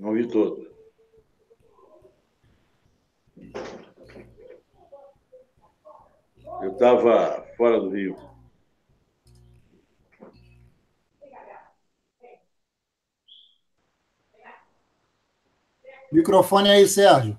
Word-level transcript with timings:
Não 0.00 0.14
vi 0.14 0.26
todo. 0.26 0.66
Eu 6.62 6.72
estava 6.72 7.46
fora 7.54 7.78
do 7.78 7.90
Rio. 7.90 8.16
Microfone 16.10 16.70
aí, 16.70 16.88
Sérgio. 16.88 17.38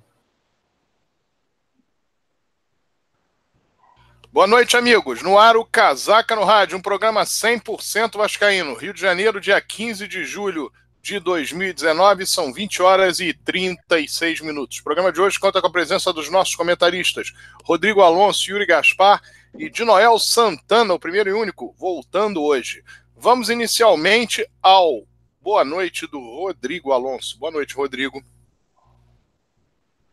Boa 4.31 4.45
noite, 4.45 4.77
amigos. 4.77 5.23
No 5.23 5.39
ar, 5.39 5.57
o 5.57 5.65
Casaca 5.65 6.35
no 6.35 6.43
Rádio, 6.43 6.77
um 6.77 6.81
programa 6.81 7.23
100% 7.23 8.17
vascaíno. 8.17 8.75
Rio 8.75 8.93
de 8.93 9.01
Janeiro, 9.01 9.41
dia 9.41 9.59
15 9.59 10.07
de 10.07 10.23
julho 10.23 10.71
de 11.01 11.19
2019, 11.19 12.27
são 12.27 12.53
20 12.53 12.81
horas 12.81 13.19
e 13.19 13.33
36 13.33 14.41
minutos. 14.41 14.77
O 14.77 14.83
programa 14.83 15.11
de 15.11 15.19
hoje 15.19 15.39
conta 15.39 15.59
com 15.59 15.67
a 15.67 15.71
presença 15.71 16.13
dos 16.13 16.29
nossos 16.29 16.53
comentaristas 16.55 17.33
Rodrigo 17.63 18.01
Alonso, 18.01 18.51
Yuri 18.51 18.67
Gaspar 18.67 19.21
e 19.57 19.69
de 19.69 19.83
Noel 19.83 20.19
Santana, 20.19 20.93
o 20.93 20.99
primeiro 20.99 21.29
e 21.29 21.33
único, 21.33 21.75
voltando 21.77 22.43
hoje. 22.43 22.83
Vamos 23.17 23.49
inicialmente 23.49 24.47
ao 24.61 25.03
boa 25.41 25.65
noite 25.65 26.05
do 26.05 26.19
Rodrigo 26.19 26.91
Alonso. 26.91 27.37
Boa 27.39 27.51
noite, 27.51 27.73
Rodrigo. 27.73 28.23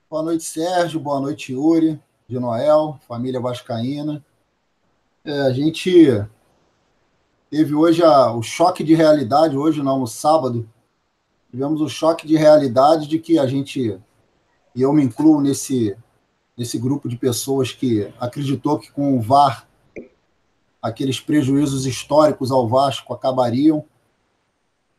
Boa 0.08 0.22
noite, 0.22 0.44
Sérgio. 0.44 0.98
Boa 0.98 1.20
noite, 1.20 1.52
Yuri 1.52 2.00
de 2.26 2.38
Noel, 2.38 2.98
família 3.06 3.40
Vascaína. 3.40 4.24
É, 5.22 5.40
a 5.42 5.52
gente 5.52 6.24
teve 7.50 7.74
hoje 7.74 8.02
a, 8.02 8.32
o 8.32 8.42
choque 8.42 8.82
de 8.82 8.94
realidade, 8.94 9.56
hoje 9.56 9.82
não, 9.82 10.00
no 10.00 10.06
sábado, 10.06 10.68
tivemos 11.50 11.80
o 11.80 11.88
choque 11.88 12.26
de 12.26 12.36
realidade 12.36 13.06
de 13.06 13.18
que 13.18 13.38
a 13.38 13.46
gente, 13.46 13.98
e 14.74 14.82
eu 14.82 14.92
me 14.92 15.02
incluo 15.02 15.40
nesse, 15.40 15.96
nesse 16.56 16.78
grupo 16.78 17.08
de 17.08 17.16
pessoas 17.16 17.72
que 17.72 18.12
acreditou 18.20 18.78
que 18.78 18.90
com 18.90 19.16
o 19.16 19.20
VAR 19.20 19.66
aqueles 20.80 21.20
prejuízos 21.20 21.86
históricos 21.86 22.50
ao 22.50 22.68
Vasco 22.68 23.12
acabariam, 23.12 23.84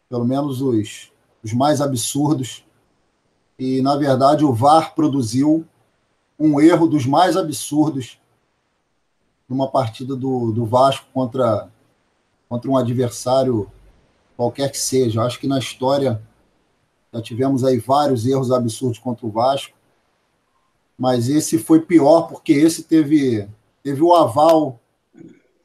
pelo 0.09 0.25
menos 0.25 0.61
os, 0.61 1.11
os 1.43 1.53
mais 1.53 1.81
absurdos. 1.81 2.65
E, 3.57 3.81
na 3.81 3.95
verdade, 3.95 4.43
o 4.43 4.53
VAR 4.53 4.95
produziu 4.95 5.65
um 6.37 6.59
erro 6.59 6.87
dos 6.87 7.05
mais 7.05 7.37
absurdos 7.37 8.19
numa 9.47 9.67
partida 9.67 10.15
do, 10.15 10.51
do 10.51 10.65
Vasco 10.65 11.05
contra, 11.13 11.69
contra 12.47 12.69
um 12.69 12.77
adversário 12.77 13.69
qualquer 14.37 14.71
que 14.71 14.77
seja. 14.77 15.23
Acho 15.23 15.39
que 15.39 15.47
na 15.47 15.59
história 15.59 16.21
já 17.13 17.21
tivemos 17.21 17.63
aí 17.63 17.79
vários 17.79 18.25
erros 18.25 18.51
absurdos 18.51 18.99
contra 18.99 19.25
o 19.25 19.31
Vasco, 19.31 19.75
mas 20.97 21.29
esse 21.29 21.57
foi 21.57 21.79
pior 21.81 22.23
porque 22.23 22.53
esse 22.53 22.83
teve, 22.83 23.47
teve 23.81 24.01
o 24.01 24.13
aval 24.13 24.79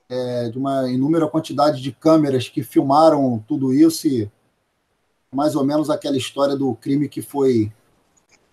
é, 0.08 0.48
de 0.48 0.58
uma 0.58 0.90
inúmera 0.90 1.28
quantidade 1.28 1.82
de 1.82 1.92
câmeras 1.92 2.48
que 2.48 2.62
filmaram 2.62 3.42
tudo 3.46 3.72
isso 3.72 4.06
e 4.06 4.30
mais 5.32 5.56
ou 5.56 5.64
menos 5.64 5.90
aquela 5.90 6.16
história 6.16 6.56
do 6.56 6.74
crime 6.74 7.08
que 7.08 7.20
foi 7.20 7.72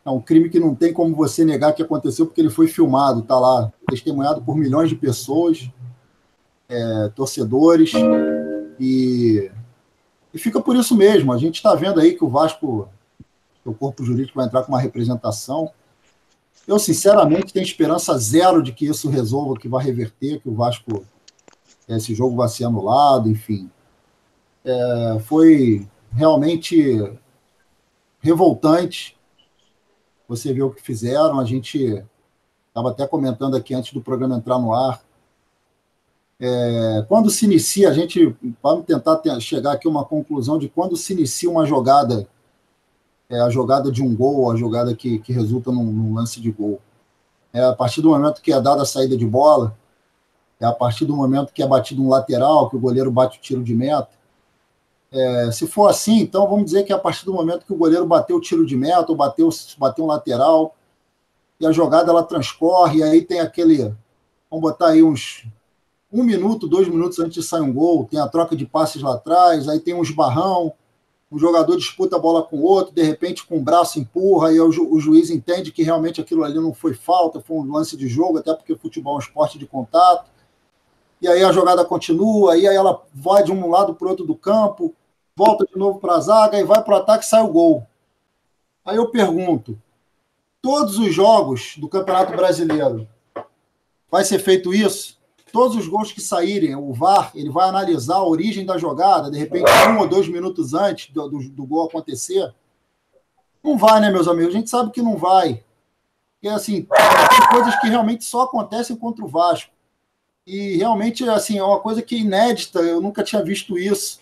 é 0.03 0.09
um 0.09 0.19
crime 0.19 0.49
que 0.49 0.59
não 0.59 0.73
tem 0.73 0.91
como 0.91 1.15
você 1.15 1.45
negar 1.45 1.73
que 1.73 1.83
aconteceu, 1.83 2.25
porque 2.25 2.41
ele 2.41 2.49
foi 2.49 2.67
filmado, 2.67 3.19
está 3.19 3.39
lá, 3.39 3.71
testemunhado 3.87 4.41
por 4.41 4.57
milhões 4.57 4.89
de 4.89 4.95
pessoas, 4.95 5.69
é, 6.67 7.09
torcedores, 7.09 7.91
e, 8.79 9.51
e 10.33 10.37
fica 10.37 10.61
por 10.61 10.75
isso 10.75 10.95
mesmo. 10.95 11.31
A 11.31 11.37
gente 11.37 11.55
está 11.55 11.75
vendo 11.75 11.99
aí 11.99 12.15
que 12.15 12.23
o 12.23 12.29
Vasco, 12.29 12.87
o 13.65 13.73
corpo 13.73 14.03
jurídico 14.03 14.37
vai 14.37 14.45
entrar 14.45 14.63
com 14.63 14.71
uma 14.71 14.79
representação. 14.79 15.71
Eu, 16.67 16.77
sinceramente, 16.79 17.53
tenho 17.53 17.63
esperança 17.63 18.17
zero 18.17 18.61
de 18.61 18.71
que 18.71 18.85
isso 18.85 19.09
resolva, 19.09 19.59
que 19.59 19.67
vai 19.67 19.83
reverter, 19.83 20.39
que 20.39 20.49
o 20.49 20.53
Vasco, 20.55 21.05
esse 21.87 22.13
jogo 22.13 22.35
vai 22.35 22.47
ser 22.47 22.65
anulado, 22.65 23.29
enfim. 23.29 23.69
É, 24.63 25.19
foi 25.21 25.87
realmente 26.11 27.11
revoltante 28.19 29.17
você 30.31 30.53
vê 30.53 30.61
o 30.61 30.71
que 30.71 30.81
fizeram. 30.81 31.39
A 31.39 31.45
gente 31.45 32.03
estava 32.69 32.91
até 32.91 33.05
comentando 33.05 33.55
aqui 33.55 33.73
antes 33.73 33.91
do 33.91 34.01
programa 34.01 34.37
entrar 34.37 34.57
no 34.57 34.73
ar. 34.73 35.01
É, 36.43 37.05
quando 37.07 37.29
se 37.29 37.45
inicia, 37.45 37.89
a 37.89 37.93
gente 37.93 38.35
vamos 38.63 38.85
tentar 38.85 39.17
ter, 39.17 39.39
chegar 39.39 39.73
aqui 39.73 39.87
a 39.87 39.91
uma 39.91 40.03
conclusão 40.03 40.57
de 40.57 40.67
quando 40.67 40.97
se 40.97 41.13
inicia 41.13 41.47
uma 41.47 41.67
jogada, 41.67 42.27
é, 43.29 43.39
a 43.39 43.49
jogada 43.51 43.91
de 43.91 44.01
um 44.01 44.15
gol, 44.15 44.51
a 44.51 44.55
jogada 44.55 44.95
que, 44.95 45.19
que 45.19 45.31
resulta 45.31 45.71
num, 45.71 45.83
num 45.83 46.15
lance 46.15 46.41
de 46.41 46.51
gol. 46.51 46.81
É 47.53 47.63
a 47.63 47.73
partir 47.73 48.01
do 48.01 48.09
momento 48.09 48.41
que 48.41 48.51
é 48.51 48.59
dada 48.59 48.81
a 48.81 48.85
saída 48.85 49.15
de 49.15 49.25
bola, 49.25 49.77
é 50.59 50.65
a 50.65 50.71
partir 50.71 51.05
do 51.05 51.15
momento 51.15 51.53
que 51.53 51.61
é 51.61 51.67
batido 51.67 52.01
um 52.01 52.09
lateral, 52.09 52.71
que 52.71 52.75
o 52.75 52.79
goleiro 52.79 53.11
bate 53.11 53.37
o 53.37 53.41
tiro 53.41 53.63
de 53.63 53.75
meta, 53.75 54.09
é, 55.11 55.51
se 55.51 55.67
for 55.67 55.89
assim, 55.89 56.21
então 56.21 56.47
vamos 56.47 56.65
dizer 56.65 56.83
que 56.83 56.93
a 56.93 56.97
partir 56.97 57.25
do 57.25 57.33
momento 57.33 57.65
que 57.65 57.73
o 57.73 57.77
goleiro 57.77 58.05
bateu 58.07 58.37
o 58.37 58.41
tiro 58.41 58.65
de 58.65 58.75
meta, 58.75 59.05
ou 59.09 59.15
bateu, 59.15 59.49
bateu 59.77 60.05
um 60.05 60.07
lateral, 60.07 60.75
e 61.59 61.67
a 61.67 61.71
jogada 61.71 62.09
ela 62.09 62.23
transcorre, 62.23 62.99
e 62.99 63.03
aí 63.03 63.21
tem 63.21 63.39
aquele. 63.41 63.93
Vamos 64.49 64.61
botar 64.61 64.87
aí 64.87 65.03
uns 65.03 65.45
um 66.11 66.23
minuto, 66.23 66.67
dois 66.67 66.87
minutos 66.87 67.19
antes 67.19 67.33
de 67.35 67.43
sair 67.43 67.61
um 67.61 67.73
gol, 67.73 68.05
tem 68.05 68.19
a 68.19 68.27
troca 68.27 68.55
de 68.55 68.65
passes 68.65 69.01
lá 69.01 69.13
atrás, 69.13 69.69
aí 69.69 69.79
tem 69.79 69.93
um 69.93 70.01
esbarrão, 70.01 70.73
o 71.29 71.39
jogador 71.39 71.77
disputa 71.77 72.17
a 72.17 72.19
bola 72.19 72.43
com 72.43 72.57
o 72.57 72.63
outro, 72.63 72.93
de 72.93 73.01
repente 73.01 73.45
com 73.45 73.57
o 73.57 73.61
braço 73.61 73.97
empurra, 73.97 74.51
e 74.51 74.59
o, 74.59 74.69
ju 74.69 74.85
o 74.91 74.99
juiz 74.99 75.29
entende 75.29 75.71
que 75.71 75.81
realmente 75.81 76.19
aquilo 76.19 76.43
ali 76.43 76.55
não 76.55 76.73
foi 76.73 76.93
falta, 76.93 77.39
foi 77.39 77.55
um 77.57 77.71
lance 77.71 77.95
de 77.95 78.07
jogo, 78.09 78.39
até 78.39 78.53
porque 78.53 78.75
futebol 78.75 79.13
é 79.13 79.15
um 79.15 79.19
esporte 79.19 79.57
de 79.57 79.65
contato. 79.65 80.29
E 81.21 81.27
aí 81.27 81.41
a 81.41 81.51
jogada 81.53 81.85
continua, 81.85 82.57
e 82.57 82.67
aí 82.67 82.75
ela 82.75 83.01
vai 83.13 83.43
de 83.43 83.51
um 83.51 83.69
lado 83.69 83.95
para 83.95 84.07
o 84.07 84.09
outro 84.09 84.25
do 84.25 84.35
campo, 84.35 84.93
volta 85.35 85.65
de 85.65 85.79
novo 85.79 85.99
para 85.99 86.15
a 86.15 86.19
zaga 86.19 86.59
e 86.59 86.65
vai 86.65 86.83
para 86.83 86.95
o 86.95 86.97
ataque 86.97 87.23
e 87.23 87.27
sai 87.27 87.41
o 87.43 87.47
gol. 87.47 87.87
Aí 88.83 88.97
eu 88.97 89.09
pergunto: 89.09 89.79
todos 90.61 90.97
os 90.97 91.13
jogos 91.13 91.75
do 91.77 91.87
Campeonato 91.87 92.35
Brasileiro 92.35 93.07
vai 94.09 94.25
ser 94.25 94.39
feito 94.39 94.73
isso? 94.73 95.20
Todos 95.51 95.75
os 95.75 95.87
gols 95.87 96.11
que 96.11 96.21
saírem, 96.21 96.75
o 96.75 96.93
VAR 96.93 97.31
ele 97.35 97.49
vai 97.49 97.67
analisar 97.67 98.15
a 98.15 98.23
origem 98.23 98.65
da 98.65 98.77
jogada, 98.77 99.29
de 99.29 99.37
repente 99.37 99.69
um 99.89 99.99
ou 99.99 100.07
dois 100.07 100.27
minutos 100.27 100.73
antes 100.73 101.11
do, 101.11 101.27
do, 101.27 101.49
do 101.49 101.65
gol 101.65 101.87
acontecer? 101.87 102.53
Não 103.63 103.77
vai, 103.77 103.99
né, 103.99 104.09
meus 104.09 104.27
amigos? 104.27 104.55
A 104.55 104.57
gente 104.57 104.69
sabe 104.69 104.91
que 104.91 105.01
não 105.01 105.17
vai. 105.17 105.63
Porque, 106.33 106.47
assim, 106.47 106.81
tem 106.81 107.49
coisas 107.51 107.79
que 107.79 107.87
realmente 107.87 108.25
só 108.25 108.43
acontecem 108.43 108.95
contra 108.95 109.23
o 109.23 109.27
Vasco. 109.27 109.71
E 110.45 110.77
realmente, 110.77 111.27
assim, 111.29 111.59
é 111.59 111.63
uma 111.63 111.79
coisa 111.79 112.01
que 112.01 112.15
é 112.15 112.19
inédita, 112.19 112.79
eu 112.79 112.99
nunca 112.99 113.23
tinha 113.23 113.43
visto 113.43 113.77
isso. 113.77 114.19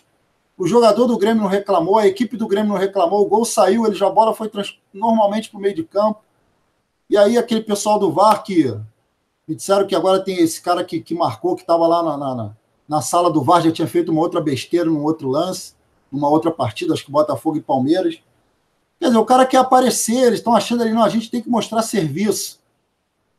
O 0.56 0.66
jogador 0.66 1.06
do 1.06 1.16
Grêmio 1.16 1.42
não 1.42 1.48
reclamou, 1.48 1.96
a 1.96 2.06
equipe 2.06 2.36
do 2.36 2.46
Grêmio 2.46 2.74
não 2.74 2.78
reclamou, 2.78 3.22
o 3.24 3.28
gol 3.28 3.46
saiu, 3.46 3.86
ele 3.86 3.94
já 3.94 4.06
a 4.06 4.10
bola 4.10 4.34
foi 4.34 4.50
trans, 4.50 4.78
normalmente 4.92 5.48
para 5.48 5.58
o 5.58 5.60
meio 5.60 5.74
de 5.74 5.84
campo. 5.84 6.22
E 7.08 7.16
aí 7.16 7.38
aquele 7.38 7.62
pessoal 7.62 7.98
do 7.98 8.12
VAR 8.12 8.42
que 8.42 8.78
me 9.46 9.54
disseram 9.54 9.86
que 9.86 9.94
agora 9.94 10.22
tem 10.22 10.36
esse 10.36 10.60
cara 10.60 10.84
que, 10.84 11.00
que 11.00 11.14
marcou, 11.14 11.56
que 11.56 11.62
estava 11.62 11.86
lá 11.86 12.02
na, 12.02 12.16
na, 12.16 12.56
na, 12.88 13.02
sala 13.02 13.30
do 13.30 13.42
VAR, 13.42 13.62
já 13.62 13.72
tinha 13.72 13.88
feito 13.88 14.12
uma 14.12 14.20
outra 14.20 14.40
besteira 14.40 14.86
num 14.86 15.02
outro 15.02 15.28
lance, 15.28 15.74
numa 16.10 16.28
outra 16.28 16.50
partida, 16.50 16.94
acho 16.94 17.04
que 17.04 17.10
Botafogo 17.10 17.56
e 17.56 17.62
Palmeiras. 17.62 18.20
Quer 18.98 19.06
dizer, 19.06 19.18
o 19.18 19.24
cara 19.24 19.46
quer 19.46 19.58
aparecer, 19.58 20.26
eles 20.26 20.40
estão 20.40 20.54
achando 20.54 20.82
ali, 20.82 20.92
não, 20.92 21.02
a 21.02 21.08
gente 21.08 21.30
tem 21.30 21.40
que 21.40 21.48
mostrar 21.48 21.82
serviço. 21.82 22.60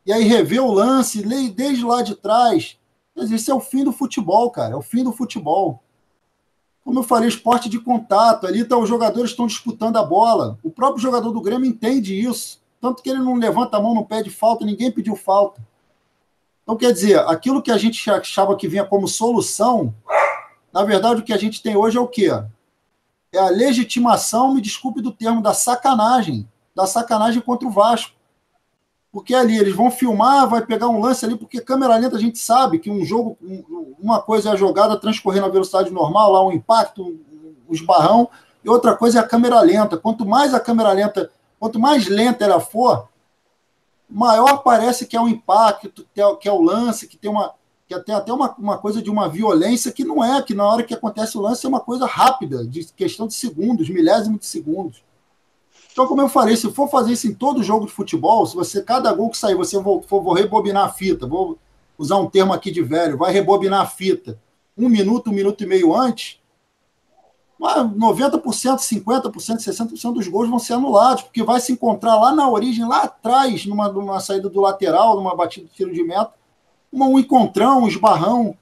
E 0.04 0.12
aí 0.12 0.24
rever 0.24 0.62
o 0.62 0.72
lance, 0.72 1.22
desde 1.50 1.84
lá 1.84 2.02
de 2.02 2.14
trás. 2.14 2.76
Quer 3.14 3.22
dizer, 3.22 3.36
isso 3.36 3.50
é 3.50 3.54
o 3.54 3.60
fim 3.60 3.84
do 3.84 3.92
futebol, 3.92 4.50
cara, 4.50 4.74
é 4.74 4.76
o 4.76 4.82
fim 4.82 5.04
do 5.04 5.12
futebol 5.12 5.82
como 6.84 6.98
eu 6.98 7.04
falei, 7.04 7.28
esporte 7.28 7.68
de 7.68 7.78
contato. 7.78 8.46
Ali 8.46 8.64
tá, 8.64 8.76
os 8.76 8.88
jogadores 8.88 9.30
estão 9.30 9.46
disputando 9.46 9.96
a 9.96 10.02
bola. 10.02 10.58
O 10.62 10.70
próprio 10.70 11.02
jogador 11.02 11.30
do 11.30 11.40
Grêmio 11.40 11.68
entende 11.68 12.18
isso. 12.18 12.60
Tanto 12.80 13.02
que 13.02 13.10
ele 13.10 13.20
não 13.20 13.36
levanta 13.36 13.76
a 13.76 13.80
mão, 13.80 13.94
não 13.94 14.04
pede 14.04 14.30
falta, 14.30 14.64
ninguém 14.64 14.90
pediu 14.90 15.14
falta. 15.14 15.62
Então, 16.62 16.76
quer 16.76 16.92
dizer, 16.92 17.18
aquilo 17.20 17.62
que 17.62 17.70
a 17.70 17.76
gente 17.76 18.08
achava 18.10 18.56
que 18.56 18.68
vinha 18.68 18.84
como 18.84 19.08
solução, 19.08 19.94
na 20.72 20.84
verdade, 20.84 21.20
o 21.20 21.24
que 21.24 21.32
a 21.32 21.38
gente 21.38 21.62
tem 21.62 21.76
hoje 21.76 21.98
é 21.98 22.00
o 22.00 22.08
quê? 22.08 22.30
É 23.32 23.38
a 23.38 23.48
legitimação, 23.48 24.54
me 24.54 24.60
desculpe 24.60 25.02
do 25.02 25.12
termo, 25.12 25.42
da 25.42 25.52
sacanagem. 25.52 26.48
Da 26.74 26.86
sacanagem 26.86 27.42
contra 27.42 27.66
o 27.66 27.70
Vasco. 27.70 28.12
Porque 29.10 29.34
ali 29.34 29.58
eles 29.58 29.74
vão 29.74 29.90
filmar, 29.90 30.48
vai 30.48 30.64
pegar 30.64 30.88
um 30.88 31.00
lance 31.00 31.24
ali, 31.24 31.36
porque 31.36 31.60
câmera 31.60 31.96
lenta 31.96 32.16
a 32.16 32.20
gente 32.20 32.38
sabe 32.38 32.78
que 32.78 32.90
um 32.90 33.04
jogo, 33.04 33.36
uma 33.98 34.22
coisa 34.22 34.48
é 34.48 34.52
a 34.52 34.56
jogada 34.56 34.98
transcorrendo 34.98 35.46
a 35.46 35.50
velocidade 35.50 35.90
normal, 35.90 36.32
lá 36.32 36.46
um 36.46 36.52
impacto, 36.52 37.04
um 37.04 37.74
esbarrão, 37.74 38.30
e 38.64 38.70
outra 38.70 38.96
coisa 38.96 39.18
é 39.18 39.22
a 39.22 39.26
câmera 39.26 39.60
lenta. 39.60 39.98
Quanto 39.98 40.24
mais 40.24 40.54
a 40.54 40.60
câmera 40.60 40.92
lenta, 40.92 41.30
quanto 41.60 41.78
mais 41.78 42.08
lenta 42.08 42.44
ela 42.44 42.58
for, 42.58 43.08
maior 44.12 44.58
parece 44.58 45.06
que 45.06 45.16
é 45.16 45.20
o 45.20 45.28
impacto, 45.28 46.06
que 46.14 46.20
é, 46.20 46.36
que 46.36 46.48
é 46.48 46.52
o 46.52 46.62
lance, 46.62 47.08
que 47.08 47.16
tem 47.16 47.30
uma 47.30 47.54
que 47.88 47.98
tem 48.00 48.14
até 48.14 48.32
uma, 48.32 48.54
uma 48.56 48.78
coisa 48.78 49.02
de 49.02 49.10
uma 49.10 49.28
violência 49.28 49.92
que 49.92 50.04
não 50.04 50.24
é, 50.24 50.40
que 50.40 50.54
na 50.54 50.66
hora 50.66 50.82
que 50.82 50.94
acontece 50.94 51.36
o 51.36 51.42
lance 51.42 51.66
é 51.66 51.68
uma 51.68 51.80
coisa 51.80 52.06
rápida, 52.06 52.66
de 52.66 52.84
questão 52.92 53.26
de 53.26 53.34
segundos, 53.34 53.90
milésimos 53.90 54.40
de 54.40 54.46
segundos. 54.46 55.04
Então, 55.92 56.06
como 56.06 56.22
eu 56.22 56.28
falei, 56.28 56.56
se 56.56 56.70
for 56.72 56.88
fazer 56.88 57.12
isso 57.12 57.26
em 57.26 57.34
todo 57.34 57.62
jogo 57.62 57.84
de 57.84 57.92
futebol, 57.92 58.46
se 58.46 58.54
você, 58.54 58.82
cada 58.82 59.12
gol 59.12 59.28
que 59.28 59.36
sair, 59.36 59.54
você 59.54 59.82
for, 59.82 60.02
for 60.02 60.32
rebobinar 60.32 60.86
a 60.86 60.88
fita, 60.88 61.26
vou 61.26 61.58
usar 61.98 62.16
um 62.16 62.30
termo 62.30 62.54
aqui 62.54 62.70
de 62.70 62.82
velho, 62.82 63.18
vai 63.18 63.30
rebobinar 63.30 63.82
a 63.82 63.86
fita 63.86 64.38
um 64.76 64.88
minuto, 64.88 65.30
um 65.30 65.34
minuto 65.34 65.62
e 65.62 65.66
meio 65.66 65.94
antes, 65.94 66.40
90%, 67.62 68.42
50%, 68.42 69.32
60% 69.32 70.12
dos 70.14 70.26
gols 70.26 70.48
vão 70.48 70.58
ser 70.58 70.74
anulados, 70.74 71.22
porque 71.22 71.42
vai 71.42 71.60
se 71.60 71.72
encontrar 71.72 72.16
lá 72.16 72.34
na 72.34 72.48
origem, 72.48 72.86
lá 72.86 73.04
atrás, 73.04 73.64
numa, 73.66 73.88
numa 73.88 74.18
saída 74.18 74.48
do 74.48 74.60
lateral, 74.60 75.16
numa 75.16 75.36
batida 75.36 75.66
de 75.66 75.72
tiro 75.72 75.92
de 75.92 76.02
meta, 76.02 76.32
um 76.92 77.18
encontrão, 77.18 77.82
um 77.82 77.88
esbarrão, 77.88 78.56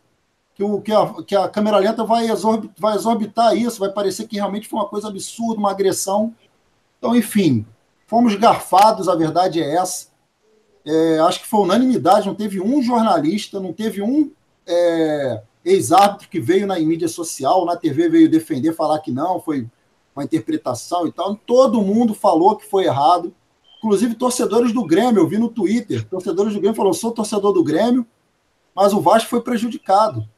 que, 0.54 0.62
o, 0.62 0.80
que, 0.80 0.92
a, 0.92 1.14
que 1.26 1.34
a 1.34 1.48
câmera 1.48 1.78
lenta 1.78 2.04
vai, 2.04 2.30
exorb, 2.30 2.70
vai 2.78 2.94
exorbitar 2.94 3.56
isso, 3.56 3.80
vai 3.80 3.90
parecer 3.90 4.28
que 4.28 4.36
realmente 4.36 4.68
foi 4.68 4.78
uma 4.78 4.88
coisa 4.88 5.08
absurda, 5.08 5.58
uma 5.58 5.70
agressão. 5.70 6.34
Então, 6.98 7.16
enfim, 7.16 7.64
fomos 8.06 8.34
garfados, 8.34 9.08
a 9.08 9.14
verdade 9.14 9.62
é 9.62 9.76
essa. 9.76 10.08
É, 10.84 11.18
acho 11.20 11.40
que 11.40 11.46
foi 11.46 11.60
unanimidade, 11.60 12.26
não 12.26 12.34
teve 12.34 12.60
um 12.60 12.82
jornalista, 12.82 13.58
não 13.58 13.72
teve 13.72 14.02
um 14.02 14.30
é, 14.66 15.42
ex-árbitro 15.64 16.28
que 16.28 16.40
veio 16.40 16.66
na 16.66 16.78
mídia 16.78 17.08
social, 17.08 17.64
na 17.64 17.76
TV 17.76 18.08
veio 18.08 18.30
defender, 18.30 18.74
falar 18.74 18.98
que 19.00 19.10
não, 19.10 19.40
foi 19.40 19.68
uma 20.14 20.24
interpretação 20.24 21.06
e 21.06 21.12
tal. 21.12 21.36
Todo 21.36 21.82
mundo 21.82 22.14
falou 22.14 22.56
que 22.56 22.68
foi 22.68 22.84
errado. 22.84 23.34
Inclusive 23.78 24.14
torcedores 24.14 24.72
do 24.72 24.84
Grêmio, 24.84 25.22
eu 25.22 25.28
vi 25.28 25.38
no 25.38 25.48
Twitter, 25.48 26.06
torcedores 26.06 26.52
do 26.52 26.60
Grêmio 26.60 26.76
falaram, 26.76 26.92
sou 26.92 27.12
torcedor 27.12 27.52
do 27.52 27.64
Grêmio, 27.64 28.06
mas 28.74 28.92
o 28.92 29.00
Vasco 29.00 29.30
foi 29.30 29.40
prejudicado. 29.40 30.28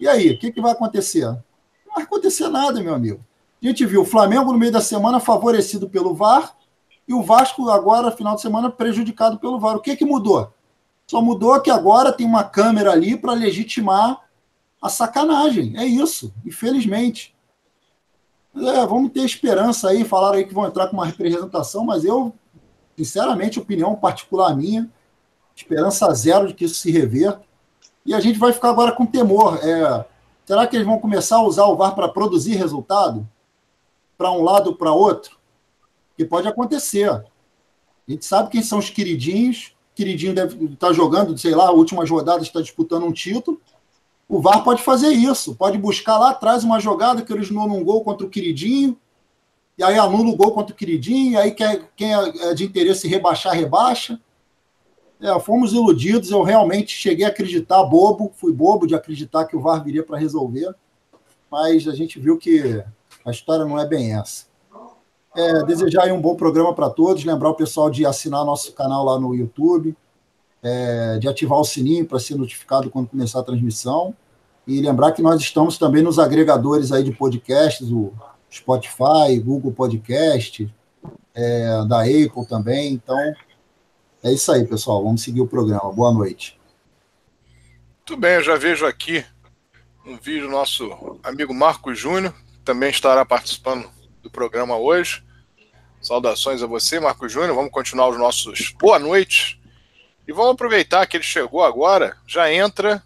E 0.00 0.08
aí, 0.08 0.30
o 0.30 0.38
que, 0.38 0.50
que 0.50 0.62
vai 0.62 0.72
acontecer? 0.72 1.26
Não 1.26 1.94
vai 1.94 2.04
acontecer 2.04 2.48
nada, 2.48 2.82
meu 2.82 2.94
amigo. 2.94 3.22
A 3.62 3.66
gente 3.66 3.84
viu 3.84 4.00
o 4.00 4.06
Flamengo 4.06 4.50
no 4.50 4.58
meio 4.58 4.72
da 4.72 4.80
semana 4.80 5.20
favorecido 5.20 5.90
pelo 5.90 6.14
VAR 6.14 6.56
e 7.06 7.12
o 7.12 7.22
Vasco 7.22 7.68
agora, 7.68 8.10
final 8.10 8.34
de 8.34 8.40
semana, 8.40 8.70
prejudicado 8.70 9.38
pelo 9.38 9.60
VAR. 9.60 9.76
O 9.76 9.80
que, 9.80 9.94
que 9.94 10.04
mudou? 10.06 10.50
Só 11.06 11.20
mudou 11.20 11.60
que 11.60 11.70
agora 11.70 12.12
tem 12.12 12.24
uma 12.24 12.44
câmera 12.44 12.92
ali 12.92 13.14
para 13.14 13.34
legitimar 13.34 14.29
a 14.80 14.88
sacanagem. 14.88 15.76
É 15.76 15.84
isso, 15.84 16.32
infelizmente. 16.44 17.34
É, 18.54 18.86
vamos 18.86 19.12
ter 19.12 19.20
esperança 19.20 19.90
aí. 19.90 20.04
Falaram 20.04 20.38
aí 20.38 20.44
que 20.44 20.54
vão 20.54 20.66
entrar 20.66 20.88
com 20.88 20.94
uma 20.94 21.06
representação, 21.06 21.84
mas 21.84 22.04
eu, 22.04 22.32
sinceramente, 22.96 23.58
opinião 23.58 23.94
particular 23.94 24.56
minha, 24.56 24.90
esperança 25.54 26.12
zero 26.14 26.48
de 26.48 26.54
que 26.54 26.64
isso 26.64 26.76
se 26.76 26.90
reverta. 26.90 27.42
E 28.04 28.14
a 28.14 28.20
gente 28.20 28.38
vai 28.38 28.52
ficar 28.52 28.70
agora 28.70 28.92
com 28.92 29.04
temor. 29.04 29.58
É, 29.62 30.04
será 30.44 30.66
que 30.66 30.76
eles 30.76 30.86
vão 30.86 30.98
começar 30.98 31.36
a 31.36 31.42
usar 31.42 31.66
o 31.66 31.76
VAR 31.76 31.94
para 31.94 32.08
produzir 32.08 32.54
resultado? 32.54 33.28
Para 34.16 34.32
um 34.32 34.42
lado 34.42 34.70
ou 34.70 34.76
para 34.76 34.92
outro? 34.92 35.38
Que 36.16 36.24
pode 36.24 36.48
acontecer. 36.48 37.10
A 37.10 37.24
gente 38.08 38.24
sabe 38.24 38.50
quem 38.50 38.62
são 38.62 38.78
os 38.78 38.90
queridinhos. 38.90 39.74
Queridinho 39.94 40.34
deve 40.34 40.64
estar 40.64 40.88
tá 40.88 40.92
jogando, 40.92 41.36
sei 41.36 41.54
lá, 41.54 41.68
a 41.68 41.72
última 41.72 42.04
rodada 42.06 42.42
está 42.42 42.60
disputando 42.60 43.04
um 43.04 43.12
título. 43.12 43.60
O 44.30 44.40
VAR 44.40 44.62
pode 44.62 44.80
fazer 44.80 45.08
isso, 45.08 45.56
pode 45.56 45.76
buscar 45.76 46.16
lá 46.16 46.30
atrás 46.30 46.62
uma 46.62 46.78
jogada 46.78 47.20
que 47.20 47.32
originou 47.32 47.66
num 47.66 47.82
gol 47.82 48.04
contra 48.04 48.24
o 48.24 48.30
queridinho, 48.30 48.96
e 49.76 49.82
aí 49.82 49.98
anula 49.98 50.30
o 50.30 50.36
gol 50.36 50.52
contra 50.52 50.72
o 50.72 50.76
queridinho, 50.76 51.32
e 51.32 51.36
aí 51.36 51.50
quem 51.96 52.14
é 52.14 52.54
de 52.54 52.64
interesse 52.64 53.08
rebaixar, 53.08 53.54
rebaixa. 53.54 54.20
É, 55.20 55.36
fomos 55.40 55.72
iludidos, 55.72 56.30
eu 56.30 56.42
realmente 56.42 56.92
cheguei 56.92 57.24
a 57.24 57.28
acreditar, 57.28 57.82
bobo, 57.82 58.30
fui 58.36 58.52
bobo 58.52 58.86
de 58.86 58.94
acreditar 58.94 59.46
que 59.46 59.56
o 59.56 59.60
VAR 59.60 59.82
viria 59.82 60.04
para 60.04 60.16
resolver, 60.16 60.72
mas 61.50 61.88
a 61.88 61.94
gente 61.96 62.20
viu 62.20 62.38
que 62.38 62.84
a 63.26 63.32
história 63.32 63.64
não 63.64 63.80
é 63.80 63.84
bem 63.84 64.14
essa. 64.16 64.44
É, 65.34 65.64
desejar 65.64 66.06
um 66.12 66.20
bom 66.20 66.36
programa 66.36 66.72
para 66.72 66.88
todos, 66.88 67.24
lembrar 67.24 67.50
o 67.50 67.54
pessoal 67.54 67.90
de 67.90 68.06
assinar 68.06 68.44
nosso 68.44 68.72
canal 68.74 69.04
lá 69.04 69.18
no 69.18 69.34
YouTube, 69.34 69.96
é, 70.62 71.18
de 71.18 71.28
ativar 71.28 71.58
o 71.58 71.64
sininho 71.64 72.06
para 72.06 72.18
ser 72.18 72.36
notificado 72.36 72.90
quando 72.90 73.08
começar 73.08 73.40
a 73.40 73.44
transmissão, 73.44 74.14
e 74.66 74.80
lembrar 74.80 75.12
que 75.12 75.22
nós 75.22 75.40
estamos 75.40 75.78
também 75.78 76.02
nos 76.02 76.18
agregadores 76.18 76.92
aí 76.92 77.02
de 77.02 77.12
podcasts, 77.12 77.90
o 77.90 78.12
Spotify, 78.52 79.38
Google 79.42 79.72
Podcast, 79.72 80.72
é, 81.34 81.84
da 81.86 82.02
Apple 82.02 82.46
também, 82.48 82.92
então 82.92 83.18
é 84.22 84.32
isso 84.32 84.52
aí, 84.52 84.66
pessoal. 84.66 85.02
Vamos 85.02 85.22
seguir 85.22 85.40
o 85.40 85.46
programa. 85.46 85.90
Boa 85.92 86.12
noite. 86.12 86.60
Muito 87.98 88.20
bem, 88.20 88.34
eu 88.34 88.42
já 88.42 88.56
vejo 88.56 88.84
aqui 88.84 89.24
um 90.04 90.16
vídeo 90.16 90.42
do 90.42 90.50
nosso 90.50 91.18
amigo 91.22 91.54
Marcos 91.54 91.98
Júnior, 91.98 92.32
que 92.32 92.60
também 92.64 92.90
estará 92.90 93.24
participando 93.24 93.88
do 94.22 94.30
programa 94.30 94.76
hoje. 94.76 95.22
Saudações 96.00 96.62
a 96.62 96.66
você, 96.66 96.98
Marcos 96.98 97.30
Júnior. 97.30 97.54
Vamos 97.54 97.70
continuar 97.70 98.08
os 98.08 98.18
nossos 98.18 98.74
boa 98.78 98.98
noite. 98.98 99.59
E 100.30 100.32
vamos 100.32 100.52
aproveitar 100.52 101.04
que 101.08 101.16
ele 101.16 101.24
chegou 101.24 101.60
agora, 101.60 102.16
já 102.24 102.52
entra 102.52 103.02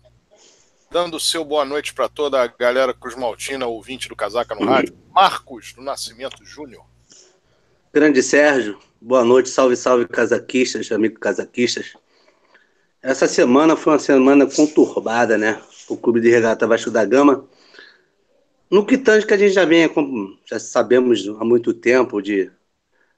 dando 0.91 1.17
o 1.17 1.21
seu 1.21 1.43
boa 1.43 1.65
noite 1.65 1.94
para 1.94 2.06
toda 2.06 2.43
a 2.43 2.47
galera 2.47 2.93
Cruz 2.93 3.17
Maltina, 3.17 3.67
ouvinte 3.67 4.11
do 4.11 4.15
Casaca 4.15 4.55
no 4.55 4.67
Rádio. 4.67 4.94
Marcos 5.11 5.73
do 5.73 5.81
Nascimento 5.81 6.44
Júnior. 6.44 6.85
Grande 7.91 8.23
Sérgio, 8.23 8.79
Boa 9.00 9.25
noite, 9.25 9.49
salve, 9.49 9.75
salve, 9.75 10.06
casaquistas, 10.06 10.93
amigos 10.93 11.17
casaquistas. 11.19 11.94
Essa 13.00 13.26
semana 13.26 13.75
foi 13.75 13.94
uma 13.94 13.99
semana 13.99 14.47
conturbada, 14.47 15.38
né? 15.38 15.62
O 15.88 15.97
Clube 15.97 16.21
de 16.21 16.29
Regata 16.29 16.67
Vasco 16.67 16.91
da 16.91 17.06
Gama. 17.06 17.49
No 18.71 18.85
que 18.85 18.99
tanto 18.99 19.26
que 19.26 19.32
a 19.32 19.38
gente 19.38 19.55
já 19.55 19.65
vem, 19.65 19.91
já 20.44 20.59
sabemos 20.59 21.26
há 21.26 21.43
muito 21.43 21.73
tempo, 21.73 22.21
de, 22.21 22.50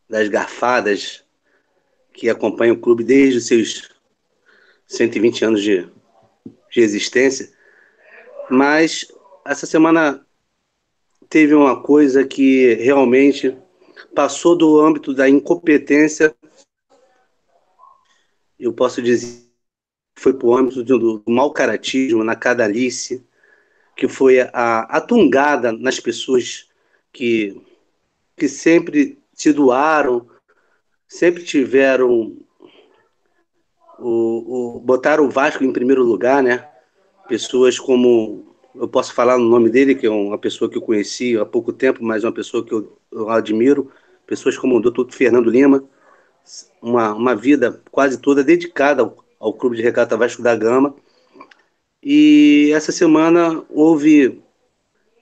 das 0.08 0.28
garfadas 0.28 1.24
que 2.12 2.30
acompanham 2.30 2.76
o 2.76 2.80
clube 2.80 3.02
desde 3.02 3.38
os 3.38 3.46
seus 3.48 3.95
120 4.86 5.44
anos 5.44 5.62
de, 5.62 5.88
de 6.70 6.80
existência. 6.80 7.50
Mas 8.50 9.06
essa 9.44 9.66
semana 9.66 10.24
teve 11.28 11.54
uma 11.54 11.82
coisa 11.82 12.24
que 12.24 12.74
realmente 12.74 13.56
passou 14.14 14.56
do 14.56 14.80
âmbito 14.80 15.12
da 15.12 15.28
incompetência, 15.28 16.34
eu 18.58 18.72
posso 18.72 19.02
dizer, 19.02 19.44
foi 20.18 20.32
para 20.32 20.46
o 20.46 20.56
âmbito 20.56 20.82
do, 20.82 21.18
do 21.18 21.30
mau 21.30 21.52
caratismo, 21.52 22.24
na 22.24 22.34
cadalice, 22.34 23.24
que 23.94 24.08
foi 24.08 24.40
a, 24.40 25.00
tungada 25.00 25.72
nas 25.72 26.00
pessoas 26.00 26.68
que, 27.12 27.60
que 28.36 28.48
sempre 28.48 29.18
se 29.32 29.52
doaram, 29.52 30.26
sempre 31.06 31.42
tiveram 31.44 32.36
o, 33.98 34.76
o 34.76 34.80
botaram 34.80 35.24
o 35.26 35.30
Vasco 35.30 35.64
em 35.64 35.72
primeiro 35.72 36.02
lugar, 36.02 36.42
né? 36.42 36.68
Pessoas 37.28 37.78
como 37.78 38.44
eu 38.74 38.88
posso 38.88 39.14
falar 39.14 39.38
no 39.38 39.48
nome 39.48 39.70
dele, 39.70 39.94
que 39.94 40.06
é 40.06 40.10
uma 40.10 40.38
pessoa 40.38 40.70
que 40.70 40.76
eu 40.76 40.82
conheci 40.82 41.36
há 41.36 41.44
pouco 41.44 41.72
tempo, 41.72 42.04
mas 42.04 42.24
uma 42.24 42.32
pessoa 42.32 42.64
que 42.64 42.72
eu, 42.72 42.98
eu 43.10 43.30
admiro, 43.30 43.90
pessoas 44.26 44.56
como 44.58 44.76
o 44.76 44.80
doutor 44.80 45.10
Fernando 45.10 45.50
Lima, 45.50 45.82
uma, 46.80 47.14
uma 47.14 47.34
vida 47.34 47.80
quase 47.90 48.18
toda 48.18 48.44
dedicada 48.44 49.02
ao, 49.02 49.16
ao 49.40 49.52
Clube 49.52 49.76
de 49.76 49.82
Regata 49.82 50.16
Vasco 50.16 50.42
da 50.42 50.54
Gama. 50.54 50.94
E 52.02 52.70
essa 52.74 52.92
semana 52.92 53.64
houve 53.70 54.42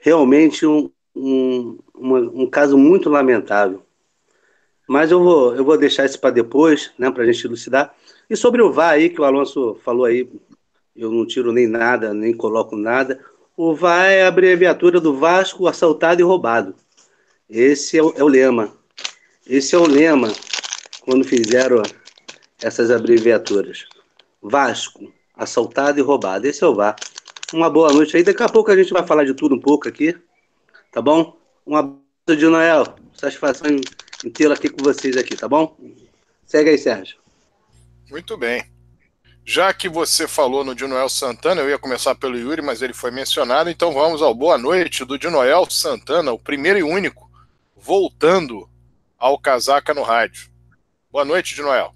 realmente 0.01 0.67
um, 0.67 0.91
um, 1.15 1.79
uma, 1.95 2.19
um 2.19 2.47
caso 2.47 2.77
muito 2.77 3.09
lamentável. 3.09 3.83
Mas 4.87 5.11
eu 5.11 5.23
vou, 5.23 5.55
eu 5.55 5.65
vou 5.65 5.79
deixar 5.79 6.05
isso 6.05 6.21
para 6.21 6.31
depois, 6.31 6.93
né, 6.99 7.11
para 7.11 7.23
a 7.23 7.27
gente 7.27 7.47
elucidar. 7.47 7.95
E 8.29 8.37
sobre 8.37 8.63
o 8.63 8.73
VAR 8.73 8.93
aí, 8.93 9.11
que 9.11 9.21
o 9.21 9.25
Alonso 9.25 9.79
falou 9.85 10.05
aí, 10.05 10.29
eu 10.97 11.11
não 11.11 11.27
tiro 11.27 11.53
nem 11.53 11.67
nada, 11.67 12.15
nem 12.15 12.35
coloco 12.35 12.77
nada. 12.77 13.21
O 13.57 13.75
VAR 13.75 14.07
é 14.07 14.23
a 14.23 14.29
abreviatura 14.29 15.01
do 15.01 15.15
Vasco 15.17 15.67
assaltado 15.67 16.21
e 16.21 16.25
roubado. 16.25 16.75
Esse 17.49 17.99
é 17.99 18.03
o, 18.03 18.13
é 18.17 18.23
o 18.23 18.29
lema. 18.29 18.73
Esse 19.47 19.75
é 19.75 19.79
o 19.79 19.87
lema 19.87 20.33
quando 21.03 21.25
fizeram 21.25 21.83
essas 22.63 22.91
abreviaturas. 22.91 23.87
Vasco, 24.43 25.13
assaltado 25.35 25.99
e 25.99 26.03
roubado. 26.03 26.47
Esse 26.47 26.65
é 26.65 26.67
o 26.67 26.75
VAR. 26.75 26.97
Uma 27.53 27.69
boa 27.69 27.93
noite 27.93 28.17
aí. 28.17 28.23
Daqui 28.23 28.43
a 28.43 28.49
pouco 28.49 28.71
a 28.71 28.77
gente 28.77 28.93
vai 28.93 29.07
falar 29.07 29.25
de 29.25 29.35
tudo 29.35 29.55
um 29.55 29.61
pouco 29.61 29.89
aqui. 29.89 30.17
Tá 30.91 31.03
bom? 31.03 31.37
Um 31.67 31.77
abraço 31.77 32.01
de 32.27 32.47
Noel. 32.47 32.85
Satisfação 33.13 33.69
em 33.71 34.31
tê-lo 34.31 34.55
aqui 34.55 34.69
com 34.69 34.83
vocês 34.83 35.17
aqui, 35.17 35.37
tá 35.37 35.47
bom? 35.47 35.77
Segue 36.47 36.71
aí, 36.71 36.79
Sérgio. 36.79 37.24
Muito 38.15 38.37
bem. 38.37 38.65
Já 39.45 39.75
que 39.75 39.89
você 39.89 40.29
falou 40.29 40.63
no 40.63 40.73
Dinoel 40.73 41.09
Santana, 41.09 41.61
eu 41.61 41.69
ia 41.69 41.81
começar 41.81 42.15
pelo 42.15 42.39
Yuri, 42.39 42.63
mas 42.63 42.81
ele 42.81 42.95
foi 42.95 43.11
mencionado, 43.11 43.69
então 43.69 43.93
vamos 43.93 44.23
ao 44.23 44.33
boa 44.33 44.57
noite 44.57 45.05
do 45.05 45.19
Dinoel 45.19 45.69
Santana, 45.69 46.31
o 46.31 46.39
primeiro 46.39 46.79
e 46.79 46.83
único, 46.85 47.29
voltando 47.75 48.71
ao 49.19 49.37
Casaca 49.37 49.93
no 49.93 50.03
rádio. 50.03 50.49
Boa 51.11 51.25
noite, 51.25 51.57
de 51.57 51.63
Noel. 51.63 51.93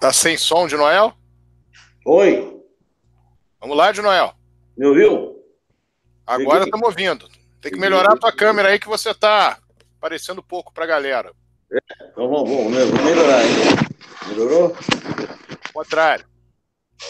Tá 0.00 0.14
sem 0.14 0.38
som 0.38 0.66
de 0.66 0.78
Noel? 0.78 1.12
Oi. 2.06 2.58
Vamos 3.60 3.76
lá, 3.76 3.92
de 3.92 4.00
Noel. 4.00 4.34
Me 4.74 4.86
ouviu? 4.86 5.44
Agora 6.26 6.64
estamos 6.64 6.88
ouvindo. 6.88 7.28
Tem 7.68 7.74
que 7.74 7.80
melhorar 7.80 8.14
a 8.14 8.16
tua 8.16 8.32
câmera 8.32 8.70
aí 8.70 8.78
que 8.78 8.88
você 8.88 9.10
está 9.10 9.58
aparecendo 9.98 10.42
pouco 10.42 10.72
para 10.72 10.84
a 10.84 10.86
galera. 10.86 11.34
É, 11.70 11.78
então 12.10 12.26
vamos, 12.26 12.48
vamos, 12.48 12.72
vamos 12.72 13.04
melhorar, 13.04 13.44
hein? 13.44 13.50
Melhorou? 14.26 14.76
Contrário. 15.74 16.24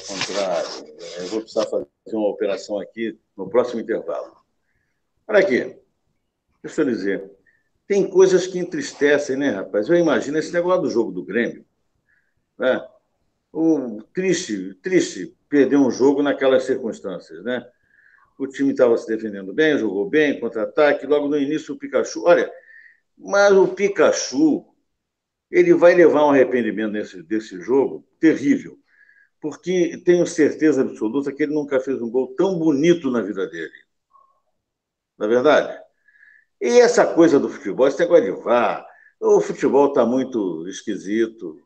Contrário. 0.08 0.68
Eu 1.18 1.26
vou 1.28 1.40
precisar 1.42 1.64
fazer 1.66 1.86
uma 2.12 2.28
operação 2.28 2.80
aqui 2.80 3.16
no 3.36 3.48
próximo 3.48 3.80
intervalo. 3.80 4.36
Olha 5.28 5.38
aqui. 5.38 5.76
Deixa 6.60 6.82
eu 6.82 6.86
dizer. 6.86 7.30
Tem 7.86 8.10
coisas 8.10 8.48
que 8.48 8.58
entristecem, 8.58 9.36
né, 9.36 9.50
rapaz? 9.50 9.88
Eu 9.88 9.94
imagino 9.94 10.38
esse 10.38 10.52
negócio 10.52 10.82
do 10.82 10.90
jogo 10.90 11.12
do 11.12 11.24
Grêmio. 11.24 11.64
Né? 12.58 12.84
O, 13.52 14.02
triste, 14.12 14.74
triste 14.82 15.36
perder 15.48 15.76
um 15.76 15.90
jogo 15.90 16.20
naquelas 16.20 16.64
circunstâncias, 16.64 17.44
né? 17.44 17.64
O 18.38 18.46
time 18.46 18.70
estava 18.70 18.96
se 18.96 19.06
defendendo 19.06 19.52
bem, 19.52 19.76
jogou 19.78 20.08
bem, 20.08 20.38
contra-ataque. 20.38 21.06
Logo 21.06 21.28
no 21.28 21.36
início, 21.36 21.74
o 21.74 21.78
Pikachu. 21.78 22.24
Olha, 22.24 22.50
mas 23.16 23.52
o 23.52 23.68
Pikachu, 23.68 24.64
ele 25.50 25.74
vai 25.74 25.94
levar 25.94 26.24
um 26.26 26.30
arrependimento 26.30 26.92
nesse, 26.92 27.22
desse 27.22 27.60
jogo 27.60 28.06
terrível, 28.20 28.78
porque 29.40 30.00
tenho 30.04 30.26
certeza 30.26 30.82
absoluta 30.82 31.32
que 31.32 31.42
ele 31.42 31.54
nunca 31.54 31.80
fez 31.80 32.00
um 32.00 32.10
gol 32.10 32.34
tão 32.36 32.58
bonito 32.58 33.10
na 33.10 33.20
vida 33.22 33.46
dele. 33.48 33.72
Na 35.18 35.26
é 35.26 35.28
verdade? 35.28 35.82
E 36.60 36.80
essa 36.80 37.06
coisa 37.06 37.40
do 37.40 37.48
futebol, 37.48 37.88
esse 37.88 37.98
negócio 37.98 38.24
de 38.24 38.42
vá, 38.42 38.86
o 39.20 39.40
futebol 39.40 39.88
está 39.88 40.06
muito 40.06 40.66
esquisito. 40.68 41.60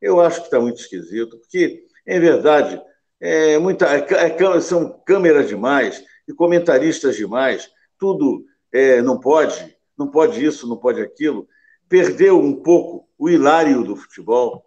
Eu 0.00 0.20
acho 0.20 0.40
que 0.40 0.46
está 0.46 0.60
muito 0.60 0.80
esquisito, 0.80 1.38
porque, 1.38 1.86
em 2.06 2.20
verdade, 2.20 2.80
é 3.20 3.58
muita, 3.58 3.86
é, 3.86 4.26
é 4.30 4.60
são 4.60 5.00
câmeras 5.04 5.48
demais 5.48 6.04
e 6.28 6.32
comentaristas 6.32 7.16
demais, 7.16 7.70
tudo 7.98 8.44
é, 8.72 9.00
não 9.00 9.18
pode, 9.18 9.76
não 9.96 10.10
pode 10.10 10.44
isso, 10.44 10.68
não 10.68 10.76
pode 10.76 11.00
aquilo. 11.00 11.48
Perdeu 11.88 12.38
um 12.38 12.62
pouco 12.62 13.08
o 13.18 13.28
hilário 13.28 13.82
do 13.82 13.96
futebol. 13.96 14.64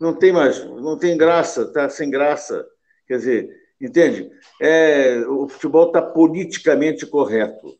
Não 0.00 0.14
tem 0.14 0.32
mais, 0.32 0.64
não 0.64 0.98
tem 0.98 1.16
graça, 1.16 1.62
está 1.62 1.88
sem 1.88 2.10
graça. 2.10 2.66
Quer 3.08 3.16
dizer, 3.16 3.50
entende? 3.80 4.30
É, 4.60 5.20
o 5.26 5.48
futebol 5.48 5.86
está 5.86 6.02
politicamente 6.02 7.06
correto. 7.06 7.78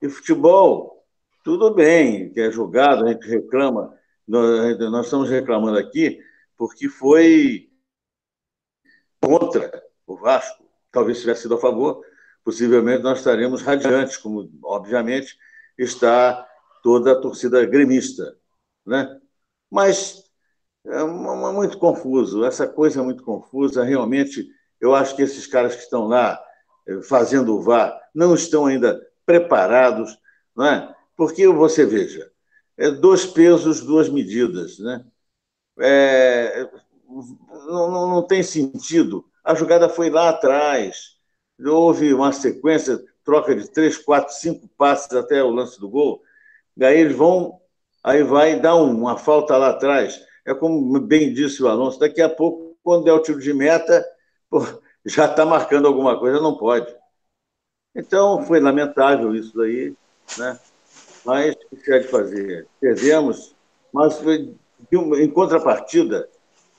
E 0.00 0.08
futebol, 0.08 1.04
tudo 1.42 1.74
bem, 1.74 2.30
que 2.32 2.40
é 2.40 2.50
jogado, 2.50 3.04
a 3.04 3.12
gente 3.12 3.26
reclama, 3.26 3.96
nós, 4.28 4.78
nós 4.78 5.06
estamos 5.06 5.30
reclamando 5.30 5.78
aqui 5.78 6.20
porque 6.56 6.88
foi 6.88 7.71
contra 9.22 9.82
o 10.06 10.16
Vasco. 10.16 10.64
Talvez 10.90 11.20
tivesse 11.20 11.42
sido 11.42 11.54
a 11.54 11.58
favor, 11.58 12.04
possivelmente 12.44 13.02
nós 13.02 13.18
estaremos 13.18 13.62
radiantes, 13.62 14.16
como, 14.16 14.50
obviamente, 14.62 15.38
está 15.78 16.46
toda 16.82 17.12
a 17.12 17.20
torcida 17.20 17.64
gremista. 17.64 18.36
Né? 18.84 19.18
Mas 19.70 20.24
é 20.84 21.04
muito 21.04 21.78
confuso, 21.78 22.44
essa 22.44 22.66
coisa 22.66 23.00
é 23.00 23.02
muito 23.02 23.22
confusa. 23.22 23.84
Realmente, 23.84 24.48
eu 24.80 24.94
acho 24.94 25.14
que 25.14 25.22
esses 25.22 25.46
caras 25.46 25.76
que 25.76 25.82
estão 25.82 26.08
lá 26.08 26.42
eh, 26.86 27.00
fazendo 27.02 27.56
o 27.56 27.62
VAR 27.62 27.98
não 28.14 28.34
estão 28.34 28.66
ainda 28.66 29.00
preparados, 29.24 30.18
não 30.54 30.66
é? 30.66 30.94
Porque 31.16 31.46
você 31.46 31.86
veja, 31.86 32.30
é 32.76 32.90
dois 32.90 33.24
pesos, 33.24 33.80
duas 33.80 34.08
medidas, 34.08 34.78
né? 34.78 35.04
É, 35.78 36.68
não, 37.66 37.90
não, 37.90 38.08
não 38.08 38.22
tem 38.26 38.42
sentido. 38.42 39.24
A 39.44 39.54
jogada 39.54 39.88
foi 39.88 40.10
lá 40.10 40.30
atrás, 40.30 41.16
houve 41.64 42.12
uma 42.14 42.32
sequência, 42.32 42.98
troca 43.24 43.54
de 43.54 43.70
três, 43.70 43.98
quatro, 43.98 44.34
cinco 44.34 44.68
passes 44.76 45.12
até 45.12 45.42
o 45.42 45.50
lance 45.50 45.78
do 45.78 45.88
gol. 45.88 46.22
Daí 46.76 47.00
eles 47.00 47.16
vão, 47.16 47.60
aí 48.02 48.22
vai 48.22 48.58
dar 48.58 48.76
uma 48.76 49.16
falta 49.16 49.56
lá 49.56 49.70
atrás. 49.70 50.20
É 50.44 50.54
como 50.54 50.98
bem 51.00 51.32
disse 51.32 51.62
o 51.62 51.68
Alonso, 51.68 51.98
daqui 52.00 52.20
a 52.20 52.28
pouco, 52.28 52.76
quando 52.82 53.04
der 53.04 53.12
o 53.12 53.22
tiro 53.22 53.40
de 53.40 53.52
meta, 53.52 54.04
pô, 54.50 54.60
já 55.04 55.26
está 55.26 55.44
marcando 55.44 55.86
alguma 55.86 56.18
coisa, 56.18 56.40
não 56.40 56.56
pode. 56.56 56.92
Então, 57.94 58.42
foi 58.44 58.58
lamentável 58.58 59.34
isso 59.34 59.56
daí, 59.56 59.94
né? 60.38 60.58
Mas 61.24 61.54
o 61.54 61.76
que 61.76 61.76
se 61.76 61.92
é 61.92 61.98
de 62.00 62.08
fazer? 62.08 62.66
Perdemos, 62.80 63.54
mas 63.92 64.20
em 64.90 65.30
contrapartida, 65.30 66.28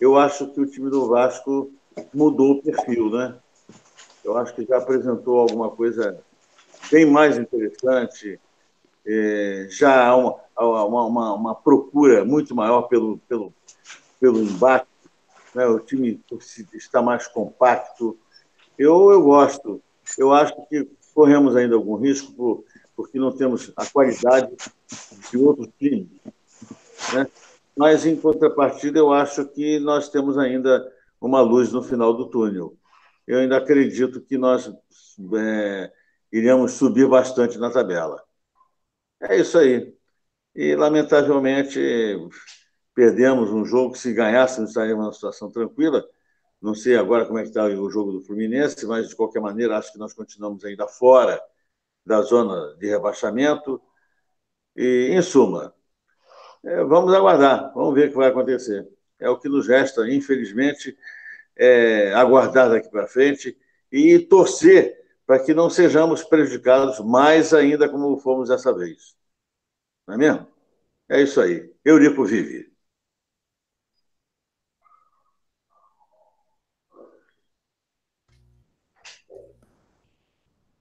eu 0.04 0.18
acho 0.18 0.48
que 0.48 0.60
o 0.60 0.66
time 0.66 0.90
do 0.90 1.08
Vasco 1.08 1.72
mudou 2.14 2.52
o 2.52 2.62
perfil, 2.62 3.10
né? 3.10 3.38
Eu 4.22 4.38
acho 4.38 4.54
que 4.54 4.66
já 4.66 4.78
apresentou 4.78 5.40
alguma 5.40 5.70
coisa 5.72 6.20
bem 6.92 7.06
mais 7.06 7.38
interessante, 7.38 8.38
é, 9.06 9.68
já 9.70 10.08
há 10.08 10.18
uma, 10.18 10.36
uma, 10.60 11.06
uma, 11.06 11.34
uma, 11.34 11.56
procura 11.56 12.26
muito 12.26 12.54
maior 12.54 12.84
pelo, 12.84 13.18
pelo, 13.30 13.54
pelo 14.20 14.42
embate, 14.42 14.88
né? 15.56 15.66
o 15.68 15.80
time 15.80 16.20
está 16.74 17.02
mais 17.02 17.26
compacto. 17.26 18.18
Eu, 18.78 19.10
eu 19.10 19.22
gosto, 19.22 19.82
eu 20.18 20.34
acho 20.34 20.54
que 20.68 20.86
corremos 21.16 21.56
ainda 21.56 21.76
algum 21.76 21.96
risco 21.96 22.34
por, 22.34 22.66
porque 22.94 23.18
não 23.18 23.32
temos 23.32 23.72
a 23.78 23.86
qualidade 23.86 24.52
de 25.32 25.38
outros 25.38 25.70
times. 25.80 26.10
Né? 27.14 27.26
Mas, 27.76 28.06
em 28.06 28.16
contrapartida, 28.16 29.00
eu 29.00 29.12
acho 29.12 29.46
que 29.48 29.80
nós 29.80 30.10
temos 30.10 30.38
ainda 30.38 30.92
uma 31.20 31.42
luz 31.42 31.72
no 31.72 31.82
final 31.82 32.14
do 32.14 32.30
túnel. 32.30 32.78
Eu 33.26 33.40
ainda 33.40 33.58
acredito 33.58 34.22
que 34.22 34.38
nós 34.38 34.72
é, 35.36 35.92
iremos 36.32 36.74
subir 36.74 37.08
bastante 37.08 37.58
na 37.58 37.72
tabela. 37.72 38.22
É 39.22 39.38
isso 39.40 39.58
aí. 39.58 39.96
E, 40.56 40.76
lamentavelmente, 40.76 41.80
perdemos 42.94 43.50
um 43.52 43.66
jogo 43.66 43.94
que, 43.94 44.00
se 44.00 44.14
ganhássemos, 44.14 44.70
estaríamos 44.70 45.06
numa 45.06 45.14
situação 45.14 45.50
tranquila. 45.52 46.06
Não 46.62 46.76
sei 46.76 46.96
agora 46.96 47.26
como 47.26 47.40
é 47.40 47.44
que 47.44 47.50
está 47.50 47.66
o 47.66 47.90
jogo 47.90 48.12
do 48.12 48.22
Fluminense, 48.22 48.86
mas, 48.86 49.10
de 49.10 49.16
qualquer 49.16 49.42
maneira, 49.42 49.78
acho 49.78 49.92
que 49.92 50.00
nós 50.00 50.14
continuamos 50.14 50.64
ainda 50.64 50.88
fora 50.88 51.42
da 52.06 52.22
zona 52.22 52.76
de 52.78 52.88
rebaixamento. 52.88 53.82
E, 54.76 55.10
em 55.12 55.22
suma, 55.22 55.74
é, 56.64 56.84
vamos 56.84 57.14
aguardar, 57.14 57.74
vamos 57.74 57.94
ver 57.94 58.08
o 58.08 58.12
que 58.12 58.18
vai 58.18 58.30
acontecer. 58.30 58.88
É 59.20 59.30
o 59.30 59.38
que 59.38 59.50
nos 59.50 59.68
resta, 59.68 60.10
infelizmente, 60.10 60.98
é, 61.56 62.14
aguardar 62.14 62.70
daqui 62.70 62.90
para 62.90 63.08
frente 63.08 63.58
e 63.92 64.20
torcer 64.20 64.98
para 65.26 65.40
que 65.40 65.54
não 65.54 65.70
sejamos 65.70 66.24
prejudicados 66.24 67.00
mais 67.00 67.54
ainda 67.54 67.88
como 67.90 68.18
fomos 68.18 68.50
dessa 68.50 68.74
vez. 68.74 69.16
Não 70.08 70.16
é 70.16 70.18
mesmo? 70.18 70.48
É 71.10 71.22
isso 71.22 71.40
aí. 71.42 71.72
Eurico 71.86 72.26
vive. 72.26 72.72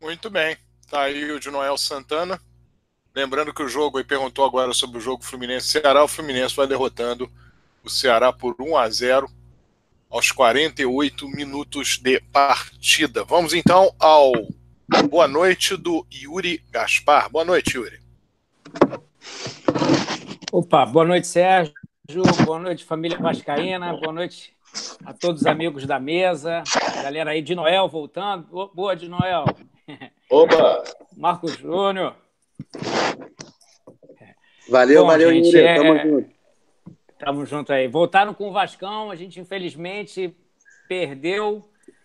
Muito 0.01 0.29
bem. 0.29 0.57
Tá 0.91 1.03
aí 1.03 1.31
o 1.31 1.39
de 1.39 1.51
Noel 1.51 1.79
Santana. 1.79 2.41
Lembrando 3.14 3.52
que 3.52 3.62
o 3.62 3.69
jogo, 3.69 4.00
e 4.00 4.04
perguntou 4.04 4.42
agora 4.42 4.73
sobre 4.73 4.97
o 4.97 5.00
jogo 5.00 5.23
Fluminense-Ceará, 5.23 6.02
o 6.02 6.09
Fluminense 6.09 6.57
vai 6.57 6.66
derrotando 6.66 7.31
o 7.85 7.90
Ceará 7.90 8.33
por 8.33 8.57
1 8.59 8.76
a 8.76 8.88
0 8.88 9.28
aos 10.09 10.31
48 10.31 11.28
minutos 11.28 11.99
de 11.99 12.21
partida. 12.33 13.23
Vamos 13.23 13.52
então 13.52 13.95
ao 13.99 14.33
boa 15.11 15.28
noite 15.28 15.76
do 15.76 16.07
Yuri 16.11 16.62
Gaspar. 16.71 17.31
Boa 17.31 17.45
noite, 17.45 17.76
Yuri. 17.76 18.00
Opa, 20.50 20.87
boa 20.87 21.04
noite, 21.04 21.26
Sérgio. 21.26 21.75
Boa 22.47 22.59
noite, 22.59 22.83
família 22.83 23.19
Vascaína. 23.19 23.95
Boa 23.95 24.12
noite 24.12 24.54
a 25.04 25.12
todos 25.12 25.42
os 25.42 25.47
amigos 25.47 25.85
da 25.87 26.00
mesa. 26.00 26.62
Galera 27.02 27.33
aí 27.33 27.42
de 27.42 27.54
Noel 27.54 27.88
voltando. 27.88 28.71
Boa 28.75 28.97
de 28.97 29.07
Noel. 29.07 29.45
Opa! 30.31 30.83
Marcos 31.16 31.57
Júnior. 31.59 32.22
Valeu, 34.69 35.02
Bom, 35.02 35.09
valeu, 35.09 35.31
gente, 35.33 35.47
Yuri. 35.47 35.66
É... 35.66 35.76
Tamo 35.76 35.99
junto. 35.99 36.31
Tamo 37.19 37.47
junto 37.47 37.73
aí. 37.73 37.88
Voltaram 37.88 38.35
com 38.35 38.49
o 38.49 38.52
Vascão, 38.52 39.11
a 39.11 39.16
gente 39.16 39.38
infelizmente 39.38 40.35
perdeu, 40.88 41.62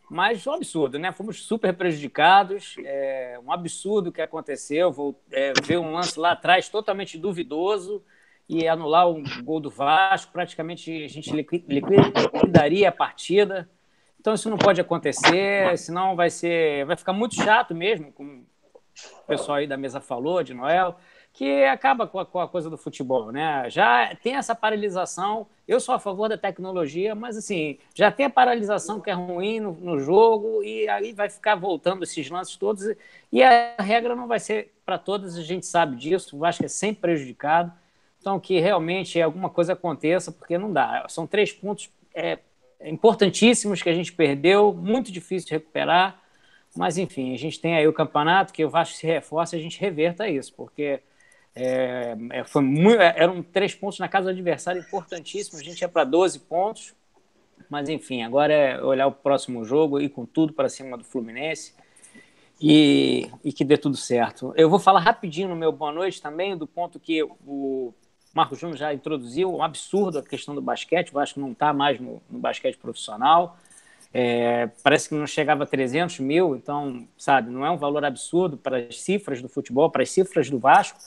mas 0.10 0.46
um 0.46 0.54
absurdo, 0.54 1.00
né? 1.00 1.12
Fomos 1.12 1.44
super 1.44 1.74
prejudicados, 1.74 2.76
é 2.84 3.40
um 3.44 3.52
absurdo 3.52 4.10
o 4.10 4.12
que 4.12 4.22
aconteceu. 4.22 4.92
Vou 4.92 5.20
é, 5.32 5.54
ver 5.64 5.78
um 5.78 5.92
lance 5.92 6.20
lá 6.20 6.32
atrás 6.32 6.70
totalmente 6.70 7.18
duvidoso 7.18 8.04
e 8.48 8.68
anular 8.68 9.10
um 9.10 9.24
gol 9.44 9.60
do 9.60 9.70
Vasco, 9.70 10.32
praticamente 10.32 11.04
a 11.04 11.08
gente 11.08 11.32
liquidaria 11.32 12.90
a 12.90 12.92
partida. 12.92 13.70
Então 14.20 14.34
isso 14.34 14.50
não 14.50 14.58
pode 14.58 14.80
acontecer, 14.80 15.78
senão 15.78 16.16
vai 16.16 16.30
ser, 16.30 16.86
vai 16.86 16.96
ficar 16.96 17.14
muito 17.14 17.36
chato 17.36 17.74
mesmo, 17.74 18.14
o 19.24 19.28
pessoal 19.28 19.58
aí 19.58 19.68
da 19.68 19.78
mesa 19.78 20.00
falou, 20.00 20.44
de 20.44 20.54
Noel 20.54 20.98
que 21.38 21.64
acaba 21.66 22.08
com 22.08 22.20
a, 22.20 22.26
com 22.26 22.40
a, 22.40 22.48
coisa 22.48 22.68
do 22.68 22.80
futebol, 22.80 23.32
né? 23.32 23.70
Já 23.70 24.16
tem 24.16 24.36
essa 24.36 24.56
paralisação. 24.56 25.46
Eu 25.68 25.80
sou 25.80 25.94
a 25.94 26.00
favor 26.00 26.28
da 26.28 26.36
tecnologia, 26.36 27.14
mas 27.14 27.38
assim, 27.38 27.78
já 27.94 28.12
tem 28.12 28.26
a 28.26 28.30
paralisação 28.30 29.00
que 29.00 29.12
é 29.12 29.14
ruim 29.14 29.60
no, 29.60 29.74
no 29.74 30.00
jogo 30.00 30.64
e 30.64 30.90
aí 30.90 31.14
vai 31.14 31.30
ficar 31.30 31.54
voltando 31.54 32.02
esses 32.02 32.28
lances 32.28 32.56
todos 32.56 32.84
e 33.32 33.44
a 33.44 33.76
regra 33.78 34.16
não 34.16 34.28
vai 34.28 34.40
ser 34.40 34.74
para 34.84 34.98
todas, 34.98 35.38
a 35.38 35.44
gente 35.44 35.68
sabe 35.68 35.96
disso. 35.96 36.36
O 36.36 36.40
Vasco 36.40 36.66
é 36.66 36.68
sempre 36.68 37.02
prejudicado. 37.02 37.72
Então, 38.20 38.40
que 38.40 38.60
realmente 38.60 39.22
alguma 39.22 39.52
coisa 39.52 39.74
aconteça, 39.74 40.32
porque 40.32 40.58
não 40.58 40.74
dá. 40.74 41.06
São 41.08 41.28
três 41.28 41.52
pontos 41.52 41.92
é, 42.16 42.40
importantíssimos 42.84 43.84
que 43.84 43.90
a 43.90 43.94
gente 43.94 44.12
perdeu, 44.12 44.74
muito 44.74 45.12
difícil 45.12 45.50
de 45.50 45.54
recuperar. 45.54 46.20
Mas, 46.78 46.98
enfim, 46.98 47.34
a 47.34 47.38
gente 47.38 47.60
tem 47.60 47.76
aí 47.76 47.88
o 47.88 47.94
campeonato, 47.94 48.54
que 48.54 48.64
o 48.64 48.70
Vasco 48.70 48.96
se 48.96 49.08
reforça 49.08 49.56
e 49.56 49.60
a 49.60 49.62
gente 49.62 49.80
reverta 49.80 50.30
isso, 50.30 50.54
porque 50.54 51.02
é, 51.56 52.16
é, 52.32 52.44
foi 52.44 52.62
muito, 52.62 53.02
é, 53.02 53.16
eram 53.18 53.42
três 53.42 53.74
pontos 53.74 53.98
na 54.00 54.08
casa 54.08 54.26
do 54.26 54.32
adversário 54.32 54.80
importantíssimos. 54.80 55.60
A 55.60 55.64
gente 55.64 55.82
ia 55.82 55.90
para 55.90 56.04
12 56.04 56.40
pontos. 56.40 56.94
Mas, 57.70 57.90
enfim, 57.90 58.22
agora 58.24 58.54
é 58.54 58.82
olhar 58.82 59.08
o 59.08 59.12
próximo 59.12 59.66
jogo 59.66 60.00
e 60.00 60.08
com 60.08 60.26
tudo 60.26 60.54
para 60.54 60.70
cima 60.70 60.98
do 60.98 61.04
Fluminense 61.04 61.74
e, 62.62 63.30
e, 63.44 63.52
que 63.52 63.64
dê 63.66 63.78
tudo 63.78 63.98
certo. 63.98 64.54
Eu 64.56 64.70
vou 64.70 64.80
falar 64.80 65.00
rapidinho 65.00 65.50
no 65.50 65.56
meu 65.56 65.72
boa 65.72 65.92
noite 65.92 66.22
também, 66.22 66.56
do 66.58 66.66
ponto 66.66 67.00
que 67.00 67.24
o 67.24 67.94
Marco 68.34 68.56
Júnior 68.56 68.78
já 68.78 68.94
introduziu, 68.94 69.54
um 69.54 69.64
absurdo 69.64 70.20
a 70.20 70.24
questão 70.24 70.56
do 70.56 70.62
basquete. 70.62 71.14
Eu 71.14 71.20
acho 71.20 71.34
que 71.36 71.40
não 71.40 71.52
está 71.52 71.74
mais 71.74 72.00
no, 72.00 72.22
no, 72.30 72.40
basquete 72.40 72.78
profissional. 72.78 73.58
É, 74.20 74.72
parece 74.82 75.10
que 75.10 75.14
não 75.14 75.28
chegava 75.28 75.64
a 75.64 75.68
300 75.68 76.22
mil, 76.22 76.56
então, 76.56 77.08
sabe, 77.16 77.52
não 77.52 77.64
é 77.64 77.70
um 77.70 77.78
valor 77.78 78.04
absurdo 78.04 78.58
para 78.58 78.78
as 78.78 79.00
cifras 79.00 79.44
do 79.44 79.48
futebol, 79.48 79.92
para 79.92 80.02
as 80.02 80.10
cifras 80.10 80.50
do 80.50 80.58
Vasco 80.58 80.98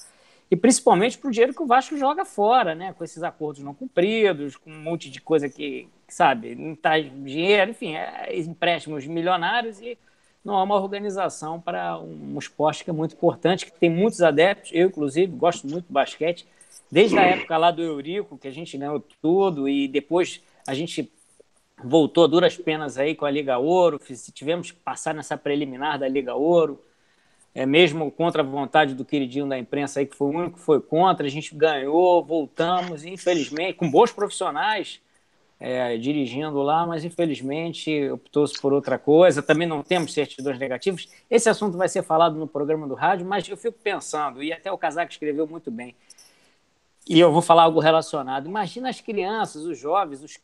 e 0.49 0.55
principalmente 0.55 1.19
para 1.19 1.26
o 1.26 1.33
dinheiro 1.33 1.52
que 1.52 1.61
o 1.61 1.67
Vasco 1.67 1.97
joga 1.97 2.25
fora, 2.25 2.73
né? 2.73 2.93
Com 2.93 3.02
esses 3.02 3.21
acordos 3.25 3.64
não 3.64 3.75
cumpridos, 3.75 4.57
com 4.57 4.71
um 4.71 4.81
monte 4.81 5.11
de 5.11 5.21
coisa 5.21 5.49
que, 5.49 5.88
sabe, 6.07 6.55
não 6.55 6.76
traz 6.76 7.11
dinheiro, 7.25 7.73
enfim, 7.73 7.97
é, 7.97 8.38
empréstimos 8.38 9.05
milionários 9.05 9.81
e 9.81 9.99
não 10.45 10.55
há 10.55 10.62
uma 10.62 10.76
organização 10.76 11.61
para 11.61 11.99
um 11.99 12.38
esporte 12.38 12.85
que 12.85 12.90
é 12.90 12.93
muito 12.93 13.17
importante, 13.17 13.67
que 13.67 13.73
tem 13.73 13.90
muitos 13.90 14.23
adeptos. 14.23 14.71
Eu, 14.73 14.87
inclusive, 14.87 15.33
gosto 15.33 15.67
muito 15.67 15.87
do 15.87 15.93
basquete, 15.93 16.47
desde 16.88 17.19
a 17.19 17.23
época 17.23 17.57
lá 17.57 17.73
do 17.73 17.83
Eurico, 17.83 18.38
que 18.38 18.47
a 18.47 18.52
gente 18.52 18.79
ganhou 18.79 19.05
tudo, 19.21 19.69
e 19.69 19.88
depois 19.88 20.40
a 20.64 20.75
gente 20.75 21.11
voltou 21.85 22.27
duras 22.29 22.57
penas 22.57 22.99
aí 22.99 23.15
com 23.15 23.25
a 23.25 23.31
Liga 23.31 23.59
Ouro, 23.59 24.01
tivemos 24.33 24.71
que 24.71 24.79
passar 24.79 25.15
nessa 25.15 25.37
preliminar 25.37 25.99
da 25.99 26.09
Liga 26.09 26.35
Ouro 26.35 26.81
é, 27.55 27.67
mesmo 27.67 28.11
contra 28.11 28.43
a 28.43 28.45
vontade 28.45 28.95
do 28.95 29.05
queridinho 29.05 29.49
da 29.49 29.59
imprensa 29.59 30.01
aí, 30.01 30.07
que 30.07 30.17
foi 30.17 30.29
o 30.29 30.39
único 30.39 30.59
que 30.59 30.65
foi 30.65 30.81
contra, 30.81 31.27
a 31.27 31.31
gente 31.31 31.55
ganhou, 31.55 32.25
voltamos, 32.25 33.05
infelizmente, 33.05 33.75
com 33.75 33.91
bons 33.91 34.13
profissionais 34.13 35.01
é, 35.59 35.97
dirigindo 35.99 36.63
lá, 36.63 36.87
mas 36.87 37.05
infelizmente 37.05 38.09
optou-se 38.11 38.59
por 38.61 38.73
outra 38.73 38.99
coisa. 38.99 39.43
Também 39.43 39.67
não 39.67 39.83
temos 39.83 40.15
certidões 40.15 40.59
negativas. 40.59 41.09
Esse 41.29 41.49
assunto 41.49 41.77
vai 41.77 41.89
ser 41.89 42.03
falado 42.03 42.37
no 42.37 42.47
programa 42.47 42.87
do 42.87 42.95
rádio, 42.95 43.27
mas 43.27 43.47
eu 43.49 43.57
fico 43.57 43.79
pensando, 43.83 44.43
e 44.43 44.53
até 44.53 44.71
o 44.71 44.79
Casaco 44.79 45.11
escreveu 45.13 45.47
muito 45.47 45.71
bem, 45.71 45.95
e 47.09 47.19
eu 47.19 47.33
vou 47.33 47.43
falar 47.43 47.65
algo 47.65 47.81
relacionado. 47.81 48.47
Imagina 48.47 48.89
as 48.89 49.01
crianças, 49.01 49.65
os 49.65 49.77
jovens, 49.77 50.23
os, 50.23 50.39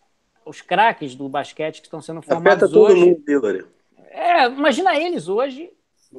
os 0.46 0.62
craques 0.62 1.14
do 1.14 1.28
basquete 1.28 1.80
que 1.80 1.86
estão 1.86 2.00
sendo 2.00 2.22
formados 2.22 2.62
Afeta 2.62 2.78
hoje. 2.78 2.94
todo 2.94 3.06
mundo, 3.06 3.30
Igor. 3.30 3.66
É, 4.10 4.46
imagina 4.46 4.96
eles 4.96 5.28
hoje 5.28 5.70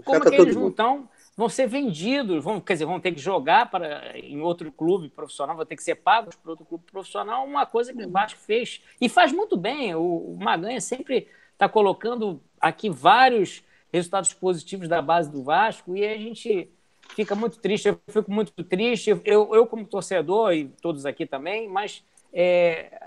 como 0.04 0.18
é 0.18 0.30
que 0.30 0.36
eles 0.36 0.56
não 0.56 0.70
estão? 0.70 1.10
Vão 1.36 1.48
ser 1.48 1.68
vendidos, 1.68 2.44
vão, 2.44 2.60
quer 2.60 2.74
dizer, 2.74 2.86
vão 2.86 3.00
ter 3.00 3.12
que 3.12 3.22
jogar 3.22 3.70
para, 3.70 4.18
em 4.18 4.42
outro 4.42 4.72
clube 4.72 5.10
profissional, 5.10 5.56
vão 5.56 5.66
ter 5.66 5.76
que 5.76 5.84
ser 5.84 5.96
pagos 5.96 6.36
para 6.36 6.52
outro 6.52 6.66
clube 6.66 6.84
profissional, 6.92 7.46
uma 7.46 7.66
coisa 7.66 7.94
que 7.94 8.04
o 8.04 8.10
Vasco 8.10 8.40
fez. 8.40 8.82
E 9.00 9.08
faz 9.08 9.32
muito 9.32 9.56
bem. 9.56 9.94
O, 9.94 10.34
o 10.34 10.38
Maganha 10.40 10.82
sempre 10.82 11.28
está 11.54 11.70
colocando 11.70 12.42
aqui 12.60 12.90
vários 12.90 13.64
resultados 13.94 14.34
positivos 14.34 14.88
da 14.88 15.02
base 15.02 15.32
do 15.32 15.44
Vasco 15.44 15.96
e 15.96 16.06
a 16.06 16.18
gente 16.18 16.70
fica 17.10 17.36
muito 17.36 17.60
triste. 17.60 17.88
Eu 17.88 18.00
fico 18.08 18.32
muito 18.32 18.52
triste, 18.64 19.12
eu, 19.24 19.54
eu 19.54 19.68
como 19.68 19.86
torcedor 19.86 20.54
e 20.54 20.70
todos 20.82 21.06
aqui 21.06 21.26
também, 21.26 21.70
mas 21.70 22.04
é, 22.34 23.00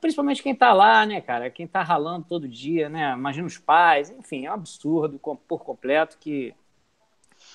principalmente 0.00 0.42
quem 0.42 0.52
está 0.52 0.72
lá, 0.72 1.04
né, 1.06 1.20
cara? 1.20 1.50
Quem 1.50 1.66
está 1.66 1.82
ralando 1.82 2.26
todo 2.28 2.48
dia, 2.48 2.88
né? 2.88 3.12
Imagina 3.12 3.46
os 3.46 3.58
pais, 3.58 4.10
enfim, 4.10 4.46
é 4.46 4.50
um 4.50 4.54
absurdo 4.54 5.18
por 5.48 5.64
completo 5.64 6.16
que. 6.18 6.54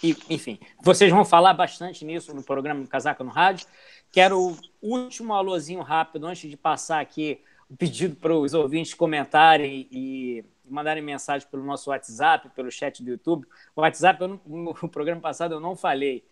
E, 0.04 0.16
enfim, 0.30 0.60
vocês 0.82 1.12
vão 1.12 1.26
falar 1.26 1.54
bastante 1.54 2.06
nisso 2.06 2.34
no 2.34 2.44
programa 2.44 2.86
Casaca 2.88 3.24
no 3.24 3.30
Rádio. 3.30 3.68
Quero 4.12 4.40
o 4.40 4.58
último 4.82 5.34
alôzinho 5.34 5.82
rápido 5.82 6.28
antes 6.28 6.50
de 6.50 6.58
passar 6.58 7.00
aqui 7.00 7.40
o 7.70 7.76
pedido 7.76 8.16
para 8.16 8.36
os 8.36 8.54
ouvintes 8.54 8.94
comentarem 8.94 9.88
e 9.92 10.44
mandarem 10.66 11.04
mensagem 11.04 11.48
pelo 11.50 11.64
nosso 11.64 11.90
WhatsApp, 11.90 12.50
pelo 12.50 12.72
chat 12.72 13.04
do 13.04 13.12
YouTube. 13.12 13.46
O 13.76 13.82
WhatsApp, 13.82 14.22
eu, 14.22 14.40
no 14.46 14.74
programa 14.90 15.22
passado 15.22 15.54
eu 15.54 15.60
não 15.60 15.76
falei, 15.76 16.24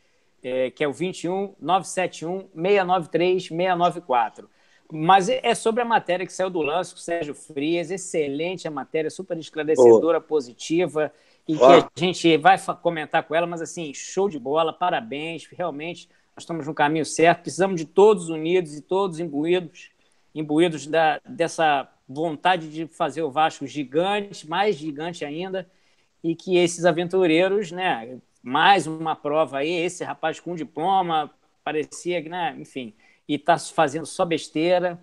é, 0.43 0.69
que 0.71 0.83
é 0.83 0.87
o 0.87 0.93
21 0.93 1.55
971 1.59 2.49
693 2.53 3.43
694. 3.43 4.49
Mas 4.91 5.29
é, 5.29 5.39
é 5.43 5.53
sobre 5.53 5.81
a 5.81 5.85
matéria 5.85 6.25
que 6.25 6.33
saiu 6.33 6.49
do 6.49 6.61
lance 6.61 6.93
com 6.93 6.99
o 6.99 7.03
Sérgio 7.03 7.35
Frias, 7.35 7.91
excelente 7.91 8.67
a 8.67 8.71
matéria, 8.71 9.09
super 9.09 9.37
esclarecedora, 9.37 10.17
oh. 10.17 10.21
positiva, 10.21 11.13
e 11.47 11.55
oh. 11.55 11.59
que 11.59 12.03
a 12.03 12.05
gente 12.05 12.37
vai 12.37 12.57
comentar 12.81 13.23
com 13.23 13.35
ela, 13.35 13.45
mas 13.45 13.61
assim, 13.61 13.93
show 13.93 14.27
de 14.27 14.39
bola, 14.39 14.73
parabéns, 14.73 15.47
realmente 15.47 16.09
nós 16.35 16.43
estamos 16.43 16.65
no 16.65 16.73
caminho 16.73 17.05
certo, 17.05 17.41
precisamos 17.41 17.79
de 17.79 17.85
todos 17.85 18.29
unidos 18.29 18.75
e 18.75 18.81
todos 18.81 19.19
imbuídos, 19.19 19.91
imbuídos 20.33 20.87
da, 20.87 21.19
dessa 21.27 21.87
vontade 22.07 22.71
de 22.71 22.87
fazer 22.87 23.21
o 23.21 23.29
Vasco 23.29 23.67
gigante, 23.67 24.49
mais 24.49 24.75
gigante 24.75 25.23
ainda, 25.23 25.69
e 26.23 26.35
que 26.35 26.57
esses 26.57 26.85
aventureiros, 26.85 27.71
né, 27.71 28.17
mais 28.41 28.87
uma 28.87 29.15
prova 29.15 29.59
aí, 29.59 29.69
esse 29.69 30.03
rapaz 30.03 30.39
com 30.39 30.55
diploma, 30.55 31.29
parecia, 31.63 32.21
né, 32.21 32.55
enfim, 32.57 32.93
e 33.29 33.35
está 33.35 33.59
fazendo 33.59 34.07
só 34.07 34.25
besteira. 34.25 34.99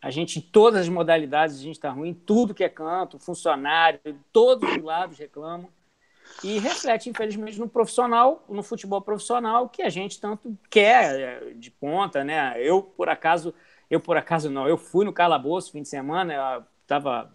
A 0.00 0.10
gente, 0.10 0.38
em 0.38 0.42
todas 0.42 0.80
as 0.80 0.88
modalidades, 0.88 1.56
a 1.56 1.62
gente 1.62 1.76
está 1.76 1.90
ruim, 1.90 2.14
tudo 2.14 2.54
que 2.54 2.64
é 2.64 2.68
canto, 2.70 3.18
funcionário, 3.18 4.00
todos 4.32 4.70
os 4.70 4.82
lados 4.82 5.18
reclamam. 5.18 5.68
E 6.42 6.58
reflete, 6.58 7.10
infelizmente, 7.10 7.58
no 7.58 7.68
profissional, 7.68 8.44
no 8.48 8.62
futebol 8.62 9.00
profissional, 9.00 9.68
que 9.68 9.82
a 9.82 9.90
gente 9.90 10.18
tanto 10.18 10.56
quer 10.70 11.20
é, 11.20 11.54
de 11.54 11.70
ponta, 11.70 12.24
né? 12.24 12.54
Eu, 12.58 12.82
por 12.82 13.08
acaso, 13.08 13.54
eu 13.90 14.00
por 14.00 14.16
acaso 14.16 14.50
não, 14.50 14.66
eu 14.66 14.76
fui 14.76 15.04
no 15.04 15.12
calabouço 15.12 15.70
fim 15.70 15.82
de 15.82 15.88
semana, 15.88 16.66
estava 16.82 17.32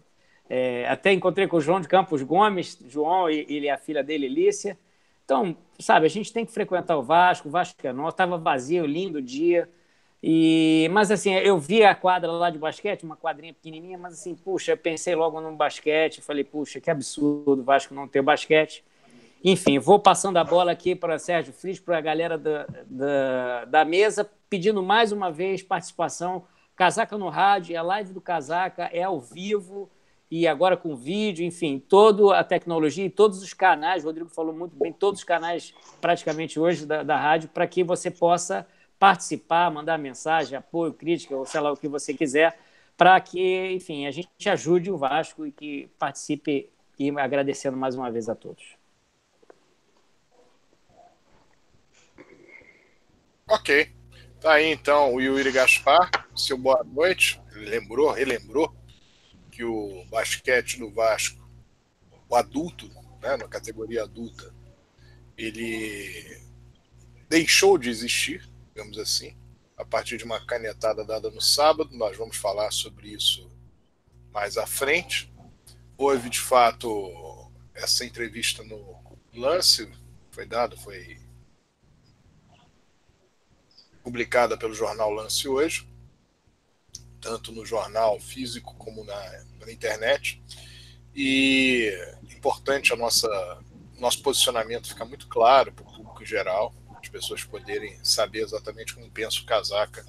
é, 0.48 0.86
até 0.88 1.12
encontrei 1.12 1.46
com 1.46 1.56
o 1.56 1.60
João 1.60 1.80
de 1.80 1.88
Campos 1.88 2.22
Gomes, 2.22 2.78
João 2.88 3.30
e 3.30 3.46
ele 3.48 3.70
a 3.70 3.78
filha 3.78 4.02
dele, 4.02 4.28
Lícia. 4.28 4.78
Então, 5.24 5.56
sabe, 5.78 6.04
a 6.06 6.10
gente 6.10 6.32
tem 6.32 6.44
que 6.44 6.52
frequentar 6.52 6.96
o 6.96 7.02
Vasco, 7.02 7.48
o 7.48 7.50
Vasco 7.50 7.74
é 7.86 7.92
nosso, 7.92 8.10
estava 8.10 8.36
vazio, 8.36 8.84
lindo 8.84 9.22
dia. 9.22 9.68
E, 10.22 10.88
mas 10.92 11.10
assim, 11.10 11.32
eu 11.32 11.58
vi 11.58 11.82
a 11.82 11.94
quadra 11.94 12.30
lá 12.30 12.48
de 12.48 12.56
basquete, 12.56 13.02
uma 13.02 13.16
quadrinha 13.16 13.52
pequenininha, 13.52 13.98
mas 13.98 14.14
assim, 14.14 14.36
puxa, 14.36 14.72
eu 14.72 14.76
pensei 14.76 15.16
logo 15.16 15.40
no 15.40 15.56
basquete, 15.56 16.22
falei, 16.22 16.44
puxa, 16.44 16.80
que 16.80 16.90
absurdo 16.90 17.64
Vasco 17.64 17.92
não 17.92 18.06
ter 18.06 18.22
basquete. 18.22 18.84
Enfim, 19.44 19.80
vou 19.80 19.98
passando 19.98 20.36
a 20.36 20.44
bola 20.44 20.70
aqui 20.70 20.94
para 20.94 21.18
Sérgio 21.18 21.52
Fris, 21.52 21.80
para 21.80 21.98
a 21.98 22.00
galera 22.00 22.38
da, 22.38 22.64
da, 22.86 23.64
da, 23.64 23.84
mesa, 23.84 24.30
pedindo 24.48 24.80
mais 24.80 25.10
uma 25.10 25.32
vez 25.32 25.60
participação. 25.60 26.44
Casaca 26.76 27.18
no 27.18 27.28
rádio, 27.28 27.74
é 27.74 27.76
a 27.76 27.82
live 27.82 28.12
do 28.12 28.20
Casaca, 28.20 28.88
é 28.92 29.02
ao 29.02 29.20
vivo 29.20 29.90
e 30.30 30.46
agora 30.46 30.76
com 30.76 30.94
vídeo, 30.94 31.44
enfim, 31.44 31.78
toda 31.80 32.38
a 32.38 32.44
tecnologia 32.44 33.04
e 33.04 33.10
todos 33.10 33.42
os 33.42 33.52
canais, 33.52 34.02
o 34.02 34.06
Rodrigo 34.06 34.30
falou 34.30 34.54
muito 34.54 34.74
bem, 34.76 34.92
todos 34.92 35.20
os 35.20 35.24
canais 35.24 35.74
praticamente 36.00 36.58
hoje 36.58 36.86
da, 36.86 37.02
da 37.02 37.18
rádio, 37.18 37.50
para 37.50 37.66
que 37.66 37.82
você 37.82 38.10
possa 38.10 38.66
participar, 39.02 39.68
mandar 39.68 39.98
mensagem, 39.98 40.56
apoio, 40.56 40.92
crítica, 40.92 41.34
ou 41.34 41.44
sei 41.44 41.60
lá 41.60 41.72
o 41.72 41.76
que 41.76 41.88
você 41.88 42.14
quiser, 42.14 42.56
para 42.96 43.20
que, 43.20 43.72
enfim, 43.72 44.06
a 44.06 44.12
gente 44.12 44.48
ajude 44.48 44.92
o 44.92 44.96
Vasco 44.96 45.44
e 45.44 45.50
que 45.50 45.90
participe 45.98 46.70
e 46.96 47.10
agradecendo 47.18 47.76
mais 47.76 47.96
uma 47.96 48.12
vez 48.12 48.28
a 48.28 48.36
todos. 48.36 48.76
Ok. 53.48 53.92
Tá 54.40 54.52
aí 54.52 54.70
então 54.70 55.12
o 55.12 55.20
Yuri 55.20 55.50
Gaspar, 55.50 56.28
seu 56.36 56.56
boa 56.56 56.84
noite. 56.84 57.42
Ele 57.56 57.70
lembrou, 57.70 58.12
relembrou 58.12 58.72
que 59.50 59.64
o 59.64 60.04
basquete 60.12 60.78
do 60.78 60.88
Vasco, 60.92 61.44
o 62.28 62.36
adulto, 62.36 62.88
né, 63.20 63.36
na 63.36 63.48
categoria 63.48 64.04
adulta, 64.04 64.54
ele 65.36 66.40
deixou 67.28 67.76
de 67.76 67.90
existir 67.90 68.51
digamos 68.74 68.98
assim, 68.98 69.36
a 69.76 69.84
partir 69.84 70.16
de 70.16 70.24
uma 70.24 70.44
canetada 70.44 71.04
dada 71.04 71.30
no 71.30 71.40
sábado. 71.40 71.90
Nós 71.96 72.16
vamos 72.16 72.36
falar 72.36 72.70
sobre 72.72 73.08
isso 73.08 73.50
mais 74.32 74.56
à 74.56 74.66
frente. 74.66 75.32
Houve, 75.96 76.30
de 76.30 76.40
fato, 76.40 77.50
essa 77.74 78.04
entrevista 78.04 78.62
no 78.64 79.00
lance, 79.34 79.90
foi 80.30 80.46
dado, 80.46 80.76
foi 80.76 81.20
publicada 84.02 84.56
pelo 84.56 84.74
jornal 84.74 85.10
Lance 85.10 85.46
hoje, 85.48 85.88
tanto 87.20 87.52
no 87.52 87.64
jornal 87.64 88.18
físico 88.18 88.74
como 88.74 89.04
na, 89.04 89.44
na 89.60 89.70
internet. 89.70 90.42
E 91.14 91.92
importante 92.24 92.92
a 92.92 92.96
nossa 92.96 93.28
nosso 93.98 94.20
posicionamento 94.20 94.88
ficar 94.88 95.04
muito 95.04 95.28
claro 95.28 95.72
para 95.72 95.84
o 95.84 95.92
público 95.92 96.22
em 96.24 96.26
geral, 96.26 96.74
pessoas 97.12 97.44
poderem 97.44 98.02
saber 98.02 98.40
exatamente 98.40 98.94
como 98.94 99.10
pensa 99.10 99.40
o 99.40 99.44
Casaca 99.44 100.04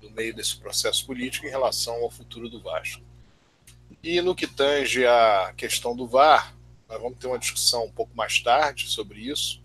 no 0.00 0.10
meio 0.10 0.34
desse 0.34 0.56
processo 0.56 1.04
político 1.04 1.46
em 1.46 1.50
relação 1.50 1.94
ao 1.96 2.10
futuro 2.10 2.48
do 2.48 2.62
Vasco. 2.62 3.02
E 4.02 4.22
no 4.22 4.34
que 4.34 4.46
tange 4.46 5.04
a 5.04 5.52
questão 5.56 5.94
do 5.94 6.06
VAR, 6.06 6.56
nós 6.88 7.02
vamos 7.02 7.18
ter 7.18 7.26
uma 7.26 7.38
discussão 7.38 7.84
um 7.84 7.92
pouco 7.92 8.16
mais 8.16 8.40
tarde 8.40 8.88
sobre 8.88 9.20
isso. 9.20 9.62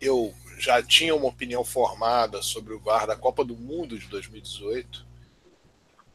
Eu 0.00 0.34
já 0.58 0.82
tinha 0.82 1.14
uma 1.14 1.26
opinião 1.26 1.64
formada 1.64 2.40
sobre 2.40 2.72
o 2.72 2.80
VAR 2.80 3.06
da 3.06 3.16
Copa 3.16 3.44
do 3.44 3.56
Mundo 3.56 3.98
de 3.98 4.06
2018. 4.06 5.06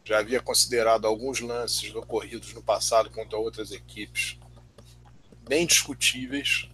Já 0.04 0.20
havia 0.20 0.42
considerado 0.42 1.06
alguns 1.06 1.40
lances 1.42 1.94
ocorridos 1.94 2.54
no 2.54 2.64
passado 2.64 3.10
contra 3.10 3.38
outras 3.38 3.72
equipes 3.72 4.40
bem 5.48 5.66
discutíveis, 5.66 6.68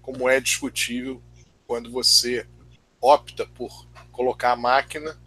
como 0.00 0.28
é 0.28 0.40
discutível 0.40 1.22
quando 1.68 1.92
você 1.92 2.48
opta 2.98 3.46
por 3.46 3.86
colocar 4.10 4.52
a 4.52 4.56
máquina 4.56 5.20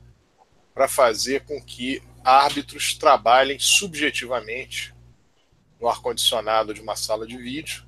para 0.73 0.87
fazer 0.87 1.45
com 1.45 1.61
que 1.61 2.01
árbitros 2.23 2.95
trabalhem 2.95 3.59
subjetivamente 3.59 4.91
no 5.79 5.87
ar-condicionado 5.87 6.73
de 6.73 6.81
uma 6.81 6.95
sala 6.95 7.27
de 7.27 7.37
vídeo, 7.37 7.85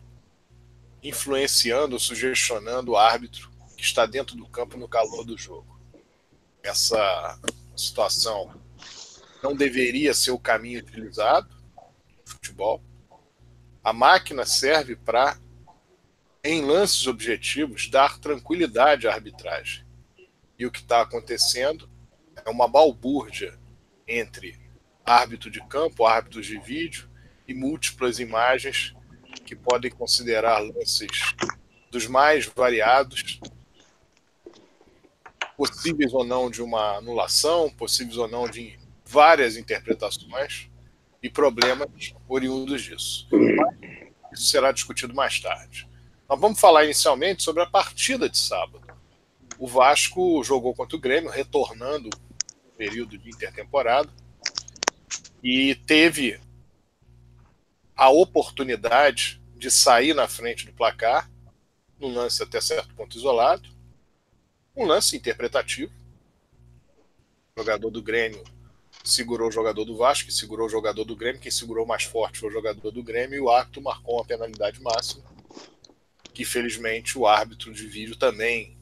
influenciando 1.02 1.96
ou 1.96 2.00
sugestionando 2.00 2.92
o 2.92 2.96
árbitro 2.96 3.50
que 3.76 3.82
está 3.82 4.06
dentro 4.06 4.36
do 4.38 4.48
campo 4.48 4.78
no 4.78 4.88
calor 4.88 5.26
do 5.26 5.36
jogo. 5.36 5.80
Essa 6.62 7.40
situação 7.76 8.54
não 9.42 9.56
deveria 9.56 10.14
ser 10.14 10.30
o 10.30 10.40
caminho 10.40 10.80
utilizado 10.80 11.50
no 11.76 12.32
futebol. 12.32 12.84
A 13.84 13.92
máquina 13.92 14.46
serve 14.46 14.96
para, 14.96 15.40
em 16.44 16.62
lances 16.62 17.08
objetivos, 17.08 17.90
dar 17.90 18.20
tranquilidade 18.20 19.08
à 19.08 19.14
arbitragem. 19.14 19.86
E 20.60 20.66
o 20.66 20.72
que 20.72 20.80
está 20.80 21.02
acontecendo 21.02 21.90
é 22.46 22.50
uma 22.50 22.68
balbúrdia 22.68 23.58
entre 24.06 24.60
árbitro 25.06 25.50
de 25.50 25.66
campo, 25.68 26.06
árbitros 26.06 26.46
de 26.46 26.60
vídeo 26.60 27.10
e 27.48 27.54
múltiplas 27.54 28.20
imagens 28.20 28.94
que 29.46 29.56
podem 29.56 29.90
considerar 29.90 30.60
lances 30.60 31.34
dos 31.90 32.08
mais 32.08 32.46
variados, 32.46 33.40
possíveis 35.56 36.14
ou 36.14 36.26
não 36.26 36.50
de 36.50 36.62
uma 36.62 36.98
anulação, 36.98 37.70
possíveis 37.70 38.18
ou 38.18 38.28
não 38.28 38.50
de 38.50 38.78
várias 39.06 39.56
interpretações 39.56 40.70
e 41.22 41.30
problemas 41.30 42.14
oriundos 42.28 42.82
disso. 42.82 43.30
Isso 44.34 44.46
será 44.48 44.72
discutido 44.72 45.14
mais 45.14 45.40
tarde. 45.40 45.88
Nós 46.34 46.42
vamos 46.42 46.60
falar 46.60 46.84
inicialmente 46.84 47.44
sobre 47.44 47.62
a 47.62 47.68
partida 47.68 48.28
de 48.28 48.40
sábado. 48.40 48.82
O 49.60 49.68
Vasco 49.68 50.44
jogou 50.44 50.74
contra 50.74 50.98
o 50.98 51.00
Grêmio, 51.00 51.30
retornando 51.30 52.10
o 52.10 52.72
período 52.76 53.20
de 53.20 53.30
intertemporada, 53.30 54.10
e 55.44 55.76
teve 55.76 56.42
a 57.96 58.10
oportunidade 58.10 59.40
de 59.56 59.70
sair 59.70 60.16
na 60.16 60.28
frente 60.28 60.66
do 60.66 60.74
placar, 60.74 61.30
num 62.00 62.12
lance 62.12 62.42
até 62.42 62.60
certo 62.60 62.96
ponto 62.96 63.16
isolado, 63.16 63.70
um 64.76 64.86
lance 64.86 65.16
interpretativo. 65.16 65.94
O 67.56 67.60
jogador 67.62 67.92
do 67.92 68.02
Grêmio 68.02 68.44
segurou 69.04 69.50
o 69.50 69.52
jogador 69.52 69.86
do 69.86 69.96
Vasco, 69.96 70.30
que 70.30 70.34
segurou 70.34 70.66
o 70.66 70.70
jogador 70.70 71.04
do 71.04 71.16
Grêmio, 71.16 71.40
quem 71.40 71.52
segurou 71.52 71.86
mais 71.86 72.06
forte 72.06 72.40
foi 72.40 72.50
o 72.50 72.54
jogador 72.54 72.90
do 72.90 73.04
Grêmio, 73.04 73.36
e 73.36 73.40
o 73.40 73.52
árbitro 73.52 73.84
marcou 73.84 74.16
uma 74.16 74.26
penalidade 74.26 74.82
máxima, 74.82 75.33
que 76.34 76.44
felizmente 76.44 77.18
o 77.18 77.28
árbitro 77.28 77.74
de 77.74 77.86
vídeo 77.86 78.16
também 78.16 78.78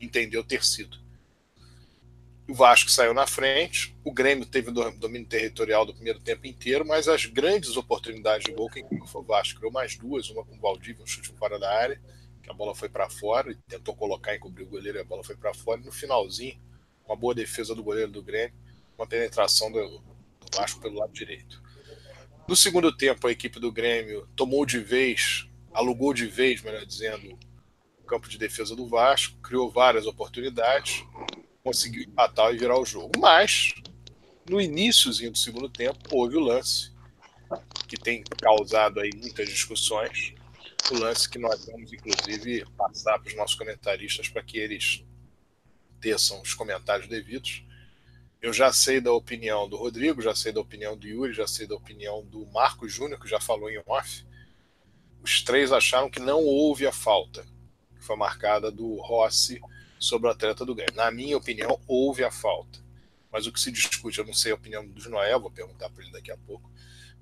entendeu 0.00 0.42
ter 0.42 0.64
sido. 0.64 0.98
O 2.48 2.54
Vasco 2.54 2.90
saiu 2.90 3.14
na 3.14 3.26
frente, 3.26 3.96
o 4.04 4.12
Grêmio 4.12 4.44
teve 4.44 4.70
domínio 4.70 5.26
territorial 5.26 5.86
do 5.86 5.94
primeiro 5.94 6.20
tempo 6.20 6.46
inteiro, 6.46 6.84
mas 6.86 7.08
as 7.08 7.24
grandes 7.24 7.76
oportunidades 7.76 8.44
de 8.44 8.52
gol, 8.52 8.68
quem 8.68 8.84
foi 9.06 9.22
o 9.22 9.24
Vasco 9.24 9.58
criou 9.58 9.72
mais 9.72 9.96
duas, 9.96 10.28
uma 10.28 10.44
com 10.44 10.54
o 10.54 10.60
Valdívia, 10.60 11.02
um 11.02 11.06
chute 11.06 11.32
fora 11.38 11.58
da 11.58 11.72
área, 11.72 11.98
que 12.42 12.50
a 12.50 12.52
bola 12.52 12.74
foi 12.74 12.90
para 12.90 13.08
fora, 13.08 13.50
e 13.50 13.54
tentou 13.66 13.96
colocar, 13.96 14.36
encobrir 14.36 14.66
o 14.66 14.68
goleiro 14.68 14.98
e 14.98 15.00
a 15.00 15.04
bola 15.04 15.24
foi 15.24 15.36
para 15.36 15.54
fora, 15.54 15.80
e 15.80 15.84
no 15.84 15.92
finalzinho, 15.92 16.60
uma 17.06 17.16
boa 17.16 17.34
defesa 17.34 17.74
do 17.74 17.82
goleiro 17.82 18.10
do 18.10 18.22
Grêmio, 18.22 18.54
uma 18.98 19.06
penetração 19.06 19.72
do, 19.72 19.98
do 19.98 20.56
Vasco 20.56 20.80
pelo 20.80 20.98
lado 20.98 21.12
direito. 21.14 21.62
No 22.46 22.54
segundo 22.54 22.94
tempo, 22.94 23.26
a 23.26 23.32
equipe 23.32 23.58
do 23.58 23.72
Grêmio 23.72 24.28
tomou 24.36 24.66
de 24.66 24.78
vez, 24.78 25.48
alugou 25.74 26.14
de 26.14 26.26
vez, 26.26 26.62
melhor 26.62 26.86
dizendo, 26.86 27.36
o 27.98 28.04
campo 28.04 28.28
de 28.28 28.38
defesa 28.38 28.76
do 28.76 28.88
Vasco, 28.88 29.36
criou 29.40 29.70
várias 29.70 30.06
oportunidades, 30.06 31.04
conseguiu 31.62 32.04
empatar 32.04 32.54
e 32.54 32.58
virar 32.58 32.78
o 32.78 32.86
jogo. 32.86 33.12
Mas, 33.18 33.74
no 34.48 34.60
iníciozinho 34.60 35.32
do 35.32 35.38
segundo 35.38 35.68
tempo, 35.68 35.98
houve 36.12 36.36
o 36.36 36.40
lance 36.40 36.92
que 37.88 37.96
tem 37.96 38.22
causado 38.40 39.00
aí 39.00 39.10
muitas 39.16 39.48
discussões. 39.48 40.34
O 40.90 40.98
lance 40.98 41.28
que 41.28 41.38
nós 41.38 41.66
vamos, 41.66 41.92
inclusive, 41.92 42.64
passar 42.76 43.18
para 43.18 43.28
os 43.28 43.36
nossos 43.36 43.56
comentaristas 43.56 44.28
para 44.28 44.42
que 44.42 44.58
eles 44.58 45.04
teçam 46.00 46.40
os 46.42 46.54
comentários 46.54 47.08
devidos. 47.08 47.64
Eu 48.40 48.52
já 48.52 48.70
sei 48.70 49.00
da 49.00 49.10
opinião 49.10 49.66
do 49.66 49.76
Rodrigo, 49.76 50.20
já 50.20 50.34
sei 50.34 50.52
da 50.52 50.60
opinião 50.60 50.94
do 50.96 51.06
Yuri, 51.06 51.32
já 51.32 51.46
sei 51.46 51.66
da 51.66 51.74
opinião 51.74 52.22
do 52.26 52.46
Marco 52.48 52.86
Júnior, 52.86 53.18
que 53.18 53.26
já 53.26 53.40
falou 53.40 53.70
em 53.70 53.82
off. 53.86 54.26
Os 55.24 55.40
três 55.40 55.72
acharam 55.72 56.10
que 56.10 56.20
não 56.20 56.44
houve 56.44 56.86
a 56.86 56.92
falta 56.92 57.46
que 57.96 58.04
foi 58.04 58.14
marcada 58.14 58.70
do 58.70 59.00
Rossi 59.00 59.58
sobre 59.98 60.28
o 60.28 60.30
atleta 60.30 60.66
do 60.66 60.74
Grêmio. 60.74 60.94
Na 60.94 61.10
minha 61.10 61.34
opinião, 61.34 61.80
houve 61.86 62.22
a 62.22 62.30
falta. 62.30 62.78
Mas 63.32 63.46
o 63.46 63.52
que 63.52 63.58
se 63.58 63.72
discute, 63.72 64.18
eu 64.18 64.26
não 64.26 64.34
sei 64.34 64.52
a 64.52 64.54
opinião 64.54 64.86
do 64.86 65.08
Noel, 65.08 65.40
vou 65.40 65.50
perguntar 65.50 65.88
para 65.88 66.02
ele 66.02 66.12
daqui 66.12 66.30
a 66.30 66.36
pouco. 66.36 66.70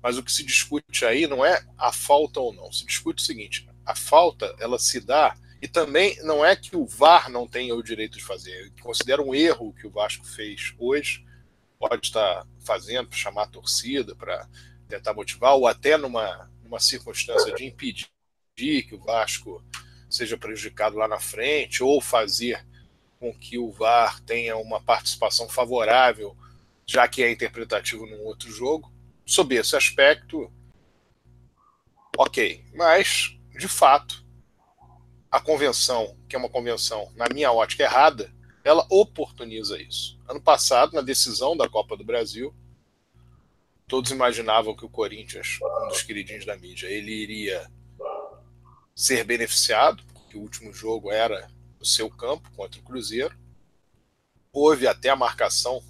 Mas 0.01 0.17
o 0.17 0.23
que 0.23 0.33
se 0.33 0.43
discute 0.43 1.05
aí 1.05 1.25
não 1.27 1.45
é 1.45 1.65
a 1.77 1.93
falta 1.93 2.41
ou 2.41 2.53
não. 2.53 2.69
Se 2.73 2.85
discute 2.85 3.23
o 3.23 3.25
seguinte: 3.25 3.65
a 3.85 3.95
falta 3.95 4.53
ela 4.59 4.77
se 4.77 4.99
dá 4.99 5.37
e 5.61 5.67
também 5.69 6.21
não 6.23 6.43
é 6.43 6.57
que 6.57 6.75
o 6.75 6.85
VAR 6.85 7.31
não 7.31 7.47
tenha 7.47 7.73
o 7.73 7.81
direito 7.81 8.17
de 8.17 8.23
fazer. 8.25 8.65
Eu 8.65 8.83
considero 8.83 9.25
um 9.25 9.33
erro 9.33 9.73
que 9.73 9.87
o 9.87 9.91
Vasco 9.91 10.25
fez 10.27 10.73
hoje, 10.77 11.25
pode 11.79 12.07
estar 12.07 12.45
fazendo 12.59 13.07
para 13.07 13.17
chamar 13.17 13.43
a 13.43 13.47
torcida, 13.47 14.13
para 14.13 14.45
tentar 14.89 15.13
motivar, 15.13 15.55
ou 15.55 15.65
até 15.65 15.95
numa, 15.97 16.51
numa 16.73 16.79
circunstância 16.79 17.53
de 17.53 17.65
impedir 17.65 18.07
que 18.55 18.95
o 18.95 18.99
Vasco 18.99 19.63
seja 20.09 20.35
prejudicado 20.37 20.97
lá 20.97 21.07
na 21.07 21.19
frente, 21.19 21.83
ou 21.83 22.01
fazer 22.01 22.65
com 23.19 23.33
que 23.33 23.57
o 23.59 23.71
VAR 23.71 24.19
tenha 24.21 24.57
uma 24.57 24.81
participação 24.81 25.47
favorável, 25.47 26.35
já 26.85 27.07
que 27.07 27.23
é 27.23 27.31
interpretativo 27.31 28.07
num 28.07 28.21
outro 28.23 28.51
jogo. 28.51 28.91
Sob 29.25 29.55
esse 29.55 29.75
aspecto, 29.75 30.51
ok. 32.17 32.63
Mas, 32.73 33.37
de 33.57 33.67
fato, 33.67 34.25
a 35.31 35.39
convenção, 35.39 36.17
que 36.27 36.35
é 36.35 36.39
uma 36.39 36.49
convenção, 36.49 37.11
na 37.15 37.27
minha 37.31 37.51
ótica, 37.51 37.83
errada, 37.83 38.33
ela 38.63 38.85
oportuniza 38.89 39.81
isso. 39.81 40.19
Ano 40.27 40.41
passado, 40.41 40.93
na 40.93 41.01
decisão 41.01 41.55
da 41.55 41.69
Copa 41.69 41.95
do 41.95 42.03
Brasil, 42.03 42.53
todos 43.93 44.09
imaginavam 44.09 44.75
que 44.75 44.83
o 44.83 44.89
Corinthians, 44.89 45.59
um 45.61 45.89
dos 45.89 46.01
queridinhos 46.01 46.47
da 46.47 46.57
mídia, 46.57 46.87
ele 46.87 47.11
iria 47.11 47.71
ser 48.95 49.23
beneficiado, 49.23 50.03
porque 50.11 50.35
o 50.35 50.41
último 50.41 50.73
jogo 50.73 51.11
era 51.11 51.47
no 51.79 51.85
seu 51.85 52.09
campo 52.09 52.49
contra 52.55 52.81
o 52.81 52.83
Cruzeiro. 52.83 53.37
Houve 54.51 54.87
até 54.87 55.09
a 55.09 55.15
marcação, 55.15 55.83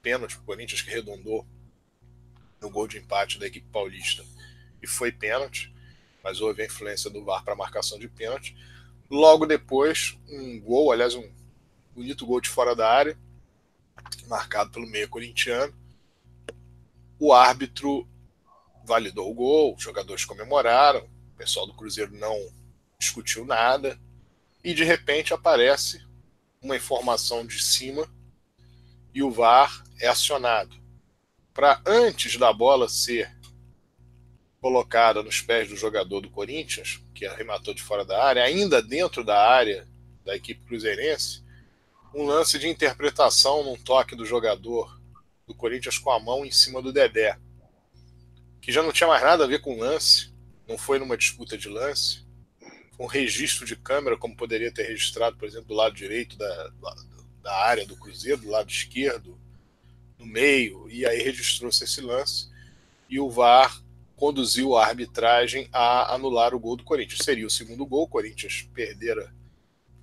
pênalti 0.00 0.34
para 0.34 0.42
o 0.42 0.46
Corinthians, 0.46 0.80
que 0.80 0.90
redondou 0.90 1.46
no 2.58 2.70
gol 2.70 2.88
de 2.88 2.96
empate 2.96 3.38
da 3.38 3.46
equipe 3.46 3.68
paulista. 3.70 4.24
E 4.82 4.86
foi 4.86 5.12
pênalti, 5.12 5.70
mas 6.24 6.40
houve 6.40 6.62
a 6.62 6.64
influência 6.64 7.10
do 7.10 7.22
VAR 7.22 7.44
para 7.44 7.52
a 7.52 7.56
marcação 7.56 7.98
de 7.98 8.08
pênalti. 8.08 8.56
Logo 9.10 9.44
depois, 9.44 10.18
um 10.26 10.58
gol, 10.58 10.90
aliás, 10.90 11.14
um 11.14 11.30
bonito 11.94 12.24
gol 12.24 12.40
de 12.40 12.48
fora 12.48 12.74
da 12.74 12.90
área, 12.90 13.14
marcado 14.26 14.70
pelo 14.70 14.86
meio 14.86 15.06
corintiano. 15.06 15.81
O 17.24 17.32
árbitro 17.32 18.04
validou 18.84 19.30
o 19.30 19.34
gol, 19.34 19.76
os 19.76 19.82
jogadores 19.84 20.24
comemoraram, 20.24 21.08
o 21.32 21.36
pessoal 21.36 21.68
do 21.68 21.72
Cruzeiro 21.72 22.12
não 22.16 22.36
discutiu 22.98 23.44
nada, 23.44 23.96
e 24.64 24.74
de 24.74 24.82
repente 24.82 25.32
aparece 25.32 26.04
uma 26.60 26.74
informação 26.74 27.46
de 27.46 27.62
cima 27.62 28.12
e 29.14 29.22
o 29.22 29.30
VAR 29.30 29.84
é 30.00 30.08
acionado. 30.08 30.74
Para 31.54 31.80
antes 31.86 32.36
da 32.36 32.52
bola 32.52 32.88
ser 32.88 33.32
colocada 34.60 35.22
nos 35.22 35.40
pés 35.40 35.68
do 35.68 35.76
jogador 35.76 36.22
do 36.22 36.28
Corinthians, 36.28 37.00
que 37.14 37.24
arrematou 37.24 37.72
de 37.72 37.84
fora 37.84 38.04
da 38.04 38.20
área, 38.20 38.42
ainda 38.42 38.82
dentro 38.82 39.22
da 39.22 39.40
área 39.48 39.86
da 40.24 40.34
equipe 40.34 40.64
cruzeirense, 40.64 41.40
um 42.12 42.24
lance 42.24 42.58
de 42.58 42.66
interpretação 42.66 43.62
num 43.62 43.76
toque 43.76 44.16
do 44.16 44.26
jogador 44.26 45.00
do 45.46 45.54
Corinthians 45.54 45.98
com 45.98 46.10
a 46.10 46.20
mão 46.20 46.44
em 46.44 46.50
cima 46.50 46.80
do 46.80 46.92
Dedé, 46.92 47.38
que 48.60 48.72
já 48.72 48.82
não 48.82 48.92
tinha 48.92 49.08
mais 49.08 49.22
nada 49.22 49.44
a 49.44 49.46
ver 49.46 49.60
com 49.60 49.78
lance, 49.78 50.32
não 50.68 50.78
foi 50.78 50.98
numa 50.98 51.16
disputa 51.16 51.58
de 51.58 51.68
lance, 51.68 52.24
um 52.98 53.06
registro 53.06 53.66
de 53.66 53.74
câmera, 53.74 54.16
como 54.16 54.36
poderia 54.36 54.72
ter 54.72 54.84
registrado, 54.84 55.36
por 55.36 55.46
exemplo, 55.48 55.68
do 55.68 55.74
lado 55.74 55.94
direito 55.94 56.36
da, 56.36 56.72
da 57.42 57.54
área 57.54 57.84
do 57.84 57.96
Cruzeiro, 57.96 58.42
do 58.42 58.50
lado 58.50 58.70
esquerdo, 58.70 59.38
no 60.18 60.24
meio, 60.24 60.88
e 60.88 61.04
aí 61.04 61.20
registrou-se 61.20 61.82
esse 61.82 62.00
lance, 62.00 62.48
e 63.08 63.18
o 63.18 63.28
VAR 63.28 63.82
conduziu 64.14 64.76
a 64.76 64.86
arbitragem 64.86 65.68
a 65.72 66.14
anular 66.14 66.54
o 66.54 66.60
gol 66.60 66.76
do 66.76 66.84
Corinthians. 66.84 67.24
Seria 67.24 67.44
o 67.44 67.50
segundo 67.50 67.84
gol, 67.84 68.04
o 68.04 68.08
Corinthians 68.08 68.68
perdera 68.72 69.34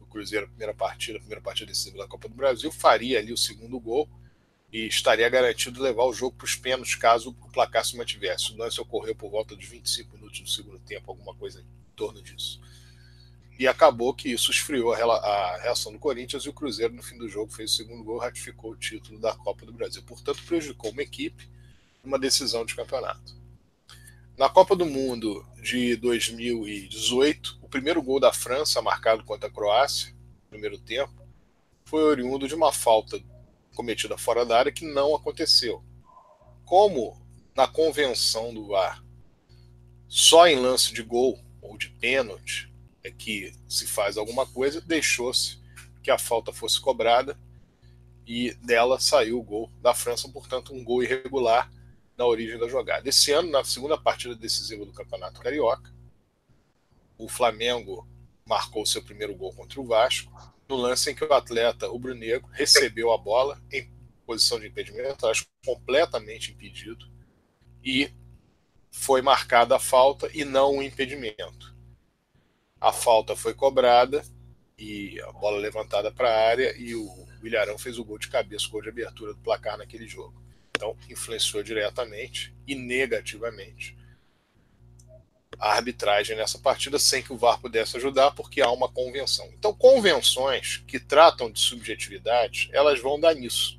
o 0.01 0.05
Cruzeiro 0.05 0.45
a 0.45 0.49
primeira 0.49 0.73
partida, 0.73 1.17
a 1.17 1.21
primeira 1.21 1.41
partida 1.41 1.71
decisiva 1.71 1.99
da 1.99 2.07
Copa 2.07 2.27
do 2.27 2.35
Brasil, 2.35 2.69
faria 2.69 3.19
ali 3.19 3.31
o 3.31 3.37
segundo 3.37 3.79
gol 3.79 4.09
e 4.71 4.85
estaria 4.87 5.27
garantido 5.29 5.81
levar 5.81 6.03
o 6.05 6.13
jogo 6.13 6.35
para 6.37 6.45
os 6.45 6.55
pênaltis 6.55 6.95
caso 6.95 7.29
o 7.29 7.49
placar 7.51 7.83
se 7.83 7.97
mantivesse. 7.97 8.53
O 8.53 8.57
lance 8.57 8.79
ocorreu 8.79 9.15
por 9.15 9.29
volta 9.31 9.55
dos 9.55 9.65
25 9.65 10.15
minutos 10.15 10.41
do 10.41 10.49
segundo 10.49 10.79
tempo, 10.79 11.09
alguma 11.09 11.33
coisa 11.33 11.61
em 11.61 11.65
torno 11.95 12.21
disso. 12.21 12.61
E 13.57 13.67
acabou 13.67 14.13
que 14.13 14.29
isso 14.29 14.51
esfriou 14.51 14.93
a 14.93 15.57
reação 15.57 15.91
do 15.91 15.99
Corinthians 15.99 16.43
e 16.43 16.49
o 16.49 16.53
Cruzeiro, 16.53 16.93
no 16.93 17.03
fim 17.03 17.17
do 17.17 17.27
jogo, 17.27 17.51
fez 17.51 17.73
o 17.73 17.75
segundo 17.75 18.03
gol, 18.03 18.17
ratificou 18.17 18.71
o 18.71 18.77
título 18.77 19.19
da 19.19 19.35
Copa 19.35 19.65
do 19.65 19.73
Brasil. 19.73 20.01
Portanto, 20.03 20.41
prejudicou 20.45 20.91
uma 20.91 21.01
equipe 21.01 21.49
numa 22.01 22.17
decisão 22.17 22.63
de 22.63 22.73
campeonato. 22.73 23.37
Na 24.37 24.47
Copa 24.47 24.77
do 24.77 24.85
Mundo 24.85 25.45
de 25.61 25.97
2018, 25.97 27.59
o 27.61 27.67
primeiro 27.67 28.01
gol 28.01 28.21
da 28.21 28.31
França, 28.31 28.81
marcado 28.81 29.25
contra 29.25 29.49
a 29.49 29.51
Croácia, 29.51 30.15
no 30.43 30.49
primeiro 30.51 30.77
tempo, 30.77 31.27
foi 31.83 32.03
oriundo 32.03 32.47
de 32.47 32.55
uma 32.55 32.71
falta 32.71 33.21
cometida 33.75 34.17
fora 34.17 34.45
da 34.45 34.57
área 34.57 34.71
que 34.71 34.85
não 34.85 35.15
aconteceu. 35.15 35.83
Como 36.65 37.19
na 37.55 37.67
convenção 37.67 38.53
do 38.53 38.67
VAR, 38.67 39.03
só 40.07 40.47
em 40.47 40.55
lance 40.55 40.93
de 40.93 41.03
gol 41.03 41.39
ou 41.61 41.77
de 41.77 41.89
pênalti 41.89 42.71
é 43.03 43.11
que 43.11 43.53
se 43.67 43.87
faz 43.87 44.17
alguma 44.17 44.45
coisa, 44.45 44.81
deixou-se 44.81 45.59
que 46.01 46.11
a 46.11 46.17
falta 46.17 46.51
fosse 46.51 46.79
cobrada 46.79 47.39
e 48.25 48.53
dela 48.55 48.99
saiu 48.99 49.39
o 49.39 49.43
gol 49.43 49.71
da 49.81 49.93
França, 49.93 50.29
portanto, 50.29 50.73
um 50.73 50.83
gol 50.83 51.03
irregular 51.03 51.71
na 52.17 52.25
origem 52.25 52.59
da 52.59 52.67
jogada. 52.67 53.07
Esse 53.07 53.31
ano, 53.31 53.49
na 53.49 53.63
segunda 53.63 53.97
partida 53.97 54.35
decisiva 54.35 54.85
do 54.85 54.93
Campeonato 54.93 55.41
Carioca, 55.41 55.93
o 57.17 57.27
Flamengo 57.27 58.07
marcou 58.45 58.85
seu 58.85 59.03
primeiro 59.03 59.35
gol 59.35 59.53
contra 59.53 59.79
o 59.79 59.85
Vasco, 59.85 60.31
no 60.69 60.75
lance 60.75 61.09
em 61.09 61.15
que 61.15 61.23
o 61.23 61.33
atleta 61.33 61.87
rubro-negro 61.87 62.47
recebeu 62.51 63.11
a 63.11 63.17
bola 63.17 63.59
em 63.71 63.91
posição 64.25 64.59
de 64.59 64.67
impedimento, 64.67 65.25
acho 65.25 65.47
completamente 65.65 66.51
impedido, 66.51 67.09
e 67.83 68.13
foi 68.91 69.21
marcada 69.21 69.75
a 69.75 69.79
falta 69.79 70.29
e 70.31 70.45
não 70.45 70.77
o 70.77 70.83
impedimento. 70.83 71.75
A 72.79 72.93
falta 72.93 73.35
foi 73.35 73.55
cobrada 73.55 74.23
e 74.77 75.19
a 75.21 75.31
bola 75.31 75.57
levantada 75.57 76.11
para 76.11 76.29
a 76.29 76.47
área 76.47 76.75
e 76.77 76.93
o 76.93 77.27
Ilharão 77.43 77.77
fez 77.77 77.97
o 77.97 78.05
gol 78.05 78.19
de 78.19 78.29
cabeça, 78.29 78.67
o 78.67 78.71
gol 78.71 78.81
de 78.81 78.89
abertura 78.89 79.33
do 79.33 79.41
placar 79.41 79.77
naquele 79.77 80.07
jogo. 80.07 80.41
Então, 80.69 80.95
influenciou 81.09 81.63
diretamente 81.63 82.55
e 82.67 82.75
negativamente 82.75 83.97
a 85.59 85.73
arbitragem 85.73 86.37
nessa 86.37 86.57
partida 86.57 86.97
sem 86.97 87.21
que 87.21 87.33
o 87.33 87.37
VAR 87.37 87.59
pudesse 87.59 87.97
ajudar, 87.97 88.31
porque 88.31 88.61
há 88.61 88.71
uma 88.71 88.87
convenção. 88.87 89.45
Então, 89.53 89.73
convenções 89.73 90.77
que 90.87 90.99
tratam 90.99 91.51
de 91.51 91.59
subjetividade, 91.59 92.69
elas 92.71 93.01
vão 93.01 93.19
dar 93.19 93.35
nisso. 93.35 93.77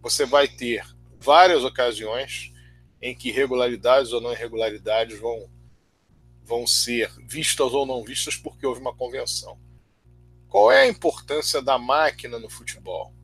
Você 0.00 0.26
vai 0.26 0.48
ter 0.48 0.84
várias 1.20 1.62
ocasiões 1.62 2.52
em 3.00 3.14
que 3.14 3.28
irregularidades 3.28 4.12
ou 4.12 4.20
não 4.20 4.32
irregularidades 4.32 5.20
vão, 5.20 5.48
vão 6.42 6.66
ser 6.66 7.12
vistas 7.28 7.72
ou 7.72 7.86
não 7.86 8.02
vistas 8.02 8.36
porque 8.36 8.66
houve 8.66 8.80
uma 8.80 8.94
convenção. 8.94 9.56
Qual 10.48 10.70
é 10.70 10.82
a 10.82 10.88
importância 10.88 11.62
da 11.62 11.78
máquina 11.78 12.40
no 12.40 12.50
futebol? 12.50 13.14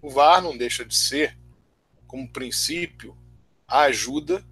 O 0.00 0.08
VAR 0.08 0.40
não 0.40 0.56
deixa 0.56 0.84
de 0.84 0.94
ser 0.94 1.36
como 2.06 2.30
princípio 2.32 3.18
a 3.66 3.82
ajuda 3.82 4.46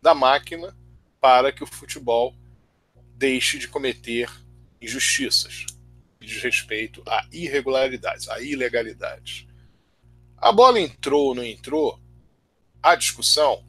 da 0.00 0.14
máquina 0.14 0.76
para 1.22 1.50
que 1.50 1.64
o 1.64 1.66
futebol 1.66 2.34
deixe 3.14 3.58
de 3.58 3.66
cometer 3.66 4.28
injustiças 4.80 5.64
e 6.20 6.26
desrespeito 6.26 7.02
a 7.06 7.26
irregularidades, 7.32 8.28
a 8.28 8.42
ilegalidades. 8.42 9.46
A 10.36 10.52
bola 10.52 10.78
entrou 10.78 11.28
ou 11.28 11.34
não 11.34 11.44
entrou? 11.44 11.98
Há 12.82 12.94
discussão? 12.94 13.64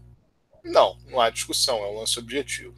Não, 0.62 0.98
não 1.06 1.22
há 1.22 1.30
discussão, 1.30 1.78
é 1.78 1.88
um 1.88 2.00
lance 2.00 2.20
objetivo. 2.20 2.76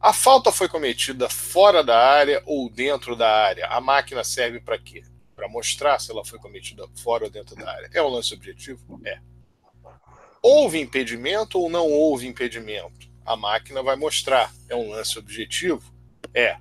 A 0.00 0.14
falta 0.14 0.50
foi 0.50 0.68
cometida 0.68 1.28
fora 1.28 1.84
da 1.84 1.98
área 1.98 2.42
ou 2.46 2.70
dentro 2.70 3.14
da 3.14 3.28
área. 3.28 3.66
A 3.66 3.80
máquina 3.80 4.24
serve 4.24 4.60
para 4.60 4.78
quê? 4.78 5.02
para 5.36 5.48
mostrar 5.48 6.00
se 6.00 6.10
ela 6.10 6.24
foi 6.24 6.38
cometida 6.38 6.88
fora 7.02 7.24
ou 7.24 7.30
dentro 7.30 7.54
da 7.54 7.70
área. 7.70 7.90
É 7.92 8.02
um 8.02 8.08
lance 8.08 8.32
objetivo? 8.32 8.98
É. 9.04 9.20
Houve 10.42 10.80
impedimento 10.80 11.60
ou 11.60 11.68
não 11.68 11.86
houve 11.86 12.26
impedimento? 12.26 13.05
A 13.26 13.36
máquina 13.36 13.82
vai 13.82 13.96
mostrar. 13.96 14.54
É 14.68 14.76
um 14.76 14.90
lance 14.90 15.18
objetivo? 15.18 15.92
É. 16.32 16.58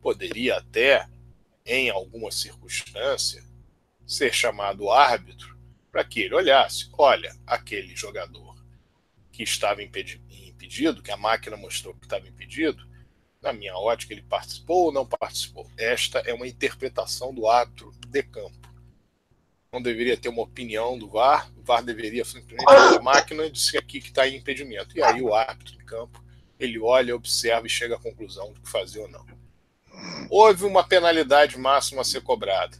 Poderia 0.00 0.56
até, 0.56 1.08
em 1.64 1.88
alguma 1.88 2.32
circunstância, 2.32 3.44
ser 4.04 4.34
chamado 4.34 4.90
árbitro 4.90 5.56
para 5.92 6.02
que 6.02 6.22
ele 6.22 6.34
olhasse: 6.34 6.90
olha, 6.98 7.32
aquele 7.46 7.94
jogador 7.94 8.56
que 9.30 9.44
estava 9.44 9.80
impedido, 9.82 11.02
que 11.02 11.12
a 11.12 11.16
máquina 11.16 11.56
mostrou 11.56 11.94
que 11.94 12.04
estava 12.04 12.26
impedido, 12.26 12.84
na 13.40 13.52
minha 13.52 13.76
ótica, 13.76 14.12
ele 14.12 14.22
participou 14.22 14.86
ou 14.86 14.92
não 14.92 15.06
participou. 15.06 15.70
Esta 15.76 16.18
é 16.20 16.34
uma 16.34 16.46
interpretação 16.46 17.32
do 17.34 17.48
árbitro 17.48 17.92
de 18.08 18.22
campo. 18.24 18.71
Não 19.72 19.80
deveria 19.80 20.18
ter 20.18 20.28
uma 20.28 20.42
opinião 20.42 20.98
do 20.98 21.08
VAR, 21.08 21.50
o 21.56 21.62
VAR 21.62 21.82
deveria 21.82 22.26
simplesmente 22.26 22.66
ter 22.66 22.98
a 22.98 23.00
máquina 23.00 23.46
e 23.46 23.50
dizer 23.50 23.78
aqui 23.78 24.02
que 24.02 24.08
está 24.08 24.28
em 24.28 24.36
impedimento. 24.36 24.94
E 24.94 25.02
aí 25.02 25.22
o 25.22 25.32
árbitro 25.32 25.78
de 25.78 25.84
campo, 25.84 26.22
ele 26.60 26.78
olha, 26.78 27.16
observa 27.16 27.66
e 27.66 27.70
chega 27.70 27.96
à 27.96 27.98
conclusão 27.98 28.52
de 28.52 28.60
que 28.60 28.68
fazer 28.68 29.00
ou 29.00 29.08
não. 29.08 29.24
Houve 30.28 30.66
uma 30.66 30.86
penalidade 30.86 31.58
máxima 31.58 32.02
a 32.02 32.04
ser 32.04 32.20
cobrada. 32.20 32.76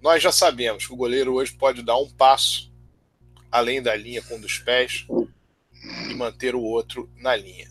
Nós 0.00 0.22
já 0.22 0.32
sabemos 0.32 0.86
que 0.86 0.94
o 0.94 0.96
goleiro 0.96 1.34
hoje 1.34 1.52
pode 1.52 1.82
dar 1.82 1.98
um 1.98 2.08
passo 2.08 2.72
além 3.52 3.82
da 3.82 3.94
linha 3.94 4.22
com 4.22 4.36
um 4.36 4.40
dos 4.40 4.58
pés 4.58 5.06
e 6.08 6.14
manter 6.14 6.54
o 6.54 6.62
outro 6.62 7.10
na 7.16 7.36
linha. 7.36 7.70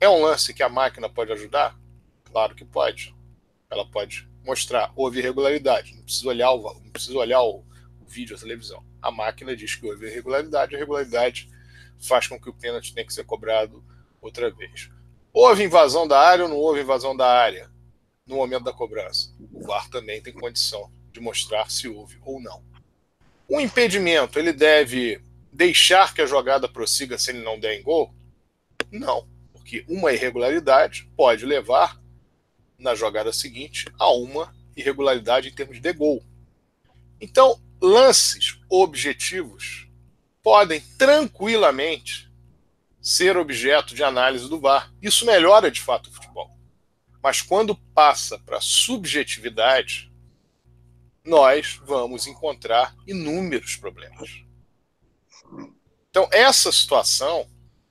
É 0.00 0.08
um 0.08 0.22
lance 0.22 0.54
que 0.54 0.62
a 0.62 0.68
máquina 0.68 1.08
pode 1.08 1.32
ajudar? 1.32 1.76
Claro 2.30 2.54
que 2.54 2.64
pode. 2.64 3.12
Ela 3.68 3.84
pode 3.90 4.28
mostrar 4.46 4.92
houve 4.96 5.18
irregularidade. 5.18 5.94
Não 5.94 6.02
precisa 6.02 6.28
olhar 6.28 6.52
o, 6.52 6.74
não 6.74 6.90
precisa 6.90 7.18
olhar 7.18 7.42
o, 7.42 7.64
o 8.00 8.06
vídeo, 8.06 8.36
a 8.36 8.38
televisão. 8.38 8.84
A 9.02 9.10
máquina 9.10 9.56
diz 9.56 9.74
que 9.74 9.86
houve 9.86 10.06
irregularidade. 10.06 10.74
A 10.74 10.78
irregularidade 10.78 11.50
faz 11.98 12.26
com 12.26 12.40
que 12.40 12.48
o 12.48 12.54
pênalti 12.54 12.94
tenha 12.94 13.06
que 13.06 13.12
ser 13.12 13.24
cobrado 13.24 13.84
outra 14.20 14.50
vez. 14.50 14.90
Houve 15.32 15.64
invasão 15.64 16.06
da 16.06 16.18
área 16.18 16.44
ou 16.44 16.48
não 16.48 16.56
houve 16.56 16.80
invasão 16.80 17.14
da 17.14 17.26
área 17.26 17.70
no 18.26 18.36
momento 18.36 18.64
da 18.64 18.72
cobrança? 18.72 19.34
O 19.52 19.66
VAR 19.66 19.88
também 19.90 20.22
tem 20.22 20.32
condição 20.32 20.90
de 21.12 21.20
mostrar 21.20 21.70
se 21.70 21.88
houve 21.88 22.18
ou 22.22 22.40
não. 22.40 22.64
O 23.48 23.60
impedimento, 23.60 24.38
ele 24.38 24.52
deve 24.52 25.20
deixar 25.52 26.14
que 26.14 26.22
a 26.22 26.26
jogada 26.26 26.68
prossiga 26.68 27.18
se 27.18 27.30
ele 27.30 27.42
não 27.42 27.60
der 27.60 27.78
em 27.78 27.82
gol? 27.82 28.14
Não 28.90 29.26
porque 29.66 29.84
uma 29.88 30.12
irregularidade 30.12 31.10
pode 31.16 31.44
levar, 31.44 32.00
na 32.78 32.94
jogada 32.94 33.32
seguinte, 33.32 33.86
a 33.98 34.10
uma 34.10 34.54
irregularidade 34.76 35.48
em 35.48 35.54
termos 35.54 35.80
de 35.80 35.92
gol. 35.92 36.22
Então, 37.20 37.60
lances 37.80 38.58
objetivos 38.68 39.88
podem 40.42 40.80
tranquilamente 40.98 42.30
ser 43.00 43.36
objeto 43.36 43.94
de 43.94 44.02
análise 44.02 44.48
do 44.48 44.60
VAR. 44.60 44.92
Isso 45.00 45.24
melhora 45.24 45.70
de 45.70 45.80
fato 45.80 46.08
o 46.08 46.12
futebol. 46.12 46.50
Mas 47.22 47.40
quando 47.40 47.74
passa 47.94 48.38
para 48.38 48.60
subjetividade, 48.60 50.12
nós 51.24 51.80
vamos 51.84 52.26
encontrar 52.26 52.94
inúmeros 53.06 53.76
problemas. 53.76 54.30
Então, 56.10 56.28
essa 56.32 56.70
situação 56.70 57.48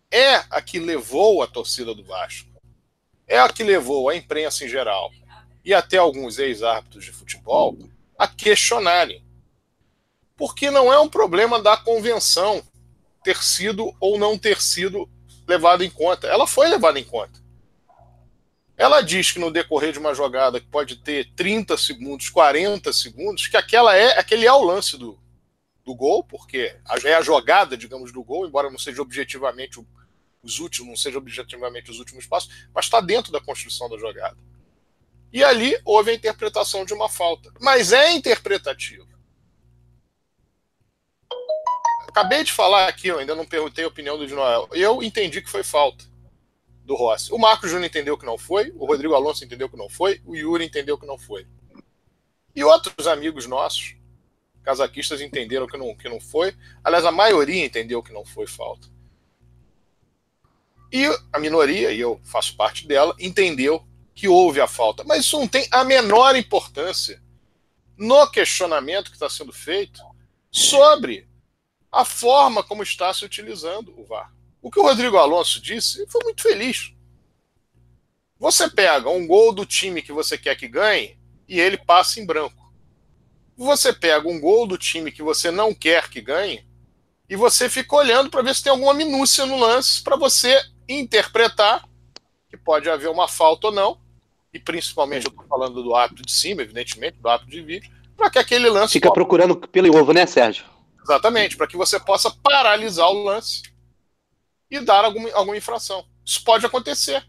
é 0.10 0.36
a 0.50 0.62
que 0.62 0.80
levou 0.80 1.44
a 1.44 1.48
torcida 1.48 1.94
do 1.94 2.04
Vasco, 2.04 2.50
é 3.28 3.40
a 3.40 3.50
que 3.50 3.64
levou 3.64 4.10
a 4.10 4.16
imprensa 4.16 4.66
em 4.66 4.68
geral 4.68 5.12
e 5.64 5.74
até 5.74 5.98
alguns 5.98 6.38
ex-árbitros 6.38 7.06
de 7.06 7.12
futebol 7.12 7.78
a 8.18 8.28
questionarem. 8.28 9.24
Porque 10.38 10.70
não 10.70 10.92
é 10.92 11.00
um 11.00 11.10
problema 11.10 11.62
da 11.62 11.76
convenção 11.76 12.64
ter 13.24 13.38
sido 13.42 13.96
ou 14.00 14.20
não 14.20 14.38
ter 14.38 14.62
sido 14.62 15.10
levada 15.48 15.84
em 15.84 15.90
conta. 15.90 16.28
Ela 16.28 16.46
foi 16.46 16.68
levada 16.68 17.00
em 17.00 17.04
conta. 17.04 17.44
ela 18.78 19.02
diz 19.02 19.32
que 19.32 19.40
no 19.40 19.52
decorrer 19.52 19.94
de 19.94 20.00
uma 20.00 20.14
jogada 20.14 20.60
que 20.60 20.68
pode 20.68 20.98
ter 20.98 21.32
30 21.34 21.78
segundos, 21.78 22.30
40 22.30 22.92
segundos, 22.92 23.48
que 23.48 23.56
aquela 23.56 23.96
é, 23.96 24.20
aquele 24.20 24.46
é 24.46 24.52
o 24.52 24.64
lance 24.64 24.98
do, 24.98 25.18
do 25.86 25.96
gol, 25.96 26.24
porque 26.24 26.76
é 27.06 27.14
a 27.16 27.22
jogada, 27.22 27.78
digamos, 27.78 28.12
do 28.12 28.22
gol, 28.22 28.46
embora 28.46 28.70
não 28.70 28.78
seja 28.78 29.02
objetivamente 29.02 29.80
os 30.46 30.60
últimos, 30.60 30.90
não 30.90 30.96
seja 30.96 31.18
objetivamente 31.18 31.90
os 31.90 31.98
últimos 31.98 32.28
passos, 32.28 32.54
mas 32.74 32.86
está 32.86 33.02
dentro 33.02 33.32
da 33.32 33.42
construção 33.42 33.90
da 33.90 33.98
jogada. 33.98 34.38
E 35.34 35.44
ali 35.44 35.76
houve 35.84 36.12
a 36.12 36.14
interpretação 36.14 36.86
de 36.86 36.94
uma 36.94 37.10
falta. 37.10 37.52
Mas 37.60 37.92
é 37.92 38.14
interpretativo. 38.14 39.08
Acabei 42.08 42.44
de 42.44 42.54
falar 42.54 42.88
aqui, 42.88 43.08
eu 43.08 43.20
ainda 43.20 43.36
não 43.36 43.46
perguntei 43.46 43.84
a 43.84 43.88
opinião 43.90 44.18
do 44.18 44.28
Noel. 44.28 44.70
Eu 44.72 45.04
entendi 45.04 45.42
que 45.42 45.50
foi 45.50 45.64
falta 45.64 46.06
do 46.86 46.96
Rossi. 46.96 47.34
O 47.34 47.38
Marcos 47.38 47.72
Júnior 47.72 47.88
entendeu 47.88 48.18
que 48.18 48.26
não 48.26 48.38
foi, 48.38 48.72
o 48.78 48.86
Rodrigo 48.86 49.16
Alonso 49.16 49.44
entendeu 49.44 49.68
que 49.68 49.76
não 49.76 49.90
foi, 49.90 50.22
o 50.24 50.36
Yuri 50.36 50.64
entendeu 50.64 50.98
que 50.98 51.08
não 51.08 51.18
foi. 51.18 51.46
E 52.56 52.64
outros 52.64 53.08
amigos 53.08 53.48
nossos, 53.48 53.98
casaquistas, 54.64 55.20
entenderam 55.20 55.68
que 55.68 55.76
não, 55.76 55.94
que 55.96 56.08
não 56.08 56.22
foi. 56.22 56.56
Aliás, 56.84 57.04
a 57.04 57.12
maioria 57.12 57.66
entendeu 57.66 58.02
que 58.02 58.14
não 58.14 58.24
foi 58.24 58.48
falta. 58.48 58.95
E 60.92 61.06
a 61.32 61.40
minoria, 61.40 61.92
e 61.92 62.00
eu 62.00 62.20
faço 62.24 62.56
parte 62.56 62.88
dela, 62.88 63.16
entendeu 63.20 63.86
que 64.14 64.28
houve 64.28 64.62
a 64.62 64.68
falta. 64.68 65.04
Mas 65.04 65.26
isso 65.26 65.40
não 65.40 65.48
tem 65.48 65.68
a 65.72 65.84
menor 65.84 66.36
importância 66.36 67.22
no 67.98 68.30
questionamento 68.30 69.10
que 69.10 69.16
está 69.16 69.30
sendo 69.30 69.52
feito 69.52 70.02
sobre 70.52 71.28
a 71.92 72.04
forma 72.04 72.64
como 72.64 72.84
está 72.84 73.14
se 73.14 73.24
utilizando 73.24 73.94
o 73.98 74.06
VAR. 74.06 74.34
O 74.62 74.72
que 74.72 74.80
o 74.80 74.84
Rodrigo 74.84 75.18
Alonso 75.18 75.62
disse 75.62 76.06
foi 76.08 76.24
muito 76.24 76.42
feliz. 76.42 76.94
Você 78.38 78.70
pega 78.70 79.10
um 79.10 79.26
gol 79.26 79.54
do 79.54 79.66
time 79.66 80.02
que 80.02 80.12
você 80.12 80.38
quer 80.38 80.56
que 80.56 80.68
ganhe 80.68 81.18
e 81.48 81.60
ele 81.60 81.78
passa 81.78 82.20
em 82.20 82.26
branco. 82.26 82.74
Você 83.56 83.94
pega 83.94 84.28
um 84.28 84.40
gol 84.40 84.68
do 84.68 84.78
time 84.78 85.12
que 85.12 85.24
você 85.24 85.52
não 85.52 85.74
quer 85.74 86.10
que 86.10 86.20
ganhe 86.20 86.68
e 87.30 87.36
você 87.36 87.70
fica 87.70 87.96
olhando 87.96 88.30
para 88.30 88.42
ver 88.42 88.54
se 88.54 88.64
tem 88.64 88.72
alguma 88.72 88.94
minúcia 88.94 89.46
no 89.46 89.58
lance 89.58 90.02
para 90.04 90.18
você 90.18 90.62
interpretar 90.88 91.88
que 92.50 92.58
pode 92.58 92.90
haver 92.90 93.10
uma 93.10 93.28
falta 93.28 93.68
ou 93.68 93.74
não 93.74 94.06
e 94.56 94.60
principalmente 94.60 95.26
eu 95.26 95.32
estou 95.32 95.46
falando 95.48 95.84
do 95.84 95.94
ato 95.94 96.16
de 96.16 96.32
cima, 96.32 96.62
evidentemente, 96.62 97.20
do 97.20 97.28
ato 97.28 97.46
de 97.46 97.62
vídeo, 97.62 97.92
para 98.16 98.30
que 98.30 98.40
aquele 98.40 98.70
lance. 98.70 98.94
Fica 98.94 99.10
possa... 99.10 99.16
procurando 99.16 99.58
pelo 99.68 99.94
ovo, 99.98 100.14
né, 100.14 100.26
Sérgio? 100.26 100.64
Exatamente, 101.04 101.58
para 101.58 101.68
que 101.68 101.76
você 101.76 102.00
possa 102.00 102.32
paralisar 102.32 103.10
o 103.10 103.22
lance 103.22 103.64
e 104.72 104.80
dar 104.80 105.04
alguma, 105.04 105.30
alguma 105.34 105.58
infração. 105.58 106.06
Isso 106.26 106.42
pode 106.42 106.66
acontecer. 106.66 107.28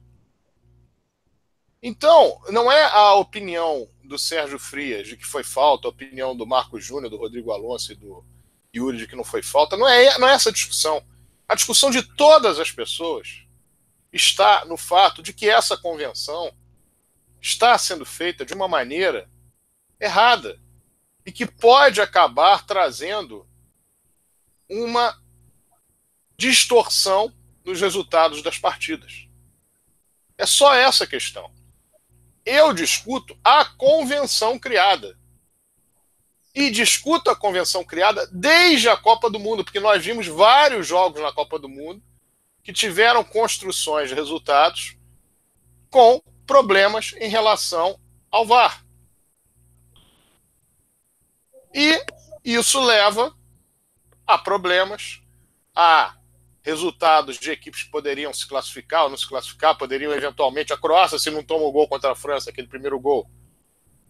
Então, 1.83 2.41
não 2.49 2.71
é 2.71 2.85
a 2.85 3.15
opinião 3.15 3.89
do 4.05 4.17
Sérgio 4.17 4.59
Frias 4.59 5.09
de 5.09 5.17
que 5.17 5.27
foi 5.27 5.43
falta, 5.43 5.89
a 5.89 5.91
opinião 5.91 6.35
do 6.37 6.47
Marco 6.47 6.81
Júnior, 6.81 7.11
do 7.11 7.17
Rodrigo 7.17 7.51
Alonso 7.51 7.93
e 7.93 7.97
do 7.97 8.25
Yuri 8.75 8.99
de 8.99 9.09
que 9.09 9.17
não 9.17 9.25
foi 9.25 9.43
falta. 9.43 9.77
Não 9.77 9.89
é, 9.89 10.17
não 10.19 10.29
é 10.29 10.33
essa 10.33 10.51
a 10.51 10.53
discussão. 10.53 11.03
A 11.49 11.57
discussão 11.57 11.91
de 11.91 12.03
todas 12.03 12.61
as 12.61 12.71
pessoas 12.71 13.46
está 14.17 14.65
no 14.65 14.77
fato 14.77 15.23
de 15.23 15.33
que 15.33 15.49
essa 15.49 15.77
convenção 15.77 16.53
está 17.41 17.77
sendo 17.79 18.05
feita 18.05 18.45
de 18.45 18.55
uma 18.55 18.67
maneira 18.67 19.31
errada 20.01 20.61
e 21.25 21.31
que 21.31 21.47
pode 21.47 22.01
acabar 22.01 22.67
trazendo 22.67 23.47
uma 24.69 25.21
distorção 26.37 27.33
nos 27.65 27.81
resultados 27.81 28.43
das 28.43 28.59
partidas. 28.59 29.29
É 30.39 30.47
só 30.47 30.75
essa 30.75 31.07
questão. 31.07 31.53
Eu 32.45 32.73
discuto 32.73 33.39
a 33.43 33.65
convenção 33.65 34.59
criada. 34.59 35.19
E 36.55 36.71
discuto 36.71 37.29
a 37.29 37.37
convenção 37.37 37.85
criada 37.85 38.27
desde 38.33 38.89
a 38.89 38.97
Copa 38.97 39.29
do 39.29 39.39
Mundo, 39.39 39.63
porque 39.63 39.81
nós 39.81 40.03
vimos 40.03 40.27
vários 40.27 40.87
jogos 40.87 41.21
na 41.21 41.31
Copa 41.31 41.59
do 41.59 41.69
Mundo 41.69 42.03
que 42.67 42.73
tiveram 42.73 43.23
construções 43.23 44.09
de 44.09 44.15
resultados 44.17 44.97
com 45.89 46.21
problemas 46.45 47.15
em 47.21 47.29
relação 47.29 47.97
ao 48.29 48.45
VAR. 48.45 48.85
E 51.73 52.05
isso 52.45 52.81
leva 52.81 53.33
a 54.27 54.37
problemas, 54.37 55.23
a 55.77 56.17
resultados 56.61 57.39
de 57.39 57.53
equipes 57.53 57.85
que 57.85 57.91
poderiam 57.91 58.35
se 58.35 58.49
classificar 58.49 59.05
ou 59.05 59.11
não 59.11 59.17
se 59.17 59.29
classificar, 59.29 59.79
poderiam 59.79 60.13
eventualmente 60.13 60.73
a 60.73 60.77
Croácia, 60.77 61.21
se 61.21 61.31
não 61.31 61.45
toma 61.45 61.67
o 61.67 61.71
gol 61.71 61.87
contra 61.87 62.11
a 62.11 62.17
França, 62.17 62.51
aquele 62.51 62.67
primeiro 62.67 62.99
gol. 62.99 63.31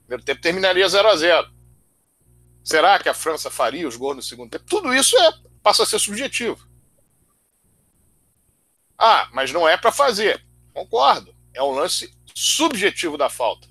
Primeiro 0.07 0.25
tempo 0.25 0.41
terminaria 0.41 0.89
0 0.89 1.09
a 1.09 1.15
0 1.17 1.53
Será 2.65 2.99
que 2.99 3.11
a 3.11 3.15
França 3.15 3.51
faria 3.51 3.87
os 3.87 3.97
gols 3.97 4.17
no 4.17 4.23
segundo 4.23 4.51
tempo? 4.51 4.65
Tudo 4.67 4.95
isso 4.95 5.15
é, 5.19 5.33
passa 5.63 5.83
a 5.83 5.87
ser 5.87 5.99
subjetivo. 5.99 6.67
Ah, 8.99 9.29
mas 9.33 9.53
não 9.53 9.69
é 9.69 9.77
para 9.77 9.93
fazer. 9.93 10.45
Concordo. 10.73 11.35
É 11.55 11.63
um 11.63 11.71
lance 11.71 12.13
subjetivo 12.35 13.17
da 13.17 13.29
falta. 13.29 13.69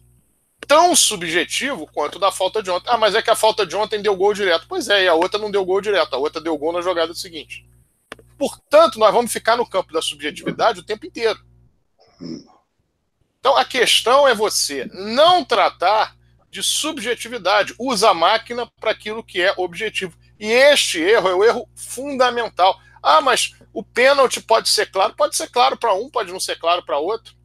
Tão 0.68 0.96
subjetivo 0.96 1.88
quanto 1.88 2.18
da 2.18 2.32
falta 2.32 2.62
de 2.62 2.72
ontem. 2.72 2.90
Ah, 2.90 2.98
mas 2.98 3.14
é 3.14 3.22
que 3.22 3.30
a 3.30 3.36
falta 3.36 3.66
de 3.66 3.76
ontem 3.76 4.02
deu 4.02 4.16
gol 4.16 4.34
direto. 4.34 4.66
Pois 4.68 4.90
é, 4.90 5.04
e 5.04 5.08
a 5.08 5.14
outra 5.14 5.40
não 5.40 5.52
deu 5.52 5.64
gol 5.64 5.82
direto, 5.82 6.14
a 6.14 6.18
outra 6.18 6.42
deu 6.42 6.58
gol 6.58 6.74
na 6.74 6.82
jogada 6.82 7.14
seguinte. 7.14 7.68
Portanto, 8.38 9.00
nós 9.00 9.14
vamos 9.14 9.32
ficar 9.32 9.56
no 9.56 9.68
campo 9.68 9.94
da 9.94 10.02
subjetividade 10.02 10.80
o 10.80 10.86
tempo 10.86 11.06
inteiro. 11.06 11.40
Então, 13.40 13.56
a 13.56 13.64
questão 13.64 14.28
é 14.28 14.34
você 14.34 14.90
não 14.92 15.46
tratar 15.46 16.16
de 16.50 16.64
subjetividade. 16.64 17.76
Usa 17.78 18.10
a 18.10 18.14
máquina 18.14 18.70
para 18.80 18.92
aquilo 18.92 19.24
que 19.24 19.42
é 19.42 19.54
objetivo. 19.58 20.18
E 20.40 20.48
este 20.48 21.00
erro 21.00 21.30
é 21.30 21.36
o 21.36 21.44
erro 21.44 21.70
fundamental. 21.76 22.80
Ah, 23.02 23.22
mas 23.22 23.54
o 23.76 23.84
pênalti 23.84 24.42
pode 24.42 24.70
ser 24.70 24.90
claro? 24.90 25.14
Pode 25.18 25.36
ser 25.36 25.50
claro 25.50 25.76
para 25.76 25.94
um, 25.94 26.10
pode 26.10 26.32
não 26.32 26.40
ser 26.40 26.58
claro 26.58 26.82
para 26.86 26.98
outro. 26.98 27.36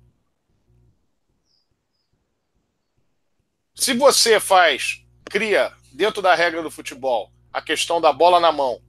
Se 3.75 3.93
você 3.95 4.39
faz, 4.39 5.05
cria 5.25 5.73
dentro 5.93 6.23
da 6.23 6.33
regra 6.33 6.63
do 6.63 6.71
futebol 6.71 7.33
a 7.53 7.61
questão 7.61 8.01
da 8.01 8.13
bola 8.13 8.39
na 8.39 8.53
mão, 8.53 8.81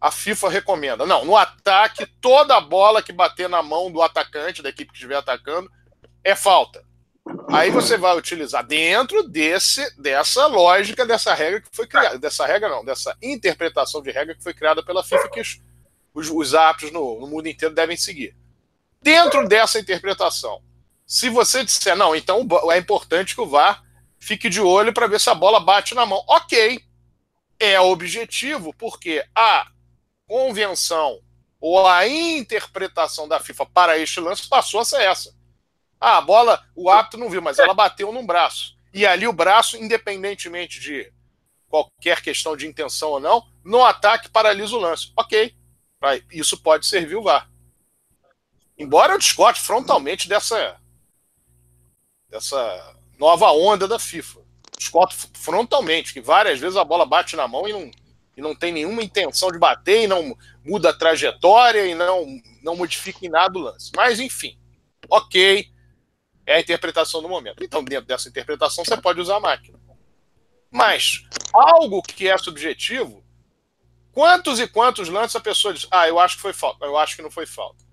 a 0.00 0.10
FIFA 0.10 0.48
recomenda. 0.48 1.06
Não, 1.06 1.24
no 1.24 1.36
ataque, 1.36 2.04
toda 2.20 2.60
bola 2.60 3.04
que 3.04 3.12
bater 3.12 3.48
na 3.48 3.62
mão 3.62 3.92
do 3.92 4.02
atacante, 4.02 4.60
da 4.60 4.70
equipe 4.70 4.90
que 4.90 4.96
estiver 4.96 5.16
atacando, 5.16 5.70
é 6.24 6.34
falta. 6.34 6.84
Aí 7.52 7.70
você 7.70 7.96
vai 7.96 8.16
utilizar 8.16 8.66
dentro 8.66 9.28
desse, 9.28 9.94
dessa 9.96 10.46
lógica, 10.48 11.06
dessa 11.06 11.34
regra 11.34 11.60
que 11.60 11.68
foi 11.70 11.86
criada. 11.86 12.18
Dessa 12.18 12.44
regra, 12.44 12.68
não, 12.68 12.84
dessa 12.84 13.16
interpretação 13.22 14.02
de 14.02 14.10
regra 14.10 14.34
que 14.34 14.42
foi 14.42 14.54
criada 14.54 14.82
pela 14.82 15.04
FIFA, 15.04 15.28
que 15.30 15.40
os, 16.18 16.30
os, 16.30 16.52
no, 16.92 17.20
no 17.20 17.26
mundo 17.26 17.48
inteiro 17.48 17.74
devem 17.74 17.96
seguir. 17.96 18.36
Dentro 19.00 19.46
dessa 19.46 19.78
interpretação, 19.78 20.60
se 21.06 21.28
você 21.28 21.64
disser, 21.64 21.96
não, 21.96 22.14
então 22.14 22.46
é 22.70 22.78
importante 22.78 23.34
que 23.34 23.40
o 23.40 23.48
VAR 23.48 23.82
fique 24.18 24.48
de 24.48 24.60
olho 24.60 24.92
para 24.92 25.06
ver 25.06 25.20
se 25.20 25.30
a 25.30 25.34
bola 25.34 25.60
bate 25.60 25.94
na 25.94 26.04
mão. 26.04 26.22
Ok, 26.28 26.84
é 27.58 27.80
objetivo, 27.80 28.74
porque 28.74 29.24
a 29.34 29.68
convenção 30.26 31.20
ou 31.60 31.86
a 31.86 32.06
interpretação 32.06 33.26
da 33.26 33.40
FIFA 33.40 33.66
para 33.66 33.98
este 33.98 34.20
lance 34.20 34.48
passou 34.48 34.80
a 34.80 34.84
ser 34.84 35.00
essa. 35.00 35.34
Ah, 36.00 36.18
a 36.18 36.20
bola, 36.20 36.62
o 36.74 36.88
árbitro 36.90 37.18
não 37.18 37.30
viu, 37.30 37.42
mas 37.42 37.58
ela 37.58 37.74
bateu 37.74 38.12
num 38.12 38.26
braço. 38.26 38.76
E 38.92 39.06
ali 39.06 39.26
o 39.26 39.32
braço, 39.32 39.76
independentemente 39.76 40.78
de 40.80 41.12
qualquer 41.68 42.22
questão 42.22 42.56
de 42.56 42.66
intenção 42.66 43.10
ou 43.10 43.20
não, 43.20 43.44
no 43.64 43.84
ataque 43.84 44.28
paralisa 44.28 44.76
o 44.76 44.80
lance. 44.80 45.12
Ok, 45.16 45.54
isso 46.30 46.56
pode 46.58 46.86
servir 46.86 47.16
o 47.16 47.22
VAR. 47.22 47.50
Embora 48.78 49.14
eu 49.14 49.18
discorde 49.18 49.60
frontalmente 49.60 50.28
dessa, 50.28 50.80
dessa 52.28 52.96
nova 53.18 53.50
onda 53.50 53.88
da 53.88 53.98
FIFA. 53.98 54.40
Discordo 54.78 55.12
frontalmente, 55.34 56.12
que 56.12 56.20
várias 56.20 56.60
vezes 56.60 56.76
a 56.76 56.84
bola 56.84 57.04
bate 57.04 57.34
na 57.34 57.48
mão 57.48 57.68
e 57.68 57.72
não, 57.72 57.90
e 58.36 58.40
não 58.40 58.54
tem 58.54 58.72
nenhuma 58.72 59.02
intenção 59.02 59.50
de 59.50 59.58
bater, 59.58 60.04
e 60.04 60.06
não 60.06 60.36
muda 60.64 60.90
a 60.90 60.96
trajetória, 60.96 61.84
e 61.86 61.94
não, 61.96 62.24
não 62.62 62.76
modifica 62.76 63.26
em 63.26 63.28
nada 63.28 63.58
o 63.58 63.62
lance. 63.62 63.90
Mas, 63.96 64.20
enfim, 64.20 64.56
ok, 65.10 65.68
é 66.46 66.54
a 66.54 66.60
interpretação 66.60 67.20
do 67.20 67.28
momento. 67.28 67.64
Então, 67.64 67.82
dentro 67.82 68.06
dessa 68.06 68.28
interpretação, 68.28 68.84
você 68.84 68.96
pode 68.96 69.20
usar 69.20 69.36
a 69.36 69.40
máquina. 69.40 69.78
Mas, 70.70 71.24
algo 71.52 72.00
que 72.00 72.28
é 72.28 72.38
subjetivo, 72.38 73.24
quantos 74.18 74.58
e 74.58 74.66
quantos 74.66 75.08
lances 75.08 75.36
a 75.36 75.40
pessoa 75.40 75.72
diz, 75.72 75.86
ah, 75.92 76.08
eu 76.08 76.18
acho 76.18 76.34
que 76.34 76.42
foi 76.42 76.52
falta, 76.52 76.84
eu 76.84 76.98
acho 76.98 77.14
que 77.14 77.22
não 77.22 77.30
foi 77.30 77.46
falta. 77.46 77.84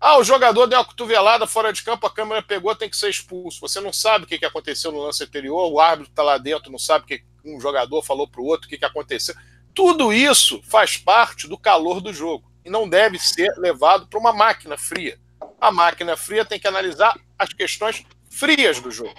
Ah, 0.00 0.18
o 0.18 0.24
jogador 0.24 0.66
deu 0.66 0.76
uma 0.76 0.84
cotovelada 0.84 1.46
fora 1.46 1.72
de 1.72 1.84
campo, 1.84 2.04
a 2.04 2.12
câmera 2.12 2.42
pegou, 2.42 2.74
tem 2.74 2.90
que 2.90 2.96
ser 2.96 3.10
expulso. 3.10 3.60
Você 3.60 3.80
não 3.80 3.92
sabe 3.92 4.24
o 4.24 4.26
que 4.26 4.44
aconteceu 4.44 4.90
no 4.90 4.98
lance 4.98 5.22
anterior, 5.22 5.70
o 5.70 5.78
árbitro 5.78 6.10
está 6.10 6.24
lá 6.24 6.36
dentro, 6.36 6.72
não 6.72 6.80
sabe 6.80 7.04
o 7.04 7.06
que 7.06 7.22
um 7.44 7.60
jogador 7.60 8.02
falou 8.02 8.26
para 8.26 8.40
o 8.40 8.44
outro, 8.44 8.66
o 8.66 8.68
que 8.68 8.84
aconteceu. 8.84 9.36
Tudo 9.72 10.12
isso 10.12 10.60
faz 10.64 10.96
parte 10.96 11.46
do 11.46 11.56
calor 11.56 12.00
do 12.00 12.12
jogo 12.12 12.50
e 12.64 12.68
não 12.68 12.88
deve 12.88 13.16
ser 13.16 13.54
levado 13.56 14.08
para 14.08 14.18
uma 14.18 14.32
máquina 14.32 14.76
fria. 14.76 15.16
A 15.60 15.70
máquina 15.70 16.16
fria 16.16 16.44
tem 16.44 16.58
que 16.58 16.66
analisar 16.66 17.16
as 17.38 17.52
questões 17.52 18.04
frias 18.28 18.80
do 18.80 18.90
jogo. 18.90 19.14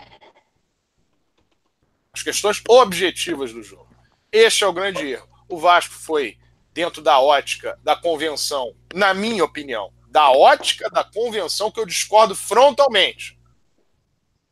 As 2.12 2.22
questões 2.22 2.62
objetivas 2.68 3.54
do 3.54 3.64
jogo. 3.64 3.88
Este 4.30 4.66
é 4.66 4.68
o 4.68 4.74
grande 4.74 5.08
erro. 5.08 5.37
O 5.48 5.58
Vasco 5.58 5.94
foi 5.94 6.38
dentro 6.74 7.02
da 7.02 7.20
ótica 7.20 7.80
da 7.84 7.96
convenção, 7.96 8.76
na 8.94 9.14
minha 9.14 9.44
opinião, 9.44 9.92
da 10.10 10.30
ótica 10.30 10.90
da 10.90 11.04
convenção 11.04 11.72
que 11.72 11.80
eu 11.80 11.86
discordo 11.86 12.36
frontalmente. 12.36 13.38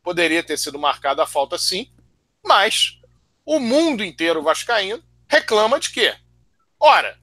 Poderia 0.01 0.43
ter 0.43 0.57
sido 0.57 0.79
marcada 0.79 1.23
a 1.23 1.27
falta 1.27 1.57
sim, 1.57 1.91
mas 2.43 2.99
o 3.45 3.59
mundo 3.59 4.03
inteiro 4.03 4.41
vascaíno 4.41 5.03
reclama 5.27 5.79
de 5.79 5.91
quê? 5.91 6.15
Ora, 6.79 7.19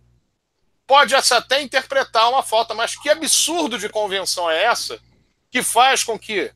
pode 0.86 1.14
até 1.14 1.62
interpretar 1.62 2.28
uma 2.28 2.42
falta, 2.42 2.74
mas 2.74 2.96
que 2.96 3.08
absurdo 3.08 3.78
de 3.78 3.88
convenção 3.88 4.50
é 4.50 4.64
essa 4.64 5.00
que 5.50 5.62
faz 5.62 6.02
com 6.02 6.18
que 6.18 6.52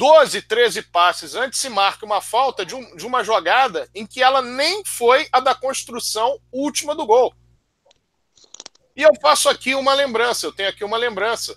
12, 0.00 0.40
13 0.40 0.80
passes 0.84 1.34
antes 1.34 1.58
se 1.58 1.68
marque 1.68 2.06
uma 2.06 2.22
falta 2.22 2.64
de, 2.64 2.74
um, 2.74 2.96
de 2.96 3.06
uma 3.06 3.22
jogada 3.22 3.86
em 3.94 4.06
que 4.06 4.22
ela 4.22 4.40
nem 4.40 4.82
foi 4.82 5.28
a 5.30 5.40
da 5.40 5.54
construção 5.54 6.40
última 6.50 6.94
do 6.94 7.04
gol. 7.04 7.34
E 8.96 9.02
eu 9.02 9.10
faço 9.20 9.50
aqui 9.50 9.74
uma 9.74 9.92
lembrança, 9.92 10.46
eu 10.46 10.52
tenho 10.52 10.70
aqui 10.70 10.82
uma 10.82 10.96
lembrança 10.96 11.54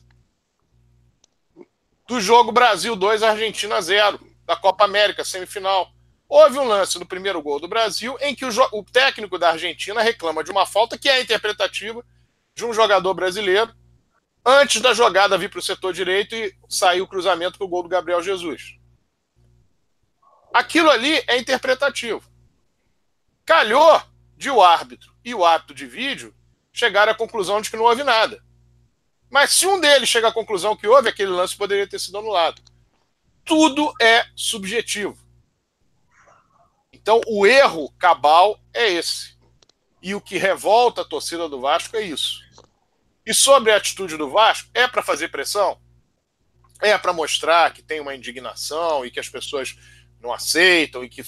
do 2.06 2.20
jogo 2.20 2.52
Brasil 2.52 2.98
2, 2.98 3.24
Argentina 3.24 3.82
0, 3.82 4.20
da 4.46 4.58
Copa 4.58 4.84
América, 4.84 5.24
semifinal. 5.24 5.89
Houve 6.28 6.60
um 6.60 6.68
lance 6.68 7.00
no 7.00 7.06
primeiro 7.06 7.41
gol 7.41 7.62
do 7.62 7.68
Brasil 7.70 8.18
em 8.20 8.36
que 8.36 8.44
o, 8.44 8.50
o 8.74 8.84
técnico 8.84 9.39
da 9.39 9.52
Argentina 9.52 10.02
reclama 10.02 10.44
de 10.44 10.52
uma 10.52 10.66
falta 10.66 10.98
que 10.98 11.08
é 11.08 11.22
interpretativa 11.22 12.04
de 12.54 12.66
um 12.66 12.74
jogador 12.74 13.14
brasileiro 13.14 13.74
antes 14.46 14.82
da 14.82 14.94
jogada 14.94 15.38
vir 15.38 15.50
para 15.50 15.60
o 15.60 15.64
setor 15.64 15.94
direito 15.94 16.36
e 16.36 16.56
sair 16.70 17.02
o 17.02 17.08
cruzamento 17.08 17.58
para 17.58 17.66
o 17.66 17.70
gol 17.70 17.84
do 17.84 17.89
Gabriel 17.89 18.22
Jesus. 18.22 18.78
Aquilo 20.54 20.89
ali 20.89 21.24
é 21.28 21.38
interpretativo. 21.38 22.24
Calhou 23.46 24.02
de 24.38 24.50
o 24.50 24.62
árbitro 24.62 25.12
e 25.24 25.34
o 25.34 25.44
árbitro 25.44 25.76
de 25.76 25.86
vídeo 25.86 26.36
chegar 26.72 27.08
à 27.08 27.16
conclusão 27.16 27.62
de 27.62 27.70
que 27.70 27.78
não 27.78 27.86
houve 27.86 28.04
nada. 28.04 28.44
Mas 29.30 29.52
se 29.52 29.66
um 29.66 29.80
deles 29.80 30.10
chega 30.10 30.28
à 30.28 30.32
conclusão 30.32 30.76
que 30.76 30.88
houve, 30.88 31.10
aquele 31.10 31.32
lance 31.32 31.58
poderia 31.58 31.88
ter 31.88 32.00
sido 32.00 32.18
anulado. 32.18 32.62
Tudo 33.44 33.91
é 34.00 34.26
subjetivo. 34.36 35.18
Então, 36.91 37.20
o 37.28 37.46
erro 37.46 37.91
cabal 37.98 38.60
é 38.74 38.89
esse. 38.91 39.36
E 40.02 40.14
o 40.14 40.22
que 40.22 40.38
revolta 40.38 41.02
a 41.02 41.06
torcida 41.06 41.50
do 41.50 41.60
Vasco 41.60 41.98
é 41.98 42.02
isso. 42.02 42.43
E 43.26 43.34
sobre 43.34 43.71
a 43.71 43.78
atitude 43.78 44.17
do 44.17 44.30
Vasco, 44.30 44.69
é 44.74 44.88
para 44.88 45.01
fazer 45.01 45.30
pressão? 45.30 45.78
É 46.82 46.97
para 46.97 47.13
mostrar 47.13 47.74
que 47.74 47.82
tem 47.82 47.99
uma 47.99 48.15
indignação 48.15 49.05
e 49.05 49.11
que 49.11 49.19
as 49.19 49.30
pessoas 49.30 49.78
não 50.19 50.34
aceitam 50.34 51.03
e 51.03 51.09
que 51.09 51.24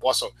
possam 0.00 0.32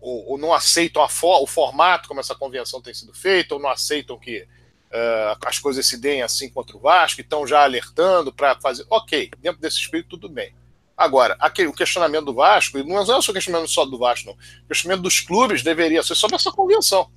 ou, 0.00 0.32
ou 0.32 0.38
não 0.38 0.52
aceitam 0.52 1.02
o 1.02 1.46
formato 1.46 2.08
como 2.08 2.20
essa 2.20 2.34
convenção 2.34 2.80
tem 2.80 2.94
sido 2.94 3.12
feita, 3.12 3.54
ou 3.54 3.60
não 3.60 3.68
aceitam 3.68 4.18
que 4.18 4.42
uh, 4.42 5.38
as 5.44 5.58
coisas 5.58 5.86
se 5.86 5.98
deem 5.98 6.22
assim 6.22 6.48
contra 6.48 6.76
o 6.76 6.80
Vasco, 6.80 7.20
e 7.20 7.22
estão 7.22 7.46
já 7.46 7.62
alertando 7.62 8.32
para 8.32 8.58
fazer. 8.60 8.86
Ok, 8.88 9.30
dentro 9.38 9.60
desse 9.60 9.78
espírito, 9.78 10.10
tudo 10.10 10.28
bem. 10.28 10.54
Agora, 10.96 11.36
aquele, 11.38 11.68
o 11.68 11.74
questionamento 11.74 12.26
do 12.26 12.34
Vasco, 12.34 12.82
não 12.82 12.98
é 13.00 13.04
só 13.04 13.30
o 13.30 13.34
questionamento 13.34 13.68
só 13.68 13.84
do 13.84 13.98
Vasco, 13.98 14.28
não. 14.28 14.34
O 14.64 14.68
questionamento 14.68 15.02
dos 15.02 15.20
clubes 15.20 15.62
deveria 15.62 16.02
ser 16.02 16.14
sobre 16.14 16.36
essa 16.36 16.50
convenção, 16.50 17.10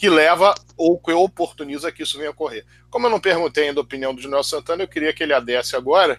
que 0.00 0.08
leva 0.08 0.54
ou 0.78 0.98
que 0.98 1.12
oportuniza 1.12 1.92
que 1.92 2.02
isso 2.02 2.16
venha 2.16 2.30
a 2.30 2.32
ocorrer. 2.32 2.64
Como 2.88 3.04
eu 3.04 3.10
não 3.10 3.20
perguntei 3.20 3.68
ainda 3.68 3.80
a 3.80 3.82
opinião 3.82 4.14
do 4.14 4.22
Junel 4.22 4.42
Santana, 4.42 4.82
eu 4.82 4.88
queria 4.88 5.12
que 5.12 5.22
ele 5.22 5.34
adesse 5.34 5.76
agora 5.76 6.18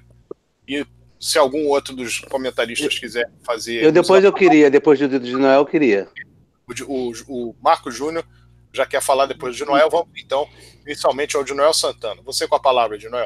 e 0.68 0.86
se 1.20 1.40
algum 1.40 1.68
outro 1.68 1.96
dos 1.96 2.20
comentaristas 2.20 3.00
quiser 3.00 3.28
fazer. 3.44 3.84
Eu 3.84 3.92
depois 3.92 4.24
eu 4.24 4.32
queria, 4.32 4.70
depois 4.70 5.00
do 5.00 5.20
de 5.20 5.32
Noel, 5.36 5.62
eu 5.62 5.66
queria. 5.66 6.08
O, 6.88 7.10
o, 7.10 7.12
o 7.28 7.56
Marco 7.60 7.90
Júnior 7.90 8.24
já 8.72 8.86
quer 8.86 9.02
falar 9.02 9.26
depois 9.26 9.56
de 9.56 9.66
Noel. 9.66 9.90
Vamos 9.90 10.10
então, 10.16 10.48
inicialmente, 10.86 11.36
ao 11.36 11.44
de 11.44 11.56
Noel 11.56 11.74
Santana. 11.74 12.22
Você 12.24 12.48
com 12.48 12.56
a 12.56 12.62
palavra, 12.62 13.00
de 13.00 13.10
Noel. 13.10 13.26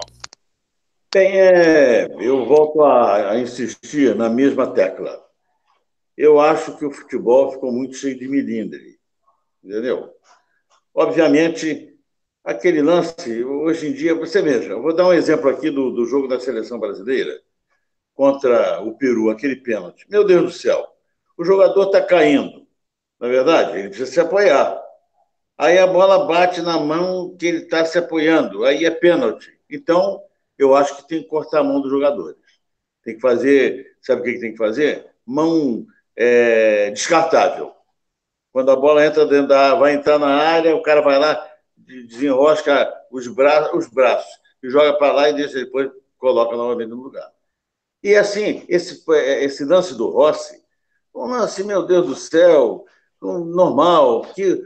Bem, 1.14 1.38
é, 1.38 2.08
eu 2.18 2.45
volto 2.45 2.82
a, 2.82 3.32
a, 3.32 3.39
insistir 3.39 4.16
na 4.16 4.30
mesma 4.30 4.68
tecla. 4.74 5.22
Eu 6.16 6.39
acho 6.39 6.78
que 6.78 6.86
o 6.86 6.91
futebol 6.91 7.51
ficou 7.51 7.74
muito 7.74 7.97
cheio 7.97 8.18
de 8.18 8.26
milindre, 8.26 8.97
entendeu? 9.62 10.14
Obviamente, 10.95 11.93
aquele 12.41 12.81
lance, 12.81 13.43
hoje 13.43 13.89
em 13.89 13.93
dia, 13.93 14.15
você 14.15 14.41
veja, 14.41 14.71
eu 14.71 14.81
vou 14.81 14.95
dar 14.95 15.05
um 15.05 15.13
exemplo 15.13 15.49
aqui 15.49 15.69
do, 15.69 15.91
do 15.91 16.05
jogo 16.05 16.25
da 16.25 16.39
seleção 16.39 16.79
brasileira 16.79 17.37
contra 18.13 18.81
o 18.81 18.97
Peru, 18.97 19.29
aquele 19.29 19.57
pênalti. 19.57 20.05
Meu 20.09 20.23
Deus 20.23 20.43
do 20.43 20.51
céu, 20.51 20.87
o 21.37 21.43
jogador 21.43 21.87
está 21.87 22.01
caindo, 22.01 22.65
na 23.19 23.27
é 23.27 23.29
verdade, 23.29 23.77
ele 23.77 23.89
precisa 23.89 24.09
se 24.09 24.19
apoiar. 24.21 24.81
Aí 25.57 25.77
a 25.77 25.85
bola 25.85 26.25
bate 26.27 26.61
na 26.61 26.79
mão 26.79 27.35
que 27.37 27.45
ele 27.45 27.63
está 27.63 27.83
se 27.83 27.97
apoiando, 27.97 28.63
aí 28.63 28.85
é 28.85 28.91
pênalti. 28.91 29.51
Então, 29.69 30.21
eu 30.57 30.73
acho 30.75 30.95
que 30.95 31.07
tem 31.09 31.23
que 31.23 31.27
cortar 31.27 31.59
a 31.59 31.63
mão 31.63 31.81
dos 31.81 31.91
jogadores. 31.91 32.37
Tem 33.03 33.15
que 33.15 33.21
fazer, 33.21 33.97
sabe 34.01 34.21
o 34.21 34.23
que 34.23 34.39
tem 34.39 34.51
que 34.53 34.57
fazer? 34.57 35.05
Mão 35.25 35.85
é, 36.15 36.89
descartável. 36.91 37.73
Quando 38.56 38.72
a 38.72 38.76
bola 38.78 39.06
entra 39.06 39.26
dentro 39.26 39.49
da, 39.49 39.76
vai 39.76 39.95
entrar 39.95 40.18
na 40.18 40.34
área, 40.34 40.74
o 40.74 40.82
cara 40.82 41.01
vai 41.01 41.20
lá, 41.20 41.45
desenrosca 41.76 42.89
os 43.12 43.28
braços, 43.28 43.74
os 43.74 43.89
braços 43.89 44.32
e 44.64 44.70
joga 44.70 44.97
para 44.97 45.12
lá 45.12 45.30
e 45.30 45.34
deixa 45.34 45.56
depois 45.56 45.91
coloca 46.18 46.56
novamente 46.56 46.88
no 46.88 47.03
lugar. 47.03 47.30
E 48.01 48.16
assim, 48.16 48.66
esse, 48.70 49.03
esse 49.12 49.66
lance 49.66 49.93
do 49.93 50.10
Rossi, 50.10 50.64
um 51.14 51.26
lance, 51.26 51.66
meu 51.66 51.86
Deus 51.86 52.08
do 52.08 52.16
céu, 52.16 52.86
normal, 53.22 54.22
que 54.34 54.64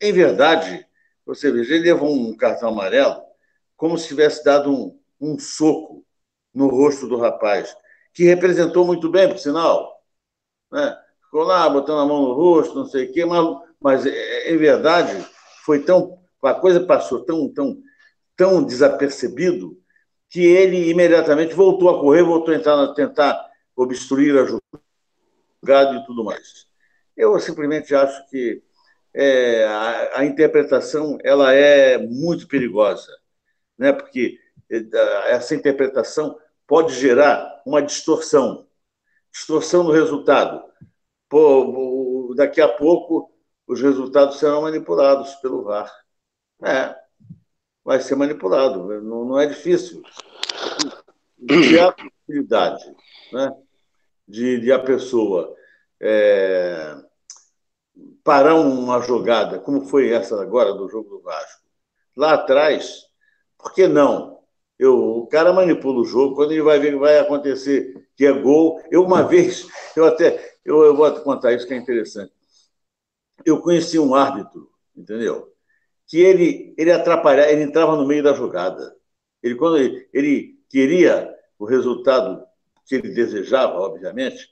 em 0.00 0.12
verdade, 0.12 0.84
você 1.24 1.48
veja, 1.52 1.76
ele 1.76 1.84
levou 1.84 2.12
um 2.12 2.36
cartão 2.36 2.70
amarelo 2.70 3.22
como 3.76 3.96
se 3.96 4.08
tivesse 4.08 4.42
dado 4.42 4.72
um, 4.72 5.00
um 5.20 5.38
soco 5.38 6.04
no 6.52 6.66
rosto 6.66 7.06
do 7.06 7.18
rapaz, 7.18 7.72
que 8.12 8.24
representou 8.24 8.84
muito 8.84 9.08
bem, 9.08 9.28
por 9.28 9.38
sinal. 9.38 10.02
Né? 10.72 11.00
Ficou 11.30 11.44
lá 11.44 11.70
botando 11.70 12.00
a 12.00 12.06
mão 12.06 12.22
no 12.22 12.32
rosto, 12.32 12.74
não 12.74 12.86
sei 12.86 13.04
o 13.04 13.12
quê, 13.12 13.24
mas, 13.24 13.46
mas 13.80 14.04
em 14.04 14.56
verdade 14.56 15.24
foi 15.64 15.78
tão. 15.84 16.18
A 16.42 16.54
coisa 16.54 16.80
passou 16.80 17.24
tão, 17.24 17.48
tão, 17.48 17.80
tão 18.36 18.64
desapercebido 18.64 19.80
que 20.28 20.44
ele 20.44 20.90
imediatamente 20.90 21.54
voltou 21.54 21.88
a 21.88 22.00
correr, 22.00 22.24
voltou 22.24 22.52
a 22.52 22.56
entrar, 22.56 22.94
tentar 22.94 23.48
obstruir 23.76 24.36
a 24.36 24.44
jogada 24.44 25.98
e 25.98 26.04
tudo 26.04 26.24
mais. 26.24 26.66
Eu 27.16 27.38
simplesmente 27.38 27.94
acho 27.94 28.28
que 28.28 28.60
é, 29.14 29.64
a, 29.66 30.18
a, 30.18 30.24
interpretação 30.24 31.16
ela 31.22 31.52
é 31.52 31.96
muito 31.96 32.48
perigosa 32.48 33.08
né? 33.78 33.92
porque 33.92 34.36
eh, 34.68 34.84
essa 35.26 35.54
interpretação 35.54 36.36
pode 36.66 36.92
gerar 36.94 37.62
uma 37.64 37.82
distorção 37.82 38.66
distorção 39.32 39.84
no 39.84 39.92
resultado. 39.92 40.62
Pô, 41.30 42.34
daqui 42.36 42.60
a 42.60 42.68
pouco 42.68 43.32
os 43.66 43.80
resultados 43.80 44.40
serão 44.40 44.62
manipulados 44.62 45.36
pelo 45.36 45.62
VAR. 45.62 45.90
É, 46.62 46.94
vai 47.84 48.00
ser 48.00 48.16
manipulado, 48.16 49.00
não, 49.00 49.24
não 49.24 49.40
é 49.40 49.46
difícil. 49.46 50.02
Se 51.48 51.78
há 51.78 51.92
possibilidade 51.94 52.84
né, 53.32 53.50
de, 54.26 54.60
de 54.60 54.72
a 54.72 54.80
pessoa 54.80 55.54
é, 56.00 56.96
parar 58.24 58.56
uma 58.56 59.00
jogada, 59.00 59.60
como 59.60 59.86
foi 59.86 60.10
essa 60.10 60.42
agora 60.42 60.74
do 60.74 60.88
jogo 60.88 61.08
do 61.08 61.22
Vasco, 61.22 61.62
lá 62.16 62.34
atrás, 62.34 63.04
por 63.56 63.72
que 63.72 63.86
não? 63.86 64.40
Eu, 64.76 64.98
o 64.98 65.26
cara 65.26 65.52
manipula 65.52 66.00
o 66.00 66.04
jogo, 66.04 66.34
quando 66.34 66.52
ele 66.52 66.62
vai 66.62 66.80
ver 66.80 66.92
que 66.92 66.98
vai 66.98 67.18
acontecer 67.18 68.08
que 68.16 68.24
é 68.24 68.32
gol. 68.32 68.82
Eu, 68.90 69.04
uma 69.04 69.22
vez, 69.28 69.66
eu 69.94 70.06
até. 70.06 70.49
Eu, 70.64 70.82
eu 70.84 70.94
vou 70.96 71.10
contar 71.20 71.52
isso 71.52 71.66
que 71.66 71.74
é 71.74 71.76
interessante. 71.76 72.32
Eu 73.44 73.60
conheci 73.60 73.98
um 73.98 74.14
árbitro, 74.14 74.70
entendeu? 74.96 75.52
Que 76.06 76.18
ele, 76.18 76.74
ele 76.76 76.92
atrapalhava, 76.92 77.50
ele 77.50 77.62
entrava 77.62 77.96
no 77.96 78.06
meio 78.06 78.22
da 78.22 78.32
jogada. 78.32 78.94
Ele, 79.42 79.54
quando 79.54 79.78
ele, 79.78 80.08
ele 80.12 80.58
queria 80.68 81.34
o 81.58 81.64
resultado 81.64 82.44
que 82.86 82.96
ele 82.96 83.10
desejava, 83.10 83.78
obviamente, 83.78 84.50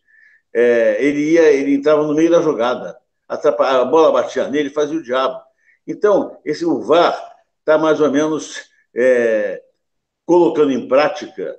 é, 0.52 1.02
ele 1.04 1.32
ia, 1.32 1.50
ele 1.52 1.74
entrava 1.74 2.06
no 2.06 2.14
meio 2.14 2.30
da 2.30 2.40
jogada. 2.40 2.98
A 3.28 3.84
bola 3.84 4.12
batia 4.12 4.48
nele, 4.48 4.70
fazia 4.70 4.98
o 4.98 5.02
diabo. 5.02 5.38
Então, 5.86 6.40
esse 6.44 6.64
o 6.64 6.80
VAR 6.80 7.36
está 7.60 7.76
mais 7.76 8.00
ou 8.00 8.10
menos 8.10 8.70
é, 8.94 9.62
colocando 10.24 10.72
em 10.72 10.88
prática 10.88 11.58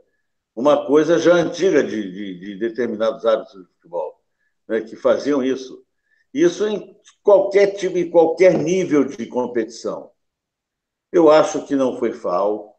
uma 0.56 0.86
coisa 0.86 1.18
já 1.18 1.34
antiga 1.34 1.84
de, 1.84 2.12
de, 2.12 2.40
de 2.40 2.56
determinados 2.56 3.26
hábitos 3.26 3.54
de 3.60 3.68
futebol, 3.74 4.09
né, 4.70 4.82
que 4.82 4.96
faziam 4.96 5.44
isso. 5.44 5.84
Isso 6.34 6.68
em 6.68 6.96
qualquer 7.24 7.76
tipo, 7.76 7.98
em 7.98 8.10
qualquer 8.10 8.54
nível 8.54 9.04
de 9.04 9.26
competição. 9.26 10.12
Eu 11.12 11.32
acho 11.32 11.66
que 11.66 11.76
não 11.76 11.98
foi 11.98 12.14
FAO, 12.14 12.76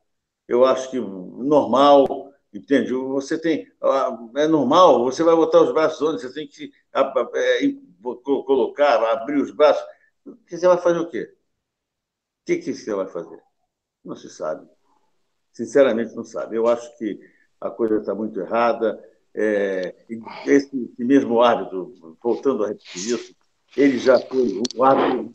eu 0.47 0.65
acho 0.65 0.91
que 0.91 1.01
normal, 1.01 2.33
entende? 2.55 2.93
Você 2.93 3.37
tem. 3.39 3.67
É 4.37 4.47
normal, 4.47 5.05
você 5.05 5.25
vai 5.25 5.35
botar 5.35 5.63
os 5.63 5.73
braços 5.73 6.01
onde? 6.01 6.23
Você 6.23 6.33
tem 6.33 6.47
que 6.47 6.73
é, 6.95 7.03
colocar, 8.23 9.03
abrir 9.13 9.41
os 9.43 9.51
braços. 9.51 9.85
Você 10.49 10.67
vai 10.67 10.79
fazer 10.79 10.99
o 11.01 11.11
quê? 11.11 11.35
O 12.43 12.47
que, 12.47 12.59
que 12.59 12.73
você 12.75 12.95
vai 12.95 13.09
fazer? 13.09 13.43
Não 14.05 14.15
se 14.15 14.31
sabe. 14.31 14.69
Sinceramente, 15.53 16.15
não 16.15 16.25
sabe. 16.25 16.57
Eu 16.57 16.69
acho 16.69 16.97
que 16.99 17.21
a 17.61 17.69
coisa 17.71 17.97
está 17.99 18.15
muito 18.15 18.41
errada. 18.41 19.03
É, 19.35 19.95
esse, 20.47 20.93
mesmo 20.99 21.41
árbitro, 21.41 22.17
voltando 22.23 22.65
a 22.65 22.69
repetir 22.69 23.15
isso, 23.15 23.35
ele 23.77 23.99
já 23.99 24.19
foi 24.19 24.61
um 24.77 24.83
árbitro, 24.83 25.31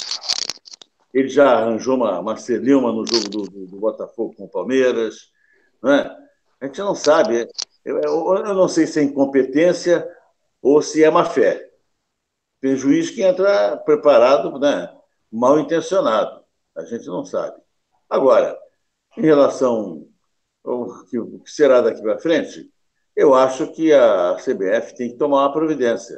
ele 1.14 1.30
já 1.30 1.54
arranjou 1.58 1.96
uma, 1.96 2.20
uma 2.20 2.36
celeuma 2.36 2.92
no 2.92 3.06
jogo 3.08 3.30
do, 3.30 3.44
do, 3.44 3.68
do, 3.68 3.78
Botafogo 3.78 4.36
com 4.36 4.46
o 4.46 4.50
Palmeiras. 4.50 5.32
Não 5.82 5.94
é? 5.94 6.18
A 6.60 6.66
gente 6.66 6.80
não 6.80 6.94
sabe. 6.94 7.48
Eu, 7.86 8.02
eu, 8.02 8.36
eu 8.46 8.54
não 8.54 8.68
sei 8.68 8.86
se 8.86 9.00
é 9.00 9.04
incompetência 9.04 10.06
ou 10.62 10.82
se 10.82 11.04
é 11.04 11.10
má 11.10 11.24
fé. 11.24 11.70
Tem 12.60 12.76
juiz 12.76 13.10
que 13.12 13.22
entra 13.22 13.78
preparado, 13.78 14.60
né, 14.60 14.92
mal 15.32 15.60
intencionado. 15.60 16.44
A 16.76 16.84
gente 16.84 17.06
não 17.06 17.24
sabe. 17.24 17.62
Agora, 18.10 18.58
em 19.18 19.22
relação 19.22 20.08
ao 20.64 21.06
que 21.06 21.18
será 21.46 21.82
daqui 21.82 22.02
para 22.02 22.20
frente, 22.20 22.72
eu 23.16 23.34
acho 23.34 23.72
que 23.72 23.94
a 23.94 24.36
CBF 24.36 24.96
tem 24.96 25.12
que 25.12 25.18
tomar 25.18 25.44
uma 25.44 25.54
providência. 25.54 26.18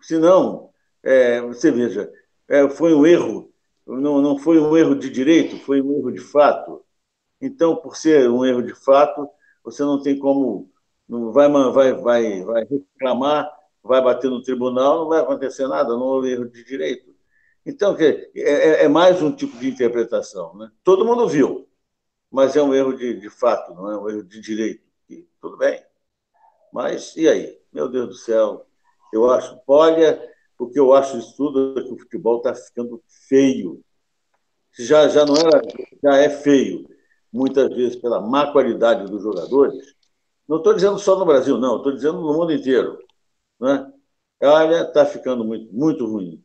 Senão, 0.00 0.70
é, 1.02 1.40
você 1.40 1.70
veja, 1.70 2.12
é, 2.48 2.68
foi 2.68 2.94
um 2.94 3.06
erro, 3.06 3.52
não, 3.86 4.20
não 4.20 4.38
foi 4.38 4.58
um 4.58 4.76
erro 4.76 4.94
de 4.94 5.10
direito, 5.10 5.58
foi 5.58 5.80
um 5.80 5.98
erro 5.98 6.10
de 6.12 6.20
fato. 6.20 6.84
Então, 7.40 7.76
por 7.76 7.96
ser 7.96 8.28
um 8.30 8.44
erro 8.44 8.62
de 8.62 8.74
fato, 8.74 9.28
você 9.62 9.82
não 9.82 10.02
tem 10.02 10.18
como. 10.18 10.70
Não 11.08 11.32
vai, 11.32 11.48
vai, 11.50 11.92
vai, 11.94 12.42
vai 12.44 12.64
reclamar, 12.64 13.50
vai 13.82 14.02
bater 14.02 14.30
no 14.30 14.42
tribunal, 14.42 15.00
não 15.00 15.08
vai 15.08 15.20
acontecer 15.20 15.68
nada, 15.68 15.90
não 15.90 16.02
houve 16.02 16.32
erro 16.32 16.48
de 16.48 16.64
direito. 16.64 17.14
Então, 17.66 17.96
é, 17.98 18.30
é, 18.36 18.84
é 18.84 18.88
mais 18.88 19.22
um 19.22 19.32
tipo 19.34 19.56
de 19.58 19.68
interpretação. 19.68 20.54
Né? 20.56 20.70
Todo 20.82 21.04
mundo 21.04 21.28
viu, 21.28 21.68
mas 22.30 22.56
é 22.56 22.62
um 22.62 22.74
erro 22.74 22.94
de, 22.96 23.20
de 23.20 23.30
fato, 23.30 23.74
não 23.74 23.90
é 23.90 23.98
um 23.98 24.08
erro 24.10 24.22
de 24.24 24.40
direito. 24.40 24.84
E, 25.08 25.26
tudo 25.40 25.56
bem. 25.58 25.82
Mas 26.74 27.14
e 27.16 27.28
aí? 27.28 27.56
Meu 27.72 27.88
Deus 27.88 28.08
do 28.08 28.14
céu. 28.14 28.66
Eu 29.12 29.30
acho, 29.30 29.60
olha, 29.64 30.20
porque 30.58 30.78
eu 30.78 30.92
acho 30.92 31.16
isso 31.18 31.36
tudo 31.36 31.72
que 31.72 31.92
o 31.92 31.98
futebol 31.98 32.38
está 32.38 32.52
ficando 32.52 33.00
feio. 33.28 33.80
Já, 34.76 35.06
já 35.06 35.24
não 35.24 35.36
era, 35.36 35.62
já 36.02 36.16
é 36.16 36.28
feio, 36.28 36.84
muitas 37.32 37.72
vezes 37.72 37.94
pela 37.94 38.20
má 38.20 38.50
qualidade 38.50 39.08
dos 39.08 39.22
jogadores. 39.22 39.94
Não 40.48 40.56
estou 40.56 40.74
dizendo 40.74 40.98
só 40.98 41.16
no 41.16 41.24
Brasil, 41.24 41.58
não, 41.58 41.76
estou 41.76 41.92
dizendo 41.92 42.20
no 42.20 42.34
mundo 42.34 42.52
inteiro. 42.52 42.98
Né? 43.60 43.92
Olha, 44.42 44.82
está 44.82 45.06
ficando 45.06 45.44
muito, 45.44 45.72
muito 45.72 46.04
ruim. 46.04 46.44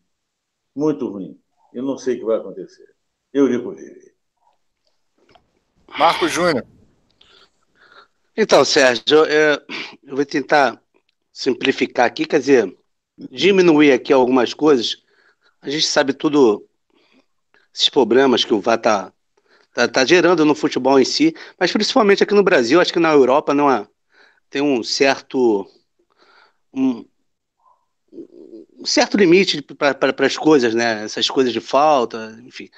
Muito 0.75 1.09
ruim. 1.09 1.41
Eu 1.73 1.81
não 1.81 1.97
sei 1.97 2.17
o 2.17 2.19
que 2.19 2.25
vai 2.25 2.37
acontecer. 2.37 2.85
Eurico 3.33 3.71
Vive. 3.71 4.13
Marco 5.97 6.27
Júnior. 6.27 6.63
Então, 8.41 8.63
Sérgio, 8.63 9.03
eu, 9.25 9.61
eu, 10.01 10.15
vou 10.15 10.25
tentar 10.25 10.81
simplificar 11.29 12.05
aqui, 12.05 12.25
quer 12.25 12.39
dizer, 12.39 12.73
diminuir 13.29 13.91
aqui 13.91 14.13
algumas 14.13 14.53
coisas. 14.53 15.03
A 15.61 15.69
gente 15.69 15.85
sabe 15.85 16.13
tudo, 16.13 16.65
esses 17.75 17.89
problemas 17.89 18.45
que 18.45 18.53
o 18.53 18.61
VAR 18.61 18.77
está 18.77 19.11
tá, 19.73 19.89
tá, 19.89 20.05
gerando 20.05 20.45
no 20.45 20.55
futebol 20.55 20.97
em 20.97 21.03
si, 21.03 21.35
mas 21.59 21.73
principalmente 21.73 22.23
aqui 22.23 22.33
no 22.33 22.41
Brasil, 22.41 22.79
acho 22.79 22.93
que 22.93 22.99
na 22.99 23.11
Europa 23.11 23.53
não 23.53 23.67
há, 23.67 23.85
tem 24.49 24.61
um 24.61 24.81
certo 24.83 25.69
um, 26.73 27.05
um 28.79 28.85
certo 28.85 29.17
limite 29.17 29.61
para 29.61 30.25
as 30.25 30.37
coisas, 30.37 30.73
né? 30.73 31.03
Essas 31.03 31.29
coisas 31.29 31.51
de 31.51 31.59
falta, 31.59 32.39
enfim. 32.45 32.69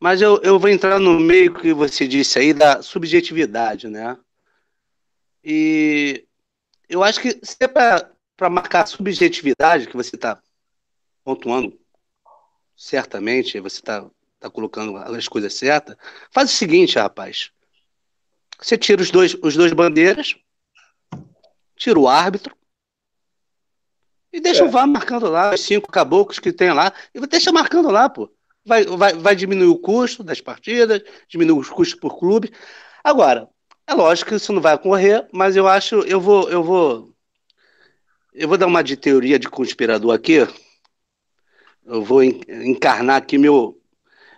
Mas 0.00 0.22
eu, 0.22 0.40
eu 0.42 0.58
vou 0.58 0.70
entrar 0.70 0.98
no 0.98 1.20
meio 1.20 1.52
que 1.52 1.74
você 1.74 2.08
disse 2.08 2.38
aí 2.38 2.54
da 2.54 2.80
subjetividade, 2.80 3.88
né? 3.88 4.16
E 5.44 6.26
eu 6.88 7.02
acho 7.02 7.20
que 7.20 7.40
se 7.42 7.56
é 7.60 7.68
para 7.68 8.50
marcar 8.50 8.82
a 8.82 8.86
subjetividade 8.86 9.86
que 9.86 9.96
você 9.96 10.16
está 10.16 10.40
pontuando 11.24 11.78
certamente, 12.76 13.60
você 13.60 13.78
está 13.78 14.08
tá 14.40 14.50
colocando 14.50 14.96
as 14.96 15.28
coisas 15.28 15.54
certas, 15.54 15.96
faz 16.30 16.52
o 16.52 16.54
seguinte, 16.54 16.98
rapaz. 16.98 17.50
Você 18.60 18.76
tira 18.76 19.02
os 19.02 19.10
dois, 19.10 19.34
os 19.42 19.56
dois 19.56 19.72
bandeiras, 19.72 20.36
tira 21.76 21.98
o 21.98 22.08
árbitro, 22.08 22.56
e 24.32 24.40
deixa 24.40 24.64
é. 24.64 24.66
o 24.66 24.70
VAR 24.70 24.86
marcando 24.88 25.28
lá, 25.28 25.52
os 25.54 25.60
cinco 25.60 25.92
caboclos 25.92 26.38
que 26.38 26.52
tem 26.52 26.72
lá, 26.72 26.92
e 27.14 27.20
deixa 27.26 27.52
marcando 27.52 27.90
lá, 27.90 28.08
pô. 28.08 28.32
Vai, 28.64 28.84
vai, 28.84 29.12
vai 29.14 29.36
diminuir 29.36 29.68
o 29.68 29.78
custo 29.78 30.22
das 30.22 30.40
partidas, 30.40 31.02
diminuir 31.28 31.58
os 31.58 31.68
custos 31.68 31.98
por 31.98 32.18
clube. 32.18 32.52
Agora, 33.02 33.48
é 33.92 33.94
lógico 33.94 34.30
que 34.30 34.36
isso 34.36 34.52
não 34.52 34.60
vai 34.60 34.74
ocorrer, 34.74 35.28
mas 35.32 35.54
eu 35.54 35.68
acho, 35.68 35.96
eu 36.00 36.20
vou, 36.20 36.48
eu 36.50 36.62
vou, 36.62 37.14
eu 38.32 38.48
vou 38.48 38.56
dar 38.56 38.66
uma 38.66 38.82
de 38.82 38.96
teoria 38.96 39.38
de 39.38 39.48
conspirador 39.48 40.14
aqui. 40.14 40.46
Eu 41.84 42.02
vou 42.02 42.22
encarnar 42.22 43.16
aqui 43.16 43.36
meu 43.36 43.78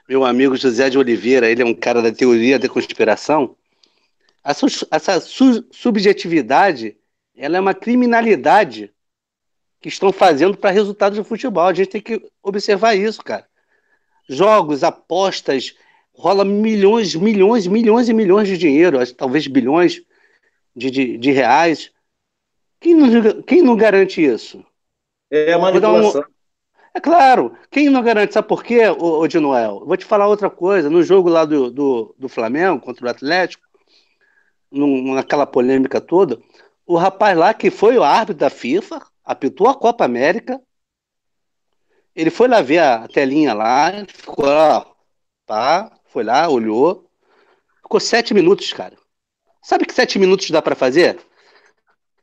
meu 0.09 0.25
amigo 0.25 0.57
José 0.57 0.91
de 0.91 0.99
Oliveira. 0.99 1.49
Ele 1.49 1.63
é 1.63 1.65
um 1.65 1.75
cara 1.75 2.03
da 2.03 2.13
teoria 2.13 2.59
da 2.59 2.69
conspiração. 2.69 3.57
Essa, 4.43 4.67
essa 4.91 5.21
su, 5.21 5.67
subjetividade, 5.71 6.97
ela 7.35 7.57
é 7.57 7.61
uma 7.61 7.75
criminalidade 7.75 8.93
que 9.81 9.89
estão 9.89 10.13
fazendo 10.13 10.57
para 10.57 10.71
resultados 10.71 11.17
do 11.17 11.25
futebol. 11.25 11.67
A 11.67 11.73
gente 11.73 11.89
tem 11.89 12.01
que 12.01 12.21
observar 12.43 12.95
isso, 12.95 13.23
cara. 13.23 13.47
Jogos, 14.29 14.83
apostas, 14.83 15.75
rola 16.15 16.45
milhões, 16.45 17.15
milhões, 17.15 17.67
milhões 17.67 18.09
e 18.09 18.15
milhões 18.15 18.49
de 18.49 18.57
dinheiro, 18.57 18.99
talvez 19.15 19.47
bilhões 19.47 20.03
de, 20.75 20.91
de, 20.91 21.19
de 21.19 21.31
reais. 21.31 21.91
Quem 22.81 22.95
não, 22.95 23.43
quem 23.43 23.63
não 23.63 23.77
garante 23.77 24.25
isso? 24.25 24.65
É 25.31 25.53
a 25.53 25.59
manipulação. 25.59 26.21
Um... 26.21 26.35
É 26.97 27.01
claro, 27.01 27.57
quem 27.71 27.91
não 27.91 28.03
garante? 28.03 28.35
Sabe 28.35 28.47
por 28.47 28.63
quê, 28.63 28.87
ô, 28.89 29.19
ô 29.19 29.27
de 29.27 29.41
Noel? 29.41 29.83
Vou 29.85 29.97
te 29.97 30.05
falar 30.05 30.29
outra 30.29 30.49
coisa. 30.49 30.89
No 30.89 31.03
jogo 31.03 31.29
lá 31.29 31.45
do, 31.45 31.69
do, 31.69 32.15
do 32.17 32.29
Flamengo 32.29 32.81
contra 32.81 33.05
o 33.05 33.11
Atlético, 33.11 33.65
num, 34.71 35.13
naquela 35.15 35.45
polêmica 35.45 36.01
toda, 36.01 36.41
o 36.87 36.97
rapaz 36.97 37.37
lá 37.37 37.53
que 37.53 37.71
foi 37.71 37.99
o 37.99 38.05
árbitro 38.05 38.35
da 38.35 38.51
FIFA, 38.51 39.01
apitou 39.25 39.69
a 39.69 39.75
Copa 39.75 40.05
América, 40.05 40.61
ele 42.15 42.31
foi 42.31 42.47
lá 42.47 42.61
ver 42.61 42.79
a 42.79 43.09
telinha 43.09 43.53
lá, 43.55 43.91
ficou 44.07 44.47
lá, 44.47 44.87
tá, 45.47 45.91
foi 46.15 46.23
lá, 46.23 46.49
olhou. 46.49 47.11
Ficou 47.83 47.99
sete 47.99 48.33
minutos, 48.33 48.73
cara. 48.73 48.97
Sabe 49.61 49.85
que 49.85 49.93
sete 49.93 50.17
minutos 50.17 50.49
dá 50.49 50.63
para 50.63 50.77
fazer? 50.77 51.19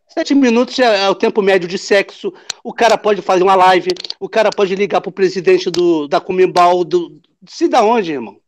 Sete 0.07 0.33
minutos 0.33 0.79
é, 0.79 1.03
é, 1.03 1.09
o 1.09 1.15
tempo 1.15 1.41
médio 1.41 1.67
de 1.67 1.77
sexo. 1.77 2.33
O 2.63 2.73
cara 2.73 2.97
pode 2.97 3.21
fazer 3.21 3.43
uma 3.43 3.53
live. 3.55 3.89
O 4.17 4.29
cara 4.29 4.49
pode 4.49 4.73
ligar 4.75 5.01
pro 5.01 5.11
presidente 5.11 5.69
do, 5.69 6.07
da 6.07 6.21
Comembol, 6.21 6.85
do, 6.85 7.21
se 7.45 7.67
da 7.67 7.83
onde, 7.83 8.13
irmão? 8.13 8.39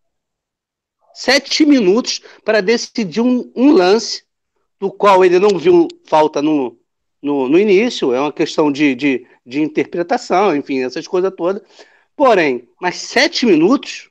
Sete 1.14 1.66
minutos 1.66 2.22
para 2.46 2.62
decidir 2.62 3.20
um, 3.20 3.52
um, 3.54 3.74
lance 3.74 4.24
do 4.80 4.90
qual 4.90 5.26
ele 5.26 5.40
não 5.40 5.60
viu 5.60 5.90
falta 6.06 6.42
no, 6.42 6.80
no, 7.22 7.50
no 7.50 7.60
início. 7.60 8.14
É 8.14 8.20
uma 8.20 8.32
questão 8.32 8.72
de, 8.72 8.96
de, 8.96 9.28
de 9.46 9.62
interpretação, 9.62 10.56
enfim, 10.56 10.84
essas 10.84 11.06
coisas 11.06 11.34
todas. 11.36 11.62
Porém, 12.16 12.70
mas 12.80 12.96
sete 12.96 13.46
minutos 13.46 14.10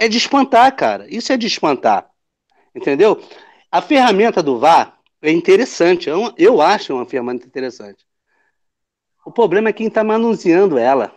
é 0.00 0.08
de 0.08 0.16
espantar, 0.16 0.74
cara. 0.74 1.06
Isso 1.14 1.30
é 1.30 1.36
de 1.36 1.46
espantar. 1.46 2.10
Entendeu? 2.74 3.22
A 3.70 3.82
ferramenta 3.82 4.42
do 4.42 4.58
VAR 4.58 4.98
é 5.20 5.30
interessante. 5.30 6.08
Eu, 6.08 6.32
eu 6.38 6.62
acho 6.62 6.94
uma 6.94 7.04
ferramenta 7.04 7.46
interessante. 7.46 8.06
O 9.26 9.30
problema 9.30 9.68
é 9.68 9.74
quem 9.74 9.88
está 9.88 10.02
manuseando 10.02 10.78
ela. 10.78 11.14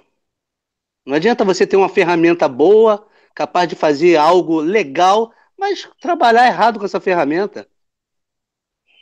Não 1.06 1.16
adianta 1.16 1.46
você 1.46 1.66
ter 1.66 1.78
uma 1.78 1.88
ferramenta 1.88 2.50
boa, 2.50 3.08
capaz 3.34 3.70
de 3.70 3.76
fazer 3.76 4.18
algo 4.18 4.60
legal, 4.60 5.34
mas 5.58 5.90
trabalhar 6.02 6.46
errado 6.46 6.78
com 6.78 6.86
essa 6.86 7.00
ferramenta. 7.00 7.66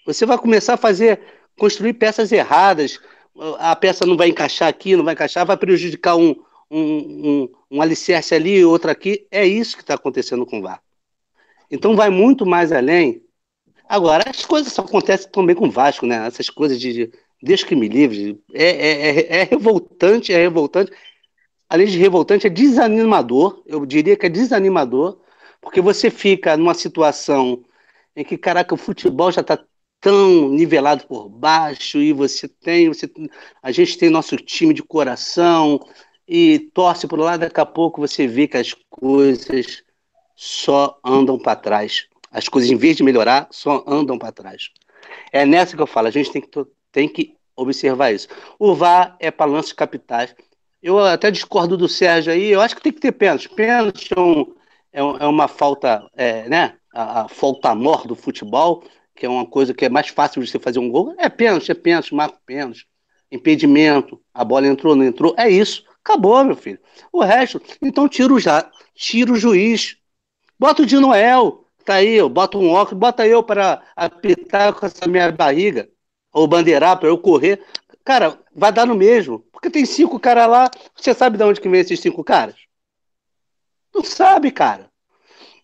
Você 0.05 0.27
vai 0.27 0.37
começar 0.37 0.75
a 0.75 0.77
fazer, 0.77 1.19
construir 1.57 1.93
peças 1.93 2.31
erradas. 2.31 2.99
A 3.57 3.75
peça 3.75 4.05
não 4.05 4.15
vai 4.15 4.29
encaixar 4.29 4.69
aqui, 4.69 4.95
não 4.95 5.03
vai 5.03 5.15
encaixar, 5.15 5.43
vai 5.43 5.57
prejudicar 5.57 6.15
um, 6.15 6.35
um, 6.71 6.79
um, 6.79 7.49
um 7.69 7.81
alicerce 7.81 8.33
ali, 8.33 8.63
outro 8.63 8.89
aqui. 8.89 9.27
É 9.29 9.45
isso 9.45 9.75
que 9.75 9.83
está 9.83 9.95
acontecendo 9.95 10.45
com 10.45 10.59
o 10.59 10.61
VAR. 10.61 10.81
Então 11.69 11.95
vai 11.95 12.09
muito 12.09 12.45
mais 12.45 12.71
além. 12.71 13.21
Agora, 13.87 14.29
as 14.29 14.45
coisas 14.45 14.77
acontecem 14.79 15.29
também 15.29 15.55
com 15.55 15.67
o 15.67 15.71
Vasco, 15.71 16.05
né? 16.05 16.25
Essas 16.25 16.49
coisas 16.49 16.79
de. 16.79 17.11
Deus 17.43 17.63
que 17.63 17.75
me 17.75 17.87
livre. 17.87 18.41
É, 18.53 18.65
é, 18.65 19.09
é, 19.09 19.37
é 19.41 19.43
revoltante, 19.43 20.31
é 20.31 20.37
revoltante. 20.37 20.91
Além 21.67 21.87
de 21.87 21.97
revoltante, 21.97 22.47
é 22.47 22.49
desanimador. 22.49 23.61
Eu 23.65 23.85
diria 23.85 24.15
que 24.15 24.25
é 24.25 24.29
desanimador. 24.29 25.19
Porque 25.59 25.81
você 25.81 26.09
fica 26.09 26.55
numa 26.55 26.73
situação 26.73 27.63
em 28.15 28.23
que, 28.23 28.37
caraca, 28.37 28.73
o 28.73 28.77
futebol 28.77 29.31
já 29.31 29.41
está 29.41 29.59
tão 29.99 30.49
nivelado 30.49 31.05
por 31.05 31.29
baixo 31.29 31.99
e 31.99 32.11
você 32.11 32.47
tem, 32.47 32.87
você, 32.87 33.09
a 33.61 33.71
gente 33.71 33.97
tem 33.97 34.09
nosso 34.09 34.35
time 34.35 34.73
de 34.73 34.81
coração 34.81 35.79
e 36.27 36.59
torce 36.73 37.07
por 37.07 37.19
lá, 37.19 37.37
daqui 37.37 37.59
a 37.59 37.65
pouco 37.65 38.01
você 38.01 38.27
vê 38.27 38.47
que 38.47 38.57
as 38.57 38.73
coisas 38.89 39.83
só 40.35 40.99
andam 41.03 41.37
para 41.37 41.55
trás. 41.55 42.07
As 42.31 42.47
coisas, 42.47 42.71
em 42.71 42.75
vez 42.75 42.95
de 42.95 43.03
melhorar, 43.03 43.47
só 43.51 43.83
andam 43.85 44.17
para 44.17 44.31
trás. 44.31 44.69
É 45.31 45.45
nessa 45.45 45.75
que 45.75 45.81
eu 45.81 45.87
falo, 45.87 46.07
a 46.07 46.11
gente 46.11 46.31
tem 46.31 46.41
que, 46.41 46.49
tem 46.91 47.07
que 47.07 47.35
observar 47.55 48.13
isso. 48.13 48.27
O 48.57 48.73
VAR 48.73 49.15
é 49.19 49.29
para 49.29 49.51
lances 49.51 49.73
capitais. 49.73 50.33
Eu 50.81 50.97
até 50.99 51.29
discordo 51.29 51.77
do 51.77 51.87
Sérgio 51.87 52.33
aí, 52.33 52.49
eu 52.49 52.61
acho 52.61 52.75
que 52.75 52.81
tem 52.81 52.91
que 52.91 52.99
ter 52.99 53.11
pênalti. 53.11 53.49
Pênalti 53.49 54.09
é, 54.15 54.19
um, 54.19 54.53
é, 54.91 54.99
é 54.99 55.27
uma 55.27 55.47
falta, 55.47 56.09
é, 56.15 56.49
né? 56.49 56.75
A, 56.93 57.21
a 57.21 57.27
falta 57.27 57.75
mor 57.75 58.07
do 58.07 58.15
futebol, 58.15 58.83
que 59.15 59.25
é 59.25 59.29
uma 59.29 59.45
coisa 59.45 59.73
que 59.73 59.85
é 59.85 59.89
mais 59.89 60.07
fácil 60.07 60.41
de 60.41 60.49
você 60.49 60.57
fazer 60.57 60.79
um 60.79 60.89
gol. 60.89 61.13
É 61.17 61.29
pênalti, 61.29 61.71
é 61.71 61.75
pênalti, 61.75 62.15
marca 62.15 62.37
pênalti. 62.45 62.87
Impedimento, 63.31 64.19
a 64.33 64.43
bola 64.43 64.67
entrou, 64.67 64.95
não 64.95 65.05
entrou. 65.05 65.35
É 65.37 65.49
isso. 65.49 65.85
Acabou, 66.03 66.43
meu 66.43 66.55
filho. 66.55 66.79
O 67.11 67.21
resto, 67.21 67.61
então 67.81 68.07
tira 68.09 68.33
o, 68.33 68.39
já, 68.39 68.69
tira 68.95 69.31
o 69.31 69.35
juiz. 69.35 69.97
Bota 70.59 70.83
o 70.83 70.85
de 70.85 70.97
Noel, 70.97 71.65
tá 71.85 71.95
aí, 71.95 72.15
eu 72.15 72.29
boto 72.29 72.59
um 72.59 72.69
óculos, 72.69 72.99
bota 72.99 73.25
eu 73.27 73.43
para 73.43 73.81
apitar 73.95 74.73
com 74.73 74.85
essa 74.85 75.07
minha 75.07 75.31
barriga, 75.31 75.89
ou 76.31 76.47
bandeirar 76.47 76.99
para 76.99 77.09
eu 77.09 77.17
correr. 77.17 77.63
Cara, 78.03 78.39
vai 78.53 78.71
dar 78.71 78.85
no 78.85 78.95
mesmo. 78.95 79.39
Porque 79.51 79.69
tem 79.69 79.85
cinco 79.85 80.19
caras 80.19 80.49
lá. 80.49 80.71
Você 80.95 81.13
sabe 81.13 81.37
de 81.37 81.43
onde 81.43 81.61
que 81.61 81.69
vem 81.69 81.81
esses 81.81 81.99
cinco 81.99 82.23
caras? 82.23 82.55
Não 83.93 84.03
sabe, 84.03 84.51
cara. 84.51 84.89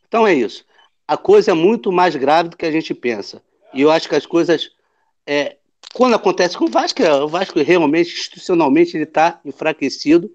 Então 0.07 0.27
é 0.27 0.33
isso. 0.33 0.65
A 1.07 1.17
coisa 1.17 1.51
é 1.51 1.53
muito 1.53 1.91
mais 1.91 2.15
grave 2.15 2.49
do 2.49 2.57
que 2.57 2.65
a 2.65 2.71
gente 2.71 2.93
pensa. 2.93 3.41
E 3.73 3.81
eu 3.81 3.91
acho 3.91 4.07
que 4.07 4.15
as 4.15 4.25
coisas. 4.25 4.69
É, 5.25 5.57
quando 5.93 6.15
acontece 6.15 6.57
com 6.57 6.65
o 6.65 6.71
Vasco, 6.71 7.01
é, 7.01 7.13
o 7.23 7.27
Vasco 7.27 7.59
realmente, 7.61 8.13
institucionalmente, 8.13 8.95
ele 8.95 9.03
está 9.03 9.39
enfraquecido. 9.43 10.31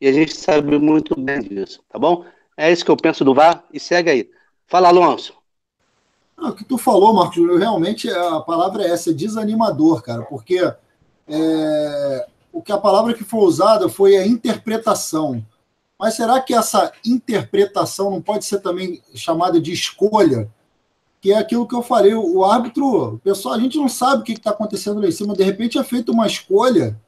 E 0.00 0.08
a 0.08 0.12
gente 0.12 0.34
sabe 0.34 0.78
muito 0.78 1.18
bem 1.18 1.40
disso, 1.40 1.80
tá 1.88 1.98
bom? 1.98 2.24
É 2.56 2.72
isso 2.72 2.84
que 2.84 2.90
eu 2.90 2.96
penso 2.96 3.24
do 3.24 3.34
VAR. 3.34 3.64
E 3.72 3.78
segue 3.78 4.10
aí. 4.10 4.30
Fala, 4.66 4.88
Alonso. 4.88 5.34
Ah, 6.36 6.48
o 6.48 6.54
que 6.54 6.64
tu 6.64 6.76
falou, 6.76 7.12
Marcos, 7.12 7.36
realmente 7.58 8.10
a 8.10 8.40
palavra 8.40 8.82
é 8.82 8.90
essa, 8.90 9.10
é 9.10 9.12
desanimador, 9.12 10.02
cara, 10.02 10.22
porque 10.22 10.58
é, 11.28 12.26
o 12.52 12.60
que 12.60 12.72
a 12.72 12.78
palavra 12.78 13.14
que 13.14 13.22
foi 13.22 13.40
usada 13.40 13.88
foi 13.88 14.16
a 14.16 14.26
interpretação. 14.26 15.44
Mas 15.98 16.14
será 16.14 16.40
que 16.40 16.52
essa 16.52 16.92
interpretação 17.06 18.10
não 18.10 18.20
pode 18.20 18.44
ser 18.44 18.58
também 18.58 19.00
chamada 19.14 19.60
de 19.60 19.72
escolha? 19.72 20.50
Que 21.22 21.32
é 21.32 21.38
aquilo 21.38 21.66
que 21.66 21.74
eu 21.74 21.82
falei, 21.82 22.14
o 22.14 22.44
árbitro, 22.44 23.18
pessoal, 23.24 23.54
a 23.54 23.58
gente 23.58 23.78
não 23.78 23.88
sabe 23.88 24.20
o 24.20 24.24
que 24.24 24.32
está 24.32 24.50
acontecendo 24.50 25.00
lá 25.00 25.06
em 25.06 25.12
cima, 25.12 25.34
de 25.34 25.44
repente 25.44 25.78
é 25.78 25.84
feita 25.84 26.12
uma 26.12 26.26
escolha 26.26 26.98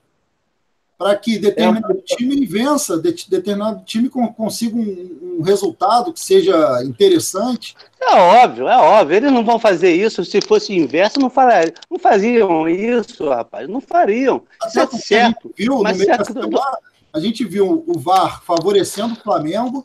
para 0.96 1.16
que 1.16 1.38
determinado 1.38 1.92
é. 1.92 2.14
time 2.16 2.46
vença, 2.46 2.96
determinado 2.96 3.84
time 3.84 4.08
consiga 4.08 4.76
um, 4.76 5.38
um, 5.38 5.42
resultado 5.42 6.12
que 6.12 6.20
seja 6.20 6.82
interessante. 6.84 7.74
É 8.00 8.14
óbvio, 8.14 8.68
é 8.68 8.76
óbvio. 8.76 9.16
Eles 9.16 9.32
não 9.32 9.44
vão 9.44 9.58
fazer 9.58 9.92
isso. 9.92 10.24
Se 10.24 10.40
fosse 10.40 10.72
inverso, 10.72 11.18
não, 11.18 11.28
falar, 11.28 11.72
não 11.90 11.98
faziam 11.98 12.68
isso, 12.68 13.28
rapaz. 13.28 13.68
Não 13.68 13.80
fariam. 13.80 14.42
Isso 14.66 14.80
é 14.80 14.86
certo. 14.86 15.52
A 15.58 15.60
gente 15.60 15.64
viu, 15.64 15.82
mas 15.82 15.98
certo, 15.98 16.32
semana, 16.32 16.78
a 17.12 17.20
gente 17.20 17.44
viu 17.44 17.84
o 17.86 17.98
VAR 17.98 18.42
favorecendo 18.44 19.14
o 19.14 19.22
Flamengo 19.22 19.84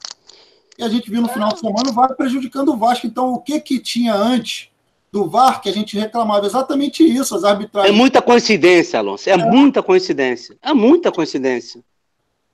e 0.79 0.83
a 0.83 0.89
gente 0.89 1.11
viu 1.11 1.21
no 1.21 1.27
final 1.27 1.49
de 1.49 1.59
semana 1.59 1.89
o 1.89 1.93
VAR 1.93 2.15
prejudicando 2.15 2.69
o 2.69 2.77
Vasco. 2.77 3.05
Então, 3.05 3.33
o 3.33 3.39
que 3.39 3.59
que 3.59 3.79
tinha 3.79 4.15
antes? 4.15 4.69
do 5.11 5.27
VAR 5.27 5.59
que 5.59 5.69
a 5.69 5.73
gente 5.73 5.97
reclamava 5.97 6.45
exatamente 6.45 7.03
isso, 7.03 7.35
as 7.35 7.43
arbitragens. 7.43 7.93
É 7.93 7.97
muita 7.97 8.21
coincidência, 8.21 8.99
Alonso. 8.99 9.27
É, 9.27 9.33
é. 9.33 9.37
muita 9.37 9.81
coincidência. 9.81 10.55
É 10.61 10.71
muita 10.71 11.11
coincidência. 11.11 11.81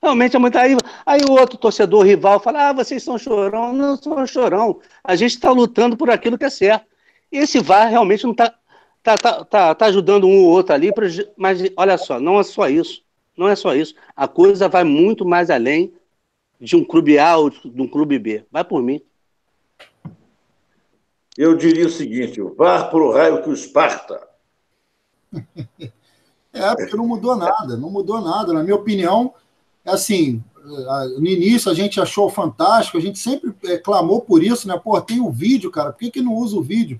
Realmente 0.01 0.36
é 0.36 0.39
muita. 0.39 0.61
Aí, 0.61 0.78
aí 1.05 1.21
o 1.28 1.34
outro 1.34 1.57
torcedor 1.57 2.05
rival 2.05 2.39
fala: 2.39 2.69
ah, 2.69 2.73
vocês 2.73 3.03
são 3.03 3.17
chorão. 3.17 3.73
Não 3.73 3.97
são 3.97 4.26
chorão. 4.26 4.80
A 5.03 5.15
gente 5.15 5.32
está 5.32 5.51
lutando 5.51 5.97
por 5.97 6.09
aquilo 6.09 6.38
que 6.38 6.45
é 6.45 6.49
certo. 6.49 6.86
E 7.32 7.39
esse 7.39 7.59
VAR 7.59 7.89
realmente 7.89 8.23
não 8.23 8.32
está 8.32 8.53
tá, 9.03 9.17
tá, 9.17 9.43
tá, 9.43 9.76
tá 9.76 9.86
ajudando 9.88 10.26
um 10.26 10.43
ou 10.43 10.49
outro 10.49 10.73
ali, 10.73 10.91
pra, 10.91 11.05
mas 11.38 11.61
olha 11.78 11.97
só, 11.97 12.19
não 12.19 12.39
é 12.39 12.43
só 12.43 12.69
isso. 12.69 13.03
Não 13.38 13.49
é 13.49 13.55
só 13.55 13.76
isso. 13.76 13.93
A 14.15 14.28
coisa 14.28 14.69
vai 14.69 14.84
muito 14.84 15.26
mais 15.26 15.49
além 15.49 15.93
de 16.60 16.76
um 16.76 16.84
clube 16.84 17.18
A 17.18 17.38
ou 17.38 17.49
de 17.49 17.82
um 17.82 17.88
clube 17.88 18.18
B. 18.20 18.45
Vai 18.51 18.64
por 18.64 18.82
mim. 18.82 19.01
Eu 21.38 21.56
diria 21.58 21.88
o 21.88 21.91
seguinte: 21.91 22.41
vá 22.41 22.86
para 22.86 22.99
o 22.99 23.12
raio 23.12 23.43
que 23.43 23.49
o 23.49 23.53
esparta. 23.53 24.28
É, 26.58 26.74
porque 26.74 26.95
não 26.95 27.06
mudou 27.06 27.36
nada, 27.36 27.76
não 27.76 27.89
mudou 27.89 28.22
nada. 28.22 28.53
Na 28.53 28.64
minha 28.64 28.78
opinião, 28.78 29.34
é 29.84 29.91
assim, 29.91 30.41
no 30.64 31.28
início 31.28 31.70
a 31.70 31.74
gente 31.74 31.99
achou 31.99 32.30
fantástico, 32.30 32.97
a 32.97 33.01
gente 33.01 33.20
sempre 33.20 33.53
é, 33.66 33.78
clamou 33.78 34.22
por 34.22 34.41
isso, 34.41 34.66
né? 34.66 34.80
Pô, 34.82 34.99
tem 35.01 35.20
o 35.20 35.30
vídeo, 35.30 35.70
cara, 35.70 35.91
por 35.91 35.99
que, 35.99 36.12
que 36.12 36.22
não 36.22 36.34
usa 36.34 36.56
o 36.56 36.64
vídeo? 36.64 36.99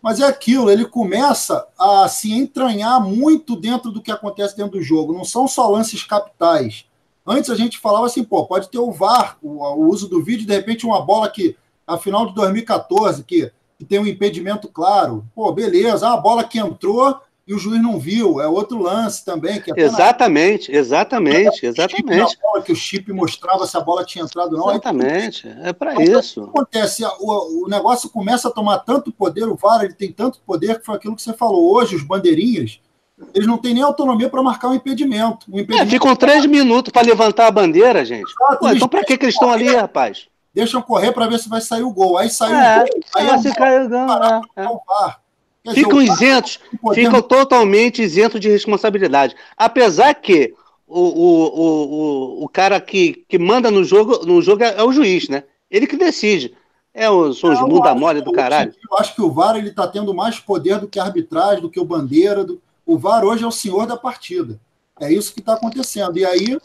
Mas 0.00 0.20
é 0.20 0.26
aquilo, 0.26 0.70
ele 0.70 0.84
começa 0.84 1.66
a 1.78 2.06
se 2.08 2.32
entranhar 2.32 3.02
muito 3.02 3.56
dentro 3.56 3.90
do 3.90 4.00
que 4.00 4.12
acontece 4.12 4.56
dentro 4.56 4.78
do 4.78 4.82
jogo. 4.82 5.12
Não 5.12 5.24
são 5.24 5.48
só 5.48 5.68
lances 5.68 6.04
capitais. 6.04 6.86
Antes 7.26 7.50
a 7.50 7.54
gente 7.54 7.78
falava 7.78 8.06
assim, 8.06 8.22
pô, 8.22 8.46
pode 8.46 8.70
ter 8.70 8.78
o 8.78 8.92
VAR, 8.92 9.38
o, 9.42 9.62
o 9.62 9.88
uso 9.88 10.08
do 10.08 10.22
vídeo, 10.22 10.46
de 10.46 10.54
repente 10.54 10.84
uma 10.84 11.00
bola 11.00 11.28
que, 11.30 11.56
a 11.86 11.96
final 11.96 12.26
de 12.26 12.34
2014, 12.34 13.24
que 13.24 13.50
que 13.78 13.84
tem 13.84 13.98
um 13.98 14.06
impedimento 14.06 14.68
claro. 14.68 15.24
Pô, 15.34 15.52
beleza, 15.52 16.08
a 16.08 16.16
bola 16.16 16.44
que 16.44 16.58
entrou 16.58 17.20
e 17.46 17.52
o 17.52 17.58
juiz 17.58 17.82
não 17.82 17.98
viu, 17.98 18.40
é 18.40 18.48
outro 18.48 18.78
lance 18.78 19.22
também. 19.22 19.60
Que 19.60 19.70
exatamente, 19.76 20.72
na... 20.72 20.78
exatamente, 20.78 21.66
exatamente. 21.66 22.38
Bola, 22.40 22.62
que 22.62 22.72
o 22.72 22.76
chip 22.76 23.12
mostrava 23.12 23.66
se 23.66 23.76
a 23.76 23.80
bola 23.80 24.02
tinha 24.04 24.24
entrado 24.24 24.52
ou 24.54 24.58
não. 24.58 24.70
Exatamente, 24.70 25.46
Aí, 25.46 25.68
é 25.68 25.72
para 25.74 26.02
isso. 26.02 26.40
O 26.40 26.44
que 26.44 26.50
acontece? 26.50 27.04
O, 27.20 27.64
o 27.64 27.68
negócio 27.68 28.08
começa 28.08 28.48
a 28.48 28.50
tomar 28.50 28.78
tanto 28.78 29.12
poder, 29.12 29.44
o 29.44 29.56
VAR 29.56 29.84
ele 29.84 29.92
tem 29.92 30.10
tanto 30.10 30.40
poder 30.46 30.78
que 30.78 30.86
foi 30.86 30.96
aquilo 30.96 31.14
que 31.14 31.22
você 31.22 31.34
falou 31.34 31.74
hoje, 31.74 31.96
os 31.96 32.02
bandeirinhas, 32.02 32.80
eles 33.34 33.46
não 33.46 33.58
têm 33.58 33.74
nem 33.74 33.82
autonomia 33.82 34.28
para 34.28 34.42
marcar 34.42 34.68
um 34.68 34.74
impedimento. 34.74 35.46
Um 35.48 35.60
impedimento 35.60 35.82
é, 35.82 35.90
ficam 35.90 36.16
três 36.16 36.46
minutos 36.46 36.92
para 36.92 37.06
levantar 37.06 37.46
a 37.46 37.50
bandeira, 37.50 38.04
gente. 38.04 38.32
Pô, 38.58 38.68
então 38.70 38.88
para 38.88 39.04
que, 39.04 39.16
que 39.16 39.24
eles 39.24 39.34
estão 39.34 39.50
ali, 39.50 39.68
rapaz? 39.68 40.28
deixam 40.54 40.80
correr 40.80 41.12
para 41.12 41.26
ver 41.26 41.38
se 41.38 41.48
vai 41.48 41.60
sair 41.60 41.82
o 41.82 41.90
gol. 41.90 42.16
Aí 42.16 42.30
saiu 42.30 42.56
é, 42.56 42.76
o 42.76 42.86
gol. 42.86 42.88
Aí 43.16 43.26
é, 43.28 43.38
se 43.38 43.54
cai 43.54 43.84
o 43.84 43.88
gol. 43.88 43.98
É, 44.56 44.62
é. 44.62 45.74
Ficam 45.74 45.98
dizer, 45.98 46.12
isentos, 46.12 46.60
ficam 46.94 47.20
totalmente 47.20 48.02
isentos 48.02 48.38
de 48.40 48.48
responsabilidade. 48.48 49.34
Apesar 49.56 50.14
que 50.14 50.54
o, 50.86 51.00
o, 51.00 52.40
o, 52.40 52.44
o 52.44 52.48
cara 52.48 52.80
que, 52.80 53.24
que 53.28 53.38
manda 53.38 53.70
no 53.70 53.82
jogo, 53.82 54.24
no 54.24 54.40
jogo 54.40 54.62
é, 54.62 54.74
é 54.76 54.82
o 54.82 54.92
juiz, 54.92 55.28
né? 55.28 55.42
Ele 55.70 55.86
que 55.86 55.96
decide. 55.96 56.54
É, 56.92 57.06
são 57.06 57.52
os 57.52 57.60
bunda 57.60 57.92
mole 57.92 58.20
do 58.20 58.30
caralho. 58.30 58.72
Eu 58.88 58.98
acho 58.98 59.16
que 59.16 59.22
o 59.22 59.32
VAR 59.32 59.56
ele 59.56 59.70
está 59.70 59.88
tendo 59.88 60.14
mais 60.14 60.38
poder 60.38 60.78
do 60.78 60.86
que 60.86 61.00
a 61.00 61.04
arbitragem, 61.04 61.60
do 61.60 61.70
que 61.70 61.80
o 61.80 61.84
bandeira. 61.84 62.44
Do... 62.44 62.62
O 62.86 62.98
VAR 62.98 63.24
hoje 63.24 63.44
é 63.44 63.46
o 63.46 63.52
senhor 63.52 63.86
da 63.86 63.96
partida. 63.96 64.60
É 65.00 65.12
isso 65.12 65.32
que 65.32 65.40
está 65.40 65.54
acontecendo. 65.54 66.18
E 66.18 66.24
aí, 66.24 66.58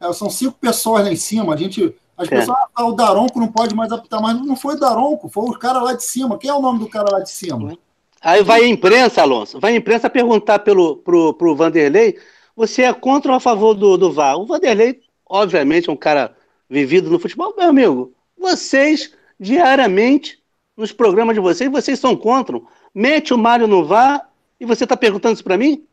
é, 0.00 0.12
são 0.12 0.30
cinco 0.30 0.56
pessoas 0.60 1.04
lá 1.04 1.12
em 1.12 1.16
cima. 1.16 1.54
A 1.54 1.56
gente 1.56 1.94
as 2.20 2.30
é. 2.30 2.36
pessoas, 2.36 2.58
ah, 2.74 2.84
o 2.84 2.92
Daronco 2.92 3.40
não 3.40 3.48
pode 3.48 3.74
mais 3.74 3.90
apitar, 3.90 4.20
mas 4.20 4.38
não 4.44 4.54
foi 4.54 4.78
Daronco, 4.78 5.30
foi 5.30 5.44
o 5.44 5.58
cara 5.58 5.80
lá 5.80 5.94
de 5.94 6.04
cima. 6.04 6.36
Quem 6.36 6.50
é 6.50 6.54
o 6.54 6.60
nome 6.60 6.78
do 6.78 6.88
cara 6.88 7.10
lá 7.10 7.20
de 7.20 7.30
cima? 7.30 7.78
Aí 8.20 8.42
vai 8.42 8.62
a 8.62 8.68
imprensa, 8.68 9.22
Alonso, 9.22 9.58
vai 9.58 9.72
a 9.72 9.76
imprensa 9.76 10.10
perguntar 10.10 10.58
pelo, 10.58 10.96
pro, 10.96 11.32
pro 11.32 11.56
Vanderlei, 11.56 12.18
você 12.54 12.82
é 12.82 12.92
contra 12.92 13.32
ou 13.32 13.38
a 13.38 13.40
favor 13.40 13.72
do, 13.72 13.96
do 13.96 14.12
VAR? 14.12 14.36
O 14.36 14.44
Vanderlei, 14.44 15.00
obviamente, 15.26 15.88
é 15.88 15.92
um 15.92 15.96
cara 15.96 16.36
vivido 16.68 17.08
no 17.08 17.18
futebol. 17.18 17.54
Meu 17.56 17.70
amigo, 17.70 18.12
vocês, 18.38 19.14
diariamente, 19.38 20.38
nos 20.76 20.92
programas 20.92 21.34
de 21.34 21.40
vocês, 21.40 21.70
vocês 21.70 21.98
são 21.98 22.14
contra. 22.14 22.60
Mete 22.94 23.32
o 23.32 23.38
Mário 23.38 23.66
no 23.66 23.86
VAR 23.86 24.29
e 24.60 24.66
você 24.66 24.84
está 24.84 24.96
perguntando 24.96 25.34
isso 25.34 25.44
para 25.44 25.56
mim? 25.56 25.86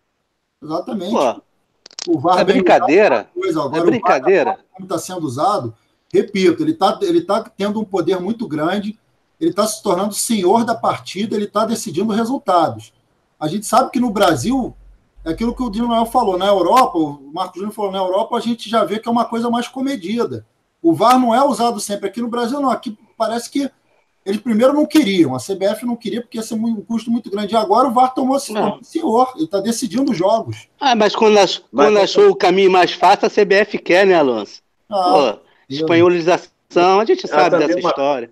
Exatamente. 0.61 1.11
Pô, 1.11 1.41
o 2.09 2.19
VAR 2.19 2.39
é 2.39 2.43
brincadeira. 2.43 3.29
Coisa, 3.33 3.63
agora, 3.63 3.81
é 3.81 3.85
brincadeira. 3.85 4.51
O 4.51 4.53
VAR, 4.53 4.83
está 4.83 4.99
sendo 4.99 5.25
usado, 5.25 5.73
Repito, 6.13 6.63
ele 6.63 6.71
está 6.71 6.97
ele 7.01 7.21
tá 7.21 7.43
tendo 7.43 7.79
um 7.79 7.85
poder 7.85 8.19
muito 8.19 8.47
grande, 8.47 8.97
ele 9.39 9.49
está 9.49 9.67
se 9.67 9.83
tornando 9.83 10.13
senhor 10.13 10.63
da 10.63 10.73
partida, 10.73 11.35
ele 11.35 11.45
está 11.45 11.65
decidindo 11.65 12.13
resultados. 12.13 12.93
A 13.39 13.47
gente 13.47 13.65
sabe 13.65 13.91
que 13.91 13.99
no 13.99 14.09
Brasil, 14.09 14.75
é 15.25 15.31
aquilo 15.31 15.53
que 15.53 15.61
o 15.61 15.69
Dino 15.69 15.87
Noel 15.87 16.05
falou, 16.05 16.37
na 16.37 16.47
Europa, 16.47 16.97
o 16.97 17.31
Marco 17.33 17.55
Júnior 17.55 17.73
falou, 17.73 17.91
na 17.91 17.97
Europa 17.97 18.37
a 18.37 18.39
gente 18.39 18.69
já 18.69 18.83
vê 18.83 18.99
que 18.99 19.07
é 19.07 19.11
uma 19.11 19.25
coisa 19.25 19.49
mais 19.49 19.67
comedida. 19.67 20.45
O 20.81 20.93
VAR 20.93 21.19
não 21.19 21.35
é 21.35 21.43
usado 21.43 21.79
sempre. 21.79 22.07
Aqui 22.07 22.21
no 22.21 22.29
Brasil, 22.29 22.61
não. 22.61 22.69
Aqui 22.69 22.97
parece 23.17 23.49
que 23.49 23.69
eles 24.27 24.41
primeiro 24.41 24.73
não 24.73 24.85
queriam, 24.85 25.33
a 25.33 25.39
CBF 25.39 25.85
não 25.85 25.95
queria 25.95 26.21
porque 26.21 26.37
ia 26.37 26.43
ser 26.43 26.55
um 26.55 26.81
custo 26.81 27.09
muito 27.09 27.31
grande. 27.31 27.53
E 27.53 27.57
agora 27.57 27.87
o 27.87 27.93
VAR 27.93 28.13
tomou 28.13 28.35
esse 28.35 28.53
senhor, 28.81 29.31
ele 29.35 29.45
está 29.45 29.61
decidindo 29.61 30.11
os 30.11 30.17
jogos. 30.17 30.67
Ah, 30.77 30.95
mas 30.95 31.15
quando, 31.15 31.37
ach, 31.37 31.61
quando 31.73 31.97
achou 31.97 32.29
o 32.29 32.35
caminho 32.35 32.69
mais 32.69 32.91
fácil, 32.91 33.25
a 33.25 33.29
CBF 33.29 33.77
quer, 33.77 34.05
né, 34.05 34.15
Alonso? 34.15 34.61
Ah, 34.89 35.37
Pô, 35.37 35.39
espanholização, 35.69 36.99
a 36.99 37.05
gente 37.05 37.25
sabe 37.25 37.57
dessa 37.57 37.79
uma, 37.79 37.89
história. 37.89 38.29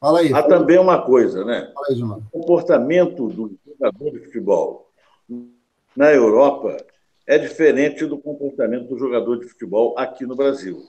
Fala 0.00 0.20
aí. 0.20 0.32
Há 0.32 0.42
também 0.42 0.78
uma 0.78 1.02
coisa, 1.02 1.44
né? 1.44 1.70
Fala 1.74 1.86
aí, 1.90 2.02
O 2.02 2.40
comportamento 2.40 3.28
do 3.28 3.58
jogador 3.66 4.10
de 4.10 4.20
futebol 4.20 4.90
na 5.94 6.10
Europa 6.10 6.78
é 7.26 7.36
diferente 7.36 8.06
do 8.06 8.16
comportamento 8.16 8.88
do 8.88 8.98
jogador 8.98 9.38
de 9.38 9.48
futebol 9.48 9.94
aqui 9.98 10.24
no 10.24 10.34
Brasil. 10.34 10.82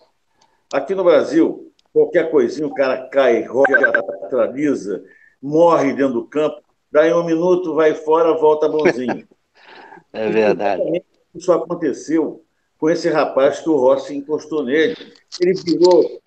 Aqui 0.72 0.95
no 0.95 1.03
Brasil, 1.03 1.70
qualquer 1.94 2.30
coisinha, 2.32 2.68
o 2.68 2.74
cara 2.74 3.08
cai, 3.10 3.44
roda, 3.44 3.89
atraliza, 4.26 5.04
morre 5.42 5.94
dentro 5.94 6.14
do 6.14 6.26
campo, 6.26 6.62
daí 6.92 7.14
um 7.14 7.26
minuto, 7.26 7.76
vai 7.76 7.94
fora, 7.94 8.34
volta 8.34 8.68
bonzinho. 8.68 9.28
é 10.14 10.30
verdade. 10.30 11.04
Isso 11.34 11.52
aconteceu 11.52 12.44
com 12.78 12.89
esse 12.89 13.10
rapaz 13.10 13.60
que 13.60 13.70
o 13.70 13.78
Rossi 13.78 14.16
encostou 14.16 14.64
nele. 14.64 14.96
Ele 15.39 15.54
virou, 15.54 16.22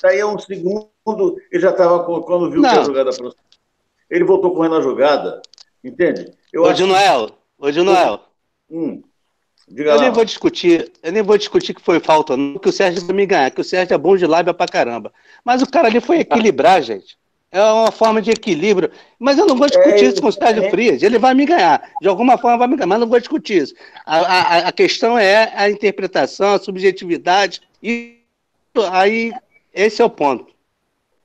daí 0.00 0.20
a 0.20 0.26
um 0.26 0.38
segundo, 0.38 1.36
ele 1.50 1.60
já 1.60 1.70
estava, 1.70 2.04
quando 2.04 2.50
viu 2.50 2.62
Não. 2.62 2.70
que 2.70 2.78
a 2.78 2.84
jogada 2.84 3.10
ele 4.08 4.24
voltou 4.24 4.54
correndo 4.54 4.76
a 4.76 4.82
jogada, 4.82 5.40
entende? 5.82 6.32
Eu 6.52 6.64
Ô, 6.64 6.72
de 6.72 6.84
Noel, 6.84 7.30
ô, 7.58 7.70
Noel. 7.70 8.20
Hum, 8.70 9.02
eu 9.74 9.94
lá. 9.94 10.00
nem 10.00 10.10
vou 10.10 10.24
discutir, 10.24 10.90
eu 11.02 11.12
nem 11.12 11.22
vou 11.22 11.38
discutir 11.38 11.74
que 11.74 11.82
foi 11.82 12.00
falta, 12.00 12.36
não, 12.36 12.58
que 12.58 12.68
o 12.68 12.72
Sérgio 12.72 13.04
vai 13.06 13.16
me 13.16 13.26
ganhar, 13.26 13.50
que 13.50 13.60
o 13.60 13.64
Sérgio 13.64 13.94
é 13.94 13.98
bom 13.98 14.16
de 14.16 14.26
lábia 14.26 14.52
pra 14.52 14.66
caramba. 14.66 15.12
Mas 15.44 15.62
o 15.62 15.70
cara 15.70 15.88
ali 15.88 16.00
foi 16.00 16.20
equilibrar, 16.20 16.82
gente. 16.82 17.16
É 17.50 17.62
uma 17.62 17.92
forma 17.92 18.22
de 18.22 18.30
equilíbrio. 18.30 18.90
Mas 19.18 19.36
eu 19.36 19.46
não 19.46 19.54
vou 19.54 19.66
discutir 19.66 20.04
é, 20.06 20.08
isso 20.08 20.22
com 20.22 20.28
o 20.28 20.32
Sérgio 20.32 20.64
é. 20.64 20.70
Frias. 20.70 21.02
Ele 21.02 21.18
vai 21.18 21.34
me 21.34 21.44
ganhar. 21.44 21.82
De 22.00 22.08
alguma 22.08 22.38
forma 22.38 22.56
vai 22.56 22.66
me 22.66 22.76
ganhar, 22.76 22.86
mas 22.86 23.00
não 23.00 23.06
vou 23.06 23.20
discutir 23.20 23.62
isso. 23.62 23.74
A, 24.06 24.16
a, 24.16 24.58
a 24.68 24.72
questão 24.72 25.18
é 25.18 25.52
a 25.54 25.68
interpretação, 25.68 26.54
a 26.54 26.58
subjetividade. 26.58 27.60
E 27.82 28.20
aí, 28.90 29.32
esse 29.74 30.00
é 30.00 30.04
o 30.04 30.08
ponto. 30.08 30.46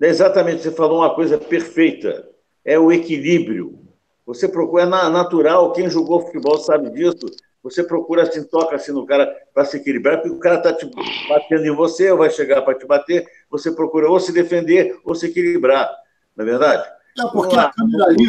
Exatamente, 0.01 0.63
você 0.63 0.71
falou 0.71 0.99
uma 0.99 1.15
coisa 1.15 1.38
perfeita. 1.38 2.27
É 2.63 2.77
o 2.77 2.91
equilíbrio. 2.91 3.79
Você 4.25 4.49
procura, 4.49 4.83
é 4.83 4.85
natural, 4.85 5.71
quem 5.71 5.89
jogou 5.89 6.25
futebol 6.25 6.57
sabe 6.57 6.89
disso. 6.89 7.25
Você 7.70 7.84
procura 7.84 8.24
assim, 8.24 8.43
toca 8.43 8.76
assim 8.76 8.91
no 8.91 9.05
cara 9.05 9.32
para 9.53 9.65
se 9.65 9.78
equilibrar, 9.78 10.18
porque 10.18 10.36
o 10.36 10.39
cara 10.39 10.57
está 10.57 10.74
te 10.74 10.89
batendo 11.28 11.65
em 11.65 11.76
você, 11.76 12.11
ou 12.11 12.20
vai 12.20 12.30
chegar 12.30 12.61
para 12.61 12.78
te 12.78 12.86
bater. 12.86 13.28
Você 13.49 13.72
procura 13.72 14.09
ou 14.09 14.20
se 14.20 14.32
defender 14.32 14.99
ou 15.03 15.13
se 15.13 15.28
equilibrar. 15.28 15.89
Não 16.36 16.43
é 16.43 16.47
verdade? 16.47 16.88
É, 17.20 17.28
porque 17.32 17.57
a 17.57 17.70
câmera 17.70 18.05
ali, 18.05 18.28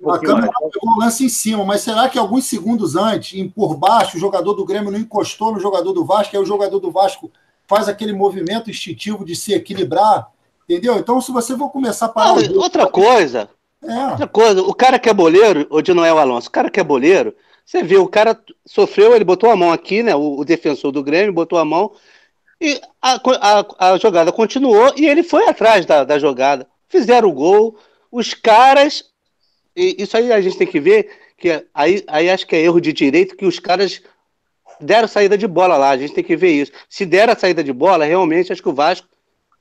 um 0.00 0.10
a 0.10 0.18
câmera 0.18 0.50
pegou 0.52 0.96
o 0.96 1.00
lance 1.00 1.24
em 1.24 1.28
cima, 1.28 1.64
mas 1.64 1.80
será 1.80 2.08
que 2.08 2.18
alguns 2.18 2.44
segundos 2.44 2.94
antes, 2.96 3.50
por 3.52 3.76
baixo, 3.76 4.16
o 4.16 4.20
jogador 4.20 4.54
do 4.54 4.64
Grêmio 4.64 4.90
não 4.90 4.98
encostou 4.98 5.52
no 5.52 5.60
jogador 5.60 5.92
do 5.92 6.04
Vasco, 6.04 6.36
aí 6.36 6.42
o 6.42 6.46
jogador 6.46 6.78
do 6.78 6.90
Vasco 6.90 7.30
faz 7.66 7.88
aquele 7.88 8.12
movimento 8.12 8.70
instintivo 8.70 9.24
de 9.24 9.34
se 9.34 9.52
equilibrar, 9.52 10.28
entendeu? 10.64 10.96
Então, 10.96 11.20
se 11.20 11.32
você 11.32 11.56
for 11.56 11.70
começar 11.70 12.06
a 12.06 12.08
parar... 12.08 12.36
Não, 12.36 12.62
outra 12.62 12.86
coisa, 12.86 13.48
é. 13.82 14.06
outra 14.06 14.26
coisa, 14.26 14.62
o 14.62 14.74
cara 14.74 14.98
que 14.98 15.08
é 15.08 15.14
boleiro, 15.14 15.66
o 15.68 15.82
de 15.82 15.92
Noel 15.92 16.18
Alonso, 16.18 16.48
o 16.48 16.52
cara 16.52 16.70
que 16.70 16.80
é 16.80 16.84
boleiro, 16.84 17.34
você 17.68 17.82
vê, 17.82 17.96
o 17.96 18.08
cara 18.08 18.40
sofreu, 18.64 19.14
ele 19.14 19.24
botou 19.24 19.50
a 19.50 19.56
mão 19.56 19.72
aqui, 19.72 20.02
né, 20.02 20.14
o, 20.14 20.38
o 20.38 20.44
defensor 20.44 20.90
do 20.90 21.02
Grêmio 21.02 21.32
botou 21.32 21.58
a 21.58 21.64
mão, 21.64 21.92
e 22.60 22.80
a, 23.02 23.20
a, 23.40 23.92
a 23.92 23.98
jogada 23.98 24.32
continuou, 24.32 24.92
e 24.96 25.06
ele 25.06 25.22
foi 25.22 25.46
atrás 25.48 25.84
da, 25.84 26.02
da 26.02 26.18
jogada 26.18 26.66
fizeram 26.88 27.28
o 27.28 27.32
gol. 27.32 27.76
Os 28.10 28.34
caras. 28.34 29.04
isso 29.76 30.16
aí 30.16 30.32
a 30.32 30.40
gente 30.40 30.56
tem 30.56 30.66
que 30.66 30.80
ver, 30.80 31.10
que 31.36 31.64
aí, 31.72 32.02
aí 32.08 32.30
acho 32.30 32.46
que 32.46 32.56
é 32.56 32.62
erro 32.62 32.80
de 32.80 32.92
direito, 32.92 33.36
que 33.36 33.46
os 33.46 33.58
caras 33.58 34.02
deram 34.80 35.06
saída 35.06 35.36
de 35.36 35.46
bola 35.46 35.76
lá. 35.76 35.90
A 35.90 35.96
gente 35.96 36.14
tem 36.14 36.24
que 36.24 36.36
ver 36.36 36.50
isso. 36.50 36.72
Se 36.88 37.04
der 37.04 37.28
a 37.28 37.36
saída 37.36 37.62
de 37.62 37.72
bola, 37.72 38.04
realmente 38.04 38.52
acho 38.52 38.62
que 38.62 38.68
o 38.68 38.74
Vasco 38.74 39.06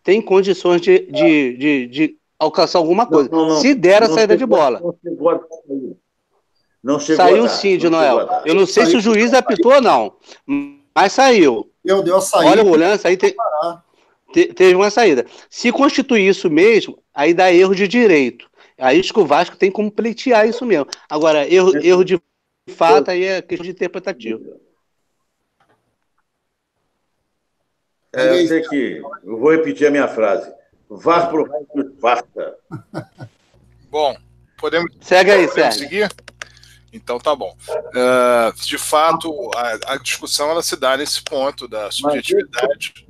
tem 0.03 0.22
condições 0.22 0.82
de, 0.82 0.99
de, 1.12 1.58
de, 1.58 1.88
de 1.88 2.18
alcançar 2.39 2.80
alguma 2.80 3.05
coisa. 3.05 3.30
Não, 3.30 3.39
não, 3.39 3.47
não. 3.49 3.62
Se 3.62 3.76
der 3.76 4.01
a 4.03 4.10
saída 4.10 4.38
de 4.38 4.45
bola. 4.45 4.80
Não 4.80 4.95
chegou 5.03 5.30
saiu 7.00 7.48
sim, 7.48 7.78
de 7.78 7.90
Noel. 7.90 8.28
Eu 8.46 8.56
não 8.56 8.66
sei 8.66 8.86
se 8.86 8.96
o 8.96 9.02
juiz 9.02 9.34
apitou 9.34 9.74
ou 9.74 9.82
não, 9.82 10.14
mas 10.96 11.14
saiu. 11.14 11.70
Eu 11.84 12.02
deu 12.04 12.18
a 12.18 12.22
saída. 12.22 12.50
Olha 12.50 12.64
o 12.64 12.76
lance 12.76 13.08
aí. 13.08 13.18
Tem 13.18 13.36
teve 14.32 14.76
uma 14.76 14.90
saída. 14.90 15.26
Se 15.50 15.72
constituir 15.72 16.28
isso 16.28 16.50
mesmo, 16.50 17.02
aí 17.14 17.34
dá 17.34 17.52
erro 17.52 17.76
de 17.76 17.88
direito. 17.88 18.50
Aí 18.78 19.00
acho 19.00 19.14
que 19.14 19.20
o 19.20 19.26
Vasco 19.26 19.58
tem 19.58 19.72
como 19.72 19.92
pleitear 19.92 20.48
isso 20.48 20.66
mesmo. 20.66 20.88
Agora, 21.10 21.52
erro, 21.52 21.76
erro 21.78 22.04
de 22.04 22.22
fato, 22.76 23.10
aí 23.10 23.24
é 23.24 23.42
questão 23.42 23.66
de 23.66 23.72
interpretativo. 23.72 24.60
É, 28.14 28.42
eu 28.42 28.48
sei 28.48 28.62
que. 28.62 29.02
Eu 29.24 29.40
vou 29.40 29.52
repetir 29.52 29.88
a 29.88 29.92
minha 29.92 30.08
frase. 30.08 30.52
Vá 30.90 31.28
pro 31.28 31.46
que 31.46 32.00
farta. 32.00 32.56
Bom, 33.90 34.16
podemos. 34.58 34.92
Segue 35.02 35.32
aí, 35.32 35.48
podemos 35.48 35.76
seguir? 35.76 36.10
Então 36.92 37.20
tá 37.20 37.36
bom. 37.36 37.56
Uh, 37.70 38.66
de 38.66 38.78
fato, 38.78 39.52
a, 39.56 39.94
a, 39.94 39.98
discussão 39.98 40.50
ela 40.50 40.64
se 40.64 40.76
dá 40.76 40.96
nesse 40.96 41.22
ponto 41.22 41.68
da 41.68 41.92
subjetividade. 41.92 43.08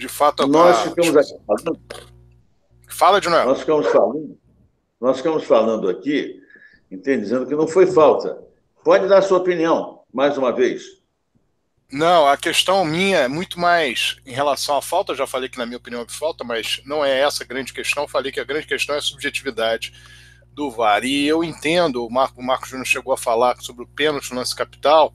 de 0.00 0.08
fato. 0.08 0.46
Nós 0.46 0.78
a... 0.78 0.82
ficamos 0.88 1.30
falando. 1.46 1.80
Fala, 2.88 3.20
de 3.20 3.28
novo. 3.28 3.44
Nós 3.44 3.60
ficamos 3.60 3.86
falando, 3.86 4.38
nós 5.00 5.16
ficamos 5.18 5.44
falando 5.44 5.88
aqui, 5.88 6.42
entende, 6.90 7.22
dizendo 7.22 7.46
que 7.46 7.54
não 7.54 7.68
foi 7.68 7.86
falta. 7.86 8.42
Pode 8.82 9.06
dar 9.06 9.18
a 9.18 9.22
sua 9.22 9.38
opinião, 9.38 10.02
mais 10.12 10.36
uma 10.36 10.52
vez. 10.52 11.00
Não, 11.92 12.26
a 12.26 12.36
questão 12.36 12.84
minha 12.84 13.18
é 13.18 13.28
muito 13.28 13.58
mais 13.58 14.16
em 14.24 14.32
relação 14.32 14.76
à 14.76 14.82
falta. 14.82 15.12
Eu 15.12 15.16
já 15.16 15.26
falei 15.26 15.48
que, 15.48 15.58
na 15.58 15.66
minha 15.66 15.76
opinião, 15.76 16.02
é 16.02 16.06
falta, 16.08 16.44
mas 16.44 16.80
não 16.84 17.04
é 17.04 17.20
essa 17.20 17.42
a 17.42 17.46
grande 17.46 17.72
questão. 17.72 18.04
Eu 18.04 18.08
falei 18.08 18.30
que 18.30 18.40
a 18.40 18.44
grande 18.44 18.66
questão 18.66 18.94
é 18.94 18.98
a 18.98 19.02
subjetividade 19.02 19.92
do 20.52 20.70
VAR. 20.70 21.04
E 21.04 21.26
eu 21.26 21.42
entendo, 21.42 22.06
o 22.06 22.10
Marco, 22.10 22.40
o 22.40 22.44
Marco 22.44 22.66
Júnior 22.66 22.86
chegou 22.86 23.12
a 23.12 23.18
falar 23.18 23.56
sobre 23.60 23.84
o 23.84 23.88
pênalti 23.88 24.30
no 24.30 24.36
lance 24.38 24.54
capital 24.54 25.14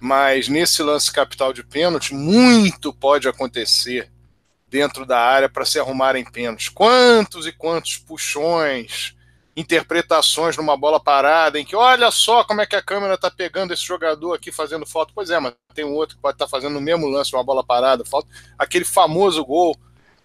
mas 0.00 0.48
nesse 0.48 0.82
lance 0.82 1.12
capital 1.12 1.52
de 1.52 1.62
pênalti, 1.62 2.14
muito 2.14 2.90
pode 2.90 3.28
acontecer 3.28 4.10
dentro 4.66 5.04
da 5.04 5.20
área 5.20 5.48
para 5.48 5.66
se 5.66 5.78
arrumarem 5.78 6.24
pênaltis. 6.24 6.70
Quantos 6.70 7.46
e 7.46 7.52
quantos 7.52 7.98
puxões, 7.98 9.14
interpretações 9.54 10.56
numa 10.56 10.74
bola 10.74 10.98
parada, 10.98 11.60
em 11.60 11.66
que 11.66 11.76
olha 11.76 12.10
só 12.10 12.42
como 12.44 12.62
é 12.62 12.66
que 12.66 12.76
a 12.76 12.82
câmera 12.82 13.14
está 13.14 13.30
pegando 13.30 13.74
esse 13.74 13.84
jogador 13.84 14.32
aqui 14.32 14.50
fazendo 14.50 14.86
foto. 14.86 15.12
Pois 15.14 15.28
é, 15.28 15.38
mas 15.38 15.52
tem 15.74 15.84
um 15.84 15.92
outro 15.92 16.16
que 16.16 16.22
pode 16.22 16.36
estar 16.36 16.46
tá 16.46 16.50
fazendo 16.50 16.72
no 16.72 16.80
mesmo 16.80 17.06
lance, 17.06 17.36
uma 17.36 17.44
bola 17.44 17.62
parada, 17.62 18.02
falta 18.02 18.28
aquele 18.58 18.86
famoso 18.86 19.44
gol. 19.44 19.76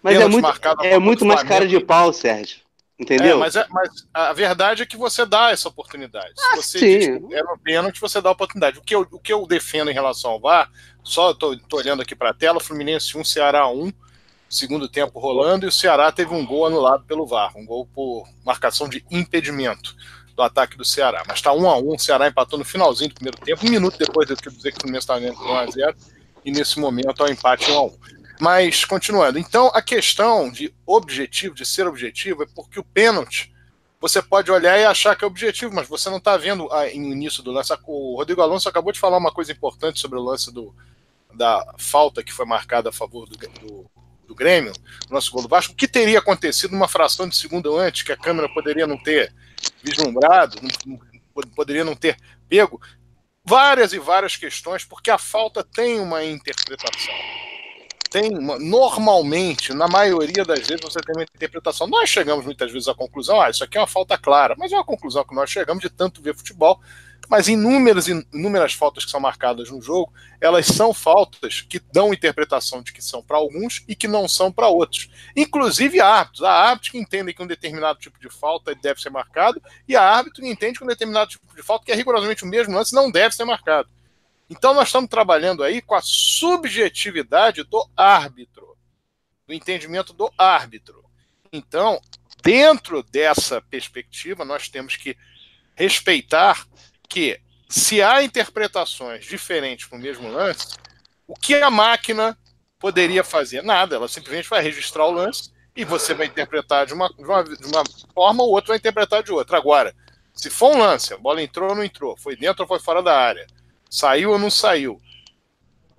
Mas 0.02 0.18
é 0.18 0.26
muito, 0.26 0.48
é 0.82 0.98
muito 0.98 1.24
mais 1.26 1.42
cara 1.42 1.66
de 1.66 1.80
pau, 1.80 2.12
Sérgio. 2.14 2.65
Entendeu? 2.98 3.36
É, 3.36 3.38
mas, 3.38 3.56
é, 3.56 3.66
mas, 3.68 3.90
a 4.12 4.32
verdade 4.32 4.82
é 4.82 4.86
que 4.86 4.96
você 4.96 5.26
dá 5.26 5.50
essa 5.50 5.68
oportunidade. 5.68 6.32
Se 6.34 6.46
ah, 6.46 6.56
você 6.56 6.78
sim. 6.78 6.98
diz 6.98 7.28
que 7.28 7.34
era 7.34 7.52
um 7.52 7.58
pênalti, 7.58 8.00
você 8.00 8.22
dá 8.22 8.30
a 8.30 8.32
oportunidade. 8.32 8.78
O 8.78 8.82
que 8.82 8.94
eu, 8.94 9.06
o 9.10 9.18
que 9.18 9.32
eu 9.32 9.46
defendo 9.46 9.90
em 9.90 9.94
relação 9.94 10.30
ao 10.30 10.40
VAR, 10.40 10.70
só 11.04 11.32
estou 11.32 11.54
olhando 11.72 12.00
aqui 12.00 12.16
para 12.16 12.30
a 12.30 12.34
tela, 12.34 12.58
Fluminense 12.58 13.16
1, 13.16 13.22
Ceará 13.22 13.68
1, 13.68 13.92
segundo 14.48 14.88
tempo 14.88 15.18
rolando, 15.18 15.66
e 15.66 15.68
o 15.68 15.72
Ceará 15.72 16.10
teve 16.10 16.32
um 16.32 16.46
gol 16.46 16.66
anulado 16.66 17.04
pelo 17.04 17.26
VAR, 17.26 17.52
um 17.54 17.66
gol 17.66 17.86
por 17.94 18.26
marcação 18.42 18.88
de 18.88 19.04
impedimento 19.10 19.94
do 20.34 20.42
ataque 20.42 20.78
do 20.78 20.84
Ceará. 20.84 21.22
Mas 21.26 21.36
está 21.36 21.52
1 21.52 21.68
a 21.68 21.76
1 21.76 21.94
o 21.94 21.98
Ceará 21.98 22.28
empatou 22.28 22.58
no 22.58 22.64
finalzinho 22.64 23.10
do 23.10 23.14
primeiro 23.14 23.38
tempo, 23.38 23.66
um 23.66 23.70
minuto 23.70 23.98
depois 23.98 24.26
de 24.26 24.34
dizer 24.34 24.72
que 24.72 24.78
o 24.78 24.80
Fluminense 24.80 25.04
estava 25.04 25.20
ganhando 25.20 25.42
1 25.42 25.54
a 25.54 25.66
0 25.66 25.96
e 26.46 26.50
nesse 26.50 26.80
momento 26.80 27.22
é 27.22 27.28
o 27.28 27.32
empate 27.32 27.70
1 27.70 27.76
a 27.76 27.82
1 27.84 27.98
mas, 28.40 28.84
continuando. 28.84 29.38
Então, 29.38 29.70
a 29.74 29.80
questão 29.80 30.50
de 30.50 30.74
objetivo, 30.84 31.54
de 31.54 31.64
ser 31.64 31.86
objetivo, 31.86 32.42
é 32.42 32.46
porque 32.54 32.78
o 32.78 32.84
pênalti, 32.84 33.52
você 34.00 34.20
pode 34.20 34.50
olhar 34.50 34.78
e 34.78 34.84
achar 34.84 35.16
que 35.16 35.24
é 35.24 35.26
objetivo, 35.26 35.74
mas 35.74 35.88
você 35.88 36.10
não 36.10 36.18
está 36.18 36.36
vendo 36.36 36.68
no 36.68 37.12
início 37.12 37.42
do 37.42 37.50
lance. 37.50 37.72
O 37.86 38.16
Rodrigo 38.16 38.42
Alonso 38.42 38.68
acabou 38.68 38.92
de 38.92 39.00
falar 39.00 39.16
uma 39.16 39.32
coisa 39.32 39.52
importante 39.52 40.00
sobre 40.00 40.18
o 40.18 40.22
lance 40.22 40.52
do, 40.52 40.74
da 41.34 41.74
falta 41.78 42.22
que 42.22 42.32
foi 42.32 42.44
marcada 42.44 42.90
a 42.90 42.92
favor 42.92 43.26
do, 43.26 43.36
do, 43.36 43.90
do 44.28 44.34
Grêmio, 44.34 44.72
no 45.08 45.14
nosso 45.14 45.32
gol 45.32 45.42
do 45.42 45.48
Vasco. 45.48 45.72
O 45.72 45.76
que 45.76 45.88
teria 45.88 46.18
acontecido 46.18 46.72
numa 46.72 46.88
fração 46.88 47.28
de 47.28 47.36
segundo 47.36 47.76
antes, 47.76 48.02
que 48.02 48.12
a 48.12 48.16
câmera 48.16 48.48
poderia 48.52 48.86
não 48.86 48.98
ter 48.98 49.32
vislumbrado, 49.82 50.58
não, 50.84 51.00
poderia 51.54 51.84
não 51.84 51.96
ter 51.96 52.18
pego? 52.48 52.80
Várias 53.44 53.92
e 53.92 53.98
várias 53.98 54.36
questões, 54.36 54.84
porque 54.84 55.10
a 55.10 55.18
falta 55.18 55.64
tem 55.64 56.00
uma 56.00 56.22
interpretação 56.24 57.14
tem 58.08 58.36
uma, 58.36 58.58
normalmente, 58.58 59.74
na 59.74 59.88
maioria 59.88 60.44
das 60.44 60.60
vezes, 60.60 60.80
você 60.82 61.00
tem 61.00 61.14
uma 61.14 61.22
interpretação. 61.22 61.86
Nós 61.86 62.08
chegamos 62.08 62.44
muitas 62.44 62.70
vezes 62.72 62.88
à 62.88 62.94
conclusão, 62.94 63.40
ah, 63.40 63.50
isso 63.50 63.64
aqui 63.64 63.76
é 63.76 63.80
uma 63.80 63.86
falta 63.86 64.16
clara, 64.16 64.54
mas 64.58 64.72
é 64.72 64.76
uma 64.76 64.84
conclusão 64.84 65.24
que 65.24 65.34
nós 65.34 65.50
chegamos 65.50 65.82
de 65.82 65.90
tanto 65.90 66.22
ver 66.22 66.34
futebol. 66.34 66.80
Mas 67.28 67.48
inúmeras, 67.48 68.06
inúmeras 68.06 68.72
faltas 68.72 69.04
que 69.04 69.10
são 69.10 69.18
marcadas 69.18 69.70
no 69.70 69.82
jogo, 69.82 70.12
elas 70.40 70.66
são 70.66 70.94
faltas 70.94 71.60
que 71.60 71.80
dão 71.92 72.14
interpretação 72.14 72.82
de 72.82 72.92
que 72.92 73.02
são 73.02 73.20
para 73.20 73.36
alguns 73.36 73.84
e 73.88 73.96
que 73.96 74.06
não 74.06 74.28
são 74.28 74.52
para 74.52 74.68
outros. 74.68 75.08
Inclusive 75.34 76.00
árbitros. 76.00 76.42
Há 76.44 76.52
árbitros 76.52 76.92
que 76.92 76.98
entendem 76.98 77.34
que 77.34 77.42
um 77.42 77.46
determinado 77.46 77.98
tipo 77.98 78.20
de 78.20 78.30
falta 78.30 78.74
deve 78.74 79.00
ser 79.00 79.10
marcado, 79.10 79.60
e 79.88 79.96
há 79.96 80.02
árbitro 80.02 80.42
que 80.42 80.48
entende 80.48 80.78
que 80.78 80.84
um 80.84 80.88
determinado 80.88 81.30
tipo 81.30 81.54
de 81.54 81.62
falta, 81.62 81.84
que 81.84 81.92
é 81.92 81.96
rigorosamente 81.96 82.44
o 82.44 82.46
mesmo 82.46 82.74
lance, 82.74 82.94
não 82.94 83.10
deve 83.10 83.34
ser 83.34 83.44
marcado. 83.44 83.88
Então 84.48 84.74
nós 84.74 84.88
estamos 84.88 85.10
trabalhando 85.10 85.62
aí 85.62 85.82
com 85.82 85.94
a 85.94 86.02
subjetividade 86.02 87.62
do 87.64 87.88
árbitro. 87.96 88.76
do 89.46 89.54
entendimento 89.54 90.12
do 90.12 90.28
árbitro. 90.36 91.04
Então, 91.52 92.00
dentro 92.42 93.02
dessa 93.04 93.62
perspectiva, 93.62 94.44
nós 94.44 94.68
temos 94.68 94.96
que 94.96 95.16
respeitar 95.76 96.66
que 97.08 97.40
se 97.68 98.02
há 98.02 98.22
interpretações 98.22 99.24
diferentes 99.24 99.86
para 99.86 99.98
o 99.98 100.00
mesmo 100.00 100.28
lance, 100.28 100.76
o 101.26 101.34
que 101.34 101.54
a 101.54 101.70
máquina 101.70 102.36
poderia 102.78 103.24
fazer? 103.24 103.62
Nada, 103.62 103.96
ela 103.96 104.08
simplesmente 104.08 104.48
vai 104.48 104.62
registrar 104.62 105.06
o 105.06 105.10
lance 105.10 105.50
e 105.74 105.84
você 105.84 106.14
vai 106.14 106.26
interpretar 106.26 106.86
de 106.86 106.94
uma, 106.94 107.08
de 107.08 107.24
uma, 107.24 107.44
de 107.44 107.66
uma 107.66 107.84
forma, 108.14 108.42
o 108.42 108.50
outro 108.50 108.68
vai 108.68 108.78
interpretar 108.78 109.22
de 109.22 109.32
outra. 109.32 109.58
Agora, 109.58 109.94
se 110.32 110.50
for 110.50 110.74
um 110.74 110.78
lance, 110.78 111.12
a 111.12 111.18
bola 111.18 111.42
entrou 111.42 111.70
ou 111.70 111.76
não 111.76 111.84
entrou, 111.84 112.16
foi 112.16 112.36
dentro 112.36 112.62
ou 112.62 112.68
foi 112.68 112.78
fora 112.78 113.02
da 113.02 113.16
área, 113.18 113.46
saiu 113.96 114.32
ou 114.32 114.38
não 114.38 114.50
saiu, 114.50 115.00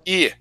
e 0.06 0.32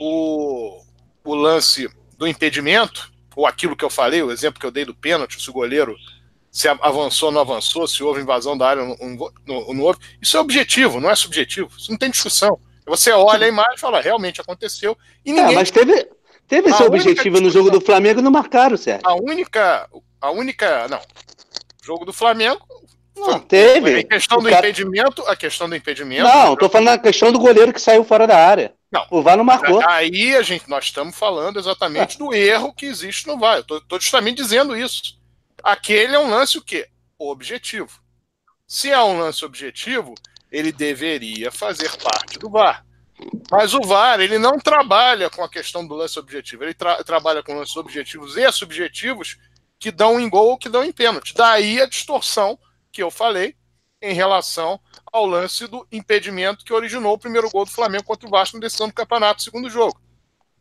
o, 0.00 0.82
o 1.22 1.32
lance 1.32 1.88
do 2.16 2.26
impedimento, 2.26 3.12
ou 3.36 3.46
aquilo 3.46 3.76
que 3.76 3.84
eu 3.84 3.90
falei, 3.90 4.20
o 4.20 4.32
exemplo 4.32 4.58
que 4.58 4.66
eu 4.66 4.70
dei 4.72 4.84
do 4.84 4.92
pênalti, 4.92 5.40
se 5.40 5.48
o 5.48 5.52
goleiro 5.52 5.94
se 6.50 6.66
avançou 6.66 7.28
ou 7.28 7.32
não 7.32 7.42
avançou, 7.42 7.86
se 7.86 8.02
houve 8.02 8.20
invasão 8.20 8.58
da 8.58 8.68
área 8.68 8.82
ou 8.82 8.96
não, 9.46 9.74
não 9.74 9.80
houve, 9.84 10.00
isso 10.20 10.36
é 10.36 10.40
objetivo, 10.40 11.00
não 11.00 11.08
é 11.08 11.14
subjetivo, 11.14 11.70
isso 11.78 11.92
não 11.92 11.98
tem 11.98 12.10
discussão. 12.10 12.58
Você 12.84 13.12
olha 13.12 13.46
a 13.46 13.48
imagem 13.48 13.76
e 13.76 13.80
fala, 13.80 14.00
realmente 14.00 14.40
aconteceu, 14.40 14.98
e 15.24 15.32
ninguém... 15.32 15.52
É, 15.52 15.54
mas 15.54 15.70
teve, 15.70 16.04
teve 16.48 16.70
esse 16.70 16.82
objetivo 16.82 17.40
no 17.40 17.48
jogo 17.48 17.70
do 17.70 17.80
Flamengo 17.80 18.18
e 18.18 18.22
não 18.24 18.32
marcaram, 18.32 18.76
Sérgio. 18.76 19.06
A 19.06 19.14
única, 19.14 19.88
a 20.20 20.30
única, 20.32 20.88
não, 20.88 21.00
jogo 21.80 22.04
do 22.04 22.12
Flamengo 22.12 22.66
não, 23.18 23.40
teve. 23.40 24.00
A 24.00 24.04
questão 24.04 24.38
do 24.38 24.48
cara... 24.48 24.66
impedimento, 24.66 25.22
a 25.26 25.36
questão 25.36 25.68
do 25.68 25.76
impedimento. 25.76 26.22
Não, 26.24 26.56
tô 26.56 26.68
falando 26.68 26.88
a 26.88 26.98
questão 26.98 27.32
do 27.32 27.38
goleiro 27.38 27.72
que 27.72 27.80
saiu 27.80 28.04
fora 28.04 28.26
da 28.26 28.36
área. 28.36 28.74
Não. 28.90 29.06
O 29.10 29.22
VAR 29.22 29.36
não 29.36 29.44
marcou. 29.44 29.86
Aí 29.86 30.34
a 30.34 30.42
gente, 30.42 30.68
nós 30.68 30.84
estamos 30.84 31.16
falando 31.16 31.58
exatamente 31.58 32.16
é. 32.16 32.18
do 32.18 32.34
erro 32.34 32.72
que 32.72 32.86
existe 32.86 33.26
no 33.26 33.38
VAR. 33.38 33.58
Eu 33.58 33.64
tô, 33.64 33.80
tô, 33.82 34.00
justamente 34.00 34.38
dizendo 34.38 34.76
isso. 34.76 35.18
Aquele 35.62 36.14
é 36.14 36.18
um 36.18 36.30
lance 36.30 36.56
o 36.56 36.62
quê? 36.62 36.88
Objetivo. 37.18 38.00
Se 38.66 38.90
é 38.90 39.02
um 39.02 39.18
lance 39.18 39.44
objetivo, 39.44 40.14
ele 40.50 40.72
deveria 40.72 41.50
fazer 41.50 41.90
parte 41.98 42.38
do 42.38 42.48
VAR. 42.48 42.84
Mas 43.50 43.74
o 43.74 43.80
VAR, 43.80 44.20
ele 44.20 44.38
não 44.38 44.58
trabalha 44.58 45.28
com 45.28 45.42
a 45.42 45.48
questão 45.48 45.86
do 45.86 45.94
lance 45.94 46.18
objetivo. 46.18 46.64
Ele 46.64 46.74
tra 46.74 47.02
trabalha 47.04 47.42
com 47.42 47.54
lances 47.54 47.76
objetivos 47.76 48.36
e 48.36 48.50
subjetivos 48.52 49.36
que 49.78 49.90
dão 49.90 50.18
em 50.18 50.28
gol 50.28 50.50
ou 50.50 50.58
que 50.58 50.68
dão 50.68 50.84
em 50.84 50.92
pênalti. 50.92 51.34
Daí 51.34 51.80
a 51.80 51.86
distorção 51.86 52.58
que 52.98 53.02
eu 53.04 53.12
falei 53.12 53.54
em 54.02 54.12
relação 54.12 54.80
ao 55.12 55.24
lance 55.24 55.68
do 55.68 55.86
impedimento 55.92 56.64
que 56.64 56.72
originou 56.72 57.14
o 57.14 57.18
primeiro 57.18 57.48
gol 57.48 57.64
do 57.64 57.70
Flamengo 57.70 58.02
contra 58.02 58.26
o 58.26 58.30
Vasco 58.30 58.56
na 58.56 58.62
decisão 58.62 58.88
do 58.88 58.92
campeonato, 58.92 59.40
segundo 59.40 59.70
jogo. 59.70 60.00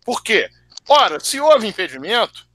Por 0.06 0.22
quê? 0.22 0.48
Ora, 0.88 1.20
se 1.20 1.40
houve 1.40 1.66
impedimento, 1.66 2.48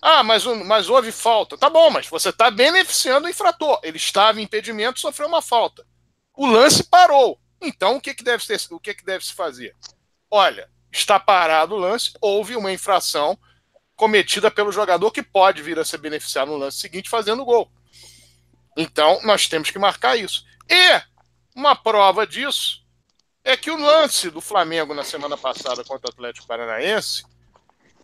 ah, 0.00 0.22
mas, 0.22 0.46
mas 0.46 0.88
houve 0.88 1.12
falta. 1.12 1.58
Tá 1.58 1.68
bom, 1.68 1.90
mas 1.90 2.06
você 2.06 2.30
está 2.30 2.50
beneficiando 2.50 3.26
o 3.26 3.30
infrator. 3.30 3.78
Ele 3.82 3.98
estava 3.98 4.40
em 4.40 4.44
impedimento, 4.44 4.98
sofreu 4.98 5.28
uma 5.28 5.42
falta. 5.42 5.86
O 6.34 6.46
lance 6.46 6.82
parou. 6.82 7.38
Então, 7.60 7.96
o 7.96 8.00
que, 8.00 8.14
que, 8.14 8.24
deve, 8.24 8.42
ser, 8.42 8.58
o 8.70 8.80
que, 8.80 8.94
que 8.94 9.04
deve 9.04 9.26
se 9.26 9.34
fazer? 9.34 9.76
Olha, 10.30 10.70
está 10.90 11.20
parado 11.20 11.74
o 11.74 11.78
lance, 11.78 12.12
houve 12.18 12.56
uma 12.56 12.72
infração 12.72 13.38
cometida 13.94 14.50
pelo 14.50 14.72
jogador 14.72 15.10
que 15.10 15.22
pode 15.22 15.62
vir 15.62 15.78
a 15.78 15.84
ser 15.84 15.98
beneficiado 15.98 16.48
no 16.48 16.56
lance 16.56 16.78
seguinte 16.78 17.10
fazendo 17.10 17.44
gol. 17.44 17.70
Então, 18.76 19.20
nós 19.24 19.46
temos 19.48 19.70
que 19.70 19.78
marcar 19.78 20.16
isso. 20.16 20.44
E 20.68 21.02
uma 21.54 21.74
prova 21.76 22.26
disso 22.26 22.82
é 23.44 23.56
que 23.56 23.70
o 23.70 23.76
lance 23.76 24.30
do 24.30 24.40
Flamengo 24.40 24.94
na 24.94 25.04
semana 25.04 25.36
passada 25.36 25.84
contra 25.84 26.08
o 26.08 26.12
Atlético 26.12 26.46
Paranaense, 26.46 27.24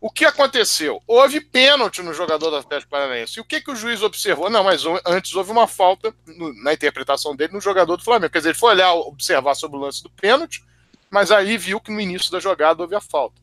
o 0.01 0.11
que 0.11 0.25
aconteceu? 0.25 1.03
Houve 1.07 1.41
pênalti 1.41 2.03
no 2.03 2.15
jogador 2.15 2.51
do 2.51 2.57
Atlético 2.57 2.91
Paranaense. 2.91 3.39
E 3.39 3.41
o 3.41 3.45
que, 3.45 3.61
que 3.61 3.71
o 3.71 3.77
juiz 3.77 4.03
observou? 4.03 4.49
Não, 4.49 4.63
mas 4.63 4.83
antes 5.05 5.35
houve 5.35 5.51
uma 5.51 5.67
falta 5.67 6.15
no, 6.27 6.53
na 6.63 6.73
interpretação 6.73 7.35
dele 7.35 7.53
no 7.53 7.61
jogador 7.61 7.97
do 7.97 8.05
Flamengo. 8.05 8.31
Quer 8.31 8.39
dizer, 8.39 8.51
ele 8.51 8.59
foi 8.59 8.73
olhar, 8.73 8.93
observar 8.95 9.55
sobre 9.55 9.77
o 9.77 9.81
lance 9.81 10.03
do 10.03 10.11
pênalti, 10.11 10.65
mas 11.11 11.33
aí 11.33 11.57
viu 11.57 11.81
que 11.81 11.91
no 11.91 12.01
início 12.01 12.31
da 12.31 12.39
jogada 12.39 12.83
houve 12.83 12.95
a 12.95 13.01
falta. 13.01 13.41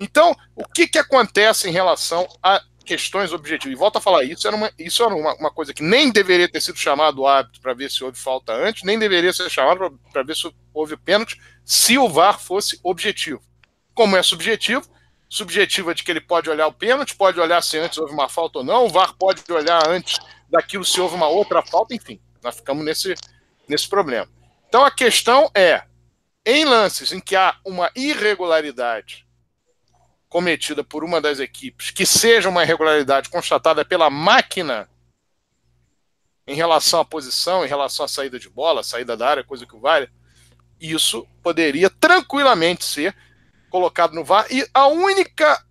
Então, 0.00 0.34
o 0.56 0.66
que, 0.66 0.88
que 0.88 0.98
acontece 0.98 1.68
em 1.68 1.72
relação 1.72 2.26
a 2.42 2.62
questões 2.84 3.32
objetivas. 3.32 3.74
E 3.74 3.78
volta 3.78 3.98
a 3.98 4.00
falar, 4.00 4.24
isso 4.24 4.46
era 4.46 4.54
uma, 4.54 4.70
isso 4.78 5.02
era 5.02 5.14
uma, 5.14 5.34
uma 5.34 5.50
coisa 5.50 5.72
que 5.72 5.82
nem 5.82 6.10
deveria 6.10 6.48
ter 6.48 6.60
sido 6.60 6.78
chamado 6.78 7.22
o 7.22 7.26
árbitro 7.26 7.60
para 7.60 7.74
ver 7.74 7.90
se 7.90 8.04
houve 8.04 8.18
falta 8.18 8.52
antes, 8.52 8.82
nem 8.82 8.98
deveria 8.98 9.32
ser 9.32 9.50
chamado 9.50 9.98
para 10.12 10.22
ver 10.22 10.36
se 10.36 10.52
houve 10.72 10.96
pênalti, 10.96 11.40
se 11.64 11.98
o 11.98 12.08
VAR 12.08 12.38
fosse 12.38 12.78
objetivo. 12.82 13.40
Como 13.94 14.16
é 14.16 14.22
subjetivo, 14.22 14.88
subjetiva 15.28 15.92
é 15.92 15.94
de 15.94 16.04
que 16.04 16.10
ele 16.10 16.20
pode 16.20 16.50
olhar 16.50 16.66
o 16.66 16.72
pênalti, 16.72 17.16
pode 17.16 17.40
olhar 17.40 17.62
se 17.62 17.78
antes 17.78 17.98
houve 17.98 18.12
uma 18.12 18.28
falta 18.28 18.58
ou 18.58 18.64
não, 18.64 18.86
o 18.86 18.88
VAR 18.88 19.14
pode 19.14 19.42
olhar 19.50 19.88
antes 19.88 20.18
daquilo 20.48 20.84
se 20.84 21.00
houve 21.00 21.14
uma 21.14 21.28
outra 21.28 21.62
falta, 21.62 21.94
enfim, 21.94 22.20
nós 22.42 22.56
ficamos 22.56 22.84
nesse, 22.84 23.14
nesse 23.66 23.88
problema. 23.88 24.28
Então 24.68 24.84
a 24.84 24.90
questão 24.90 25.50
é, 25.54 25.82
em 26.44 26.64
lances 26.64 27.12
em 27.12 27.20
que 27.20 27.34
há 27.34 27.56
uma 27.64 27.90
irregularidade 27.96 29.24
cometida 30.34 30.82
por 30.82 31.04
uma 31.04 31.20
das 31.20 31.38
equipes 31.38 31.92
que 31.92 32.04
seja 32.04 32.48
uma 32.48 32.64
irregularidade 32.64 33.28
constatada 33.28 33.84
pela 33.84 34.10
máquina 34.10 34.90
em 36.44 36.56
relação 36.56 36.98
à 36.98 37.04
posição, 37.04 37.64
em 37.64 37.68
relação 37.68 38.04
à 38.04 38.08
saída 38.08 38.36
de 38.36 38.48
bola, 38.48 38.82
saída 38.82 39.16
da 39.16 39.28
área, 39.28 39.44
coisa 39.44 39.64
que 39.64 39.78
vale, 39.78 40.10
isso 40.80 41.24
poderia 41.40 41.88
tranquilamente 41.88 42.84
ser 42.84 43.14
colocado 43.70 44.12
no 44.12 44.24
VAR. 44.24 44.44
E 44.50 44.68
a 44.74 44.88
única 44.88 45.64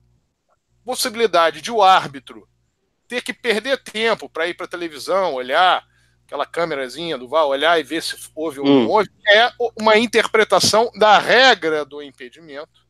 possibilidade 0.86 1.61
de 1.61 1.70
o 1.70 1.82
árbitro 1.84 2.47
ter 3.05 3.22
que 3.22 3.34
perder 3.34 3.84
tempo 3.84 4.30
para 4.30 4.47
ir 4.47 4.53
para 4.53 4.66
a 4.66 4.70
televisão, 4.70 5.34
olhar 5.34 5.86
aquela 6.26 6.45
câmerazinha 6.45 7.18
do 7.18 7.28
VAR, 7.28 7.47
olhar 7.47 7.78
e 7.78 7.84
ver 7.84 8.01
se 8.01 8.16
houve 8.34 8.61
ou 8.61 8.66
não 8.66 8.86
hum. 8.86 8.89
houve, 8.89 9.09
é 9.28 9.51
uma 9.78 9.97
interpretação 9.97 10.89
da 10.97 11.20
regra 11.20 11.84
do 11.84 12.01
impedimento 12.01 12.83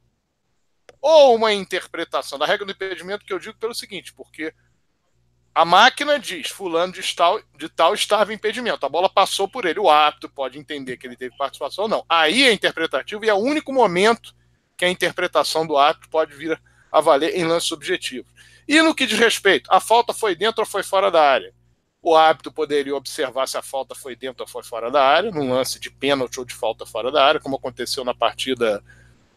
ou 1.04 1.36
uma 1.36 1.52
interpretação 1.52 2.40
da 2.40 2.46
regra 2.46 2.66
do 2.66 2.72
impedimento 2.72 3.26
que 3.26 3.34
eu 3.34 3.38
digo 3.38 3.58
pelo 3.58 3.76
seguinte, 3.76 4.14
porque 4.14 4.54
a 5.54 5.66
máquina 5.66 6.18
diz 6.18 6.48
fulano 6.48 6.94
de 6.94 7.14
tal, 7.14 7.42
de 7.58 7.68
tal 7.68 7.94
estava 7.94 8.32
em 8.32 8.36
impedimento, 8.36 8.86
a 8.86 8.90
bola 8.90 9.10
passou 9.10 9.46
por 9.46 9.66
ele, 9.66 9.82
o 9.82 9.90
árbitro 9.90 10.30
pode 10.30 10.58
entender 10.58 10.96
que 10.96 11.06
ele 11.06 11.18
teve 11.18 11.36
participação 11.36 11.84
ou 11.84 11.90
não. 11.90 12.06
Aí 12.08 12.44
é 12.44 12.54
interpretativo 12.54 13.26
e 13.26 13.30
é 13.30 13.34
o 13.34 13.38
único 13.38 13.74
momento 13.74 14.34
que 14.78 14.86
a 14.86 14.90
interpretação 14.90 15.68
do 15.68 15.78
árbitro 15.78 16.10
pode 16.10 16.34
vir 16.36 16.60
a 16.90 17.02
valer 17.02 17.36
em 17.36 17.44
lances 17.44 17.74
objetivos. 17.74 18.32
E 18.66 18.82
no 18.82 18.96
que 18.96 19.06
diz 19.06 19.20
respeito, 19.20 19.70
a 19.70 19.82
falta 19.82 20.14
foi 20.14 20.38
dentro 20.38 20.62
ou 20.62 20.66
foi 20.66 20.84
fora 20.84 21.12
da 21.12 21.22
área? 21.22 21.54
O 22.02 22.16
árbitro 22.16 22.50
poderia 22.50 22.96
observar 22.96 23.46
se 23.50 23.58
a 23.58 23.62
falta 23.62 23.94
foi 23.94 24.16
dentro 24.16 24.44
ou 24.44 24.48
foi 24.48 24.64
fora 24.64 24.90
da 24.90 25.06
área, 25.06 25.32
num 25.32 25.52
lance 25.52 25.82
de 25.82 25.92
pênalti 25.92 26.40
ou 26.40 26.46
de 26.46 26.54
falta 26.54 26.86
fora 26.86 27.12
da 27.12 27.26
área, 27.26 27.42
como 27.42 27.58
aconteceu 27.58 28.06
na 28.06 28.14
partida 28.14 28.82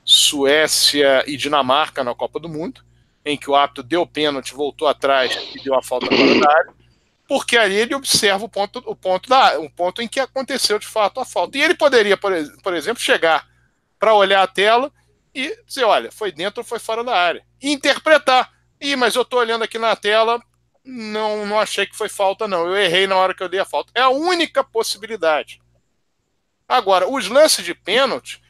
Suécia 0.06 1.24
e 1.26 1.36
Dinamarca 1.36 2.04
na 2.04 2.14
Copa 2.14 2.38
do 2.38 2.48
Mundo, 2.48 2.80
em 3.24 3.36
que 3.36 3.50
o 3.50 3.56
árbitro 3.56 3.82
deu 3.82 4.06
pênalti, 4.06 4.54
voltou 4.54 4.86
atrás 4.86 5.36
e 5.52 5.60
deu 5.64 5.74
a 5.74 5.82
falta 5.82 6.06
fora 6.06 6.40
da 6.40 6.48
área, 6.48 6.74
porque 7.28 7.56
aí 7.58 7.74
ele 7.74 7.92
observa 7.92 8.44
o 8.44 8.48
ponto, 8.48 8.80
o 8.86 8.94
ponto, 8.94 9.28
da, 9.28 9.58
o 9.58 9.68
ponto 9.68 10.00
em 10.00 10.06
que 10.06 10.20
aconteceu 10.20 10.78
de 10.78 10.86
fato 10.86 11.18
a 11.18 11.24
falta. 11.24 11.58
E 11.58 11.62
ele 11.62 11.74
poderia, 11.74 12.16
por, 12.16 12.32
por 12.62 12.72
exemplo, 12.72 13.02
chegar 13.02 13.48
para 13.98 14.14
olhar 14.14 14.44
a 14.44 14.46
tela 14.46 14.92
e 15.34 15.60
dizer, 15.66 15.82
olha, 15.82 16.12
foi 16.12 16.30
dentro 16.30 16.60
ou 16.60 16.64
foi 16.64 16.78
fora 16.78 17.02
da 17.02 17.16
área. 17.16 17.44
E 17.60 17.72
interpretar. 17.72 18.52
Ih, 18.80 18.94
mas 18.94 19.16
eu 19.16 19.22
estou 19.22 19.40
olhando 19.40 19.64
aqui 19.64 19.76
na 19.76 19.96
tela, 19.96 20.40
não, 20.84 21.44
não 21.44 21.58
achei 21.58 21.84
que 21.84 21.96
foi 21.96 22.08
falta, 22.08 22.46
não. 22.46 22.64
Eu 22.64 22.76
errei 22.76 23.08
na 23.08 23.16
hora 23.16 23.34
que 23.34 23.42
eu 23.42 23.48
dei 23.48 23.58
a 23.58 23.64
falta. 23.64 23.90
É 23.92 24.02
a 24.02 24.08
única 24.08 24.62
possibilidade. 24.62 25.60
Agora, 26.68 27.10
os 27.10 27.28
lances 27.28 27.64
de 27.64 27.74
pênalti, 27.74 28.40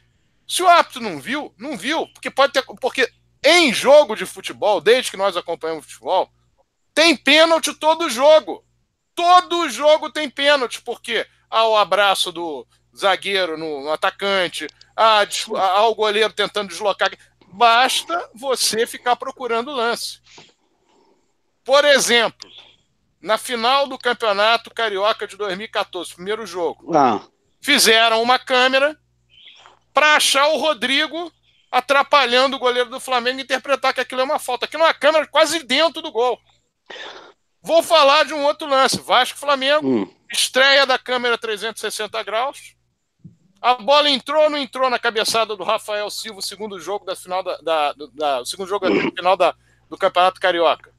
se 0.46 0.62
o 0.62 0.68
árbitro 0.68 1.00
não 1.00 1.20
viu, 1.20 1.52
não 1.58 1.76
viu, 1.76 2.06
porque 2.08 2.30
pode 2.30 2.52
ter. 2.52 2.62
Porque 2.80 3.10
em 3.44 3.72
jogo 3.72 4.14
de 4.14 4.24
futebol, 4.24 4.80
desde 4.80 5.10
que 5.10 5.16
nós 5.16 5.36
acompanhamos 5.36 5.86
futebol, 5.86 6.30
tem 6.94 7.16
pênalti 7.16 7.74
todo 7.74 8.08
jogo. 8.08 8.64
Todo 9.14 9.68
jogo 9.68 10.10
tem 10.10 10.28
pênalti, 10.28 10.80
porque 10.82 11.26
há 11.50 11.66
o 11.66 11.76
abraço 11.76 12.30
do 12.30 12.66
zagueiro 12.94 13.56
no, 13.56 13.82
no 13.82 13.90
atacante, 13.90 14.66
há, 14.94 15.26
há 15.56 15.88
o 15.88 15.94
goleiro 15.94 16.32
tentando 16.32 16.68
deslocar. 16.68 17.10
Basta 17.48 18.30
você 18.34 18.86
ficar 18.86 19.16
procurando 19.16 19.70
o 19.70 19.74
lance. 19.74 20.20
Por 21.64 21.84
exemplo, 21.84 22.48
na 23.20 23.38
final 23.38 23.86
do 23.88 23.98
Campeonato 23.98 24.70
Carioca 24.70 25.26
de 25.26 25.36
2014, 25.36 26.14
primeiro 26.14 26.46
jogo, 26.46 26.96
ah. 26.96 27.20
fizeram 27.60 28.22
uma 28.22 28.38
câmera 28.38 28.98
para 29.96 30.16
achar 30.16 30.48
o 30.48 30.58
Rodrigo 30.58 31.32
atrapalhando 31.72 32.56
o 32.56 32.58
goleiro 32.58 32.90
do 32.90 33.00
Flamengo 33.00 33.40
e 33.40 33.42
interpretar 33.42 33.94
que 33.94 34.00
aquilo 34.02 34.20
é 34.20 34.24
uma 34.24 34.38
falta. 34.38 34.66
Aquilo 34.66 34.82
é 34.82 34.86
uma 34.88 34.92
câmera 34.92 35.26
quase 35.26 35.64
dentro 35.64 36.02
do 36.02 36.12
gol. 36.12 36.38
Vou 37.62 37.82
falar 37.82 38.26
de 38.26 38.34
um 38.34 38.44
outro 38.44 38.68
lance. 38.68 39.00
Vasco 39.00 39.38
Flamengo, 39.38 39.88
hum. 39.88 40.14
estreia 40.30 40.84
da 40.84 40.98
câmera 40.98 41.38
360 41.38 42.22
graus. 42.24 42.76
A 43.58 43.72
bola 43.76 44.10
entrou 44.10 44.42
ou 44.44 44.50
não 44.50 44.58
entrou 44.58 44.90
na 44.90 44.98
cabeçada 44.98 45.56
do 45.56 45.64
Rafael 45.64 46.10
Silva, 46.10 46.40
o 46.40 46.42
segundo 46.42 46.78
jogo 46.78 47.06
da 47.06 47.16
final 47.16 47.42
da, 47.42 47.56
da, 47.62 47.94
da 48.12 48.44
segundo 48.44 48.68
jogo 48.68 48.90
da 48.90 49.10
final 49.16 49.34
da, 49.34 49.54
do 49.88 49.96
Campeonato 49.96 50.38
Carioca? 50.38 50.92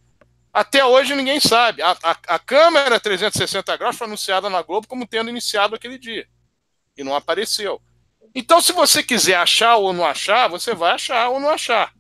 Até 0.52 0.84
hoje 0.84 1.14
ninguém 1.14 1.40
sabe. 1.40 1.84
A, 1.84 1.92
a, 1.92 2.18
a 2.30 2.40
câmera 2.40 3.00
360 3.00 3.78
graus 3.78 3.96
foi 3.96 4.08
anunciada 4.08 4.50
na 4.50 4.64
Globo 4.64 4.88
como 4.88 5.06
tendo 5.06 5.30
iniciado 5.30 5.76
aquele 5.76 6.00
dia. 6.00 6.28
E 6.98 7.04
não 7.04 7.16
apareceu. 7.16 7.80
Então, 8.40 8.62
se 8.62 8.72
você 8.72 9.02
quiser 9.02 9.34
achar 9.34 9.78
ou 9.78 9.92
não 9.92 10.06
achar, 10.06 10.48
você 10.48 10.76
vai 10.76 10.92
achar 10.92 11.30
ou 11.30 11.40
não 11.40 11.50
achar. 11.50 11.92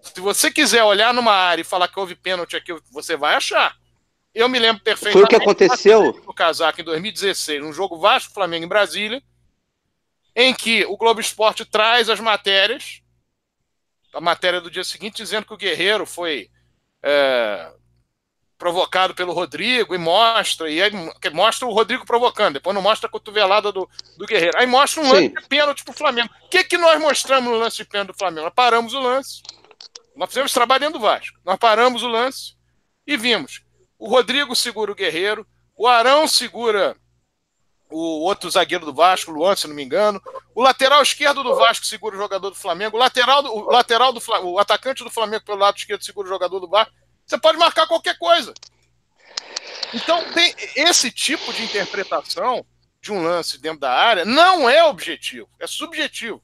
Se 0.00 0.18
você 0.18 0.50
quiser 0.50 0.82
olhar 0.82 1.12
numa 1.12 1.34
área 1.34 1.60
e 1.60 1.66
falar 1.66 1.86
que 1.86 2.00
houve 2.00 2.14
pênalti 2.14 2.56
aqui, 2.56 2.74
você 2.90 3.14
vai 3.14 3.34
achar. 3.34 3.76
Eu 4.34 4.48
me 4.48 4.58
lembro 4.58 4.82
perfeitamente. 4.82 5.12
Foi 5.18 5.24
o 5.24 5.28
que 5.28 5.36
aconteceu. 5.36 6.22
No 6.26 6.32
casaco 6.32 6.80
em 6.80 6.84
2016, 6.84 7.62
um 7.62 7.74
jogo 7.74 7.98
Vasco 7.98 8.32
Flamengo 8.32 8.64
em 8.64 8.68
Brasília, 8.68 9.22
em 10.34 10.54
que 10.54 10.86
o 10.86 10.96
Globo 10.96 11.20
Esporte 11.20 11.66
traz 11.66 12.08
as 12.08 12.20
matérias, 12.20 13.02
a 14.14 14.20
matéria 14.20 14.62
do 14.62 14.70
dia 14.70 14.82
seguinte, 14.82 15.22
dizendo 15.22 15.44
que 15.44 15.52
o 15.52 15.58
Guerreiro 15.58 16.06
foi 16.06 16.48
é, 17.02 17.70
provocado 18.60 19.14
pelo 19.14 19.32
Rodrigo 19.32 19.94
e 19.94 19.98
mostra, 19.98 20.70
e 20.70 20.82
aí 20.82 20.92
mostra 21.32 21.66
o 21.66 21.72
Rodrigo 21.72 22.04
provocando, 22.04 22.54
depois 22.54 22.74
não 22.74 22.82
mostra 22.82 23.08
a 23.08 23.10
cotovelada 23.10 23.72
do, 23.72 23.88
do 24.18 24.26
Guerreiro. 24.26 24.58
Aí 24.58 24.66
mostra 24.66 25.00
um 25.00 25.06
Sim. 25.06 25.12
lance 25.12 25.28
de 25.30 25.48
pênalti 25.48 25.82
pro 25.82 25.94
Flamengo. 25.94 26.28
O 26.44 26.48
que, 26.50 26.62
que 26.62 26.76
nós 26.76 27.00
mostramos 27.00 27.50
no 27.50 27.56
lance 27.56 27.78
de 27.78 27.86
pênalti 27.86 28.08
do 28.08 28.18
Flamengo? 28.18 28.44
Nós 28.44 28.54
paramos 28.54 28.92
o 28.92 29.00
lance. 29.00 29.42
Nós 30.14 30.28
fizemos 30.28 30.52
trabalho 30.52 30.80
dentro 30.80 30.98
do 30.98 31.02
Vasco. 31.02 31.38
Nós 31.42 31.56
paramos 31.56 32.02
o 32.02 32.08
lance 32.08 32.54
e 33.06 33.16
vimos. 33.16 33.62
O 33.98 34.08
Rodrigo 34.08 34.54
segura 34.54 34.92
o 34.92 34.94
Guerreiro, 34.94 35.46
o 35.74 35.88
Arão 35.88 36.28
segura 36.28 36.94
o 37.90 38.20
outro 38.20 38.50
zagueiro 38.50 38.84
do 38.84 38.92
Vasco, 38.92 39.30
o 39.30 39.34
Luan, 39.34 39.56
se 39.56 39.66
não 39.66 39.74
me 39.74 39.82
engano. 39.82 40.20
O 40.54 40.62
lateral 40.62 41.02
esquerdo 41.02 41.42
do 41.42 41.56
Vasco 41.56 41.86
segura 41.86 42.14
o 42.14 42.18
jogador 42.18 42.50
do 42.50 42.56
Flamengo. 42.56 42.96
O 42.96 43.00
lateral 43.00 43.42
do, 43.42 43.52
o 43.52 43.70
lateral 43.70 44.12
do 44.12 44.20
o 44.44 44.58
atacante 44.58 45.02
do 45.02 45.10
Flamengo 45.10 45.44
pelo 45.44 45.58
lado 45.58 45.78
esquerdo 45.78 46.04
segura 46.04 46.28
o 46.28 46.30
jogador 46.30 46.60
do 46.60 46.68
Vasco. 46.68 46.92
Você 47.30 47.38
pode 47.38 47.58
marcar 47.58 47.86
qualquer 47.86 48.18
coisa. 48.18 48.52
Então, 49.94 50.32
tem 50.32 50.52
esse 50.74 51.12
tipo 51.12 51.52
de 51.52 51.62
interpretação 51.62 52.66
de 53.00 53.12
um 53.12 53.22
lance 53.22 53.56
dentro 53.56 53.78
da 53.78 53.92
área 53.92 54.24
não 54.24 54.68
é 54.68 54.84
objetivo, 54.84 55.48
é 55.60 55.66
subjetivo. 55.66 56.42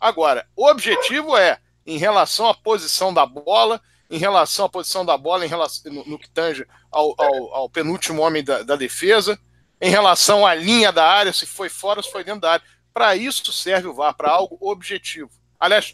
Agora, 0.00 0.44
o 0.56 0.68
objetivo 0.68 1.36
é 1.36 1.60
em 1.86 1.96
relação 1.96 2.48
à 2.48 2.54
posição 2.54 3.14
da 3.14 3.24
bola, 3.24 3.80
em 4.10 4.18
relação 4.18 4.66
à 4.66 4.68
posição 4.68 5.06
da 5.06 5.16
bola, 5.16 5.46
em 5.46 5.48
relação, 5.48 5.92
no, 5.92 6.04
no 6.04 6.18
que 6.18 6.28
tange 6.28 6.66
ao, 6.90 7.14
ao, 7.16 7.54
ao 7.54 7.70
penúltimo 7.70 8.20
homem 8.20 8.42
da, 8.42 8.64
da 8.64 8.74
defesa, 8.74 9.38
em 9.80 9.90
relação 9.90 10.44
à 10.44 10.56
linha 10.56 10.90
da 10.90 11.06
área, 11.06 11.32
se 11.32 11.46
foi 11.46 11.68
fora 11.68 12.02
se 12.02 12.10
foi 12.10 12.24
dentro 12.24 12.40
da 12.40 12.54
área. 12.54 12.66
Para 12.92 13.14
isso 13.14 13.52
serve 13.52 13.86
o 13.86 13.94
VAR, 13.94 14.14
para 14.14 14.32
algo 14.32 14.58
objetivo. 14.60 15.30
Aliás, 15.58 15.92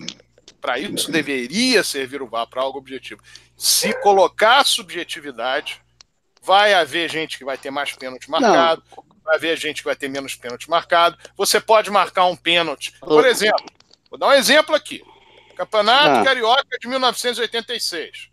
para 0.58 0.78
isso 0.78 1.12
deveria 1.12 1.84
servir 1.84 2.22
o 2.22 2.28
VAR, 2.28 2.46
para 2.46 2.62
algo 2.62 2.78
objetivo. 2.78 3.20
Se 3.62 3.92
colocar 4.00 4.64
subjetividade, 4.66 5.80
vai 6.42 6.74
haver 6.74 7.08
gente 7.08 7.38
que 7.38 7.44
vai 7.44 7.56
ter 7.56 7.70
mais 7.70 7.92
pênalti 7.92 8.28
marcado, 8.28 8.82
Não. 8.90 9.04
vai 9.22 9.36
haver 9.36 9.56
gente 9.56 9.82
que 9.82 9.84
vai 9.84 9.94
ter 9.94 10.08
menos 10.08 10.34
pênalti 10.34 10.68
marcado. 10.68 11.16
Você 11.36 11.60
pode 11.60 11.88
marcar 11.88 12.24
um 12.24 12.34
pênalti. 12.34 12.92
Por 12.98 13.24
exemplo, 13.24 13.64
vou 14.10 14.18
dar 14.18 14.26
um 14.26 14.32
exemplo 14.32 14.74
aqui. 14.74 15.00
Campeonato 15.54 16.22
ah. 16.22 16.24
Carioca 16.24 16.76
de 16.80 16.88
1986. 16.88 18.30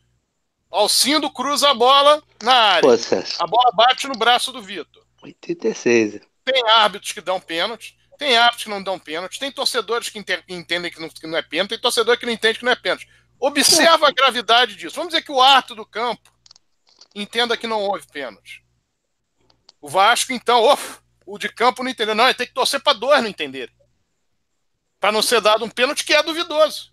Alcindo 0.72 1.30
cruza 1.30 1.70
a 1.70 1.76
bola 1.76 2.24
na 2.42 2.54
área. 2.54 2.90
A 3.38 3.46
bola 3.46 3.72
bate 3.72 4.08
no 4.08 4.16
braço 4.16 4.52
do 4.52 4.64
Vitor. 4.64 5.06
86. 5.22 6.22
Tem 6.44 6.68
árbitros 6.70 7.12
que 7.12 7.22
dão 7.22 7.40
pênalti, 7.40 7.96
tem 8.18 8.36
árbitros 8.36 8.64
que 8.64 8.70
não 8.72 8.82
dão 8.82 8.98
pênalti, 8.98 9.38
tem 9.38 9.52
torcedores 9.52 10.10
que 10.10 10.18
entendem 10.18 10.92
que 10.92 11.00
não, 11.00 11.08
que 11.08 11.28
não 11.28 11.38
é 11.38 11.44
pênalti, 11.44 11.70
tem 11.70 11.80
torcedor 11.80 12.18
que 12.18 12.26
não 12.26 12.34
entende 12.34 12.58
que 12.58 12.66
não 12.66 12.72
é 12.72 12.76
pênalti. 12.76 13.08
Observa 13.40 14.10
a 14.10 14.12
gravidade 14.12 14.76
disso. 14.76 14.96
Vamos 14.96 15.14
dizer 15.14 15.24
que 15.24 15.32
o 15.32 15.42
árbitro 15.42 15.76
do 15.76 15.86
campo 15.86 16.32
entenda 17.16 17.56
que 17.56 17.68
não 17.68 17.82
houve 17.82 18.06
pênalti. 18.08 18.64
O 19.82 19.88
Vasco, 19.88 20.34
então, 20.34 20.62
oh, 20.62 21.34
o 21.34 21.38
de 21.38 21.48
campo 21.48 21.84
não 21.84 21.90
entendeu. 21.90 22.14
Não, 22.14 22.26
ele 22.26 22.34
tem 22.34 22.48
que 22.48 22.54
torcer 22.54 22.82
para 22.82 22.98
dois 22.98 23.22
não 23.22 23.30
entenderem. 23.30 23.74
Para 25.00 25.12
não 25.12 25.22
ser 25.22 25.40
dado 25.40 25.64
um 25.64 25.70
pênalti 25.70 26.04
que 26.04 26.14
é 26.14 26.22
duvidoso. 26.22 26.92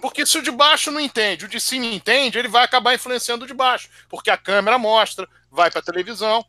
Porque 0.00 0.24
se 0.24 0.38
o 0.38 0.42
de 0.42 0.50
baixo 0.50 0.90
não 0.90 1.00
entende, 1.00 1.44
o 1.44 1.48
de 1.48 1.60
cima 1.60 1.86
entende, 1.86 2.38
ele 2.38 2.48
vai 2.48 2.64
acabar 2.64 2.94
influenciando 2.94 3.44
o 3.44 3.48
de 3.48 3.54
baixo. 3.54 3.90
Porque 4.08 4.30
a 4.30 4.36
câmera 4.36 4.78
mostra, 4.78 5.28
vai 5.50 5.70
para 5.70 5.80
a 5.80 5.84
televisão. 5.84 6.44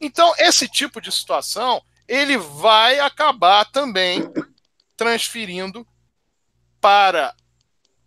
Então, 0.00 0.32
esse 0.38 0.68
tipo 0.68 1.00
de 1.00 1.12
situação, 1.12 1.82
ele 2.06 2.36
vai 2.38 3.00
acabar 3.00 3.64
também 3.66 4.22
transferindo 4.96 5.86
para 6.80 7.34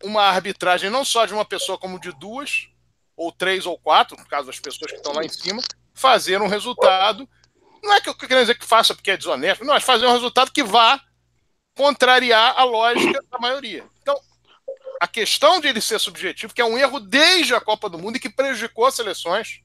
uma 0.03 0.23
arbitragem 0.23 0.89
não 0.89 1.05
só 1.05 1.25
de 1.25 1.33
uma 1.33 1.45
pessoa 1.45 1.77
como 1.77 1.99
de 1.99 2.11
duas, 2.11 2.69
ou 3.15 3.31
três 3.31 3.65
ou 3.65 3.77
quatro, 3.77 4.17
no 4.17 4.25
caso 4.25 4.47
das 4.47 4.59
pessoas 4.59 4.91
que 4.91 4.97
estão 4.97 5.13
lá 5.13 5.23
em 5.23 5.29
cima, 5.29 5.61
fazer 5.93 6.41
um 6.41 6.47
resultado. 6.47 7.27
Não 7.83 7.93
é 7.93 8.01
que 8.01 8.09
eu 8.09 8.15
quero 8.15 8.41
dizer 8.41 8.57
que 8.57 8.65
faça 8.65 8.93
porque 8.95 9.11
é 9.11 9.17
desonesto, 9.17 9.63
não, 9.63 9.75
é 9.75 9.79
fazer 9.79 10.05
um 10.05 10.11
resultado 10.11 10.51
que 10.51 10.63
vá 10.63 10.99
contrariar 11.75 12.53
a 12.57 12.63
lógica 12.63 13.23
da 13.29 13.39
maioria. 13.39 13.85
Então, 14.01 14.19
a 14.99 15.07
questão 15.07 15.59
de 15.59 15.67
ele 15.67 15.81
ser 15.81 15.99
subjetivo, 15.99 16.53
que 16.53 16.61
é 16.61 16.65
um 16.65 16.77
erro 16.77 16.99
desde 16.99 17.55
a 17.55 17.61
Copa 17.61 17.89
do 17.89 17.97
Mundo 17.97 18.17
e 18.17 18.19
que 18.19 18.29
prejudicou 18.29 18.85
as 18.85 18.95
seleções, 18.95 19.61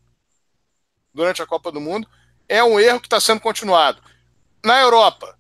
durante 1.13 1.43
a 1.43 1.47
Copa 1.47 1.73
do 1.73 1.81
Mundo, 1.81 2.09
é 2.49 2.63
um 2.63 2.79
erro 2.79 3.01
que 3.01 3.07
está 3.07 3.21
sendo 3.21 3.41
continuado. 3.41 4.03
Na 4.65 4.81
Europa, 4.81 5.36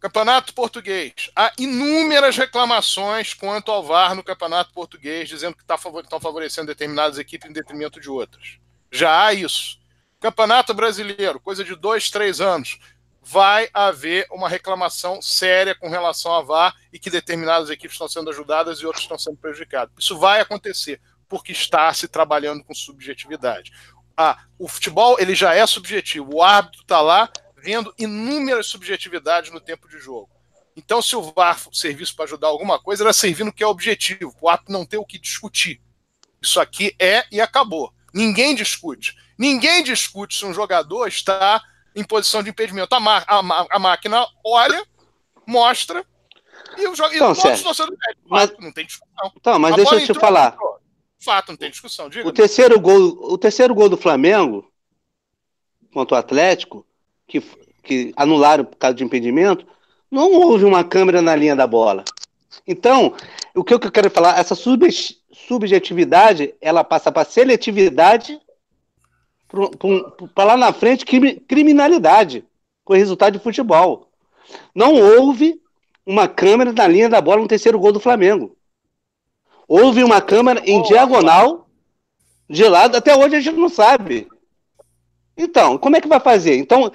Campeonato 0.00 0.54
Português, 0.54 1.30
há 1.36 1.52
inúmeras 1.58 2.34
reclamações 2.34 3.34
quanto 3.34 3.70
ao 3.70 3.84
VAR 3.84 4.14
no 4.14 4.24
Campeonato 4.24 4.72
Português, 4.72 5.28
dizendo 5.28 5.54
que 5.54 5.64
tá 5.64 5.74
estão 5.74 6.18
favorecendo 6.18 6.68
determinadas 6.68 7.18
equipes 7.18 7.50
em 7.50 7.52
detrimento 7.52 8.00
de 8.00 8.08
outras. 8.08 8.58
Já 8.90 9.26
há 9.26 9.34
isso. 9.34 9.78
Campeonato 10.18 10.72
Brasileiro, 10.72 11.38
coisa 11.38 11.62
de 11.62 11.76
dois, 11.76 12.10
três 12.10 12.40
anos, 12.40 12.78
vai 13.20 13.68
haver 13.74 14.26
uma 14.30 14.48
reclamação 14.48 15.20
séria 15.20 15.74
com 15.74 15.90
relação 15.90 16.32
ao 16.32 16.46
VAR 16.46 16.74
e 16.90 16.98
que 16.98 17.10
determinadas 17.10 17.68
equipes 17.68 17.92
estão 17.92 18.08
sendo 18.08 18.30
ajudadas 18.30 18.78
e 18.78 18.86
outras 18.86 19.04
estão 19.04 19.18
sendo 19.18 19.36
prejudicadas. 19.36 19.92
Isso 19.98 20.18
vai 20.18 20.40
acontecer, 20.40 20.98
porque 21.28 21.52
está 21.52 21.92
se 21.92 22.08
trabalhando 22.08 22.64
com 22.64 22.74
subjetividade 22.74 23.70
ah, 24.20 24.36
o 24.58 24.68
futebol 24.68 25.16
ele 25.18 25.34
já 25.34 25.54
é 25.54 25.66
subjetivo. 25.66 26.36
O 26.36 26.42
árbitro 26.42 26.82
está 26.82 27.00
lá 27.00 27.30
vendo 27.62 27.94
inúmeras 27.98 28.66
subjetividades 28.66 29.50
no 29.50 29.60
tempo 29.60 29.88
de 29.88 29.98
jogo. 29.98 30.30
Então, 30.76 31.02
se 31.02 31.14
o 31.16 31.22
VAR 31.22 31.58
servisse 31.72 32.14
para 32.14 32.24
ajudar 32.24 32.48
alguma 32.48 32.80
coisa, 32.80 33.04
era 33.04 33.12
servir 33.12 33.44
no 33.44 33.52
que 33.52 33.62
é 33.62 33.66
objetivo, 33.66 34.34
o 34.40 34.48
árbitro 34.48 34.72
não 34.72 34.86
ter 34.86 34.96
o 34.96 35.04
que 35.04 35.18
discutir. 35.18 35.80
Isso 36.40 36.60
aqui 36.60 36.94
é 36.98 37.24
e 37.30 37.40
acabou. 37.40 37.92
Ninguém 38.14 38.54
discute. 38.54 39.14
Ninguém 39.38 39.82
discute 39.82 40.36
se 40.36 40.44
um 40.44 40.54
jogador 40.54 41.06
está 41.06 41.62
em 41.94 42.04
posição 42.04 42.42
de 42.42 42.50
impedimento. 42.50 42.94
A, 42.94 42.98
a, 42.98 43.66
a 43.70 43.78
máquina 43.78 44.26
olha, 44.44 44.84
mostra 45.46 46.04
e 46.78 46.86
o 46.88 46.94
jogador. 46.94 47.16
Então, 47.16 47.34
mas... 48.26 48.52
Não 48.58 48.72
tem 48.72 48.86
discussão. 48.86 49.32
Então, 49.36 49.58
mas 49.58 49.72
a 49.72 49.76
deixa 49.76 49.94
eu 49.96 50.06
te 50.06 50.14
falar. 50.14 50.54
Entrou, 50.54 50.80
Fato, 51.22 51.48
não 51.50 51.56
tem 51.56 51.70
discussão. 51.70 52.08
Diga 52.08 52.26
o 52.26 52.32
terceiro 52.32 52.80
gol, 52.80 53.32
o 53.32 53.36
terceiro 53.36 53.74
gol 53.74 53.90
do 53.90 53.96
Flamengo 53.96 54.66
contra 55.92 56.16
o 56.16 56.18
Atlético, 56.18 56.86
que, 57.30 57.42
que 57.82 58.12
anularam 58.16 58.64
por 58.64 58.76
causa 58.76 58.94
de 58.94 59.04
impedimento, 59.04 59.64
não 60.10 60.32
houve 60.32 60.64
uma 60.64 60.82
câmera 60.82 61.22
na 61.22 61.36
linha 61.36 61.54
da 61.54 61.66
bola. 61.66 62.04
Então, 62.66 63.14
o 63.54 63.62
que 63.62 63.72
eu 63.72 63.78
quero 63.78 64.10
falar, 64.10 64.38
essa 64.38 64.56
subjetividade, 65.32 66.52
ela 66.60 66.82
passa 66.82 67.12
para 67.12 67.28
seletividade, 67.28 68.40
para 70.34 70.44
lá 70.44 70.56
na 70.56 70.72
frente, 70.72 71.04
criminalidade, 71.04 72.44
com 72.84 72.94
o 72.94 72.96
resultado 72.96 73.34
de 73.34 73.42
futebol. 73.42 74.10
Não 74.74 74.94
houve 74.94 75.60
uma 76.04 76.26
câmera 76.26 76.72
na 76.72 76.86
linha 76.88 77.08
da 77.08 77.20
bola 77.20 77.40
no 77.40 77.48
terceiro 77.48 77.78
gol 77.78 77.92
do 77.92 78.00
Flamengo. 78.00 78.56
Houve 79.68 80.02
uma 80.02 80.20
câmera 80.20 80.60
em 80.64 80.82
diagonal 80.82 81.68
de 82.48 82.64
lado, 82.68 82.96
até 82.96 83.16
hoje 83.16 83.36
a 83.36 83.40
gente 83.40 83.56
não 83.56 83.68
sabe. 83.68 84.26
Então, 85.42 85.78
como 85.78 85.96
é 85.96 86.00
que 86.00 86.08
vai 86.08 86.20
fazer? 86.20 86.56
Então, 86.56 86.92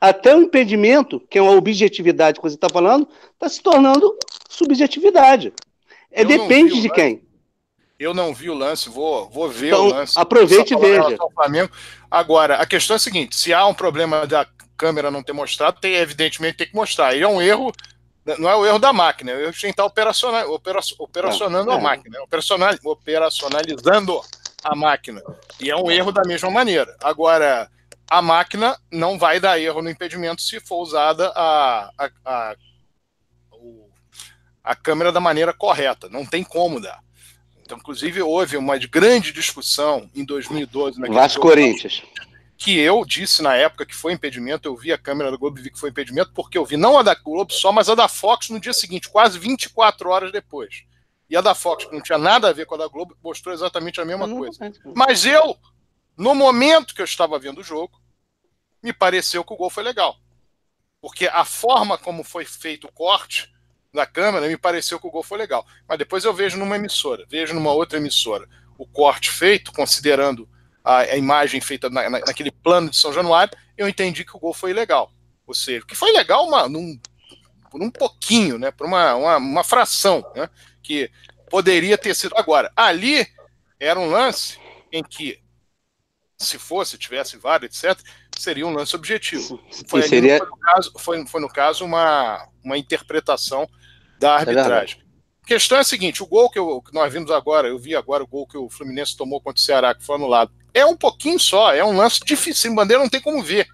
até 0.00 0.34
o 0.34 0.42
impedimento, 0.42 1.20
que 1.30 1.38
é 1.38 1.42
uma 1.42 1.52
objetividade 1.52 2.38
que 2.38 2.42
você 2.42 2.56
está 2.56 2.68
falando, 2.68 3.08
está 3.32 3.48
se 3.48 3.62
tornando 3.62 4.18
subjetividade. 4.48 5.52
É, 6.10 6.22
eu 6.22 6.26
depende 6.26 6.80
de 6.80 6.90
quem. 6.90 7.22
Eu 7.98 8.12
não 8.12 8.34
vi 8.34 8.50
o 8.50 8.54
lance, 8.54 8.88
vou, 8.88 9.30
vou 9.30 9.48
ver 9.48 9.68
então, 9.68 9.86
o 9.86 9.90
lance. 9.90 10.18
Aproveite 10.18 10.74
e 10.74 10.76
veja. 10.76 11.16
Agora, 12.10 12.56
a 12.56 12.66
questão 12.66 12.94
é 12.94 12.96
a 12.96 13.00
seguinte: 13.00 13.36
se 13.36 13.52
há 13.52 13.64
um 13.66 13.74
problema 13.74 14.26
da 14.26 14.44
câmera 14.76 15.10
não 15.10 15.22
ter 15.22 15.32
mostrado, 15.32 15.80
tem, 15.80 15.94
evidentemente 15.94 16.56
tem 16.56 16.66
que 16.66 16.74
mostrar. 16.74 17.16
E 17.16 17.22
é 17.22 17.28
um 17.28 17.40
erro 17.40 17.72
não 18.38 18.48
é 18.48 18.56
o 18.56 18.64
erro 18.64 18.78
da 18.78 18.90
máquina, 18.92 19.32
é 19.32 19.36
o 19.36 19.40
erro 19.40 19.52
de 19.52 19.60
quem 19.60 19.70
está 19.70 19.84
operacional, 19.84 20.50
operacionando 20.98 21.70
a 21.70 21.78
máquina, 21.78 22.22
operacional, 22.22 22.74
operacionalizando 22.82 24.18
a 24.62 24.74
máquina. 24.74 25.22
E 25.60 25.70
é 25.70 25.76
um 25.76 25.90
erro 25.90 26.10
da 26.10 26.22
mesma 26.24 26.50
maneira. 26.50 26.96
Agora, 27.02 27.70
a 28.08 28.22
máquina 28.22 28.78
não 28.90 29.18
vai 29.18 29.40
dar 29.40 29.58
erro 29.58 29.82
no 29.82 29.90
impedimento 29.90 30.42
se 30.42 30.60
for 30.60 30.82
usada 30.82 31.32
a, 31.34 31.90
a, 31.98 32.10
a, 32.24 32.56
a 34.62 34.76
câmera 34.76 35.10
da 35.10 35.20
maneira 35.20 35.52
correta. 35.52 36.08
Não 36.08 36.24
tem 36.24 36.44
como 36.44 36.80
dar. 36.80 37.02
Então, 37.64 37.78
inclusive, 37.78 38.20
houve 38.20 38.56
uma 38.56 38.76
grande 38.78 39.32
discussão 39.32 40.08
em 40.14 40.24
2012. 40.24 41.00
Vasco 41.08 41.40
Corinthians. 41.40 42.02
Que 42.56 42.78
eu 42.78 43.04
disse 43.04 43.42
na 43.42 43.56
época 43.56 43.84
que 43.84 43.94
foi 43.94 44.12
impedimento, 44.12 44.68
eu 44.68 44.76
vi 44.76 44.92
a 44.92 44.98
câmera 44.98 45.30
da 45.30 45.36
Globo 45.36 45.58
e 45.58 45.62
vi 45.62 45.70
que 45.70 45.78
foi 45.78 45.90
impedimento, 45.90 46.30
porque 46.34 46.56
eu 46.56 46.64
vi 46.64 46.76
não 46.76 46.98
a 46.98 47.02
da 47.02 47.14
Globo 47.14 47.52
só, 47.52 47.72
mas 47.72 47.88
a 47.88 47.94
da 47.94 48.06
Fox 48.06 48.50
no 48.50 48.60
dia 48.60 48.72
seguinte, 48.72 49.08
quase 49.08 49.38
24 49.38 50.08
horas 50.08 50.30
depois. 50.30 50.84
E 51.28 51.36
a 51.36 51.40
da 51.40 51.54
Fox, 51.54 51.86
que 51.86 51.92
não 51.92 52.02
tinha 52.02 52.18
nada 52.18 52.48
a 52.48 52.52
ver 52.52 52.66
com 52.66 52.74
a 52.74 52.78
da 52.78 52.86
Globo, 52.86 53.16
mostrou 53.22 53.52
exatamente 53.52 54.00
a 54.00 54.04
mesma 54.04 54.28
coisa. 54.28 54.72
Mas 54.94 55.24
eu, 55.24 55.56
no 56.16 56.34
momento 56.34 56.94
que 56.94 57.00
eu 57.00 57.04
estava 57.04 57.38
vendo 57.38 57.60
o 57.60 57.64
jogo, 57.64 58.00
me 58.82 58.92
pareceu 58.92 59.44
que 59.44 59.52
o 59.52 59.56
gol 59.56 59.70
foi 59.70 59.82
legal. 59.82 60.16
Porque 61.00 61.26
a 61.26 61.44
forma 61.44 61.98
como 61.98 62.24
foi 62.24 62.44
feito 62.44 62.86
o 62.86 62.92
corte 62.92 63.52
da 63.92 64.06
câmera, 64.06 64.48
me 64.48 64.56
pareceu 64.56 64.98
que 64.98 65.06
o 65.06 65.10
gol 65.10 65.22
foi 65.22 65.38
legal. 65.38 65.66
Mas 65.88 65.98
depois 65.98 66.24
eu 66.24 66.34
vejo 66.34 66.58
numa 66.58 66.76
emissora, 66.76 67.24
vejo 67.28 67.54
numa 67.54 67.72
outra 67.72 67.98
emissora 67.98 68.48
o 68.76 68.86
corte 68.86 69.30
feito, 69.30 69.72
considerando 69.72 70.48
a, 70.82 70.98
a 70.98 71.16
imagem 71.16 71.60
feita 71.60 71.88
na, 71.88 72.10
na, 72.10 72.18
naquele 72.20 72.50
plano 72.50 72.90
de 72.90 72.96
São 72.96 73.12
Januário, 73.12 73.56
eu 73.76 73.88
entendi 73.88 74.24
que 74.24 74.36
o 74.36 74.40
gol 74.40 74.52
foi 74.52 74.72
legal. 74.72 75.12
Ou 75.46 75.54
seja, 75.54 75.84
que 75.86 75.94
foi 75.94 76.12
legal 76.12 76.46
uma, 76.46 76.68
num, 76.68 76.98
por 77.70 77.82
um 77.82 77.90
pouquinho, 77.90 78.58
né, 78.58 78.70
por 78.70 78.86
uma, 78.86 79.14
uma, 79.14 79.36
uma 79.36 79.64
fração, 79.64 80.24
né, 80.34 80.48
que 80.82 81.10
poderia 81.50 81.96
ter 81.96 82.14
sido. 82.14 82.36
Agora, 82.36 82.72
ali 82.76 83.26
era 83.78 83.98
um 83.98 84.10
lance 84.10 84.58
em 84.92 85.02
que, 85.02 85.40
se 86.44 86.58
fosse, 86.58 86.98
tivesse 86.98 87.36
VAR, 87.36 87.64
etc., 87.64 87.98
seria 88.38 88.66
um 88.66 88.72
lance 88.72 88.94
objetivo. 88.94 89.60
Foi, 89.88 90.02
seria... 90.02 90.38
foi, 90.38 90.48
no 90.48 90.56
caso, 90.58 90.92
foi, 90.98 91.26
foi, 91.26 91.40
no 91.40 91.48
caso, 91.48 91.84
uma, 91.84 92.48
uma 92.62 92.78
interpretação 92.78 93.68
da 94.18 94.36
arbitragem. 94.36 95.00
É 95.00 95.04
a 95.44 95.46
questão 95.46 95.76
é 95.78 95.82
a 95.82 95.84
seguinte: 95.84 96.22
o 96.22 96.26
gol 96.26 96.50
que, 96.50 96.58
eu, 96.58 96.80
que, 96.80 96.92
nós 96.94 97.12
vimos 97.12 97.30
agora, 97.30 97.68
eu 97.68 97.78
vi 97.78 97.94
agora 97.94 98.24
o 98.24 98.26
gol 98.26 98.46
que 98.46 98.56
o 98.56 98.70
Fluminense 98.70 99.16
tomou 99.16 99.40
contra 99.40 99.60
o 99.60 99.62
Ceará, 99.64 99.94
que 99.94 100.04
foi 100.04 100.16
anulado. 100.16 100.52
É 100.72 100.84
um 100.86 100.96
pouquinho 100.96 101.38
só, 101.38 101.72
é 101.72 101.84
um 101.84 101.96
lance 101.96 102.20
difícil, 102.24 102.74
bandeira 102.74 103.02
não 103.02 103.10
tem 103.10 103.20
como 103.20 103.42
ver. 103.42 103.68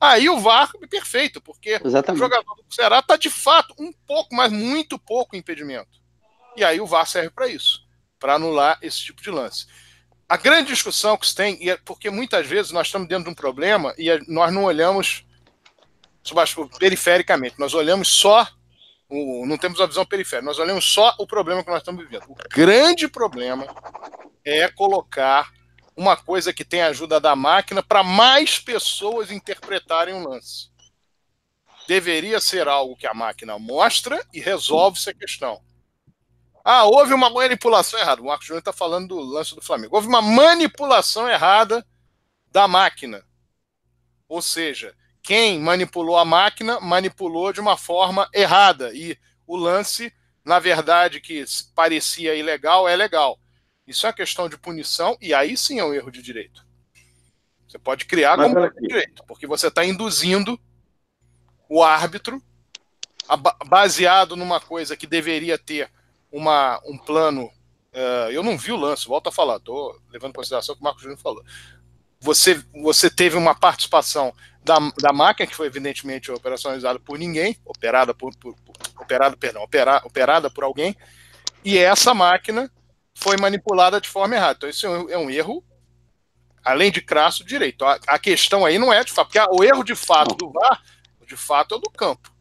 Aí 0.00 0.28
o 0.28 0.38
VAR 0.38 0.70
é 0.82 0.86
perfeito, 0.86 1.40
porque 1.40 1.80
Exatamente. 1.82 2.20
o 2.20 2.24
jogador 2.24 2.54
do 2.56 2.74
Ceará 2.74 2.98
está 2.98 3.16
de 3.16 3.30
fato 3.30 3.74
um 3.78 3.92
pouco, 4.06 4.34
mas 4.34 4.52
muito 4.52 4.98
pouco 4.98 5.36
impedimento. 5.36 6.02
E 6.56 6.64
aí 6.64 6.80
o 6.80 6.86
VAR 6.86 7.06
serve 7.06 7.30
para 7.30 7.48
isso, 7.48 7.80
para 8.18 8.34
anular 8.34 8.78
esse 8.82 8.98
tipo 8.98 9.22
de 9.22 9.30
lance. 9.30 9.66
A 10.34 10.36
grande 10.36 10.72
discussão 10.72 11.16
que 11.16 11.28
se 11.28 11.32
tem, 11.32 11.70
é 11.70 11.76
porque 11.76 12.10
muitas 12.10 12.44
vezes 12.44 12.72
nós 12.72 12.88
estamos 12.88 13.06
dentro 13.06 13.22
de 13.22 13.30
um 13.30 13.34
problema 13.36 13.94
e 13.96 14.08
nós 14.26 14.52
não 14.52 14.64
olhamos 14.64 15.24
perifericamente, 16.76 17.54
nós 17.56 17.72
olhamos 17.72 18.08
só 18.08 18.44
o, 19.08 19.46
não 19.46 19.56
temos 19.56 19.80
a 19.80 19.86
visão 19.86 20.04
periférica, 20.04 20.44
nós 20.44 20.58
olhamos 20.58 20.86
só 20.86 21.14
o 21.20 21.26
problema 21.26 21.62
que 21.62 21.70
nós 21.70 21.78
estamos 21.78 22.02
vivendo. 22.02 22.24
O 22.28 22.34
grande 22.50 23.06
problema 23.06 23.64
é 24.44 24.66
colocar 24.66 25.52
uma 25.96 26.16
coisa 26.16 26.52
que 26.52 26.64
tem 26.64 26.82
a 26.82 26.88
ajuda 26.88 27.20
da 27.20 27.36
máquina 27.36 27.80
para 27.80 28.02
mais 28.02 28.58
pessoas 28.58 29.30
interpretarem 29.30 30.14
um 30.14 30.28
lance. 30.28 30.68
Deveria 31.86 32.40
ser 32.40 32.66
algo 32.66 32.96
que 32.96 33.06
a 33.06 33.14
máquina 33.14 33.56
mostra 33.56 34.20
e 34.34 34.40
resolve 34.40 34.98
essa 34.98 35.14
questão. 35.14 35.62
Ah, 36.64 36.84
houve 36.84 37.12
uma 37.12 37.28
manipulação 37.28 38.00
errada. 38.00 38.22
O 38.22 38.24
Marcos 38.24 38.46
Júnior 38.46 38.60
está 38.60 38.72
falando 38.72 39.08
do 39.08 39.20
lance 39.20 39.54
do 39.54 39.60
Flamengo. 39.60 39.94
Houve 39.94 40.08
uma 40.08 40.22
manipulação 40.22 41.28
errada 41.28 41.86
da 42.50 42.66
máquina. 42.66 43.22
Ou 44.26 44.40
seja, 44.40 44.96
quem 45.22 45.60
manipulou 45.60 46.16
a 46.16 46.24
máquina 46.24 46.80
manipulou 46.80 47.52
de 47.52 47.60
uma 47.60 47.76
forma 47.76 48.28
errada. 48.32 48.94
E 48.94 49.18
o 49.46 49.56
lance, 49.56 50.10
na 50.42 50.58
verdade, 50.58 51.20
que 51.20 51.44
parecia 51.74 52.34
ilegal, 52.34 52.88
é 52.88 52.96
legal. 52.96 53.38
Isso 53.86 54.06
é 54.06 54.08
uma 54.08 54.14
questão 54.14 54.48
de 54.48 54.56
punição, 54.56 55.16
e 55.20 55.34
aí 55.34 55.58
sim 55.58 55.78
é 55.78 55.84
um 55.84 55.92
erro 55.92 56.10
de 56.10 56.22
direito. 56.22 56.66
Você 57.68 57.78
pode 57.78 58.06
criar 58.06 58.38
Mas 58.38 58.46
como 58.46 58.64
erro 58.64 58.74
de 58.74 58.88
direito, 58.88 59.24
porque 59.26 59.46
você 59.46 59.68
está 59.68 59.84
induzindo 59.84 60.58
o 61.68 61.82
árbitro, 61.82 62.42
baseado 63.66 64.36
numa 64.36 64.60
coisa 64.60 64.96
que 64.96 65.06
deveria 65.06 65.58
ter 65.58 65.90
uma, 66.34 66.80
um 66.84 66.98
plano. 66.98 67.44
Uh, 67.92 68.30
eu 68.32 68.42
não 68.42 68.58
vi 68.58 68.72
o 68.72 68.76
lance, 68.76 69.06
volto 69.06 69.28
a 69.28 69.32
falar, 69.32 69.56
estou 69.56 69.96
levando 70.10 70.30
em 70.30 70.34
consideração 70.34 70.72
o 70.72 70.76
que 70.76 70.82
o 70.82 70.84
Marcos 70.84 71.02
Júnior 71.02 71.20
falou. 71.20 71.44
Você, 72.20 72.60
você 72.82 73.08
teve 73.08 73.36
uma 73.36 73.54
participação 73.54 74.34
da, 74.64 74.78
da 75.00 75.12
máquina, 75.12 75.46
que 75.46 75.54
foi 75.54 75.68
evidentemente 75.68 76.32
operacionalizada 76.32 76.98
por 76.98 77.18
ninguém, 77.18 77.56
operada 77.64 78.12
por, 78.12 78.34
por, 78.36 78.56
por 78.56 78.74
operada, 79.00 79.36
perdão, 79.36 79.62
opera, 79.62 80.02
operada 80.04 80.50
por 80.50 80.64
alguém, 80.64 80.96
e 81.64 81.78
essa 81.78 82.12
máquina 82.12 82.68
foi 83.14 83.36
manipulada 83.36 84.00
de 84.00 84.08
forma 84.08 84.34
errada. 84.34 84.54
Então, 84.56 84.68
isso 84.68 84.86
é 84.86 85.16
um, 85.16 85.30
é 85.30 85.34
erro, 85.34 85.62
além 86.64 86.90
de 86.90 87.00
crasso, 87.00 87.44
direito. 87.44 87.84
A, 87.84 88.00
a, 88.08 88.18
questão 88.18 88.64
aí 88.64 88.76
não 88.76 88.92
é 88.92 89.04
de 89.04 89.12
fato, 89.12 89.28
porque 89.28 89.48
o 89.52 89.62
erro 89.62 89.84
de 89.84 89.94
fato 89.94 90.34
do 90.34 90.50
VAR, 90.50 90.82
de 91.26 91.36
fato, 91.36 91.76
é 91.76 91.78
do 91.78 91.90
campo. 91.90 92.33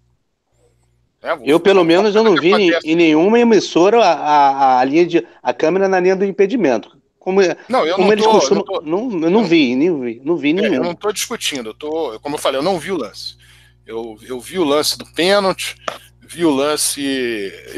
É, 1.23 1.39
eu, 1.45 1.57
pelo 1.57 1.85
menos, 1.85 2.13
eu 2.13 2.23
não 2.23 2.35
vi 2.35 2.51
em, 2.51 2.71
em, 2.83 2.95
nenhuma 2.95 3.39
emissora 3.39 4.03
a, 4.03 4.11
a, 4.11 4.79
a, 4.79 4.83
linha 4.83 5.05
de, 5.05 5.27
a 5.41 5.53
câmera 5.53 5.87
na 5.87 5.97
linha 5.97 6.17
do 6.17 6.25
impedimento. 6.25 6.97
Como, 7.17 7.41
é, 7.41 7.55
não, 7.69 7.87
eu 7.87 7.95
como 7.95 8.07
não 8.07 8.13
eles 8.13 8.25
tô, 8.25 8.31
costumam. 8.31 8.65
Não, 8.67 8.73
tô, 8.73 8.81
não, 8.81 9.27
eu 9.27 9.31
não 9.31 9.45
vi, 9.45 9.73
nem 9.73 10.01
vi, 10.01 10.21
não 10.21 10.35
vi 10.35 10.51
nenhum. 10.51 10.73
É, 10.73 10.77
eu 10.77 10.83
não 10.83 10.91
estou 10.91 11.13
discutindo, 11.13 11.69
eu 11.69 11.73
tô, 11.73 12.19
como 12.19 12.35
eu 12.35 12.39
falei, 12.39 12.59
eu 12.59 12.63
não 12.63 12.77
vi 12.77 12.91
o 12.91 12.97
lance. 12.97 13.37
Eu, 13.85 14.17
eu 14.21 14.37
vi 14.41 14.59
o 14.59 14.65
lance 14.65 14.97
do 14.97 15.05
pênalti, 15.13 15.77
vi 16.19 16.43
o 16.43 16.51
lance. 16.51 17.01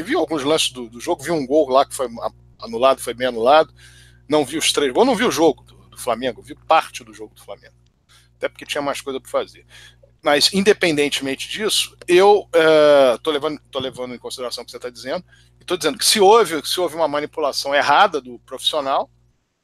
Vi 0.02 0.16
alguns 0.16 0.42
lances 0.42 0.72
do, 0.72 0.88
do, 0.88 1.00
jogo, 1.00 1.22
vi 1.22 1.30
um 1.30 1.46
gol 1.46 1.68
lá 1.68 1.86
que 1.86 1.94
foi 1.94 2.08
anulado, 2.58 3.00
foi 3.00 3.14
bem 3.14 3.28
anulado. 3.28 3.72
Não 4.28 4.44
vi 4.44 4.58
os 4.58 4.72
três 4.72 4.92
gols, 4.92 5.06
não 5.06 5.14
vi 5.14 5.24
o 5.24 5.30
jogo 5.30 5.62
do, 5.62 5.76
do 5.90 5.98
Flamengo, 5.98 6.42
vi 6.42 6.56
parte 6.66 7.04
do 7.04 7.14
jogo 7.14 7.32
do 7.32 7.44
Flamengo. 7.44 7.74
Até 8.36 8.48
porque 8.48 8.66
tinha 8.66 8.82
mais 8.82 9.00
coisa 9.00 9.20
para 9.20 9.30
fazer. 9.30 9.64
Mas, 10.26 10.52
independentemente 10.52 11.48
disso, 11.48 11.96
eu 12.08 12.50
estou 13.14 13.32
uh, 13.32 13.34
levando, 13.34 13.60
tô 13.70 13.78
levando 13.78 14.14
em 14.14 14.18
consideração 14.18 14.62
o 14.62 14.64
que 14.66 14.72
você 14.72 14.76
está 14.76 14.90
dizendo, 14.90 15.24
estou 15.60 15.76
dizendo 15.76 15.96
que 15.96 16.04
se 16.04 16.20
houve, 16.20 16.60
se 16.66 16.80
houve 16.80 16.96
uma 16.96 17.06
manipulação 17.06 17.72
errada 17.72 18.20
do 18.20 18.38
profissional, 18.40 19.08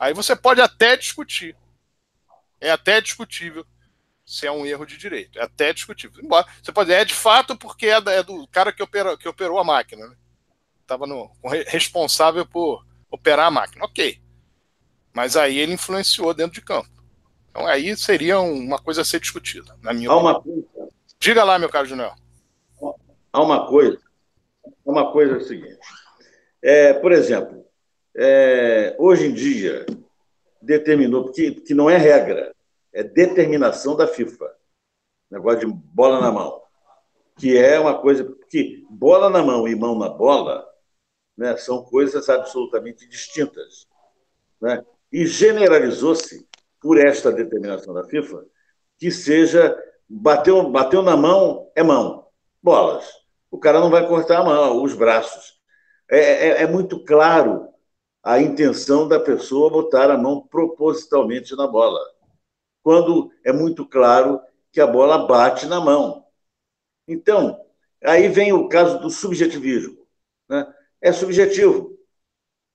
Aí 0.02 0.12
você 0.12 0.34
pode 0.34 0.60
até 0.60 0.96
discutir. 0.96 1.56
É 2.60 2.72
até 2.72 3.00
discutível 3.00 3.64
se 4.26 4.44
é 4.44 4.50
um 4.50 4.66
erro 4.66 4.84
de 4.84 4.96
direito. 4.96 5.38
É 5.38 5.44
até 5.44 5.72
discutível. 5.72 6.20
Embora, 6.20 6.44
você 6.60 6.72
pode 6.72 6.88
dizer, 6.88 7.02
é 7.02 7.04
de 7.04 7.14
fato 7.14 7.56
porque 7.56 7.86
é, 7.86 7.98
é 7.98 8.22
do 8.24 8.48
cara 8.48 8.72
que, 8.72 8.82
opera, 8.82 9.16
que 9.16 9.28
operou 9.28 9.60
a 9.60 9.64
máquina. 9.64 10.08
Né? 10.08 10.16
Estava 10.80 11.06
responsável 11.68 12.44
por 12.44 12.84
operar 13.08 13.46
a 13.46 13.50
máquina. 13.52 13.84
Ok. 13.84 14.20
Mas 15.12 15.36
aí 15.36 15.56
ele 15.56 15.74
influenciou 15.74 16.34
dentro 16.34 16.54
de 16.54 16.62
campo. 16.62 16.90
Então 17.52 17.66
aí 17.66 17.94
seria 17.98 18.40
uma 18.40 18.78
coisa 18.78 19.02
a 19.02 19.04
ser 19.04 19.20
discutida, 19.20 19.76
na 19.82 19.92
minha 19.92 20.10
Há 20.10 20.16
opinião. 20.16 20.66
Uma... 20.74 20.88
Diga 21.20 21.44
lá, 21.44 21.58
meu 21.58 21.68
caro 21.68 21.86
Junior. 21.86 22.16
Há 23.30 23.42
uma 23.42 23.66
coisa. 23.66 24.00
Uma 24.82 25.12
coisa 25.12 25.34
é 25.34 25.36
o 25.36 25.40
seguinte. 25.42 25.78
É, 26.62 26.94
por 26.94 27.12
exemplo, 27.12 27.62
é, 28.16 28.96
hoje 28.98 29.26
em 29.26 29.34
dia, 29.34 29.84
determinou, 30.62 31.24
porque, 31.24 31.52
porque 31.52 31.74
não 31.74 31.90
é 31.90 31.98
regra, 31.98 32.54
é 32.90 33.02
determinação 33.02 33.94
da 33.94 34.06
FIFA. 34.06 34.50
Negócio 35.30 35.60
de 35.60 35.66
bola 35.66 36.22
na 36.22 36.32
mão. 36.32 36.62
Que 37.36 37.58
é 37.58 37.78
uma 37.78 38.00
coisa. 38.00 38.34
que 38.48 38.86
bola 38.88 39.28
na 39.28 39.42
mão 39.42 39.68
e 39.68 39.74
mão 39.74 39.98
na 39.98 40.08
bola 40.08 40.66
né, 41.36 41.54
são 41.58 41.84
coisas 41.84 42.30
absolutamente 42.30 43.06
distintas. 43.06 43.86
Né? 44.58 44.82
E 45.12 45.26
generalizou-se, 45.26 46.46
por 46.82 46.98
esta 46.98 47.30
determinação 47.30 47.94
da 47.94 48.04
FIFA, 48.04 48.44
que 48.98 49.10
seja. 49.10 49.78
Bateu, 50.14 50.68
bateu 50.70 51.00
na 51.00 51.16
mão, 51.16 51.70
é 51.74 51.82
mão. 51.82 52.26
Bolas. 52.62 53.08
O 53.50 53.58
cara 53.58 53.80
não 53.80 53.88
vai 53.88 54.06
cortar 54.06 54.40
a 54.40 54.44
mão, 54.44 54.82
os 54.82 54.94
braços. 54.94 55.58
É, 56.10 56.18
é, 56.18 56.62
é 56.64 56.66
muito 56.66 57.02
claro 57.02 57.68
a 58.22 58.40
intenção 58.40 59.08
da 59.08 59.18
pessoa 59.18 59.70
botar 59.70 60.10
a 60.10 60.18
mão 60.18 60.46
propositalmente 60.46 61.56
na 61.56 61.66
bola, 61.66 61.98
quando 62.82 63.32
é 63.44 63.52
muito 63.52 63.86
claro 63.86 64.40
que 64.70 64.80
a 64.80 64.86
bola 64.86 65.26
bate 65.26 65.66
na 65.66 65.80
mão. 65.80 66.24
Então, 67.08 67.64
aí 68.02 68.28
vem 68.28 68.52
o 68.52 68.68
caso 68.68 69.00
do 69.00 69.10
subjetivismo. 69.10 70.06
Né? 70.48 70.72
É 71.00 71.12
subjetivo, 71.12 71.98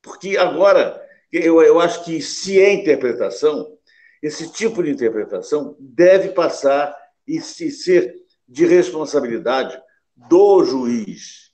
porque 0.02 0.38
agora 0.38 1.02
eu, 1.32 1.62
eu 1.62 1.80
acho 1.80 2.04
que 2.04 2.22
se 2.22 2.60
é 2.60 2.74
interpretação, 2.74 3.77
esse 4.22 4.52
tipo 4.52 4.84
de 4.84 4.92
interpretação 4.92 5.76
deve 5.80 6.30
passar 6.30 6.96
e 7.28 7.40
se 7.42 7.72
ser 7.72 8.16
de 8.48 8.66
responsabilidade 8.66 9.80
do 10.16 10.64
juiz, 10.64 11.52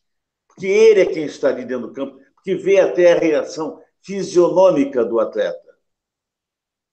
porque 0.48 0.68
ele 0.68 1.02
é 1.02 1.06
quem 1.06 1.26
está 1.26 1.50
ali 1.50 1.66
dentro 1.66 1.88
do 1.88 1.94
campo, 1.94 2.20
que 2.44 2.56
vê 2.56 2.80
até 2.80 3.14
a 3.14 3.20
reação 3.20 3.82
fisionômica 4.02 5.04
do 5.04 5.20
atleta. 5.20 5.60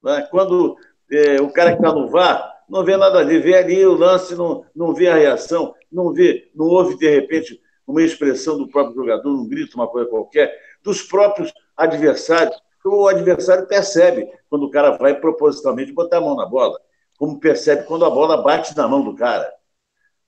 Né? 0.02 0.26
Quando 0.30 0.76
é, 1.10 1.40
o 1.40 1.52
cara 1.52 1.72
que 1.72 1.78
está 1.82 1.92
no 1.92 2.08
VAR 2.08 2.64
não 2.68 2.84
vê 2.84 2.96
nada 2.96 3.18
ali, 3.18 3.38
vê 3.38 3.56
ali 3.56 3.84
o 3.84 3.94
lance, 3.94 4.34
não, 4.34 4.64
não 4.74 4.94
vê 4.94 5.08
a 5.08 5.16
reação, 5.16 5.74
não 5.90 6.12
vê, 6.12 6.50
não 6.54 6.66
houve, 6.66 6.96
de 6.96 7.08
repente, 7.08 7.60
uma 7.86 8.02
expressão 8.02 8.56
do 8.56 8.68
próprio 8.68 8.94
jogador, 8.94 9.28
um 9.28 9.48
grito, 9.48 9.74
uma 9.74 9.88
coisa 9.88 10.08
qualquer, 10.08 10.56
dos 10.82 11.02
próprios 11.02 11.52
adversários, 11.76 12.56
o 12.88 13.08
adversário 13.08 13.66
percebe 13.66 14.30
quando 14.48 14.64
o 14.64 14.70
cara 14.70 14.96
vai 14.96 15.18
propositalmente 15.18 15.92
botar 15.92 16.18
a 16.18 16.20
mão 16.20 16.36
na 16.36 16.46
bola, 16.46 16.80
como 17.18 17.38
percebe 17.38 17.84
quando 17.84 18.04
a 18.04 18.10
bola 18.10 18.42
bate 18.42 18.76
na 18.76 18.88
mão 18.88 19.04
do 19.04 19.14
cara. 19.14 19.52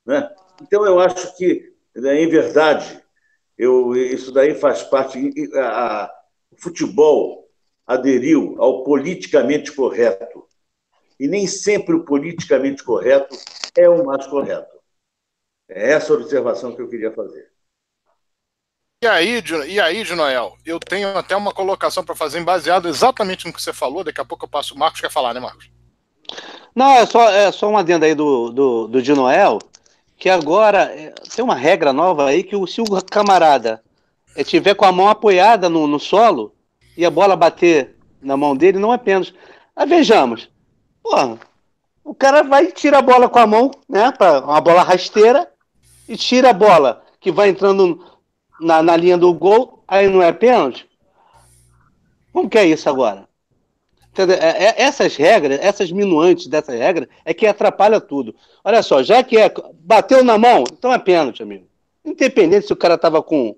Né? 0.05 0.29
Então, 0.61 0.85
eu 0.85 1.01
acho 1.01 1.37
que, 1.37 1.73
né, 1.95 2.23
em 2.23 2.29
verdade, 2.29 3.03
eu, 3.57 3.95
isso 3.95 4.33
daí 4.33 4.55
faz 4.55 4.83
parte. 4.83 5.33
A, 5.55 6.05
a, 6.05 6.23
o 6.51 6.57
futebol 6.57 7.49
aderiu 7.87 8.57
ao 8.59 8.85
politicamente 8.85 9.73
correto. 9.73 10.47
E 11.19 11.29
nem 11.29 11.47
sempre 11.47 11.95
o 11.95 12.05
politicamente 12.05 12.83
correto 12.83 13.37
é 13.77 13.89
o 13.89 14.05
mais 14.05 14.27
correto. 14.27 14.77
É 15.69 15.93
essa 15.93 16.13
a 16.13 16.17
observação 16.17 16.75
que 16.75 16.83
eu 16.83 16.89
queria 16.89 17.13
fazer. 17.13 17.52
E 19.03 19.07
aí, 19.09 19.43
e 19.67 19.81
aí, 19.81 20.05
de 20.05 20.15
Noel, 20.15 20.57
eu 20.65 20.79
tenho 20.79 21.19
até 21.19 21.35
uma 21.35 21.53
colocação 21.53 22.05
para 22.05 22.15
fazer 22.15 22.41
baseado 22.45 22.89
exatamente 22.89 23.45
no 23.45 23.53
que 23.53 23.61
você 23.61 23.73
falou. 23.73 24.05
Daqui 24.05 24.21
a 24.21 24.25
pouco 24.25 24.45
eu 24.45 24.49
passo. 24.49 24.77
O 24.77 24.79
Marcos 24.79 25.01
quer 25.01 25.11
falar, 25.11 25.35
né, 25.35 25.41
Marcos? 25.41 25.69
Não, 26.73 26.93
é 26.93 27.05
só, 27.05 27.29
é 27.29 27.51
só 27.51 27.69
uma 27.69 27.81
adenda 27.81 28.07
aí 28.07 28.15
do, 28.15 28.51
do, 28.51 28.87
do 28.87 29.17
Noel, 29.17 29.59
que 30.17 30.31
agora 30.31 30.85
é, 30.85 31.13
tem 31.35 31.45
uma 31.45 31.57
regra 31.57 31.93
nova 31.93 32.29
aí 32.29 32.45
que 32.45 32.55
se 32.69 32.81
o 32.81 32.85
camarada 33.03 33.83
é, 34.37 34.45
tiver 34.45 34.77
com 34.77 34.85
a 34.85 34.93
mão 34.93 35.09
apoiada 35.09 35.69
no, 35.69 35.89
no 35.89 35.99
solo 35.99 36.55
e 36.97 37.05
a 37.05 37.11
bola 37.11 37.35
bater 37.35 37.97
na 38.23 38.37
mão 38.37 38.57
dele, 38.57 38.79
não 38.79 38.95
é 38.95 38.99
pênalti. 38.99 39.35
Mas 39.75 39.89
vejamos, 39.89 40.49
porra, 41.03 41.41
o 42.05 42.15
cara 42.15 42.45
vai 42.45 42.71
tira 42.71 42.99
a 42.99 43.03
bola 43.03 43.29
com 43.29 43.41
a 43.41 43.49
mão, 43.49 43.73
né, 43.89 44.13
pra, 44.13 44.43
uma 44.43 44.61
bola 44.61 44.85
rasteira, 44.85 45.51
e 46.09 46.17
tira 46.17 46.51
a 46.51 46.55
bola 46.55 47.03
que 47.21 47.33
vai 47.33 47.49
entrando 47.49 48.12
na, 48.63 48.83
na 48.83 48.97
linha 48.97 49.19
do 49.19 49.33
gol, 49.35 49.83
aí 49.87 50.09
não 50.09 50.23
é 50.23 50.33
pênalti? 50.33 50.89
Como 52.33 52.49
que 52.49 52.57
é 52.57 52.65
isso 52.65 52.89
agora? 52.89 53.29
É, 54.17 54.65
é, 54.65 54.83
essas 54.83 55.17
regras, 55.17 55.59
essas 55.61 55.91
minuantes 55.91 56.47
dessa 56.47 56.73
regra 56.73 57.09
é 57.25 57.33
que 57.33 57.47
atrapalha 57.47 58.01
tudo. 58.01 58.35
Olha 58.63 58.83
só, 58.83 59.03
já 59.03 59.23
que 59.23 59.39
é, 59.39 59.53
bateu 59.81 60.23
na 60.23 60.37
mão, 60.39 60.65
então 60.71 60.93
é 60.93 60.99
pênalti, 60.99 61.43
amigo. 61.43 61.67
Independente 62.05 62.67
se 62.67 62.73
o 62.73 62.77
cara 62.77 62.99
tava 62.99 63.23
com, 63.23 63.57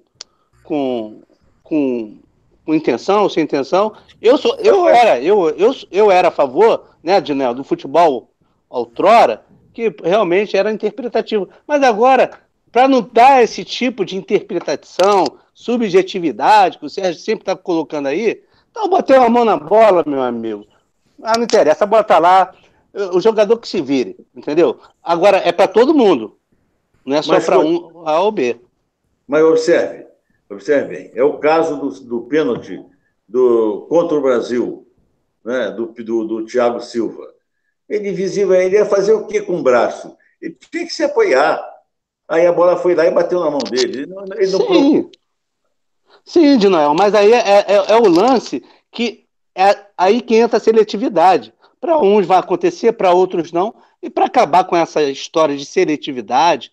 com, 0.62 1.20
com, 1.62 2.18
com 2.64 2.74
intenção 2.74 3.24
ou 3.24 3.30
sem 3.30 3.42
intenção. 3.42 3.94
Eu 4.22 4.38
sou, 4.38 4.56
eu 4.60 4.88
era, 4.88 5.20
eu, 5.20 5.50
eu, 5.50 5.74
eu 5.90 6.10
era 6.10 6.28
a 6.28 6.32
favor, 6.32 6.84
né, 7.02 7.20
de, 7.20 7.34
né, 7.34 7.52
do 7.52 7.64
futebol 7.64 8.30
outrora, 8.68 9.44
que 9.72 9.92
realmente 10.04 10.56
era 10.56 10.70
interpretativo. 10.70 11.48
Mas 11.66 11.82
agora 11.82 12.30
para 12.74 12.88
não 12.88 13.00
dar 13.00 13.40
esse 13.40 13.64
tipo 13.64 14.04
de 14.04 14.16
interpretação, 14.16 15.38
subjetividade, 15.54 16.76
que 16.76 16.84
o 16.84 16.90
Sérgio 16.90 17.22
sempre 17.22 17.42
está 17.42 17.54
colocando 17.54 18.08
aí, 18.08 18.42
então 18.68 18.88
botei 18.88 19.16
uma 19.16 19.28
mão 19.28 19.44
na 19.44 19.56
bola, 19.56 20.02
meu 20.04 20.20
amigo. 20.20 20.66
Ah, 21.22 21.34
não 21.36 21.44
interessa, 21.44 21.84
a 21.84 21.86
bola 21.86 22.02
está 22.02 22.18
lá, 22.18 22.52
o 23.12 23.20
jogador 23.20 23.58
que 23.58 23.68
se 23.68 23.80
vire, 23.80 24.16
entendeu? 24.34 24.80
Agora, 25.00 25.36
é 25.36 25.52
para 25.52 25.68
todo 25.68 25.94
mundo, 25.94 26.36
não 27.06 27.16
é 27.16 27.22
só 27.22 27.40
para 27.40 27.60
um 27.60 28.02
A 28.08 28.18
ou 28.18 28.32
B. 28.32 28.56
Mas 29.24 29.44
observe, 29.44 30.08
observe 30.50 30.96
bem, 30.96 31.12
é 31.14 31.22
o 31.22 31.38
caso 31.38 31.76
do, 31.76 31.90
do 32.00 32.20
pênalti 32.22 32.84
do, 33.28 33.86
contra 33.88 34.18
o 34.18 34.20
Brasil, 34.20 34.84
né, 35.44 35.70
do, 35.70 35.86
do, 35.86 36.24
do 36.24 36.44
Thiago 36.44 36.80
Silva. 36.80 37.32
Ele 37.88 38.10
visível, 38.10 38.56
ele 38.56 38.74
ia 38.74 38.84
fazer 38.84 39.12
o 39.12 39.28
que 39.28 39.42
com 39.42 39.60
o 39.60 39.62
braço? 39.62 40.16
Ele 40.42 40.58
tinha 40.72 40.84
que 40.84 40.92
se 40.92 41.04
apoiar. 41.04 41.73
Aí 42.28 42.46
a 42.46 42.52
bola 42.52 42.76
foi 42.76 42.94
lá 42.94 43.06
e 43.06 43.10
bateu 43.10 43.40
na 43.40 43.50
mão 43.50 43.60
dele. 43.60 43.98
Ele 43.98 44.06
não, 44.06 44.24
ele 44.36 44.52
não 44.52 44.60
Sim. 44.66 45.10
Sim, 46.24 46.56
de 46.56 46.68
Noel, 46.68 46.94
mas 46.94 47.14
aí 47.14 47.32
é, 47.32 47.38
é, 47.38 47.64
é, 47.88 47.96
o 47.96 48.08
lance 48.08 48.64
que 48.90 49.26
é 49.54 49.76
aí 49.96 50.22
que 50.22 50.34
entra 50.34 50.56
a 50.56 50.60
seletividade. 50.60 51.52
Para 51.80 51.98
uns 51.98 52.26
vai 52.26 52.38
acontecer, 52.38 52.92
para 52.92 53.12
outros 53.12 53.52
não. 53.52 53.74
E 54.02 54.08
para 54.08 54.24
acabar 54.24 54.64
com 54.64 54.74
essa 54.74 55.02
história 55.02 55.56
de 55.56 55.66
seletividade, 55.66 56.72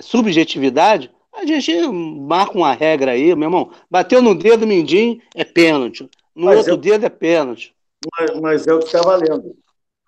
subjetividade, 0.00 1.10
a 1.32 1.44
gente 1.44 1.86
marca 1.88 2.56
uma 2.56 2.72
regra 2.72 3.12
aí, 3.12 3.34
meu 3.34 3.48
irmão. 3.48 3.70
Bateu 3.90 4.22
no 4.22 4.34
dedo 4.34 4.66
mindinho, 4.66 5.20
é 5.34 5.44
pênalti. 5.44 6.08
No 6.34 6.46
mas 6.46 6.58
outro 6.58 6.74
é 6.74 6.76
dedo 6.76 7.04
é 7.04 7.10
pênalti. 7.10 7.74
Mas, 8.18 8.40
mas 8.40 8.66
é 8.66 8.72
o 8.72 8.78
que 8.78 8.86
está 8.86 9.02
valendo. 9.02 9.54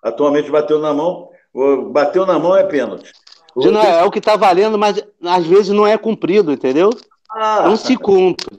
Atualmente 0.01 0.49
bateu 0.49 0.79
na 0.79 0.93
mão, 0.93 1.29
bateu 1.91 2.25
na 2.25 2.39
mão 2.39 2.55
é 2.55 2.63
pênalti. 2.63 3.11
De 3.59 3.71
não, 3.71 3.81
é 3.81 4.03
o 4.03 4.11
que 4.11 4.19
está 4.19 4.35
valendo, 4.35 4.77
mas 4.77 5.03
às 5.23 5.45
vezes 5.45 5.69
não 5.69 5.85
é 5.85 5.97
cumprido, 5.97 6.51
entendeu? 6.51 6.89
Ah. 7.31 7.63
Não 7.63 7.75
se 7.75 7.95
cumpre. 7.95 8.57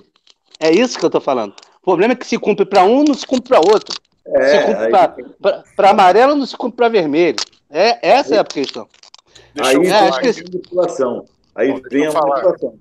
É 0.59 0.71
isso 0.71 0.99
que 0.99 1.05
eu 1.05 1.09
estou 1.09 1.21
falando. 1.21 1.55
O 1.81 1.85
problema 1.85 2.13
é 2.13 2.17
que 2.17 2.27
se 2.27 2.39
cumpre 2.39 2.67
para 2.67 2.85
um, 2.85 3.05
não 3.05 3.15
se 3.15 3.27
cumpre 3.27 3.49
para 3.49 3.61
outro. 3.61 3.99
É, 4.27 4.51
se 4.51 4.67
cumpre 4.67 4.91
para 5.75 5.91
amarelo, 5.91 6.35
não 6.35 6.47
se 6.47 6.57
cumpre 6.57 6.77
para 6.77 6.89
vermelho. 6.89 7.37
É, 7.71 7.99
essa 8.07 8.35
aí, 8.35 8.39
é 8.39 8.41
a 8.41 8.45
questão. 8.45 8.87
Deixa 9.55 9.71
aí 9.71 9.77
eu 9.77 9.83
é, 9.83 9.89
falar, 9.89 10.21
que... 10.21 10.43
manipulação. 10.43 11.25
Aí 11.55 11.73
Bom, 11.73 11.81
vem 11.91 12.07
a 12.07 12.13
manipulação. 12.13 12.79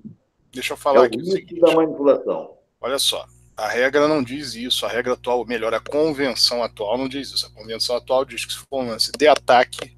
Deixa 0.52 0.72
eu 0.72 0.76
falar 0.76 1.02
é 1.02 1.06
aqui 1.06 1.18
o 1.18 1.24
seguinte. 1.24 1.60
da 1.60 1.74
manipulação. 1.74 2.50
Olha 2.80 2.98
só, 2.98 3.24
a 3.56 3.68
regra 3.68 4.08
não 4.08 4.22
diz 4.22 4.54
isso. 4.54 4.84
A 4.84 4.88
regra 4.88 5.14
atual, 5.14 5.44
melhor, 5.46 5.72
a 5.74 5.80
convenção 5.80 6.62
atual 6.62 6.98
não 6.98 7.08
diz 7.08 7.30
isso. 7.30 7.46
A 7.46 7.50
convenção 7.50 7.96
atual 7.96 8.24
diz 8.24 8.44
que 8.44 8.52
se 8.52 8.58
for 8.58 8.82
um 8.82 8.88
lance 8.88 9.10
de 9.16 9.28
ataque, 9.28 9.96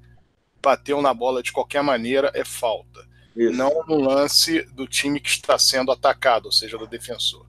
bateu 0.63 1.01
na 1.01 1.13
bola 1.13 1.43
de 1.43 1.51
qualquer 1.51 1.83
maneira, 1.83 2.31
é 2.33 2.45
falta. 2.45 3.05
Isso. 3.35 3.53
Não 3.53 3.83
no 3.85 3.97
lance 3.97 4.61
do 4.73 4.87
time 4.87 5.19
que 5.19 5.29
está 5.29 5.57
sendo 5.59 5.91
atacado, 5.91 6.45
ou 6.45 6.51
seja, 6.51 6.77
do 6.77 6.87
defensor. 6.87 7.45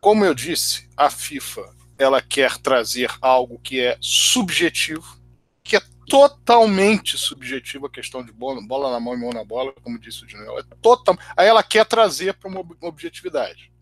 Como 0.00 0.24
eu 0.24 0.34
disse, 0.34 0.88
a 0.96 1.08
FIFA 1.08 1.74
ela 1.98 2.20
quer 2.20 2.58
trazer 2.58 3.10
algo 3.22 3.58
que 3.58 3.80
é 3.80 3.96
subjetivo, 4.00 5.18
que 5.64 5.76
é 5.76 5.82
totalmente 6.08 7.16
subjetivo 7.16 7.86
a 7.86 7.90
questão 7.90 8.22
de 8.22 8.30
bola, 8.30 8.60
bola 8.60 8.90
na 8.90 9.00
mão 9.00 9.14
e 9.14 9.16
mão 9.16 9.30
na 9.30 9.42
bola, 9.42 9.72
como 9.82 9.98
disse 9.98 10.24
o 10.24 10.26
Daniel. 10.26 10.58
É 10.58 10.62
total... 10.82 11.16
Aí 11.36 11.48
ela 11.48 11.62
quer 11.62 11.86
trazer 11.86 12.34
para 12.34 12.50
uma 12.50 12.64
objetividade. 12.82 13.72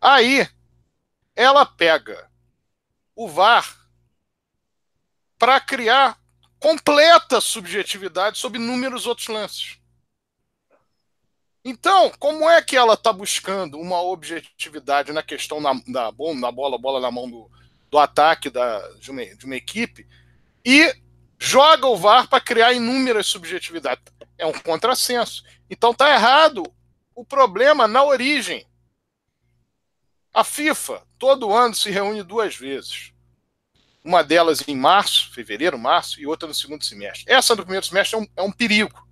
Aí 0.00 0.48
ela 1.36 1.66
pega 1.66 2.28
o 3.14 3.28
VAR 3.28 3.76
para 5.38 5.60
criar 5.60 6.21
completa 6.62 7.40
subjetividade 7.40 8.38
sobre 8.38 8.60
inúmeros 8.60 9.04
outros 9.04 9.26
lances. 9.26 9.78
Então, 11.64 12.10
como 12.20 12.48
é 12.48 12.62
que 12.62 12.76
ela 12.76 12.94
está 12.94 13.12
buscando 13.12 13.78
uma 13.78 14.00
objetividade 14.00 15.12
na 15.12 15.24
questão 15.24 15.60
na, 15.60 15.74
da, 15.88 16.12
na 16.34 16.52
bola, 16.52 16.78
bola 16.78 17.00
na 17.00 17.10
mão 17.10 17.28
do, 17.28 17.50
do 17.90 17.98
ataque 17.98 18.48
da, 18.48 18.78
de, 18.92 19.10
uma, 19.10 19.24
de 19.24 19.44
uma 19.44 19.56
equipe 19.56 20.06
e 20.64 20.94
joga 21.36 21.88
o 21.88 21.96
VAR 21.96 22.28
para 22.28 22.40
criar 22.40 22.72
inúmeras 22.72 23.26
subjetividades? 23.26 24.04
É 24.38 24.46
um 24.46 24.52
contrassenso. 24.52 25.42
Então 25.68 25.90
está 25.90 26.12
errado 26.14 26.62
o 27.12 27.24
problema 27.24 27.88
na 27.88 28.04
origem. 28.04 28.64
A 30.32 30.44
FIFA 30.44 31.04
todo 31.18 31.52
ano 31.52 31.74
se 31.74 31.90
reúne 31.90 32.22
duas 32.22 32.56
vezes 32.56 33.11
uma 34.04 34.22
delas 34.24 34.66
em 34.66 34.76
março, 34.76 35.32
fevereiro, 35.32 35.78
março, 35.78 36.20
e 36.20 36.26
outra 36.26 36.48
no 36.48 36.54
segundo 36.54 36.84
semestre. 36.84 37.24
Essa 37.26 37.54
do 37.54 37.62
primeiro 37.62 37.86
semestre 37.86 38.16
é 38.16 38.20
um, 38.20 38.26
é 38.36 38.42
um 38.42 38.52
perigo, 38.52 39.06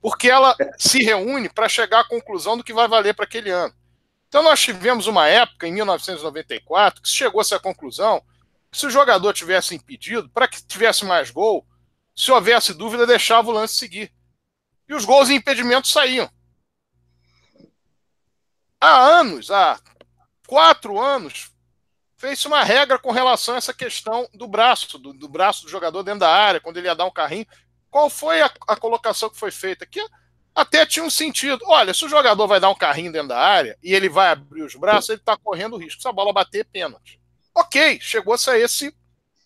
porque 0.00 0.28
ela 0.28 0.56
se 0.76 1.02
reúne 1.02 1.48
para 1.48 1.68
chegar 1.68 2.00
à 2.00 2.08
conclusão 2.08 2.56
do 2.56 2.64
que 2.64 2.72
vai 2.72 2.88
valer 2.88 3.14
para 3.14 3.24
aquele 3.24 3.50
ano. 3.50 3.74
Então, 4.28 4.42
nós 4.42 4.60
tivemos 4.60 5.06
uma 5.06 5.28
época, 5.28 5.68
em 5.68 5.72
1994, 5.72 7.02
que 7.02 7.08
se 7.08 7.14
chegou-se 7.14 7.54
à 7.54 7.60
conclusão 7.60 8.22
que 8.70 8.78
se 8.78 8.86
o 8.86 8.90
jogador 8.90 9.34
tivesse 9.34 9.74
impedido, 9.74 10.30
para 10.30 10.48
que 10.48 10.64
tivesse 10.64 11.04
mais 11.04 11.30
gol, 11.30 11.66
se 12.16 12.32
houvesse 12.32 12.72
dúvida, 12.72 13.06
deixava 13.06 13.50
o 13.50 13.52
lance 13.52 13.74
seguir. 13.74 14.10
E 14.88 14.94
os 14.94 15.04
gols 15.04 15.28
e 15.28 15.34
impedimentos 15.34 15.92
saíam. 15.92 16.30
Há 18.80 18.96
anos, 18.96 19.50
há 19.50 19.78
quatro 20.46 20.98
anos, 20.98 21.51
fez 22.22 22.44
uma 22.46 22.62
regra 22.62 23.00
com 23.00 23.10
relação 23.10 23.56
a 23.56 23.58
essa 23.58 23.74
questão 23.74 24.28
do 24.32 24.46
braço, 24.46 24.96
do, 24.96 25.12
do, 25.12 25.28
braço 25.28 25.64
do 25.64 25.68
jogador 25.68 26.04
dentro 26.04 26.20
da 26.20 26.30
área, 26.30 26.60
quando 26.60 26.76
ele 26.76 26.86
ia 26.86 26.94
dar 26.94 27.04
um 27.04 27.10
carrinho. 27.10 27.44
Qual 27.90 28.08
foi 28.08 28.40
a, 28.40 28.50
a 28.68 28.76
colocação 28.76 29.28
que 29.28 29.36
foi 29.36 29.50
feita? 29.50 29.84
Que 29.84 30.00
até 30.54 30.86
tinha 30.86 31.04
um 31.04 31.10
sentido. 31.10 31.58
Olha, 31.66 31.92
se 31.92 32.04
o 32.04 32.08
jogador 32.08 32.46
vai 32.46 32.60
dar 32.60 32.70
um 32.70 32.76
carrinho 32.76 33.10
dentro 33.10 33.26
da 33.26 33.40
área 33.40 33.76
e 33.82 33.92
ele 33.92 34.08
vai 34.08 34.30
abrir 34.30 34.62
os 34.62 34.76
braços, 34.76 35.10
ele 35.10 35.18
está 35.18 35.36
correndo 35.36 35.76
risco. 35.76 36.00
Se 36.00 36.06
a 36.06 36.12
bola 36.12 36.32
bater, 36.32 36.64
pênalti. 36.64 37.20
Ok, 37.52 37.98
chegou-se 38.00 38.48
a 38.48 38.56
esse 38.56 38.94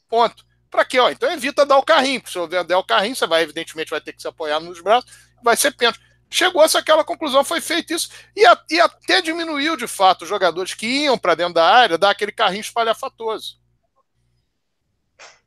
ponto. 0.07 0.45
Para 0.71 0.85
quê? 0.85 1.01
Ó, 1.01 1.09
então 1.09 1.33
evita 1.33 1.65
dar 1.65 1.79
o 1.79 1.83
carrinho, 1.83 2.21
porque 2.21 2.33
se 2.33 2.39
eu 2.39 2.47
der 2.47 2.77
o 2.77 2.85
carrinho, 2.85 3.17
você 3.17 3.27
vai, 3.27 3.43
evidentemente, 3.43 3.91
vai 3.91 4.03
ter 4.03 4.13
que 4.13 4.21
se 4.21 4.29
apoiar 4.29 4.61
nos 4.61 4.83
braços, 4.83 5.11
vai 5.43 5.57
ser 5.57 5.75
pênalti 5.75 5.99
chegou-se 6.31 6.77
àquela 6.77 7.05
conclusão, 7.05 7.45
foi 7.45 7.61
feito 7.61 7.93
isso, 7.93 8.11
e, 8.35 8.45
a, 8.45 8.61
e 8.71 8.81
até 8.81 9.23
diminuiu 9.23 9.77
de 9.77 9.87
fato 9.87 10.23
os 10.23 10.29
jogadores 10.29 10.75
que 10.75 10.87
iam 10.87 11.17
para 11.17 11.35
dentro 11.35 11.55
da 11.55 11.65
área, 11.65 11.99
dar 11.99 12.11
aquele 12.11 12.33
carrinho 12.33 12.61
espalhafatoso. 12.61 13.59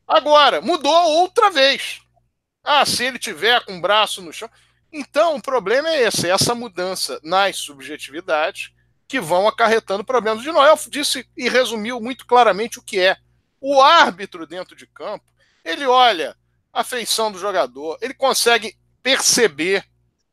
Agora, 0.08 0.60
mudou 0.60 0.92
outra 1.22 1.52
vez. 1.52 2.02
Ah, 2.64 2.86
se 2.86 3.04
ele 3.04 3.20
tiver 3.20 3.64
com 3.64 3.78
o 3.78 3.82
braço 3.82 4.22
no 4.22 4.34
chão. 4.34 4.50
Então, 4.92 5.36
o 5.36 5.42
problema 5.42 5.90
é 5.90 6.08
esse, 6.08 6.28
é 6.28 6.32
essa 6.32 6.56
mudança 6.56 7.20
nas 7.24 7.58
subjetividades 7.58 8.72
que 9.08 9.20
vão 9.20 9.48
acarretando 9.48 10.04
problemas. 10.04 10.44
De 10.44 10.52
Noel 10.52 10.78
disse 10.88 11.28
e 11.38 11.48
resumiu 11.48 12.00
muito 12.00 12.26
claramente 12.26 12.80
o 12.80 12.84
que 12.84 13.00
é. 13.00 13.18
O 13.62 13.82
árbitro 13.82 14.48
dentro 14.48 14.76
de 14.76 14.88
campo, 14.88 15.26
ele 15.64 15.86
olha 15.86 16.36
a 16.72 16.84
feição 16.84 17.32
do 17.32 17.38
jogador, 17.38 17.98
ele 18.02 18.14
consegue 18.14 18.76
perceber 19.04 19.84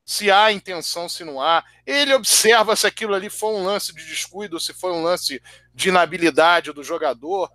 se 0.06 0.30
há 0.30 0.52
intenção, 0.52 1.08
se 1.08 1.24
não 1.24 1.42
há. 1.42 1.64
Ele 1.84 2.14
observa 2.14 2.76
se 2.76 2.86
aquilo 2.86 3.12
ali 3.12 3.28
foi 3.28 3.52
um 3.52 3.64
lance 3.64 3.92
de 3.92 4.06
descuido, 4.06 4.60
se 4.60 4.72
foi 4.72 4.92
um 4.92 5.02
lance 5.02 5.42
de 5.74 5.88
inabilidade 5.88 6.72
do 6.72 6.84
jogador. 6.84 7.50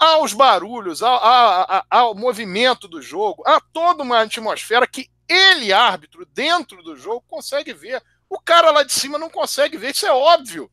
Há 0.00 0.18
os 0.18 0.32
barulhos, 0.32 1.02
há, 1.02 1.10
há, 1.10 1.62
há, 1.62 1.86
há 1.90 2.08
o 2.08 2.14
movimento 2.14 2.88
do 2.88 3.02
jogo, 3.02 3.42
há 3.46 3.60
toda 3.60 4.02
uma 4.02 4.22
atmosfera 4.22 4.86
que 4.86 5.10
ele, 5.28 5.70
árbitro, 5.70 6.24
dentro 6.24 6.82
do 6.82 6.96
jogo, 6.96 7.24
consegue 7.28 7.74
ver. 7.74 8.02
O 8.28 8.40
cara 8.40 8.70
lá 8.70 8.82
de 8.82 8.92
cima 8.92 9.18
não 9.18 9.28
consegue 9.28 9.76
ver, 9.76 9.90
isso 9.90 10.06
é 10.06 10.12
óbvio. 10.12 10.70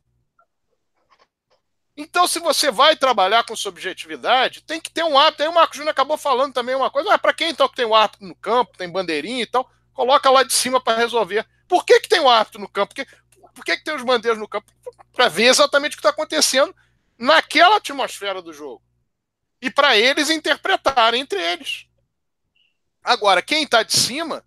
Então, 1.98 2.28
se 2.28 2.40
você 2.40 2.72
vai 2.72 2.96
trabalhar 2.96 3.44
com 3.44 3.56
subjetividade, 3.56 4.62
tem 4.62 4.80
que 4.80 4.92
ter 4.92 5.04
um 5.04 5.18
árbitro. 5.18 5.44
Aí 5.44 5.50
o 5.50 5.54
Marco 5.54 5.76
Júnior 5.76 5.92
acabou 5.92 6.16
falando 6.16 6.54
também 6.54 6.76
uma 6.76 6.92
coisa. 6.92 7.12
Ah, 7.12 7.18
para 7.18 7.34
quem 7.34 7.50
então 7.50 7.68
que 7.68 7.76
tem 7.76 7.86
o 7.86 7.90
um 7.90 7.96
árbitro 7.96 8.26
no 8.26 8.36
campo, 8.36 8.78
tem 8.78 8.88
bandeirinha 8.88 9.42
e 9.42 9.48
tal, 9.48 9.68
coloca 9.98 10.30
lá 10.30 10.44
de 10.44 10.54
cima 10.54 10.80
para 10.80 11.00
resolver. 11.00 11.44
Por 11.68 11.84
que, 11.84 12.00
que 12.00 12.08
tem 12.08 12.20
o 12.20 12.26
um 12.26 12.30
árbitro 12.30 12.62
no 12.62 12.70
campo? 12.70 12.94
Por 12.94 13.04
que, 13.04 13.12
por 13.56 13.66
que, 13.66 13.78
que 13.78 13.84
tem 13.84 13.96
os 13.96 14.04
bandeiros 14.04 14.40
no 14.40 14.48
campo? 14.48 14.72
Para 15.12 15.28
ver 15.28 15.46
exatamente 15.46 15.94
o 15.94 15.98
que 15.98 16.02
está 16.02 16.12
acontecendo 16.12 16.74
naquela 17.18 17.78
atmosfera 17.78 18.40
do 18.40 18.54
jogo. 18.54 18.84
E 19.60 19.72
para 19.72 19.98
eles 19.98 20.30
interpretarem 20.30 21.22
entre 21.22 21.42
eles. 21.42 21.88
Agora, 23.04 23.42
quem 23.42 23.64
está 23.64 23.82
de 23.82 23.94
cima 23.94 24.44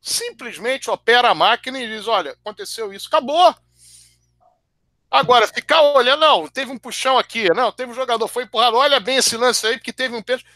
simplesmente 0.00 0.88
opera 0.88 1.30
a 1.30 1.34
máquina 1.34 1.80
e 1.80 1.88
diz: 1.88 2.06
olha, 2.06 2.30
aconteceu 2.30 2.92
isso, 2.92 3.08
acabou. 3.08 3.52
Agora, 5.10 5.48
ficar 5.48 5.80
olhando, 5.80 6.20
não, 6.20 6.46
teve 6.46 6.70
um 6.70 6.78
puxão 6.78 7.18
aqui, 7.18 7.52
não, 7.52 7.72
teve 7.72 7.90
um 7.90 7.94
jogador, 7.94 8.28
foi 8.28 8.44
empurrado, 8.44 8.76
olha 8.76 9.00
bem 9.00 9.16
esse 9.16 9.36
lance 9.36 9.66
aí, 9.66 9.76
porque 9.76 9.92
teve 9.92 10.14
um 10.14 10.22
pênalti. 10.22 10.46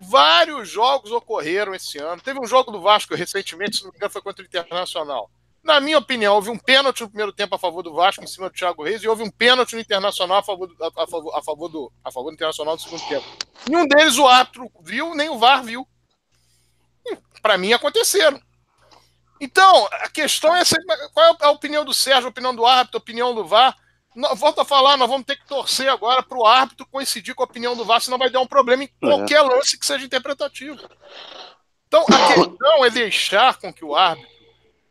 Vários 0.00 0.68
jogos 0.68 1.10
ocorreram 1.10 1.74
esse 1.74 1.98
ano. 1.98 2.20
Teve 2.20 2.38
um 2.38 2.46
jogo 2.46 2.70
do 2.70 2.80
Vasco 2.80 3.14
recentemente, 3.14 3.76
se 3.76 3.84
não 3.84 3.90
me 3.90 3.96
engano, 3.96 4.12
foi 4.12 4.22
contra 4.22 4.42
o 4.42 4.46
Internacional. 4.46 5.30
Na 5.66 5.80
minha 5.80 5.98
opinião, 5.98 6.36
houve 6.36 6.48
um 6.48 6.58
pênalti 6.58 7.00
no 7.00 7.08
primeiro 7.08 7.32
tempo 7.32 7.54
a 7.54 7.58
favor 7.58 7.82
do 7.82 7.92
Vasco 7.92 8.22
em 8.22 8.26
cima 8.26 8.48
do 8.48 8.54
Thiago 8.54 8.84
Reis 8.84 9.02
e 9.02 9.08
houve 9.08 9.24
um 9.24 9.30
pênalti 9.30 9.74
no 9.74 9.80
Internacional 9.80 10.38
a 10.38 10.42
favor 10.42 10.68
do, 10.68 10.84
a, 10.84 11.06
favor, 11.08 11.34
a 11.34 11.42
favor 11.42 11.68
do, 11.68 11.92
a 12.04 12.12
favor 12.12 12.30
do 12.30 12.34
Internacional 12.34 12.74
no 12.74 12.80
segundo 12.80 13.08
tempo. 13.08 13.26
Nenhum 13.68 13.88
deles 13.88 14.16
o 14.16 14.28
árbitro 14.28 14.70
viu, 14.80 15.14
nem 15.14 15.28
o 15.28 15.38
VAR 15.38 15.64
viu. 15.64 15.86
Para 17.42 17.58
mim, 17.58 17.72
aconteceram. 17.72 18.40
Então, 19.40 19.88
a 19.90 20.08
questão 20.08 20.54
é 20.54 20.62
qual 21.12 21.36
é 21.40 21.44
a 21.46 21.50
opinião 21.50 21.84
do 21.84 21.92
Sérgio, 21.92 22.26
a 22.26 22.30
opinião 22.30 22.54
do 22.54 22.64
árbitro, 22.64 22.98
a 22.98 23.02
opinião 23.02 23.34
do 23.34 23.44
VAR. 23.44 23.76
Volto 24.36 24.62
a 24.62 24.64
falar, 24.64 24.96
nós 24.96 25.10
vamos 25.10 25.26
ter 25.26 25.36
que 25.36 25.46
torcer 25.46 25.88
agora 25.88 26.22
para 26.22 26.38
o 26.38 26.46
árbitro 26.46 26.86
coincidir 26.86 27.34
com 27.34 27.42
a 27.42 27.44
opinião 27.44 27.76
do 27.76 27.84
VAR, 27.84 28.00
senão 28.00 28.16
vai 28.16 28.30
dar 28.30 28.40
um 28.40 28.46
problema 28.46 28.82
em 28.82 28.86
é. 28.86 29.06
qualquer 29.06 29.42
lance 29.42 29.78
que 29.78 29.84
seja 29.84 30.06
interpretativo. 30.06 30.80
Então, 31.86 32.02
a 32.02 32.34
questão 32.34 32.84
é 32.84 32.90
deixar 32.90 33.58
com 33.58 33.72
que 33.72 33.84
o 33.84 33.94
árbitro 33.94 34.34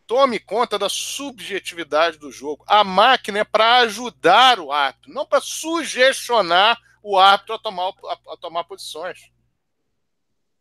tome 0.05 0.39
conta 0.39 0.77
da 0.77 0.87
subjetividade 0.87 2.19
do 2.19 2.31
jogo. 2.31 2.63
A 2.67 2.83
máquina 2.83 3.39
é 3.39 3.43
para 3.43 3.77
ajudar 3.77 4.59
o 4.59 4.71
árbitro, 4.71 5.11
não 5.11 5.25
para 5.25 5.41
sugestionar 5.41 6.79
o 7.01 7.17
árbitro 7.17 7.55
a 7.55 7.59
tomar, 7.59 7.89
a, 7.89 8.33
a 8.33 8.37
tomar 8.37 8.63
posições. 8.65 9.31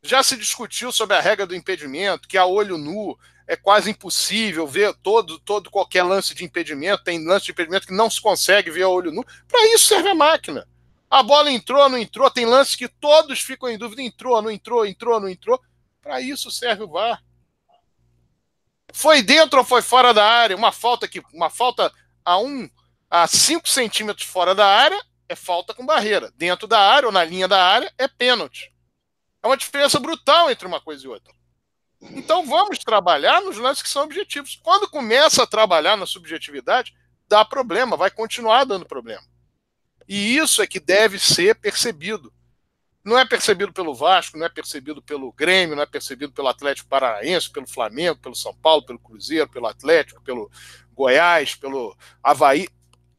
Já 0.03 0.23
se 0.23 0.37
discutiu 0.37 0.91
sobre 0.91 1.17
a 1.17 1.21
regra 1.21 1.47
do 1.47 1.55
impedimento, 1.55 2.29
que 2.29 2.39
a 2.39 2.47
olho 2.47 2.79
nu 2.79 3.19
é 3.47 3.57
quase 3.57 3.91
impossível 3.91 4.67
ver 4.67 4.95
todo, 5.03 5.39
todo 5.39 5.71
qualquer 5.71 6.03
lance 6.03 6.35
de 6.35 6.45
impedimento. 6.45 7.05
Tem 7.05 7.25
lance 7.25 7.47
de 7.47 7.53
impedimento 7.53 7.87
que 7.87 7.95
não 7.95 8.09
se 8.09 8.21
consegue 8.21 8.71
ver 8.71 8.83
a 8.83 8.89
olho 8.89 9.13
nu. 9.13 9.25
Para 9.47 9.75
isso 9.75 9.87
serve 9.87 10.09
a 10.09 10.15
máquina. 10.15 10.67
A 11.11 11.23
bola 11.23 11.51
entrou, 11.51 11.89
não 11.89 11.99
entrou. 11.99 12.31
Tem 12.31 12.47
lances 12.47 12.75
que 12.75 12.89
todos 12.89 13.41
ficam 13.41 13.69
em 13.69 13.79
dúvida: 13.79 14.03
entrou, 14.03 14.41
não 14.41 14.51
entrou, 14.51 14.87
entrou, 14.87 15.21
não 15.21 15.29
entrou. 15.29 15.61
Para 16.01 16.21
isso 16.21 16.51
serve 16.51 16.85
o 16.85 16.89
VAR. 16.89 17.23
Foi 18.93 19.23
dentro 19.23 19.59
ou 19.59 19.65
foi 19.65 19.83
fora 19.83 20.15
da 20.15 20.25
área? 20.25 20.57
Uma 20.57 20.73
falta 20.73 21.07
que 21.09 21.23
uma 21.33 21.51
falta 21.51 21.93
a 22.25 22.39
um 22.39 22.69
a 23.11 23.27
5 23.27 23.69
centímetros 23.69 24.27
fora 24.27 24.55
da 24.55 24.67
área 24.67 25.01
é 25.29 25.35
falta 25.35 25.75
com 25.75 25.85
barreira. 25.85 26.33
Dentro 26.37 26.67
da 26.67 26.81
área 26.81 27.07
ou 27.07 27.13
na 27.13 27.25
linha 27.25 27.47
da 27.47 27.63
área 27.63 27.93
é 27.99 28.09
pênalti. 28.09 28.73
É 29.43 29.47
uma 29.47 29.57
diferença 29.57 30.01
brutal 30.01 30.51
entre 30.51 30.67
uma 30.67 30.81
coisa 30.81 31.05
e 31.05 31.09
outra. 31.09 31.33
Então 32.11 32.47
vamos 32.47 32.79
trabalhar 32.79 33.41
nos 33.41 33.57
lances 33.57 33.83
que 33.83 33.89
são 33.89 34.05
objetivos. 34.05 34.59
Quando 34.63 34.89
começa 34.89 35.43
a 35.43 35.47
trabalhar 35.47 35.97
na 35.97 36.07
subjetividade, 36.07 36.95
dá 37.29 37.45
problema, 37.45 37.97
vai 37.97 38.11
continuar 38.11 38.65
dando 38.65 38.87
problema. 38.87 39.23
E 40.09 40.37
isso 40.37 40.63
é 40.63 40.67
que 40.67 40.79
deve 40.79 41.19
ser 41.19 41.55
percebido. 41.57 42.33
Não 43.03 43.19
é 43.19 43.25
percebido 43.25 43.73
pelo 43.73 43.95
Vasco, 43.95 44.39
não 44.39 44.47
é 44.47 44.49
percebido 44.49 45.03
pelo 45.03 45.33
Grêmio, 45.33 45.77
não 45.77 45.83
é 45.83 45.87
percebido 45.87 46.33
pelo 46.33 46.49
Atlético 46.49 46.89
Paranaense, 46.89 47.51
pelo 47.51 47.67
Flamengo, 47.67 48.21
pelo 48.21 48.35
São 48.35 48.55
Paulo, 48.55 48.85
pelo 48.85 48.99
Cruzeiro, 48.99 49.49
pelo 49.49 49.67
Atlético, 49.67 50.23
pelo 50.23 50.51
Goiás, 50.93 51.55
pelo 51.55 51.97
Havaí. 52.23 52.67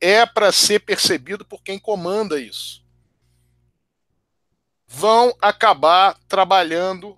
É 0.02 0.26
para 0.26 0.52
ser 0.52 0.80
percebido 0.80 1.46
por 1.46 1.62
quem 1.62 1.78
comanda 1.78 2.40
isso 2.40 2.86
vão 4.96 5.36
acabar 5.42 6.18
trabalhando 6.28 7.18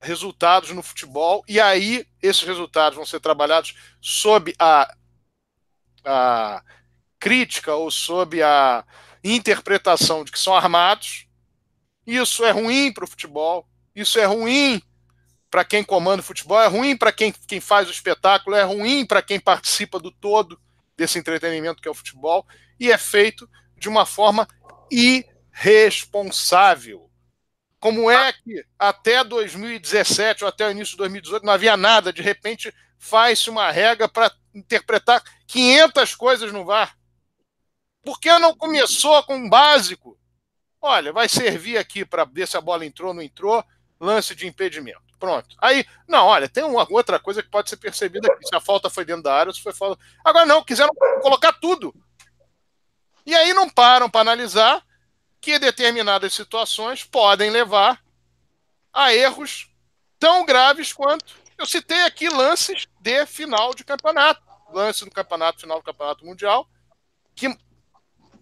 resultados 0.00 0.70
no 0.70 0.82
futebol, 0.82 1.44
e 1.48 1.60
aí 1.60 2.06
esses 2.22 2.42
resultados 2.42 2.96
vão 2.96 3.06
ser 3.06 3.20
trabalhados 3.20 3.74
sob 4.00 4.54
a, 4.58 4.94
a 6.04 6.62
crítica 7.18 7.74
ou 7.74 7.90
sob 7.90 8.42
a 8.42 8.84
interpretação 9.24 10.24
de 10.24 10.30
que 10.30 10.38
são 10.38 10.54
armados. 10.54 11.26
Isso 12.06 12.44
é 12.44 12.50
ruim 12.50 12.92
para 12.92 13.04
o 13.04 13.08
futebol, 13.08 13.66
isso 13.94 14.18
é 14.18 14.24
ruim 14.24 14.80
para 15.50 15.64
quem 15.64 15.82
comanda 15.82 16.20
o 16.20 16.24
futebol, 16.24 16.60
é 16.60 16.66
ruim 16.66 16.94
para 16.96 17.12
quem, 17.12 17.32
quem 17.32 17.60
faz 17.60 17.88
o 17.88 17.90
espetáculo, 17.90 18.56
é 18.56 18.62
ruim 18.62 19.06
para 19.06 19.22
quem 19.22 19.40
participa 19.40 19.98
do 19.98 20.10
todo 20.10 20.60
desse 20.96 21.18
entretenimento 21.18 21.82
que 21.82 21.88
é 21.88 21.90
o 21.90 21.94
futebol, 21.94 22.46
e 22.78 22.92
é 22.92 22.98
feito 22.98 23.48
de 23.76 23.88
uma 23.88 24.06
forma 24.06 24.46
irresponsável. 24.90 27.05
Como 27.78 28.10
é 28.10 28.32
que 28.32 28.64
até 28.78 29.22
2017 29.22 30.44
ou 30.44 30.48
até 30.48 30.66
o 30.66 30.70
início 30.70 30.92
de 30.92 30.98
2018 30.98 31.44
não 31.44 31.52
havia 31.52 31.76
nada, 31.76 32.12
de 32.12 32.22
repente 32.22 32.74
faz-se 32.98 33.50
uma 33.50 33.70
regra 33.70 34.08
para 34.08 34.32
interpretar 34.54 35.22
500 35.46 36.14
coisas 36.14 36.52
no 36.52 36.64
VAR? 36.64 36.96
Por 38.02 38.18
que 38.18 38.38
não 38.38 38.56
começou 38.56 39.22
com 39.24 39.36
um 39.36 39.48
básico? 39.48 40.18
Olha, 40.80 41.12
vai 41.12 41.28
servir 41.28 41.76
aqui 41.76 42.04
para 42.04 42.24
ver 42.24 42.46
se 42.46 42.56
a 42.56 42.60
bola 42.60 42.86
entrou 42.86 43.08
ou 43.08 43.14
não 43.14 43.22
entrou, 43.22 43.64
lance 44.00 44.34
de 44.34 44.46
impedimento. 44.46 45.06
Pronto. 45.18 45.56
Aí, 45.60 45.84
não, 46.06 46.26
olha, 46.26 46.48
tem 46.48 46.62
uma 46.62 46.86
outra 46.90 47.18
coisa 47.18 47.42
que 47.42 47.48
pode 47.48 47.70
ser 47.70 47.78
percebida 47.78 48.28
aqui, 48.30 48.46
se 48.46 48.54
a 48.54 48.60
falta 48.60 48.90
foi 48.90 49.04
dentro 49.04 49.22
da 49.22 49.34
área 49.34 49.52
se 49.52 49.62
foi 49.62 49.72
falta. 49.72 50.02
Agora 50.24 50.46
não, 50.46 50.62
quiseram 50.62 50.94
colocar 51.20 51.52
tudo. 51.54 51.94
E 53.24 53.34
aí 53.34 53.52
não 53.52 53.68
param 53.68 54.08
para 54.08 54.20
analisar 54.20 54.85
que 55.46 55.60
determinadas 55.60 56.34
situações 56.34 57.04
podem 57.04 57.50
levar 57.50 58.02
a 58.92 59.14
erros 59.14 59.70
tão 60.18 60.44
graves 60.44 60.92
quanto. 60.92 61.36
Eu 61.56 61.64
citei 61.64 62.02
aqui 62.02 62.28
lances 62.28 62.88
de 62.98 63.24
final 63.26 63.72
de 63.72 63.84
campeonato, 63.84 64.42
lance 64.72 65.04
no 65.04 65.10
campeonato, 65.12 65.60
final 65.60 65.78
do 65.78 65.84
campeonato 65.84 66.26
mundial, 66.26 66.68
que, 67.32 67.56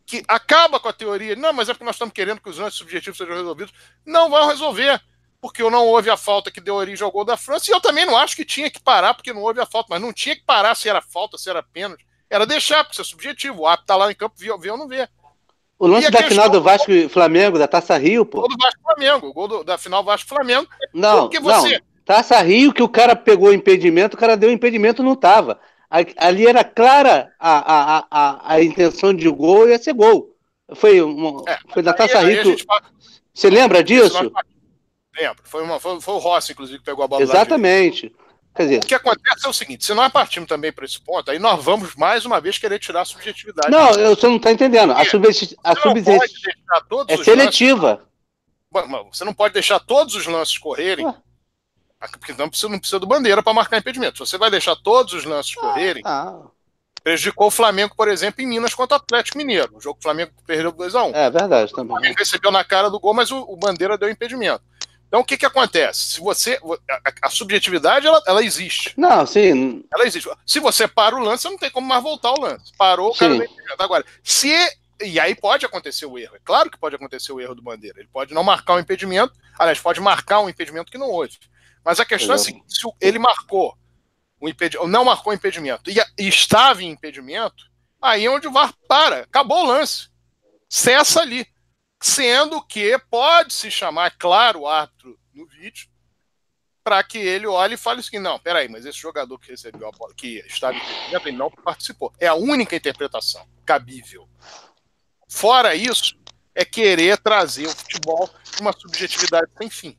que 0.07 0.25
acaba 0.27 0.81
com 0.81 0.89
a 0.89 0.95
teoria. 0.95 1.37
Não, 1.37 1.53
mas 1.53 1.69
é 1.69 1.75
porque 1.75 1.85
nós 1.85 1.97
estamos 1.97 2.15
querendo 2.15 2.41
que 2.41 2.49
os 2.49 2.57
lances 2.57 2.79
subjetivos 2.79 3.19
sejam 3.19 3.37
resolvidos. 3.37 3.75
Não 4.07 4.31
vão 4.31 4.49
resolver, 4.49 4.99
porque 5.43 5.63
não 5.69 5.87
houve 5.87 6.09
a 6.09 6.17
falta 6.17 6.51
que 6.51 6.59
deu 6.59 6.75
origem 6.75 7.05
ao 7.05 7.13
gol 7.13 7.27
da 7.27 7.37
França. 7.37 7.71
E 7.71 7.75
eu 7.75 7.83
também 7.83 8.07
não 8.07 8.17
acho 8.17 8.35
que 8.35 8.47
tinha 8.47 8.71
que 8.71 8.81
parar, 8.81 9.13
porque 9.13 9.35
não 9.35 9.43
houve 9.43 9.61
a 9.61 9.67
falta. 9.67 9.89
Mas 9.91 10.01
não 10.01 10.11
tinha 10.11 10.35
que 10.35 10.43
parar 10.43 10.75
se 10.75 10.89
era 10.89 11.03
falta, 11.03 11.37
se 11.37 11.51
era 11.51 11.63
pênalti. 11.63 12.07
Era 12.31 12.47
deixar, 12.47 12.83
porque 12.83 12.95
isso 12.95 13.03
é 13.03 13.05
subjetivo. 13.05 13.61
O 13.61 13.67
árbitro 13.67 13.85
está 13.85 13.97
lá 13.97 14.11
em 14.11 14.15
campo, 14.15 14.37
vê, 14.39 14.57
vê 14.57 14.71
ou 14.71 14.79
não 14.79 14.89
vê. 14.89 15.07
O 15.79 15.87
lance 15.87 16.11
da 16.11 16.23
final 16.23 16.49
do 16.49 16.63
Vasco 16.63 16.91
e 16.91 17.09
Flamengo, 17.09 17.59
da 17.59 17.67
Taça 17.67 17.97
Rio, 17.97 18.25
pô. 18.25 18.39
O 18.39 18.41
gol 18.43 18.51
do 18.51 18.57
Vasco 18.63 18.81
Flamengo, 18.83 19.27
o 19.27 19.33
gol 19.33 19.49
do, 19.49 19.65
da 19.65 19.77
final 19.77 20.05
Vasco 20.05 20.29
Flamengo. 20.29 20.69
Não, 20.93 21.29
você... 21.29 21.79
não. 21.79 21.81
Taça 22.05 22.41
Rio, 22.43 22.73
que 22.73 22.83
o 22.83 22.89
cara 22.89 23.17
pegou 23.17 23.53
impedimento, 23.53 24.17
o 24.17 24.21
cara 24.21 24.37
deu 24.37 24.53
impedimento, 24.53 25.03
não 25.03 25.17
tava. 25.17 25.59
Ali 26.17 26.47
era 26.47 26.63
clara 26.65 27.33
a, 27.39 27.99
a, 27.99 28.07
a, 28.11 28.55
a 28.55 28.63
intenção 28.63 29.15
de 29.15 29.29
gol, 29.29 29.69
ia 29.69 29.79
ser 29.79 29.95
gol. 29.95 30.35
Foi, 30.75 31.01
uma, 31.01 31.43
é, 31.49 31.59
foi 31.73 31.83
da 31.83 31.93
Taça 31.93 32.19
aí, 32.19 32.35
Rio. 32.35 32.45
Gente... 32.45 32.67
Você 33.33 33.51
lembra 33.51 33.83
disso? 33.83 34.33
Lembro. 35.17 35.43
Foi, 35.45 35.63
uma, 35.63 35.79
foi, 35.79 36.01
foi 36.01 36.15
o 36.15 36.19
Rossi, 36.19 36.53
inclusive, 36.53 36.79
que 36.79 36.85
pegou 36.85 37.05
a 37.05 37.09
bola. 37.09 37.23
Exatamente. 37.23 38.15
Quer 38.55 38.63
dizer, 38.63 38.85
o 38.85 38.87
que 38.87 38.95
acontece 38.95 39.47
é 39.47 39.49
o 39.49 39.53
seguinte: 39.53 39.85
se 39.85 39.93
nós 39.95 40.13
partimos 40.13 40.49
também 40.49 40.73
para 40.73 40.85
esse 40.85 41.01
ponto, 41.01 41.31
aí 41.31 41.39
nós 41.39 41.63
vamos 41.63 41.95
mais 41.97 42.25
uma 42.25 42.41
vez 42.41 42.57
querer 42.57 42.79
tirar 42.79 43.03
a 43.03 43.05
subjetividade. 43.05 43.71
Não, 43.71 43.91
eu, 43.93 44.15
você 44.15 44.29
não 44.29 44.37
está 44.37 44.53
entendendo. 44.53 44.93
A, 44.93 45.05
subjetividade 45.05 45.61
a 45.65 45.83
subjetividade 45.83 46.87
é 47.09 47.17
seletiva. 47.25 48.03
Lances, 48.73 49.19
você 49.19 49.25
não 49.25 49.35
pode 49.35 49.55
deixar 49.55 49.81
todos 49.81 50.15
os 50.15 50.27
lances 50.27 50.57
correrem. 50.59 51.07
Ué. 51.07 51.15
Porque 52.11 52.35
não 52.35 52.49
precisa, 52.49 52.69
não 52.69 52.79
precisa 52.79 52.99
do 52.99 53.07
bandeira 53.07 53.43
para 53.43 53.55
marcar 53.55 53.79
impedimento. 53.79 54.25
Você 54.25 54.37
vai 54.37 54.51
deixar 54.51 54.77
todos 54.77 55.15
os 55.15 55.25
lances 55.25 55.55
ah, 55.57 55.61
correrem. 55.61 56.03
Ah. 56.05 56.43
Prejudicou 57.03 57.49
o 57.49 57.51
Flamengo, 57.51 57.95
por 57.97 58.09
exemplo, 58.09 58.43
em 58.43 58.47
Minas 58.47 58.75
contra 58.75 58.97
o 58.97 59.01
Atlético 59.01 59.39
Mineiro. 59.39 59.77
O 59.77 59.81
jogo 59.81 59.97
que 59.97 60.01
o 60.01 60.03
Flamengo 60.03 60.33
perdeu 60.47 60.73
2x1. 60.73 61.13
É 61.15 61.31
verdade 61.31 61.73
também. 61.73 61.93
O 61.93 61.99
Flamengo 61.99 62.19
recebeu 62.19 62.51
na 62.51 62.65
cara 62.65 62.91
do 62.91 63.01
gol, 63.01 63.15
mas 63.15 63.31
o, 63.31 63.39
o 63.43 63.57
Bandeira 63.57 63.99
deu 63.99 64.11
impedimento. 64.11 64.63
Então 65.15 65.23
o 65.23 65.25
que, 65.25 65.37
que 65.37 65.47
acontece? 65.47 66.15
Se 66.15 66.21
você. 66.21 66.59
A, 66.91 67.29
a 67.29 67.31
subjetividade 67.31 68.05
ela, 68.05 68.21
ela, 68.27 68.45
existe. 68.45 68.95
Não, 68.97 69.25
sim. 69.25 69.85
Ela 69.93 70.07
existe. 70.07 70.29
Se 70.45 70.59
você 70.59 70.89
para 70.89 71.15
o 71.15 71.21
lance, 71.21 71.45
não 71.45 71.57
tem 71.57 71.71
como 71.71 71.87
mais 71.87 72.03
voltar 72.03 72.33
o 72.33 72.41
lance. 72.41 72.73
Parou, 72.77 73.13
o 73.13 73.15
cara 73.15 73.37
impedimento. 73.37 73.75
Agora, 73.79 74.05
se. 74.25 74.53
E 75.01 75.21
aí 75.21 75.37
pode 75.37 75.65
acontecer 75.65 76.05
o 76.05 76.19
erro. 76.19 76.35
É 76.35 76.41
claro 76.45 76.69
que 76.69 76.77
pode 76.77 76.97
acontecer 76.97 77.33
o 77.33 77.41
erro 77.41 77.55
do 77.55 77.63
Bandeira. 77.63 78.01
Ele 78.01 78.09
pode 78.13 78.35
não 78.35 78.43
marcar 78.43 78.75
um 78.75 78.81
impedimento. 78.81 79.33
Aliás, 79.57 79.79
pode 79.79 80.01
marcar 80.01 80.41
um 80.41 80.49
impedimento 80.49 80.91
que 80.91 80.99
não 80.99 81.09
houve. 81.09 81.39
Mas 81.85 82.01
a 82.01 82.05
questão 82.05 82.35
Exato. 82.35 82.51
é 82.51 82.59
assim: 82.59 82.65
se 82.67 82.85
ele 83.01 83.21
marcou 83.21 83.79
o 84.41 84.49
impedimento, 84.49 84.89
não 84.89 85.05
marcou 85.05 85.33
o 85.33 85.37
impedimento 85.37 85.93
e, 85.93 85.95
e 86.19 86.27
estava 86.27 86.83
em 86.83 86.91
impedimento, 86.91 87.71
aí 88.03 88.27
é 88.27 88.31
onde 88.31 88.49
o 88.49 88.53
VAR 88.53 88.75
para. 88.89 89.21
Acabou 89.21 89.63
o 89.63 89.67
lance. 89.69 90.09
Cessa 90.69 91.21
ali. 91.21 91.47
Sendo 92.07 92.61
que 92.61 92.99
pode 93.11 93.55
se 93.55 93.71
chamar, 93.71 94.11
claro, 94.19 94.61
o 94.61 94.69
árbitro 94.69 95.19
no 95.33 95.47
vídeo, 95.47 95.89
para 96.85 97.03
que 97.03 97.17
ele 97.17 97.47
olhe 97.47 97.77
e 97.77 97.79
fale 97.79 98.01
assim: 98.01 98.19
não, 98.19 98.39
peraí, 98.39 98.69
mas 98.69 98.85
esse 98.85 98.99
jogador 98.99 99.39
que 99.39 99.51
recebeu 99.51 99.89
a 99.89 99.91
bola, 99.91 100.13
que 100.15 100.45
estava 100.47 100.75
em 100.75 100.77
impedimento, 100.77 101.29
ele 101.29 101.39
não 101.39 101.51
participou. 101.51 102.13
É 102.21 102.27
a 102.27 102.35
única 102.35 102.77
interpretação 102.77 103.49
cabível. 103.65 104.29
Fora 105.27 105.75
isso, 105.75 106.15
é 106.55 106.63
querer 106.63 107.17
trazer 107.17 107.69
o 107.69 107.75
futebol 107.75 108.29
uma 108.61 108.75
subjetividade 108.75 109.51
sem 109.57 109.71
fim. 109.71 109.99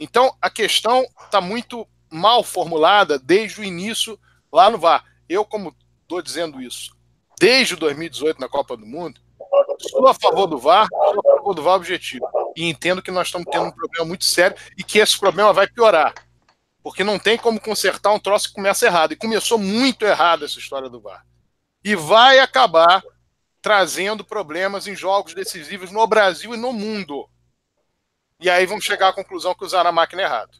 Então, 0.00 0.36
a 0.42 0.50
questão 0.50 1.06
está 1.20 1.40
muito 1.40 1.86
mal 2.10 2.42
formulada 2.42 3.16
desde 3.16 3.60
o 3.60 3.64
início 3.64 4.18
lá 4.52 4.68
no 4.68 4.76
VAR. 4.76 5.04
Eu, 5.28 5.44
como 5.44 5.72
estou 6.02 6.20
dizendo 6.20 6.60
isso, 6.60 6.96
desde 7.38 7.76
2018 7.76 8.40
na 8.40 8.48
Copa 8.48 8.76
do 8.76 8.84
Mundo, 8.84 9.23
sou 9.88 10.06
a 10.08 10.14
favor 10.14 10.46
do 10.46 10.58
VAR, 10.58 10.88
sou 10.88 11.20
a 11.20 11.36
favor 11.36 11.54
do 11.54 11.62
VAR 11.62 11.74
objetivo. 11.76 12.26
E 12.56 12.68
entendo 12.68 13.02
que 13.02 13.10
nós 13.10 13.28
estamos 13.28 13.46
tendo 13.50 13.66
um 13.66 13.72
problema 13.72 14.06
muito 14.06 14.24
sério 14.24 14.56
e 14.76 14.82
que 14.82 14.98
esse 14.98 15.18
problema 15.18 15.52
vai 15.52 15.66
piorar. 15.66 16.14
Porque 16.82 17.02
não 17.02 17.18
tem 17.18 17.38
como 17.38 17.60
consertar 17.60 18.12
um 18.12 18.18
troço 18.18 18.48
que 18.48 18.54
começa 18.54 18.86
errado. 18.86 19.12
E 19.12 19.16
começou 19.16 19.58
muito 19.58 20.04
errado 20.04 20.44
essa 20.44 20.58
história 20.58 20.88
do 20.88 21.00
VAR. 21.00 21.24
E 21.84 21.94
vai 21.96 22.38
acabar 22.38 23.02
trazendo 23.60 24.24
problemas 24.24 24.86
em 24.86 24.94
jogos 24.94 25.32
decisivos 25.32 25.90
no 25.90 26.06
Brasil 26.06 26.54
e 26.54 26.58
no 26.58 26.72
mundo. 26.72 27.26
E 28.40 28.50
aí 28.50 28.66
vamos 28.66 28.84
chegar 28.84 29.08
à 29.08 29.12
conclusão 29.12 29.54
que 29.54 29.64
usaram 29.64 29.88
a 29.88 29.92
máquina 29.92 30.22
errado. 30.22 30.58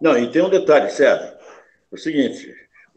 Não, 0.00 0.16
e 0.16 0.30
tem 0.30 0.42
um 0.42 0.50
detalhe, 0.50 0.90
Sérgio. 0.90 1.26
É 1.26 1.38
o 1.90 1.98
seguinte, 1.98 2.54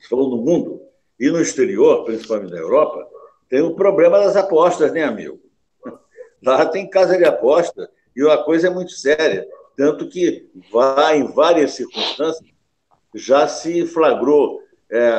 falou 0.07 0.30
no 0.30 0.38
mundo 0.38 0.81
e 1.19 1.30
no 1.30 1.41
exterior, 1.41 2.06
principalmente 2.06 2.52
na 2.52 2.60
Europa, 2.60 3.07
tem 3.50 3.62
o 3.62 3.76
problema 3.76 4.20
das 4.20 4.36
apostas, 4.36 4.92
né, 4.94 5.04
amigo? 5.04 5.40
Lá 6.44 6.66
tem 6.66 6.90
casa 6.90 7.18
de 7.18 7.26
aposta 7.26 7.90
e 8.16 8.22
a 8.30 8.38
coisa 8.38 8.68
é 8.68 8.70
muito 8.70 8.92
séria. 8.92 9.48
Tanto 9.76 10.08
que 10.08 10.50
vai, 10.72 11.18
em 11.18 11.32
várias 11.32 11.72
circunstâncias, 11.72 12.50
já 13.16 13.48
se 13.48 13.86
flagrou 13.86 14.62
é, 14.92 15.12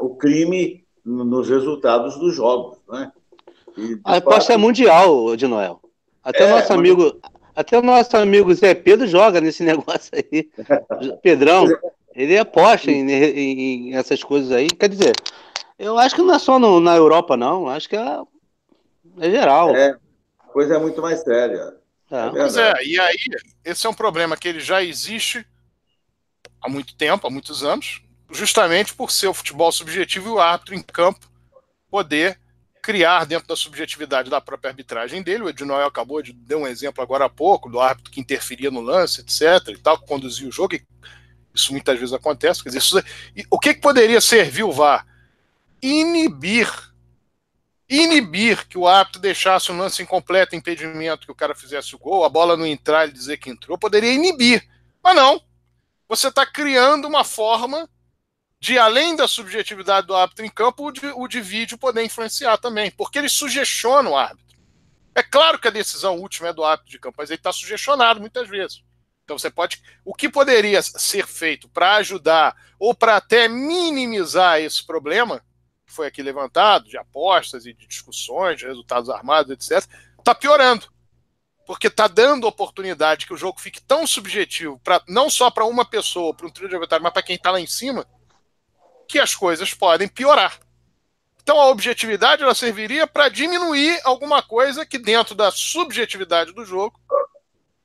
o 0.00 0.16
crime 0.16 0.84
nos 1.04 1.48
resultados 1.48 2.18
dos 2.18 2.34
jogos. 2.34 2.78
Né? 2.88 3.12
E, 3.76 3.98
a 4.04 4.16
aposta 4.16 4.52
é 4.52 4.56
mundial, 4.56 5.36
de 5.36 5.46
Noel. 5.46 5.80
Até 6.22 6.44
é, 6.44 6.46
o 6.46 6.56
nosso 6.56 6.72
amigo, 6.72 7.20
até 7.54 7.78
o 7.78 7.82
nosso 7.82 8.16
amigo 8.16 8.54
Zé 8.54 8.74
Pedro 8.74 9.06
joga 9.06 9.40
nesse 9.40 9.62
negócio 9.64 10.10
aí. 10.12 10.48
Pedrão, 11.22 11.66
ele 12.14 12.38
aposta 12.38 12.90
em, 12.90 13.10
em, 13.10 13.94
essas 13.94 14.22
coisas 14.22 14.50
aí. 14.50 14.68
Quer 14.68 14.88
dizer, 14.88 15.12
eu 15.78 15.98
acho 15.98 16.14
que 16.14 16.22
não 16.22 16.34
é 16.34 16.38
só 16.38 16.58
no, 16.58 16.80
na 16.80 16.94
Europa, 16.96 17.36
não. 17.36 17.68
Acho 17.68 17.88
que 17.88 17.96
é, 17.96 18.20
é 19.20 19.30
geral. 19.30 19.74
É, 19.74 19.90
a 20.40 20.52
coisa 20.52 20.76
é 20.76 20.78
muito 20.78 21.00
mais 21.02 21.20
séria. 21.20 21.74
É. 22.10 22.26
é 22.26 22.30
pois 22.30 22.56
é, 22.56 22.74
e 22.84 23.00
aí, 23.00 23.16
esse 23.64 23.86
é 23.86 23.90
um 23.90 23.94
problema 23.94 24.36
que 24.36 24.48
ele 24.48 24.60
já 24.60 24.82
existe 24.82 25.46
há 26.60 26.68
muito 26.68 26.96
tempo, 26.96 27.26
há 27.26 27.30
muitos 27.30 27.62
anos, 27.62 28.02
justamente 28.30 28.94
por 28.94 29.10
ser 29.10 29.26
o 29.26 29.34
futebol 29.34 29.70
subjetivo 29.70 30.28
e 30.28 30.32
o 30.32 30.40
árbitro 30.40 30.74
em 30.74 30.82
campo 30.82 31.28
poder 31.90 32.38
criar 32.82 33.24
dentro 33.24 33.48
da 33.48 33.56
subjetividade 33.56 34.28
da 34.28 34.40
própria 34.40 34.70
arbitragem 34.70 35.22
dele. 35.22 35.44
O 35.44 35.48
Ednoel 35.48 35.86
acabou 35.86 36.20
de 36.20 36.32
dar 36.32 36.58
um 36.58 36.66
exemplo 36.66 37.02
agora 37.02 37.24
há 37.24 37.30
pouco 37.30 37.70
do 37.70 37.80
árbitro 37.80 38.12
que 38.12 38.20
interferia 38.20 38.70
no 38.70 38.80
lance, 38.80 39.22
etc. 39.22 39.68
e 39.68 39.78
tal, 39.78 39.98
que 39.98 40.06
conduzia 40.06 40.46
o 40.46 40.52
jogo. 40.52 40.78
isso 41.54 41.72
muitas 41.72 41.98
vezes 41.98 42.12
acontece. 42.12 42.62
Quer 42.62 42.68
dizer, 42.68 42.78
isso, 42.78 42.98
e, 43.34 43.44
o 43.50 43.58
que, 43.58 43.74
que 43.74 43.80
poderia 43.80 44.20
servir 44.20 44.64
o 44.64 44.72
VAR? 44.72 45.06
Inibir. 45.86 46.70
Inibir 47.86 48.66
que 48.66 48.78
o 48.78 48.88
árbitro 48.88 49.20
deixasse 49.20 49.70
um 49.70 49.76
lance 49.76 50.02
incompleto, 50.02 50.56
impedimento, 50.56 51.26
que 51.26 51.32
o 51.32 51.34
cara 51.34 51.54
fizesse 51.54 51.94
o 51.94 51.98
gol, 51.98 52.24
a 52.24 52.28
bola 52.30 52.56
não 52.56 52.66
entrar 52.66 53.06
e 53.06 53.12
dizer 53.12 53.36
que 53.36 53.50
entrou, 53.50 53.76
poderia 53.76 54.12
inibir. 54.12 54.66
Mas 55.02 55.14
não. 55.14 55.42
Você 56.08 56.28
está 56.28 56.46
criando 56.46 57.06
uma 57.06 57.22
forma 57.22 57.86
de 58.58 58.78
além 58.78 59.14
da 59.14 59.28
subjetividade 59.28 60.06
do 60.06 60.14
árbitro 60.14 60.46
em 60.46 60.50
campo, 60.50 60.86
o 60.86 60.90
de, 60.90 61.06
o 61.14 61.28
de 61.28 61.42
vídeo 61.42 61.76
poder 61.76 62.02
influenciar 62.02 62.56
também, 62.56 62.90
porque 62.90 63.18
ele 63.18 63.28
sugestiona 63.28 64.08
o 64.08 64.16
árbitro. 64.16 64.56
É 65.14 65.22
claro 65.22 65.58
que 65.58 65.68
a 65.68 65.70
decisão 65.70 66.18
última 66.18 66.48
é 66.48 66.52
do 66.54 66.64
árbitro 66.64 66.90
de 66.90 66.98
campo, 66.98 67.16
mas 67.18 67.28
ele 67.28 67.38
está 67.38 67.52
sugestionado 67.52 68.20
muitas 68.20 68.48
vezes. 68.48 68.82
Então 69.22 69.36
você 69.38 69.50
pode. 69.50 69.82
O 70.02 70.14
que 70.14 70.30
poderia 70.30 70.80
ser 70.80 71.26
feito 71.26 71.68
para 71.68 71.96
ajudar 71.96 72.56
ou 72.78 72.94
para 72.94 73.16
até 73.16 73.48
minimizar 73.48 74.60
esse 74.60 74.84
problema, 74.84 75.44
foi 75.94 76.06
aqui 76.06 76.22
levantado, 76.22 76.88
de 76.88 76.98
apostas 76.98 77.66
e 77.66 77.72
de 77.72 77.86
discussões, 77.86 78.58
de 78.58 78.66
resultados 78.66 79.08
armados, 79.08 79.52
etc., 79.52 79.88
está 80.18 80.34
piorando. 80.34 80.92
Porque 81.66 81.86
está 81.86 82.06
dando 82.06 82.46
oportunidade 82.46 83.26
que 83.26 83.32
o 83.32 83.36
jogo 83.38 83.60
fique 83.60 83.80
tão 83.80 84.06
subjetivo, 84.06 84.78
pra, 84.80 85.02
não 85.08 85.30
só 85.30 85.50
para 85.50 85.64
uma 85.64 85.84
pessoa, 85.84 86.34
para 86.34 86.46
um 86.46 86.50
trio 86.50 86.68
de 86.68 86.74
adversários, 86.74 87.02
mas 87.02 87.12
para 87.12 87.22
quem 87.22 87.36
está 87.36 87.50
lá 87.50 87.60
em 87.60 87.66
cima, 87.66 88.06
que 89.08 89.18
as 89.18 89.34
coisas 89.34 89.72
podem 89.72 90.08
piorar. 90.08 90.58
Então 91.42 91.60
a 91.60 91.68
objetividade 91.68 92.42
ela 92.42 92.54
serviria 92.54 93.06
para 93.06 93.28
diminuir 93.28 94.00
alguma 94.04 94.42
coisa 94.42 94.86
que 94.86 94.98
dentro 94.98 95.34
da 95.34 95.50
subjetividade 95.50 96.52
do 96.52 96.64
jogo 96.64 96.98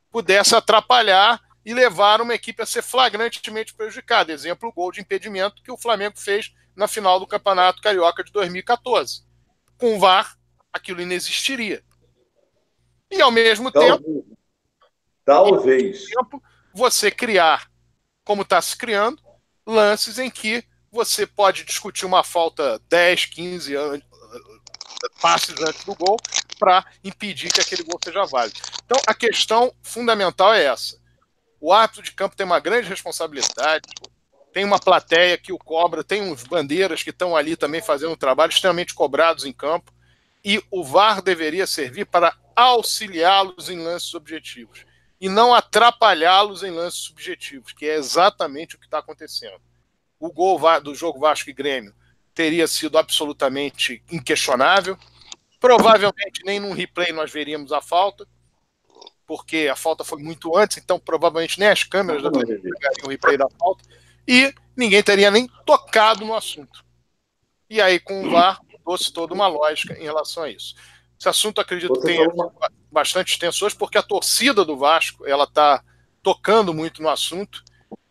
pudesse 0.10 0.56
atrapalhar 0.56 1.42
e 1.66 1.74
levar 1.74 2.22
uma 2.22 2.34
equipe 2.34 2.62
a 2.64 2.66
ser 2.66 2.82
flagrantemente 2.82 3.74
prejudicada. 3.74 4.32
Exemplo, 4.32 4.70
o 4.70 4.74
gol 4.74 4.92
de 4.92 5.02
impedimento 5.02 5.62
que 5.62 5.72
o 5.72 5.78
Flamengo 5.78 6.18
fez 6.18 6.54
na 6.80 6.88
final 6.88 7.20
do 7.20 7.28
Campeonato 7.28 7.82
Carioca 7.82 8.24
de 8.24 8.32
2014. 8.32 9.26
Com 9.78 9.98
o 9.98 10.00
VAR, 10.00 10.38
aquilo 10.72 11.02
inexistiria. 11.02 11.84
E 13.12 13.22
ao 13.22 13.32
mesmo 13.32 13.70
Talvez. 13.70 13.98
tempo, 13.98 14.38
Talvez. 15.26 16.06
Tempo, 16.06 16.42
você 16.74 17.12
criar, 17.12 17.70
como 18.24 18.44
está 18.44 18.62
se 18.62 18.78
criando, 18.78 19.22
lances 19.68 20.18
em 20.18 20.30
que 20.30 20.64
você 20.90 21.28
pode 21.28 21.66
discutir 21.66 22.06
uma 22.06 22.24
falta 22.24 22.80
10, 22.88 23.26
15 23.26 23.76
anos, 23.76 24.06
passes 25.22 25.60
antes 25.62 25.84
do 25.84 25.94
gol 25.96 26.18
para 26.58 26.86
impedir 27.04 27.52
que 27.52 27.60
aquele 27.60 27.84
gol 27.84 28.00
seja 28.02 28.26
válido. 28.26 28.58
Então, 28.86 28.98
a 29.06 29.14
questão 29.14 29.74
fundamental 29.84 30.54
é 30.54 30.64
essa. 30.64 30.98
O 31.60 31.74
árbitro 31.74 32.04
de 32.04 32.14
campo 32.14 32.38
tem 32.38 32.46
uma 32.46 32.60
grande 32.60 32.88
responsabilidade, 32.88 33.84
tem 34.60 34.66
uma 34.66 34.78
plateia 34.78 35.38
que 35.38 35.54
o 35.54 35.58
cobra, 35.58 36.04
tem 36.04 36.22
uns 36.22 36.44
bandeiras 36.44 37.02
que 37.02 37.12
estão 37.12 37.34
ali 37.34 37.56
também 37.56 37.82
fazendo 37.82 38.12
um 38.12 38.18
trabalho 38.18 38.50
extremamente 38.50 38.94
cobrados 38.94 39.46
em 39.46 39.54
campo, 39.54 39.90
e 40.44 40.62
o 40.70 40.84
VAR 40.84 41.22
deveria 41.22 41.66
servir 41.66 42.04
para 42.04 42.36
auxiliá-los 42.54 43.70
em 43.70 43.80
lances 43.80 44.14
objetivos 44.14 44.86
e 45.22 45.30
não 45.30 45.54
atrapalhá-los 45.54 46.62
em 46.62 46.72
lances 46.72 47.00
subjetivos, 47.00 47.72
que 47.72 47.86
é 47.86 47.96
exatamente 47.96 48.76
o 48.76 48.80
que 48.80 48.84
está 48.84 48.98
acontecendo. 49.00 49.62
O 50.20 50.30
gol 50.30 50.60
do 50.82 50.94
jogo 50.94 51.22
Vasco 51.22 51.50
e 51.50 51.54
Grêmio 51.54 51.96
teria 52.34 52.68
sido 52.68 52.98
absolutamente 52.98 54.04
inquestionável. 54.12 54.98
Provavelmente 55.58 56.44
nem 56.44 56.60
num 56.60 56.74
replay 56.74 57.14
nós 57.14 57.32
veríamos 57.32 57.72
a 57.72 57.82
falta, 57.82 58.28
porque 59.26 59.70
a 59.72 59.76
falta 59.78 60.04
foi 60.04 60.22
muito 60.22 60.58
antes, 60.58 60.80
então 60.80 61.00
provavelmente 61.00 61.58
nem 61.58 61.70
as 61.70 61.86
câmeras 61.86 62.22
da 62.22 62.30
pegariam 62.30 63.06
o 63.06 63.08
replay 63.08 63.38
da 63.38 63.48
falta, 63.58 63.86
e 64.28 64.54
ninguém 64.76 65.02
teria 65.04 65.32
nem 65.32 65.48
tocado 65.66 66.26
no 66.26 66.36
assunto. 66.36 66.84
E 67.70 67.80
aí, 67.80 68.00
com 68.00 68.26
o 68.26 68.32
VAR, 68.32 68.60
mudou-se 68.72 69.12
toda 69.12 69.34
uma 69.34 69.48
lógica 69.48 69.98
em 69.98 70.04
relação 70.04 70.44
a 70.44 70.50
isso. 70.50 70.76
Esse 71.20 71.30
assunto, 71.30 71.62
acredito, 71.62 71.96
Você 71.96 72.06
tem 72.06 72.28
uma... 72.28 72.52
bastante 72.92 73.32
extensões, 73.34 73.74
porque 73.74 73.98
a 73.98 74.04
torcida 74.04 74.64
do 74.66 74.78
Vasco 74.78 75.28
ela 75.28 75.44
está 75.44 75.84
tocando 76.24 76.74
muito 76.74 77.02
no 77.02 77.10
assunto 77.10 77.64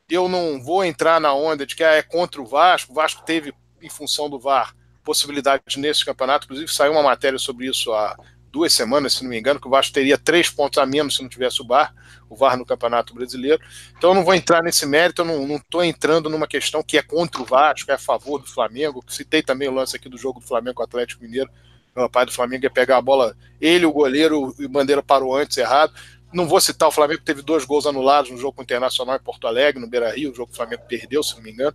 eu 0.08 0.28
não 0.28 0.62
vou 0.62 0.84
entrar 0.84 1.20
na 1.20 1.34
onda 1.34 1.66
de 1.66 1.76
que 1.76 1.84
ah, 1.84 1.92
é 1.92 2.02
contra 2.02 2.40
o 2.40 2.46
Vasco. 2.46 2.92
O 2.92 2.94
Vasco 2.94 3.22
teve, 3.24 3.52
em 3.82 3.90
função 3.90 4.30
do 4.30 4.38
VAR, 4.38 4.74
possibilidade 5.04 5.62
nesse 5.76 6.04
campeonato. 6.04 6.46
Inclusive, 6.46 6.72
saiu 6.72 6.92
uma 6.92 7.02
matéria 7.02 7.38
sobre 7.38 7.66
isso 7.66 7.92
há 7.92 8.16
duas 8.50 8.72
semanas, 8.72 9.14
se 9.14 9.22
não 9.22 9.30
me 9.30 9.38
engano, 9.38 9.60
que 9.60 9.66
o 9.66 9.70
Vasco 9.70 9.92
teria 9.92 10.16
três 10.16 10.48
pontos 10.48 10.78
a 10.78 10.86
menos 10.86 11.16
se 11.16 11.22
não 11.22 11.28
tivesse 11.28 11.60
o 11.60 11.66
VAR, 11.66 11.94
o 12.28 12.36
VAR 12.36 12.56
no 12.56 12.66
Campeonato 12.66 13.14
Brasileiro. 13.14 13.60
Então 13.96 14.10
eu 14.10 14.14
não 14.14 14.24
vou 14.24 14.34
entrar 14.34 14.62
nesse 14.62 14.84
mérito, 14.86 15.22
eu 15.22 15.24
não 15.24 15.56
estou 15.56 15.82
entrando 15.82 16.28
numa 16.28 16.46
questão 16.46 16.82
que 16.82 16.98
é 16.98 17.02
contra 17.02 17.42
o 17.42 17.44
Vasco, 17.44 17.90
é 17.90 17.94
a 17.94 17.98
favor 17.98 18.38
do 18.38 18.46
Flamengo. 18.46 19.04
Citei 19.08 19.42
também 19.42 19.68
o 19.68 19.72
lance 19.72 19.96
aqui 19.96 20.08
do 20.08 20.18
jogo 20.18 20.40
do 20.40 20.46
Flamengo 20.46 20.74
com 20.74 20.82
o 20.82 20.84
Atlético 20.84 21.22
Mineiro. 21.22 21.50
O 21.94 22.02
rapaz 22.02 22.26
do 22.26 22.32
Flamengo 22.32 22.64
ia 22.64 22.70
pegar 22.70 22.98
a 22.98 23.02
bola, 23.02 23.36
ele, 23.60 23.84
o 23.84 23.92
goleiro, 23.92 24.54
e 24.58 24.66
o 24.66 24.68
Bandeira 24.68 25.02
parou 25.02 25.36
antes, 25.36 25.56
errado. 25.56 25.92
Não 26.32 26.46
vou 26.46 26.60
citar 26.60 26.88
o 26.88 26.92
Flamengo, 26.92 27.22
teve 27.22 27.42
dois 27.42 27.64
gols 27.64 27.86
anulados 27.86 28.30
no 28.30 28.36
jogo 28.36 28.52
com 28.52 28.60
o 28.60 28.64
Internacional 28.64 29.16
em 29.16 29.20
Porto 29.20 29.46
Alegre, 29.46 29.80
no 29.80 29.88
Beira 29.88 30.10
Rio, 30.14 30.30
o 30.30 30.34
jogo 30.34 30.48
que 30.48 30.52
o 30.52 30.56
Flamengo 30.56 30.82
perdeu, 30.86 31.22
se 31.22 31.34
não 31.34 31.42
me 31.42 31.50
engano. 31.50 31.74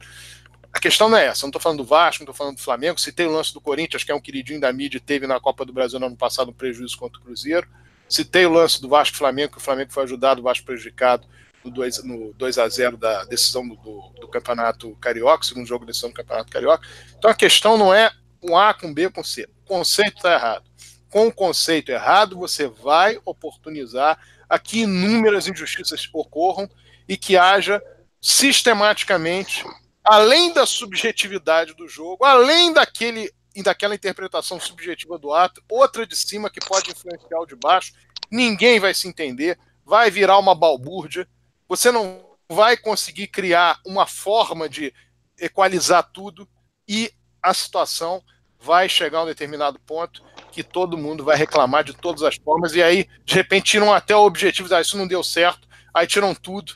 A 0.71 0.79
questão 0.79 1.09
não 1.09 1.17
é 1.17 1.25
essa, 1.25 1.41
eu 1.41 1.47
não 1.47 1.49
estou 1.49 1.61
falando 1.61 1.79
do 1.79 1.83
Vasco, 1.83 2.23
não 2.23 2.31
estou 2.31 2.35
falando 2.35 2.55
do 2.55 2.61
Flamengo, 2.61 2.99
citei 2.99 3.25
o 3.25 3.31
lance 3.31 3.53
do 3.53 3.59
Corinthians, 3.59 4.03
que 4.03 4.11
é 4.11 4.15
um 4.15 4.21
queridinho 4.21 4.59
da 4.59 4.71
mídia, 4.71 5.01
teve 5.03 5.27
na 5.27 5.39
Copa 5.39 5.65
do 5.65 5.73
Brasil 5.73 5.99
no 5.99 6.05
ano 6.05 6.15
passado 6.15 6.49
um 6.49 6.53
prejuízo 6.53 6.97
contra 6.97 7.19
o 7.19 7.23
Cruzeiro. 7.23 7.67
Citei 8.07 8.45
o 8.45 8.51
lance 8.51 8.81
do 8.81 8.89
Vasco 8.89 9.17
Flamengo, 9.17 9.53
que 9.53 9.57
o 9.57 9.61
Flamengo 9.61 9.91
foi 9.91 10.03
ajudado, 10.03 10.41
o 10.41 10.43
Vasco 10.43 10.65
prejudicado 10.65 11.27
no 11.63 11.71
2, 11.71 12.03
no 12.03 12.33
2 12.33 12.57
a 12.57 12.67
0 12.67 12.97
da 12.97 13.23
decisão 13.25 13.67
do, 13.67 13.75
do, 13.75 14.13
do, 14.21 14.27
Campeonato 14.27 14.95
Carioca, 14.97 15.43
segundo 15.43 15.65
jogo 15.65 15.85
da 15.85 15.91
decisão 15.91 16.09
do 16.09 16.15
Campeonato 16.15 16.51
Carioca. 16.51 16.87
Então 17.17 17.31
a 17.31 17.35
questão 17.35 17.77
não 17.77 17.93
é 17.93 18.11
um 18.41 18.57
A 18.57 18.73
com 18.73 18.93
B 18.93 19.09
com 19.09 19.23
C. 19.23 19.47
O 19.63 19.67
conceito 19.67 20.17
está 20.17 20.33
errado. 20.33 20.69
Com 21.09 21.27
o 21.27 21.33
conceito 21.33 21.91
errado, 21.91 22.37
você 22.37 22.67
vai 22.67 23.19
oportunizar 23.23 24.19
a 24.49 24.59
que 24.59 24.81
inúmeras 24.81 25.47
injustiças 25.47 26.09
ocorram 26.13 26.69
e 27.07 27.15
que 27.15 27.37
haja 27.37 27.81
sistematicamente 28.21 29.63
além 30.03 30.53
da 30.53 30.65
subjetividade 30.65 31.73
do 31.75 31.87
jogo, 31.87 32.25
além 32.25 32.73
daquele 32.73 33.31
daquela 33.61 33.93
interpretação 33.93 34.59
subjetiva 34.59 35.17
do 35.17 35.33
ato, 35.33 35.61
outra 35.69 36.07
de 36.07 36.15
cima 36.15 36.49
que 36.49 36.65
pode 36.65 36.89
influenciar 36.89 37.39
o 37.39 37.45
de 37.45 37.55
baixo, 37.55 37.93
ninguém 38.31 38.79
vai 38.79 38.93
se 38.93 39.07
entender, 39.07 39.59
vai 39.85 40.09
virar 40.09 40.39
uma 40.39 40.55
balbúrdia, 40.55 41.27
você 41.67 41.91
não 41.91 42.25
vai 42.49 42.75
conseguir 42.77 43.27
criar 43.27 43.79
uma 43.85 44.07
forma 44.07 44.67
de 44.67 44.93
equalizar 45.39 46.03
tudo 46.11 46.47
e 46.87 47.11
a 47.41 47.53
situação 47.53 48.23
vai 48.59 48.87
chegar 48.87 49.19
a 49.19 49.23
um 49.23 49.27
determinado 49.27 49.77
ponto 49.79 50.23
que 50.51 50.63
todo 50.63 50.97
mundo 50.97 51.23
vai 51.23 51.35
reclamar 51.35 51.83
de 51.83 51.93
todas 51.93 52.23
as 52.23 52.35
formas, 52.37 52.75
e 52.75 52.81
aí, 52.81 53.09
de 53.25 53.33
repente, 53.33 53.71
tiram 53.71 53.91
até 53.91 54.15
o 54.15 54.23
objetivo, 54.23 54.73
ah, 54.73 54.79
isso 54.79 54.97
não 54.97 55.07
deu 55.07 55.23
certo, 55.23 55.67
aí 55.93 56.07
tiram 56.07 56.33
tudo, 56.33 56.73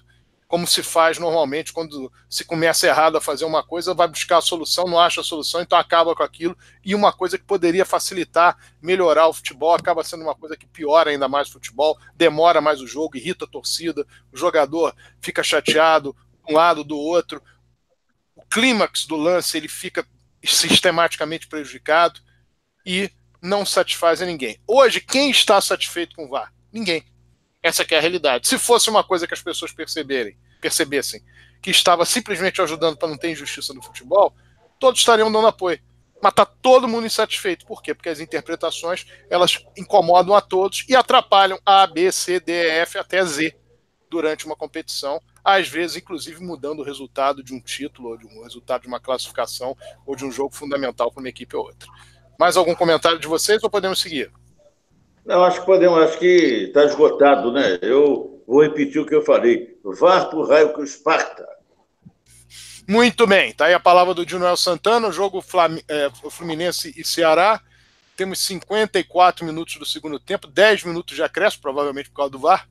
como 0.48 0.66
se 0.66 0.82
faz 0.82 1.20
normalmente 1.20 1.74
quando 1.74 2.12
se 2.30 2.46
começa 2.46 2.88
errado 2.88 3.18
a 3.18 3.22
fazer 3.22 3.44
uma 3.44 3.62
coisa, 3.62 3.94
vai 3.94 4.08
buscar 4.08 4.38
a 4.38 4.42
solução, 4.42 4.86
não 4.86 5.00
acha 5.00 5.20
a 5.20 5.24
solução, 5.24 5.62
então 5.62 5.78
acaba 5.78 6.16
com 6.16 6.24
aquilo. 6.24 6.58
E 6.84 6.96
uma 6.96 7.12
coisa 7.12 7.38
que 7.38 7.44
poderia 7.44 7.86
facilitar, 7.86 8.58
melhorar 8.82 9.28
o 9.28 9.34
futebol, 9.34 9.76
acaba 9.76 10.04
sendo 10.06 10.24
uma 10.24 10.36
coisa 10.36 10.56
que 10.56 10.66
piora 10.66 11.10
ainda 11.10 11.28
mais 11.28 11.50
o 11.50 11.54
futebol, 11.54 11.98
demora 12.16 12.62
mais 12.62 12.80
o 12.80 12.88
jogo, 12.88 13.18
irrita 13.18 13.44
a 13.44 13.48
torcida, 13.48 14.08
o 14.32 14.38
jogador 14.38 14.96
fica 15.20 15.44
chateado 15.44 16.16
um 16.48 16.54
lado 16.54 16.84
do 16.84 16.98
outro. 16.98 17.42
O 18.34 18.46
clímax 18.46 19.06
do 19.06 19.18
lance 19.18 19.58
ele 19.58 19.68
fica 19.68 20.08
sistematicamente 20.42 21.48
prejudicado 21.48 22.22
e 22.86 23.12
não 23.42 23.66
satisfaz 23.66 24.22
a 24.22 24.26
ninguém. 24.26 24.58
Hoje, 24.66 25.02
quem 25.02 25.30
está 25.30 25.60
satisfeito 25.60 26.16
com 26.16 26.26
o 26.26 26.30
VAR? 26.30 26.54
Ninguém. 26.72 27.04
Essa 27.68 27.84
é 27.90 27.98
a 27.98 28.02
realidade. 28.02 28.48
Se 28.48 28.58
fosse 28.58 28.90
uma 28.90 29.04
coisa 29.04 29.28
que 29.28 29.34
as 29.34 29.42
pessoas 29.42 29.74
perceberem, 29.74 30.38
percebessem 30.62 31.22
que 31.62 31.70
estava 31.70 32.06
simplesmente 32.06 32.62
ajudando 32.62 32.98
para 32.98 33.10
não 33.10 33.18
ter 33.18 33.30
injustiça 33.32 33.74
no 33.74 33.82
futebol, 33.82 34.34
todos 34.80 35.02
estariam 35.02 35.30
dando 35.30 35.48
apoio. 35.48 35.80
Mas 36.22 36.32
está 36.32 36.46
todo 36.46 36.88
mundo 36.88 37.06
insatisfeito. 37.06 37.66
Por 37.66 37.82
quê? 37.84 37.94
Porque 37.94 38.08
as 38.08 38.22
interpretações 38.22 39.06
elas 39.30 39.66
incomodam 39.76 40.34
a 40.34 40.40
todos 40.40 40.86
e 40.88 40.96
atrapalham 40.96 41.60
A, 41.66 41.86
B, 41.86 42.10
C, 42.10 42.40
D, 42.40 42.54
F 42.54 42.98
até 42.98 43.24
Z 43.26 43.54
durante 44.10 44.46
uma 44.46 44.56
competição, 44.56 45.22
às 45.44 45.68
vezes, 45.68 45.98
inclusive, 45.98 46.42
mudando 46.42 46.80
o 46.80 46.84
resultado 46.84 47.44
de 47.44 47.54
um 47.54 47.60
título, 47.60 48.12
ou 48.12 48.18
de 48.18 48.26
um 48.26 48.44
resultado 48.44 48.84
de 48.84 48.88
uma 48.88 49.02
classificação, 49.02 49.76
ou 50.06 50.16
de 50.16 50.24
um 50.24 50.32
jogo 50.32 50.56
fundamental 50.56 51.12
para 51.12 51.20
uma 51.20 51.28
equipe 51.28 51.54
ou 51.56 51.66
outra. 51.66 51.90
Mais 52.40 52.56
algum 52.56 52.74
comentário 52.74 53.20
de 53.20 53.28
vocês 53.28 53.62
ou 53.62 53.70
podemos 53.70 54.00
seguir? 54.00 54.32
Não, 55.28 55.44
acho 55.44 55.60
que 55.60 55.66
podemos, 55.66 56.00
acho 56.00 56.18
que 56.18 56.68
está 56.68 56.86
esgotado, 56.86 57.52
né? 57.52 57.78
Eu 57.82 58.42
vou 58.48 58.62
repetir 58.62 59.02
o 59.02 59.06
que 59.06 59.14
eu 59.14 59.22
falei. 59.22 59.78
Vá 59.84 60.24
para 60.24 60.40
o 60.40 60.48
raio 60.48 60.72
com 60.72 60.82
Esparta. 60.82 61.46
Muito 62.88 63.28
bem, 63.28 63.52
tá 63.52 63.66
aí 63.66 63.74
a 63.74 63.80
palavra 63.80 64.14
do 64.14 64.26
Dinoel 64.26 64.56
Santana, 64.56 65.10
o 65.10 65.12
jogo 65.12 65.42
Flam 65.42 65.78
é, 65.90 66.10
Fluminense 66.32 66.94
e 66.96 67.04
Ceará. 67.04 67.62
Temos 68.16 68.40
54 68.40 69.46
minutos 69.46 69.76
do 69.76 69.86
segundo 69.86 70.18
tempo, 70.18 70.48
10 70.48 70.86
minutos 70.86 71.14
de 71.14 71.22
acréscimo, 71.22 71.62
provavelmente 71.62 72.10
por 72.10 72.16
causa 72.16 72.32
do 72.32 72.40
VAR. 72.40 72.66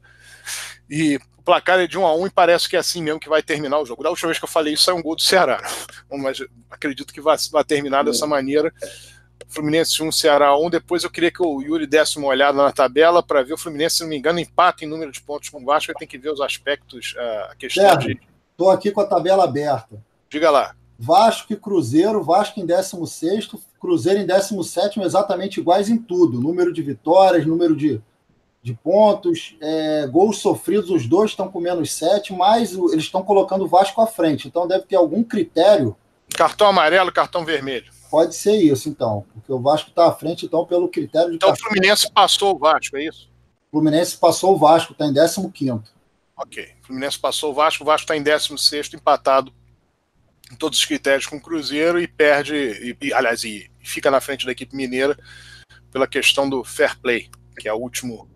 E 0.88 1.16
o 1.36 1.42
placar 1.42 1.78
é 1.78 1.86
de 1.86 1.98
1 1.98 2.06
a 2.06 2.16
1 2.16 2.26
e 2.26 2.30
parece 2.30 2.70
que 2.70 2.76
é 2.76 2.78
assim 2.78 3.02
mesmo 3.02 3.20
que 3.20 3.28
vai 3.28 3.42
terminar 3.42 3.78
o 3.78 3.84
jogo. 3.84 4.02
Da 4.02 4.08
última 4.08 4.28
vez 4.28 4.38
que 4.38 4.46
eu 4.46 4.48
falei 4.48 4.72
isso, 4.72 4.90
é 4.90 4.94
um 4.94 5.02
gol 5.02 5.14
do 5.14 5.20
Ceará. 5.20 5.62
Mas 6.10 6.38
acredito 6.70 7.12
que 7.12 7.20
vai, 7.20 7.36
vai 7.52 7.64
terminar 7.64 8.02
dessa 8.02 8.26
maneira. 8.26 8.72
Fluminense 9.48 10.02
1, 10.02 10.12
Ceará 10.12 10.56
1. 10.56 10.70
Depois 10.70 11.04
eu 11.04 11.10
queria 11.10 11.30
que 11.30 11.42
o 11.42 11.62
Yuri 11.62 11.86
desse 11.86 12.18
uma 12.18 12.28
olhada 12.28 12.56
na 12.58 12.72
tabela 12.72 13.22
para 13.22 13.42
ver 13.42 13.54
o 13.54 13.58
Fluminense, 13.58 13.96
se 13.96 14.02
não 14.02 14.10
me 14.10 14.16
engano, 14.16 14.38
empata 14.38 14.84
em 14.84 14.88
número 14.88 15.10
de 15.10 15.20
pontos 15.20 15.48
com 15.48 15.62
o 15.62 15.64
Vasco. 15.64 15.92
Tem 15.98 16.08
que 16.08 16.18
ver 16.18 16.30
os 16.30 16.40
aspectos, 16.40 17.14
a 17.50 17.54
questão 17.56 17.96
de. 17.98 18.18
Estou 18.50 18.70
aqui 18.70 18.90
com 18.90 19.02
a 19.02 19.06
tabela 19.06 19.44
aberta. 19.44 20.02
Diga 20.30 20.50
lá. 20.50 20.74
Vasco 20.98 21.52
e 21.52 21.56
Cruzeiro, 21.56 22.22
Vasco 22.22 22.58
em 22.58 22.64
16, 22.64 23.50
Cruzeiro 23.78 24.20
em 24.20 24.26
17, 24.26 25.00
exatamente 25.00 25.60
iguais 25.60 25.90
em 25.90 25.98
tudo: 25.98 26.40
número 26.40 26.72
de 26.72 26.82
vitórias, 26.82 27.44
número 27.44 27.76
de, 27.76 28.00
de 28.62 28.74
pontos, 28.74 29.56
é, 29.60 30.06
gols 30.06 30.38
sofridos, 30.38 30.90
os 30.90 31.06
dois 31.06 31.32
estão 31.32 31.48
com 31.48 31.60
menos 31.60 31.92
7, 31.92 32.32
mas 32.32 32.72
eles 32.72 33.04
estão 33.04 33.22
colocando 33.22 33.64
o 33.64 33.68
Vasco 33.68 34.00
à 34.00 34.06
frente. 34.06 34.48
Então 34.48 34.66
deve 34.66 34.84
ter 34.84 34.96
algum 34.96 35.22
critério. 35.22 35.94
Cartão 36.34 36.66
amarelo, 36.66 37.12
cartão 37.12 37.44
vermelho. 37.44 37.92
Pode 38.16 38.34
ser 38.34 38.56
isso, 38.56 38.88
então. 38.88 39.26
Porque 39.34 39.52
o 39.52 39.60
Vasco 39.60 39.90
está 39.90 40.08
à 40.08 40.12
frente, 40.12 40.46
então, 40.46 40.64
pelo 40.64 40.88
critério 40.88 41.28
de. 41.28 41.36
Então 41.36 41.52
o 41.52 41.54
Fluminense 41.58 42.10
passou 42.10 42.56
o 42.56 42.58
Vasco, 42.58 42.96
é 42.96 43.04
isso? 43.04 43.28
O 43.68 43.72
Fluminense 43.72 44.16
passou 44.16 44.54
o 44.54 44.58
Vasco, 44.58 44.92
está 44.92 45.04
em 45.04 45.12
15. 45.12 45.82
Ok. 46.34 46.72
O 46.80 46.86
Fluminense 46.86 47.18
passou 47.18 47.50
o 47.50 47.54
Vasco, 47.54 47.82
o 47.82 47.86
Vasco 47.86 48.04
está 48.04 48.16
em 48.16 48.22
16, 48.22 48.94
empatado 48.94 49.52
em 50.50 50.56
todos 50.56 50.78
os 50.78 50.84
critérios 50.86 51.26
com 51.26 51.36
o 51.36 51.40
Cruzeiro 51.42 52.00
e 52.00 52.08
perde, 52.08 52.54
e, 52.54 52.96
e, 52.98 53.12
aliás, 53.12 53.44
e 53.44 53.70
fica 53.80 54.10
na 54.10 54.18
frente 54.18 54.46
da 54.46 54.52
equipe 54.52 54.74
mineira 54.74 55.14
pela 55.92 56.06
questão 56.06 56.48
do 56.48 56.64
fair 56.64 56.98
play, 56.98 57.28
que 57.60 57.68
é 57.68 57.74
o 57.74 57.76
último, 57.76 58.26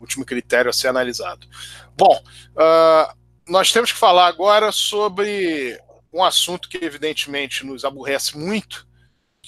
último 0.00 0.24
critério 0.24 0.70
a 0.70 0.72
ser 0.72 0.88
analisado. 0.88 1.46
Bom, 1.94 2.24
uh, 2.56 3.14
nós 3.46 3.70
temos 3.70 3.92
que 3.92 3.98
falar 3.98 4.28
agora 4.28 4.72
sobre 4.72 5.78
um 6.10 6.24
assunto 6.24 6.70
que 6.70 6.82
evidentemente 6.82 7.66
nos 7.66 7.84
aborrece 7.84 8.38
muito, 8.38 8.88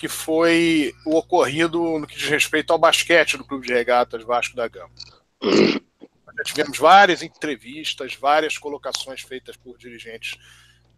que 0.02 0.08
foi 0.08 0.92
o 1.06 1.14
ocorrido 1.14 1.96
no 1.96 2.08
que 2.08 2.16
diz 2.16 2.28
respeito 2.28 2.72
ao 2.72 2.78
basquete 2.78 3.36
do 3.36 3.44
Clube 3.44 3.68
de 3.68 3.72
Regatas 3.72 4.24
Vasco 4.24 4.56
da 4.56 4.66
Gama. 4.66 4.90
Já 5.40 6.42
tivemos 6.44 6.76
várias 6.76 7.22
entrevistas, 7.22 8.16
várias 8.16 8.58
colocações 8.58 9.20
feitas 9.20 9.56
por 9.56 9.78
dirigentes 9.78 10.36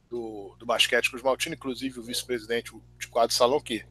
do, 0.09 0.57
do 0.59 0.65
basquete 0.65 1.11
Cruz 1.11 1.23
Maltino, 1.23 1.55
inclusive 1.55 2.01
o 2.01 2.03
vice-presidente 2.03 2.73
de 2.99 3.07
quadro 3.09 3.37
Salão, 3.37 3.61
que 3.61 3.85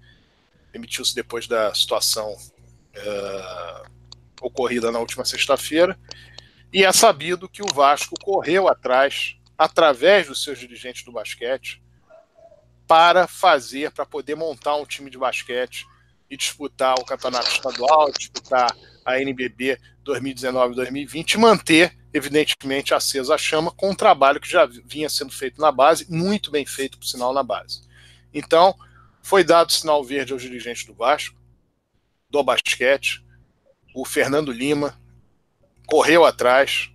emitiu-se 0.73 1.13
depois 1.13 1.45
da 1.45 1.75
situação 1.75 2.33
uh, 2.33 3.91
ocorrida 4.41 4.91
na 4.91 4.97
última 4.97 5.23
sexta-feira. 5.25 5.95
E 6.73 6.83
é 6.83 6.91
sabido 6.91 7.47
que 7.47 7.61
o 7.61 7.71
Vasco 7.71 8.15
correu 8.19 8.67
atrás, 8.67 9.35
através 9.55 10.25
dos 10.25 10.43
seus 10.43 10.57
dirigentes 10.57 11.03
do 11.03 11.11
basquete, 11.11 11.82
para 12.87 13.27
fazer, 13.27 13.91
para 13.91 14.05
poder 14.05 14.35
montar 14.35 14.75
um 14.75 14.85
time 14.85 15.09
de 15.09 15.17
basquete 15.17 15.85
e 16.29 16.37
disputar 16.37 16.95
o 16.99 17.05
campeonato 17.05 17.49
estadual, 17.49 18.11
disputar 18.11 18.75
a 19.05 19.19
NBB 19.19 19.77
2019-2020 20.05 21.33
e 21.33 21.37
manter, 21.37 21.97
evidentemente, 22.13 22.93
acesa 22.93 23.35
a 23.35 23.37
chama 23.37 23.71
com 23.71 23.91
um 23.91 23.95
trabalho 23.95 24.39
que 24.39 24.49
já 24.49 24.65
vinha 24.65 25.09
sendo 25.09 25.31
feito 25.31 25.59
na 25.61 25.71
base, 25.71 26.05
muito 26.09 26.51
bem 26.51 26.65
feito, 26.65 26.97
por 26.97 27.05
sinal, 27.05 27.33
na 27.33 27.43
base. 27.43 27.81
Então, 28.33 28.75
foi 29.21 29.43
dado 29.43 29.71
sinal 29.71 30.03
verde 30.03 30.33
aos 30.33 30.41
dirigentes 30.41 30.85
do 30.85 30.93
Vasco, 30.93 31.37
do 32.29 32.43
basquete, 32.43 33.23
o 33.93 34.03
Fernando 34.03 34.51
Lima 34.51 34.99
correu 35.85 36.25
atrás, 36.25 36.89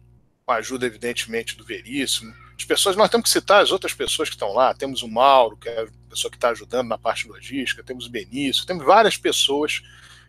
com 0.45 0.53
a 0.53 0.57
ajuda, 0.57 0.87
evidentemente, 0.87 1.57
do 1.57 1.65
Veríssimo, 1.65 2.35
as 2.59 2.65
pessoas, 2.65 2.97
nós 2.97 3.09
temos 3.09 3.31
que 3.31 3.39
citar 3.39 3.63
as 3.63 3.71
outras 3.71 3.95
pessoas 3.95 4.29
que 4.29 4.35
estão 4.35 4.53
lá. 4.53 4.75
Temos 4.75 5.03
o 5.03 5.09
Mauro, 5.09 5.57
que 5.57 5.69
é 5.69 5.83
a 5.83 6.11
pessoa 6.11 6.31
que 6.31 6.37
está 6.37 6.51
ajudando 6.51 6.89
na 6.89 6.99
parte 6.99 7.29
logística, 7.29 7.85
temos 7.85 8.07
o 8.07 8.11
Benício, 8.11 8.67
temos 8.67 8.85
várias 8.85 9.17
pessoas 9.17 9.81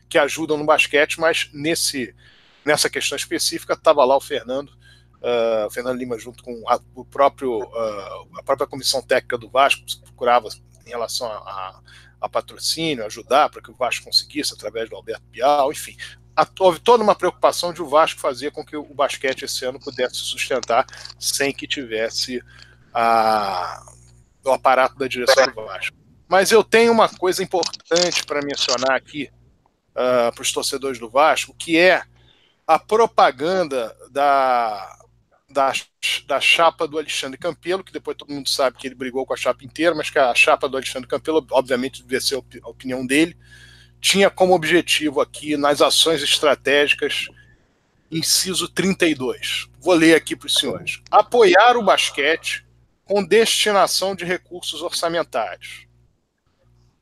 que 0.08 0.18
ajudam 0.18 0.58
no 0.58 0.66
basquete, 0.66 1.20
mas 1.20 1.50
nesse, 1.52 2.16
nessa 2.64 2.90
questão 2.90 3.16
específica 3.16 3.74
estava 3.74 4.06
lá 4.06 4.16
o 4.16 4.22
Fernando, 4.22 4.70
uh, 4.70 5.66
o 5.68 5.72
Fernando 5.72 5.98
Lima 5.98 6.20
junto 6.20 6.44
com 6.44 6.64
a, 6.68 6.80
o 6.94 7.04
próprio, 7.04 7.64
uh, 7.64 8.38
a 8.38 8.44
própria 8.44 8.68
comissão 8.68 9.02
técnica 9.02 9.38
do 9.38 9.50
Vasco, 9.50 9.84
procurava 10.04 10.50
em 10.86 10.90
relação 10.90 11.28
a, 11.28 11.38
a, 11.38 11.82
a 12.22 12.30
patrocínio, 12.30 13.06
ajudar 13.06 13.50
para 13.50 13.62
que 13.62 13.72
o 13.72 13.76
Vasco 13.76 14.06
conseguisse 14.06 14.54
através 14.54 14.88
do 14.88 14.96
Alberto 14.96 15.26
Bial, 15.32 15.72
enfim. 15.72 15.96
Houve 16.60 16.80
toda 16.80 17.04
uma 17.04 17.16
preocupação 17.16 17.74
de 17.74 17.82
o 17.82 17.88
Vasco 17.88 18.20
fazer 18.20 18.52
com 18.52 18.66
que 18.66 18.76
o 18.76 18.94
basquete 18.94 19.44
esse 19.44 19.66
ano 19.66 19.80
pudesse 19.80 20.16
sustentar 20.16 20.86
sem 21.18 21.54
que 21.54 21.68
tivesse 21.68 22.42
a, 22.94 23.82
o 24.44 24.52
aparato 24.52 24.98
da 24.98 25.08
direção 25.08 25.46
do 25.48 25.66
Vasco. 25.66 25.98
Mas 26.28 26.52
eu 26.52 26.64
tenho 26.64 26.92
uma 26.92 27.10
coisa 27.10 27.42
importante 27.42 28.24
para 28.26 28.42
mencionar 28.42 28.96
aqui 28.96 29.30
uh, 29.92 30.34
para 30.34 30.42
os 30.42 30.52
torcedores 30.52 31.00
do 31.00 31.10
Vasco, 31.10 31.56
que 31.58 31.78
é 31.78 32.04
a 32.68 32.78
propaganda 32.78 33.96
da, 34.12 35.00
da, 35.50 35.74
da 36.28 36.40
chapa 36.40 36.88
do 36.88 37.00
Alexandre 37.00 37.38
Campelo, 37.38 37.84
que 37.84 37.92
depois 37.92 38.16
todo 38.16 38.32
mundo 38.32 38.48
sabe 38.48 38.78
que 38.78 38.88
ele 38.88 38.94
brigou 38.94 39.26
com 39.26 39.34
a 39.34 39.38
chapa 39.38 39.66
inteira, 39.66 39.96
mas 39.96 40.12
que 40.12 40.20
a 40.20 40.34
chapa 40.36 40.70
do 40.70 40.78
Alexandre 40.78 41.08
Campelo, 41.08 41.46
obviamente, 41.52 42.04
devia 42.04 42.22
ser 42.22 42.36
a 42.36 42.70
opinião 42.70 43.06
dele, 43.06 43.36
tinha 44.00 44.30
como 44.30 44.54
objetivo 44.54 45.22
aqui, 45.22 45.58
nas 45.58 45.82
ações 45.82 46.22
estratégicas, 46.22 47.28
inciso 48.12 48.68
32. 48.68 49.68
Vou 49.80 49.94
ler 49.94 50.16
aqui 50.16 50.36
para 50.36 50.48
os 50.48 50.56
senhores. 50.56 51.02
Apoiar 51.12 51.78
o 51.78 51.84
basquete 51.84 52.66
com 53.06 53.24
destinação 53.24 54.16
de 54.16 54.26
recursos 54.26 54.82
orçamentários. 54.82 55.88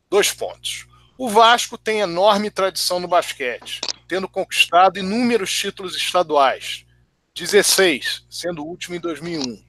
Dois 0.10 0.32
pontos. 0.34 0.88
O 1.18 1.30
Vasco 1.30 1.78
tem 1.78 2.00
enorme 2.00 2.50
tradição 2.52 3.00
no 3.00 3.08
basquete, 3.08 3.82
tendo 4.08 4.28
conquistado 4.28 5.00
inúmeros 5.00 5.52
títulos 5.52 5.96
estaduais, 5.96 6.86
16, 7.36 8.26
sendo 8.30 8.64
o 8.64 8.68
último 8.68 8.96
em 8.96 9.00
2001. 9.00 9.64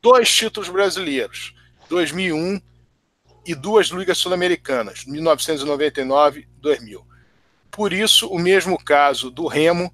Dois 0.00 0.34
títulos 0.34 0.68
brasileiros, 0.68 1.54
2001 1.88 2.60
e 3.44 3.54
duas 3.54 3.88
ligas 3.88 4.18
sul-americanas, 4.18 5.04
1999 5.04 6.40
e 6.40 6.60
2000. 6.60 7.06
Por 7.70 7.92
isso, 7.92 8.28
o 8.28 8.38
mesmo 8.38 8.82
caso 8.82 9.30
do 9.30 9.46
Remo 9.46 9.92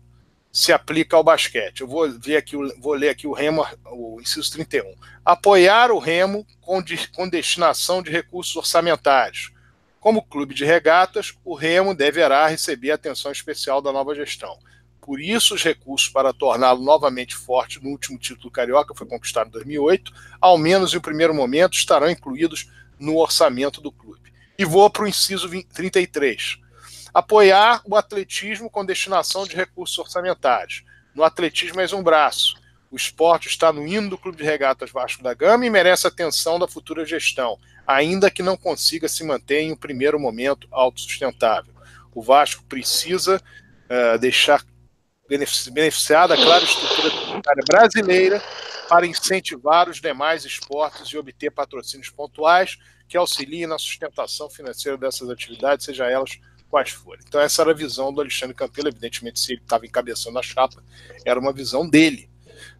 se 0.53 0.73
aplica 0.73 1.17
ao 1.17 1.25
basquete. 1.25 1.81
Eu 1.81 1.89
vou, 1.89 2.11
ver 2.11 2.37
aqui, 2.37 2.57
vou 2.79 2.93
ler 2.93 3.09
aqui 3.09 3.27
o 3.27 3.33
Remo, 3.33 3.67
o 3.87 4.21
inciso 4.21 4.53
31. 4.53 4.95
Apoiar 5.25 5.91
o 5.91 5.99
Remo 5.99 6.47
com, 6.61 6.83
de, 6.83 7.09
com 7.09 7.29
destinação 7.29 8.03
de 8.03 8.11
recursos 8.11 8.55
orçamentários. 8.57 9.53
Como 10.01 10.23
clube 10.23 10.55
de 10.55 10.65
regatas, 10.65 11.35
o 11.45 11.55
Remo 11.55 11.95
deverá 11.95 12.47
receber 12.47 12.91
atenção 12.91 13.31
especial 13.31 13.81
da 13.81 13.93
nova 13.93 14.15
gestão. 14.15 14.59
Por 15.01 15.21
isso, 15.21 15.55
os 15.55 15.63
recursos 15.63 16.09
para 16.09 16.33
torná-lo 16.33 16.83
novamente 16.83 17.35
forte 17.35 17.83
no 17.83 17.91
último 17.91 18.19
título 18.19 18.51
carioca, 18.51 18.95
foi 18.95 19.07
conquistado 19.07 19.49
em 19.49 19.53
2008, 19.53 20.13
ao 20.41 20.59
menos 20.59 20.93
em 20.93 20.99
um 20.99 21.01
primeiro 21.01 21.35
momento, 21.35 21.75
estarão 21.75 22.11
incluídos 22.11 22.71
no 23.01 23.17
orçamento 23.17 23.81
do 23.81 23.91
clube. 23.91 24.33
E 24.57 24.65
vou 24.65 24.89
para 24.91 25.05
o 25.05 25.09
inciso 25.09 25.49
33 25.73 26.61
Apoiar 27.13 27.83
o 27.85 27.97
atletismo 27.97 28.71
com 28.71 28.85
destinação 28.85 29.45
de 29.45 29.57
recursos 29.57 29.99
orçamentários. 29.99 30.85
No 31.13 31.25
atletismo, 31.25 31.77
mais 31.77 31.93
um 31.93 32.03
braço. 32.03 32.55
O 32.89 32.97
esporte 32.97 33.49
está 33.49 33.73
no 33.73 33.87
hino 33.87 34.11
do 34.11 34.19
Clube 34.19 34.39
de 34.39 34.45
Regatas 34.45 34.93
Vasco 34.93 35.23
da 35.23 35.35
Gama 35.35 35.67
e 35.67 35.71
merece 35.71 36.07
atenção 36.07 36.59
da 36.59 36.69
futura 36.69 37.05
gestão, 37.05 37.59
ainda 37.85 38.31
que 38.31 38.45
não 38.45 38.57
consiga 38.57 39.09
se 39.09 39.25
manter 39.25 39.61
em 39.61 39.73
um 39.73 39.77
primeiro 39.77 40.21
momento 40.21 40.69
autossustentável. 40.71 41.75
O 42.15 42.23
Vasco 42.23 42.63
precisa 42.69 43.37
uh, 43.37 44.19
deixar 44.19 44.65
beneficiada 45.73 46.35
a 46.35 46.37
clara 46.37 46.65
estrutura 46.65 47.11
tributária 47.11 47.63
brasileira 47.67 48.43
para 48.89 49.07
incentivar 49.07 49.89
os 49.89 50.01
demais 50.01 50.45
esportes 50.45 51.09
e 51.09 51.17
obter 51.17 51.51
patrocínios 51.51 52.11
pontuais 52.11 52.77
que 53.09 53.17
auxiliem 53.17 53.67
na 53.67 53.79
sustentação 53.79 54.51
financeira 54.51 54.99
dessas 54.99 55.31
atividades, 55.31 55.87
seja 55.87 56.07
elas 56.07 56.39
quais 56.69 56.91
forem. 56.91 57.23
Então, 57.27 57.41
essa 57.41 57.63
era 57.63 57.71
a 57.71 57.75
visão 57.75 58.13
do 58.13 58.21
Alexandre 58.21 58.55
Campelo. 58.55 58.89
Evidentemente, 58.89 59.41
se 59.41 59.53
ele 59.53 59.61
estava 59.61 59.87
encabeçando 59.87 60.39
a 60.39 60.43
chapa, 60.43 60.83
era 61.25 61.39
uma 61.39 61.53
visão 61.53 61.89
dele, 61.89 62.31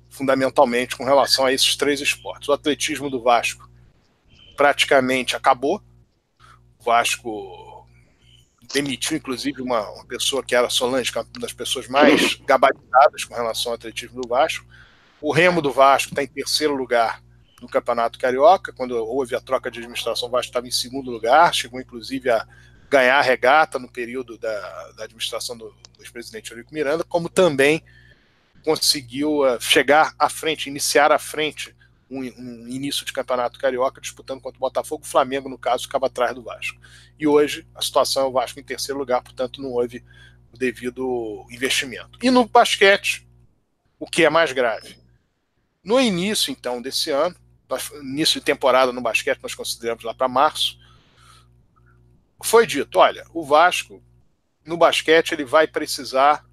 fundamentalmente, 0.09 0.97
com 0.97 1.05
relação 1.05 1.47
a 1.47 1.53
esses 1.53 1.77
três 1.77 2.01
esportes. 2.01 2.49
O 2.49 2.53
atletismo 2.53 3.11
do 3.11 3.21
Vasco 3.21 3.69
praticamente 4.57 5.35
acabou. 5.35 5.83
O 6.79 6.85
Vasco 6.85 7.70
demitiu, 8.73 9.17
inclusive, 9.17 9.61
uma, 9.63 9.89
uma 9.91 10.05
pessoa 10.05 10.43
que 10.43 10.55
era 10.55 10.69
Solange, 10.71 11.13
é 11.15 11.21
uma 11.21 11.27
das 11.41 11.53
pessoas 11.53 11.89
mais 11.89 12.35
gabaritadas 12.47 13.25
com 13.25 13.35
relação 13.35 13.73
ao 13.73 13.77
atletismo 13.77 14.21
do 14.21 14.29
Vasco. 14.29 14.65
O 15.21 15.33
Remo 15.33 15.61
do 15.61 15.71
Vasco 15.71 16.11
está 16.11 16.23
em 16.23 16.29
terceiro 16.29 16.75
lugar 16.75 17.23
no 17.61 17.69
Campeonato 17.69 18.19
Carioca. 18.19 18.73
Quando 18.73 18.93
houve 18.97 19.35
a 19.35 19.41
troca 19.41 19.71
de 19.71 19.81
administração, 19.81 20.29
o 20.29 20.31
Vasco 20.31 20.51
estava 20.51 20.67
em 20.67 20.71
segundo 20.71 21.11
lugar, 21.11 21.55
chegou 21.55 21.81
inclusive 21.81 22.31
a 22.31 22.47
ganhar 22.89 23.19
a 23.19 23.23
regata 23.23 23.79
no 23.79 23.89
período 23.89 24.39
da, 24.39 24.93
da 24.97 25.05
administração 25.05 25.57
do, 25.57 25.67
do 25.97 26.03
ex-presidente 26.03 26.51
Eurico 26.51 26.75
Miranda, 26.75 27.05
como 27.05 27.29
também 27.29 27.83
conseguiu 28.65 29.43
uh, 29.43 29.61
chegar 29.61 30.13
à 30.19 30.29
frente, 30.29 30.69
iniciar 30.69 31.13
à 31.13 31.19
frente 31.19 31.75
um, 32.11 32.21
um, 32.21 32.69
início 32.69 33.07
de 33.07 33.13
campeonato 33.13 33.59
carioca 33.59 34.01
disputando 34.01 34.41
contra 34.41 34.59
o 34.59 34.61
Botafogo. 34.61 35.05
O 35.05 35.09
Flamengo, 35.09 35.49
no 35.49 35.57
caso, 35.57 35.85
ficava 35.85 36.07
atrás 36.07 36.35
do 36.35 36.43
Vasco. 36.43 36.79
E 37.19 37.27
hoje 37.27 37.67
a 37.75 37.81
situação 37.81 38.25
é 38.25 38.27
o 38.27 38.33
Vasco 38.33 38.59
em 38.59 38.65
terceiro 38.65 38.99
lugar, 38.99 39.23
portanto, 39.23 39.63
não 39.63 39.71
houve 39.71 40.05
o 40.53 40.59
devido 40.59 41.47
investimento. 41.51 42.19
E 42.23 42.31
no 42.31 42.47
basquete, 42.47 43.27
o 43.99 44.07
que 44.07 44.25
é 44.25 44.31
mais 44.31 44.53
grave? 44.53 44.99
No 45.85 46.01
início, 46.01 46.51
então, 46.51 46.83
desse 46.83 47.11
ano, 47.11 47.37
início 48.03 48.41
de 48.41 48.45
temporada 48.45 48.93
no 48.93 49.01
basquete, 49.01 49.41
nós 49.43 49.55
consideramos 49.55 50.03
lá 50.03 50.13
para 50.13 50.29
março, 50.29 50.79
foi 52.43 52.67
dito: 52.67 52.99
olha, 52.99 53.25
o 53.33 53.45
Vasco, 53.45 54.03
no 54.65 54.77
basquete, 54.77 55.33
ele 55.33 55.45
vai 55.45 55.67
precisar 55.67 56.45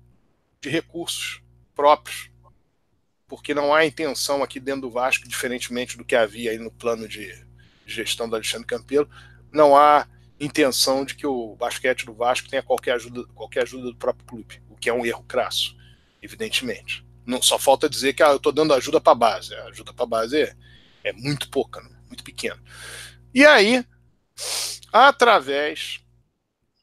de 0.61 0.69
recursos 0.69 1.41
próprios, 1.75 2.29
porque 3.27 3.53
não 3.53 3.73
há 3.73 3.85
intenção 3.85 4.41
aqui 4.41 4.59
dentro 4.59 4.81
do 4.81 4.89
Vasco, 4.89 5.27
diferentemente 5.27 5.97
do 5.97 6.05
que 6.05 6.15
havia 6.15 6.51
aí 6.51 6.57
no 6.57 6.71
plano 6.71 7.07
de 7.07 7.45
gestão 7.85 8.27
do 8.27 8.35
Alexandre 8.35 8.67
Campelo, 8.67 9.09
não 9.51 9.75
há 9.75 10.07
intenção 10.39 11.03
de 11.03 11.15
que 11.15 11.27
o 11.27 11.55
basquete 11.55 12.05
do 12.05 12.13
Vasco 12.13 12.49
tenha 12.49 12.63
qualquer 12.63 12.93
ajuda, 12.93 13.25
qualquer 13.35 13.63
ajuda 13.63 13.91
do 13.91 13.95
próprio 13.95 14.25
clube, 14.25 14.61
o 14.69 14.75
que 14.75 14.89
é 14.89 14.93
um 14.93 15.05
erro 15.05 15.23
crasso, 15.23 15.75
evidentemente. 16.21 17.05
Não 17.25 17.41
só 17.41 17.59
falta 17.59 17.89
dizer 17.89 18.13
que 18.13 18.23
ah, 18.23 18.29
eu 18.29 18.37
estou 18.37 18.53
dando 18.53 18.73
ajuda 18.73 19.01
para 19.01 19.11
a 19.11 19.15
base. 19.15 19.53
A 19.53 19.65
ajuda 19.65 19.93
para 19.93 20.05
a 20.05 20.07
base 20.07 20.41
é, 20.41 20.55
é 21.03 21.11
muito 21.11 21.49
pouca, 21.49 21.81
né? 21.81 21.89
muito 22.07 22.23
pequena. 22.23 22.57
E 23.33 23.45
aí 23.45 23.85
através 24.91 25.99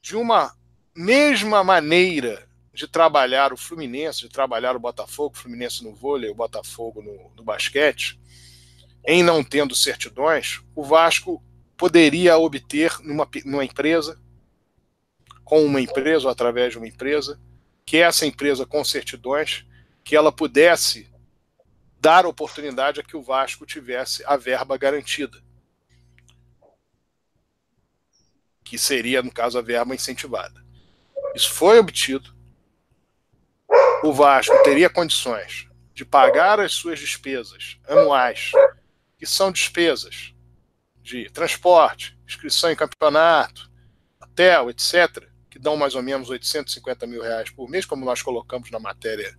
de 0.03 0.17
uma 0.17 0.55
mesma 0.95 1.65
maneira 1.65 2.47
de 2.75 2.89
trabalhar 2.89 3.53
o 3.53 3.57
Fluminense, 3.57 4.21
de 4.21 4.29
trabalhar 4.29 4.75
o 4.75 4.81
Botafogo, 4.81 5.37
Fluminense 5.37 5.85
no 5.85 5.95
vôlei, 5.95 6.31
o 6.31 6.35
Botafogo 6.35 7.01
no, 7.01 7.33
no 7.37 7.45
basquete, 7.45 8.21
em 9.07 9.23
não 9.23 9.45
tendo 9.45 9.75
certidões, 9.75 10.61
o 10.75 10.83
Vasco 10.83 11.43
poderia 11.77 12.37
obter 12.37 12.99
numa, 13.01 13.29
numa 13.45 13.65
empresa, 13.65 14.21
com 15.45 15.65
uma 15.65 15.81
empresa 15.81 16.27
ou 16.27 16.31
através 16.31 16.73
de 16.73 16.79
uma 16.79 16.89
empresa, 16.89 17.41
que 17.87 17.99
essa 17.99 18.27
empresa 18.27 18.67
com 18.67 18.83
certidões, 18.83 19.65
que 20.03 20.17
ela 20.17 20.33
pudesse 20.33 21.11
dar 22.01 22.27
oportunidade 22.27 23.01
a 23.01 23.03
que 23.03 23.17
o 23.17 23.23
Vasco 23.23 23.65
tivesse 23.65 24.25
a 24.27 24.37
verba 24.37 24.77
garantida. 24.77 25.45
que 28.65 28.79
seria, 28.79 29.23
no 29.23 29.31
caso, 29.31 29.59
a 29.59 29.63
verba 29.63 29.95
incentivada. 29.95 30.65
Isso 31.35 31.53
foi 31.53 31.79
obtido. 31.79 32.34
O 34.05 34.13
Vasco 34.13 34.55
teria 34.63 34.91
condições 34.91 35.67
de 35.95 36.05
pagar 36.05 36.61
as 36.61 36.75
suas 36.75 36.99
despesas 36.99 37.79
anuais, 37.89 38.53
que 39.17 39.25
são 39.25 39.51
despesas 39.51 40.35
de 41.03 41.31
transporte, 41.31 42.15
inscrição 42.29 42.71
em 42.71 42.77
campeonato, 42.77 43.71
hotel, 44.21 44.69
etc., 44.69 45.27
que 45.49 45.59
dão 45.59 45.75
mais 45.75 45.95
ou 45.95 46.03
menos 46.03 46.29
850 46.29 47.07
mil 47.07 47.23
reais 47.23 47.49
por 47.49 47.67
mês, 47.67 47.87
como 47.87 48.05
nós 48.05 48.21
colocamos 48.21 48.71
na 48.71 48.79
matéria 48.79 49.35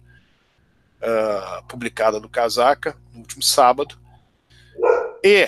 uh, 0.99 1.63
publicada 1.67 2.19
do 2.19 2.27
Casaca 2.27 2.97
no 3.13 3.19
último 3.19 3.43
sábado. 3.43 3.95
E 5.23 5.47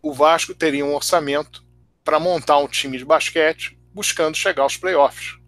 o 0.00 0.14
Vasco 0.14 0.54
teria 0.54 0.86
um 0.86 0.94
orçamento 0.94 1.62
para 2.02 2.18
montar 2.18 2.56
um 2.56 2.68
time 2.68 2.96
de 2.96 3.04
basquete 3.04 3.78
buscando 3.92 4.34
chegar 4.34 4.62
aos 4.62 4.78
playoffs. 4.78 5.41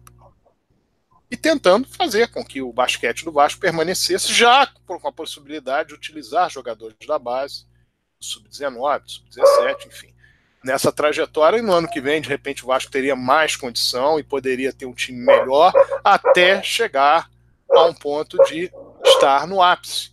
E 1.35 1.37
tentando 1.37 1.85
fazer 1.85 2.29
com 2.29 2.45
que 2.45 2.61
o 2.61 2.71
basquete 2.71 3.25
do 3.25 3.31
Vasco 3.33 3.59
permanecesse, 3.59 4.31
já 4.31 4.65
com 4.87 5.05
a 5.05 5.11
possibilidade 5.11 5.89
de 5.89 5.95
utilizar 5.95 6.49
jogadores 6.49 6.95
da 7.05 7.19
base, 7.19 7.65
sub-19, 8.21 9.01
sub-17, 9.05 9.87
enfim, 9.87 10.15
nessa 10.63 10.93
trajetória. 10.93 11.57
E 11.57 11.61
no 11.61 11.73
ano 11.73 11.89
que 11.89 11.99
vem, 11.99 12.21
de 12.21 12.29
repente, 12.29 12.63
o 12.63 12.67
Vasco 12.67 12.89
teria 12.89 13.17
mais 13.17 13.57
condição 13.57 14.17
e 14.17 14.23
poderia 14.23 14.71
ter 14.71 14.85
um 14.85 14.93
time 14.93 15.19
melhor 15.19 15.73
até 16.05 16.63
chegar 16.63 17.29
a 17.69 17.83
um 17.83 17.93
ponto 17.93 18.37
de 18.45 18.71
estar 19.03 19.45
no 19.45 19.61
ápice. 19.61 20.11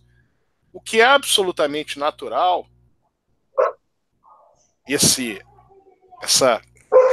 O 0.73 0.81
que 0.81 0.99
é 0.99 1.05
absolutamente 1.05 1.97
natural, 1.97 2.67
esse 4.85 5.41
essa 6.21 6.61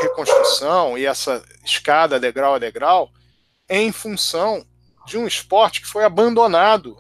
reconstrução 0.03 0.99
e 0.99 1.07
essa 1.07 1.45
escada 1.65 2.19
degrau 2.19 2.57
a 2.57 2.59
degrau 2.59 3.13
em 3.71 3.93
função 3.93 4.67
de 5.07 5.17
um 5.17 5.29
esporte 5.29 5.81
que 5.81 5.87
foi 5.87 6.05
abandonado 6.05 6.99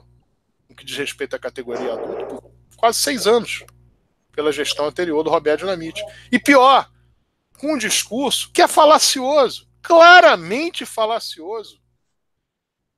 no 0.68 0.76
que 0.76 0.84
diz 0.84 0.96
respeito 0.96 1.34
à 1.34 1.38
categoria 1.38 1.92
adulta 1.92 2.48
por 2.70 2.76
quase 2.76 2.98
seis 2.98 3.26
anos 3.26 3.64
pela 4.30 4.52
gestão 4.52 4.86
anterior 4.86 5.22
do 5.24 5.30
Roberto 5.30 5.60
Dinamite. 5.60 6.02
E 6.30 6.38
pior, 6.38 6.88
com 7.58 7.74
um 7.74 7.78
discurso 7.78 8.50
que 8.52 8.62
é 8.62 8.68
falacioso, 8.68 9.68
claramente 9.82 10.86
falacioso. 10.86 11.80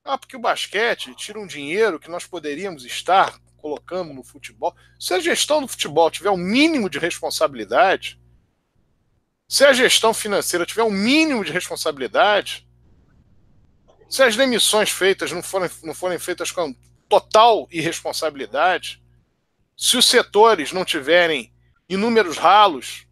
Ah, 0.05 0.19
porque 0.19 0.36
o 0.36 0.40
basquete 0.40 1.15
tira 1.15 1.40
um 1.40 1.47
dinheiro 1.47 1.99
que 1.99 2.11
nós 2.11 2.27
poderíamos 2.27 2.85
estar 2.85 3.40
colocando 3.57 4.12
no 4.12 4.23
futebol. 4.23 4.74
Se 5.01 5.15
a 5.15 5.20
gestão 5.20 5.62
do 5.62 5.69
futebol 5.69 6.11
tiver 6.11 6.31
um 6.31 6.36
mínimo 6.36 6.90
de 6.90 6.99
responsabilidade, 6.99 8.20
se 9.49 9.65
a 9.65 9.73
gestão 9.73 10.12
financeira 10.12 10.66
tiver 10.66 10.82
um 10.82 10.90
mínimo 10.90 11.44
de 11.44 11.53
responsabilidade, 11.53 12.66
se 14.12 14.22
as 14.22 14.36
demissões 14.36 14.90
feitas 14.90 15.32
não 15.32 15.43
forem, 15.43 15.70
não 15.82 15.94
forem 15.94 16.18
feitas 16.18 16.51
com 16.51 16.76
total 17.09 17.66
irresponsabilidade, 17.70 19.02
se 19.74 19.97
os 19.97 20.05
setores 20.05 20.70
não 20.70 20.84
tiverem 20.84 21.51
inúmeros 21.89 22.36
ralos, 22.36 23.06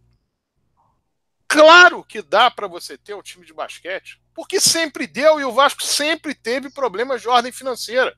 claro 1.47 2.03
que 2.03 2.21
dá 2.21 2.51
para 2.51 2.67
você 2.67 2.99
ter 2.99 3.15
um 3.15 3.21
time 3.23 3.43
de 3.43 3.51
basquete, 3.51 4.21
porque 4.31 4.61
sempre 4.61 5.07
deu 5.07 5.39
e 5.39 5.43
o 5.43 5.51
Vasco 5.51 5.81
sempre 5.81 6.35
teve 6.35 6.69
problemas 6.69 7.19
de 7.19 7.27
ordem 7.27 7.51
financeira. 7.51 8.15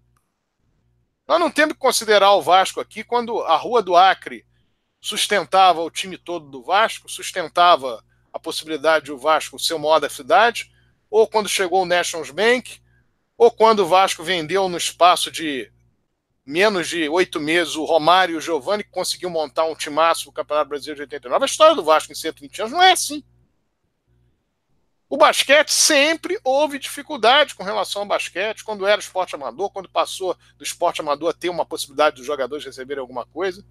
Nós 1.26 1.40
não 1.40 1.50
temos 1.50 1.76
que 1.76 1.80
considerar 1.80 2.34
o 2.34 2.42
Vasco 2.42 2.82
aqui 2.82 3.02
quando 3.02 3.40
a 3.44 3.56
Rua 3.56 3.82
do 3.82 3.96
Acre 3.96 4.46
sustentava 5.00 5.80
o 5.80 5.90
time 5.90 6.18
todo 6.18 6.50
do 6.50 6.62
Vasco, 6.62 7.10
sustentava 7.10 8.04
a 8.34 8.38
possibilidade 8.38 9.06
de 9.06 9.14
o 9.14 9.18
Vasco 9.18 9.58
ser 9.58 9.74
o 9.74 9.80
maior 9.80 10.00
da 10.00 10.10
cidade, 10.10 10.73
ou 11.14 11.28
quando 11.28 11.48
chegou 11.48 11.84
o 11.84 11.86
National 11.86 12.26
Bank, 12.34 12.82
ou 13.38 13.52
quando 13.52 13.82
o 13.82 13.86
Vasco 13.86 14.24
vendeu 14.24 14.68
no 14.68 14.78
espaço 14.78 15.30
de 15.30 15.72
menos 16.44 16.90
de 16.90 17.08
oito 17.08 17.40
meses 17.40 17.76
o 17.76 17.86
Romário 17.86 18.34
e 18.34 18.38
o 18.38 18.42
Giovanni, 18.42 18.84
que 18.84 18.90
conseguiu 18.90 19.30
montar 19.30 19.66
um 19.66 19.76
timaço 19.76 20.26
no 20.26 20.32
Campeonato 20.32 20.70
Brasileiro 20.70 20.98
de 20.98 21.04
89. 21.04 21.44
A 21.44 21.46
história 21.46 21.76
do 21.76 21.84
Vasco 21.84 22.12
em 22.12 22.16
120 22.16 22.62
anos 22.62 22.74
não 22.74 22.82
é 22.82 22.94
assim. 22.94 23.24
O 25.08 25.16
basquete 25.16 25.70
sempre 25.70 26.40
houve 26.44 26.80
dificuldade 26.80 27.54
com 27.54 27.64
relação 27.64 28.02
ao 28.02 28.08
basquete, 28.08 28.64
quando 28.64 28.88
era 28.88 29.00
esporte 29.00 29.36
amador, 29.36 29.70
quando 29.70 29.88
passou 29.88 30.36
do 30.58 30.64
esporte 30.64 31.02
amador 31.02 31.30
a 31.30 31.34
ter 31.34 31.50
uma 31.50 31.64
possibilidade 31.64 32.16
dos 32.16 32.26
jogadores 32.26 32.66
receberem 32.66 33.02
alguma 33.02 33.24
coisa, 33.24 33.64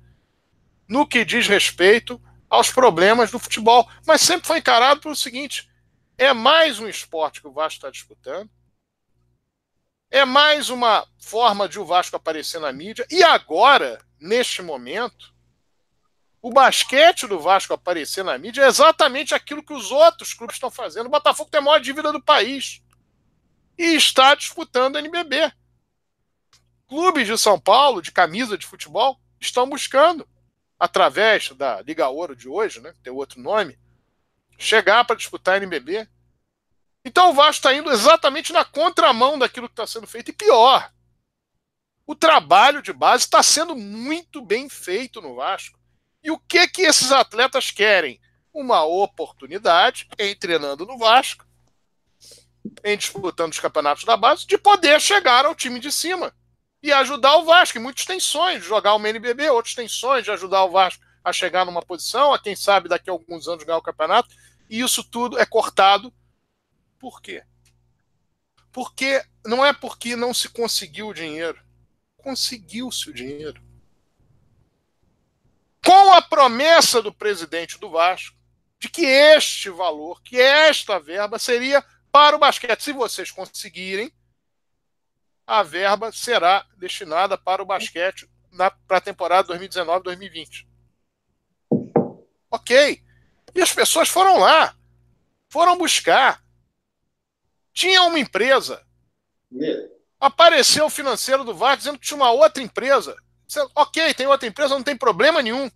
no 0.89 1.05
que 1.05 1.25
diz 1.25 1.49
respeito 1.49 2.23
aos 2.49 2.71
problemas 2.71 3.33
do 3.33 3.41
futebol. 3.41 3.89
Mas 4.07 4.21
sempre 4.21 4.47
foi 4.47 4.59
encarado 4.59 5.01
pelo 5.01 5.17
seguinte: 5.17 5.72
é 6.17 6.33
mais 6.33 6.79
um 6.79 6.89
esporte 6.89 7.41
que 7.41 7.49
o 7.49 7.53
Vasco 7.53 7.79
está 7.79 7.91
disputando, 7.91 8.51
é 10.11 10.25
mais 10.25 10.69
uma 10.69 11.07
forma 11.19 11.69
de 11.69 11.81
o 11.81 11.85
Vasco 11.85 12.17
aparecer 12.17 12.61
na 12.61 12.73
mídia, 12.73 13.07
e 13.11 13.23
agora, 13.23 13.99
neste 14.21 14.61
momento, 14.61 15.33
o 16.43 16.51
basquete 16.51 17.27
do 17.27 17.39
Vasco 17.39 17.73
aparecer 17.73 18.25
na 18.25 18.37
mídia 18.37 18.63
é 18.63 18.67
exatamente 18.67 19.35
aquilo 19.35 19.63
que 19.63 19.73
os 19.73 19.93
outros 19.93 20.35
clubes 20.35 20.57
estão 20.57 20.71
fazendo. 20.71 21.07
O 21.07 21.11
Botafogo 21.11 21.49
tem 21.49 21.61
a 21.61 21.63
maior 21.63 21.79
dívida 21.79 22.13
do 22.13 22.21
país 22.21 22.83
e 23.79 23.95
está 23.95 24.35
disputando 24.35 24.97
a 24.97 24.99
NBB. 24.99 25.53
Clubes 26.89 27.29
de 27.29 27.39
São 27.39 27.59
Paulo, 27.59 28.03
de 28.03 28.11
camisa 28.11 28.59
de 28.59 28.67
futebol, 28.67 29.19
estão 29.41 29.69
buscando, 29.69 30.29
através 30.79 31.51
da 31.51 31.81
Liga 31.81 32.09
Ouro 32.09 32.35
de 32.35 32.49
hoje, 32.49 32.81
né, 32.81 32.93
tem 33.03 33.13
outro 33.13 33.41
nome, 33.41 33.79
chegar 34.63 35.05
para 35.05 35.17
disputar 35.17 35.55
a 35.55 35.57
NBB. 35.59 36.09
Então 37.05 37.31
o 37.31 37.35
Vasco 37.35 37.57
está 37.57 37.75
indo 37.75 37.91
exatamente 37.91 38.53
na 38.53 38.65
contramão 38.65 39.39
daquilo 39.39 39.69
que 39.69 39.73
está 39.73 39.87
sendo 39.87 40.07
feito. 40.07 40.31
E 40.31 40.35
pior, 40.35 40.91
o 42.07 42.15
trabalho 42.15 42.83
de 42.83 42.93
base 42.93 43.25
está 43.25 43.43
sendo 43.43 43.75
muito 43.75 44.41
bem 44.41 44.69
feito 44.69 45.21
no 45.21 45.35
Vasco. 45.35 45.79
E 46.23 46.31
o 46.31 46.39
que 46.39 46.69
que 46.69 46.83
esses 46.83 47.11
atletas 47.11 47.71
querem? 47.71 48.21
Uma 48.53 48.85
oportunidade 48.85 50.07
em 50.19 50.37
treinando 50.37 50.85
no 50.85 50.99
Vasco, 50.99 51.47
em 52.85 52.97
disputando 52.97 53.53
os 53.53 53.59
campeonatos 53.59 54.05
da 54.05 54.17
base, 54.17 54.47
de 54.47 54.59
poder 54.59 55.01
chegar 55.01 55.47
ao 55.47 55.55
time 55.55 55.81
de 55.81 55.91
cima 55.91 56.33
e 56.83 56.93
ajudar 56.93 57.37
o 57.37 57.45
Vasco. 57.45 57.79
E 57.79 57.81
muitos 57.81 58.05
têm 58.05 58.21
sonhos 58.21 58.63
de 58.63 58.69
jogar 58.69 58.95
o 58.95 59.07
NBB, 59.07 59.49
outros 59.51 59.75
têm 59.75 59.89
sonhos 59.89 60.25
de 60.25 60.31
ajudar 60.31 60.65
o 60.65 60.71
Vasco 60.71 61.03
a 61.25 61.33
chegar 61.33 61.65
numa 61.65 61.83
posição, 61.83 62.35
a 62.35 62.39
quem 62.39 62.55
sabe 62.55 62.89
daqui 62.89 63.09
a 63.09 63.13
alguns 63.13 63.49
anos 63.49 63.65
ganhar 63.65 63.79
o 63.79 63.83
campeonato. 63.83 64.29
E 64.73 64.81
isso 64.81 65.05
tudo 65.05 65.39
é 65.39 65.45
cortado. 65.45 66.11
Por 66.99 67.21
quê? 67.21 67.45
Porque 68.73 69.23
não 69.45 69.63
é 69.63 69.71
porque 69.71 70.17
não 70.17 70.33
se 70.33 70.49
conseguiu 70.49 71.09
o 71.09 71.15
dinheiro. 71.15 71.63
Conseguiu-se 72.17 73.11
o 73.11 73.13
dinheiro 73.13 73.63
com 75.85 76.13
a 76.15 76.23
promessa 76.23 77.03
do 77.03 77.13
presidente 77.13 77.79
do 77.79 77.91
Vasco 77.91 78.35
de 78.79 78.89
que 78.89 79.05
este 79.05 79.69
valor, 79.69 80.23
que 80.23 80.41
esta 80.41 80.99
verba 80.99 81.39
seria 81.39 81.85
para 82.11 82.35
o 82.35 82.39
basquete. 82.39 82.83
Se 82.83 82.95
vocês 82.95 83.31
conseguirem, 83.31 84.11
a 85.47 85.63
verba 85.63 86.11
será 86.13 86.67
destinada 86.79 87.37
para 87.37 87.63
o 87.63 87.67
basquete 87.67 88.27
para 88.89 88.97
a 88.97 89.01
temporada 89.03 89.55
2019-2020. 89.55 90.67
Ok. 92.51 93.12
E 93.55 93.61
as 93.61 93.73
pessoas 93.73 94.09
foram 94.09 94.39
lá, 94.39 94.75
foram 95.49 95.77
buscar. 95.77 96.43
Tinha 97.73 98.03
uma 98.03 98.19
empresa. 98.19 98.85
Apareceu 100.21 100.87
o 100.87 100.91
financeiro 100.91 101.45
do 101.45 101.55
Vasco 101.55 101.79
dizendo 101.79 101.99
que 101.99 102.07
tinha 102.07 102.17
uma 102.17 102.31
outra 102.31 102.63
empresa 102.63 103.17
Ok, 103.75 104.15
tem 104.15 104.27
outra 104.27 104.49
empresa, 104.49 104.75
não 104.75 104.83
tem 104.83 104.97
problema 104.97 105.43
nenhum. 105.43 105.71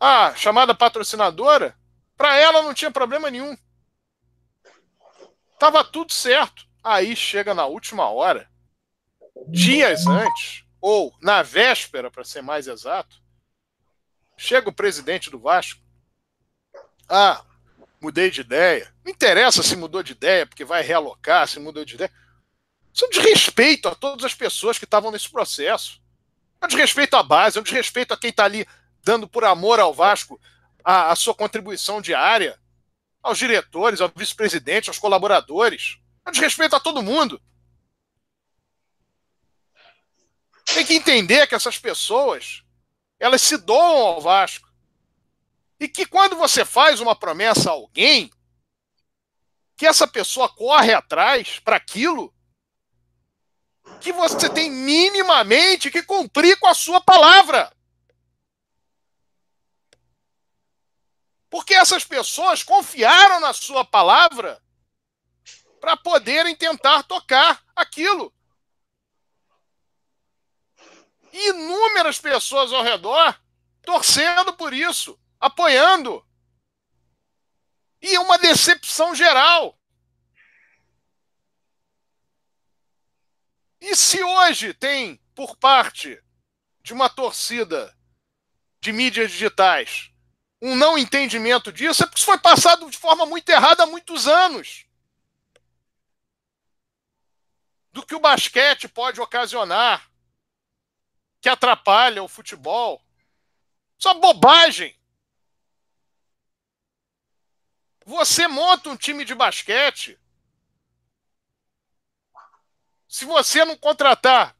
Ah, 0.00 0.34
chamada 0.34 0.74
patrocinadora, 0.74 1.76
para 2.16 2.36
ela 2.36 2.62
não 2.62 2.74
tinha 2.74 2.90
problema 2.90 3.30
nenhum. 3.30 3.56
Tava 5.58 5.84
tudo 5.84 6.12
certo. 6.12 6.66
Aí 6.82 7.14
chega 7.14 7.54
na 7.54 7.66
última 7.66 8.08
hora, 8.08 8.48
dias 9.48 10.06
antes, 10.06 10.64
ou 10.80 11.12
na 11.20 11.42
véspera, 11.42 12.10
para 12.10 12.24
ser 12.24 12.40
mais 12.40 12.66
exato, 12.66 13.20
chega 14.38 14.70
o 14.70 14.72
presidente 14.72 15.28
do 15.28 15.38
Vasco. 15.38 15.82
Ah, 17.08 17.44
mudei 18.00 18.30
de 18.30 18.40
ideia. 18.40 18.94
Não 19.04 19.12
interessa 19.12 19.62
se 19.62 19.76
mudou 19.76 20.02
de 20.02 20.12
ideia, 20.12 20.46
porque 20.46 20.64
vai 20.64 20.82
realocar, 20.82 21.46
se 21.48 21.58
mudou 21.58 21.84
de 21.84 21.96
ideia. 21.96 22.12
Isso 22.94 23.04
é 23.04 23.08
um 23.08 23.10
desrespeito 23.10 23.88
a 23.88 23.94
todas 23.94 24.24
as 24.24 24.34
pessoas 24.34 24.78
que 24.78 24.84
estavam 24.84 25.10
nesse 25.10 25.28
processo. 25.28 26.00
É 26.60 26.64
um 26.64 26.68
desrespeito 26.68 27.16
à 27.16 27.22
base, 27.22 27.58
é 27.58 27.60
um 27.60 27.64
desrespeito 27.64 28.14
a 28.14 28.16
quem 28.16 28.30
está 28.30 28.44
ali 28.44 28.66
dando 29.02 29.28
por 29.28 29.44
amor 29.44 29.80
ao 29.80 29.92
Vasco 29.92 30.40
a, 30.84 31.10
a 31.10 31.16
sua 31.16 31.34
contribuição 31.34 32.00
diária, 32.00 32.58
aos 33.22 33.38
diretores, 33.38 34.00
ao 34.00 34.10
vice-presidente, 34.14 34.88
aos 34.88 34.98
colaboradores. 34.98 35.98
É 36.24 36.28
um 36.28 36.32
desrespeito 36.32 36.76
a 36.76 36.80
todo 36.80 37.02
mundo. 37.02 37.40
Tem 40.64 40.84
que 40.84 40.94
entender 40.94 41.46
que 41.46 41.54
essas 41.54 41.78
pessoas, 41.78 42.62
elas 43.18 43.42
se 43.42 43.56
doam 43.56 43.96
ao 43.96 44.20
Vasco. 44.20 44.68
E 45.80 45.88
que 45.88 46.06
quando 46.06 46.36
você 46.36 46.64
faz 46.64 47.00
uma 47.00 47.14
promessa 47.14 47.70
a 47.70 47.72
alguém, 47.72 48.30
que 49.76 49.86
essa 49.86 50.08
pessoa 50.08 50.48
corre 50.48 50.92
atrás 50.92 51.60
para 51.60 51.76
aquilo, 51.76 52.34
que 54.00 54.12
você 54.12 54.48
tem 54.50 54.70
minimamente 54.70 55.90
que 55.90 56.02
cumprir 56.02 56.58
com 56.58 56.66
a 56.66 56.74
sua 56.74 57.00
palavra. 57.00 57.72
Porque 61.48 61.74
essas 61.74 62.04
pessoas 62.04 62.62
confiaram 62.62 63.40
na 63.40 63.52
sua 63.52 63.84
palavra 63.84 64.62
para 65.80 65.96
poderem 65.96 66.54
tentar 66.54 67.04
tocar 67.04 67.62
aquilo. 67.74 68.32
E 71.22 71.26
inúmeras 71.38 72.18
pessoas 72.18 72.72
ao 72.72 72.82
redor 72.82 73.38
torcendo 73.88 74.52
por 74.52 74.74
isso, 74.74 75.18
apoiando. 75.40 76.22
E 78.02 78.18
uma 78.18 78.36
decepção 78.36 79.14
geral. 79.14 79.78
E 83.80 83.96
se 83.96 84.22
hoje 84.22 84.74
tem, 84.74 85.16
por 85.34 85.56
parte 85.56 86.22
de 86.82 86.92
uma 86.92 87.08
torcida 87.08 87.96
de 88.80 88.92
mídias 88.92 89.30
digitais, 89.30 90.10
um 90.60 90.76
não 90.76 90.98
entendimento 90.98 91.72
disso, 91.72 92.02
é 92.02 92.06
porque 92.06 92.18
isso 92.18 92.26
foi 92.26 92.38
passado 92.38 92.90
de 92.90 92.98
forma 92.98 93.24
muito 93.24 93.48
errada 93.48 93.84
há 93.84 93.86
muitos 93.86 94.26
anos. 94.26 94.84
Do 97.92 98.04
que 98.04 98.14
o 98.14 98.20
basquete 98.20 98.86
pode 98.86 99.20
ocasionar, 99.20 100.07
que 101.40 101.48
atrapalha 101.48 102.22
o 102.22 102.28
futebol. 102.28 103.02
Isso 103.98 104.08
é 104.08 104.14
bobagem. 104.14 104.98
Você 108.04 108.48
monta 108.48 108.88
um 108.88 108.96
time 108.96 109.24
de 109.24 109.34
basquete. 109.34 110.18
Se 113.06 113.24
você 113.24 113.64
não 113.64 113.76
contratar. 113.76 114.56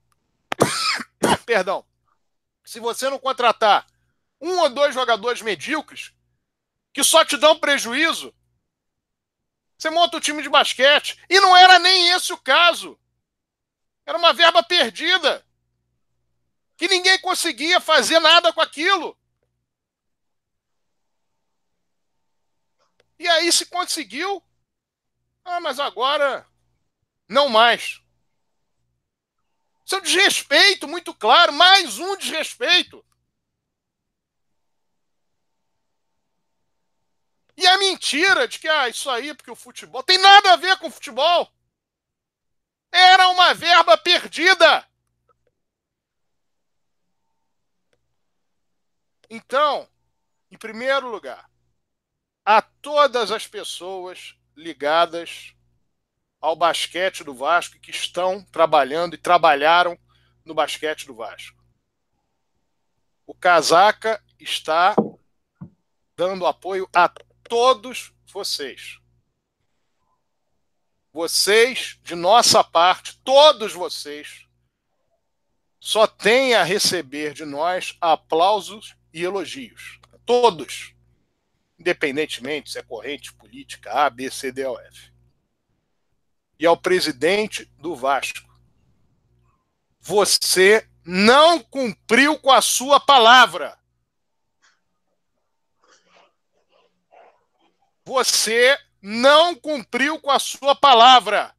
Perdão. 1.47 1.85
Se 2.65 2.79
você 2.81 3.09
não 3.09 3.19
contratar 3.19 3.87
um 4.41 4.59
ou 4.59 4.69
dois 4.69 4.95
jogadores 4.95 5.41
medíocres, 5.41 6.13
que 6.93 7.03
só 7.03 7.25
te 7.25 7.37
dão 7.37 7.59
prejuízo, 7.59 8.35
você 9.79 9.91
monta 9.91 10.17
um 10.17 10.21
time 10.21 10.43
de 10.43 10.49
basquete. 10.49 11.19
E 11.31 11.41
não 11.41 11.57
era 11.57 11.79
nem 11.79 12.11
esse 12.11 12.33
o 12.33 12.37
caso. 12.37 12.99
Era 14.05 14.19
uma 14.19 14.33
verba 14.33 14.63
perdida. 14.63 15.47
Que 16.79 16.89
ninguém 16.89 17.21
conseguia 17.21 17.81
fazer 17.81 18.21
nada 18.21 18.53
com 18.53 18.61
aquilo. 18.63 19.19
E 23.19 23.29
aí 23.29 23.53
se 23.53 23.67
conseguiu. 23.67 24.43
Ah, 25.45 25.61
mas 25.61 25.81
agora 25.81 26.47
não 27.29 27.49
mais. 27.49 28.01
Isso 29.85 29.97
é 29.97 29.99
um 29.99 30.03
desrespeito 30.03 30.87
muito 30.87 31.13
claro, 31.15 31.53
mais 31.53 31.99
um 31.99 32.17
desrespeito. 32.17 33.05
E 37.57 37.67
a 37.67 37.77
mentira 37.77 38.47
de 38.47 38.61
que 38.61 38.69
ah, 38.69 38.89
isso 38.89 39.11
aí, 39.11 39.35
porque 39.35 39.51
o 39.51 39.57
futebol 39.57 40.03
tem 40.03 40.17
nada 40.17 40.53
a 40.53 40.57
ver 40.57 40.77
com 40.79 40.87
o 40.87 40.91
futebol. 40.93 41.53
Era 42.93 43.29
uma 43.31 43.53
verba 43.53 43.99
perdida. 43.99 44.88
Então, 49.31 49.89
em 50.51 50.57
primeiro 50.57 51.11
lugar, 51.11 51.51
a 52.45 52.63
todas 52.63 53.31
as 53.31 53.47
pessoas 53.47 54.35
ligadas 54.57 55.55
ao 56.41 56.57
basquete 56.57 57.23
do 57.23 57.35
Vasco 57.35 57.79
que 57.79 57.91
estão 57.91 58.43
trabalhando 58.45 59.15
e 59.15 59.19
trabalharam 59.19 59.99
no 60.45 60.55
basquete 60.55 61.07
do 61.07 61.15
Vasco. 61.15 61.63
O 63.27 63.35
Casaca 63.35 64.23
está 64.41 64.97
dando 66.17 66.47
apoio 66.47 66.89
a 66.95 67.13
todos 67.47 68.15
vocês. 68.33 68.99
Vocês, 71.13 71.99
de 72.03 72.15
nossa 72.15 72.65
parte, 72.65 73.21
todos 73.23 73.73
vocês, 73.73 74.47
só 75.79 76.07
têm 76.07 76.55
a 76.55 76.63
receber 76.63 77.35
de 77.35 77.45
nós 77.45 77.97
aplausos 78.01 78.98
e 79.19 79.25
elogios. 79.25 79.99
Todos 80.25 80.95
independentemente 81.79 82.71
se 82.71 82.79
é 82.79 82.83
corrente 82.83 83.33
política 83.35 83.93
A, 83.93 84.11
B, 84.11 84.31
C, 84.31 84.51
D 84.51 84.67
ou 84.67 84.79
F. 84.81 85.13
E 86.59 86.67
ao 86.67 86.77
presidente 86.77 87.65
do 87.77 87.95
Vasco. 87.95 88.49
Você 90.01 90.89
não 91.05 91.61
cumpriu 91.61 92.39
com 92.39 92.51
a 92.51 92.61
sua 92.61 92.99
palavra. 92.99 93.79
Você 98.05 98.77
não 99.01 99.55
cumpriu 99.55 100.21
com 100.21 100.31
a 100.31 100.39
sua 100.39 100.75
palavra. 100.75 101.55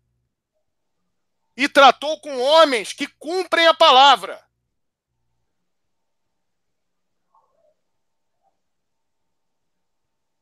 E 1.56 1.70
tratou 1.70 2.20
com 2.20 2.38
homens 2.40 2.92
que 2.92 3.08
cumprem 3.08 3.68
a 3.68 3.74
palavra. 3.74 4.46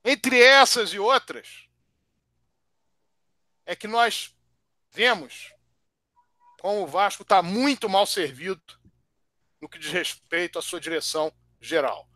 Entre 0.09 0.41
essas 0.41 0.93
e 0.93 0.99
outras, 0.99 1.67
é 3.65 3.75
que 3.75 3.89
nós 3.89 4.34
vemos 4.89 5.53
como 6.61 6.84
o 6.84 6.88
Vasco 6.88 7.23
está 7.23 7.41
muito 7.41 7.89
mal 7.89 8.05
servido 8.05 8.61
no 9.59 9.67
que 9.67 9.77
diz 9.77 9.91
respeito 9.91 10.57
à 10.57 10.61
sua 10.61 10.79
direção 10.79 11.29
geral. 11.59 12.07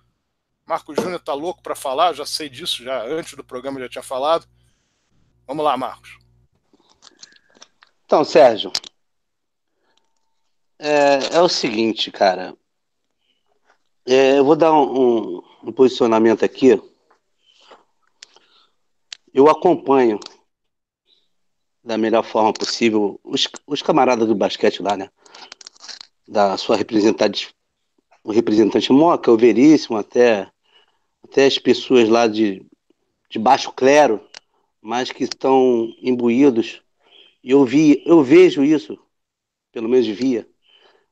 Marcos 0.65 0.95
Júnior 0.95 1.19
está 1.19 1.33
louco 1.33 1.61
para 1.61 1.75
falar, 1.75 2.13
já 2.13 2.25
sei 2.25 2.47
disso, 2.47 2.81
já 2.81 3.03
antes 3.03 3.33
do 3.33 3.43
programa 3.43 3.81
já 3.81 3.89
tinha 3.89 4.01
falado. 4.01 4.47
Vamos 5.45 5.65
lá, 5.65 5.75
Marcos. 5.75 6.17
Então, 8.05 8.23
Sérgio, 8.23 8.71
é, 10.79 11.35
é 11.35 11.41
o 11.41 11.49
seguinte, 11.49 12.09
cara. 12.09 12.55
É, 14.05 14.39
eu 14.39 14.45
vou 14.45 14.55
dar 14.55 14.71
um, 14.71 14.77
um, 15.37 15.43
um 15.63 15.73
posicionamento 15.73 16.45
aqui 16.45 16.81
eu 19.33 19.49
acompanho 19.49 20.19
da 21.83 21.97
melhor 21.97 22.23
forma 22.23 22.53
possível 22.53 23.19
os, 23.23 23.47
os 23.65 23.81
camaradas 23.81 24.27
do 24.27 24.35
basquete 24.35 24.81
lá, 24.81 24.95
né? 24.95 25.09
Da 26.27 26.57
sua 26.57 26.75
representante, 26.75 27.53
o 28.23 28.31
representante 28.31 28.91
Moca, 28.91 29.31
o 29.31 29.37
Veríssimo, 29.37 29.97
até, 29.97 30.49
até 31.23 31.45
as 31.45 31.57
pessoas 31.57 32.07
lá 32.07 32.27
de, 32.27 32.65
de 33.29 33.39
baixo 33.39 33.71
clero, 33.71 34.21
mas 34.81 35.11
que 35.11 35.23
estão 35.23 35.91
imbuídos. 36.01 36.81
E 37.43 37.51
eu, 37.51 37.65
vi, 37.65 38.03
eu 38.05 38.23
vejo 38.23 38.63
isso, 38.63 38.97
pelo 39.71 39.89
menos 39.89 40.07
via, 40.07 40.47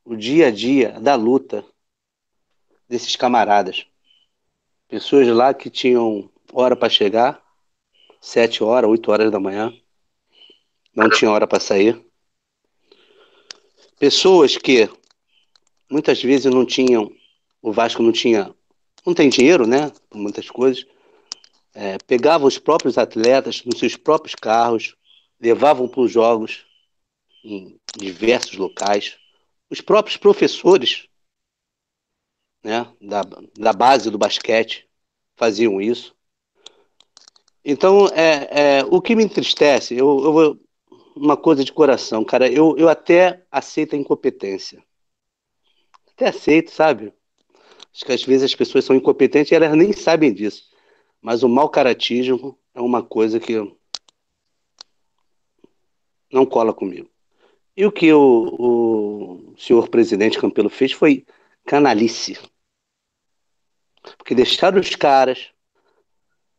o 0.06 0.16
dia 0.16 0.48
a 0.48 0.52
dia 0.52 1.00
da 1.00 1.16
luta 1.16 1.66
desses 2.88 3.16
camaradas. 3.16 3.86
Pessoas 4.88 5.28
lá 5.28 5.54
que 5.54 5.70
tinham 5.70 6.30
hora 6.52 6.76
para 6.76 6.90
chegar, 6.90 7.44
sete 8.20 8.64
horas, 8.64 8.90
oito 8.90 9.12
horas 9.12 9.32
da 9.32 9.40
manhã. 9.40 9.74
Não 10.96 11.10
tinha 11.10 11.32
hora 11.32 11.48
para 11.48 11.60
sair. 11.60 12.04
Pessoas 13.98 14.58
que 14.58 14.90
muitas 15.90 16.22
vezes 16.22 16.52
não 16.52 16.66
tinham, 16.66 17.12
o 17.62 17.72
Vasco 17.72 18.02
não 18.02 18.12
tinha, 18.12 18.54
não 19.06 19.14
tem 19.14 19.30
dinheiro, 19.30 19.66
né? 19.68 19.92
Por 20.10 20.18
muitas 20.18 20.50
coisas. 20.50 20.86
É, 21.74 21.98
pegavam 22.00 22.48
os 22.48 22.58
próprios 22.58 22.98
atletas 22.98 23.64
nos 23.64 23.80
seus 23.80 23.96
próprios 23.96 24.36
carros, 24.36 24.96
levavam 25.40 25.88
para 25.88 26.02
os 26.02 26.12
jogos 26.12 26.66
em 27.44 27.80
diversos 27.98 28.58
locais. 28.58 29.18
Os 29.70 29.82
próprios 29.82 30.18
professores 30.18 31.08
né, 32.64 32.92
da, 33.00 33.22
da 33.58 33.74
base 33.74 34.10
do 34.10 34.18
basquete 34.18 34.88
faziam 35.36 35.80
isso. 35.82 36.16
Então, 37.72 38.08
é, 38.08 38.80
é, 38.80 38.86
o 38.90 39.00
que 39.00 39.16
me 39.16 39.24
entristece, 39.24 39.96
eu, 39.96 40.08
eu 40.24 40.34
vou. 40.34 40.60
Uma 41.16 41.38
coisa 41.38 41.64
de 41.64 41.72
coração, 41.72 42.24
cara, 42.24 42.50
eu, 42.50 42.76
eu 42.78 42.90
até 42.90 43.46
aceito 43.52 43.94
a 43.94 43.98
incompetência. 43.98 44.84
Até 46.14 46.30
aceito, 46.30 46.72
sabe? 46.72 47.14
Acho 47.94 48.06
que 48.06 48.12
às 48.12 48.24
vezes 48.24 48.46
as 48.46 48.56
pessoas 48.56 48.86
são 48.86 48.96
incompetentes 48.96 49.52
e 49.52 49.56
elas 49.56 49.76
nem 49.76 49.94
sabem 49.94 50.34
disso. 50.34 50.64
Mas 51.22 51.44
o 51.44 51.50
mau 51.50 51.70
caratismo 51.70 52.58
é 52.74 52.82
uma 52.82 53.04
coisa 53.04 53.40
que 53.40 53.54
não 56.32 56.46
cola 56.46 56.74
comigo. 56.74 57.10
E 57.78 57.86
o 57.86 57.92
que 57.92 58.12
o, 58.12 59.52
o 59.54 59.56
senhor 59.60 59.90
presidente 59.90 60.40
Campelo 60.40 60.70
fez 60.70 60.94
foi 60.94 61.24
canalice. 61.66 62.36
Porque 64.18 64.34
deixaram 64.34 64.80
os 64.80 64.96
caras 64.96 65.52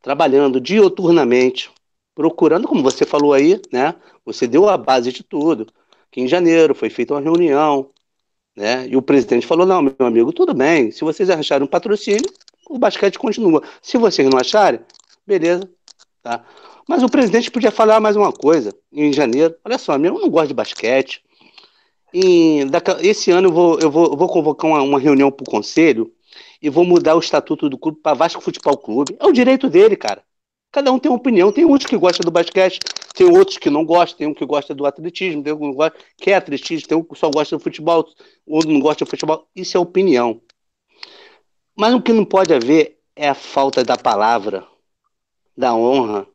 trabalhando 0.02 0.60
dioturnamente, 0.60 1.70
procurando, 2.14 2.66
como 2.66 2.82
você 2.82 3.04
falou 3.04 3.32
aí, 3.32 3.60
né? 3.72 3.94
Você 4.24 4.46
deu 4.46 4.68
a 4.68 4.76
base 4.76 5.12
de 5.12 5.22
tudo. 5.22 5.66
Que 6.10 6.20
em 6.20 6.28
janeiro 6.28 6.74
foi 6.74 6.90
feita 6.90 7.14
uma 7.14 7.20
reunião, 7.20 7.90
né? 8.56 8.86
E 8.88 8.96
o 8.96 9.02
presidente 9.02 9.46
falou: 9.46 9.66
não, 9.66 9.82
meu 9.82 9.94
amigo, 10.00 10.32
tudo 10.32 10.52
bem. 10.52 10.90
Se 10.90 11.02
vocês 11.02 11.30
acharem 11.30 11.64
um 11.64 11.70
patrocínio, 11.70 12.28
o 12.68 12.78
basquete 12.78 13.18
continua. 13.18 13.62
Se 13.80 13.96
vocês 13.96 14.28
não 14.28 14.38
acharem, 14.38 14.80
beleza, 15.26 15.70
tá? 16.22 16.44
Mas 16.88 17.02
o 17.02 17.08
presidente 17.08 17.50
podia 17.50 17.70
falar 17.70 18.00
mais 18.00 18.16
uma 18.16 18.32
coisa 18.32 18.74
em 18.92 19.12
janeiro. 19.12 19.54
Olha 19.64 19.78
só, 19.78 19.94
eu 19.94 20.14
não 20.14 20.28
gosto 20.28 20.48
de 20.48 20.54
basquete. 20.54 21.22
E 22.12 22.66
esse 23.02 23.30
ano 23.30 23.48
eu 23.48 23.52
vou, 23.52 23.78
eu 23.78 23.90
vou, 23.90 24.06
eu 24.06 24.16
vou 24.16 24.28
convocar 24.28 24.68
uma, 24.68 24.82
uma 24.82 24.98
reunião 24.98 25.30
para 25.30 25.44
o 25.44 25.50
conselho 25.50 26.12
e 26.60 26.68
vou 26.68 26.84
mudar 26.84 27.16
o 27.16 27.20
estatuto 27.20 27.68
do 27.68 27.78
clube 27.78 28.00
para 28.02 28.16
Vasco 28.16 28.42
Futebol 28.42 28.76
Clube. 28.76 29.16
É 29.18 29.26
o 29.26 29.32
direito 29.32 29.68
dele, 29.68 29.96
cara. 29.96 30.22
Cada 30.70 30.92
um 30.92 30.98
tem 30.98 31.10
uma 31.10 31.18
opinião. 31.18 31.50
Tem 31.50 31.64
uns 31.64 31.84
que 31.84 31.96
gostam 31.96 32.24
do 32.24 32.30
basquete, 32.30 32.78
tem 33.14 33.26
outros 33.26 33.58
que 33.58 33.70
não 33.70 33.84
gostam, 33.84 34.18
tem 34.18 34.26
um 34.26 34.34
que 34.34 34.44
gosta 34.44 34.74
do 34.74 34.86
atletismo, 34.86 35.42
tem 35.42 35.52
um 35.52 35.58
que 35.58 35.72
gosta, 35.74 35.98
quer 36.16 36.34
atletismo, 36.34 36.86
tem 36.86 36.96
um 36.96 37.02
que 37.02 37.18
só 37.18 37.30
gosta 37.30 37.56
do 37.56 37.62
futebol, 37.62 38.06
outro 38.46 38.70
não 38.70 38.80
gosta 38.80 39.04
do 39.04 39.08
futebol. 39.08 39.48
Isso 39.54 39.76
é 39.76 39.80
opinião. 39.80 40.40
Mas 41.76 41.94
o 41.94 42.02
que 42.02 42.12
não 42.12 42.24
pode 42.24 42.52
haver 42.52 42.98
é 43.16 43.28
a 43.28 43.34
falta 43.34 43.82
da 43.82 43.96
palavra, 43.96 44.66
da 45.56 45.74
honra. 45.74 46.26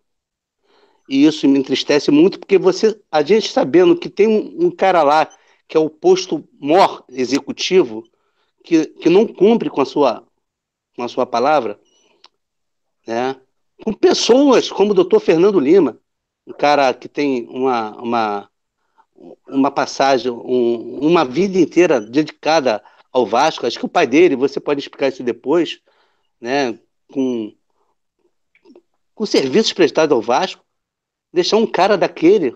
E 1.07 1.25
isso 1.25 1.47
me 1.47 1.59
entristece 1.59 2.09
muito, 2.09 2.39
porque 2.39 2.57
você, 2.57 2.99
a 3.11 3.21
gente 3.21 3.51
sabendo 3.51 3.95
que 3.95 4.09
tem 4.09 4.27
um, 4.27 4.65
um 4.65 4.71
cara 4.71 5.03
lá 5.03 5.29
que 5.67 5.77
é 5.77 5.79
o 5.79 5.89
posto 5.89 6.47
mor 6.59 7.03
executivo, 7.09 8.03
que, 8.65 8.87
que 8.87 9.09
não 9.09 9.27
cumpre 9.27 9.69
com 9.69 9.81
a 9.81 9.85
sua, 9.85 10.25
com 10.95 11.03
a 11.03 11.07
sua 11.07 11.25
palavra, 11.25 11.79
né? 13.05 13.39
com 13.83 13.93
pessoas 13.93 14.71
como 14.71 14.91
o 14.91 14.95
doutor 14.95 15.19
Fernando 15.19 15.59
Lima, 15.59 15.99
um 16.47 16.53
cara 16.53 16.93
que 16.93 17.07
tem 17.07 17.47
uma, 17.47 17.95
uma, 18.01 18.49
uma 19.47 19.71
passagem, 19.71 20.31
um, 20.31 20.99
uma 20.99 21.23
vida 21.23 21.59
inteira 21.59 22.01
dedicada 22.01 22.83
ao 23.11 23.25
Vasco. 23.25 23.65
Acho 23.65 23.79
que 23.79 23.85
o 23.85 23.89
pai 23.89 24.07
dele, 24.07 24.35
você 24.35 24.59
pode 24.59 24.79
explicar 24.79 25.09
isso 25.09 25.23
depois, 25.23 25.79
né? 26.39 26.77
Com, 27.11 27.53
com 29.13 29.25
serviços 29.25 29.73
prestados 29.73 30.13
ao 30.13 30.21
Vasco, 30.21 30.63
deixar 31.31 31.57
um 31.57 31.67
cara 31.67 31.97
daquele, 31.97 32.55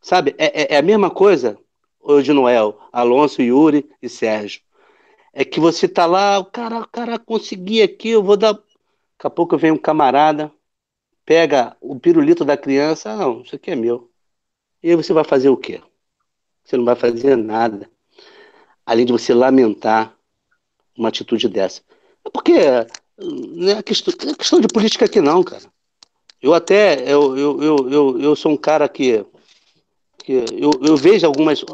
sabe? 0.00 0.34
É, 0.38 0.62
é, 0.62 0.74
é 0.74 0.78
a 0.78 0.82
mesma 0.82 1.10
coisa 1.10 1.58
hoje, 2.00 2.32
Noel, 2.32 2.78
Alonso, 2.92 3.40
Yuri 3.42 3.88
e 4.00 4.08
Sérgio. 4.08 4.60
É 5.32 5.44
que 5.44 5.58
você 5.58 5.88
tá 5.88 6.04
lá, 6.04 6.38
o 6.38 6.44
cara, 6.44 6.80
o 6.80 6.88
cara 6.88 7.18
consegui 7.18 7.82
aqui, 7.82 8.10
eu 8.10 8.22
vou 8.22 8.36
dar. 8.36 8.52
Daqui 8.52 9.26
a 9.26 9.30
pouco 9.30 9.56
vem 9.56 9.70
um 9.70 9.78
camarada, 9.78 10.52
pega 11.24 11.76
o 11.80 11.98
pirulito 11.98 12.44
da 12.44 12.56
criança, 12.56 13.10
ah, 13.12 13.16
não, 13.16 13.42
isso 13.42 13.54
aqui 13.54 13.70
é 13.70 13.76
meu. 13.76 14.10
E 14.82 14.90
aí 14.90 14.96
você 14.96 15.12
vai 15.12 15.24
fazer 15.24 15.48
o 15.48 15.56
quê? 15.56 15.80
Você 16.64 16.76
não 16.76 16.84
vai 16.84 16.96
fazer 16.96 17.36
nada. 17.36 17.88
Além 18.84 19.06
de 19.06 19.12
você 19.12 19.32
lamentar 19.32 20.14
uma 20.96 21.08
atitude 21.08 21.48
dessa. 21.48 21.82
É 22.24 22.30
porque 22.30 22.52
não 23.16 23.78
é 23.78 23.82
questão, 23.82 24.12
é 24.28 24.34
questão 24.34 24.60
de 24.60 24.68
política 24.68 25.04
aqui 25.04 25.20
não, 25.20 25.42
cara. 25.42 25.64
Eu 26.40 26.52
até, 26.52 27.02
eu, 27.02 27.38
eu, 27.38 27.62
eu, 27.62 27.90
eu, 27.90 28.20
eu 28.20 28.36
sou 28.36 28.52
um 28.52 28.56
cara 28.56 28.88
que, 28.88 29.24
que 30.18 30.32
eu, 30.32 30.72
eu 30.82 30.96
vejo 30.96 31.24
algumas, 31.24 31.64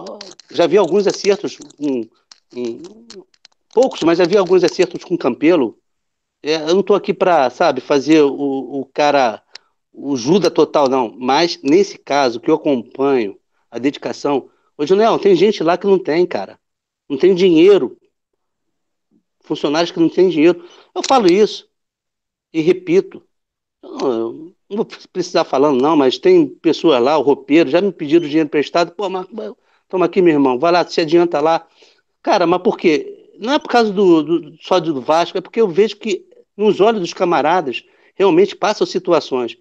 já 0.50 0.66
vi 0.66 0.76
alguns 0.76 1.06
acertos, 1.06 1.58
em, 1.78 2.08
em, 2.54 2.82
poucos, 3.72 4.02
mas 4.02 4.18
vi 4.18 4.36
alguns 4.36 4.64
acertos 4.64 5.04
com 5.04 5.16
Campelo. 5.16 5.78
É, 6.42 6.56
eu 6.56 6.74
não 6.74 6.80
estou 6.80 6.96
aqui 6.96 7.12
para, 7.12 7.50
sabe, 7.50 7.80
fazer 7.80 8.22
o, 8.22 8.80
o 8.80 8.86
cara 8.86 9.42
o 9.92 10.16
Juda 10.16 10.50
total, 10.50 10.88
não. 10.88 11.12
Mas, 11.18 11.60
nesse 11.62 11.98
caso, 11.98 12.40
que 12.40 12.50
eu 12.50 12.54
acompanho, 12.54 13.38
a 13.70 13.78
dedicação. 13.78 14.48
Ô, 14.76 14.86
Junel, 14.86 15.18
tem 15.18 15.34
gente 15.34 15.62
lá 15.62 15.76
que 15.76 15.86
não 15.86 15.98
tem, 15.98 16.24
cara. 16.26 16.58
Não 17.08 17.18
tem 17.18 17.34
dinheiro. 17.34 17.96
Funcionários 19.40 19.90
que 19.90 19.98
não 19.98 20.08
têm 20.08 20.28
dinheiro. 20.28 20.64
Eu 20.94 21.02
falo 21.06 21.26
isso. 21.26 21.68
E 22.52 22.60
repito. 22.60 23.22
Eu 23.82 24.54
não 24.68 24.76
vou 24.76 24.86
precisar 25.12 25.44
falando, 25.44 25.80
não, 25.80 25.96
mas 25.96 26.18
tem 26.18 26.46
pessoas 26.46 27.02
lá, 27.02 27.16
o 27.16 27.22
roupeiro, 27.22 27.70
já 27.70 27.80
me 27.80 27.92
pediram 27.92 28.28
dinheiro 28.28 28.48
prestado. 28.48 28.92
Pô, 28.92 29.08
mas, 29.08 29.26
toma 29.88 30.06
aqui, 30.06 30.20
meu 30.22 30.34
irmão. 30.34 30.58
Vai 30.58 30.72
lá, 30.72 30.86
se 30.86 31.00
adianta 31.00 31.40
lá. 31.40 31.66
Cara, 32.22 32.46
mas 32.46 32.62
por 32.62 32.76
quê? 32.76 33.17
Não 33.38 33.52
é 33.52 33.58
por 33.58 33.68
causa 33.68 33.92
do, 33.92 34.22
do 34.22 34.56
só 34.60 34.80
do 34.80 35.00
Vasco, 35.00 35.38
é 35.38 35.40
porque 35.40 35.60
eu 35.60 35.68
vejo 35.68 35.96
que 35.96 36.26
nos 36.56 36.80
olhos 36.80 37.00
dos 37.00 37.14
camaradas 37.14 37.84
realmente 38.14 38.56
passam 38.56 38.86
situações. 38.86 39.56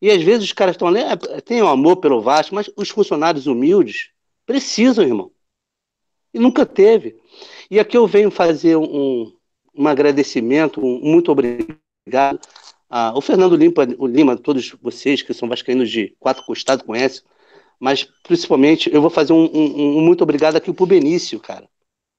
E 0.00 0.10
às 0.10 0.22
vezes 0.22 0.44
os 0.44 0.52
caras 0.52 0.74
estão 0.74 0.88
ali, 0.88 1.00
é, 1.00 1.40
tem 1.40 1.62
um 1.62 1.68
amor 1.68 1.96
pelo 1.96 2.22
Vasco, 2.22 2.54
mas 2.54 2.70
os 2.76 2.88
funcionários 2.88 3.46
humildes 3.46 4.10
precisam, 4.46 5.04
irmão. 5.04 5.30
E 6.32 6.38
nunca 6.38 6.64
teve. 6.64 7.16
E 7.70 7.78
aqui 7.78 7.96
eu 7.96 8.06
venho 8.06 8.30
fazer 8.30 8.76
um, 8.76 9.32
um 9.74 9.86
agradecimento, 9.86 10.80
um 10.80 11.00
muito 11.00 11.30
obrigado 11.30 12.40
ao 12.88 13.20
Fernando 13.20 13.54
Lima, 13.54 13.74
o 13.98 14.06
Lima, 14.06 14.36
todos 14.36 14.74
vocês 14.80 15.20
que 15.20 15.34
são 15.34 15.48
vascaínos 15.48 15.90
de 15.90 16.16
quatro 16.18 16.42
costados 16.44 16.86
conhecem, 16.86 17.22
mas 17.78 18.08
principalmente 18.22 18.92
eu 18.92 19.02
vou 19.02 19.10
fazer 19.10 19.34
um, 19.34 19.44
um, 19.44 19.98
um 19.98 20.00
muito 20.00 20.22
obrigado 20.22 20.56
aqui 20.56 20.72
pro 20.72 20.86
Benício, 20.86 21.38
cara. 21.38 21.68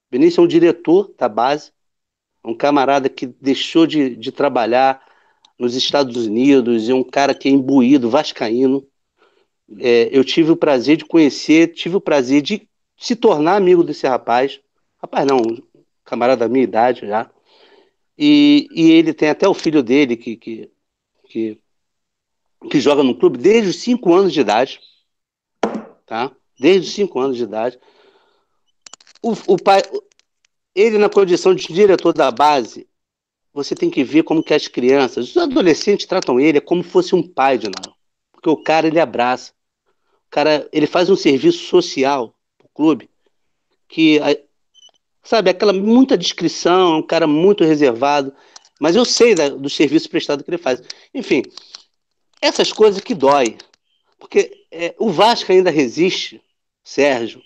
Benício 0.09 0.41
é 0.41 0.43
um 0.43 0.47
diretor 0.47 1.13
da 1.17 1.29
base, 1.29 1.71
um 2.43 2.53
camarada 2.55 3.09
que 3.09 3.27
deixou 3.27 3.85
de, 3.85 4.15
de 4.15 4.31
trabalhar 4.31 5.03
nos 5.57 5.75
Estados 5.75 6.25
Unidos, 6.25 6.87
é 6.89 6.93
um 6.93 7.03
cara 7.03 7.33
que 7.35 7.47
é 7.49 7.51
imbuído, 7.51 8.09
vascaíno. 8.09 8.85
É, 9.77 10.09
eu 10.11 10.23
tive 10.23 10.51
o 10.51 10.57
prazer 10.57 10.97
de 10.97 11.05
conhecer, 11.05 11.73
tive 11.73 11.97
o 11.97 12.01
prazer 12.01 12.41
de 12.41 12.67
se 12.97 13.15
tornar 13.15 13.57
amigo 13.57 13.83
desse 13.83 14.07
rapaz. 14.07 14.59
Rapaz, 14.97 15.27
não, 15.27 15.41
camarada 16.03 16.47
da 16.47 16.51
minha 16.51 16.63
idade 16.63 17.05
já. 17.05 17.29
E, 18.17 18.67
e 18.71 18.91
ele 18.91 19.13
tem 19.13 19.29
até 19.29 19.47
o 19.47 19.53
filho 19.53 19.83
dele 19.83 20.17
que, 20.17 20.35
que, 20.35 20.71
que, 21.25 21.61
que 22.69 22.79
joga 22.79 23.03
no 23.03 23.15
clube 23.15 23.37
desde 23.37 23.69
os 23.69 23.77
5 23.77 24.13
anos 24.13 24.33
de 24.33 24.41
idade. 24.41 24.79
Tá? 26.05 26.31
Desde 26.59 26.87
os 26.87 26.93
5 26.95 27.19
anos 27.19 27.37
de 27.37 27.43
idade. 27.43 27.79
O, 29.21 29.31
o 29.53 29.57
pai, 29.57 29.81
ele 30.73 30.97
na 30.97 31.09
condição 31.09 31.53
de 31.53 31.67
diretor 31.67 32.13
da 32.13 32.31
base, 32.31 32.87
você 33.53 33.75
tem 33.75 33.89
que 33.89 34.03
ver 34.03 34.23
como 34.23 34.43
que 34.43 34.53
as 34.53 34.67
crianças, 34.67 35.29
os 35.29 35.37
adolescentes 35.37 36.05
tratam 36.05 36.39
ele 36.39 36.61
como 36.61 36.83
fosse 36.83 37.15
um 37.15 37.27
pai 37.27 37.57
de 37.57 37.65
nada. 37.65 37.93
Porque 38.31 38.49
o 38.49 38.57
cara, 38.57 38.87
ele 38.87 38.99
abraça. 38.99 39.51
O 40.27 40.29
cara, 40.29 40.69
ele 40.71 40.87
faz 40.87 41.09
um 41.09 41.15
serviço 41.15 41.65
social 41.65 42.33
pro 42.57 42.69
clube 42.73 43.09
que, 43.87 44.19
sabe, 45.23 45.49
aquela 45.49 45.73
muita 45.73 46.17
descrição, 46.17 46.99
um 46.99 47.05
cara 47.05 47.27
muito 47.27 47.63
reservado, 47.63 48.33
mas 48.79 48.95
eu 48.95 49.03
sei 49.03 49.35
da, 49.35 49.49
do 49.49 49.69
serviço 49.69 50.09
prestado 50.09 50.43
que 50.43 50.49
ele 50.49 50.57
faz. 50.57 50.81
Enfim, 51.13 51.41
essas 52.39 52.71
coisas 52.71 53.01
que 53.01 53.13
dói. 53.13 53.57
Porque 54.17 54.65
é, 54.71 54.93
o 54.99 55.09
Vasco 55.09 55.51
ainda 55.51 55.71
resiste, 55.71 56.41
Sérgio, 56.83 57.41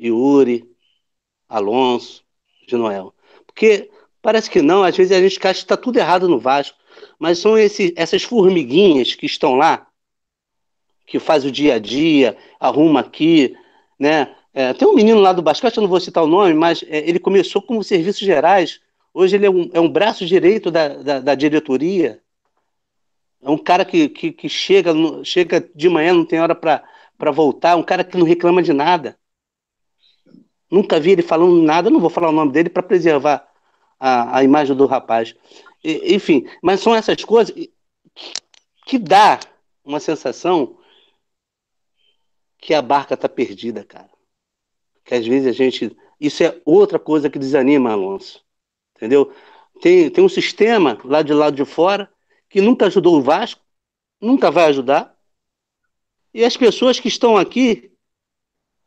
Yuri, 0.00 0.73
Alonso, 1.48 2.22
de 2.66 2.76
Noel. 2.76 3.14
Porque 3.46 3.90
Parece 4.24 4.48
que 4.48 4.62
não, 4.62 4.82
às 4.82 4.96
vezes 4.96 5.12
a 5.12 5.20
gente 5.20 5.36
acha 5.36 5.52
que 5.52 5.64
está 5.66 5.76
tudo 5.76 5.98
errado 5.98 6.26
no 6.26 6.38
Vasco, 6.38 6.78
mas 7.18 7.38
são 7.38 7.58
esse, 7.58 7.92
essas 7.94 8.22
formiguinhas 8.22 9.14
que 9.14 9.26
estão 9.26 9.54
lá, 9.54 9.86
que 11.06 11.18
faz 11.18 11.44
o 11.44 11.52
dia 11.52 11.74
a 11.74 11.78
dia, 11.78 12.34
arruma 12.58 13.00
aqui, 13.00 13.54
né? 13.98 14.34
É, 14.54 14.72
tem 14.72 14.88
um 14.88 14.94
menino 14.94 15.20
lá 15.20 15.34
do 15.34 15.42
basquete, 15.42 15.76
eu 15.76 15.82
não 15.82 15.90
vou 15.90 16.00
citar 16.00 16.24
o 16.24 16.26
nome, 16.26 16.54
mas 16.54 16.82
é, 16.88 17.06
ele 17.06 17.18
começou 17.18 17.60
como 17.60 17.84
serviços 17.84 18.22
gerais, 18.22 18.80
hoje 19.12 19.36
ele 19.36 19.44
é 19.44 19.50
um, 19.50 19.68
é 19.74 19.80
um 19.80 19.90
braço 19.90 20.24
direito 20.24 20.70
da, 20.70 20.88
da, 20.88 21.20
da, 21.20 21.34
diretoria, 21.34 22.18
é 23.42 23.50
um 23.50 23.58
cara 23.58 23.84
que, 23.84 24.08
que, 24.08 24.32
que 24.32 24.48
chega, 24.48 24.94
chega 25.22 25.68
de 25.74 25.88
manhã, 25.90 26.14
não 26.14 26.24
tem 26.24 26.40
hora 26.40 26.54
para 26.54 27.30
voltar, 27.30 27.76
um 27.76 27.82
cara 27.82 28.02
que 28.02 28.16
não 28.16 28.24
reclama 28.24 28.62
de 28.62 28.72
nada. 28.72 29.18
Nunca 30.74 30.98
vi 30.98 31.12
ele 31.12 31.22
falando 31.22 31.62
nada, 31.62 31.88
não 31.88 32.00
vou 32.00 32.10
falar 32.10 32.30
o 32.30 32.32
nome 32.32 32.50
dele 32.50 32.68
para 32.68 32.82
preservar 32.82 33.48
a, 33.96 34.38
a 34.38 34.42
imagem 34.42 34.74
do 34.74 34.86
rapaz. 34.86 35.32
E, 35.84 36.16
enfim, 36.16 36.48
mas 36.60 36.80
são 36.80 36.92
essas 36.92 37.22
coisas 37.22 37.54
que 38.84 38.98
dá 38.98 39.38
uma 39.84 40.00
sensação 40.00 40.76
que 42.58 42.74
a 42.74 42.82
barca 42.82 43.14
está 43.14 43.28
perdida, 43.28 43.84
cara. 43.84 44.10
Que 45.04 45.14
às 45.14 45.24
vezes 45.24 45.46
a 45.46 45.52
gente. 45.52 45.96
Isso 46.20 46.42
é 46.42 46.60
outra 46.64 46.98
coisa 46.98 47.30
que 47.30 47.38
desanima, 47.38 47.92
Alonso. 47.92 48.44
Entendeu? 48.96 49.32
Tem, 49.80 50.10
tem 50.10 50.24
um 50.24 50.28
sistema 50.28 50.98
lá 51.04 51.22
de 51.22 51.32
lado 51.32 51.54
de 51.54 51.64
fora 51.64 52.12
que 52.48 52.60
nunca 52.60 52.86
ajudou 52.86 53.16
o 53.16 53.22
Vasco, 53.22 53.60
nunca 54.20 54.50
vai 54.50 54.64
ajudar. 54.64 55.16
E 56.32 56.44
as 56.44 56.56
pessoas 56.56 56.98
que 56.98 57.06
estão 57.06 57.36
aqui, 57.36 57.93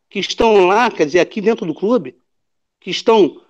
que 0.08 0.18
estão 0.18 0.66
lá, 0.66 0.90
quer 0.90 1.06
dizer, 1.06 1.20
aqui 1.20 1.40
dentro 1.40 1.66
do 1.66 1.74
clube, 1.74 2.16
que 2.80 2.90
estão 2.90 3.40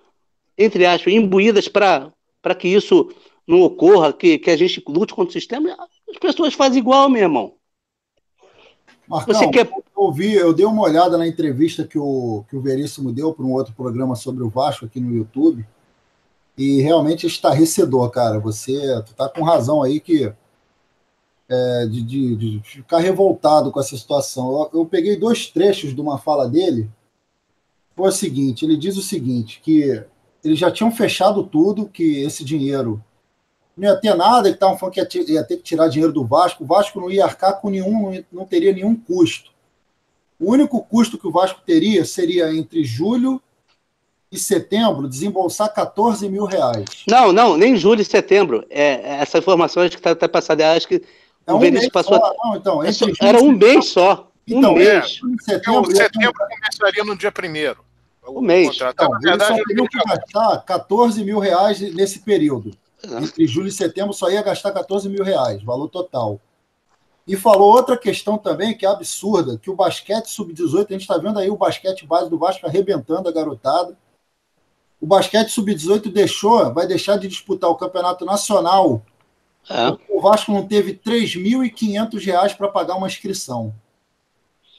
entre 0.59 0.85
aspas, 0.85 1.13
imbuídas 1.13 1.69
para 1.69 2.11
que 2.59 2.67
isso 2.67 3.09
não 3.47 3.61
ocorra, 3.61 4.11
que, 4.11 4.37
que 4.37 4.51
a 4.51 4.57
gente 4.57 4.83
lute 4.85 5.13
contra 5.13 5.29
o 5.29 5.33
sistema, 5.33 5.75
as 6.09 6.17
pessoas 6.19 6.53
fazem 6.53 6.79
igual, 6.79 7.09
meu 7.09 7.21
irmão. 7.21 7.53
Marcão, 9.07 9.33
Você 9.33 9.47
quer... 9.47 9.65
eu, 9.65 9.83
ouvi, 9.95 10.33
eu 10.33 10.53
dei 10.53 10.65
uma 10.65 10.83
olhada 10.83 11.17
na 11.17 11.25
entrevista 11.25 11.87
que 11.87 11.97
o, 11.97 12.43
que 12.47 12.55
o 12.55 12.61
Veríssimo 12.61 13.11
deu 13.11 13.33
para 13.33 13.45
um 13.45 13.53
outro 13.53 13.73
programa 13.73 14.15
sobre 14.15 14.43
o 14.43 14.49
Vasco 14.49 14.85
aqui 14.85 14.99
no 14.99 15.15
YouTube, 15.15 15.65
e 16.57 16.81
realmente 16.81 17.25
é 17.25 17.29
estarrecedor, 17.29 18.09
cara. 18.11 18.37
Você 18.39 19.01
tu 19.03 19.15
tá 19.15 19.29
com 19.29 19.43
razão 19.43 19.81
aí 19.81 20.01
que 20.01 20.31
é, 21.49 21.87
de, 21.87 22.01
de, 22.03 22.35
de, 22.35 22.61
ficar 22.63 22.99
revoltado 22.99 23.71
com 23.71 23.79
essa 23.79 23.97
situação. 23.97 24.69
Eu, 24.71 24.81
eu 24.81 24.85
peguei 24.85 25.17
dois 25.17 25.47
trechos 25.47 25.95
de 25.95 25.99
uma 25.99 26.19
fala 26.19 26.47
dele. 26.47 26.89
Foi 27.95 28.09
o 28.09 28.13
seguinte: 28.13 28.65
ele 28.65 28.77
diz 28.77 28.97
o 28.97 29.01
seguinte, 29.01 29.59
que 29.63 30.03
eles 30.43 30.59
já 30.59 30.71
tinham 30.71 30.91
fechado 30.91 31.43
tudo, 31.43 31.87
que 31.87 32.21
esse 32.21 32.43
dinheiro 32.43 33.03
não 33.75 33.89
ia 33.89 33.95
ter 33.95 34.13
nada, 34.13 34.49
que 34.49 34.55
estavam 34.55 34.77
falando 34.77 34.93
que 34.93 34.99
ia, 35.01 35.31
ia 35.31 35.43
ter 35.43 35.57
que 35.57 35.63
tirar 35.63 35.87
dinheiro 35.87 36.13
do 36.13 36.25
Vasco, 36.25 36.63
o 36.63 36.67
Vasco 36.67 36.99
não 36.99 37.09
ia 37.09 37.25
arcar 37.25 37.59
com 37.59 37.69
nenhum, 37.69 38.23
não 38.31 38.45
teria 38.45 38.73
nenhum 38.73 38.95
custo. 38.95 39.51
O 40.39 40.51
único 40.51 40.81
custo 40.83 41.17
que 41.17 41.27
o 41.27 41.31
Vasco 41.31 41.61
teria 41.65 42.05
seria 42.05 42.53
entre 42.53 42.83
julho 42.83 43.41
e 44.31 44.37
setembro 44.37 45.09
desembolsar 45.09 45.73
14 45.73 46.29
mil 46.29 46.45
reais. 46.45 47.03
Não, 47.07 47.33
não, 47.33 47.57
nem 47.57 47.75
julho 47.75 48.01
e 48.01 48.05
setembro. 48.05 48.63
É, 48.69 49.21
essa 49.21 49.39
informação 49.39 49.81
acho 49.81 49.91
que 49.91 49.97
está 49.97 50.15
tá 50.15 50.29
passada. 50.29 50.71
Acho 50.71 50.87
que 50.87 51.01
é 51.49 51.53
o 51.53 51.57
um 51.57 51.59
Vinícius 51.59 51.91
passou. 51.91 52.17
Só, 52.17 52.33
não, 52.43 52.55
então, 52.55 52.81
era 53.21 53.41
um 53.41 53.51
mês 53.51 53.87
só. 53.87 54.31
Então, 54.47 54.71
um 54.71 54.75
mês. 54.75 55.19
Setembro, 55.41 55.95
setembro 55.95 56.33
começaria 56.33 57.03
no 57.03 57.17
dia 57.17 57.31
primeiro 57.31 57.89
o 58.29 58.41
mês. 58.41 58.77
Então, 58.81 59.09
eles 59.23 59.43
só 59.43 59.55
teriam 59.63 59.87
que 59.87 59.97
gastar 60.05 60.63
14 60.63 61.23
mil 61.23 61.39
reais 61.39 61.79
nesse 61.93 62.19
período. 62.19 62.71
Entre 63.03 63.47
julho 63.47 63.67
e 63.67 63.71
setembro 63.71 64.13
só 64.13 64.29
ia 64.29 64.41
gastar 64.41 64.71
14 64.71 65.07
mil 65.09 65.23
reais, 65.23 65.63
valor 65.63 65.87
total. 65.87 66.39
E 67.25 67.35
falou 67.35 67.71
outra 67.71 67.97
questão 67.97 68.37
também 68.37 68.75
que 68.75 68.85
é 68.85 68.89
absurda, 68.89 69.57
que 69.57 69.69
o 69.69 69.75
basquete 69.75 70.27
sub-18, 70.27 70.87
a 70.89 70.93
gente 70.93 71.01
está 71.01 71.17
vendo 71.17 71.39
aí 71.39 71.49
o 71.49 71.55
basquete 71.55 72.05
base 72.05 72.29
do 72.29 72.39
Vasco 72.39 72.65
arrebentando 72.65 73.29
a 73.29 73.31
garotada. 73.31 73.97
O 74.99 75.05
basquete 75.05 75.49
sub-18 75.49 76.11
deixou, 76.11 76.73
vai 76.73 76.87
deixar 76.87 77.17
de 77.17 77.27
disputar 77.27 77.69
o 77.69 77.75
campeonato 77.75 78.25
nacional. 78.25 79.01
É. 79.69 79.97
O 80.09 80.19
Vasco 80.19 80.51
não 80.51 80.67
teve 80.67 80.93
3.500 80.93 82.25
reais 82.25 82.53
para 82.53 82.67
pagar 82.67 82.95
uma 82.95 83.07
inscrição. 83.07 83.73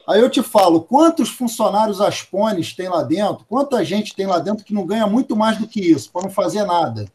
Aí 0.07 0.21
eu 0.21 0.29
te 0.29 0.43
falo, 0.43 0.81
quantos 0.81 1.29
funcionários 1.29 2.01
Aspones 2.01 2.75
tem 2.75 2.89
lá 2.89 3.03
dentro? 3.03 3.45
Quanta 3.49 3.85
gente 3.85 4.15
tem 4.15 4.27
lá 4.27 4.41
dentro 4.41 4.65
que 4.65 4.75
não 4.75 4.85
ganha 4.85 5.07
muito 5.07 5.37
mais 5.37 5.59
do 5.59 5.69
que 5.69 5.81
isso, 5.81 6.11
para 6.11 6.23
não 6.23 6.31
fazer 6.31 6.65
nada? 6.65 7.07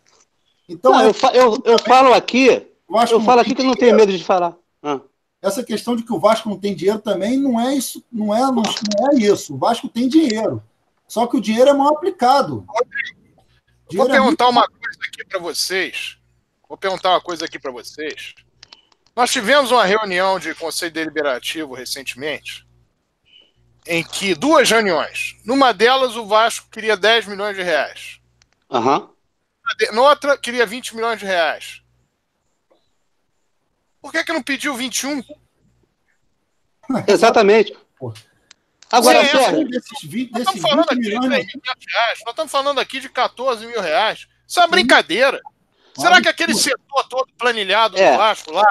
Então, 0.70 0.92
não, 0.92 1.02
eu, 1.02 1.14
eu, 1.34 1.64
eu, 1.66 1.80
falo 1.80 2.14
aqui, 2.14 2.66
eu 3.12 3.22
falo 3.22 3.42
aqui 3.42 3.54
que 3.54 3.62
eu 3.62 3.66
não 3.66 3.74
tenho 3.74 3.96
medo 3.96 4.16
de 4.16 4.24
falar. 4.24 4.56
Ah. 4.82 5.02
Essa 5.42 5.64
questão 5.64 5.96
de 5.96 6.04
que 6.04 6.14
o 6.14 6.20
Vasco 6.20 6.50
não 6.50 6.58
tem 6.58 6.74
dinheiro 6.74 7.00
também 7.00 7.38
não 7.38 7.60
é 7.60 7.76
isso, 7.76 8.04
não 8.12 8.34
é, 8.34 8.40
não, 8.40 8.64
não 8.64 9.12
é 9.12 9.16
isso. 9.16 9.54
O 9.54 9.58
Vasco 9.58 9.90
tem 9.90 10.08
dinheiro. 10.08 10.64
Só 11.08 11.28
que 11.28 11.38
o 11.38 11.42
dinheiro 11.42 11.70
é 11.70 11.74
mal 11.74 11.90
aplicado. 11.90 12.66
Vou 13.94 14.08
perguntar 14.08 14.16
é 14.16 14.22
muito... 14.22 14.44
uma 14.50 14.68
coisa 14.68 15.00
aqui 15.08 15.26
para 15.26 15.40
vocês. 15.40 16.18
Vou 16.76 16.78
perguntar 16.78 17.12
uma 17.12 17.22
coisa 17.22 17.46
aqui 17.46 17.58
para 17.58 17.72
vocês. 17.72 18.36
Nós 19.16 19.32
tivemos 19.32 19.72
uma 19.72 19.86
reunião 19.86 20.38
de 20.38 20.54
conselho 20.54 20.92
deliberativo 20.92 21.74
recentemente, 21.74 22.68
em 23.88 24.04
que 24.04 24.36
duas 24.36 24.70
reuniões. 24.70 25.38
Numa 25.46 25.74
delas, 25.74 26.18
o 26.18 26.26
Vasco 26.26 26.70
queria 26.70 26.98
10 26.98 27.28
milhões 27.28 27.56
de 27.56 27.64
reais. 27.64 28.20
Uhum. 28.70 29.10
Noutra, 29.94 30.38
queria 30.38 30.66
20 30.66 30.98
milhões 30.98 31.18
de 31.18 31.26
reais. 31.26 31.82
Por 34.02 34.12
que, 34.12 34.26
que 34.26 34.34
não 34.34 34.44
pediu 34.44 34.76
21? 34.76 35.24
Exatamente. 37.08 37.74
Agora, 38.92 39.24
Sim, 39.24 39.32
Sérgio, 39.32 39.70
desses 39.70 40.10
20, 40.10 40.32
nós 40.32 40.42
estamos 40.42 40.62
falando 40.62 40.90
aqui 40.90 41.00
de 41.00 41.10
reais, 41.10 42.20
nós 42.26 42.32
estamos 42.32 42.52
falando 42.52 42.80
aqui 42.80 43.00
de 43.00 43.08
14 43.08 43.66
mil 43.66 43.80
reais. 43.80 44.28
Isso 44.46 44.60
é 44.60 44.64
uma 44.64 44.68
brincadeira. 44.68 45.42
Será 45.98 46.22
que 46.22 46.28
aquele 46.28 46.54
setor 46.54 47.04
todo 47.10 47.28
planilhado 47.38 47.98
é. 47.98 48.12
do 48.12 48.18
Vasco 48.18 48.52
lá, 48.52 48.70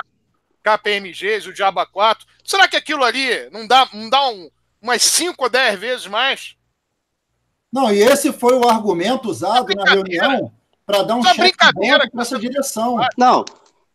KPMGs, 0.63 1.49
o 1.49 1.53
Diaba 1.53 1.87
4, 1.87 2.27
será 2.45 2.69
que 2.69 2.77
aquilo 2.77 3.05
ali 3.05 3.49
não 3.51 3.67
dá, 3.67 3.89
não 3.93 4.09
dá 4.09 4.29
um, 4.29 4.51
umas 4.81 5.03
5 5.03 5.43
ou 5.43 5.51
10 5.51 5.79
vezes 5.79 6.07
mais? 6.07 6.57
Não, 7.73 7.93
e 7.93 7.99
esse 7.99 8.33
foi 8.33 8.55
o 8.55 8.69
argumento 8.69 9.29
usado 9.29 9.73
é 9.73 9.75
na 9.75 9.85
reunião 9.85 10.53
para 10.87 11.03
dar 11.03 11.17
um 11.17 11.27
é 11.27 11.35
cheque 11.35 11.57
para 11.57 12.23
essa 12.23 12.39
direção. 12.39 12.99
Não, 13.17 13.45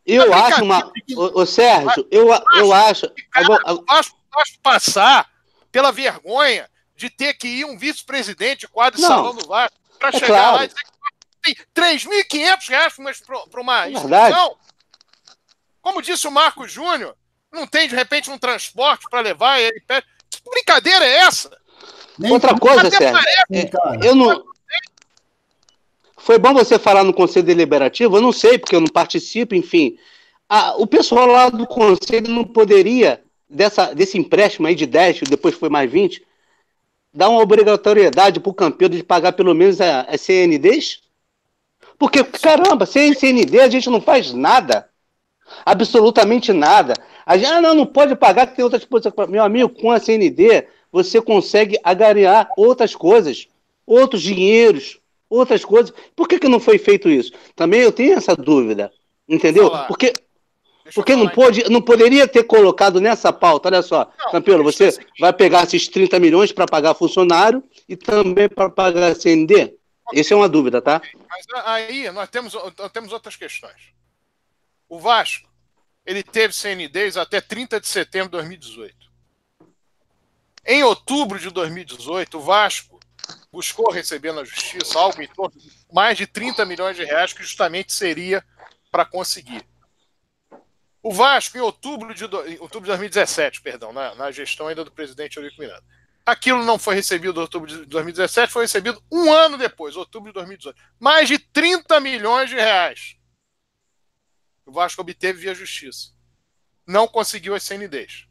eu 0.04 0.32
acho 0.34 0.62
uma. 0.64 0.92
O, 1.16 1.42
o 1.42 1.46
Sérgio, 1.46 2.06
eu, 2.10 2.28
eu 2.56 2.72
acho. 2.72 3.10
Cara, 3.30 3.46
eu 3.66 3.84
acho, 3.88 4.14
acho 4.36 4.58
passar 4.62 5.28
pela 5.70 5.92
vergonha 5.92 6.68
de 6.96 7.08
ter 7.08 7.34
que 7.34 7.48
ir 7.48 7.64
um 7.64 7.78
vice-presidente 7.78 8.68
quadro 8.68 9.00
de 9.00 9.06
salão 9.06 9.34
do 9.34 9.46
Vasco 9.46 9.78
para 9.98 10.08
é 10.08 10.12
chegar 10.12 10.26
claro. 10.26 10.56
lá 10.56 10.64
e 10.64 10.68
dizer 10.68 10.80
que 10.82 10.89
tem 11.54 11.96
3.500 11.96 12.68
reais 12.68 12.94
para 13.50 13.60
uma 13.60 13.86
é 13.86 13.90
inscrição. 13.90 14.56
Como 15.82 16.02
disse 16.02 16.26
o 16.26 16.30
Marco 16.30 16.68
Júnior, 16.68 17.16
não 17.52 17.66
tem 17.66 17.88
de 17.88 17.94
repente 17.94 18.30
um 18.30 18.38
transporte 18.38 19.06
para 19.10 19.20
levar 19.20 19.60
e 19.60 19.64
ele 19.64 19.80
pede. 19.86 20.06
Que 20.30 20.40
brincadeira 20.48 21.04
é 21.04 21.18
essa? 21.18 21.50
Nem 22.18 22.30
Outra 22.32 22.56
coisa, 22.56 22.88
Sérgio, 22.90 23.18
é, 23.50 23.70
eu 24.02 24.14
não. 24.14 24.44
Foi 26.16 26.38
bom 26.38 26.52
você 26.52 26.78
falar 26.78 27.02
no 27.02 27.14
Conselho 27.14 27.46
Deliberativo, 27.46 28.16
eu 28.16 28.20
não 28.20 28.30
sei, 28.30 28.58
porque 28.58 28.76
eu 28.76 28.80
não 28.80 28.88
participo, 28.88 29.54
enfim. 29.54 29.96
Ah, 30.48 30.74
o 30.76 30.86
pessoal 30.86 31.26
lá 31.26 31.48
do 31.48 31.66
Conselho 31.66 32.28
não 32.28 32.44
poderia, 32.44 33.22
dessa, 33.48 33.94
desse 33.94 34.18
empréstimo 34.18 34.66
aí 34.66 34.74
de 34.74 34.84
10, 34.84 35.20
depois 35.22 35.54
foi 35.54 35.70
mais 35.70 35.90
20, 35.90 36.22
dar 37.12 37.28
uma 37.30 37.40
obrigatoriedade 37.40 38.38
para 38.38 38.50
o 38.50 38.54
campeão 38.54 38.88
de 38.88 39.02
pagar 39.02 39.32
pelo 39.32 39.54
menos 39.54 39.80
as 39.80 40.20
CNDs? 40.20 41.00
Porque, 42.00 42.24
caramba, 42.24 42.86
sem 42.86 43.12
CND 43.12 43.60
a 43.60 43.68
gente 43.68 43.90
não 43.90 44.00
faz 44.00 44.32
nada. 44.32 44.88
Absolutamente 45.66 46.50
nada. 46.50 46.94
A 47.26 47.36
gente, 47.36 47.46
ah, 47.50 47.60
não, 47.60 47.74
não 47.74 47.84
pode 47.84 48.16
pagar 48.16 48.46
que 48.46 48.56
tem 48.56 48.64
outras 48.64 48.86
coisas. 48.86 49.12
Meu 49.28 49.44
amigo, 49.44 49.68
com 49.68 49.90
a 49.90 50.00
CND, 50.00 50.66
você 50.90 51.20
consegue 51.20 51.78
agariar 51.84 52.48
outras 52.56 52.96
coisas, 52.96 53.48
outros 53.86 54.22
dinheiros, 54.22 54.98
outras 55.28 55.62
coisas. 55.62 55.92
Por 56.16 56.26
que, 56.26 56.38
que 56.38 56.48
não 56.48 56.58
foi 56.58 56.78
feito 56.78 57.10
isso? 57.10 57.32
Também 57.54 57.82
eu 57.82 57.92
tenho 57.92 58.14
essa 58.14 58.34
dúvida, 58.34 58.90
entendeu? 59.28 59.70
Porque 59.86 60.14
porque 60.94 61.14
não, 61.14 61.28
pode, 61.28 61.70
não 61.70 61.82
poderia 61.82 62.26
ter 62.26 62.44
colocado 62.44 62.98
nessa 63.00 63.32
pauta, 63.32 63.68
olha 63.68 63.80
só, 63.80 64.10
não, 64.18 64.32
Campelo, 64.32 64.64
você 64.64 64.90
vai 65.20 65.32
pegar 65.32 65.62
esses 65.62 65.86
30 65.86 66.18
milhões 66.18 66.50
para 66.50 66.66
pagar 66.66 66.94
funcionário 66.94 67.62
e 67.88 67.94
também 67.94 68.48
para 68.48 68.68
pagar 68.70 69.14
CND? 69.14 69.74
Essa 70.14 70.34
é 70.34 70.36
uma 70.36 70.48
dúvida, 70.48 70.80
tá? 70.82 71.00
Mas 71.28 71.46
aí 71.64 72.10
nós 72.10 72.28
temos, 72.28 72.54
temos 72.92 73.12
outras 73.12 73.36
questões. 73.36 73.92
O 74.88 74.98
Vasco, 74.98 75.48
ele 76.04 76.22
teve 76.22 76.54
CNDs 76.54 77.16
até 77.16 77.40
30 77.40 77.80
de 77.80 77.88
setembro 77.88 78.28
de 78.28 78.32
2018. 78.32 78.96
Em 80.66 80.82
outubro 80.82 81.38
de 81.38 81.50
2018, 81.50 82.38
o 82.38 82.40
Vasco 82.40 83.00
buscou 83.52 83.90
receber 83.90 84.32
na 84.32 84.44
justiça 84.44 84.98
algo 84.98 85.22
em 85.22 85.28
torno 85.28 85.58
de 85.58 85.70
mais 85.92 86.16
de 86.16 86.26
30 86.26 86.64
milhões 86.64 86.96
de 86.96 87.04
reais, 87.04 87.32
que 87.32 87.42
justamente 87.42 87.92
seria 87.92 88.44
para 88.90 89.04
conseguir. 89.04 89.64
O 91.02 91.12
Vasco, 91.12 91.56
em 91.56 91.60
outubro 91.60 92.14
de, 92.14 92.24
outubro 92.24 92.82
de 92.82 92.88
2017, 92.88 93.62
perdão, 93.62 93.92
na, 93.92 94.14
na, 94.14 94.30
gestão 94.30 94.68
ainda 94.68 94.84
do 94.84 94.90
presidente 94.90 95.38
Eurico 95.38 95.60
Miranda. 95.60 95.82
Aquilo 96.30 96.64
não 96.64 96.78
foi 96.78 96.94
recebido 96.94 97.40
em 97.40 97.42
outubro 97.42 97.68
de 97.68 97.84
2017, 97.86 98.52
foi 98.52 98.62
recebido 98.62 99.02
um 99.10 99.32
ano 99.32 99.58
depois, 99.58 99.96
outubro 99.96 100.30
de 100.30 100.34
2018. 100.34 100.80
Mais 100.98 101.28
de 101.28 101.38
30 101.38 101.98
milhões 101.98 102.48
de 102.48 102.54
reais. 102.54 103.16
O 104.64 104.70
Vasco 104.70 105.00
obteve 105.00 105.40
via 105.40 105.54
justiça. 105.54 106.12
Não 106.86 107.08
conseguiu 107.08 107.52
as 107.52 107.64
CNDs. 107.64 108.28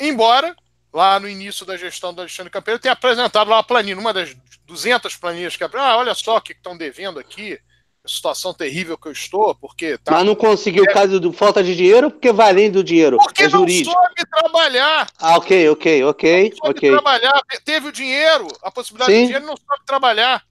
Embora 0.00 0.56
lá 0.92 1.20
no 1.20 1.28
início 1.28 1.64
da 1.64 1.76
gestão 1.76 2.12
do 2.12 2.20
Alexandre 2.20 2.50
Campeiro, 2.50 2.80
tem 2.80 2.90
apresentado 2.90 3.48
lá 3.48 3.58
uma 3.58 3.64
planilha, 3.64 4.00
uma 4.00 4.12
das 4.12 4.34
200 4.64 5.16
planilhas 5.16 5.56
que 5.56 5.62
ah, 5.62 5.96
olha 5.96 6.14
só 6.14 6.36
o 6.36 6.40
que 6.40 6.52
estão 6.52 6.76
devendo 6.76 7.20
aqui, 7.20 7.60
situação 8.04 8.52
terrível 8.52 8.98
que 8.98 9.08
eu 9.08 9.12
estou, 9.12 9.54
porque... 9.54 9.96
Tá... 9.98 10.12
Mas 10.12 10.26
não 10.26 10.34
conseguiu 10.34 10.82
o 10.82 10.92
caso 10.92 11.20
de 11.20 11.32
falta 11.32 11.62
de 11.62 11.76
dinheiro 11.76 12.10
porque 12.10 12.32
vai 12.32 12.50
além 12.50 12.70
do 12.70 12.82
dinheiro, 12.82 13.16
porque 13.18 13.44
é 13.44 13.48
jurídico. 13.48 13.94
não 13.94 14.02
soube 14.02 14.30
trabalhar. 14.30 15.08
Ah, 15.18 15.36
ok, 15.36 15.68
ok, 15.70 16.04
ok. 16.04 16.50
Não 16.50 16.56
soube 16.56 16.70
okay. 16.70 16.90
trabalhar, 16.90 17.40
teve 17.64 17.88
o 17.88 17.92
dinheiro, 17.92 18.48
a 18.62 18.70
possibilidade 18.70 19.12
Sim. 19.12 19.20
de 19.20 19.26
dinheiro, 19.26 19.46
não 19.46 19.56
soube 19.56 19.84
trabalhar 19.86 20.44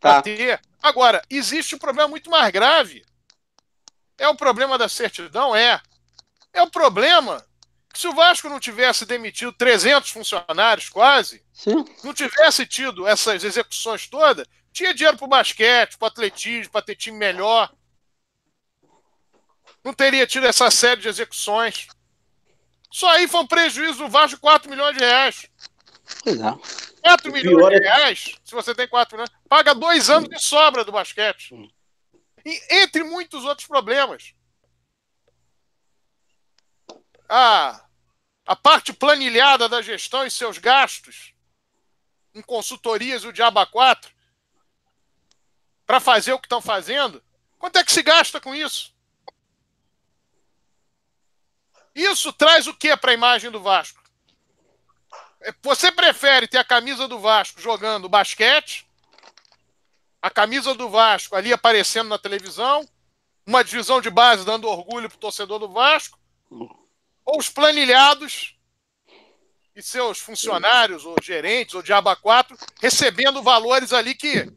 tá. 0.00 0.22
Agora, 0.82 1.22
existe 1.28 1.74
um 1.74 1.78
problema 1.78 2.08
muito 2.08 2.30
mais 2.30 2.50
grave. 2.50 3.04
É 4.18 4.28
o 4.28 4.36
problema 4.36 4.78
da 4.78 4.88
certidão? 4.88 5.54
É. 5.54 5.80
É 6.52 6.62
o 6.62 6.70
problema 6.70 7.44
se 7.94 8.06
o 8.06 8.14
Vasco 8.14 8.48
não 8.48 8.60
tivesse 8.60 9.06
demitido 9.06 9.52
300 9.52 10.10
funcionários, 10.10 10.90
quase, 10.90 11.42
Sim. 11.52 11.82
não 12.04 12.12
tivesse 12.12 12.66
tido 12.66 13.06
essas 13.06 13.42
execuções 13.42 14.06
todas, 14.06 14.46
tinha 14.76 14.92
dinheiro 14.92 15.16
para 15.16 15.24
o 15.24 15.28
basquete, 15.28 15.96
para 15.96 16.04
o 16.04 16.08
atletismo, 16.08 16.70
para 16.70 16.82
ter 16.82 16.94
time 16.94 17.16
melhor. 17.16 17.72
Não 19.82 19.94
teria 19.94 20.26
tido 20.26 20.46
essa 20.46 20.70
série 20.70 21.00
de 21.00 21.08
execuções. 21.08 21.88
Só 22.90 23.08
aí 23.12 23.26
foi 23.26 23.40
um 23.40 23.46
prejuízo 23.46 24.00
do 24.00 24.08
Vasco 24.08 24.36
de 24.36 24.42
4 24.42 24.68
milhões 24.68 24.94
de 24.94 25.02
reais. 25.02 25.50
Pois 26.22 26.38
é. 26.38 26.52
4 27.00 27.32
milhões 27.32 27.80
de 27.80 27.86
é 27.86 27.88
reais, 27.88 28.34
se 28.44 28.52
você 28.52 28.74
tem 28.74 28.86
4 28.86 29.16
milhões, 29.16 29.30
paga 29.48 29.74
dois 29.74 30.10
anos 30.10 30.28
de 30.28 30.38
sobra 30.38 30.84
do 30.84 30.92
basquete. 30.92 31.54
E, 32.44 32.82
entre 32.82 33.02
muitos 33.02 33.44
outros 33.44 33.66
problemas. 33.66 34.34
Ah, 37.28 37.82
a 38.44 38.54
parte 38.54 38.92
planilhada 38.92 39.68
da 39.68 39.80
gestão 39.80 40.26
e 40.26 40.30
seus 40.30 40.58
gastos 40.58 41.32
em 42.34 42.42
consultorias 42.42 43.24
e 43.24 43.28
o 43.28 43.32
Diaba 43.32 43.64
4 43.64 44.15
para 45.86 46.00
fazer 46.00 46.32
o 46.32 46.38
que 46.38 46.46
estão 46.46 46.60
fazendo, 46.60 47.22
quanto 47.58 47.78
é 47.78 47.84
que 47.84 47.92
se 47.92 48.02
gasta 48.02 48.40
com 48.40 48.54
isso? 48.54 48.92
Isso 51.94 52.32
traz 52.32 52.66
o 52.66 52.74
que 52.74 52.94
para 52.96 53.12
a 53.12 53.14
imagem 53.14 53.50
do 53.50 53.62
Vasco? 53.62 54.02
É, 55.40 55.54
você 55.62 55.92
prefere 55.92 56.48
ter 56.48 56.58
a 56.58 56.64
camisa 56.64 57.06
do 57.06 57.18
Vasco 57.18 57.60
jogando 57.60 58.08
basquete, 58.08 58.86
a 60.20 60.28
camisa 60.28 60.74
do 60.74 60.90
Vasco 60.90 61.36
ali 61.36 61.52
aparecendo 61.52 62.08
na 62.08 62.18
televisão, 62.18 62.86
uma 63.46 63.62
divisão 63.62 64.00
de 64.00 64.10
base 64.10 64.44
dando 64.44 64.68
orgulho 64.68 65.08
para 65.08 65.16
o 65.16 65.20
torcedor 65.20 65.60
do 65.60 65.72
Vasco, 65.72 66.18
ou 67.24 67.38
os 67.38 67.48
planilhados 67.48 68.56
e 69.74 69.82
seus 69.82 70.18
funcionários, 70.18 71.04
ou 71.04 71.14
gerentes, 71.22 71.74
ou 71.74 71.82
diaba 71.82 72.16
4, 72.16 72.56
recebendo 72.80 73.42
valores 73.42 73.92
ali 73.92 74.14
que 74.14 74.50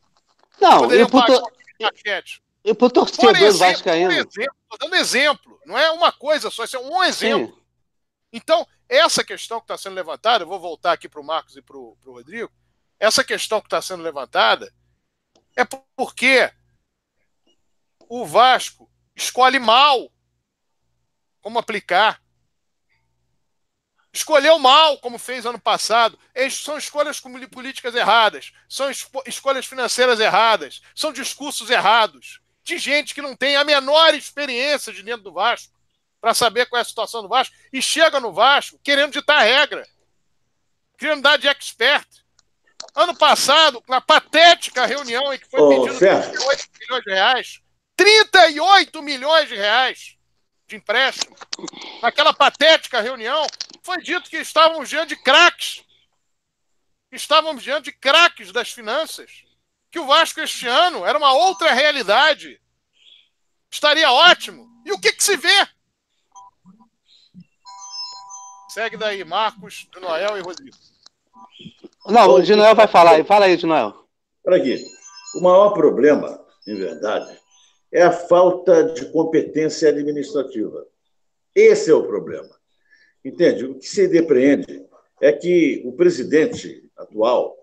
não, 0.61 0.79
poderiam 0.79 1.09
pagar 1.09 1.41
basquete. 1.79 2.41
E 2.63 2.73
pro 2.73 2.89
torcedor 2.89 3.35
exemplo, 3.35 3.57
vascaíno. 3.57 4.11
Estou 4.11 4.77
dando 4.79 4.95
exemplo. 4.95 5.59
Não 5.65 5.77
é 5.77 5.89
uma 5.91 6.11
coisa 6.11 6.49
só, 6.49 6.63
isso 6.63 6.75
é 6.75 6.79
um 6.79 7.03
exemplo. 7.03 7.55
Sim. 7.55 7.61
Então, 8.33 8.67
essa 8.87 9.23
questão 9.23 9.59
que 9.59 9.65
está 9.65 9.77
sendo 9.77 9.95
levantada, 9.95 10.43
eu 10.43 10.47
vou 10.47 10.59
voltar 10.59 10.93
aqui 10.93 11.07
para 11.07 11.21
o 11.21 11.23
Marcos 11.23 11.55
e 11.55 11.61
para 11.61 11.77
o 11.77 11.97
Rodrigo, 12.05 12.51
essa 12.99 13.23
questão 13.23 13.61
que 13.61 13.67
está 13.67 13.81
sendo 13.81 14.03
levantada 14.03 14.71
é 15.55 15.63
porque 15.95 16.51
o 18.07 18.25
Vasco 18.25 18.89
escolhe 19.15 19.59
mal 19.59 20.11
como 21.41 21.59
aplicar. 21.59 22.21
Escolheu 24.11 24.57
mal, 24.57 24.97
como 24.97 25.19
fez 25.19 25.45
ano 25.45 25.59
passado. 25.59 26.17
São 26.51 26.77
escolhas 26.77 27.19
políticas 27.51 27.93
erradas, 27.93 28.51
são 28.67 28.89
escolhas 29.25 29.65
financeiras 29.65 30.19
erradas, 30.19 30.81
são 30.95 31.13
discursos 31.13 31.69
errados. 31.69 32.41
De 32.63 32.77
gente 32.77 33.15
que 33.15 33.21
não 33.21 33.35
tem 33.35 33.55
a 33.55 33.63
menor 33.63 34.13
experiência 34.13 34.93
de 34.93 35.01
dentro 35.01 35.23
do 35.23 35.33
Vasco 35.33 35.73
para 36.19 36.33
saber 36.33 36.65
qual 36.67 36.77
é 36.77 36.81
a 36.81 36.85
situação 36.85 37.21
do 37.21 37.29
Vasco. 37.29 37.55
E 37.71 37.81
chega 37.81 38.19
no 38.19 38.31
Vasco 38.31 38.79
querendo 38.83 39.13
ditar 39.13 39.39
a 39.39 39.43
regra, 39.43 39.87
querendo 40.97 41.21
dar 41.21 41.37
de 41.37 41.47
expert. 41.47 42.07
Ano 42.95 43.15
passado, 43.15 43.83
na 43.87 44.01
patética 44.01 44.85
reunião 44.85 45.33
em 45.33 45.37
que 45.37 45.47
foi 45.47 45.59
oh, 45.59 45.69
pedido 45.69 45.97
38 45.97 46.69
milhões 46.79 47.03
de 47.03 47.11
reais, 47.11 47.61
38 47.95 49.01
milhões 49.01 49.49
de 49.49 49.55
reais 49.55 50.18
de 50.69 50.75
empréstimo, 50.75 51.35
naquela 52.01 52.33
patética 52.33 53.01
reunião, 53.01 53.45
foi 53.81 54.01
dito 54.01 54.29
que 54.29 54.37
estávamos 54.37 54.87
diante 54.87 55.09
de 55.09 55.21
craques. 55.21 55.83
Estávamos 57.11 57.63
diante 57.63 57.85
de 57.85 57.91
craques 57.91 58.51
das 58.51 58.71
finanças. 58.71 59.43
Que 59.91 59.99
o 59.99 60.05
Vasco 60.05 60.39
este 60.39 60.67
ano 60.67 61.05
era 61.05 61.17
uma 61.17 61.33
outra 61.33 61.73
realidade. 61.73 62.61
Estaria 63.71 64.11
ótimo. 64.11 64.69
E 64.85 64.91
o 64.91 64.99
que, 64.99 65.11
que 65.11 65.23
se 65.23 65.35
vê? 65.35 65.67
Segue 68.69 68.97
daí, 68.97 69.23
Marcos, 69.23 69.87
de 69.91 69.99
Noel 69.99 70.37
e 70.37 70.41
Rodrigo. 70.41 70.77
Não, 72.05 72.29
o 72.29 72.41
de 72.43 72.55
Noel 72.55 72.75
vai 72.75 72.87
falar. 72.87 73.23
Fala 73.25 73.45
aí, 73.45 73.57
de 73.57 73.65
Noel. 73.65 74.05
Olha 74.45 74.57
aqui. 74.57 74.79
O 75.35 75.41
maior 75.41 75.71
problema, 75.71 76.39
em 76.67 76.75
verdade, 76.75 77.38
é 77.91 78.03
a 78.03 78.11
falta 78.11 78.83
de 78.83 79.05
competência 79.11 79.89
administrativa. 79.89 80.85
Esse 81.55 81.91
é 81.91 81.93
o 81.93 82.05
problema. 82.05 82.49
Entende? 83.23 83.65
O 83.65 83.75
que 83.75 83.87
se 83.87 84.07
depreende 84.07 84.85
é 85.21 85.31
que 85.31 85.81
o 85.85 85.91
presidente 85.93 86.89
atual 86.95 87.59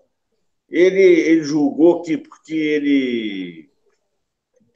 ele, 0.69 1.01
ele 1.01 1.43
julgou 1.43 2.01
que 2.01 2.17
porque 2.17 2.53
ele 2.53 3.69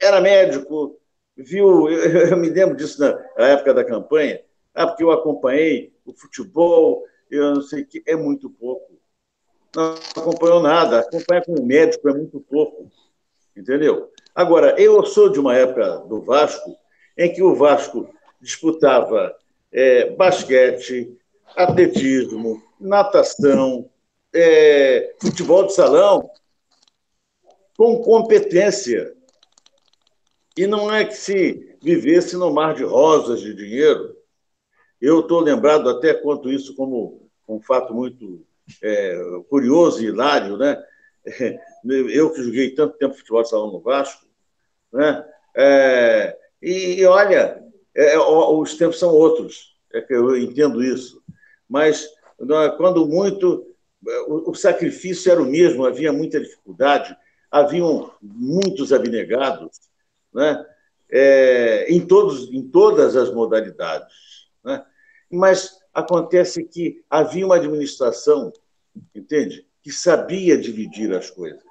era 0.00 0.20
médico, 0.20 0.98
viu, 1.36 1.88
eu, 1.88 2.30
eu 2.30 2.36
me 2.36 2.48
lembro 2.48 2.76
disso 2.76 3.00
na, 3.00 3.12
na, 3.36 3.48
época 3.48 3.74
da 3.74 3.84
campanha, 3.84 4.42
ah, 4.74 4.86
porque 4.86 5.02
eu 5.02 5.12
acompanhei 5.12 5.94
o 6.04 6.12
futebol, 6.12 7.04
eu 7.30 7.54
não 7.54 7.62
sei 7.62 7.82
o 7.82 7.86
que, 7.86 8.02
é 8.06 8.16
muito 8.16 8.50
pouco. 8.50 9.00
Não 9.74 9.94
acompanhou 10.16 10.60
nada, 10.60 11.00
acompanhar 11.00 11.44
com 11.44 11.54
o 11.54 11.64
médico 11.64 12.08
é 12.08 12.12
muito 12.12 12.40
pouco, 12.40 12.90
entendeu? 13.56 14.10
Agora, 14.34 14.80
eu 14.80 15.04
sou 15.04 15.28
de 15.28 15.38
uma 15.38 15.56
época 15.56 15.98
do 16.08 16.22
Vasco 16.22 16.76
em 17.16 17.32
que 17.32 17.42
o 17.42 17.54
Vasco 17.54 18.08
disputava 18.40 19.34
é, 19.70 20.10
basquete, 20.10 21.16
atletismo, 21.54 22.62
natação, 22.80 23.88
é, 24.34 25.14
futebol 25.20 25.66
de 25.66 25.74
salão 25.74 26.30
com 27.76 28.02
competência. 28.02 29.14
E 30.56 30.66
não 30.66 30.92
é 30.92 31.04
que 31.04 31.14
se 31.14 31.76
vivesse 31.82 32.36
no 32.36 32.52
mar 32.52 32.74
de 32.74 32.84
rosas 32.84 33.40
de 33.40 33.54
dinheiro. 33.54 34.16
Eu 35.00 35.20
estou 35.20 35.40
lembrado 35.40 35.88
até 35.88 36.14
quanto 36.14 36.50
isso 36.50 36.74
como 36.76 37.28
um 37.48 37.60
fato 37.60 37.92
muito 37.92 38.46
é, 38.82 39.18
curioso 39.48 40.02
e 40.02 40.06
hilário, 40.06 40.56
né? 40.56 40.82
Eu 41.84 42.32
que 42.32 42.42
joguei 42.42 42.74
tanto 42.74 42.96
tempo 42.98 43.14
futebol 43.14 43.42
de 43.42 43.48
salão 43.48 43.72
no 43.72 43.80
Vasco, 43.80 44.26
né? 44.92 45.24
É, 45.54 46.36
e, 46.60 47.04
olha, 47.04 47.62
é, 47.94 48.18
os 48.18 48.76
tempos 48.76 48.98
são 48.98 49.10
outros, 49.10 49.76
é 49.92 50.00
que 50.00 50.14
eu 50.14 50.36
entendo 50.36 50.82
isso. 50.82 51.22
Mas 51.68 52.08
quando 52.76 53.06
muito 53.06 53.72
o, 54.26 54.54
sacrifício 54.54 55.30
era 55.30 55.42
o 55.42 55.46
mesmo, 55.46 55.84
havia 55.84 56.12
muita 56.12 56.40
dificuldade, 56.40 57.16
haviam 57.50 58.12
muitos 58.20 58.92
abnegados, 58.92 59.80
né? 60.32 60.64
É, 61.14 61.92
em, 61.92 62.06
todos, 62.06 62.50
em 62.50 62.66
todas 62.70 63.16
as 63.16 63.30
modalidades. 63.30 64.48
Né? 64.64 64.82
Mas 65.30 65.78
acontece 65.92 66.64
que 66.64 67.04
havia 67.10 67.44
uma 67.44 67.56
administração, 67.56 68.50
entende? 69.14 69.66
Que 69.82 69.90
sabia 69.90 70.56
dividir 70.56 71.12
as 71.12 71.30
coisas, 71.30 71.62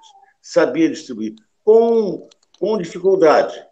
sabia 0.42 0.90
distribuir, 0.90 1.36
com, 1.64 2.28
com 2.60 2.78
dificuldade, 2.78 3.66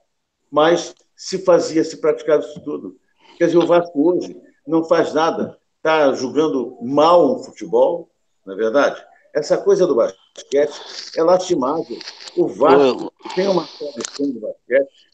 mas 0.50 0.96
se 1.16 1.40
fazia, 1.40 1.84
se 1.84 1.98
praticava 1.98 2.44
isso 2.44 2.62
tudo. 2.62 2.98
Quer 3.38 3.48
dizer, 3.48 3.58
o 3.58 3.68
Vasco 3.68 4.10
hoje 4.10 4.40
não 4.66 4.84
faz 4.84 5.14
nada, 5.14 5.60
está 5.78 6.14
jogando 6.14 6.78
mal 6.82 7.36
um 7.36 7.44
futebol, 7.44 8.10
não 8.46 8.54
é 8.54 8.58
verdade? 8.58 9.04
Essa 9.34 9.58
coisa 9.58 9.86
do 9.86 9.96
basquete 9.96 10.80
é 11.18 11.24
lastimável. 11.24 11.98
O 12.38 12.48
Vasco 12.48 13.12
tem 13.36 13.48
uma 13.48 13.68
tradição 13.68 14.32
de 14.32 14.40
basquete 14.40 15.10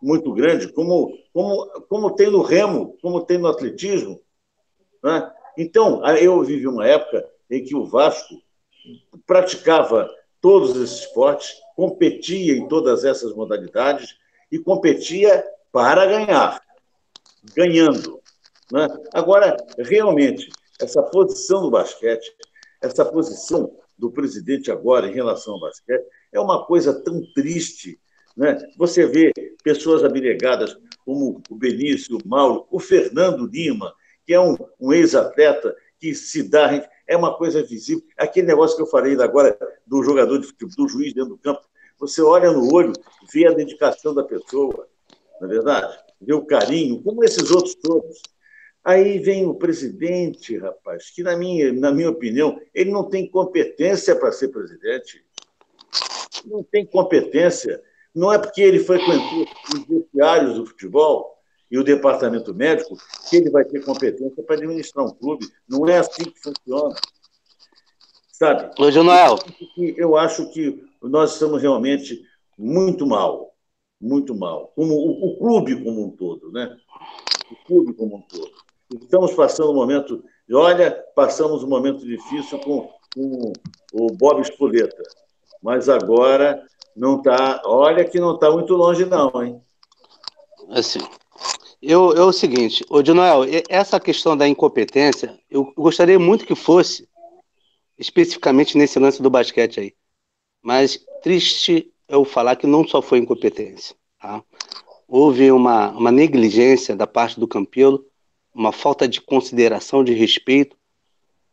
muito 0.00 0.32
grande, 0.32 0.72
como, 0.72 1.18
como, 1.32 1.66
como 1.88 2.14
tem 2.14 2.30
no 2.30 2.42
remo, 2.42 2.96
como 3.02 3.24
tem 3.24 3.38
no 3.38 3.48
atletismo. 3.48 4.20
Né? 5.02 5.32
Então, 5.56 6.06
eu 6.16 6.42
vivi 6.42 6.66
uma 6.66 6.86
época 6.86 7.28
em 7.50 7.64
que 7.64 7.74
o 7.74 7.84
Vasco 7.84 8.34
praticava 9.26 10.10
todos 10.40 10.76
esses 10.76 11.00
esportes, 11.00 11.54
competia 11.74 12.56
em 12.56 12.68
todas 12.68 13.04
essas 13.04 13.34
modalidades 13.34 14.16
e 14.50 14.58
competia 14.58 15.44
para 15.72 16.06
ganhar, 16.06 16.60
ganhando. 17.54 18.20
Né? 18.72 18.86
Agora, 19.12 19.56
realmente, 19.78 20.48
essa 20.80 21.02
posição 21.02 21.62
do 21.62 21.70
basquete 21.70 22.32
essa 22.80 23.04
posição 23.04 23.76
do 23.98 24.10
presidente 24.10 24.70
agora 24.70 25.08
em 25.08 25.14
relação 25.14 25.54
ao 25.54 25.60
basquete 25.60 26.06
é 26.32 26.38
uma 26.38 26.64
coisa 26.64 26.94
tão 27.02 27.20
triste. 27.34 28.00
Né? 28.36 28.56
Você 28.76 29.06
vê 29.06 29.32
pessoas 29.62 30.04
abnegadas 30.04 30.76
como 31.04 31.42
o 31.50 31.56
Benício, 31.56 32.16
o 32.16 32.28
Mauro, 32.28 32.66
o 32.70 32.78
Fernando 32.78 33.46
Lima, 33.46 33.92
que 34.24 34.34
é 34.34 34.40
um, 34.40 34.56
um 34.78 34.92
ex-atleta 34.92 35.74
que 35.98 36.14
se 36.14 36.48
dá, 36.48 36.86
é 37.08 37.16
uma 37.16 37.34
coisa 37.36 37.62
visível. 37.62 38.04
Aquele 38.16 38.46
negócio 38.46 38.76
que 38.76 38.82
eu 38.82 38.86
falei 38.86 39.20
agora 39.20 39.58
do 39.86 40.02
jogador 40.02 40.38
de 40.38 40.46
futebol, 40.46 40.76
do 40.76 40.88
juiz 40.88 41.14
dentro 41.14 41.30
do 41.30 41.38
campo, 41.38 41.62
você 41.98 42.20
olha 42.22 42.52
no 42.52 42.72
olho, 42.72 42.92
vê 43.32 43.46
a 43.46 43.52
dedicação 43.52 44.14
da 44.14 44.22
pessoa, 44.22 44.86
não 45.40 45.48
é 45.48 45.50
verdade? 45.50 45.98
Vê 46.20 46.34
o 46.34 46.44
carinho, 46.44 47.02
como 47.02 47.24
esses 47.24 47.50
outros 47.50 47.74
todos. 47.74 48.20
Aí 48.84 49.18
vem 49.18 49.46
o 49.46 49.54
presidente, 49.54 50.56
rapaz, 50.56 51.10
que, 51.10 51.22
na 51.22 51.36
minha, 51.36 51.72
na 51.72 51.90
minha 51.90 52.10
opinião, 52.10 52.60
ele 52.72 52.90
não 52.90 53.04
tem 53.04 53.28
competência 53.28 54.14
para 54.14 54.30
ser 54.30 54.48
presidente. 54.48 55.24
Não 56.44 56.62
tem 56.62 56.86
competência. 56.86 57.82
Não 58.14 58.32
é 58.32 58.38
porque 58.38 58.62
ele 58.62 58.78
frequentou 58.78 59.46
os 59.74 59.86
vestiários 59.86 60.54
do 60.54 60.66
futebol 60.66 61.37
e 61.70 61.78
o 61.78 61.84
departamento 61.84 62.54
médico 62.54 62.96
que 63.28 63.36
ele 63.36 63.50
vai 63.50 63.64
ter 63.64 63.84
competência 63.84 64.42
para 64.42 64.56
administrar 64.56 65.04
um 65.04 65.14
clube. 65.14 65.46
Não 65.68 65.86
é 65.86 65.98
assim 65.98 66.24
que 66.24 66.40
funciona. 66.40 66.94
Sabe? 68.32 68.70
Ô, 68.78 68.90
Jonael. 68.90 69.38
Eu 69.96 70.16
acho 70.16 70.50
que 70.50 70.82
nós 71.02 71.32
estamos 71.32 71.60
realmente 71.60 72.22
muito 72.56 73.06
mal. 73.06 73.54
Muito 74.00 74.34
mal. 74.34 74.72
Como 74.74 74.94
o, 74.94 75.28
o 75.28 75.38
clube 75.38 75.82
como 75.82 76.06
um 76.06 76.10
todo, 76.10 76.52
né? 76.52 76.76
O 77.50 77.66
clube 77.66 77.92
como 77.94 78.16
um 78.16 78.22
todo. 78.22 78.52
Estamos 79.02 79.34
passando 79.34 79.70
um 79.70 79.74
momento, 79.74 80.24
e 80.48 80.54
olha, 80.54 80.90
passamos 81.14 81.62
um 81.62 81.68
momento 81.68 82.06
difícil 82.06 82.58
com, 82.60 82.88
com 83.14 83.52
o 83.92 84.06
Bob 84.12 84.40
Espoleta, 84.40 85.02
mas 85.62 85.90
agora 85.90 86.64
não 86.96 87.18
está, 87.18 87.60
olha 87.66 88.02
que 88.04 88.18
não 88.18 88.34
está 88.34 88.50
muito 88.50 88.74
longe 88.74 89.04
não, 89.04 89.30
hein? 89.42 89.60
Assim, 90.70 91.00
eu, 91.80 92.12
é 92.12 92.22
o 92.22 92.32
seguinte, 92.32 92.84
ô 92.88 93.02
Dinoel, 93.02 93.44
essa 93.68 94.00
questão 94.00 94.36
da 94.36 94.48
incompetência, 94.48 95.38
eu 95.50 95.72
gostaria 95.76 96.18
muito 96.18 96.44
que 96.44 96.54
fosse 96.54 97.08
especificamente 97.98 98.76
nesse 98.76 98.98
lance 98.98 99.22
do 99.22 99.30
basquete 99.30 99.80
aí. 99.80 99.94
Mas 100.62 100.98
triste 101.22 101.92
eu 102.08 102.24
falar 102.24 102.56
que 102.56 102.66
não 102.66 102.86
só 102.86 103.02
foi 103.02 103.18
incompetência. 103.18 103.94
Tá? 104.20 104.42
Houve 105.06 105.50
uma, 105.50 105.90
uma 105.90 106.12
negligência 106.12 106.96
da 106.96 107.06
parte 107.06 107.38
do 107.38 107.48
Campelo 107.48 108.04
uma 108.58 108.72
falta 108.72 109.06
de 109.06 109.20
consideração, 109.20 110.02
de 110.02 110.12
respeito, 110.12 110.76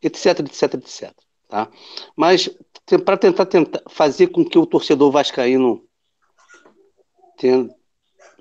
etc, 0.02 0.40
etc, 0.40 0.74
etc. 0.74 1.12
Tá? 1.48 1.70
Mas 2.16 2.50
para 3.04 3.16
tentar, 3.16 3.46
tentar 3.46 3.82
fazer 3.88 4.28
com 4.28 4.44
que 4.44 4.58
o 4.58 4.66
torcedor 4.66 5.12
vascaíno 5.12 5.84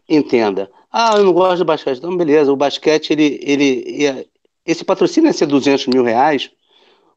Entenda. 0.08 0.72
Ah, 0.92 1.16
eu 1.18 1.24
não 1.24 1.34
gosto 1.34 1.60
do 1.60 1.66
basquete. 1.66 1.98
Então, 1.98 2.16
beleza. 2.16 2.52
O 2.52 2.56
basquete, 2.56 3.12
ele, 3.12 3.40
ele, 3.42 4.30
esse 4.66 4.84
patrocínio 4.84 5.28
ia 5.28 5.34
ser 5.34 5.46
200 5.48 5.88
mil 5.88 6.04
reais, 6.04 6.52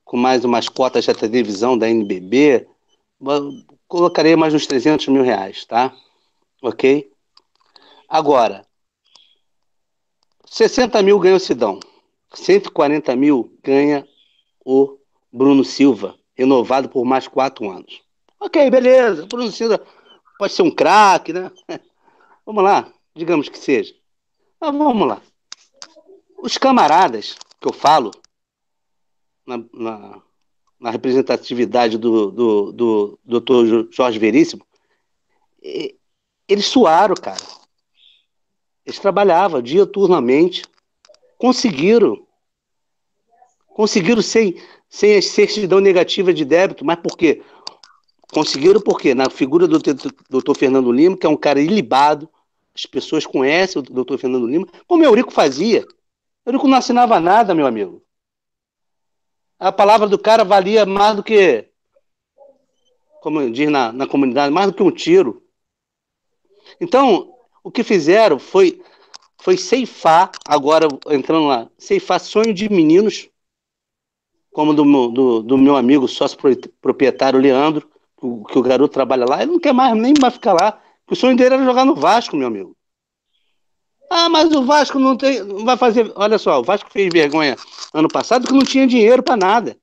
com 0.05 0.17
mais 0.17 0.45
umas 0.45 0.69
cotas 0.69 1.07
da 1.07 1.15
televisão 1.15 1.77
da 1.77 1.89
NBB. 1.89 2.67
Colocarei 3.87 4.37
mais 4.37 4.55
uns 4.55 4.67
300 4.67 5.09
mil 5.09 5.23
reais, 5.23 5.65
tá? 5.65 5.95
Ok? 6.63 7.11
Agora, 8.09 8.67
60 10.47 11.03
mil 11.03 11.19
ganha 11.19 11.37
o 11.37 11.41
Sidão. 11.41 11.79
140 12.35 13.15
mil 13.17 13.53
ganha 13.63 14.07
o 14.65 14.99
Bruno 15.33 15.65
Silva, 15.65 16.15
renovado 16.35 16.89
por 16.89 17.05
mais 17.05 17.29
quatro 17.29 17.71
anos. 17.71 18.03
Ok, 18.41 18.71
beleza. 18.71 19.27
Bruno 19.27 19.51
Silva 19.51 19.83
pode 20.39 20.53
ser 20.53 20.63
um 20.63 20.71
craque, 20.71 21.33
né? 21.33 21.51
Vamos 22.49 22.65
lá, 22.65 22.91
digamos 23.15 23.51
que 23.51 23.59
seja. 23.59 23.95
Mas 24.59 24.75
vamos 24.75 25.07
lá. 25.07 25.21
Os 26.39 26.57
camaradas 26.57 27.37
que 27.61 27.69
eu 27.69 27.75
falo, 27.75 28.11
na, 29.47 29.63
na, 29.71 30.23
na 30.81 30.91
representatividade 30.91 31.99
do, 31.99 32.31
do, 32.31 32.73
do, 32.73 33.19
do 33.23 33.41
Dr. 33.41 33.93
Jorge 33.95 34.19
Veríssimo, 34.19 34.67
eles 36.49 36.65
suaram, 36.65 37.15
cara. 37.17 37.37
Eles 38.87 38.99
trabalhavam 38.99 39.61
diuturnamente, 39.61 40.63
conseguiram. 41.37 42.27
Conseguiram 43.67 44.23
sem, 44.23 44.59
sem 44.89 45.19
a 45.19 45.21
certidão 45.21 45.81
negativa 45.81 46.33
de 46.33 46.47
débito, 46.47 46.83
mas 46.83 46.97
por 46.97 47.15
quê? 47.15 47.43
Conseguiram 48.33 48.81
porque 48.81 49.15
na 49.15 49.29
figura 49.29 49.69
do 49.69 49.79
doutor 50.31 50.57
Fernando 50.57 50.91
Lima, 50.91 51.15
que 51.15 51.27
é 51.27 51.29
um 51.29 51.37
cara 51.37 51.61
ilibado, 51.61 52.27
as 52.79 52.87
pessoas 52.87 53.27
conhecem 53.27 53.81
o 53.81 53.83
doutor 53.83 54.19
Fernando 54.19 54.47
Lima, 54.47 54.67
como 54.87 55.03
o 55.03 55.07
Eurico 55.07 55.33
fazia. 55.33 55.85
O 56.47 56.49
Eurico 56.51 56.69
não 56.69 56.79
assinava 56.79 57.19
nada, 57.19 57.55
meu 57.55 57.67
amigo. 57.67 58.05
A 59.59 59.73
palavra 59.73 60.07
do 60.07 60.17
cara 60.17 60.45
valia 60.45 60.87
mais 60.87 61.17
do 61.17 61.23
que, 61.25 61.69
como 63.21 63.51
diz 63.51 63.69
na, 63.69 63.93
na 63.93 64.07
comunidade, 64.07 64.55
mais 64.55 64.69
do 64.69 64.73
que 64.73 64.83
um 64.83 64.93
tiro. 64.93 65.43
Então, 66.81 67.35
o 67.65 67.71
que 67.71 67.83
fizeram 67.83 68.39
foi, 68.39 68.81
foi 69.39 69.57
ceifar, 69.57 70.31
agora 70.47 70.87
entrando 71.09 71.49
lá, 71.49 71.69
ceifar 71.77 72.21
sonho 72.21 72.55
de 72.55 72.69
meninos, 72.69 73.29
como 74.53 74.73
do, 74.73 75.09
do, 75.09 75.43
do 75.43 75.59
meu 75.59 75.77
amigo 75.77 76.07
sócio 76.07 76.39
proprietário 76.81 77.41
Leandro, 77.41 77.91
que 78.17 78.59
o 78.59 78.63
garoto 78.63 78.95
trabalha 78.95 79.27
lá, 79.27 79.43
ele 79.43 79.53
não 79.53 79.61
quer 79.61 79.73
mais 79.73 79.97
nem 79.97 80.15
mais 80.21 80.35
ficar 80.35 80.53
lá. 80.53 80.81
O 81.11 81.17
sonho 81.17 81.37
dele 81.37 81.55
era 81.55 81.65
jogar 81.65 81.85
no 81.85 81.95
Vasco, 81.95 82.37
meu 82.37 82.49
amigo. 82.49 82.77
Ah, 84.11 84.29
mas 84.29 84.51
o 84.53 84.65
Vasco 84.65 84.99
não 84.99 85.17
tem, 85.17 85.43
não 85.43 85.65
vai 85.65 85.77
fazer. 85.77 86.11
Olha 86.15 86.39
só, 86.39 86.61
o 86.61 86.65
Vasco 86.65 86.91
fez 86.91 87.09
vergonha 87.13 87.57
ano 87.93 88.09
passado 88.09 88.47
que 88.47 88.53
não 88.53 88.65
tinha 88.65 88.87
dinheiro 88.87 89.23
para 89.23 89.37
nada. 89.37 89.77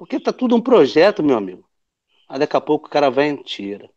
porque 0.02 0.20
tá 0.20 0.34
tudo 0.34 0.56
um 0.56 0.62
projeto, 0.62 1.22
meu 1.22 1.38
amigo. 1.38 1.64
Aí 2.28 2.40
daqui 2.40 2.58
a 2.58 2.60
pouco 2.60 2.88
o 2.88 2.90
cara 2.90 3.12
vai 3.12 3.30
e 3.30 3.44
tira. 3.44 3.88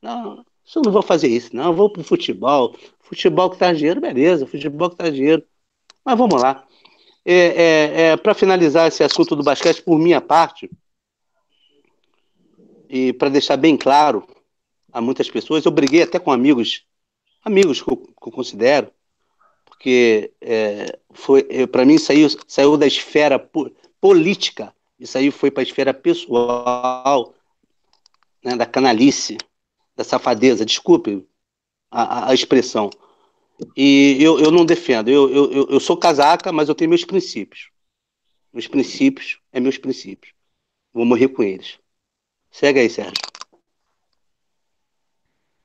Não, 0.00 0.38
eu 0.74 0.82
não 0.82 0.90
vou 0.90 1.02
fazer 1.02 1.28
isso, 1.28 1.54
não. 1.54 1.64
Eu 1.64 1.74
vou 1.74 1.92
pro 1.92 2.02
futebol. 2.02 2.74
Futebol 2.98 3.50
que 3.50 3.58
tá 3.58 3.70
dinheiro, 3.70 4.00
beleza. 4.00 4.46
Futebol 4.46 4.88
que 4.88 4.96
tá 4.96 5.10
dinheiro. 5.10 5.44
Mas 6.02 6.16
vamos 6.16 6.40
lá. 6.40 6.66
É, 7.26 7.34
é, 7.34 8.02
é 8.04 8.16
para 8.16 8.32
finalizar 8.32 8.88
esse 8.88 9.04
assunto 9.04 9.36
do 9.36 9.42
basquete, 9.42 9.82
por 9.82 9.98
minha 9.98 10.18
parte, 10.18 10.70
e 12.88 13.12
para 13.12 13.28
deixar 13.28 13.58
bem 13.58 13.76
claro 13.76 14.26
a 14.90 14.98
muitas 14.98 15.30
pessoas, 15.30 15.66
eu 15.66 15.70
briguei 15.70 16.04
até 16.04 16.18
com 16.18 16.32
amigos, 16.32 16.86
amigos 17.44 17.82
que 17.82 17.92
eu, 17.92 17.98
que 17.98 18.28
eu 18.28 18.32
considero, 18.32 18.90
porque 19.66 20.32
é, 20.40 20.98
foi 21.12 21.46
é, 21.50 21.66
para 21.66 21.84
mim 21.84 21.98
saiu, 21.98 22.28
saiu 22.48 22.78
da 22.78 22.86
esfera 22.86 23.38
política 24.00 24.74
isso 25.00 25.16
aí 25.16 25.30
foi 25.30 25.50
para 25.50 25.62
a 25.62 25.64
esfera 25.64 25.94
pessoal, 25.94 27.34
né, 28.44 28.54
da 28.54 28.66
canalice, 28.66 29.38
da 29.96 30.04
safadeza, 30.04 30.64
desculpe 30.64 31.26
a, 31.90 32.30
a 32.30 32.34
expressão. 32.34 32.90
E 33.76 34.16
eu, 34.20 34.38
eu 34.38 34.50
não 34.50 34.64
defendo, 34.64 35.08
eu, 35.08 35.30
eu, 35.30 35.68
eu 35.70 35.80
sou 35.80 35.96
casaca, 35.96 36.52
mas 36.52 36.68
eu 36.68 36.74
tenho 36.74 36.90
meus 36.90 37.04
princípios. 37.04 37.70
Meus 38.52 38.66
princípios 38.66 39.40
é 39.52 39.60
meus 39.60 39.78
princípios. 39.78 40.34
Vou 40.92 41.04
morrer 41.04 41.28
com 41.28 41.42
eles. 41.42 41.78
Segue 42.50 42.80
aí, 42.80 42.90
Sérgio. 42.90 43.14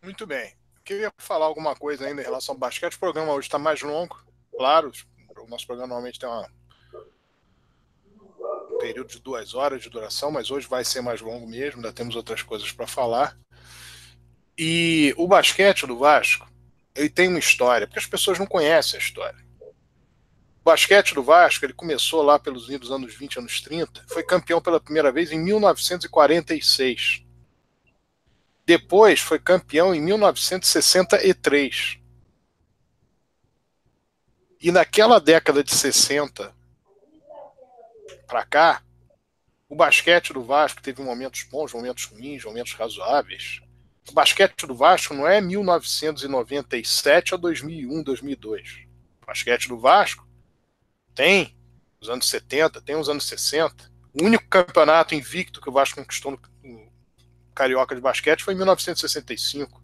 Muito 0.02 0.26
bem. 0.26 0.56
Queria 0.84 1.12
falar 1.18 1.48
alguma 1.48 1.76
coisa 1.76 2.06
ainda 2.06 2.22
em 2.22 2.26
relação 2.26 2.54
ao 2.54 2.60
basquete. 2.60 2.94
O 2.94 3.00
programa 3.00 3.34
hoje 3.34 3.48
está 3.48 3.58
mais 3.58 3.82
longo, 3.82 4.24
claro. 4.56 4.92
O 5.40 5.48
nosso 5.48 5.66
programa 5.66 5.88
normalmente 5.88 6.20
tem 6.20 6.30
uma 6.30 6.48
período 8.86 9.10
de 9.10 9.20
duas 9.20 9.56
horas 9.56 9.82
de 9.82 9.90
duração, 9.90 10.30
mas 10.30 10.52
hoje 10.52 10.68
vai 10.68 10.86
ser 10.86 11.02
mais 11.02 11.20
longo 11.20 11.48
mesmo, 11.48 11.78
ainda 11.78 11.92
temos 11.92 12.16
outras 12.16 12.44
coisas 12.44 12.72
para 12.72 12.86
falar. 12.86 13.36
E 14.56 15.12
o 15.18 15.28
basquete 15.28 15.88
do 15.88 15.98
Vasco, 15.98 16.48
ele 16.94 17.10
tem 17.10 17.28
uma 17.28 17.40
história, 17.40 17.88
porque 17.88 17.98
as 17.98 18.06
pessoas 18.06 18.38
não 18.38 18.46
conhecem 18.46 19.00
a 19.00 19.02
história. 19.02 19.44
O 19.60 20.64
basquete 20.64 21.16
do 21.16 21.24
Vasco, 21.24 21.66
ele 21.66 21.74
começou 21.74 22.22
lá 22.22 22.38
pelos 22.38 22.70
anos 22.92 23.16
20, 23.16 23.40
anos 23.40 23.60
30, 23.60 24.06
foi 24.08 24.22
campeão 24.22 24.62
pela 24.62 24.80
primeira 24.80 25.12
vez 25.12 25.32
em 25.32 25.40
1946. 25.40 27.24
Depois 28.68 29.20
foi 29.20 29.40
campeão 29.40 29.96
em 29.96 30.02
1963. 30.02 31.98
E 34.62 34.72
naquela 34.72 35.20
década 35.20 35.64
de 35.64 35.74
60, 35.74 36.54
para 38.28 38.46
cá, 38.46 38.84
o 39.68 39.76
basquete 39.76 40.34
do 40.34 40.44
Vasco 40.44 40.82
teve 40.82 41.02
momentos 41.02 41.44
bons, 41.44 41.74
momentos 41.74 42.06
ruins, 42.06 42.44
momentos 42.44 42.74
razoáveis. 42.74 43.62
O 44.10 44.14
basquete 44.14 44.68
do 44.68 44.76
Vasco 44.76 45.14
não 45.14 45.28
é 45.28 45.42
1997 45.42 47.34
a 47.34 47.38
2001, 47.38 48.04
2002. 48.04 48.86
O 49.22 49.26
basquete 49.26 49.68
do 49.68 49.80
Vasco 49.80 50.28
tem 51.16 51.58
os 52.00 52.10
anos 52.10 52.30
70, 52.30 52.82
tem 52.82 52.96
os 52.96 53.10
anos 53.10 53.28
60. 53.28 53.92
O 54.14 54.24
único 54.24 54.48
campeonato 54.48 55.16
invicto 55.16 55.60
que 55.60 55.70
o 55.70 55.72
Vasco 55.72 55.98
conquistou 55.98 56.32
no, 56.32 56.40
Carioca 57.56 57.96
de 57.96 58.02
basquete 58.02 58.44
foi 58.44 58.54
em 58.54 58.58
1965. 58.58 59.82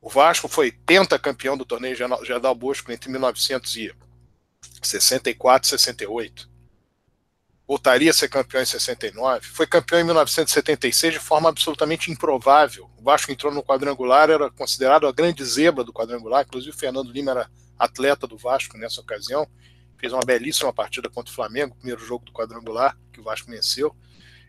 O 0.00 0.08
Vasco 0.08 0.48
foi 0.48 0.72
pentacampeão 0.72 1.56
do 1.56 1.64
torneio 1.64 1.96
Geral 1.96 2.54
Bosco 2.54 2.90
entre 2.90 3.08
1900 3.08 3.76
e 3.76 3.94
64 4.82 5.66
e 5.66 5.70
68. 5.70 6.50
voltaria 7.66 8.10
a 8.10 8.14
ser 8.14 8.28
campeão 8.28 8.62
em 8.62 8.66
69, 8.66 9.46
foi 9.46 9.66
campeão 9.66 10.00
em 10.00 10.04
1976 10.04 11.14
de 11.14 11.20
forma 11.20 11.48
absolutamente 11.48 12.10
improvável. 12.10 12.90
O 12.98 13.02
Vasco 13.02 13.30
entrou 13.30 13.52
no 13.52 13.62
quadrangular, 13.62 14.28
era 14.28 14.50
considerado 14.50 15.06
a 15.06 15.12
grande 15.12 15.44
zebra 15.44 15.84
do 15.84 15.92
quadrangular, 15.92 16.44
inclusive 16.44 16.74
o 16.74 16.78
Fernando 16.78 17.12
Lima 17.12 17.30
era 17.30 17.50
atleta 17.78 18.26
do 18.26 18.36
Vasco 18.36 18.76
nessa 18.76 19.00
ocasião, 19.00 19.48
fez 19.96 20.12
uma 20.12 20.24
belíssima 20.24 20.72
partida 20.72 21.08
contra 21.08 21.30
o 21.30 21.34
Flamengo, 21.34 21.76
primeiro 21.76 22.04
jogo 22.04 22.24
do 22.24 22.32
quadrangular, 22.32 22.98
que 23.12 23.20
o 23.20 23.22
Vasco 23.22 23.50
venceu, 23.50 23.94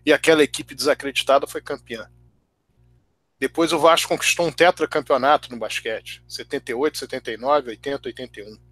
e 0.05 0.11
aquela 0.11 0.41
equipe 0.41 0.73
desacreditada 0.73 1.45
foi 1.45 1.61
campeã. 1.61 2.09
Depois 3.39 3.71
o 3.73 3.79
Vasco 3.79 4.09
conquistou 4.09 4.47
um 4.47 4.51
tetracampeonato 4.51 5.51
no 5.51 5.57
basquete, 5.57 6.23
78, 6.27 6.97
79, 6.97 7.69
80, 7.69 8.07
81. 8.07 8.70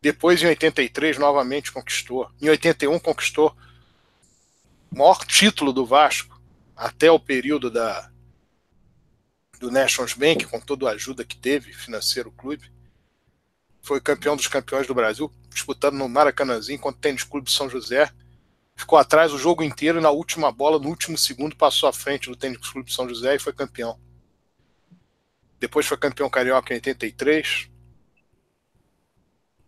Depois, 0.00 0.42
em 0.42 0.46
83, 0.46 1.18
novamente 1.18 1.72
conquistou. 1.72 2.30
Em 2.40 2.48
81, 2.48 2.98
conquistou 2.98 3.56
o 4.90 4.98
maior 4.98 5.24
título 5.24 5.72
do 5.72 5.84
Vasco 5.84 6.40
até 6.76 7.10
o 7.10 7.18
período 7.18 7.70
da, 7.70 8.10
do 9.58 9.70
Nations 9.70 10.14
Bank, 10.14 10.46
com 10.46 10.60
toda 10.60 10.88
a 10.88 10.92
ajuda 10.92 11.24
que 11.24 11.36
teve 11.36 11.72
financeiro 11.72 12.28
o 12.28 12.32
clube. 12.32 12.70
Foi 13.82 14.00
campeão 14.00 14.36
dos 14.36 14.46
campeões 14.46 14.86
do 14.86 14.94
Brasil, 14.94 15.32
disputando 15.52 15.94
no 15.94 16.08
Maracanãzinho 16.08 16.78
contra 16.78 16.98
o 16.98 17.00
Tênis 17.00 17.24
Clube 17.24 17.50
São 17.50 17.68
José. 17.68 18.10
Ficou 18.76 18.98
atrás 18.98 19.32
o 19.32 19.38
jogo 19.38 19.64
inteiro 19.64 19.98
e 19.98 20.02
na 20.02 20.10
última 20.10 20.52
bola, 20.52 20.78
no 20.78 20.88
último 20.88 21.18
segundo, 21.18 21.56
passou 21.56 21.88
à 21.88 21.92
frente 21.92 22.28
do 22.28 22.36
Tênis 22.36 22.58
Clube 22.58 22.92
São 22.92 23.08
José 23.08 23.34
e 23.34 23.38
foi 23.40 23.52
campeão. 23.52 23.98
Depois 25.58 25.86
foi 25.86 25.96
campeão 25.96 26.30
carioca 26.30 26.72
em 26.72 26.76
83, 26.76 27.68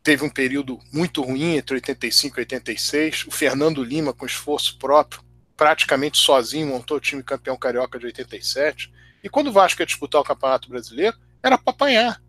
teve 0.02 0.24
um 0.24 0.30
período 0.30 0.78
muito 0.92 1.22
ruim 1.22 1.56
entre 1.56 1.74
85 1.74 2.38
e 2.38 2.40
86. 2.40 3.26
O 3.26 3.30
Fernando 3.30 3.82
Lima, 3.82 4.12
com 4.12 4.26
esforço 4.26 4.78
próprio, 4.78 5.22
praticamente 5.56 6.18
sozinho, 6.18 6.68
montou 6.68 6.96
o 6.96 7.00
time 7.00 7.22
campeão 7.22 7.56
carioca 7.56 7.98
de 7.98 8.06
87. 8.06 8.92
E 9.22 9.28
quando 9.28 9.48
o 9.48 9.52
Vasco 9.52 9.82
ia 9.82 9.86
disputar 9.86 10.20
o 10.20 10.24
Campeonato 10.24 10.68
Brasileiro, 10.68 11.16
era 11.42 11.58
para 11.58 11.72
apanhar. 11.72 12.22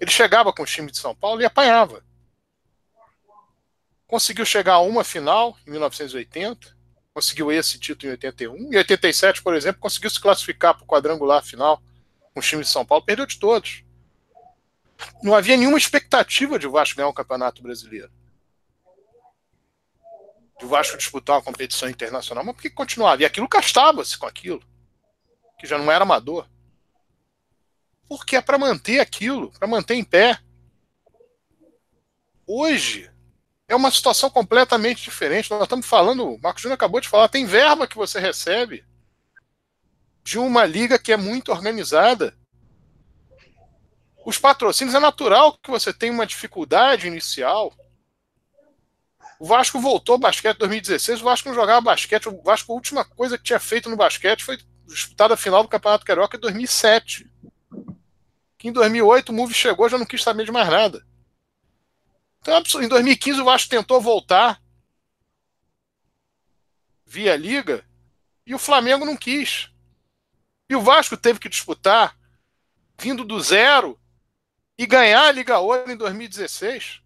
Ele 0.00 0.10
chegava 0.10 0.52
com 0.52 0.62
o 0.62 0.66
time 0.66 0.90
de 0.90 0.98
São 0.98 1.14
Paulo 1.14 1.40
e 1.40 1.44
apanhava. 1.44 2.04
Conseguiu 4.06 4.44
chegar 4.44 4.74
a 4.74 4.80
uma 4.80 5.04
final 5.04 5.56
em 5.66 5.70
1980, 5.70 6.76
conseguiu 7.12 7.50
esse 7.52 7.78
título 7.78 8.08
em 8.08 8.12
81. 8.12 8.72
E 8.72 8.76
87, 8.76 9.42
por 9.42 9.54
exemplo, 9.54 9.80
conseguiu 9.80 10.10
se 10.10 10.20
classificar 10.20 10.74
para 10.74 10.84
o 10.84 10.86
quadrangular 10.86 11.42
final 11.42 11.80
com 12.32 12.40
o 12.40 12.42
time 12.42 12.62
de 12.62 12.68
São 12.68 12.84
Paulo, 12.84 13.04
perdeu 13.04 13.24
de 13.24 13.38
todos 13.38 13.83
não 15.22 15.34
havia 15.34 15.56
nenhuma 15.56 15.78
expectativa 15.78 16.58
de 16.58 16.68
Vasco 16.68 16.96
ganhar 16.96 17.08
o 17.08 17.14
Campeonato 17.14 17.62
Brasileiro. 17.62 18.10
De 20.58 20.66
Vasco 20.66 20.96
disputar 20.96 21.36
uma 21.36 21.42
competição 21.42 21.88
internacional, 21.88 22.44
mas 22.44 22.54
por 22.54 22.62
que 22.62 22.70
continuava? 22.70 23.22
E 23.22 23.24
aquilo 23.24 23.48
gastava-se 23.48 24.16
com 24.16 24.26
aquilo, 24.26 24.62
que 25.58 25.66
já 25.66 25.78
não 25.78 25.90
era 25.90 26.04
amador. 26.04 26.48
Porque 28.08 28.36
é 28.36 28.40
para 28.40 28.58
manter 28.58 29.00
aquilo, 29.00 29.50
para 29.52 29.66
manter 29.66 29.94
em 29.94 30.04
pé. 30.04 30.38
Hoje 32.46 33.10
é 33.66 33.74
uma 33.74 33.90
situação 33.90 34.30
completamente 34.30 35.02
diferente. 35.02 35.50
Nós 35.50 35.62
estamos 35.62 35.86
falando, 35.86 36.34
o 36.34 36.40
Marcos 36.40 36.62
Júnior 36.62 36.74
acabou 36.74 37.00
de 37.00 37.08
falar, 37.08 37.28
tem 37.28 37.46
verba 37.46 37.86
que 37.86 37.96
você 37.96 38.20
recebe 38.20 38.84
de 40.22 40.38
uma 40.38 40.64
liga 40.64 40.98
que 40.98 41.12
é 41.12 41.16
muito 41.16 41.50
organizada 41.50 42.36
os 44.24 44.38
patrocínios 44.38 44.94
é 44.94 45.00
natural 45.00 45.58
que 45.58 45.70
você 45.70 45.92
tenha 45.92 46.12
uma 46.12 46.26
dificuldade 46.26 47.06
inicial. 47.06 47.72
O 49.38 49.44
Vasco 49.44 49.78
voltou 49.78 50.14
ao 50.14 50.18
basquete 50.18 50.56
em 50.56 50.60
2016, 50.60 51.20
o 51.20 51.24
Vasco 51.24 51.48
não 51.48 51.54
jogava 51.54 51.82
basquete. 51.82 52.28
O 52.28 52.42
Vasco, 52.42 52.72
a 52.72 52.74
última 52.74 53.04
coisa 53.04 53.36
que 53.36 53.44
tinha 53.44 53.60
feito 53.60 53.90
no 53.90 53.96
basquete 53.96 54.42
foi 54.42 54.58
disputada 54.86 55.34
a 55.34 55.36
final 55.36 55.62
do 55.62 55.68
Campeonato 55.68 56.06
Carioca 56.06 56.36
em 56.36 56.40
2007. 56.40 57.30
Que 58.56 58.68
em 58.68 58.72
2008 58.72 59.28
o 59.28 59.32
Move 59.34 59.52
chegou 59.52 59.88
já 59.88 59.98
não 59.98 60.06
quis 60.06 60.22
saber 60.22 60.46
de 60.46 60.52
mais 60.52 60.68
nada. 60.70 61.04
Então, 62.40 62.62
em 62.82 62.88
2015 62.88 63.40
o 63.40 63.44
Vasco 63.44 63.68
tentou 63.68 64.00
voltar 64.00 64.62
via 67.04 67.36
liga 67.36 67.84
e 68.46 68.54
o 68.54 68.58
Flamengo 68.58 69.04
não 69.04 69.16
quis. 69.16 69.70
E 70.68 70.74
o 70.74 70.80
Vasco 70.80 71.16
teve 71.16 71.38
que 71.38 71.48
disputar 71.48 72.16
vindo 72.98 73.22
do 73.24 73.38
zero 73.40 74.00
e 74.76 74.86
ganhar 74.86 75.26
a 75.26 75.32
Liga 75.32 75.58
Ouro 75.58 75.90
em 75.90 75.96
2016. 75.96 77.00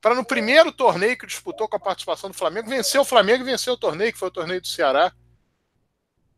Para 0.00 0.14
no 0.14 0.24
primeiro 0.24 0.70
torneio 0.70 1.16
que 1.16 1.26
disputou 1.26 1.68
com 1.68 1.76
a 1.76 1.80
participação 1.80 2.30
do 2.30 2.36
Flamengo, 2.36 2.68
vencer 2.68 3.00
o 3.00 3.04
Flamengo 3.04 3.42
e 3.42 3.46
vencer 3.46 3.72
o 3.72 3.76
torneio, 3.76 4.12
que 4.12 4.18
foi 4.18 4.28
o 4.28 4.32
torneio 4.32 4.60
do 4.60 4.66
Ceará. 4.66 5.12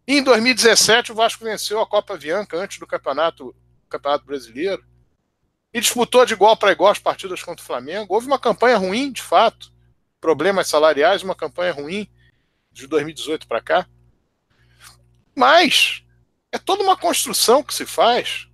E 0.07 0.19
em 0.19 0.23
2017, 0.23 1.11
o 1.11 1.15
Vasco 1.15 1.45
venceu 1.45 1.81
a 1.81 1.87
Copa 1.87 2.15
Avianca 2.15 2.57
antes 2.57 2.79
do 2.79 2.87
campeonato, 2.87 3.55
campeonato 3.89 4.25
brasileiro. 4.25 4.85
E 5.75 5.81
disputou 5.81 6.25
de 6.25 6.33
igual 6.33 6.57
para 6.57 6.71
igual 6.71 6.93
as 6.93 6.99
partidas 6.99 7.43
contra 7.43 7.63
o 7.63 7.67
Flamengo. 7.67 8.15
Houve 8.15 8.29
uma 8.29 8.39
campanha 8.39 8.79
ruim, 8.79 9.11
de 9.11 9.21
fato. 9.21 9.73
Problemas 10.21 10.69
salariais, 10.69 11.23
uma 11.23 11.35
campanha 11.35 11.73
ruim 11.73 12.09
de 12.71 12.87
2018 12.87 13.49
para 13.49 13.61
cá. 13.61 13.89
Mas 15.35 16.05
é 16.53 16.59
toda 16.59 16.83
uma 16.83 16.97
construção 16.97 17.63
que 17.63 17.75
se 17.75 17.85
faz 17.85 18.49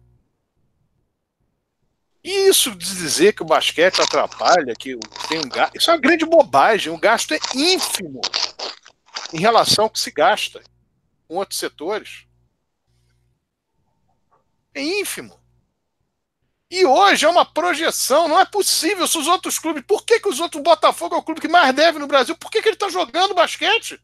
isso 2.22 2.70
de 2.70 2.94
dizer 2.94 3.32
que 3.32 3.42
o 3.42 3.46
basquete 3.46 4.00
atrapalha, 4.00 4.74
que 4.78 4.96
tem 5.28 5.38
um 5.38 5.48
gasto, 5.48 5.76
isso 5.76 5.90
é 5.90 5.94
uma 5.94 6.00
grande 6.00 6.24
bobagem. 6.24 6.92
O 6.92 6.98
gasto 6.98 7.34
é 7.34 7.38
ínfimo 7.54 8.20
em 9.32 9.40
relação 9.40 9.84
ao 9.84 9.90
que 9.90 9.98
se 9.98 10.10
gasta 10.10 10.62
com 11.26 11.36
outros 11.36 11.58
setores. 11.58 12.26
É 14.74 14.80
ínfimo. 14.80 15.42
E 16.70 16.86
hoje 16.86 17.26
é 17.26 17.28
uma 17.28 17.44
projeção, 17.44 18.28
não 18.28 18.40
é 18.40 18.46
possível. 18.46 19.06
Se 19.06 19.18
os 19.18 19.26
outros 19.26 19.58
clubes. 19.58 19.84
Por 19.86 20.04
que, 20.04 20.20
que 20.20 20.28
os 20.28 20.40
outros. 20.40 20.62
Botafogo 20.62 21.14
é 21.14 21.18
o 21.18 21.22
clube 21.22 21.40
que 21.40 21.48
mais 21.48 21.74
deve 21.74 21.98
no 21.98 22.06
Brasil? 22.06 22.36
Por 22.36 22.50
que, 22.50 22.62
que 22.62 22.68
ele 22.68 22.76
está 22.76 22.88
jogando 22.88 23.34
basquete? 23.34 24.00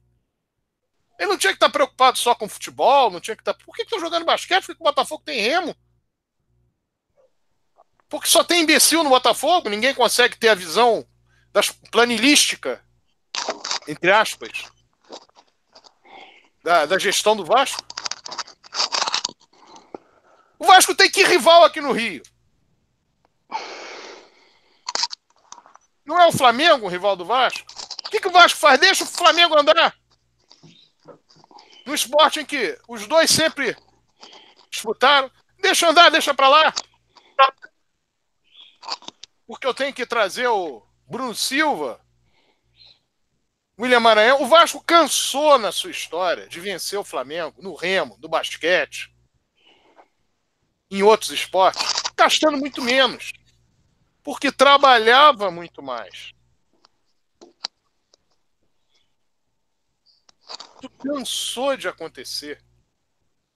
Ele 1.19 1.31
não 1.31 1.39
tinha 1.39 1.53
que 1.53 1.57
estar 1.57 1.69
tá 1.69 1.73
preocupado 1.73 2.19
só 2.19 2.35
com 2.35 2.49
futebol, 2.49 3.11
não 3.11 3.21
tinha 3.21 3.35
que 3.35 3.43
estar. 3.43 3.55
Tá, 3.55 3.65
por 3.65 3.75
que, 3.75 3.85
que 3.85 3.95
está 3.95 3.99
jogando 3.99 4.27
basquete? 4.27 4.61
Por 4.61 4.67
que, 4.67 4.75
que 4.75 4.83
o 4.83 4.85
Botafogo 4.85 5.23
tem 5.25 5.41
remo? 5.41 5.75
Porque 8.09 8.27
só 8.27 8.43
tem 8.43 8.63
imbecil 8.63 9.05
no 9.05 9.11
Botafogo, 9.11 9.69
ninguém 9.69 9.95
consegue 9.95 10.37
ter 10.37 10.49
a 10.49 10.55
visão 10.55 11.07
das 11.53 11.71
planilística, 11.71 12.83
entre 13.87 14.11
aspas, 14.11 14.65
da, 16.65 16.87
da 16.87 16.99
gestão 16.99 17.37
do 17.37 17.45
Vasco. 17.45 17.83
O 20.59 20.65
Vasco 20.65 20.95
tem 20.95 21.11
que 21.11 21.23
rival 21.23 21.65
aqui 21.65 21.81
no 21.81 21.93
Rio. 21.93 22.23
Não 26.05 26.19
é 26.19 26.27
o 26.27 26.33
Flamengo 26.33 26.87
o 26.87 26.89
rival 26.89 27.15
do 27.15 27.27
Vasco? 27.27 27.67
O 28.07 28.11
que, 28.11 28.21
que 28.21 28.29
o 28.29 28.33
Vasco 28.33 28.59
faz? 28.59 28.81
Deixa 28.81 29.05
o 29.05 29.07
Flamengo 29.07 29.59
andar. 29.59 29.95
No 31.85 31.95
esporte 31.95 32.41
em 32.41 32.47
que 32.47 32.79
os 32.89 33.07
dois 33.07 33.31
sempre 33.31 33.77
disputaram. 34.71 35.31
Deixa 35.61 35.89
andar, 35.89 36.11
deixa 36.11 36.33
pra 36.33 36.49
lá 36.49 36.73
porque 39.49 39.67
eu 39.67 39.73
tenho 39.73 39.95
que 39.95 40.05
trazer 40.05 40.47
o 40.47 40.87
Bruno 41.07 41.35
Silva, 41.35 41.99
William 43.81 43.99
Maranhão. 43.99 44.43
O 44.43 44.47
Vasco 44.47 44.85
cansou 44.85 45.59
na 45.59 45.73
sua 45.73 45.91
história 45.91 46.47
de 46.47 46.61
vencer 46.61 46.99
o 46.99 47.05
Flamengo 47.05 47.55
no 47.63 47.75
remo, 47.75 48.19
no 48.21 48.29
basquete, 48.29 49.11
em 50.91 51.03
outros 51.03 51.31
esportes, 51.31 51.83
gastando 52.15 52.59
muito 52.59 52.83
menos, 52.83 53.33
porque 54.23 54.53
trabalhava 54.53 55.51
muito 55.51 55.83
mais. 55.83 56.35
Cansou 61.03 61.75
de 61.75 61.89
acontecer. 61.89 62.63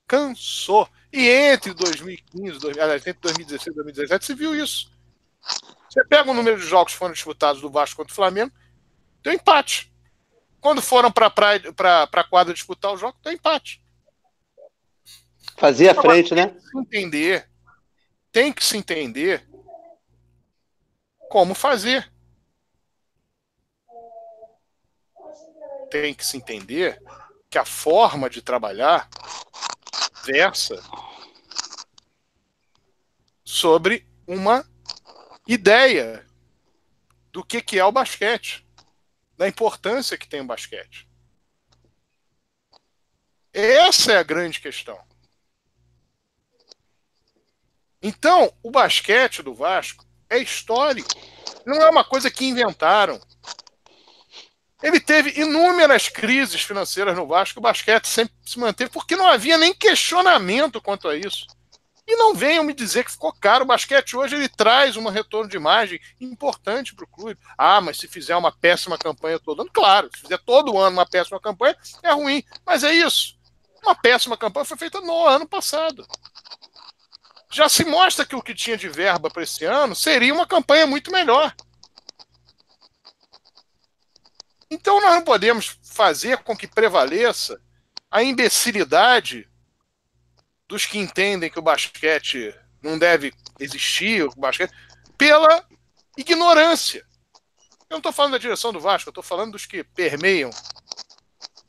Cansou. 0.07 0.89
E 1.13 1.29
entre 1.29 1.75
2015, 1.75 2.67
entre 2.67 3.13
2016 3.13 3.67
e 3.67 3.75
2017, 3.75 4.25
se 4.25 4.35
viu 4.35 4.57
isso. 4.57 4.91
Você 5.93 6.03
pega 6.07 6.31
o 6.31 6.35
número 6.35 6.59
de 6.59 6.65
jogos 6.65 6.95
que 6.95 6.99
foram 6.99 7.13
disputados 7.13 7.61
do 7.61 7.69
Vasco 7.69 7.99
contra 7.99 8.11
o 8.13 8.17
Flamengo, 8.17 8.51
deu 9.23 9.31
empate. 9.31 9.93
Quando 10.59 10.81
foram 10.81 11.13
para 11.13 11.27
a 12.11 12.25
quadra 12.25 12.55
disputar 12.55 12.95
o 12.95 12.97
jogo, 12.97 13.19
deu 13.23 13.31
empate. 13.31 13.85
Fazia 15.59 15.95
frente, 15.95 16.35
né? 16.35 16.47
Tem 16.47 16.55
que 16.55 16.65
se 16.65 16.79
entender. 16.79 17.51
Tem 18.33 18.53
que 18.55 18.65
se 18.65 18.79
entender 18.79 19.47
como 21.29 21.55
fazer. 21.55 22.11
Tem 25.91 26.15
que 26.15 26.25
se 26.25 26.39
entender 26.39 27.03
que 27.51 27.59
a 27.59 27.67
forma 27.67 28.31
de 28.31 28.41
trabalhar 28.41 29.11
versa 30.25 30.83
sobre 33.45 34.09
uma 34.27 34.67
ideia 35.47 36.25
do 37.33 37.45
que, 37.45 37.61
que 37.63 37.79
é 37.79 37.85
o 37.85 37.93
basquete. 37.93 38.67
da 39.37 39.49
importância 39.49 40.17
que 40.17 40.29
tem 40.29 40.41
o 40.41 40.47
basquete. 40.47 41.09
Essa 43.53 44.13
é 44.13 44.19
a 44.19 44.23
grande 44.23 44.61
questão. 44.61 44.99
Então, 48.01 48.53
o 48.63 48.71
basquete 48.71 49.43
do 49.43 49.55
Vasco 49.55 50.05
é 50.29 50.39
histórico. 50.39 51.09
Não 51.67 51.81
é 51.83 51.91
uma 51.91 52.05
coisa 52.05 52.31
que 52.31 52.45
inventaram. 52.45 53.21
Ele 54.83 54.99
teve 54.99 55.41
inúmeras 55.41 56.09
crises 56.09 56.63
financeiras 56.63 57.17
no 57.17 57.27
Vasco, 57.27 57.61
o 57.61 57.63
basquete 57.63 58.07
sempre 58.07 58.35
se 58.45 58.59
manteve, 58.59 58.91
porque 58.91 59.15
não 59.15 59.27
havia 59.27 59.57
nem 59.57 59.75
questionamento 59.75 60.81
quanto 60.81 61.09
a 61.09 61.17
isso. 61.17 61.47
E 62.07 62.17
não 62.17 62.35
venham 62.35 62.65
me 62.65 62.75
dizer 62.75 63.05
que 63.05 63.13
ficou 63.13 63.33
caro. 63.33 63.65
O 63.65 63.67
basquete 63.67 64.17
hoje 64.17 64.35
ele 64.35 64.49
traz 64.49 64.97
um 64.97 65.09
retorno 65.09 65.49
de 65.49 65.57
imagem 65.57 66.01
importante 66.21 66.95
para 66.95 67.05
o 67.05 67.09
clube. 67.09 67.39
Ah, 67.57 67.81
mas 67.81 67.99
se 67.99 68.09
fizer 68.09 68.37
uma 68.37 68.51
péssima 68.51 68.99
campanha 68.99 69.39
todo 69.39 69.63
ano, 69.63 69.71
claro, 69.73 70.11
se 70.15 70.23
fizer 70.23 70.39
todo 70.39 70.77
ano 70.79 70.97
uma 70.97 71.07
péssima 71.07 71.41
campanha, 71.41 71.77
é 72.03 72.13
ruim. 72.13 72.43
Mas 72.67 72.83
é 72.83 72.93
isso. 72.93 73.39
Uma 73.83 73.95
péssima 73.95 74.37
campanha 74.37 74.65
foi 74.65 74.77
feita 74.77 75.01
no 75.01 75.27
ano 75.27 75.47
passado. 75.47 76.07
Já 77.51 77.69
se 77.69 77.85
mostra 77.85 78.25
que 78.25 78.35
o 78.35 78.43
que 78.43 78.55
tinha 78.55 78.77
de 78.77 78.89
verba 78.89 79.29
para 79.29 79.43
esse 79.43 79.65
ano 79.65 79.95
seria 79.95 80.33
uma 80.33 80.47
campanha 80.47 80.87
muito 80.87 81.13
melhor. 81.13 81.55
Então 84.71 85.03
nós 85.03 85.15
não 85.15 85.23
podemos 85.23 85.79
fazer 85.83 86.39
com 86.39 86.57
que 86.57 86.67
prevaleça 86.67 87.61
a 88.11 88.23
imbecilidade 88.23 89.47
dos 90.73 90.87
que 90.87 90.99
entendem 90.99 91.51
que 91.51 91.59
o 91.59 91.63
basquete 91.63 92.55
não 92.83 92.99
deve 92.99 93.33
existir, 93.61 94.25
o 94.25 94.35
basquete, 94.35 94.73
pela 95.19 95.67
ignorância. 96.17 97.05
Eu 97.91 97.95
não 97.95 97.99
estou 97.99 98.13
falando 98.13 98.33
da 98.33 98.39
direção 98.39 98.73
do 98.73 98.81
Vasco, 98.81 99.09
eu 99.09 99.11
estou 99.11 99.23
falando 99.23 99.53
dos 99.53 99.67
que 99.67 99.85
permeiam 99.85 100.49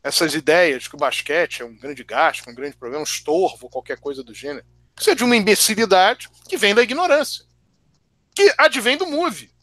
essas 0.02 0.34
ideias 0.34 0.84
de 0.84 0.90
que 0.90 0.96
o 0.96 1.00
basquete 1.00 1.62
é 1.62 1.66
um 1.66 1.76
grande 1.76 2.02
gasto, 2.02 2.50
um 2.50 2.56
grande 2.56 2.78
problema, 2.78 3.02
um 3.02 3.04
estorvo, 3.04 3.70
qualquer 3.70 4.00
coisa 4.00 4.24
do 4.24 4.34
gênero. 4.34 4.66
Isso 4.98 5.10
é 5.10 5.16
de 5.16 5.24
uma 5.24 5.36
imbecilidade 5.36 6.30
que 6.48 6.56
vem 6.56 6.74
da 6.74 6.82
ignorância, 6.82 7.46
que 8.34 8.54
advém 8.58 8.96
do 8.96 9.06
MOVE 9.06 9.54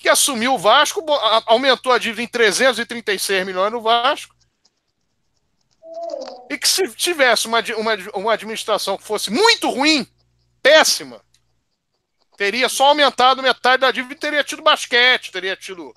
que 0.00 0.08
assumiu 0.08 0.54
o 0.54 0.58
Vasco, 0.58 1.04
aumentou 1.44 1.92
a 1.92 1.98
dívida 1.98 2.22
em 2.22 2.26
336 2.26 3.44
milhões 3.44 3.70
no 3.70 3.82
Vasco. 3.82 4.34
E 6.48 6.58
que 6.58 6.68
se 6.68 6.88
tivesse 6.94 7.46
uma, 7.46 7.60
uma, 7.76 7.94
uma 8.14 8.32
administração 8.32 8.96
que 8.96 9.04
fosse 9.04 9.30
muito 9.30 9.68
ruim, 9.70 10.06
péssima, 10.62 11.22
teria 12.36 12.68
só 12.68 12.86
aumentado 12.86 13.42
metade 13.42 13.82
da 13.82 13.90
dívida 13.90 14.14
e 14.14 14.18
teria 14.18 14.44
tido 14.44 14.62
basquete, 14.62 15.30
teria 15.30 15.56
tido 15.56 15.94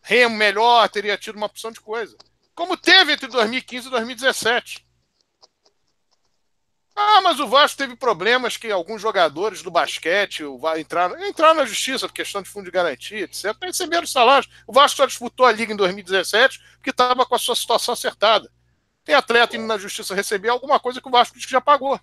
remo 0.00 0.36
melhor, 0.36 0.88
teria 0.88 1.18
tido 1.18 1.36
uma 1.36 1.46
opção 1.46 1.72
de 1.72 1.80
coisa. 1.80 2.16
Como 2.54 2.76
teve 2.76 3.12
entre 3.12 3.26
2015 3.26 3.88
e 3.88 3.90
2017. 3.90 4.86
Ah, 6.96 7.20
mas 7.22 7.40
o 7.40 7.48
Vasco 7.48 7.76
teve 7.76 7.96
problemas 7.96 8.56
que 8.56 8.70
alguns 8.70 9.02
jogadores 9.02 9.62
do 9.62 9.70
basquete 9.70 10.44
entraram, 10.78 11.26
entraram 11.26 11.54
na 11.54 11.66
justiça 11.66 12.06
por 12.06 12.14
questão 12.14 12.40
de 12.40 12.48
fundo 12.48 12.66
de 12.66 12.70
garantia, 12.70 13.24
etc. 13.24 13.46
Receberam 13.60 14.06
salários. 14.06 14.48
O 14.66 14.72
Vasco 14.72 14.98
só 14.98 15.06
disputou 15.06 15.44
a 15.44 15.50
Liga 15.50 15.72
em 15.72 15.76
2017 15.76 16.60
porque 16.76 16.90
estava 16.90 17.26
com 17.26 17.34
a 17.34 17.38
sua 17.38 17.56
situação 17.56 17.94
acertada. 17.94 18.48
Tem 19.04 19.14
atleta 19.14 19.56
indo 19.56 19.66
na 19.66 19.78
justiça 19.78 20.14
receber 20.14 20.48
alguma 20.48 20.80
coisa 20.80 21.00
que 21.00 21.08
o 21.08 21.10
Vasco 21.10 21.36
diz 21.36 21.44
que 21.44 21.52
já 21.52 21.60
pagou. 21.60 22.00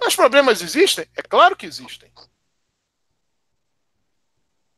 Mas 0.00 0.14
problemas 0.14 0.60
existem? 0.60 1.08
É 1.16 1.22
claro 1.22 1.56
que 1.56 1.66
existem. 1.66 2.12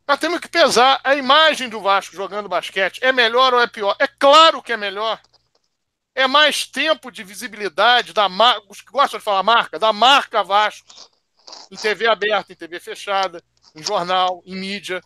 Nós 0.07 0.19
temos 0.19 0.41
que 0.41 0.49
pesar 0.49 1.01
a 1.03 1.15
imagem 1.15 1.69
do 1.69 1.81
Vasco 1.81 2.15
jogando 2.15 2.49
basquete. 2.49 3.01
É 3.03 3.13
melhor 3.13 3.53
ou 3.53 3.61
é 3.61 3.67
pior? 3.67 3.97
É 3.99 4.07
claro 4.07 4.63
que 4.63 4.73
é 4.73 4.77
melhor 4.77 5.21
é 6.19 6.27
mais 6.27 6.67
tempo 6.67 7.13
de 7.13 7.23
visibilidade 7.23 8.13
da 8.13 8.29
marca, 8.29 8.67
os 8.69 8.81
que 8.81 8.91
gostam 8.91 9.21
de 9.21 9.25
falar 9.25 9.45
marca, 9.45 9.79
da 9.79 9.93
marca 9.93 10.43
Vasco, 10.43 10.89
em 11.71 11.77
TV 11.77 12.09
aberta, 12.09 12.53
em 12.53 12.57
TV 12.57 12.81
fechada, 12.81 13.41
em 13.73 13.85
jornal, 13.85 14.43
em 14.45 14.57
mídia. 14.57 15.01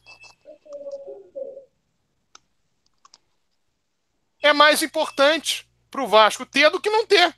É 4.43 4.53
mais 4.53 4.83
importante 4.83 5.67
para 5.91 6.03
o 6.03 6.09
Vasco 6.09 6.45
ter 6.45 6.69
do 6.71 6.81
que 6.81 6.91
não 6.91 7.07
ter. 7.07 7.35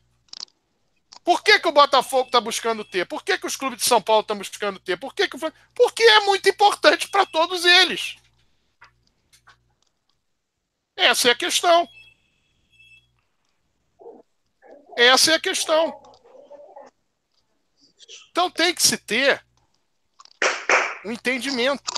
Por 1.23 1.43
que, 1.43 1.59
que 1.59 1.69
o 1.69 1.73
Botafogo 1.73 2.27
está 2.27 2.41
buscando 2.41 2.85
ter? 2.85 3.07
Por 3.07 3.23
que, 3.23 3.39
que 3.39 3.47
os 3.47 3.57
clubes 3.57 3.79
de 3.79 3.85
São 3.85 4.01
Paulo 4.01 4.21
estão 4.21 4.37
buscando 4.37 4.79
ter? 4.79 4.99
Por 4.99 5.15
que, 5.15 5.29
que 5.29 5.37
o... 5.37 5.53
Porque 5.75 6.03
é 6.03 6.21
muito 6.21 6.49
importante 6.49 7.09
para 7.09 7.25
todos 7.25 7.65
eles. 7.65 8.17
Essa 10.97 11.29
é 11.29 11.33
a 11.33 11.35
questão. 11.35 11.89
Essa 14.97 15.33
é 15.33 15.35
a 15.35 15.41
questão. 15.41 16.01
Então 18.31 18.51
tem 18.51 18.75
que 18.75 18.83
se 18.83 18.99
ter 18.99 19.45
um 21.05 21.11
entendimento. 21.13 21.93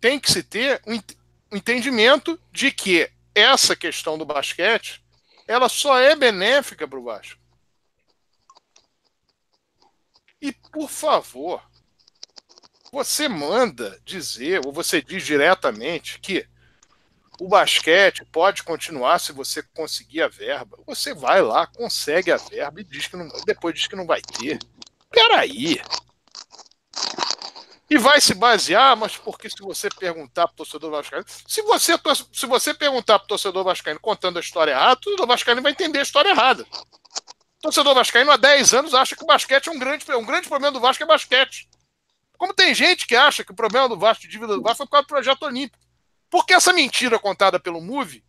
Tem 0.00 0.18
que 0.18 0.30
se 0.30 0.42
ter 0.42 0.82
um 0.86 0.94
entendimento 1.52 2.40
de 2.50 2.70
que 2.70 3.10
essa 3.34 3.74
questão 3.76 4.16
do 4.16 4.24
basquete 4.24 5.02
ela 5.46 5.68
só 5.68 5.98
é 5.98 6.14
benéfica 6.14 6.86
para 6.86 6.98
o 6.98 7.02
Vasco. 7.02 7.40
E, 10.40 10.52
por 10.52 10.88
favor, 10.88 11.60
você 12.92 13.28
manda 13.28 14.00
dizer, 14.04 14.64
ou 14.64 14.72
você 14.72 15.02
diz 15.02 15.24
diretamente, 15.24 16.20
que 16.20 16.48
o 17.40 17.48
basquete 17.48 18.24
pode 18.26 18.62
continuar 18.62 19.18
se 19.18 19.32
você 19.32 19.62
conseguir 19.74 20.22
a 20.22 20.28
verba. 20.28 20.78
Você 20.86 21.12
vai 21.12 21.42
lá, 21.42 21.66
consegue 21.66 22.30
a 22.30 22.36
verba 22.36 22.80
e 22.80 22.84
diz 22.84 23.06
que 23.06 23.16
não, 23.16 23.28
depois 23.44 23.74
diz 23.74 23.86
que 23.86 23.96
não 23.96 24.06
vai 24.06 24.20
ter. 24.22 24.58
Peraí. 25.10 25.80
E 27.90 27.98
vai 27.98 28.20
se 28.20 28.34
basear, 28.34 28.96
mas 28.96 29.16
porque 29.16 29.50
se 29.50 29.60
você 29.60 29.88
perguntar 29.88 30.46
para 30.46 30.52
o 30.54 30.56
torcedor 30.58 30.92
vascaíno, 30.92 31.24
se 31.26 31.60
você, 31.62 31.94
se 32.32 32.46
você 32.46 32.72
perguntar 32.72 33.18
para 33.18 33.24
o 33.24 33.28
torcedor 33.28 33.64
vascaíno 33.64 33.98
contando 33.98 34.36
a 34.36 34.40
história 34.40 34.70
errada, 34.70 34.92
o 34.92 35.00
torcedor 35.00 35.26
vascaíno 35.26 35.60
vai 35.60 35.72
entender 35.72 35.98
a 35.98 36.02
história 36.02 36.30
errada. 36.30 36.64
O 37.58 37.62
torcedor 37.62 37.92
vascaíno 37.94 38.30
há 38.30 38.36
10 38.36 38.74
anos 38.74 38.94
acha 38.94 39.16
que 39.16 39.24
o 39.24 39.26
basquete 39.26 39.66
é 39.66 39.72
um 39.72 39.78
grande, 39.78 40.04
um 40.12 40.24
grande 40.24 40.48
problema 40.48 40.72
do 40.72 40.78
Vasco 40.80 41.02
é 41.02 41.06
basquete. 41.06 41.68
Como 42.38 42.54
tem 42.54 42.72
gente 42.74 43.08
que 43.08 43.16
acha 43.16 43.44
que 43.44 43.50
o 43.50 43.56
problema 43.56 43.88
do 43.88 43.98
Vasco, 43.98 44.22
de 44.22 44.28
dívida 44.28 44.54
do 44.54 44.62
Vasco, 44.62 44.78
foi 44.78 44.86
por 44.86 44.92
causa 44.92 45.04
do 45.04 45.08
projeto 45.08 45.42
olímpico. 45.42 45.84
Porque 46.30 46.54
essa 46.54 46.72
mentira 46.72 47.18
contada 47.18 47.58
pelo 47.58 47.80
Move 47.80 48.24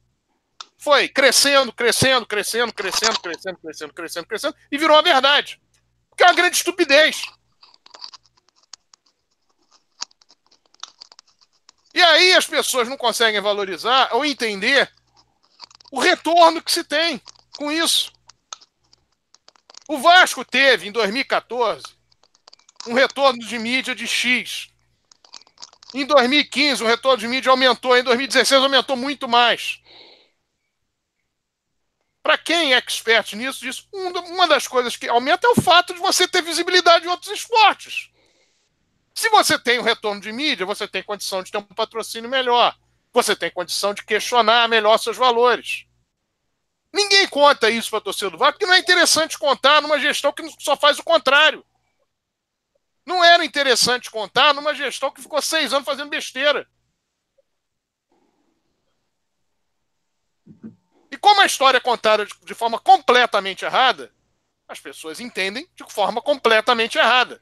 foi 0.77 1.07
crescendo, 1.07 1.71
crescendo, 1.71 2.25
crescendo, 2.25 2.73
crescendo, 2.73 3.19
crescendo, 3.21 3.59
crescendo, 3.59 3.93
crescendo, 3.93 4.27
crescendo, 4.27 4.55
e 4.71 4.77
virou 4.77 4.97
uma 4.97 5.03
verdade. 5.03 5.61
Porque 6.09 6.23
é 6.23 6.25
uma 6.25 6.33
grande 6.33 6.57
estupidez. 6.57 7.21
E 11.93 12.01
aí 12.01 12.33
as 12.33 12.47
pessoas 12.47 12.87
não 12.87 12.97
conseguem 12.97 13.41
valorizar 13.41 14.09
ou 14.13 14.25
entender 14.25 14.91
o 15.91 15.99
retorno 15.99 16.61
que 16.61 16.71
se 16.71 16.83
tem 16.83 17.21
com 17.57 17.71
isso. 17.71 18.11
O 19.87 19.97
Vasco 19.97 20.45
teve, 20.45 20.87
em 20.87 20.91
2014, 20.91 21.83
um 22.87 22.93
retorno 22.93 23.39
de 23.39 23.59
mídia 23.59 23.93
de 23.93 24.07
X. 24.07 24.69
Em 25.93 26.05
2015, 26.05 26.81
o 26.83 26.87
retorno 26.87 27.17
de 27.17 27.27
mídia 27.27 27.49
aumentou. 27.49 27.97
Em 27.97 28.03
2016, 28.03 28.63
aumentou 28.63 28.95
muito 28.95 29.27
mais. 29.27 29.81
Para 32.23 32.37
quem 32.37 32.73
é 32.73 32.77
expert 32.77 33.33
nisso, 33.33 33.59
diz, 33.61 33.85
uma 33.91 34.47
das 34.47 34.67
coisas 34.67 34.95
que 34.95 35.09
aumenta 35.09 35.47
é 35.47 35.49
o 35.49 35.61
fato 35.61 35.93
de 35.93 35.99
você 35.99 36.27
ter 36.27 36.41
visibilidade 36.41 37.05
em 37.05 37.09
outros 37.09 37.31
esportes. 37.31 38.10
Se 39.13 39.29
você 39.29 39.59
tem 39.59 39.77
o 39.77 39.81
um 39.81 39.85
retorno 39.85 40.21
de 40.21 40.31
mídia, 40.31 40.65
você 40.65 40.87
tem 40.87 41.03
condição 41.03 41.43
de 41.43 41.51
ter 41.51 41.57
um 41.57 41.63
patrocínio 41.63 42.29
melhor. 42.29 42.75
Você 43.13 43.35
tem 43.35 43.51
condição 43.51 43.93
de 43.93 44.03
questionar 44.03 44.69
melhor 44.69 44.97
seus 44.97 45.17
valores. 45.17 45.85
Ninguém 46.93 47.27
conta 47.27 47.69
isso 47.69 47.89
para 47.89 47.99
a 47.99 48.03
torcida 48.03 48.29
do 48.29 48.37
Vasco, 48.37 48.53
porque 48.53 48.65
não 48.65 48.73
é 48.73 48.79
interessante 48.79 49.37
contar 49.37 49.81
numa 49.81 49.99
gestão 49.99 50.31
que 50.31 50.43
só 50.59 50.75
faz 50.75 50.99
o 50.99 51.03
contrário. 51.03 51.65
Não 53.05 53.23
era 53.23 53.43
interessante 53.43 54.11
contar 54.11 54.53
numa 54.53 54.73
gestão 54.75 55.11
que 55.11 55.21
ficou 55.21 55.41
seis 55.41 55.73
anos 55.73 55.85
fazendo 55.85 56.09
besteira. 56.09 56.67
E 61.09 61.17
como 61.17 61.41
a 61.41 61.45
história 61.45 61.77
é 61.77 61.81
contada 61.81 62.25
de, 62.25 62.33
de 62.43 62.53
forma 62.53 62.79
completamente 62.79 63.65
errada, 63.65 64.13
as 64.67 64.79
pessoas 64.79 65.19
entendem 65.19 65.67
de 65.75 65.83
forma 65.91 66.21
completamente 66.21 66.97
errada. 66.97 67.41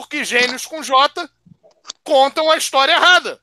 Porque 0.00 0.24
gênios 0.24 0.64
com 0.64 0.82
J 0.82 1.28
contam 2.02 2.50
a 2.50 2.56
história 2.56 2.92
errada. 2.92 3.38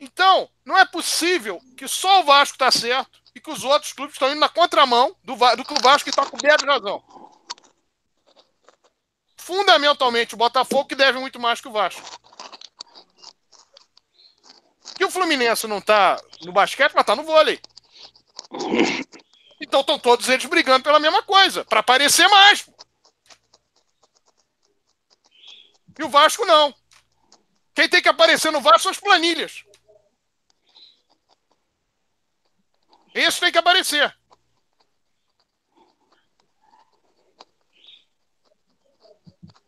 Então, 0.00 0.48
não 0.64 0.78
é 0.78 0.86
possível 0.86 1.60
que 1.76 1.86
só 1.86 2.22
o 2.22 2.24
Vasco 2.24 2.54
está 2.54 2.70
certo 2.70 3.22
e 3.34 3.40
que 3.40 3.50
os 3.50 3.62
outros 3.62 3.92
clubes 3.92 4.14
estão 4.14 4.30
indo 4.30 4.40
na 4.40 4.48
contramão 4.48 5.14
do, 5.22 5.36
do 5.54 5.66
que 5.66 5.74
o 5.74 5.82
Vasco 5.82 6.08
está 6.08 6.24
coberto 6.24 6.64
de 6.64 6.70
razão. 6.70 7.04
fundamentalmente 9.36 10.32
o 10.32 10.38
Botafogo, 10.38 10.86
que 10.86 10.94
deve 10.94 11.18
muito 11.18 11.38
mais 11.38 11.60
que 11.60 11.68
o 11.68 11.72
Vasco. 11.72 12.00
Que 14.96 15.04
o 15.04 15.10
Fluminense 15.10 15.66
não 15.66 15.76
está 15.76 16.18
no 16.40 16.52
basquete, 16.52 16.92
mas 16.94 17.02
está 17.02 17.14
no 17.14 17.22
vôlei. 17.22 17.60
Então 19.62 19.80
estão 19.80 19.96
todos 19.96 20.28
eles 20.28 20.44
brigando 20.46 20.82
pela 20.82 20.98
mesma 20.98 21.22
coisa, 21.22 21.64
para 21.64 21.78
aparecer 21.78 22.26
mais. 22.26 22.68
E 25.96 26.02
o 26.02 26.08
Vasco 26.08 26.44
não. 26.44 26.74
Quem 27.72 27.88
tem 27.88 28.02
que 28.02 28.08
aparecer 28.08 28.50
no 28.50 28.60
Vasco 28.60 28.80
são 28.80 28.90
as 28.90 28.98
planilhas. 28.98 29.64
Esse 33.14 33.38
tem 33.38 33.52
que 33.52 33.58
aparecer. 33.58 34.12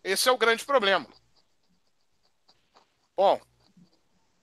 Esse 0.03 0.29
é 0.29 0.33
o 0.33 0.37
grande 0.37 0.65
problema. 0.65 1.07
Bom, 3.17 3.41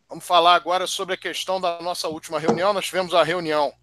vamos 0.08 0.26
falar 0.26 0.56
agora 0.56 0.88
sobre 0.88 1.16
a 1.16 1.18
questão 1.18 1.60
da 1.60 1.82
nossa 1.82 2.08
última 2.08 2.40
reunião. 2.40 2.72
Nós 2.72 2.86
tivemos 2.86 3.14
a 3.14 3.22
reunião 3.22 3.81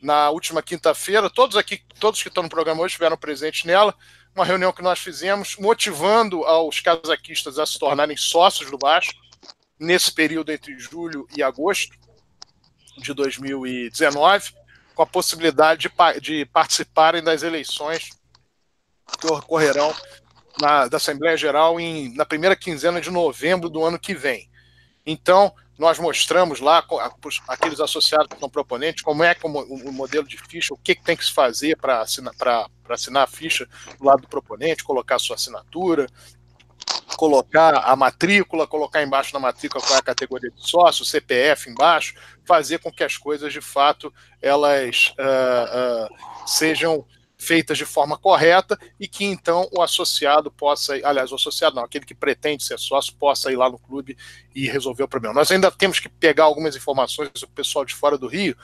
na 0.00 0.30
última 0.30 0.62
quinta-feira. 0.62 1.30
Todos 1.30 1.56
aqui, 1.56 1.82
todos 1.98 2.22
que 2.22 2.28
estão 2.28 2.42
no 2.42 2.48
programa 2.48 2.80
hoje 2.80 2.92
estiveram 2.92 3.16
presentes 3.16 3.64
nela. 3.64 3.94
Uma 4.34 4.44
reunião 4.44 4.72
que 4.72 4.82
nós 4.82 4.98
fizemos 4.98 5.56
motivando 5.56 6.44
aos 6.44 6.80
casaquistas 6.80 7.58
a 7.58 7.66
se 7.66 7.78
tornarem 7.78 8.16
sócios 8.16 8.70
do 8.70 8.78
Vasco 8.78 9.14
nesse 9.78 10.12
período 10.12 10.52
entre 10.52 10.78
julho 10.78 11.26
e 11.36 11.42
agosto 11.42 11.96
de 12.98 13.12
2019, 13.12 14.54
com 14.94 15.02
a 15.02 15.06
possibilidade 15.06 15.88
de, 15.88 16.20
de 16.20 16.46
participarem 16.46 17.22
das 17.22 17.42
eleições 17.42 18.10
que 19.20 19.26
ocorrerão 19.26 19.94
na, 20.60 20.88
da 20.88 20.96
Assembleia 20.96 21.36
Geral 21.36 21.78
em, 21.78 22.14
na 22.14 22.24
primeira 22.24 22.56
quinzena 22.56 23.00
de 23.00 23.10
novembro 23.10 23.68
do 23.68 23.84
ano 23.84 23.98
que 23.98 24.14
vem. 24.14 24.50
Então, 25.04 25.54
nós 25.78 25.98
mostramos 25.98 26.60
lá 26.60 26.84
aqueles 27.48 27.80
associados 27.80 28.28
que 28.28 28.38
são 28.38 28.48
proponentes 28.48 29.02
como 29.02 29.22
é 29.22 29.34
como 29.34 29.60
o 29.60 29.92
modelo 29.92 30.26
de 30.26 30.38
ficha, 30.38 30.72
o 30.72 30.78
que, 30.78 30.94
que 30.94 31.02
tem 31.02 31.16
que 31.16 31.24
se 31.24 31.32
fazer 31.32 31.76
para 31.76 32.00
assinar, 32.00 32.34
assinar 32.88 33.24
a 33.24 33.26
ficha 33.26 33.68
do 33.98 34.04
lado 34.04 34.22
do 34.22 34.28
proponente, 34.28 34.82
colocar 34.82 35.18
sua 35.18 35.36
assinatura, 35.36 36.06
colocar 37.16 37.74
a 37.74 37.96
matrícula, 37.96 38.66
colocar 38.66 39.02
embaixo 39.02 39.32
na 39.34 39.40
matrícula 39.40 39.82
qual 39.82 39.96
é 39.96 39.98
a 39.98 40.02
categoria 40.02 40.50
de 40.50 40.68
sócio, 40.68 41.04
CPF 41.04 41.70
embaixo, 41.70 42.14
fazer 42.44 42.78
com 42.78 42.92
que 42.92 43.04
as 43.04 43.16
coisas 43.16 43.52
de 43.52 43.60
fato 43.60 44.12
elas 44.40 45.14
uh, 45.18 46.04
uh, 46.06 46.48
sejam 46.48 47.06
feitas 47.46 47.78
de 47.78 47.84
forma 47.84 48.18
correta 48.18 48.76
e 48.98 49.06
que 49.06 49.24
então 49.24 49.68
o 49.72 49.80
associado 49.80 50.50
possa, 50.50 50.94
aliás, 51.04 51.30
o 51.30 51.36
associado 51.36 51.76
não, 51.76 51.84
aquele 51.84 52.04
que 52.04 52.14
pretende 52.14 52.64
ser 52.64 52.78
sócio 52.78 53.14
possa 53.14 53.52
ir 53.52 53.56
lá 53.56 53.70
no 53.70 53.78
clube 53.78 54.16
e 54.54 54.66
resolver 54.66 55.04
o 55.04 55.08
problema. 55.08 55.34
Nós 55.34 55.50
ainda 55.50 55.70
temos 55.70 56.00
que 56.00 56.08
pegar 56.08 56.44
algumas 56.44 56.74
informações 56.74 57.30
do 57.30 57.48
pessoal 57.48 57.84
de 57.84 57.94
fora 57.94 58.18
do 58.18 58.26
Rio, 58.26 58.56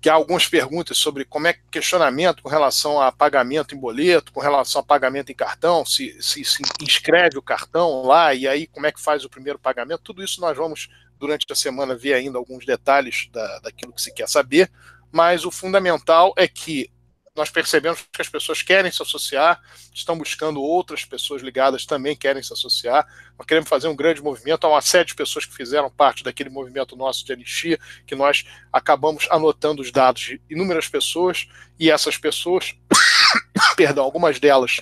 que 0.00 0.08
há 0.08 0.14
algumas 0.14 0.46
perguntas 0.46 0.96
sobre 0.96 1.24
como 1.24 1.48
é 1.48 1.56
questionamento 1.70 2.42
com 2.42 2.48
relação 2.48 3.00
a 3.00 3.10
pagamento 3.10 3.74
em 3.74 3.78
boleto, 3.78 4.32
com 4.32 4.40
relação 4.40 4.80
a 4.80 4.84
pagamento 4.84 5.30
em 5.30 5.34
cartão, 5.34 5.84
se, 5.84 6.16
se, 6.22 6.44
se 6.44 6.62
inscreve 6.80 7.36
o 7.36 7.42
cartão 7.42 8.02
lá 8.02 8.32
e 8.32 8.46
aí 8.46 8.66
como 8.66 8.86
é 8.86 8.92
que 8.92 9.02
faz 9.02 9.24
o 9.24 9.28
primeiro 9.28 9.58
pagamento, 9.58 10.02
tudo 10.02 10.22
isso 10.22 10.40
nós 10.40 10.56
vamos 10.56 10.88
durante 11.18 11.44
a 11.50 11.54
semana 11.54 11.96
ver 11.96 12.14
ainda 12.14 12.38
alguns 12.38 12.64
detalhes 12.64 13.28
da, 13.32 13.58
daquilo 13.58 13.92
que 13.92 14.00
se 14.00 14.14
quer 14.14 14.28
saber, 14.28 14.70
mas 15.10 15.44
o 15.44 15.50
fundamental 15.50 16.32
é 16.36 16.46
que 16.46 16.90
nós 17.38 17.50
percebemos 17.50 18.04
que 18.12 18.20
as 18.20 18.28
pessoas 18.28 18.62
querem 18.62 18.90
se 18.90 19.00
associar, 19.00 19.60
estão 19.94 20.18
buscando 20.18 20.60
outras 20.60 21.04
pessoas 21.04 21.40
ligadas 21.40 21.86
também 21.86 22.16
querem 22.16 22.42
se 22.42 22.52
associar. 22.52 23.06
Nós 23.38 23.46
queremos 23.46 23.68
fazer 23.68 23.86
um 23.86 23.94
grande 23.94 24.20
movimento. 24.20 24.66
Há 24.66 24.70
uma 24.70 24.80
série 24.82 25.06
de 25.06 25.14
pessoas 25.14 25.46
que 25.46 25.54
fizeram 25.54 25.88
parte 25.88 26.24
daquele 26.24 26.50
movimento 26.50 26.96
nosso 26.96 27.24
de 27.24 27.32
anistia, 27.32 27.78
que 28.04 28.16
nós 28.16 28.44
acabamos 28.72 29.28
anotando 29.30 29.80
os 29.80 29.92
dados 29.92 30.22
de 30.22 30.42
inúmeras 30.50 30.88
pessoas, 30.88 31.46
e 31.78 31.92
essas 31.92 32.18
pessoas, 32.18 32.74
perdão, 33.76 34.04
algumas 34.04 34.40
delas 34.40 34.80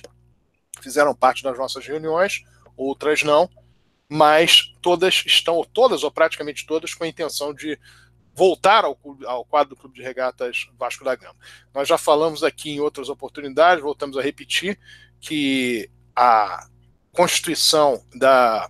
fizeram 0.81 1.13
parte 1.13 1.43
das 1.43 1.57
nossas 1.59 1.85
reuniões, 1.85 2.43
outras 2.75 3.21
não, 3.21 3.47
mas 4.09 4.73
todas 4.81 5.23
estão, 5.27 5.63
todas 5.71 6.03
ou 6.03 6.09
praticamente 6.09 6.65
todas, 6.65 6.95
com 6.95 7.03
a 7.03 7.07
intenção 7.07 7.53
de 7.53 7.77
voltar 8.37 8.85
ao, 8.85 8.95
ao, 9.25 9.43
quadro 9.43 9.73
do 9.73 9.75
Clube 9.75 9.95
de 9.95 10.03
Regatas 10.03 10.69
Vasco 10.77 11.03
da 11.03 11.15
Gama. 11.15 11.35
Nós 11.73 11.87
já 11.87 11.97
falamos 11.97 12.43
aqui 12.43 12.69
em 12.69 12.79
outras 12.79 13.09
oportunidades, 13.09 13.83
voltamos 13.83 14.15
a 14.15 14.21
repetir 14.21 14.79
que 15.19 15.89
a 16.15 16.67
Constituição 17.11 17.99
da, 18.13 18.69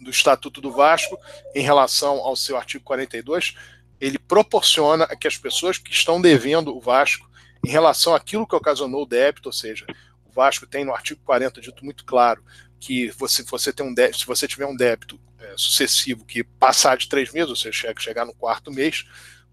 do 0.00 0.10
Estatuto 0.10 0.60
do 0.60 0.72
Vasco, 0.72 1.16
em 1.54 1.62
relação 1.62 2.16
ao 2.16 2.34
seu 2.34 2.56
artigo 2.56 2.82
42, 2.82 3.54
ele 4.00 4.18
proporciona 4.18 5.06
que 5.06 5.28
as 5.28 5.38
pessoas 5.38 5.78
que 5.78 5.92
estão 5.92 6.20
devendo 6.20 6.76
o 6.76 6.80
Vasco, 6.80 7.30
em 7.64 7.70
relação 7.70 8.16
àquilo 8.16 8.48
que 8.48 8.56
ocasionou 8.56 9.04
o 9.04 9.06
débito, 9.06 9.48
ou 9.48 9.52
seja, 9.52 9.86
o 10.24 10.32
Vasco 10.32 10.66
tem 10.66 10.84
no 10.84 10.92
artigo 10.92 11.20
40 11.24 11.60
dito 11.60 11.84
muito 11.84 12.04
claro 12.04 12.42
que 12.80 13.12
você, 13.12 13.44
você 13.44 13.72
tem 13.72 13.86
um 13.86 13.94
débito, 13.94 14.18
se 14.18 14.26
você 14.26 14.48
tiver 14.48 14.66
um 14.66 14.74
débito 14.74 15.20
é, 15.42 15.54
sucessivo 15.56 16.24
que 16.24 16.44
passar 16.44 16.96
de 16.96 17.08
três 17.08 17.32
meses, 17.32 17.50
ou 17.50 17.56
seja, 17.56 17.72
chega, 17.72 18.00
chegar 18.00 18.24
no 18.24 18.34
quarto 18.34 18.70
mês, 18.70 19.04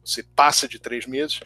você 0.04 0.24
passa 0.24 0.68
de 0.68 0.80
três 0.80 1.06
meses, 1.06 1.40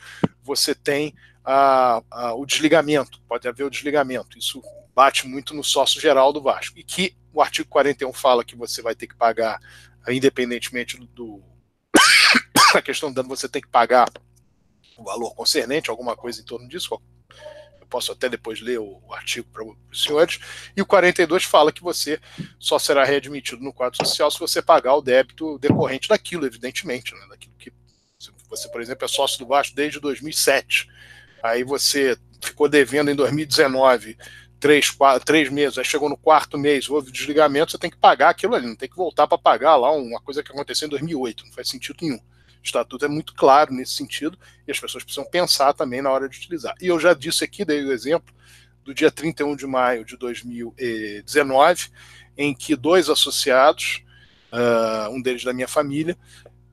você 0.43 0.75
tem 0.75 1.13
a, 1.43 2.01
a, 2.09 2.33
o 2.33 2.45
desligamento, 2.45 3.21
pode 3.27 3.47
haver 3.47 3.63
o 3.63 3.69
desligamento. 3.69 4.37
Isso 4.37 4.61
bate 4.95 5.27
muito 5.27 5.53
no 5.53 5.63
sócio 5.63 5.99
geral 5.99 6.31
do 6.31 6.41
Vasco. 6.41 6.77
E 6.77 6.83
que 6.83 7.15
o 7.33 7.41
artigo 7.41 7.67
41 7.69 8.13
fala 8.13 8.43
que 8.43 8.55
você 8.55 8.81
vai 8.81 8.95
ter 8.95 9.07
que 9.07 9.15
pagar, 9.15 9.59
independentemente 10.07 10.97
do. 10.97 11.07
do 11.07 11.43
a 12.75 12.81
questão 12.81 13.09
do 13.09 13.15
dano, 13.15 13.29
você 13.29 13.49
tem 13.49 13.61
que 13.61 13.67
pagar 13.67 14.09
o 14.97 15.03
valor 15.03 15.33
concernente, 15.35 15.89
alguma 15.89 16.15
coisa 16.15 16.41
em 16.41 16.45
torno 16.45 16.67
disso, 16.67 17.01
posso 17.93 18.11
até 18.11 18.27
depois 18.27 18.59
ler 18.59 18.79
o, 18.79 18.99
artigo 19.11 19.47
para 19.53 19.63
os 19.63 20.03
senhores, 20.03 20.39
e 20.75 20.81
o 20.81 20.85
42 20.85 21.43
fala 21.43 21.71
que 21.71 21.83
você 21.83 22.19
só 22.57 22.79
será 22.79 23.03
readmitido 23.05 23.63
no 23.63 23.71
quadro 23.71 24.03
social 24.03 24.31
se 24.31 24.39
você 24.39 24.63
pagar 24.63 24.95
o 24.95 25.01
débito 25.01 25.59
decorrente 25.59 26.09
daquilo, 26.09 26.47
evidentemente, 26.47 27.13
né, 27.13 27.27
daquilo 27.29 27.53
que 27.59 27.71
você, 28.49 28.67
por 28.69 28.81
exemplo, 28.81 29.05
é 29.05 29.07
sócio 29.07 29.37
do 29.37 29.45
Vasco 29.45 29.75
desde 29.75 29.99
2007, 29.99 30.89
aí 31.43 31.63
você 31.63 32.17
ficou 32.41 32.67
devendo 32.67 33.11
em 33.11 33.15
2019 33.15 34.17
três, 34.59 34.89
quatro, 34.89 35.23
três 35.23 35.49
meses, 35.49 35.77
aí 35.77 35.85
chegou 35.85 36.09
no 36.09 36.17
quarto 36.17 36.57
mês, 36.57 36.89
houve 36.89 37.11
desligamento, 37.11 37.71
você 37.71 37.77
tem 37.77 37.91
que 37.91 37.97
pagar 37.97 38.29
aquilo 38.29 38.55
ali, 38.55 38.65
não 38.65 38.75
tem 38.75 38.89
que 38.89 38.95
voltar 38.95 39.27
para 39.27 39.37
pagar 39.37 39.75
lá 39.75 39.91
uma 39.91 40.19
coisa 40.19 40.41
que 40.41 40.51
aconteceu 40.51 40.87
em 40.87 40.89
2008, 40.89 41.45
não 41.45 41.53
faz 41.53 41.69
sentido 41.69 41.97
nenhum. 42.01 42.19
Estatuto 42.63 43.05
é 43.05 43.07
muito 43.07 43.33
claro 43.33 43.73
nesse 43.73 43.93
sentido 43.93 44.37
e 44.67 44.71
as 44.71 44.79
pessoas 44.79 45.03
precisam 45.03 45.29
pensar 45.29 45.73
também 45.73 46.01
na 46.01 46.09
hora 46.09 46.29
de 46.29 46.37
utilizar. 46.37 46.73
E 46.81 46.87
eu 46.87 46.99
já 46.99 47.13
disse 47.13 47.43
aqui, 47.43 47.65
dei 47.65 47.83
o 47.83 47.91
exemplo 47.91 48.33
do 48.83 48.93
dia 48.93 49.11
31 49.11 49.55
de 49.55 49.67
maio 49.67 50.05
de 50.05 50.17
2019, 50.17 51.89
em 52.37 52.53
que 52.53 52.75
dois 52.75 53.09
associados, 53.09 54.03
uh, 54.51 55.09
um 55.09 55.21
deles 55.21 55.43
da 55.43 55.53
minha 55.53 55.67
família, 55.67 56.17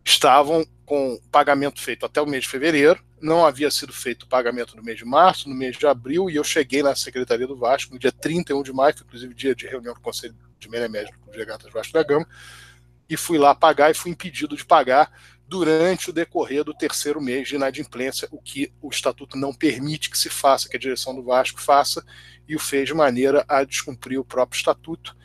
estavam 0.04 0.66
com 0.84 1.20
pagamento 1.30 1.80
feito 1.80 2.04
até 2.04 2.20
o 2.20 2.26
mês 2.26 2.44
de 2.44 2.48
fevereiro, 2.48 3.00
não 3.20 3.46
havia 3.46 3.70
sido 3.70 3.92
feito 3.92 4.24
o 4.24 4.28
pagamento 4.28 4.76
no 4.76 4.82
mês 4.82 4.98
de 4.98 5.04
março, 5.04 5.48
no 5.48 5.54
mês 5.54 5.76
de 5.76 5.86
abril, 5.86 6.30
e 6.30 6.36
eu 6.36 6.42
cheguei 6.42 6.82
na 6.82 6.94
Secretaria 6.96 7.46
do 7.46 7.56
Vasco 7.56 7.92
no 7.92 7.98
dia 7.98 8.10
31 8.10 8.62
de 8.62 8.72
maio, 8.72 8.94
inclusive 9.00 9.34
dia 9.34 9.54
de 9.54 9.66
reunião 9.66 9.94
do 9.94 10.00
Conselho 10.00 10.34
de 10.58 10.68
Média 10.68 10.88
Média 10.88 11.14
do 11.30 11.36
Regatas 11.36 11.72
Vasco 11.72 11.92
da 11.92 12.02
Gama, 12.02 12.26
e 13.08 13.16
fui 13.16 13.38
lá 13.38 13.54
pagar 13.54 13.90
e 13.90 13.94
fui 13.94 14.10
impedido 14.10 14.56
de 14.56 14.64
pagar 14.64 15.12
durante 15.50 16.10
o 16.10 16.12
decorrer 16.12 16.62
do 16.62 16.72
terceiro 16.72 17.20
mês 17.20 17.48
de 17.48 17.56
inadimplência, 17.56 18.28
o 18.30 18.40
que 18.40 18.72
o 18.80 18.88
estatuto 18.88 19.36
não 19.36 19.52
permite 19.52 20.08
que 20.08 20.16
se 20.16 20.30
faça, 20.30 20.68
que 20.68 20.76
a 20.76 20.80
direção 20.80 21.12
do 21.12 21.24
Vasco 21.24 21.60
faça, 21.60 22.04
e 22.48 22.54
o 22.54 22.58
fez 22.60 22.86
de 22.86 22.94
maneira 22.94 23.44
a 23.48 23.64
descumprir 23.64 24.20
o 24.20 24.24
próprio 24.24 24.56
estatuto. 24.56 25.16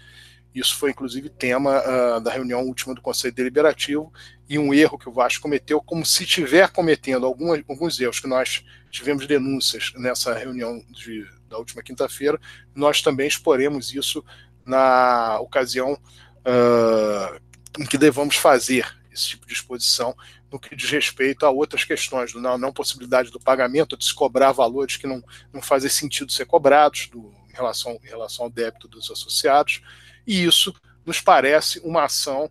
Isso 0.53 0.75
foi, 0.77 0.89
inclusive, 0.89 1.29
tema 1.29 1.79
uh, 1.79 2.19
da 2.21 2.31
reunião 2.31 2.63
última 2.63 2.95
do 2.95 3.03
Conselho 3.03 3.35
Deliberativo 3.35 4.11
e 4.49 4.57
um 4.57 4.73
erro 4.73 4.97
que 4.97 5.07
o 5.07 5.11
Vasco 5.11 5.43
cometeu, 5.43 5.79
como 5.79 6.03
se 6.03 6.23
estiver 6.23 6.71
cometendo 6.71 7.23
algumas, 7.23 7.61
alguns 7.69 7.99
erros 7.99 8.19
que 8.19 8.27
nós 8.27 8.65
tivemos 8.89 9.27
denúncias 9.27 9.93
nessa 9.95 10.33
reunião 10.33 10.83
de, 10.89 11.23
da 11.47 11.59
última 11.59 11.83
quinta-feira, 11.83 12.41
nós 12.73 12.99
também 12.99 13.27
exporemos 13.27 13.93
isso 13.93 14.25
na 14.65 15.39
ocasião 15.39 15.93
uh, 15.93 17.39
em 17.79 17.85
que 17.85 17.97
devamos 17.97 18.37
fazer 18.37 19.04
esse 19.15 19.29
tipo 19.29 19.47
de 19.47 19.53
exposição 19.53 20.15
no 20.51 20.59
que 20.59 20.75
diz 20.75 20.89
respeito 20.91 21.45
a 21.45 21.49
outras 21.49 21.83
questões, 21.83 22.33
não, 22.33 22.57
não 22.57 22.71
possibilidade 22.71 23.31
do 23.31 23.39
pagamento, 23.39 23.97
de 23.97 24.05
se 24.05 24.13
cobrar 24.13 24.51
valores 24.51 24.97
que 24.97 25.07
não, 25.07 25.23
não 25.51 25.61
fazem 25.61 25.89
sentido 25.89 26.31
ser 26.31 26.45
cobrados 26.45 27.07
do, 27.07 27.33
em, 27.49 27.53
relação, 27.53 27.99
em 28.03 28.07
relação 28.07 28.45
ao 28.45 28.51
débito 28.51 28.87
dos 28.87 29.09
associados, 29.09 29.81
e 30.27 30.43
isso 30.43 30.73
nos 31.05 31.21
parece 31.21 31.79
uma 31.79 32.03
ação 32.03 32.49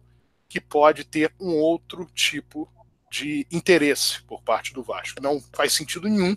que 0.49 0.61
pode 0.61 1.05
ter 1.05 1.33
um 1.41 1.51
outro 1.55 2.07
tipo 2.15 2.69
de 3.11 3.47
interesse 3.51 4.23
por 4.23 4.43
parte 4.43 4.73
do 4.73 4.83
Vasco. 4.83 5.23
Não 5.23 5.41
faz 5.53 5.73
sentido 5.73 6.09
nenhum 6.09 6.37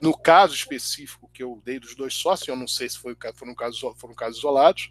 No 0.00 0.16
caso 0.16 0.54
específico 0.54 1.30
que 1.32 1.42
eu 1.42 1.62
dei 1.64 1.78
dos 1.80 1.94
dois 1.94 2.14
sócios, 2.14 2.48
eu 2.48 2.56
não 2.56 2.68
sei 2.68 2.88
se 2.88 2.98
foi, 2.98 3.16
foram, 3.34 3.54
casos, 3.54 3.80
foram 3.96 4.14
casos 4.14 4.38
isolados, 4.38 4.90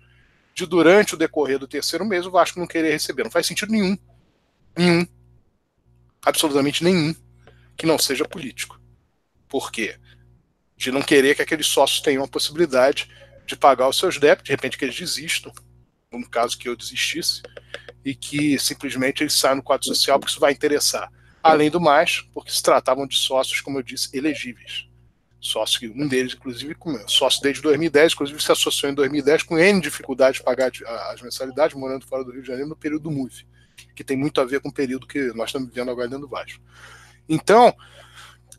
de 0.56 0.66
durante 0.66 1.14
o 1.14 1.18
decorrer 1.18 1.60
do 1.60 1.68
terceiro 1.68 2.06
mês 2.06 2.26
o 2.26 2.32
Vasco 2.32 2.60
não 2.60 2.68
querer 2.68 2.92
receber. 2.92 3.24
Não 3.24 3.32
faz 3.32 3.46
sentido 3.46 3.72
nenhum. 3.72 3.98
Nenhum. 4.76 5.08
Absolutamente 6.26 6.84
nenhum 6.84 7.14
que 7.78 7.86
não 7.86 7.98
seja 7.98 8.26
político. 8.26 8.80
Por 9.48 9.72
quê? 9.72 9.98
De 10.76 10.92
não 10.92 11.02
querer 11.02 11.36
que 11.36 11.42
aqueles 11.42 11.68
sócios 11.68 12.02
tenham 12.02 12.24
a 12.24 12.28
possibilidade 12.28 13.10
de 13.46 13.56
pagar 13.56 13.90
os 13.90 13.98
seus 13.98 14.18
débitos, 14.18 14.46
de 14.46 14.52
repente 14.52 14.78
que 14.78 14.86
eles 14.86 14.96
desistam, 14.96 15.52
no 16.12 16.30
caso 16.30 16.58
que 16.58 16.70
eu 16.70 16.76
desistisse, 16.76 17.42
e 18.06 18.16
que 18.16 18.58
simplesmente 18.60 19.24
eles 19.24 19.34
saiam 19.34 19.58
no 19.58 19.64
quadro 19.64 19.86
social 19.88 20.20
porque 20.20 20.32
isso 20.32 20.40
vai 20.40 20.52
interessar. 20.52 21.12
Além 21.42 21.70
do 21.70 21.80
mais, 21.82 22.22
porque 22.34 22.52
se 22.52 22.64
tratavam 22.64 23.06
de 23.06 23.18
sócios, 23.18 23.60
como 23.60 23.80
eu 23.80 23.84
disse, 23.84 24.16
elegíveis. 24.16 24.88
Sócio, 25.42 25.92
um 25.94 26.08
deles, 26.08 26.34
inclusive, 26.34 26.74
sócio 27.06 27.42
desde 27.42 27.62
2010, 27.62 28.14
inclusive 28.14 28.42
se 28.42 28.52
associou 28.52 28.90
em 28.90 28.96
2010 28.96 29.44
com 29.44 29.60
N 29.60 29.82
dificuldade 29.82 30.38
de 30.38 30.44
pagar 30.44 30.72
as 31.12 31.22
mensalidades, 31.22 31.76
morando 31.76 32.06
fora 32.06 32.24
do 32.24 32.32
Rio 32.32 32.42
de 32.42 32.48
Janeiro 32.48 32.70
no 32.70 32.78
período 32.78 33.04
do 33.04 33.12
MUF, 33.12 33.46
que 33.94 34.04
tem 34.04 34.18
muito 34.18 34.42
a 34.42 34.46
ver 34.46 34.60
com 34.60 34.70
o 34.70 34.74
período 34.74 35.08
que 35.08 35.34
nós 35.34 35.50
estamos 35.50 35.70
vivendo 35.70 35.92
agora 35.92 36.08
dentro 36.08 36.28
do 36.28 36.30
Vasco. 36.30 36.62
Então, 37.28 37.74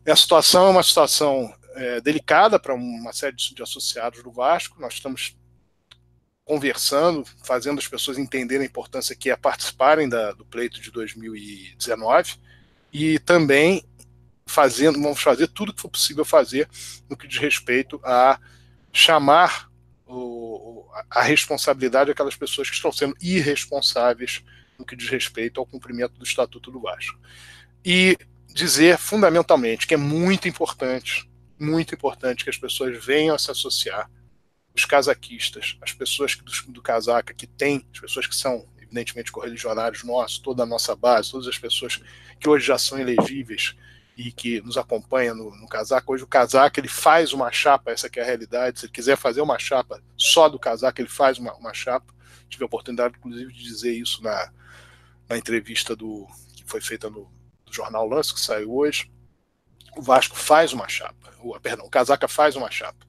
a 0.07 0.17
situação 0.17 0.67
é 0.67 0.71
uma 0.71 0.83
situação 0.83 1.55
é, 1.75 2.01
delicada 2.01 2.59
para 2.59 2.75
uma 2.75 3.13
série 3.13 3.37
de, 3.37 3.63
associados 3.63 4.23
do 4.23 4.31
Vasco. 4.31 4.81
Nós 4.81 4.95
estamos 4.95 5.37
conversando, 6.45 7.25
fazendo 7.43 7.79
as 7.79 7.89
pessoas 7.89 8.19
entenderem 8.19 8.67
a 8.67 8.69
importância 8.69 9.17
que 9.17 9.31
é 9.31 9.37
participarem 9.37 10.09
da, 10.09 10.33
do 10.33 10.45
pleito 10.45 10.81
de 10.81 10.91
2019 10.91 12.37
e 12.93 13.19
também 13.19 13.83
fazendo, 14.47 15.01
vamos 15.01 15.23
fazer 15.23 15.49
tudo 15.49 15.73
que 15.73 15.81
for 15.81 15.89
possível 15.89 16.25
fazer 16.25 16.69
no 17.09 17.17
que 17.17 17.27
diz 17.27 17.39
respeito 17.39 17.99
a 18.05 18.39
chamar 18.93 19.71
o, 20.07 20.87
a 21.11 21.23
responsabilidade 21.23 22.11
daquelas 22.11 22.37
pessoas 22.37 22.69
que 22.69 22.77
estão 22.77 22.93
sendo 22.93 23.17
irresponsáveis 23.23 24.45
no 24.85 24.87
que 24.87 24.95
diz 24.95 25.09
respeito 25.09 25.59
ao 25.59 25.67
cumprimento 25.67 26.13
do 26.13 26.25
Estatuto 26.25 26.71
do 26.71 26.81
Vasco. 26.81 27.19
E 27.85 28.17
dizer 28.53 28.99
fundamentalmente 28.99 29.87
que 29.87 29.95
é 29.95 29.97
muito 29.97 30.47
importante, 30.47 31.29
muito 31.59 31.95
importante 31.95 32.45
que 32.45 32.51
as 32.51 32.59
pessoas 32.59 33.03
venham 33.05 33.35
a 33.35 33.39
se 33.39 33.51
associar 33.51 34.11
os 34.75 34.85
casaquistas, 34.85 35.77
as 35.81 35.93
pessoas 35.93 36.37
do, 36.37 36.73
do 36.73 36.83
casaca 36.83 37.33
que 37.33 37.47
tem, 37.47 37.87
as 37.93 38.01
pessoas 38.01 38.27
que 38.27 38.37
são 38.37 38.67
evidentemente 38.81 39.33
correligionários 39.33 40.05
nossos, 40.05 40.39
toda 40.39 40.63
a 40.63 40.67
nossa 40.67 40.95
base, 40.95 41.31
todas 41.31 41.49
as 41.49 41.59
pessoas 41.59 42.01
que 42.39 42.49
hoje 42.49 42.67
já 42.67 42.77
são 42.77 42.99
elegíveis 42.99 43.75
e 44.17 44.31
que 44.31 44.61
nos 44.61 44.77
acompanham 44.77 45.35
no, 45.35 45.57
no 45.57 45.69
casaca. 45.69 46.11
Hoje 46.11 46.23
o 46.23 46.29
casaca 46.29 46.79
ele 46.79 46.89
faz 46.89 47.33
uma 47.33 47.51
chapa, 47.51 47.91
essa 47.91 48.09
é 48.15 48.21
a 48.21 48.25
realidade. 48.25 48.79
Se 48.79 48.87
ele 48.87 48.93
quiser 48.93 49.17
fazer 49.17 49.41
uma 49.41 49.59
chapa 49.59 50.01
só 50.17 50.49
do 50.49 50.59
casaca, 50.59 51.01
ele 51.01 51.09
faz 51.09 51.39
uma, 51.39 51.55
uma 51.55 51.73
chapa. 51.73 52.13
Tive 52.49 52.65
a 52.65 52.67
oportunidade, 52.67 53.15
inclusive, 53.19 53.53
de 53.53 53.63
dizer 53.63 53.93
isso 53.93 54.23
na, 54.23 54.53
na 55.29 55.37
entrevista 55.37 55.95
do 55.97 56.27
que 56.55 56.65
foi 56.67 56.81
feita 56.81 57.09
no, 57.11 57.31
jornal 57.75 58.09
Lance, 58.09 58.33
que 58.33 58.41
saiu 58.41 58.75
hoje. 58.75 59.11
O 59.97 60.03
Vasco 60.03 60.37
faz 60.37 60.73
uma 60.73 60.89
chapa, 60.89 61.33
o, 61.41 61.59
perdão, 61.61 61.87
o 61.87 61.91
casaca 61.91 62.27
faz 62.27 62.57
uma 62.57 62.71
chapa 62.71 63.07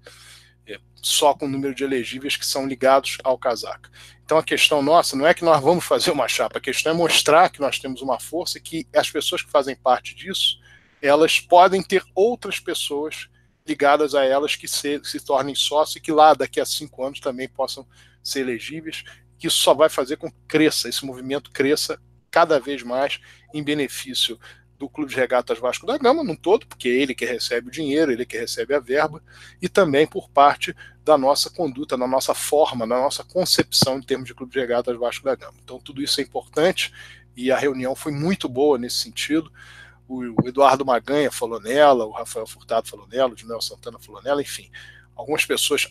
é, 0.67 0.79
só 0.95 1.33
com 1.33 1.45
o 1.45 1.49
número 1.49 1.73
de 1.73 1.83
elegíveis 1.83 2.35
que 2.35 2.45
são 2.45 2.67
ligados 2.67 3.17
ao 3.23 3.37
casaca. 3.37 3.89
Então 4.23 4.37
a 4.37 4.43
questão 4.43 4.81
nossa 4.81 5.15
não 5.15 5.25
é 5.25 5.33
que 5.33 5.45
nós 5.45 5.61
vamos 5.61 5.85
fazer 5.85 6.11
uma 6.11 6.27
chapa, 6.27 6.57
a 6.57 6.61
questão 6.61 6.91
é 6.91 6.95
mostrar 6.95 7.49
que 7.49 7.59
nós 7.59 7.79
temos 7.79 8.01
uma 8.01 8.19
força 8.19 8.57
e 8.57 8.61
que 8.61 8.87
as 8.93 9.09
pessoas 9.09 9.41
que 9.41 9.51
fazem 9.51 9.75
parte 9.75 10.15
disso, 10.15 10.59
elas 11.01 11.39
podem 11.39 11.81
ter 11.81 12.03
outras 12.13 12.59
pessoas 12.59 13.29
ligadas 13.67 14.13
a 14.13 14.23
elas 14.23 14.55
que 14.55 14.67
se, 14.67 15.01
se 15.03 15.19
tornem 15.19 15.55
sócios 15.55 15.95
e 15.95 15.99
que 15.99 16.11
lá 16.11 16.33
daqui 16.33 16.59
a 16.59 16.65
cinco 16.65 17.03
anos 17.03 17.19
também 17.19 17.47
possam 17.47 17.85
ser 18.23 18.41
elegíveis, 18.41 19.03
que 19.37 19.47
isso 19.47 19.57
só 19.57 19.73
vai 19.73 19.89
fazer 19.89 20.17
com 20.17 20.31
que 20.31 20.37
cresça, 20.47 20.89
esse 20.89 21.05
movimento 21.05 21.51
cresça 21.51 21.99
cada 22.31 22.59
vez 22.59 22.83
mais 22.83 23.19
em 23.53 23.63
benefício 23.63 24.39
do 24.77 24.89
Clube 24.89 25.11
de 25.11 25.15
Regatas 25.15 25.57
Vasco 25.57 25.85
da 25.85 25.97
Gama, 25.97 26.23
num 26.23 26.35
todo, 26.35 26.67
porque 26.67 26.89
é 26.89 26.91
ele 26.91 27.15
que 27.15 27.25
recebe 27.25 27.69
o 27.69 27.71
dinheiro, 27.71 28.11
ele 28.11 28.25
que 28.25 28.37
recebe 28.37 28.73
a 28.73 28.79
verba, 28.79 29.23
e 29.61 29.69
também 29.69 30.05
por 30.05 30.29
parte 30.29 30.75
da 31.03 31.17
nossa 31.17 31.49
conduta, 31.49 31.97
da 31.97 32.07
nossa 32.07 32.33
forma, 32.33 32.85
da 32.85 32.95
nossa 32.95 33.23
concepção 33.23 33.97
em 33.97 34.01
termos 34.01 34.27
de 34.27 34.33
Clube 34.33 34.51
de 34.51 34.59
Regatas 34.59 34.97
Vasco 34.97 35.23
da 35.23 35.35
Gama. 35.35 35.57
Então, 35.63 35.79
tudo 35.79 36.01
isso 36.01 36.19
é 36.19 36.23
importante 36.23 36.91
e 37.35 37.51
a 37.51 37.57
reunião 37.57 37.95
foi 37.95 38.11
muito 38.11 38.47
boa 38.47 38.77
nesse 38.77 38.97
sentido. 38.97 39.51
O 40.07 40.47
Eduardo 40.47 40.85
Maganha 40.85 41.31
falou 41.31 41.59
nela, 41.59 42.05
o 42.05 42.11
Rafael 42.11 42.45
Furtado 42.45 42.87
falou 42.87 43.07
nela, 43.07 43.31
o 43.31 43.35
Dinel 43.35 43.61
Santana 43.61 43.99
falou 43.99 44.21
nela, 44.21 44.41
enfim. 44.41 44.69
Algumas 45.15 45.45
pessoas, 45.45 45.87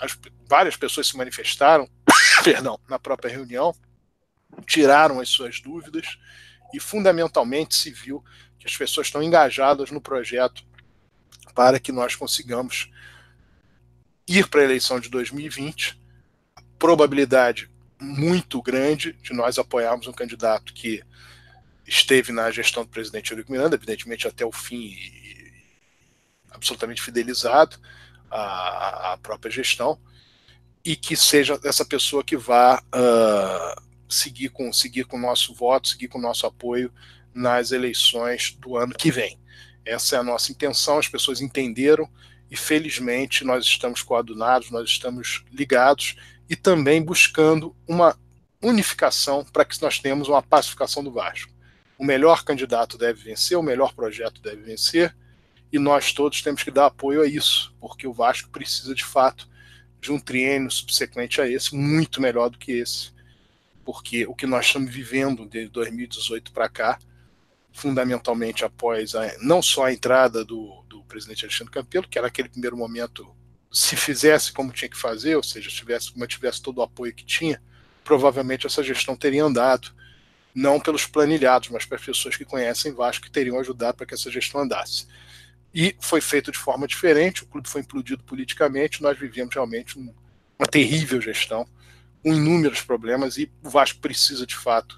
várias 0.48 0.76
pessoas 0.76 1.06
se 1.06 1.16
manifestaram, 1.16 1.88
perdão, 2.42 2.78
na 2.88 2.98
própria 2.98 3.30
reunião, 3.30 3.74
tiraram 4.66 5.20
as 5.20 5.28
suas 5.28 5.60
dúvidas 5.60 6.18
e 6.72 6.80
fundamentalmente 6.80 7.74
se 7.74 7.90
viu 7.90 8.22
que 8.58 8.66
as 8.66 8.76
pessoas 8.76 9.08
estão 9.08 9.22
engajadas 9.22 9.90
no 9.90 10.00
projeto 10.00 10.64
para 11.54 11.78
que 11.78 11.92
nós 11.92 12.14
consigamos 12.14 12.90
ir 14.26 14.48
para 14.48 14.60
a 14.60 14.64
eleição 14.64 14.98
de 14.98 15.08
2020. 15.08 16.00
A 16.56 16.62
probabilidade 16.78 17.70
muito 18.00 18.60
grande 18.60 19.12
de 19.14 19.32
nós 19.32 19.58
apoiarmos 19.58 20.06
um 20.06 20.12
candidato 20.12 20.72
que 20.72 21.02
esteve 21.86 22.32
na 22.32 22.50
gestão 22.50 22.84
do 22.84 22.88
presidente 22.90 23.30
Eurico 23.30 23.52
Miranda, 23.52 23.76
evidentemente 23.76 24.26
até 24.26 24.44
o 24.44 24.52
fim 24.52 24.86
e 24.86 25.62
absolutamente 26.50 27.02
fidelizado 27.02 27.76
à, 28.30 29.18
própria 29.22 29.50
gestão, 29.50 29.98
e 30.84 30.94
que 30.94 31.16
seja 31.16 31.58
essa 31.64 31.84
pessoa 31.84 32.22
que 32.22 32.36
vá 32.36 32.82
uh, 32.94 33.82
seguir 34.08 34.50
com 34.50 34.72
seguir 34.72 35.04
com 35.04 35.16
o 35.16 35.20
nosso 35.20 35.54
voto, 35.54 35.88
seguir 35.88 36.08
com 36.08 36.18
o 36.18 36.22
nosso 36.22 36.46
apoio 36.46 36.92
nas 37.32 37.72
eleições 37.72 38.56
do 38.60 38.76
ano 38.76 38.94
que 38.94 39.10
vem. 39.10 39.38
Essa 39.84 40.16
é 40.16 40.18
a 40.18 40.22
nossa 40.22 40.52
intenção, 40.52 40.98
as 40.98 41.08
pessoas 41.08 41.40
entenderam 41.40 42.08
e 42.50 42.56
felizmente 42.56 43.44
nós 43.44 43.64
estamos 43.64 44.02
coadunados, 44.02 44.70
nós 44.70 44.88
estamos 44.88 45.44
ligados 45.50 46.16
e 46.48 46.54
também 46.54 47.02
buscando 47.02 47.74
uma 47.88 48.16
unificação 48.62 49.44
para 49.44 49.64
que 49.64 49.80
nós 49.82 49.98
tenhamos 49.98 50.28
uma 50.28 50.42
pacificação 50.42 51.02
do 51.02 51.10
Vasco. 51.10 51.52
O 51.98 52.04
melhor 52.04 52.44
candidato 52.44 52.96
deve 52.98 53.22
vencer, 53.22 53.58
o 53.58 53.62
melhor 53.62 53.94
projeto 53.94 54.40
deve 54.40 54.62
vencer 54.62 55.14
e 55.72 55.78
nós 55.78 56.12
todos 56.12 56.42
temos 56.42 56.62
que 56.62 56.70
dar 56.70 56.86
apoio 56.86 57.22
a 57.22 57.26
isso, 57.26 57.74
porque 57.80 58.06
o 58.06 58.12
Vasco 58.12 58.50
precisa 58.50 58.94
de 58.94 59.04
fato 59.04 59.48
de 60.04 60.12
um 60.12 60.18
triênio 60.18 60.70
subsequente 60.70 61.40
a 61.40 61.48
esse 61.48 61.74
muito 61.74 62.20
melhor 62.20 62.50
do 62.50 62.58
que 62.58 62.72
esse, 62.72 63.10
porque 63.82 64.26
o 64.26 64.34
que 64.34 64.46
nós 64.46 64.66
estamos 64.66 64.92
vivendo 64.92 65.46
de 65.46 65.66
2018 65.68 66.52
para 66.52 66.68
cá 66.68 66.98
fundamentalmente 67.72 68.64
após 68.64 69.14
a, 69.14 69.34
não 69.40 69.62
só 69.62 69.86
a 69.86 69.92
entrada 69.92 70.44
do, 70.44 70.84
do 70.88 71.02
presidente 71.04 71.46
Alexandre 71.46 71.72
Campelo, 71.72 72.06
que 72.06 72.18
era 72.18 72.28
aquele 72.28 72.50
primeiro 72.50 72.76
momento, 72.76 73.34
se 73.72 73.96
fizesse 73.96 74.52
como 74.52 74.72
tinha 74.72 74.90
que 74.90 74.96
fazer, 74.96 75.36
ou 75.36 75.42
seja, 75.42 75.70
tivesse, 75.70 76.16
mantivesse 76.18 76.60
todo 76.60 76.78
o 76.78 76.82
apoio 76.82 77.14
que 77.14 77.24
tinha, 77.24 77.60
provavelmente 78.04 78.66
essa 78.66 78.82
gestão 78.82 79.16
teria 79.16 79.42
andado, 79.42 79.90
não 80.54 80.78
pelos 80.78 81.06
planilhados, 81.06 81.70
mas 81.70 81.86
pelas 81.86 82.04
pessoas 82.04 82.36
que 82.36 82.44
conhecem 82.44 82.92
Vasco 82.92 83.24
que 83.24 83.30
teriam 83.30 83.58
ajudado 83.58 83.96
para 83.96 84.06
que 84.06 84.14
essa 84.14 84.30
gestão 84.30 84.60
andasse. 84.60 85.06
E 85.74 85.96
foi 86.00 86.20
feito 86.20 86.52
de 86.52 86.58
forma 86.58 86.86
diferente, 86.86 87.42
o 87.42 87.46
clube 87.46 87.68
foi 87.68 87.80
implodido 87.80 88.22
politicamente, 88.22 89.02
nós 89.02 89.18
vivemos 89.18 89.54
realmente 89.54 89.98
uma 89.98 90.66
terrível 90.70 91.20
gestão, 91.20 91.66
com 92.22 92.32
inúmeros 92.32 92.80
problemas, 92.80 93.36
e 93.36 93.50
o 93.62 93.68
Vasco 93.68 93.98
precisa, 93.98 94.46
de 94.46 94.54
fato, 94.54 94.96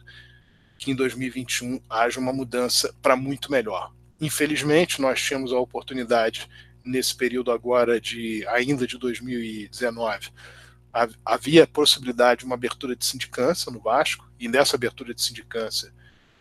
que 0.79 0.91
em 0.91 0.95
2021 0.95 1.81
haja 1.89 2.21
uma 2.21 2.33
mudança 2.33 2.95
para 3.01 3.17
muito 3.17 3.51
melhor. 3.51 3.93
Infelizmente, 4.21 5.01
nós 5.01 5.21
tínhamos 5.21 5.53
a 5.53 5.59
oportunidade 5.59 6.49
nesse 6.85 7.17
período 7.17 7.51
agora 7.51 8.01
de 8.01 8.47
ainda 8.47 8.87
de 8.87 8.97
2019 8.99 10.31
havia 11.25 11.67
possibilidade 11.67 12.41
de 12.41 12.47
uma 12.47 12.55
abertura 12.55 12.97
de 12.97 13.05
sindicância 13.05 13.71
no 13.71 13.81
Vasco 13.81 14.27
e 14.39 14.49
nessa 14.49 14.77
abertura 14.77 15.13
de 15.13 15.23
sindicância 15.23 15.93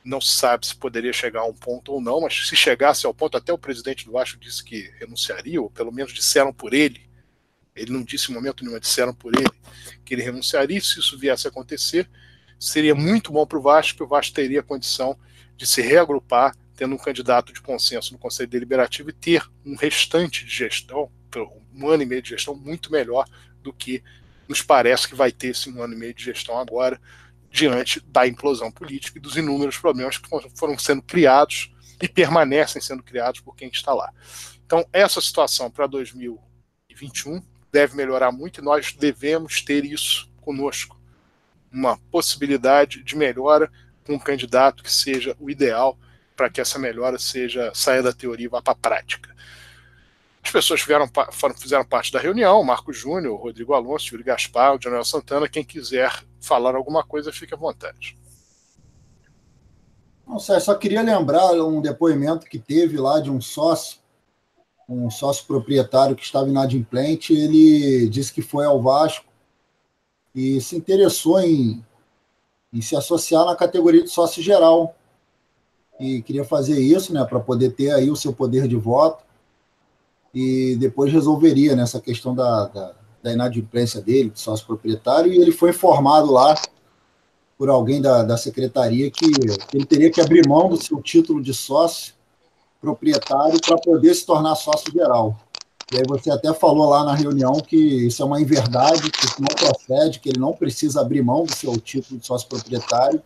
não 0.05 0.21
se 0.21 0.33
sabe 0.33 0.67
se 0.67 0.75
poderia 0.75 1.11
chegar 1.11 1.41
a 1.41 1.45
um 1.45 1.53
ponto 1.53 1.91
ou 1.91 1.99
não, 1.99 2.21
mas 2.21 2.47
se 2.47 2.55
chegasse 2.55 3.07
ao 3.07 3.13
ponto, 3.13 3.35
até 3.35 3.51
o 3.51 3.57
presidente 3.57 4.05
do 4.05 4.11
Vasco 4.11 4.39
disse 4.39 4.63
que 4.63 4.91
renunciaria, 4.99 5.59
ou 5.59 5.69
pelo 5.69 5.91
menos 5.91 6.13
disseram 6.13 6.53
por 6.53 6.75
ele, 6.75 7.09
ele 7.75 7.91
não 7.91 8.03
disse 8.03 8.31
em 8.31 8.35
momento 8.35 8.63
nenhum, 8.63 8.79
disseram 8.79 9.13
por 9.13 9.35
ele 9.35 9.49
que 10.05 10.13
ele 10.13 10.21
renunciaria, 10.21 10.79
se 10.79 10.99
isso 10.99 11.17
viesse 11.17 11.47
a 11.47 11.49
acontecer, 11.49 12.07
seria 12.59 12.93
muito 12.93 13.31
bom 13.31 13.45
para 13.47 13.57
o 13.57 13.61
Vasco, 13.61 13.97
que 13.97 14.03
o 14.03 14.07
Vasco 14.07 14.33
teria 14.33 14.61
condição 14.61 15.17
de 15.57 15.65
se 15.65 15.81
reagrupar, 15.81 16.55
tendo 16.75 16.93
um 16.93 16.97
candidato 16.97 17.51
de 17.51 17.61
consenso 17.61 18.13
no 18.13 18.19
Conselho 18.19 18.49
Deliberativo 18.49 19.09
e 19.09 19.13
ter 19.13 19.43
um 19.65 19.75
restante 19.75 20.45
de 20.45 20.51
gestão, 20.53 21.09
um 21.73 21.89
ano 21.89 22.03
e 22.03 22.05
meio 22.05 22.21
de 22.21 22.29
gestão, 22.29 22.55
muito 22.55 22.91
melhor 22.91 23.27
do 23.61 23.73
que 23.73 24.03
nos 24.47 24.61
parece 24.61 25.07
que 25.07 25.15
vai 25.15 25.31
ter 25.31 25.47
esse 25.47 25.69
um 25.69 25.81
ano 25.81 25.93
e 25.93 25.97
meio 25.97 26.13
de 26.13 26.23
gestão 26.23 26.59
agora, 26.59 27.01
diante 27.55 28.01
da 28.01 28.27
implosão 28.27 28.69
política 28.69 29.17
e 29.17 29.21
dos 29.21 29.37
inúmeros 29.37 29.77
problemas 29.77 30.17
que 30.17 30.27
foram 30.55 30.77
sendo 30.77 31.01
criados 31.01 31.73
e 32.01 32.07
permanecem 32.07 32.81
sendo 32.81 33.01
criados 33.01 33.39
por 33.39 33.55
quem 33.55 33.69
está 33.69 33.93
lá. 33.93 34.11
Então, 34.65 34.85
essa 34.91 35.21
situação 35.21 35.71
para 35.71 35.87
2021 35.87 37.41
deve 37.71 37.95
melhorar 37.95 38.29
muito 38.33 38.59
e 38.59 38.63
nós 38.63 38.91
devemos 38.91 39.61
ter 39.61 39.85
isso 39.85 40.29
conosco. 40.41 40.99
Uma 41.71 41.97
possibilidade 42.11 43.01
de 43.01 43.15
melhora 43.15 43.71
com 44.05 44.15
um 44.15 44.19
candidato 44.19 44.83
que 44.83 44.91
seja 44.91 45.33
o 45.39 45.49
ideal 45.49 45.97
para 46.35 46.49
que 46.49 46.59
essa 46.59 46.77
melhora 46.77 47.17
seja 47.17 47.71
saia 47.73 48.03
da 48.03 48.11
teoria 48.11 48.47
e 48.47 48.49
vá 48.49 48.61
para 48.61 48.73
a 48.73 48.75
prática. 48.75 49.33
As 50.45 50.51
pessoas 50.51 50.79
fizeram, 50.79 51.09
fizeram 51.59 51.83
parte 51.83 52.11
da 52.11 52.19
reunião, 52.19 52.63
Marco 52.63 52.93
Júnior, 52.93 53.41
Rodrigo 53.41 53.73
Alonso, 53.73 54.05
Júlio 54.05 54.23
Gaspar, 54.23 54.75
o 54.75 54.79
Daniel 54.79 55.03
Santana. 55.03 55.49
Quem 55.49 55.63
quiser 55.63 56.23
falar 56.39 56.75
alguma 56.75 57.03
coisa, 57.03 57.33
fique 57.33 57.55
à 57.55 57.57
vontade. 57.57 58.15
Não 60.25 60.37
sei, 60.37 60.59
só 60.59 60.75
queria 60.75 61.01
lembrar 61.01 61.51
um 61.53 61.81
depoimento 61.81 62.45
que 62.45 62.59
teve 62.59 62.95
lá 62.97 63.19
de 63.19 63.31
um 63.31 63.41
sócio, 63.41 63.97
um 64.87 65.09
sócio 65.09 65.45
proprietário 65.47 66.15
que 66.15 66.23
estava 66.23 66.47
inadimplente. 66.47 67.33
Ele 67.33 68.07
disse 68.07 68.31
que 68.31 68.43
foi 68.43 68.65
ao 68.65 68.79
Vasco 68.79 69.25
e 70.33 70.61
se 70.61 70.75
interessou 70.75 71.39
em, 71.41 71.83
em 72.71 72.81
se 72.81 72.95
associar 72.95 73.45
na 73.45 73.55
categoria 73.55 74.03
de 74.03 74.11
sócio 74.11 74.43
geral. 74.43 74.95
E 75.99 76.21
queria 76.21 76.45
fazer 76.45 76.79
isso, 76.79 77.11
né, 77.13 77.25
para 77.25 77.39
poder 77.39 77.71
ter 77.71 77.89
aí 77.89 78.11
o 78.11 78.15
seu 78.15 78.31
poder 78.31 78.67
de 78.67 78.75
voto 78.75 79.24
e 80.35 80.75
depois 80.75 81.13
resolveria 81.13 81.77
nessa 81.77 82.01
questão 82.01 82.35
da, 82.35 82.65
da, 82.65 82.91
da 83.23 83.31
inadimplência 83.31 84.01
dele, 84.01 84.31
de 84.31 84.39
sócio 84.41 84.67
proprietário, 84.67 85.31
e 85.31 85.37
ele 85.37 85.53
foi 85.53 85.69
informado 85.69 86.29
lá 86.29 86.53
por 87.57 87.69
alguém 87.69 88.01
da, 88.01 88.21
da 88.21 88.35
secretaria 88.35 89.09
que 89.09 89.25
ele 89.73 89.85
teria 89.85 90.11
que 90.11 90.19
abrir 90.19 90.45
mão 90.45 90.67
do 90.67 90.75
seu 90.75 91.01
título 91.01 91.41
de 91.41 91.53
sócio 91.53 92.13
proprietário 92.81 93.57
para 93.65 93.77
poder 93.77 94.13
se 94.13 94.25
tornar 94.25 94.55
sócio 94.55 94.91
geral. 94.91 95.37
E 95.93 95.97
aí 95.97 96.03
você 96.05 96.29
até 96.29 96.53
falou 96.53 96.89
lá 96.89 97.05
na 97.05 97.15
reunião 97.15 97.53
que 97.53 97.77
isso 97.77 98.21
é 98.21 98.25
uma 98.25 98.41
inverdade, 98.41 99.09
que 99.09 99.25
isso 99.25 99.39
não 99.39 99.55
procede, 99.55 100.19
que 100.19 100.27
ele 100.27 100.39
não 100.39 100.51
precisa 100.51 100.99
abrir 100.99 101.23
mão 101.23 101.45
do 101.45 101.55
seu 101.55 101.79
título 101.79 102.19
de 102.19 102.25
sócio 102.25 102.49
proprietário 102.49 103.21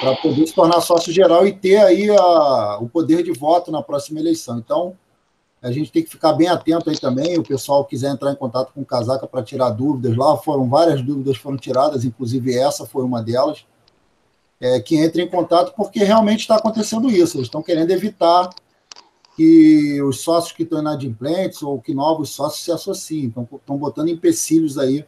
para 0.00 0.16
poder 0.16 0.46
se 0.48 0.54
tornar 0.54 0.80
sócio 0.80 1.12
geral 1.12 1.46
e 1.46 1.52
ter 1.52 1.76
aí 1.76 2.10
a, 2.10 2.78
o 2.80 2.88
poder 2.88 3.22
de 3.22 3.32
voto 3.32 3.70
na 3.70 3.82
próxima 3.82 4.18
eleição. 4.18 4.58
Então, 4.58 4.96
a 5.60 5.72
gente 5.72 5.90
tem 5.90 6.02
que 6.02 6.10
ficar 6.10 6.32
bem 6.32 6.48
atento 6.48 6.88
aí 6.88 6.98
também. 6.98 7.38
O 7.38 7.42
pessoal 7.42 7.84
quiser 7.84 8.10
entrar 8.10 8.32
em 8.32 8.36
contato 8.36 8.72
com 8.72 8.80
o 8.80 8.86
Casaca 8.86 9.26
para 9.26 9.42
tirar 9.42 9.70
dúvidas 9.70 10.16
lá, 10.16 10.36
foram 10.36 10.68
várias 10.68 11.02
dúvidas 11.02 11.36
foram 11.36 11.56
tiradas, 11.56 12.04
inclusive 12.04 12.56
essa 12.56 12.86
foi 12.86 13.04
uma 13.04 13.22
delas. 13.22 13.64
É, 14.60 14.80
que 14.80 14.96
entre 14.96 15.22
em 15.22 15.28
contato 15.28 15.72
porque 15.76 16.02
realmente 16.02 16.40
está 16.40 16.56
acontecendo 16.56 17.08
isso. 17.10 17.36
Eles 17.36 17.46
estão 17.46 17.62
querendo 17.62 17.90
evitar 17.90 18.50
que 19.36 20.02
os 20.02 20.20
sócios 20.20 20.52
que 20.52 20.64
estão 20.64 20.80
inadimplentes 20.80 21.62
ou 21.62 21.80
que 21.80 21.94
novos 21.94 22.30
sócios 22.30 22.64
se 22.64 22.72
associem. 22.72 23.26
Então, 23.26 23.48
estão 23.52 23.76
botando 23.76 24.08
empecilhos 24.08 24.76
aí 24.76 25.06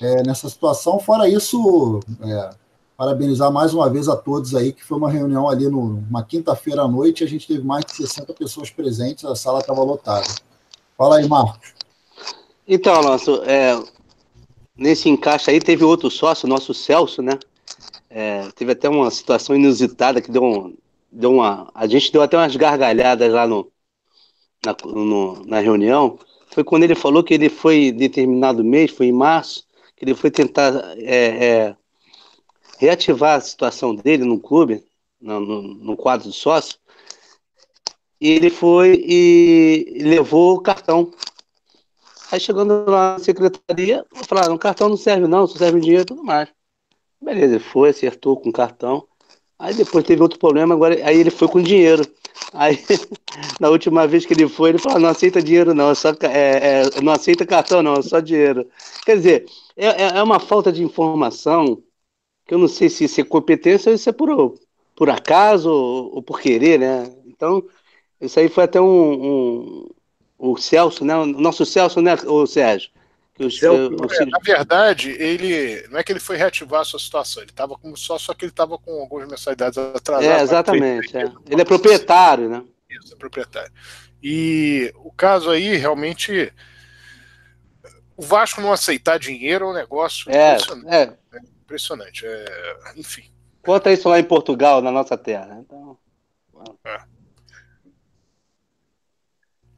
é, 0.00 0.22
nessa 0.24 0.48
situação. 0.48 0.98
Fora 0.98 1.28
isso, 1.28 2.00
é, 2.22 2.50
parabenizar 3.02 3.50
mais 3.50 3.74
uma 3.74 3.90
vez 3.90 4.08
a 4.08 4.14
todos 4.14 4.54
aí, 4.54 4.72
que 4.72 4.84
foi 4.84 4.96
uma 4.96 5.10
reunião 5.10 5.48
ali 5.48 5.66
numa 5.66 6.22
quinta-feira 6.22 6.82
à 6.82 6.88
noite, 6.88 7.24
a 7.24 7.26
gente 7.26 7.48
teve 7.48 7.64
mais 7.64 7.84
de 7.84 7.96
60 7.96 8.32
pessoas 8.34 8.70
presentes, 8.70 9.24
a 9.24 9.34
sala 9.34 9.58
estava 9.58 9.82
lotada. 9.82 10.24
Fala 10.96 11.16
aí, 11.18 11.28
Marcos. 11.28 11.74
Então, 12.66 12.94
Alonso, 12.94 13.42
é, 13.42 13.76
nesse 14.76 15.08
encaixe 15.08 15.50
aí 15.50 15.58
teve 15.58 15.82
outro 15.82 16.08
sócio, 16.12 16.46
nosso 16.46 16.72
Celso, 16.72 17.20
né? 17.20 17.40
É, 18.08 18.48
teve 18.54 18.70
até 18.70 18.88
uma 18.88 19.10
situação 19.10 19.56
inusitada 19.56 20.22
que 20.22 20.30
deu, 20.30 20.44
um, 20.44 20.76
deu 21.10 21.32
uma. 21.32 21.72
A 21.74 21.88
gente 21.88 22.12
deu 22.12 22.22
até 22.22 22.36
umas 22.36 22.54
gargalhadas 22.54 23.32
lá 23.32 23.48
no, 23.48 23.68
na, 24.64 24.76
no, 24.84 25.44
na 25.44 25.58
reunião. 25.58 26.20
Foi 26.50 26.62
quando 26.62 26.84
ele 26.84 26.94
falou 26.94 27.24
que 27.24 27.34
ele 27.34 27.48
foi 27.48 27.90
determinado 27.90 28.62
mês, 28.62 28.92
foi 28.92 29.06
em 29.06 29.12
março, 29.12 29.64
que 29.96 30.04
ele 30.04 30.14
foi 30.14 30.30
tentar 30.30 30.72
é, 30.98 31.44
é 31.44 31.76
reativar 32.82 33.36
a 33.36 33.40
situação 33.40 33.94
dele 33.94 34.24
no 34.24 34.40
clube, 34.40 34.84
no, 35.20 35.38
no, 35.38 35.62
no 35.62 35.96
quadro 35.96 36.28
de 36.28 36.36
sócio, 36.36 36.76
ele 38.20 38.50
foi 38.50 39.00
e 39.06 39.98
levou 40.00 40.56
o 40.56 40.60
cartão. 40.60 41.12
Aí 42.32 42.40
chegando 42.40 42.90
lá 42.90 43.12
na 43.12 43.18
secretaria, 43.20 44.04
falaram, 44.26 44.56
o 44.56 44.58
cartão 44.58 44.88
não 44.88 44.96
serve 44.96 45.28
não, 45.28 45.46
só 45.46 45.58
serve 45.58 45.78
dinheiro 45.78 46.02
e 46.02 46.06
tudo 46.06 46.24
mais. 46.24 46.48
Beleza, 47.20 47.54
ele 47.54 47.62
foi, 47.62 47.90
acertou 47.90 48.36
com 48.36 48.48
o 48.48 48.52
cartão. 48.52 49.06
Aí 49.56 49.74
depois 49.74 50.04
teve 50.04 50.20
outro 50.20 50.40
problema, 50.40 50.74
agora 50.74 50.94
aí 51.06 51.20
ele 51.20 51.30
foi 51.30 51.46
com 51.46 51.62
dinheiro. 51.62 52.04
Aí, 52.52 52.76
na 53.60 53.68
última 53.68 54.08
vez 54.08 54.26
que 54.26 54.34
ele 54.34 54.48
foi, 54.48 54.70
ele 54.70 54.78
falou, 54.78 54.98
não 54.98 55.10
aceita 55.10 55.40
dinheiro 55.40 55.72
não, 55.72 55.90
é 55.90 55.94
só, 55.94 56.08
é, 56.22 56.82
é, 56.82 57.00
não 57.00 57.12
aceita 57.12 57.46
cartão 57.46 57.80
não, 57.80 57.94
é 57.94 58.02
só 58.02 58.18
dinheiro. 58.18 58.66
Quer 59.06 59.16
dizer, 59.18 59.46
é, 59.76 59.86
é, 59.86 60.18
é 60.18 60.22
uma 60.22 60.40
falta 60.40 60.72
de 60.72 60.82
informação 60.82 61.80
que 62.52 62.54
eu 62.54 62.58
não 62.58 62.68
sei 62.68 62.90
se 62.90 63.04
isso 63.04 63.18
é 63.18 63.24
competência 63.24 63.88
ou 63.88 63.96
isso 63.96 64.10
é 64.10 64.12
por, 64.12 64.58
por 64.94 65.08
acaso 65.08 65.70
ou, 65.70 66.16
ou 66.16 66.22
por 66.22 66.38
querer, 66.38 66.78
né? 66.78 67.10
Então, 67.24 67.64
isso 68.20 68.38
aí 68.38 68.50
foi 68.50 68.64
até 68.64 68.78
um, 68.78 68.84
um 68.86 69.90
o 70.36 70.56
Celso, 70.58 71.02
né? 71.02 71.16
O 71.16 71.24
nosso 71.24 71.64
Celso, 71.64 72.02
né, 72.02 72.14
o 72.26 72.46
Sérgio? 72.46 72.90
Que 73.34 73.44
os, 73.46 73.58
Celso, 73.58 73.96
é, 74.20 74.26
na 74.26 74.38
verdade, 74.44 75.10
ele 75.12 75.88
não 75.88 75.98
é 75.98 76.04
que 76.04 76.12
ele 76.12 76.20
foi 76.20 76.36
reativar 76.36 76.82
a 76.82 76.84
sua 76.84 77.00
situação, 77.00 77.42
ele 77.42 77.50
estava 77.50 77.74
como 77.78 77.96
só, 77.96 78.18
só 78.18 78.34
que 78.34 78.44
ele 78.44 78.52
estava 78.52 78.76
com 78.76 79.00
algumas 79.00 79.26
mensalidades 79.26 79.78
atrasadas. 79.78 80.40
É, 80.40 80.42
exatamente. 80.42 81.16
É. 81.16 81.32
Ele 81.48 81.62
é 81.62 81.64
proprietário, 81.64 82.50
né? 82.50 82.62
Isso, 82.90 83.14
é 83.14 83.16
proprietário. 83.16 83.72
E 84.22 84.92
o 84.96 85.10
caso 85.10 85.48
aí, 85.48 85.74
realmente, 85.76 86.52
o 88.14 88.22
Vasco 88.22 88.60
não 88.60 88.72
aceitar 88.72 89.18
dinheiro 89.18 89.64
é 89.64 89.68
um 89.68 89.72
negócio 89.72 90.30
é, 90.30 90.58
é 90.88 91.21
impressionante. 91.72 92.26
É, 92.26 92.44
enfim. 92.96 93.24
Conta 93.62 93.92
isso 93.92 94.08
lá 94.08 94.18
em 94.18 94.24
Portugal, 94.24 94.82
na 94.82 94.90
nossa 94.90 95.16
terra. 95.16 95.58
Então, 95.60 95.96
é. 96.84 97.00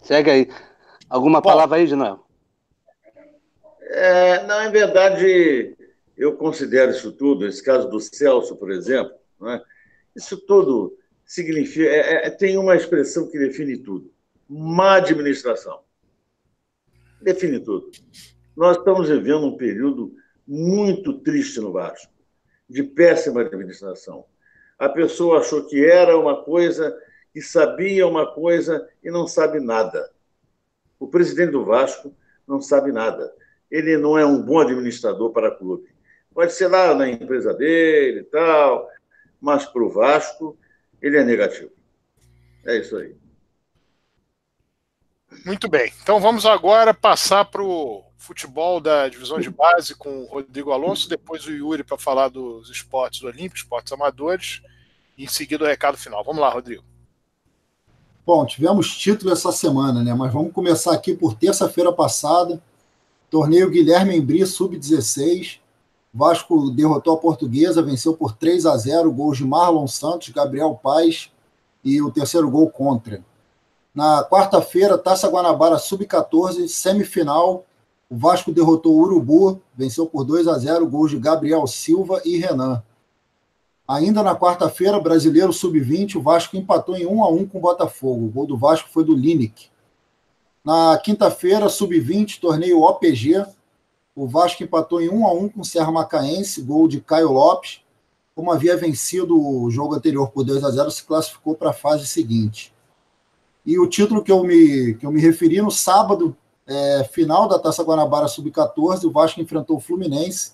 Segue 0.03 0.31
aí. 0.31 0.49
Alguma 1.09 1.41
Bom, 1.41 1.49
palavra 1.49 1.77
aí, 1.79 1.87
Genoel? 1.87 2.27
É, 3.81 4.45
não, 4.47 4.65
em 4.65 4.73
verdade, 4.73 5.77
eu 6.17 6.37
considero 6.37 6.91
isso 6.91 7.13
tudo, 7.13 7.47
esse 7.47 7.63
caso 7.63 7.89
do 7.89 8.01
Celso, 8.01 8.57
por 8.57 8.71
exemplo, 8.71 9.15
é? 9.47 9.63
isso 10.17 10.37
tudo 10.39 10.97
significa. 11.25 11.89
É, 11.89 12.27
é, 12.27 12.31
tem 12.31 12.57
uma 12.57 12.75
expressão 12.75 13.31
que 13.31 13.39
define 13.39 13.77
tudo: 13.79 14.13
má 14.49 14.97
administração. 14.97 15.81
Define 17.21 17.61
tudo. 17.61 17.91
Nós 18.57 18.77
estamos 18.77 19.09
vivendo 19.09 19.47
um 19.47 19.57
período 19.57 20.15
muito 20.47 21.15
triste 21.21 21.61
no 21.61 21.73
Vasco, 21.73 22.13
de 22.69 22.83
péssima 22.83 23.41
administração. 23.41 24.25
A 24.79 24.89
pessoa 24.89 25.41
achou 25.41 25.67
que 25.67 25.85
era 25.85 26.19
uma 26.19 26.43
coisa, 26.43 26.97
que 27.33 27.41
sabia 27.41 28.07
uma 28.07 28.33
coisa 28.33 28.89
e 29.03 29.11
não 29.11 29.27
sabe 29.27 29.61
nada. 29.61 30.11
O 30.99 31.09
presidente 31.09 31.53
do 31.53 31.65
Vasco 31.65 32.15
não 32.47 32.61
sabe 32.61 32.93
nada. 32.93 33.33
Ele 33.71 33.97
não 33.97 34.19
é 34.19 34.25
um 34.25 34.41
bom 34.41 34.61
administrador 34.61 35.31
para 35.31 35.49
o 35.49 35.57
clube. 35.57 35.89
Pode 36.33 36.53
ser 36.53 36.69
lá 36.69 36.95
na 36.95 37.09
empresa 37.09 37.55
dele 37.55 38.21
e 38.21 38.25
tal, 38.25 38.89
mas 39.41 39.65
para 39.65 39.83
o 39.83 39.91
Vasco 39.91 40.59
ele 41.01 41.17
é 41.17 41.25
negativo. 41.25 41.71
É 42.67 42.77
isso 42.77 42.97
aí. 42.97 43.15
Muito 45.45 45.69
bem. 45.69 45.93
Então 46.03 46.21
vamos 46.21 46.47
agora 46.47 46.95
passar 46.95 47.45
para 47.45 47.63
o 47.63 48.05
futebol 48.25 48.81
da 48.81 49.09
divisão 49.09 49.39
de 49.39 49.51
base 49.51 49.95
com 49.95 50.23
o 50.23 50.27
Rodrigo 50.27 50.73
Alonso, 50.73 51.09
depois 51.09 51.45
o 51.47 51.51
Yuri 51.53 51.85
para 51.85 51.99
falar 51.99 52.29
dos 52.29 52.71
esportes 52.71 53.23
olímpicos, 53.23 53.61
esportes 53.61 53.93
amadores, 53.93 54.63
e 55.17 55.25
em 55.25 55.29
seguida 55.29 55.65
o 55.65 55.67
recado 55.67 55.97
final. 55.97 56.25
Vamos 56.25 56.41
lá, 56.41 56.49
Rodrigo. 56.49 56.83
Bom, 58.27 58.47
tivemos 58.47 58.97
título 58.97 59.33
essa 59.33 59.53
semana, 59.53 60.03
né? 60.03 60.15
Mas 60.15 60.33
vamos 60.33 60.53
começar 60.53 60.95
aqui 60.95 61.15
por 61.15 61.35
terça-feira 61.35 61.93
passada. 61.93 62.61
Torneio 63.31 63.69
Guilherme 63.69 64.17
Embri, 64.17 64.47
sub-16. 64.47 65.61
Vasco 66.13 66.71
derrotou 66.71 67.15
a 67.15 67.19
Portuguesa, 67.19 67.83
venceu 67.83 68.17
por 68.17 68.33
3 68.33 68.65
a 68.67 68.77
0, 68.77 69.13
gols 69.13 69.37
de 69.37 69.45
Marlon 69.45 69.87
Santos, 69.87 70.31
Gabriel 70.31 70.79
Paz 70.83 71.31
e 71.85 72.01
o 72.01 72.11
terceiro 72.11 72.51
gol 72.51 72.71
contra. 72.71 73.23
Na 73.95 74.25
quarta-feira, 74.25 74.97
Taça 74.97 75.29
Guanabara 75.29 75.77
Sub-14, 75.77 76.67
semifinal, 76.69 77.65
o 78.09 78.17
Vasco 78.17 78.53
derrotou 78.53 78.97
o 78.97 79.03
Urubu, 79.03 79.61
venceu 79.75 80.07
por 80.07 80.25
2 80.25 80.47
a 80.47 80.59
0, 80.59 80.87
gols 80.87 81.11
de 81.11 81.19
Gabriel 81.19 81.67
Silva 81.67 82.21
e 82.25 82.37
Renan. 82.37 82.83
Ainda 83.87 84.23
na 84.23 84.35
quarta-feira, 84.35 84.99
Brasileiro 84.99 85.53
Sub-20, 85.53 86.17
o 86.17 86.23
Vasco 86.23 86.57
empatou 86.57 86.97
em 86.97 87.07
1 87.07 87.23
a 87.23 87.29
1 87.29 87.49
com 87.49 87.59
o 87.59 87.61
Botafogo. 87.61 88.27
O 88.27 88.31
gol 88.31 88.47
do 88.47 88.57
Vasco 88.57 88.89
foi 88.89 89.05
do 89.05 89.15
Lineker. 89.15 89.69
Na 90.65 90.97
quinta-feira, 90.97 91.69
Sub-20, 91.69 92.41
torneio 92.41 92.81
OPG, 92.81 93.45
o 94.17 94.27
Vasco 94.27 94.63
empatou 94.63 95.03
em 95.03 95.11
1 95.11 95.27
a 95.27 95.33
1 95.33 95.49
com 95.51 95.61
o 95.61 95.65
Serra 95.65 95.93
Macaense, 95.93 96.63
gol 96.63 96.89
de 96.89 97.01
Caio 97.01 97.33
Lopes. 97.33 97.81
Como 98.35 98.51
havia 98.51 98.77
vencido 98.77 99.39
o 99.39 99.71
jogo 99.71 99.95
anterior 99.95 100.31
por 100.31 100.45
2 100.45 100.65
a 100.65 100.71
0, 100.71 100.91
se 100.91 101.05
classificou 101.05 101.55
para 101.55 101.71
a 101.71 101.75
fase 101.75 102.07
seguinte. 102.07 102.73
E 103.67 103.79
o 103.79 103.87
título 103.87 104.23
que 104.23 104.33
eu 104.33 104.43
me, 104.45 104.95
que 104.95 105.05
eu 105.05 105.13
me 105.13 105.21
referi 105.21 105.61
no 105.61 105.71
sábado, 105.71 106.37
é, 106.67 107.05
final 107.05 107.49
da 107.49 107.59
Taça 107.59 107.83
Guanabara 107.83 108.29
Sub-14, 108.29 109.05
o 109.05 109.11
Vasco 109.11 109.41
enfrentou 109.41 109.77
o 109.77 109.81
Fluminense, 109.81 110.53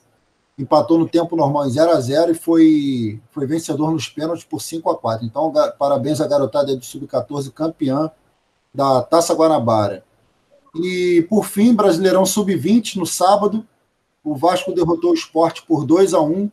empatou 0.58 0.98
no 0.98 1.08
tempo 1.08 1.36
normal 1.36 1.66
em 1.66 1.70
0 1.70 1.90
a 1.90 2.00
0 2.00 2.32
e 2.32 2.34
foi, 2.34 3.20
foi 3.30 3.47
vencedor 3.47 3.90
nos 3.92 4.08
pênaltis 4.08 4.44
por 4.44 4.60
5 4.60 4.90
a 4.90 4.98
4 4.98 5.24
Então, 5.24 5.52
parabéns 5.78 6.20
à 6.20 6.26
garotada 6.26 6.74
do 6.76 6.84
Sub-14, 6.84 7.52
campeã 7.52 8.10
da 8.74 9.02
Taça 9.02 9.34
Guanabara. 9.34 10.05
E, 10.74 11.26
por 11.28 11.44
fim, 11.47 11.74
Brasileirão 11.74 12.26
Sub-20, 12.26 12.97
no 12.97 13.06
sábado, 13.06 13.66
o 14.22 14.34
Vasco 14.36 14.72
derrotou 14.72 15.12
o 15.12 15.14
esporte 15.14 15.62
por 15.62 15.84
2 15.84 16.14
a 16.14 16.20
1 16.20 16.50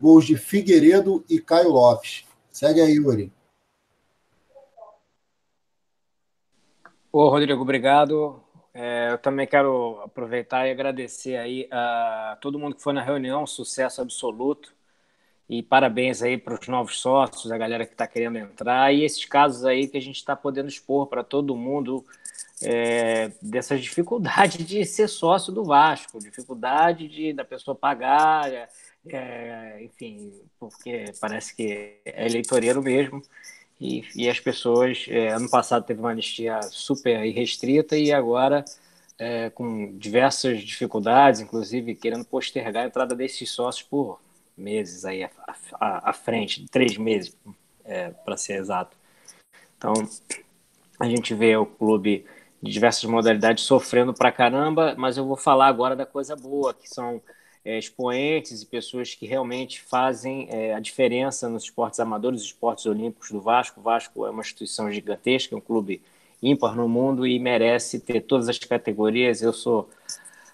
gols 0.00 0.24
de 0.24 0.36
Figueiredo 0.36 1.24
e 1.28 1.38
Caio 1.38 1.70
Lopes. 1.70 2.24
Segue 2.50 2.80
aí, 2.80 2.94
Yuri. 2.94 3.32
Ô, 7.12 7.28
Rodrigo, 7.28 7.60
obrigado. 7.60 8.40
É, 8.74 9.10
eu 9.12 9.18
também 9.18 9.46
quero 9.46 10.00
aproveitar 10.02 10.66
e 10.66 10.70
agradecer 10.70 11.36
aí 11.36 11.68
a 11.70 12.38
todo 12.40 12.58
mundo 12.58 12.74
que 12.74 12.82
foi 12.82 12.92
na 12.92 13.02
reunião, 13.02 13.46
sucesso 13.46 14.00
absoluto. 14.00 14.74
E 15.48 15.62
parabéns 15.62 16.22
aí 16.22 16.38
para 16.38 16.54
os 16.58 16.66
novos 16.68 16.98
sócios, 16.98 17.52
a 17.52 17.58
galera 17.58 17.84
que 17.84 17.92
está 17.92 18.06
querendo 18.06 18.38
entrar, 18.38 18.94
e 18.94 19.04
esses 19.04 19.24
casos 19.26 19.64
aí 19.66 19.86
que 19.86 19.98
a 19.98 20.00
gente 20.00 20.16
está 20.16 20.34
podendo 20.34 20.68
expor 20.68 21.06
para 21.08 21.22
todo 21.22 21.56
mundo 21.56 22.04
é, 22.62 23.32
dessas 23.42 23.82
dificuldades 23.82 24.64
de 24.66 24.84
ser 24.86 25.08
sócio 25.08 25.52
do 25.52 25.64
Vasco, 25.64 26.18
dificuldade 26.18 27.08
de 27.08 27.32
da 27.34 27.44
pessoa 27.44 27.74
pagar, 27.74 28.50
é, 29.06 29.82
enfim, 29.82 30.32
porque 30.58 31.04
parece 31.20 31.54
que 31.54 32.00
é 32.04 32.26
eleitoreiro 32.26 32.82
mesmo. 32.82 33.20
E, 33.82 34.04
e 34.14 34.30
as 34.30 34.38
pessoas, 34.38 35.06
é, 35.08 35.30
ano 35.30 35.50
passado 35.50 35.84
teve 35.84 35.98
uma 35.98 36.12
anistia 36.12 36.62
super 36.70 37.24
irrestrita 37.24 37.96
e 37.96 38.12
agora 38.12 38.64
é, 39.18 39.50
com 39.50 39.98
diversas 39.98 40.62
dificuldades, 40.62 41.40
inclusive 41.40 41.96
querendo 41.96 42.24
postergar 42.24 42.84
a 42.84 42.86
entrada 42.86 43.12
desses 43.16 43.50
sócios 43.50 43.82
por 43.82 44.20
meses 44.56 45.04
aí 45.04 45.24
à, 45.24 45.30
à, 45.80 46.10
à 46.10 46.12
frente, 46.12 46.64
três 46.70 46.96
meses, 46.96 47.36
é, 47.84 48.10
para 48.10 48.36
ser 48.36 48.60
exato. 48.60 48.96
Então, 49.76 49.94
a 51.00 51.06
gente 51.06 51.34
vê 51.34 51.56
o 51.56 51.66
clube 51.66 52.24
de 52.62 52.70
diversas 52.70 53.02
modalidades 53.10 53.64
sofrendo 53.64 54.14
pra 54.14 54.30
caramba, 54.30 54.94
mas 54.96 55.16
eu 55.16 55.26
vou 55.26 55.36
falar 55.36 55.66
agora 55.66 55.96
da 55.96 56.06
coisa 56.06 56.36
boa, 56.36 56.72
que 56.72 56.88
são 56.88 57.20
é, 57.64 57.78
expoentes 57.78 58.62
e 58.62 58.66
pessoas 58.66 59.14
que 59.14 59.26
realmente 59.26 59.80
fazem 59.80 60.48
é, 60.50 60.74
a 60.74 60.80
diferença 60.80 61.48
nos 61.48 61.64
esportes 61.64 62.00
amadores, 62.00 62.42
esportes 62.42 62.86
olímpicos 62.86 63.30
do 63.30 63.40
Vasco. 63.40 63.80
O 63.80 63.82
Vasco 63.82 64.26
é 64.26 64.30
uma 64.30 64.40
instituição 64.40 64.90
gigantesca, 64.90 65.54
é 65.54 65.58
um 65.58 65.60
clube 65.60 66.02
ímpar 66.42 66.74
no 66.74 66.88
mundo 66.88 67.26
e 67.26 67.38
merece 67.38 68.00
ter 68.00 68.22
todas 68.22 68.48
as 68.48 68.58
categorias. 68.58 69.42
Eu 69.42 69.52
sou 69.52 69.88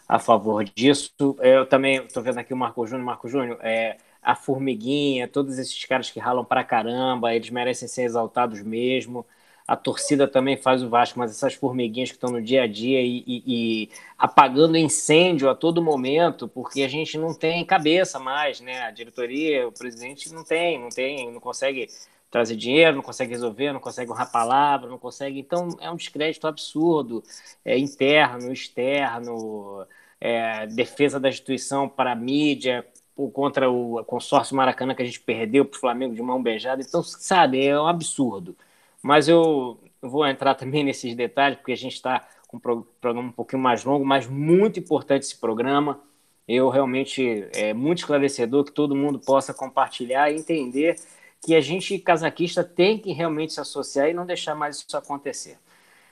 a 0.09 0.19
favor 0.19 0.65
disso. 0.65 1.13
Eu 1.41 1.67
também 1.67 2.05
estou 2.05 2.23
vendo 2.23 2.39
aqui 2.39 2.53
o 2.53 2.57
Marco 2.57 2.87
Júnior. 2.87 3.05
Marco 3.05 3.29
Júnior, 3.29 3.59
é, 3.63 3.97
a 4.23 4.35
Formiguinha, 4.35 5.27
todos 5.27 5.59
esses 5.59 5.85
caras 5.85 6.11
que 6.11 6.21
ralam 6.21 6.45
pra 6.45 6.65
caramba, 6.65 7.35
eles 7.35 7.51
merecem 7.51 7.89
ser 7.89 8.03
exaltados 8.03 8.63
mesmo 8.63 9.25
a 9.69 9.77
torcida 9.77 10.27
também 10.27 10.57
faz 10.57 10.83
o 10.83 10.89
Vasco, 10.89 11.19
mas 11.19 11.31
essas 11.31 11.53
formiguinhas 11.53 12.09
que 12.09 12.17
estão 12.17 12.31
no 12.31 12.41
dia 12.41 12.63
a 12.63 12.67
dia 12.67 13.03
e, 13.03 13.23
e, 13.27 13.43
e, 13.47 13.91
apagando 14.17 14.79
incêndio 14.79 15.51
a 15.51 15.55
todo 15.55 15.83
momento, 15.83 16.49
porque 16.49 16.83
a 16.83 16.89
gente 16.89 17.19
não 17.19 17.35
tem 17.35 17.63
cabeça 17.67 18.19
mais, 18.19 18.63
né? 18.63 18.81
A 18.81 18.91
diretoria, 18.91 19.69
o 19.69 19.73
presidente 19.73 20.33
não 20.33 20.43
tem, 20.43 20.81
não 20.81 20.89
tem, 20.89 21.31
não 21.31 21.39
consegue 21.39 21.87
trazer 22.31 22.57
dinheiro, 22.57 22.97
não 22.97 23.03
consegue 23.03 23.31
resolver, 23.31 23.71
não 23.71 23.81
consegue 23.81 24.11
honrar 24.11 24.33
palavra, 24.33 24.89
não 24.89 24.99
consegue. 24.99 25.39
Então 25.39 25.69
é 25.81 25.91
um 25.91 25.97
descrédito 25.97 26.47
absurdo, 26.47 27.23
é, 27.63 27.77
interno, 27.79 28.51
externo, 28.51 29.87
é, 30.19 30.67
defesa 30.69 31.21
da 31.21 31.29
instituição 31.29 31.87
para 31.87 32.13
a 32.13 32.17
mídia, 32.17 32.87
contra 33.35 33.71
o 33.71 34.03
consórcio 34.05 34.57
Maracanã 34.57 34.95
que 34.95 35.03
a 35.03 35.05
gente 35.05 35.21
perdeu 35.21 35.65
para 35.67 35.77
o 35.77 35.81
Flamengo 35.81 36.15
de 36.15 36.23
mão 36.23 36.43
beijada. 36.43 36.81
Então, 36.81 37.03
sabe, 37.03 37.67
é 37.67 37.79
um 37.79 37.87
absurdo. 37.87 38.57
Mas 39.03 39.29
eu 39.29 39.79
vou 40.01 40.27
entrar 40.27 40.55
também 40.55 40.85
nesses 40.85 41.15
detalhes, 41.15 41.59
porque 41.59 41.73
a 41.73 41.77
gente 41.77 41.95
está 41.95 42.27
com 42.49 42.57
um 42.57 42.61
programa 43.01 43.29
um 43.29 43.33
pouquinho 43.33 43.63
mais 43.63 43.85
longo, 43.85 44.05
mas 44.05 44.27
muito 44.27 44.81
importante 44.81 45.23
esse 45.23 45.37
programa. 45.37 46.01
Eu 46.47 46.71
realmente 46.71 47.47
é 47.55 47.75
muito 47.75 47.99
esclarecedor 47.99 48.65
que 48.65 48.73
todo 48.73 48.97
mundo 48.97 49.19
possa 49.19 49.53
compartilhar 49.53 50.31
e 50.31 50.37
entender 50.37 50.97
que 51.45 51.55
a 51.55 51.61
gente, 51.61 51.99
casaquista, 51.99 52.65
tem 52.65 52.99
que 52.99 53.13
realmente 53.13 53.53
se 53.53 53.61
associar 53.61 54.09
e 54.09 54.15
não 54.15 54.27
deixar 54.27 54.55
mais 54.55 54.77
isso 54.77 54.97
acontecer. 54.97 55.59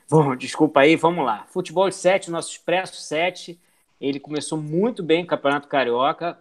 Bom, 0.08 0.36
desculpa 0.36 0.80
aí, 0.80 0.94
vamos 0.94 1.24
lá. 1.24 1.46
Futebol 1.48 1.88
de 1.88 1.96
7, 1.96 2.30
nosso 2.30 2.52
Expresso 2.52 2.96
7, 2.96 3.58
ele 4.00 4.20
começou 4.20 4.56
muito 4.60 5.02
bem 5.02 5.24
o 5.24 5.26
Campeonato 5.26 5.66
Carioca, 5.66 6.38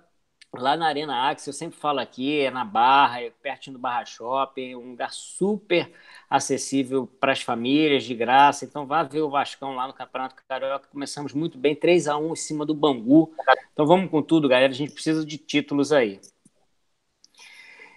lá 0.61 0.77
na 0.77 0.87
Arena 0.87 1.29
Axis, 1.29 1.47
eu 1.47 1.53
sempre 1.53 1.77
falo 1.77 1.99
aqui, 1.99 2.41
é 2.41 2.51
na 2.51 2.63
Barra, 2.65 3.21
é 3.21 3.29
pertinho 3.29 3.77
do 3.77 3.79
Barra 3.79 4.05
Shopping, 4.05 4.75
um 4.75 4.91
lugar 4.91 5.11
super 5.11 5.91
acessível 6.29 7.07
para 7.07 7.31
as 7.31 7.41
famílias, 7.41 8.03
de 8.03 8.13
graça. 8.13 8.65
Então 8.65 8.85
vá 8.85 9.03
ver 9.03 9.21
o 9.21 9.29
Vascão 9.29 9.75
lá 9.75 9.87
no 9.87 9.93
Campeonato 9.93 10.35
Carioca. 10.47 10.87
Começamos 10.91 11.33
muito 11.33 11.57
bem, 11.57 11.75
3 11.75 12.07
a 12.07 12.17
1 12.17 12.33
em 12.33 12.35
cima 12.35 12.65
do 12.65 12.73
Bangu. 12.73 13.33
Então 13.73 13.85
vamos 13.85 14.09
com 14.09 14.21
tudo, 14.21 14.47
galera. 14.47 14.71
A 14.71 14.75
gente 14.75 14.93
precisa 14.93 15.25
de 15.25 15.37
títulos 15.37 15.91
aí. 15.91 16.19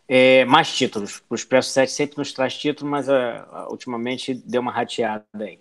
É, 0.09 0.45
mais 0.47 0.75
títulos. 0.75 1.23
O 1.29 1.35
Expresso 1.35 1.71
7 1.71 1.93
sempre 1.93 2.19
nos 2.19 2.33
traz 2.33 2.57
títulos, 2.57 2.91
mas 2.91 3.09
uh, 3.09 3.71
ultimamente 3.71 4.33
deu 4.35 4.63
uma 4.63 4.73
rateada 4.73 5.27
aí. 5.39 5.61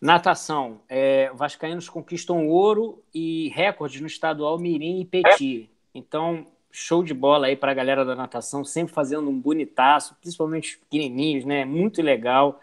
Natação. 0.00 0.80
É, 0.88 1.30
Vascaínos 1.32 1.88
conquistam 1.88 2.48
ouro 2.48 3.02
e 3.14 3.48
recordes 3.54 4.00
no 4.00 4.06
estadual 4.06 4.58
Mirim 4.58 5.00
e 5.00 5.04
Petit. 5.04 5.71
Então, 5.94 6.46
show 6.70 7.02
de 7.02 7.12
bola 7.12 7.46
aí 7.46 7.56
para 7.56 7.70
a 7.72 7.74
galera 7.74 8.04
da 8.04 8.14
natação, 8.14 8.64
sempre 8.64 8.94
fazendo 8.94 9.28
um 9.28 9.38
bonitaço, 9.38 10.16
principalmente 10.20 10.74
os 10.74 10.76
pequenininhos, 10.76 11.44
né? 11.44 11.64
Muito 11.64 12.00
legal 12.00 12.60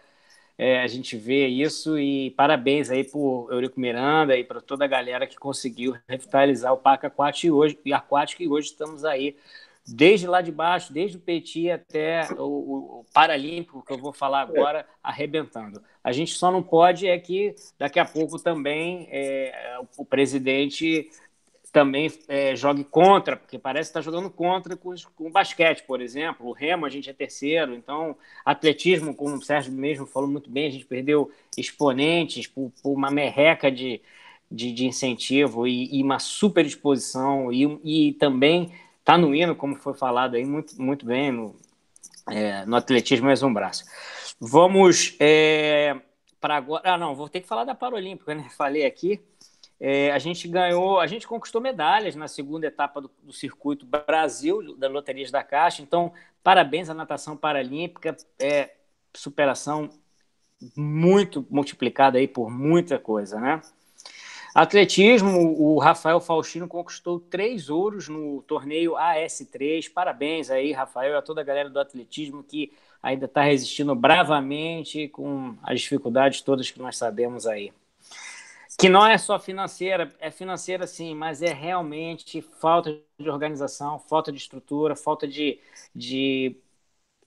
é, 0.57 0.81
a 0.81 0.87
gente 0.87 1.15
ver 1.15 1.47
isso 1.47 1.97
e 1.97 2.31
parabéns 2.31 2.89
aí 2.89 3.03
por 3.03 3.47
Eurico 3.49 3.79
Miranda 3.79 4.35
e 4.35 4.43
para 4.43 4.59
toda 4.59 4.83
a 4.83 4.87
galera 4.87 5.25
que 5.25 5.37
conseguiu 5.37 5.95
revitalizar 6.07 6.73
o 6.73 6.77
Parque 6.77 7.05
Aquático 7.05 7.47
e 7.47 7.51
hoje, 7.51 7.79
e 7.85 7.93
aquático, 7.93 8.43
e 8.43 8.47
hoje 8.49 8.67
estamos 8.67 9.05
aí 9.05 9.37
desde 9.87 10.27
lá 10.27 10.41
de 10.41 10.51
baixo, 10.51 10.91
desde 10.91 11.17
o 11.17 11.19
Petit 11.19 11.71
até 11.71 12.27
o, 12.37 12.99
o, 12.99 13.05
Paralímpico, 13.13 13.83
que 13.83 13.93
eu 13.93 13.97
vou 13.97 14.11
falar 14.11 14.41
agora, 14.41 14.85
arrebentando. 15.01 15.81
A 16.03 16.11
gente 16.11 16.33
só 16.33 16.51
não 16.51 16.61
pode 16.61 17.07
é 17.07 17.17
que 17.17 17.55
daqui 17.77 17.99
a 17.99 18.05
pouco 18.05 18.37
também 18.37 19.07
é, 19.11 19.79
o 19.97 20.05
presidente 20.05 21.09
também 21.71 22.11
é, 22.27 22.55
jogue 22.55 22.83
contra, 22.83 23.35
porque 23.35 23.57
parece 23.59 23.91
que 23.91 23.97
está 23.97 24.01
jogando 24.01 24.29
contra 24.29 24.75
com, 24.75 24.93
o 25.19 25.29
basquete, 25.29 25.83
por 25.83 26.01
exemplo. 26.01 26.47
O 26.47 26.51
remo 26.51 26.85
a 26.85 26.89
gente 26.89 27.09
é 27.09 27.13
terceiro, 27.13 27.73
então 27.75 28.17
atletismo, 28.43 29.15
como 29.15 29.35
o 29.35 29.41
Sérgio 29.41 29.71
mesmo 29.71 30.05
falou 30.05 30.29
muito 30.29 30.49
bem, 30.49 30.67
a 30.67 30.71
gente 30.71 30.85
perdeu 30.85 31.31
exponentes 31.57 32.47
por, 32.47 32.71
por 32.81 32.93
uma 32.93 33.11
merreca 33.11 33.71
de, 33.71 34.01
de, 34.51 34.71
de 34.71 34.85
incentivo 34.85 35.67
e, 35.67 35.99
e, 35.99 36.03
uma 36.03 36.19
super 36.19 36.65
exposição 36.65 37.51
e, 37.51 38.09
e 38.09 38.13
também 38.13 38.71
está 38.99 39.17
no 39.17 39.33
hino, 39.33 39.55
como 39.55 39.75
foi 39.75 39.93
falado 39.93 40.35
aí 40.35 40.45
muito, 40.45 40.81
muito 40.81 41.05
bem, 41.05 41.31
no, 41.31 41.55
é, 42.29 42.65
no 42.65 42.75
atletismo 42.75 43.27
mais 43.27 43.43
um 43.43 43.53
braço. 43.53 43.83
Vamos 44.39 45.15
é, 45.19 45.95
para 46.39 46.55
agora. 46.55 46.93
Ah, 46.93 46.97
não, 46.97 47.15
vou 47.15 47.29
ter 47.29 47.41
que 47.41 47.47
falar 47.47 47.63
da 47.63 47.75
Paralímpica, 47.75 48.33
né? 48.33 48.49
Falei 48.57 48.85
aqui. 48.85 49.19
É, 49.79 50.11
a 50.11 50.19
gente 50.19 50.47
ganhou, 50.47 50.99
a 50.99 51.07
gente 51.07 51.25
conquistou 51.25 51.61
medalhas 51.61 52.15
na 52.15 52.27
segunda 52.27 52.67
etapa 52.67 52.99
do, 52.99 53.09
do, 53.23 53.31
circuito 53.31 53.85
Brasil, 53.85 54.75
da 54.75 54.89
Loterias 54.89 55.31
da 55.31 55.41
Caixa. 55.41 55.81
Então, 55.81 56.11
parabéns 56.43 56.89
à 56.89 56.93
natação 56.93 57.37
paralímpica, 57.37 58.15
é, 58.37 58.71
superação 59.13 59.89
muito 60.75 61.47
multiplicada 61.49 62.17
aí 62.17 62.27
por 62.27 62.49
muita 62.51 62.99
coisa, 62.99 63.39
né? 63.39 63.61
Atletismo, 64.53 65.55
o 65.57 65.77
Rafael 65.77 66.19
Faustino 66.19 66.67
conquistou 66.67 67.19
três 67.19 67.69
ouros 67.69 68.09
no 68.09 68.41
torneio 68.41 68.93
AS3. 68.93 69.89
Parabéns 69.93 70.49
aí, 70.49 70.73
Rafael, 70.73 71.13
e 71.13 71.15
a 71.15 71.21
toda 71.21 71.39
a 71.39 71.43
galera 71.43 71.69
do 71.69 71.79
atletismo 71.79 72.43
que 72.43 72.73
ainda 73.01 73.25
está 73.25 73.43
resistindo 73.43 73.95
bravamente 73.95 75.07
com 75.09 75.55
as 75.63 75.79
dificuldades 75.79 76.41
todas 76.41 76.69
que 76.69 76.79
nós 76.79 76.97
sabemos 76.97 77.45
aí 77.45 77.71
que 78.79 78.87
não 78.89 79.05
é 79.05 79.17
só 79.17 79.37
financeira, 79.39 80.09
é 80.19 80.31
financeira 80.31 80.87
sim, 80.87 81.13
mas 81.13 81.41
é 81.41 81.53
realmente 81.53 82.41
falta 82.41 82.97
de 83.19 83.29
organização, 83.29 83.99
falta 83.99 84.31
de 84.31 84.37
estrutura, 84.37 84.95
falta 84.95 85.27
de, 85.27 85.59
de 85.93 86.55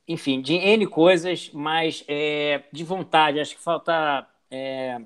enfim, 0.09 0.41
de 0.41 0.55
N 0.55 0.87
coisas, 0.87 1.51
mas 1.53 2.05
é, 2.09 2.65
de 2.73 2.85
vontade. 2.85 3.41
Acho 3.41 3.57
que 3.57 3.63
falta 3.63 4.27
é, 4.51 4.99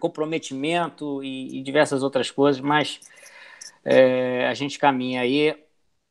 comprometimento 0.00 1.22
e, 1.22 1.58
e, 1.58 1.62
diversas 1.62 2.02
outras 2.02 2.30
coisas, 2.30 2.60
mas 2.60 3.00
é, 3.84 4.46
a 4.48 4.54
gente 4.54 4.78
caminha 4.78 5.22
aí. 5.22 5.56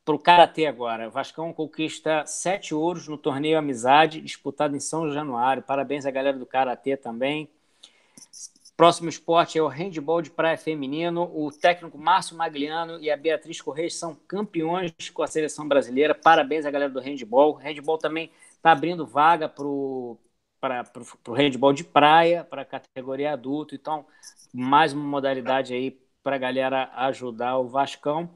para 0.06 0.16
o 0.16 0.20
Karatê 0.20 0.68
agora. 0.68 1.10
Vascão 1.10 1.54
conquista 1.54 2.26
sete 2.28 2.76
ouros 2.76 3.08
no 3.08 3.18
torneio 3.18 3.58
Amizade, 3.58 4.22
disputado 4.22 4.76
em 4.76 4.80
São 4.80 5.12
Januário. 5.12 5.64
Parabéns 5.64 6.06
à 6.06 6.12
galera 6.12 6.38
do 6.38 6.46
Karatê 6.46 6.98
também. 6.98 7.50
Próximo 8.78 9.08
esporte 9.08 9.58
é 9.58 9.62
o 9.62 9.68
handball 9.68 10.22
de 10.22 10.30
praia 10.30 10.58
feminino. 10.58 11.32
O 11.34 11.50
técnico 11.50 11.98
Márcio 11.98 12.36
Magliano 12.36 13.00
e 13.02 13.10
a 13.10 13.16
Beatriz 13.16 13.62
Correia 13.62 13.90
são 13.90 14.14
campeões 14.28 14.92
com 15.14 15.24
a 15.24 15.28
seleção 15.28 15.66
brasileira. 15.66 16.14
Parabéns 16.14 16.66
à 16.66 16.72
galera 16.72 16.92
do 16.92 17.00
handball. 17.00 17.54
O 17.54 17.58
handball 17.58 17.98
também 17.98 18.30
está 18.52 18.74
abrindo 18.74 19.06
vaga 19.06 19.48
para 19.48 19.66
o 19.66 20.20
handball 21.30 21.72
de 21.72 21.86
praia, 21.86 22.44
para 22.44 22.64
a 22.64 22.66
categoria 22.66 23.32
adulto. 23.32 23.76
Então, 23.76 24.06
mais 24.54 24.92
uma 24.92 25.06
modalidade 25.06 25.74
aí 25.74 25.98
para 26.22 26.36
a 26.36 26.40
galera 26.40 26.92
ajudar 26.96 27.58
o 27.58 27.70
Vascão. 27.70 28.30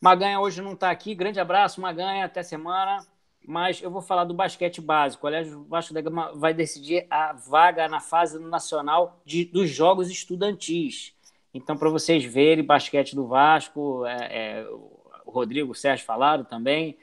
Maganha 0.00 0.40
hoje 0.40 0.62
não 0.62 0.72
está 0.72 0.90
aqui. 0.90 1.14
Grande 1.14 1.38
abraço, 1.38 1.82
Maganha. 1.82 2.24
Até 2.24 2.42
semana 2.42 3.04
mas 3.46 3.80
eu 3.80 3.90
vou 3.90 4.02
falar 4.02 4.24
do 4.24 4.34
basquete 4.34 4.80
básico. 4.80 5.20
O 5.20 5.22
Colégio 5.22 5.64
Vasco 5.68 5.94
da 5.94 6.00
Gama 6.00 6.32
vai 6.34 6.52
decidir 6.52 7.06
a 7.08 7.32
vaga 7.32 7.88
na 7.88 8.00
fase 8.00 8.38
nacional 8.40 9.20
de, 9.24 9.44
dos 9.44 9.70
jogos 9.70 10.10
estudantis. 10.10 11.14
Então, 11.54 11.76
para 11.76 11.88
vocês 11.88 12.24
verem, 12.24 12.64
basquete 12.64 13.14
do 13.14 13.26
Vasco, 13.26 14.04
é, 14.04 14.16
é, 14.60 14.66
o 15.24 15.30
Rodrigo, 15.30 15.70
o 15.70 15.74
Sérgio 15.74 16.04
falaram 16.04 16.44
também, 16.44 16.98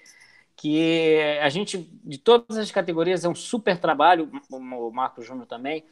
que 0.55 1.17
a 1.41 1.49
gente, 1.49 1.89
de 2.03 2.17
todas 2.17 2.57
as 2.57 2.69
categorias, 2.69 3.23
é 3.23 3.29
um 3.29 3.35
super 3.35 3.79
trabalho, 3.79 4.29
o 4.51 4.91
Marco 4.91 5.21
Júnior 5.21 5.47
também, 5.47 5.83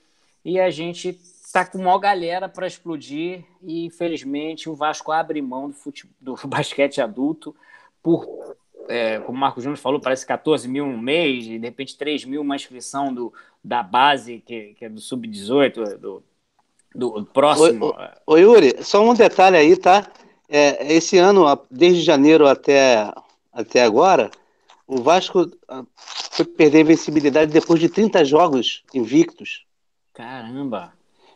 e 0.43 0.59
a 0.59 0.69
gente 0.69 1.09
está 1.09 1.65
com 1.65 1.77
uma 1.77 1.99
galera 1.99 2.47
para 2.47 2.67
explodir, 2.67 3.43
e 3.61 3.85
infelizmente 3.85 4.69
o 4.69 4.75
Vasco 4.75 5.11
abre 5.11 5.41
mão 5.41 5.69
do, 5.69 5.75
futebol, 5.75 6.13
do 6.19 6.35
basquete 6.47 7.01
adulto 7.01 7.55
por 8.03 8.55
é, 8.91 9.19
como 9.19 9.37
o 9.37 9.41
Marco 9.41 9.61
Júnior 9.61 9.77
falou, 9.77 9.99
parece 9.99 10.25
14 10.25 10.67
mil 10.67 10.85
um 10.85 10.97
mês, 10.97 11.45
e 11.45 11.57
de 11.57 11.65
repente 11.65 11.97
3 11.97 12.25
mil 12.25 12.41
uma 12.41 12.55
inscrição 12.55 13.13
do, 13.13 13.33
da 13.63 13.81
base, 13.81 14.43
que, 14.45 14.73
que 14.73 14.85
é 14.85 14.89
do 14.89 14.99
sub-18, 14.99 15.97
do, 15.97 16.23
do 16.93 17.25
próximo. 17.25 17.95
Ô, 18.25 18.37
Yuri, 18.37 18.83
só 18.83 19.03
um 19.03 19.13
detalhe 19.13 19.57
aí, 19.57 19.77
tá? 19.77 20.05
É, 20.49 20.93
esse 20.93 21.17
ano, 21.17 21.45
desde 21.69 22.01
janeiro 22.01 22.45
até, 22.47 23.11
até 23.53 23.83
agora, 23.83 24.29
o 24.85 25.01
Vasco 25.01 25.49
ah, 25.69 25.83
foi 25.95 26.43
perder 26.43 26.79
a 26.79 26.81
invencibilidade 26.81 27.51
depois 27.51 27.79
de 27.79 27.87
30 27.87 28.25
jogos 28.25 28.83
invictos. 28.93 29.65
Caramba! 30.13 30.93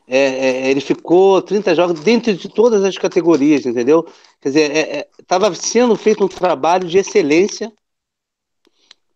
É, 0.07 0.17
é, 0.17 0.69
ele 0.69 0.81
ficou 0.81 1.41
30 1.41 1.73
jogos 1.73 1.99
dentro 2.01 2.33
de 2.33 2.47
todas 2.47 2.83
as 2.83 2.97
categorias, 2.97 3.65
entendeu? 3.65 4.03
Quer 4.39 4.49
dizer, 4.49 5.07
estava 5.19 5.47
é, 5.47 5.49
é 5.49 5.53
sendo 5.55 5.95
feito 5.95 6.23
um 6.23 6.27
trabalho 6.27 6.87
de 6.87 6.97
excelência 6.97 7.73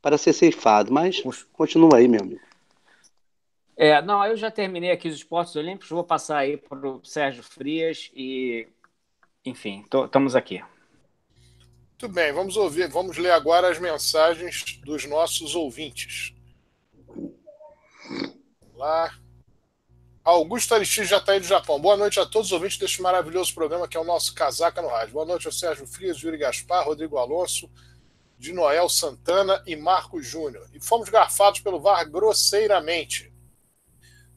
para 0.02 0.18
ser 0.18 0.34
ceifado, 0.34 0.92
mas 0.92 1.22
continua 1.54 1.98
aí, 1.98 2.08
meu 2.08 2.22
amigo. 2.22 2.42
É, 3.78 4.02
não, 4.02 4.26
eu 4.26 4.36
já 4.36 4.52
terminei 4.52 4.92
aqui 4.92 5.08
os 5.08 5.16
esportes 5.16 5.56
olímpicos, 5.56 5.90
vou 5.90 6.04
passar 6.04 6.40
aí 6.40 6.58
para 6.58 6.88
o 6.88 7.02
Sérgio 7.04 7.44
Frias 7.44 8.12
e, 8.14 8.68
enfim, 9.46 9.86
estamos 9.86 10.36
aqui. 10.36 10.62
Muito 11.92 12.14
bem, 12.14 12.34
vamos 12.34 12.58
ouvir, 12.58 12.90
vamos 12.90 13.18
ler 13.18 13.32
agora 13.32 13.70
as 13.70 13.80
mensagens 13.80 14.80
dos 14.84 15.06
nossos 15.06 15.54
ouvintes. 15.54 16.34
Lá. 18.74 19.14
Augusto 20.30 20.76
Aristides 20.76 21.10
já 21.10 21.18
está 21.18 21.32
aí 21.32 21.40
do 21.40 21.48
Japão. 21.48 21.82
Boa 21.82 21.98
noite 21.98 22.20
a 22.20 22.26
todos 22.26 22.50
os 22.50 22.52
ouvintes 22.52 22.78
deste 22.78 23.02
maravilhoso 23.02 23.52
programa 23.52 23.88
que 23.88 23.98
é 23.98 24.00
o 24.00 24.04
nosso 24.04 24.32
Casaca 24.36 24.80
no 24.80 24.88
Rádio. 24.88 25.14
Boa 25.14 25.26
noite 25.26 25.48
ao 25.48 25.52
Sérgio 25.52 25.88
Frias, 25.88 26.20
Yuri 26.20 26.38
Gaspar, 26.38 26.86
Rodrigo 26.86 27.18
Alonso, 27.18 27.68
de 28.38 28.54
Noel 28.54 28.88
Santana 28.90 29.64
e 29.66 29.76
Marcos 29.76 30.28
Júnior. 30.28 30.70
E 30.72 30.80
fomos 30.80 31.10
garfados 31.10 31.62
pelo 31.62 31.80
VAR 31.80 32.08
grosseiramente. 32.08 33.34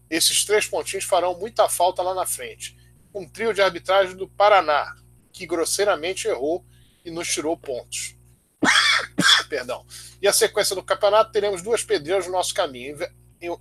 Esses 0.09 0.47
três 0.47 0.67
pontinhos 0.67 1.05
farão 1.05 1.39
muita 1.39 1.69
falta 1.69 2.01
lá 2.03 2.15
na 2.15 2.25
frente. 2.25 2.75
Um 3.15 3.29
trio 3.29 3.53
de 3.53 3.61
arbitragem 3.61 4.17
do 4.17 4.27
Paraná, 4.27 4.95
que 5.31 5.47
grosseiramente 5.47 6.27
errou 6.27 6.65
e 7.05 7.11
nos 7.11 7.29
tirou 7.29 7.55
pontos. 7.55 8.17
Perdão. 9.47 9.85
E 10.23 10.27
a 10.27 10.33
sequência 10.33 10.75
do 10.75 10.83
campeonato 10.83 11.33
teremos 11.33 11.61
duas 11.61 11.85
pedreiras 11.85 12.25
no 12.25 12.33
nosso 12.33 12.55
caminho 12.55 12.97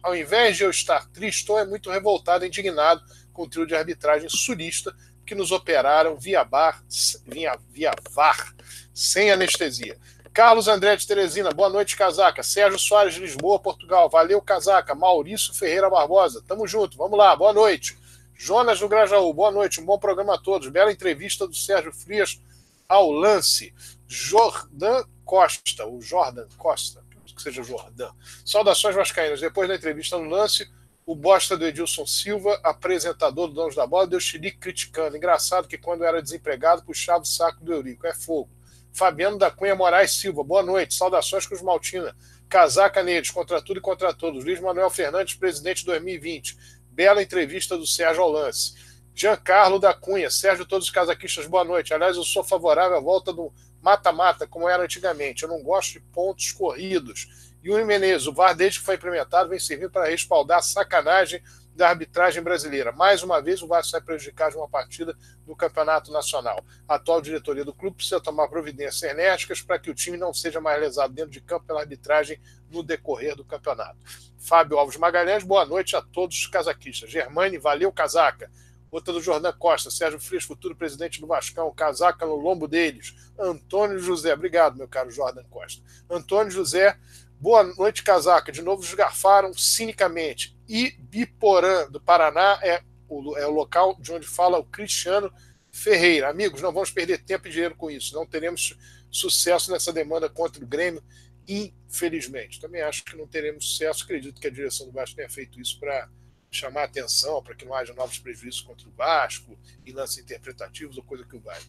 ao 0.03 0.15
invés 0.15 0.57
de 0.57 0.63
eu 0.63 0.69
estar 0.69 1.07
triste, 1.09 1.39
estou 1.39 1.57
é 1.57 1.65
muito 1.65 1.89
revoltado, 1.89 2.45
indignado 2.45 3.01
com 3.33 3.43
o 3.43 3.49
trio 3.49 3.65
de 3.65 3.75
arbitragem 3.75 4.29
sulista 4.29 4.95
que 5.25 5.35
nos 5.35 5.51
operaram 5.51 6.17
via 6.17 6.43
bar, 6.43 6.83
via, 7.25 7.57
via 7.69 7.91
VAR, 8.11 8.53
sem 8.93 9.31
anestesia. 9.31 9.97
Carlos 10.33 10.67
André 10.67 10.95
de 10.95 11.05
Teresina, 11.05 11.51
boa 11.51 11.69
noite, 11.69 11.97
Casaca. 11.97 12.41
Sérgio 12.41 12.79
Soares 12.79 13.13
de 13.13 13.19
Lisboa, 13.19 13.59
Portugal. 13.59 14.09
Valeu, 14.09 14.41
Casaca. 14.41 14.95
Maurício 14.95 15.53
Ferreira 15.53 15.89
Barbosa, 15.89 16.41
tamo 16.47 16.65
junto, 16.65 16.97
vamos 16.97 17.17
lá, 17.17 17.35
boa 17.35 17.51
noite. 17.51 17.97
Jonas 18.33 18.79
do 18.79 18.87
Grajaú, 18.87 19.33
boa 19.33 19.51
noite, 19.51 19.81
um 19.81 19.85
bom 19.85 19.99
programa 19.99 20.35
a 20.35 20.37
todos. 20.37 20.69
Bela 20.69 20.91
entrevista 20.91 21.45
do 21.45 21.53
Sérgio 21.53 21.91
Frias 21.91 22.41
ao 22.87 23.11
lance. 23.11 23.73
Jordan 24.07 25.03
Costa, 25.25 25.85
o 25.85 26.01
Jordan 26.01 26.47
Costa, 26.57 27.03
que 27.41 27.49
seja 27.49 27.63
Jordão. 27.63 28.13
Saudações 28.45 28.95
Vascaínas. 28.95 29.41
Depois 29.41 29.67
da 29.67 29.75
entrevista 29.75 30.17
no 30.17 30.29
lance, 30.29 30.69
o 31.05 31.15
bosta 31.15 31.57
do 31.57 31.65
Edilson 31.65 32.05
Silva, 32.05 32.59
apresentador 32.63 33.47
do 33.47 33.55
Donos 33.55 33.75
da 33.75 33.87
Bola, 33.87 34.07
deu 34.07 34.19
xilique 34.19 34.57
criticando. 34.57 35.17
Engraçado 35.17 35.67
que 35.67 35.77
quando 35.77 36.03
era 36.03 36.21
desempregado, 36.21 36.83
puxava 36.83 37.23
o 37.23 37.25
saco 37.25 37.63
do 37.63 37.73
Eurico. 37.73 38.05
É 38.05 38.13
fogo. 38.13 38.49
Fabiano 38.93 39.37
da 39.37 39.49
Cunha 39.49 39.75
Moraes 39.75 40.11
Silva, 40.11 40.43
boa 40.43 40.61
noite. 40.61 40.93
Saudações 40.93 41.45
com 41.45 41.55
os 41.55 41.61
Maltina. 41.61 42.15
Casaca 42.47 43.01
neles, 43.01 43.31
contra 43.31 43.61
tudo 43.61 43.77
e 43.77 43.81
contra 43.81 44.13
todos. 44.13 44.43
Luiz 44.43 44.59
Manuel 44.59 44.89
Fernandes, 44.89 45.35
presidente 45.35 45.85
2020. 45.85 46.57
Bela 46.91 47.23
entrevista 47.23 47.77
do 47.77 47.87
Sérgio 47.87 48.21
ao 48.21 48.29
lance. 48.29 48.73
Giancarlo 49.13 49.79
da 49.79 49.93
Cunha, 49.93 50.29
Sérgio, 50.29 50.65
todos 50.65 50.87
os 50.87 50.93
casaquistas, 50.93 51.45
boa 51.45 51.63
noite. 51.63 51.93
Aliás, 51.93 52.15
eu 52.15 52.23
sou 52.23 52.43
favorável 52.43 52.97
à 52.97 52.99
volta 52.99 53.33
do 53.33 53.51
mata-mata, 53.81 54.47
como 54.47 54.69
era 54.69 54.83
antigamente. 54.83 55.43
Eu 55.43 55.49
não 55.49 55.61
gosto 55.63 55.93
de 55.93 55.99
pontos 55.99 56.51
corridos. 56.51 57.51
Yuri 57.63 57.85
Menezes, 57.85 58.27
o 58.27 58.33
VAR, 58.33 58.55
desde 58.55 58.79
que 58.79 58.85
foi 58.85 58.95
implementado, 58.95 59.49
vem 59.49 59.59
servindo 59.59 59.91
para 59.91 60.09
respaldar 60.09 60.59
a 60.59 60.61
sacanagem 60.61 61.41
da 61.75 61.89
arbitragem 61.89 62.43
brasileira. 62.43 62.91
Mais 62.91 63.23
uma 63.23 63.41
vez, 63.41 63.61
o 63.61 63.67
VAR 63.67 63.83
sai 63.83 64.01
prejudicado 64.01 64.51
de 64.51 64.57
uma 64.57 64.67
partida 64.67 65.15
no 65.47 65.55
Campeonato 65.55 66.11
Nacional. 66.11 66.63
A 66.87 66.95
atual 66.95 67.21
diretoria 67.21 67.63
do 67.63 67.73
clube 67.73 67.97
precisa 67.97 68.19
tomar 68.19 68.47
providências 68.47 69.03
enérgicas 69.03 69.61
para 69.61 69.79
que 69.79 69.89
o 69.89 69.95
time 69.95 70.17
não 70.17 70.33
seja 70.33 70.59
mais 70.59 70.79
lesado 70.79 71.13
dentro 71.13 71.31
de 71.31 71.41
campo 71.41 71.65
pela 71.65 71.81
arbitragem 71.81 72.39
no 72.69 72.83
decorrer 72.83 73.35
do 73.35 73.45
campeonato. 73.45 73.97
Fábio 74.37 74.77
Alves 74.77 74.97
Magalhães, 74.97 75.43
boa 75.43 75.65
noite 75.65 75.95
a 75.95 76.01
todos 76.01 76.37
os 76.37 76.47
casaquistas. 76.47 77.09
Germane, 77.09 77.57
valeu, 77.57 77.91
casaca. 77.91 78.49
Outra 78.91 79.13
do 79.13 79.21
Jordan 79.21 79.53
Costa, 79.53 79.89
Sérgio 79.89 80.19
Frias, 80.19 80.43
futuro 80.43 80.75
presidente 80.75 81.21
do 81.21 81.25
Vascão, 81.25 81.73
casaca 81.73 82.25
no 82.25 82.35
lombo 82.35 82.67
deles. 82.67 83.15
Antônio 83.39 83.97
José, 83.97 84.33
obrigado, 84.33 84.77
meu 84.77 84.87
caro 84.87 85.09
Jordan 85.09 85.45
Costa. 85.49 85.81
Antônio 86.09 86.51
José, 86.51 86.97
boa 87.39 87.63
noite, 87.63 88.03
casaca. 88.03 88.51
De 88.51 88.61
novo, 88.61 88.83
esgarfaram 88.83 89.53
cinicamente. 89.53 90.57
E 90.67 90.91
Biporã, 90.99 91.89
do 91.89 92.01
Paraná, 92.01 92.59
é 92.61 92.83
o, 93.07 93.37
é 93.37 93.47
o 93.47 93.51
local 93.51 93.95
de 93.97 94.11
onde 94.11 94.27
fala 94.27 94.59
o 94.59 94.65
Cristiano 94.65 95.31
Ferreira. 95.71 96.29
Amigos, 96.29 96.61
não 96.61 96.73
vamos 96.73 96.91
perder 96.91 97.23
tempo 97.23 97.47
e 97.47 97.51
dinheiro 97.51 97.75
com 97.77 97.89
isso. 97.89 98.13
Não 98.13 98.25
teremos 98.25 98.77
sucesso 99.09 99.71
nessa 99.71 99.93
demanda 99.93 100.29
contra 100.29 100.61
o 100.61 100.67
Grêmio, 100.67 101.01
infelizmente. 101.47 102.59
Também 102.59 102.81
acho 102.81 103.05
que 103.05 103.15
não 103.15 103.25
teremos 103.25 103.71
sucesso. 103.71 104.03
Acredito 104.03 104.41
que 104.41 104.47
a 104.47 104.51
direção 104.51 104.87
do 104.87 104.91
Vasco 104.91 105.15
tenha 105.15 105.29
feito 105.29 105.61
isso 105.61 105.79
para 105.79 106.09
chamar 106.53 106.83
atenção 106.83 107.41
para 107.41 107.55
que 107.55 107.63
não 107.63 107.73
haja 107.73 107.93
novos 107.93 108.19
prejuízos 108.19 108.59
contra 108.59 108.87
o 108.87 108.91
Vasco 108.91 109.57
e 109.85 109.91
lances 109.93 110.17
interpretativos 110.17 110.97
ou 110.97 111.03
coisa 111.03 111.23
que 111.23 111.37
o 111.37 111.39
valha. 111.39 111.61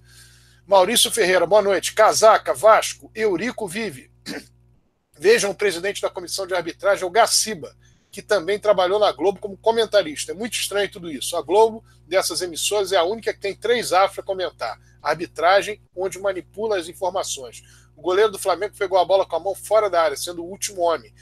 Maurício 0.67 1.11
Ferreira, 1.11 1.47
boa 1.47 1.63
noite. 1.63 1.95
Casaca, 1.95 2.53
Vasco, 2.53 3.09
Eurico 3.15 3.69
vive. 3.69 4.11
Vejam 5.17 5.53
o 5.53 5.55
presidente 5.55 6.03
da 6.03 6.11
comissão 6.11 6.49
de 6.49 6.55
arbitragem, 6.55 7.05
o 7.05 7.11
Gaciba, 7.11 7.77
que 8.11 8.21
também 8.21 8.59
trabalhou 8.59 8.99
na 8.99 9.13
Globo 9.13 9.39
como 9.39 9.57
comentarista. 9.57 10.33
É 10.33 10.35
muito 10.35 10.55
estranho 10.55 10.91
tudo 10.91 11.09
isso. 11.09 11.37
A 11.37 11.43
Globo, 11.43 11.85
dessas 12.09 12.43
emissoras, 12.43 12.91
é 12.91 12.97
a 12.97 13.05
única 13.05 13.33
que 13.33 13.41
tem 13.41 13.55
três 13.55 13.93
afros 13.93 14.17
para 14.17 14.25
comentar. 14.25 14.81
arbitragem, 15.01 15.81
onde 15.95 16.19
manipula 16.19 16.77
as 16.77 16.89
informações. 16.89 17.63
O 17.97 18.03
goleiro 18.03 18.33
do 18.33 18.39
Flamengo 18.39 18.75
pegou 18.77 18.99
a 18.99 19.05
bola 19.05 19.25
com 19.25 19.37
a 19.37 19.41
mão 19.41 19.55
fora 19.55 19.89
da 19.89 20.03
área, 20.03 20.17
sendo 20.17 20.43
o 20.43 20.51
último 20.51 20.81
homem. 20.83 21.15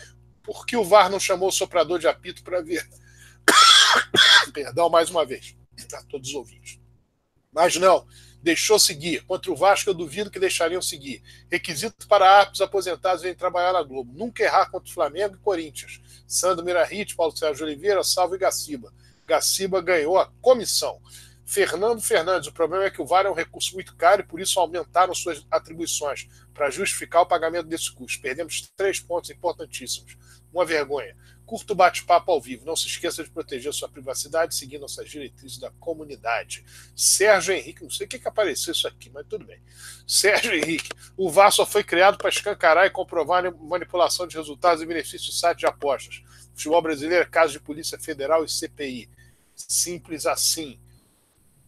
Por 0.43 0.65
que 0.65 0.79
o 0.79 0.85
VAR 0.85 1.11
não 1.11 1.21
chamou 1.21 1.51
o 1.51 1.53
soprador 1.53 1.99
de 1.99 2.09
apito 2.09 2.43
para 2.43 2.63
ver 2.63 2.89
Perdão 4.53 4.89
mais 4.89 5.11
uma 5.11 5.25
vez 5.25 5.55
a 5.95 6.03
todos 6.05 6.29
os 6.29 6.35
ouvintes. 6.35 6.79
Mas 7.53 7.77
não, 7.77 8.07
deixou 8.43 8.79
seguir. 8.79 9.25
Contra 9.25 9.51
o 9.51 9.57
Vasco, 9.57 9.91
eu 9.91 9.95
duvido 9.95 10.31
que 10.31 10.39
deixariam 10.39 10.81
seguir. 10.81 11.23
Requisito 11.51 12.07
para 12.07 12.31
árbitros 12.31 12.61
aposentados 12.61 13.25
em 13.25 13.35
trabalhar 13.35 13.73
na 13.73 13.83
Globo. 13.83 14.13
Nunca 14.13 14.43
errar 14.43 14.71
contra 14.71 14.89
o 14.89 14.93
Flamengo 14.93 15.37
e 15.37 15.39
Corinthians. 15.39 16.01
Sandro 16.27 16.65
Mirahit, 16.65 17.17
Paulo 17.17 17.37
Sérgio 17.37 17.67
Oliveira, 17.67 18.05
Salvo 18.05 18.35
e 18.35 18.39
Gaciba. 18.39 18.93
Gaciba 19.27 19.81
ganhou 19.81 20.19
a 20.19 20.31
comissão. 20.41 21.01
Fernando 21.45 22.01
Fernandes, 22.01 22.49
o 22.49 22.53
problema 22.53 22.85
é 22.85 22.91
que 22.91 23.03
o 23.03 23.07
VAR 23.07 23.27
é 23.27 23.31
um 23.31 23.35
recurso 23.35 23.75
muito 23.75 23.97
caro 23.97 24.23
e 24.23 24.25
por 24.25 24.41
isso 24.41 24.61
aumentaram 24.61 25.13
suas 25.13 25.45
atribuições 25.51 26.29
para 26.55 26.71
justificar 26.71 27.23
o 27.23 27.27
pagamento 27.27 27.67
desse 27.67 27.91
custo. 27.91 28.23
Perdemos 28.23 28.71
três 28.77 29.01
pontos 29.01 29.31
importantíssimos. 29.31 30.17
Uma 30.53 30.65
vergonha. 30.65 31.17
Curto 31.51 31.75
bate-papo 31.75 32.31
ao 32.31 32.41
vivo. 32.41 32.65
Não 32.65 32.77
se 32.77 32.87
esqueça 32.87 33.25
de 33.25 33.29
proteger 33.29 33.75
sua 33.75 33.89
privacidade 33.89 34.55
seguindo 34.55 34.83
nossas 34.83 35.11
diretrizes 35.11 35.59
da 35.59 35.69
comunidade. 35.81 36.65
Sérgio 36.95 37.53
Henrique, 37.53 37.83
não 37.83 37.91
sei 37.91 38.07
o 38.07 38.09
que, 38.09 38.21
que 38.21 38.29
apareceu 38.29 38.71
isso 38.71 38.87
aqui, 38.87 39.11
mas 39.11 39.27
tudo 39.27 39.45
bem. 39.45 39.61
Sérgio 40.07 40.55
Henrique, 40.55 40.91
o 41.17 41.29
VAR 41.29 41.51
só 41.51 41.67
foi 41.67 41.83
criado 41.83 42.19
para 42.19 42.29
escancarar 42.29 42.87
e 42.87 42.91
comprovar 42.91 43.53
manipulação 43.53 44.29
de 44.29 44.37
resultados 44.37 44.81
e 44.81 44.87
benefícios 44.87 45.25
de 45.25 45.41
sites 45.41 45.59
de 45.59 45.67
apostas. 45.67 46.23
Futebol 46.55 46.81
brasileiro 46.83 47.29
caso 47.29 47.55
de 47.55 47.59
Polícia 47.59 47.99
Federal 47.99 48.45
e 48.45 48.49
CPI. 48.49 49.11
Simples 49.57 50.27
assim. 50.27 50.79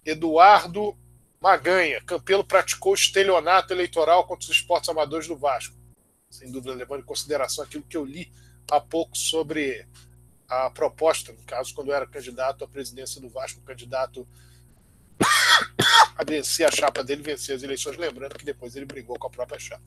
Eduardo 0.06 0.96
Maganha, 1.40 2.00
Campelo 2.02 2.44
praticou 2.44 2.94
estelionato 2.94 3.72
eleitoral 3.72 4.28
contra 4.28 4.44
os 4.44 4.56
esportes 4.56 4.88
amadores 4.88 5.26
do 5.26 5.36
Vasco. 5.36 5.74
Sem 6.30 6.52
dúvida, 6.52 6.72
levando 6.72 7.00
em 7.00 7.04
consideração 7.04 7.64
aquilo 7.64 7.82
que 7.82 7.96
eu 7.96 8.04
li 8.04 8.30
há 8.70 8.80
pouco 8.80 9.16
sobre 9.16 9.86
a 10.52 10.68
proposta, 10.70 11.32
no 11.32 11.42
caso, 11.44 11.74
quando 11.74 11.92
era 11.92 12.06
candidato 12.06 12.62
à 12.62 12.68
presidência 12.68 13.18
do 13.20 13.28
Vasco, 13.28 13.62
candidato 13.62 14.28
a 16.14 16.24
vencer 16.24 16.66
a 16.66 16.70
chapa 16.70 17.02
dele, 17.02 17.22
vencer 17.22 17.56
as 17.56 17.62
eleições, 17.62 17.96
lembrando 17.96 18.36
que 18.36 18.44
depois 18.44 18.76
ele 18.76 18.84
brigou 18.84 19.18
com 19.18 19.28
a 19.28 19.30
própria 19.30 19.58
chapa. 19.58 19.82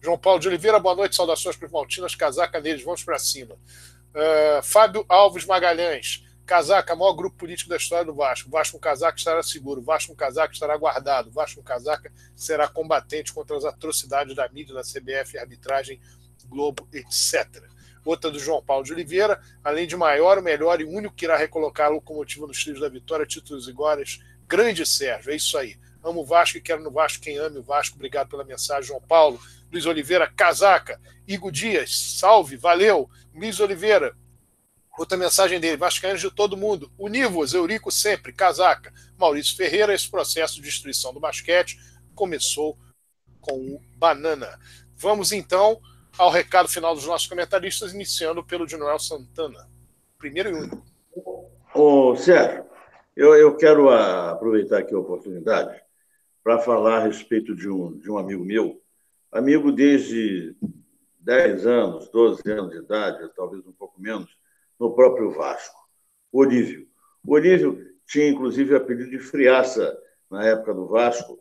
João 0.00 0.16
Paulo 0.16 0.40
de 0.40 0.48
Oliveira, 0.48 0.78
boa 0.78 0.94
noite, 0.94 1.14
saudações 1.14 1.56
para 1.56 1.66
os 1.66 1.72
Maltinas, 1.72 2.14
casaca 2.14 2.60
neles, 2.60 2.82
vamos 2.82 3.04
para 3.04 3.18
cima. 3.18 3.54
Uh, 3.54 4.62
Fábio 4.62 5.04
Alves 5.06 5.44
Magalhães, 5.44 6.24
casaca, 6.46 6.96
maior 6.96 7.12
grupo 7.12 7.36
político 7.36 7.68
da 7.68 7.76
história 7.76 8.06
do 8.06 8.14
Vasco. 8.14 8.48
Vasco 8.48 8.78
com 8.78 8.80
casaca 8.80 9.18
estará 9.18 9.42
seguro, 9.42 9.82
Vasco 9.82 10.12
com 10.12 10.16
casaca 10.16 10.54
estará 10.54 10.78
guardado, 10.78 11.30
Vasco 11.30 11.60
com 11.60 11.66
casaca 11.66 12.10
será 12.34 12.66
combatente 12.66 13.34
contra 13.34 13.54
as 13.54 13.66
atrocidades 13.66 14.34
da 14.34 14.48
mídia, 14.48 14.74
da 14.74 14.82
CBF, 14.82 15.36
arbitragem, 15.36 16.00
Globo, 16.48 16.88
etc 16.90 17.75
outra 18.10 18.30
do 18.30 18.38
João 18.38 18.62
Paulo 18.62 18.84
de 18.84 18.92
Oliveira, 18.92 19.40
além 19.62 19.86
de 19.86 19.96
maior, 19.96 20.38
o 20.38 20.42
melhor 20.42 20.80
e 20.80 20.84
único 20.84 21.14
que 21.14 21.24
irá 21.24 21.36
recolocar 21.36 21.88
a 21.88 21.90
locomotiva 21.90 22.46
nos 22.46 22.62
trilhos 22.62 22.80
da 22.80 22.88
vitória, 22.88 23.26
títulos 23.26 23.68
iguais. 23.68 24.20
Grande 24.48 24.86
Sérgio, 24.86 25.32
é 25.32 25.36
isso 25.36 25.58
aí. 25.58 25.76
Amo 26.02 26.20
o 26.20 26.24
Vasco 26.24 26.56
e 26.56 26.60
quero 26.60 26.82
no 26.82 26.90
Vasco 26.90 27.22
quem 27.22 27.36
ame 27.36 27.58
o 27.58 27.62
Vasco. 27.62 27.96
Obrigado 27.96 28.28
pela 28.28 28.44
mensagem, 28.44 28.84
João 28.84 29.00
Paulo. 29.00 29.40
Luiz 29.72 29.86
Oliveira, 29.86 30.26
casaca. 30.28 31.00
Igor 31.26 31.50
Dias, 31.50 32.16
salve, 32.18 32.56
valeu. 32.56 33.10
Luiz 33.34 33.58
Oliveira, 33.58 34.16
outra 34.96 35.18
mensagem 35.18 35.58
dele, 35.58 35.76
Vascaínos 35.76 36.20
de 36.20 36.30
todo 36.30 36.56
mundo. 36.56 36.92
Univos, 36.96 37.54
Eurico 37.54 37.90
sempre, 37.90 38.32
casaca. 38.32 38.92
Maurício 39.18 39.56
Ferreira, 39.56 39.92
esse 39.92 40.08
processo 40.08 40.56
de 40.56 40.62
destruição 40.62 41.12
do 41.12 41.20
basquete 41.20 41.78
começou 42.14 42.78
com 43.40 43.58
o 43.58 43.82
Banana. 43.96 44.58
Vamos 44.96 45.32
então 45.32 45.80
ao 46.18 46.30
recado 46.30 46.68
final 46.68 46.94
dos 46.94 47.06
nossos 47.06 47.26
comentaristas, 47.26 47.92
iniciando 47.92 48.42
pelo 48.42 48.66
de 48.66 48.76
Noel 48.76 48.98
Santana. 48.98 49.68
Primeiro 50.18 50.50
e 50.50 50.52
único. 50.54 50.82
Ô, 51.74 52.16
Sérgio, 52.16 52.64
eu, 53.14 53.34
eu 53.34 53.56
quero 53.56 53.90
aproveitar 53.90 54.78
aqui 54.78 54.94
a 54.94 54.98
oportunidade 54.98 55.80
para 56.42 56.58
falar 56.58 56.98
a 56.98 57.04
respeito 57.04 57.54
de 57.54 57.68
um, 57.68 57.98
de 57.98 58.10
um 58.10 58.18
amigo 58.18 58.44
meu, 58.44 58.80
amigo 59.32 59.72
desde 59.72 60.56
10 61.20 61.66
anos, 61.66 62.08
12 62.10 62.42
anos 62.50 62.70
de 62.70 62.78
idade, 62.78 63.30
talvez 63.34 63.66
um 63.66 63.72
pouco 63.72 64.00
menos, 64.00 64.30
no 64.78 64.94
próprio 64.94 65.30
Vasco, 65.30 65.76
Olívio. 66.32 66.86
O 67.24 67.34
Olívio 67.34 67.84
tinha, 68.06 68.28
inclusive, 68.28 68.72
o 68.72 68.76
apelido 68.76 69.10
de 69.10 69.18
Friaça 69.18 69.98
na 70.30 70.46
época 70.46 70.72
do 70.72 70.86
Vasco, 70.86 71.38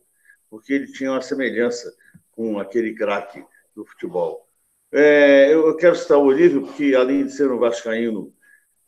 porque 0.50 0.74
ele 0.74 0.92
tinha 0.92 1.12
uma 1.12 1.22
semelhança 1.22 1.94
com 2.32 2.60
aquele 2.60 2.94
craque 2.94 3.44
do 3.76 3.86
futebol. 3.86 4.44
É, 4.98 5.53
eu 5.53 5.75
quero 5.75 5.93
citar 5.93 6.17
o 6.17 6.24
Olívio, 6.24 6.61
porque, 6.61 6.95
além 6.95 7.25
de 7.25 7.33
ser 7.33 7.51
um 7.51 7.59
vascaíno 7.59 8.33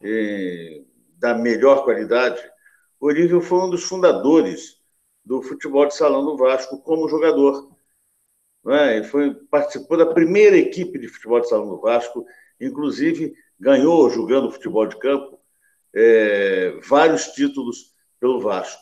é, 0.02 0.82
da 1.18 1.34
melhor 1.34 1.84
qualidade, 1.84 2.42
o 2.98 3.08
Olívio 3.08 3.42
foi 3.42 3.60
um 3.60 3.70
dos 3.70 3.84
fundadores 3.84 4.82
do 5.26 5.42
futebol 5.42 5.86
de 5.86 5.96
salão 5.96 6.24
do 6.24 6.38
Vasco 6.38 6.82
como 6.82 7.10
jogador. 7.10 7.76
É? 8.70 8.98
Ele 8.98 9.06
foi, 9.06 9.34
participou 9.52 9.98
da 9.98 10.06
primeira 10.06 10.56
equipe 10.56 10.98
de 10.98 11.10
futebol 11.10 11.42
de 11.42 11.50
salão 11.50 11.68
do 11.68 11.82
Vasco, 11.82 12.26
inclusive 12.62 13.34
ganhou, 13.60 14.10
jogando 14.10 14.50
futebol 14.50 14.88
de 14.88 14.98
campo, 15.00 15.38
é, 15.94 16.80
vários 16.88 17.26
títulos 17.34 17.94
pelo 18.18 18.40
Vasco. 18.40 18.82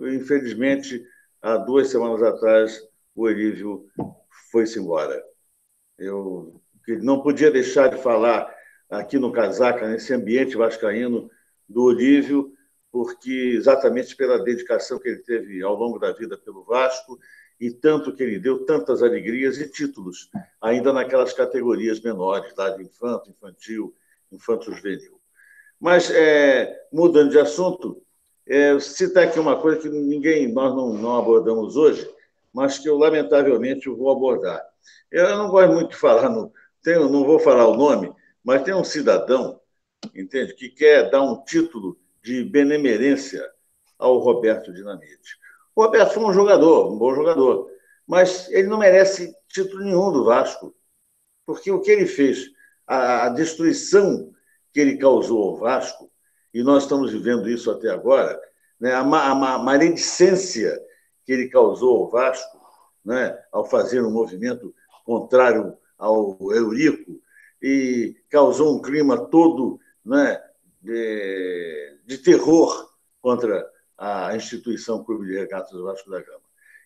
Infelizmente, 0.00 1.02
há 1.40 1.56
duas 1.56 1.88
semanas 1.88 2.22
atrás, 2.22 2.78
o 3.14 3.22
Olívio 3.22 3.86
foi-se 4.52 4.78
embora. 4.78 5.24
Eu 5.98 6.60
não 7.02 7.20
podia 7.20 7.50
deixar 7.50 7.88
de 7.88 8.00
falar 8.00 8.54
aqui 8.88 9.18
no 9.18 9.32
Casaca, 9.32 9.88
nesse 9.88 10.14
ambiente 10.14 10.56
vascaíno, 10.56 11.30
do 11.68 11.82
Olívio, 11.82 12.52
porque 12.90 13.52
exatamente 13.54 14.16
pela 14.16 14.42
dedicação 14.42 14.98
que 14.98 15.08
ele 15.08 15.18
teve 15.18 15.62
ao 15.62 15.74
longo 15.74 15.98
da 15.98 16.12
vida 16.12 16.38
pelo 16.38 16.64
Vasco 16.64 17.18
e 17.60 17.70
tanto 17.70 18.14
que 18.14 18.22
ele 18.22 18.38
deu 18.38 18.64
tantas 18.64 19.02
alegrias 19.02 19.58
e 19.58 19.68
títulos, 19.68 20.30
ainda 20.60 20.92
naquelas 20.92 21.32
categorias 21.32 22.00
menores, 22.00 22.54
lá 22.56 22.70
de 22.70 22.84
infanto, 22.84 23.30
infantil, 23.30 23.94
infanto-juvenil. 24.30 25.20
Mas, 25.80 26.10
é, 26.10 26.86
mudando 26.92 27.30
de 27.30 27.38
assunto, 27.38 28.02
é, 28.46 28.78
citar 28.78 29.24
aqui 29.24 29.38
uma 29.38 29.60
coisa 29.60 29.80
que 29.80 29.88
ninguém, 29.88 30.50
nós 30.50 30.74
não, 30.74 30.94
não 30.94 31.16
abordamos 31.16 31.76
hoje, 31.76 32.08
mas 32.52 32.78
que 32.78 32.88
eu, 32.88 32.96
lamentavelmente, 32.96 33.88
vou 33.88 34.10
abordar. 34.10 34.64
Eu 35.10 35.36
não 35.36 35.48
gosto 35.48 35.72
muito 35.72 35.90
de 35.90 35.96
falar, 35.96 36.28
no, 36.28 36.52
tenho, 36.82 37.08
não 37.08 37.24
vou 37.24 37.38
falar 37.38 37.66
o 37.66 37.76
nome, 37.76 38.12
mas 38.44 38.62
tem 38.62 38.74
um 38.74 38.84
cidadão, 38.84 39.60
entende, 40.14 40.54
que 40.54 40.68
quer 40.68 41.10
dar 41.10 41.22
um 41.22 41.42
título 41.44 41.98
de 42.22 42.44
benemerência 42.44 43.44
ao 43.98 44.18
Roberto 44.18 44.72
Dinamite. 44.72 45.38
O 45.74 45.82
Roberto 45.82 46.14
foi 46.14 46.24
um 46.24 46.32
jogador, 46.32 46.92
um 46.92 46.98
bom 46.98 47.14
jogador, 47.14 47.70
mas 48.06 48.48
ele 48.50 48.68
não 48.68 48.78
merece 48.78 49.34
título 49.48 49.84
nenhum 49.84 50.12
do 50.12 50.24
Vasco, 50.24 50.74
porque 51.46 51.70
o 51.70 51.80
que 51.80 51.90
ele 51.90 52.06
fez, 52.06 52.50
a, 52.86 53.26
a 53.26 53.28
destruição 53.30 54.32
que 54.72 54.80
ele 54.80 54.98
causou 54.98 55.50
ao 55.50 55.56
Vasco, 55.56 56.10
e 56.52 56.62
nós 56.62 56.84
estamos 56.84 57.12
vivendo 57.12 57.48
isso 57.48 57.70
até 57.70 57.90
agora, 57.90 58.40
né, 58.80 58.92
a, 58.92 59.00
a, 59.00 59.30
a 59.30 59.58
maledicência 59.58 60.78
que 61.24 61.32
ele 61.32 61.48
causou 61.48 61.98
ao 61.98 62.10
Vasco, 62.10 62.58
né, 63.04 63.38
ao 63.52 63.64
fazer 63.64 64.02
um 64.02 64.10
movimento 64.10 64.74
contrário 65.08 65.74
ao 65.98 66.36
Eurico, 66.52 67.18
e 67.62 68.14
causou 68.28 68.76
um 68.76 68.82
clima 68.82 69.16
todo 69.16 69.80
né, 70.04 70.38
de, 70.82 71.98
de 72.04 72.18
terror 72.18 72.92
contra 73.22 73.66
a 73.96 74.36
instituição 74.36 75.02
Clube 75.02 75.26
de 75.26 75.38
Regatas 75.38 75.70
do 75.70 75.82
Vasco 75.82 76.10
da 76.10 76.20
Gama. 76.20 76.42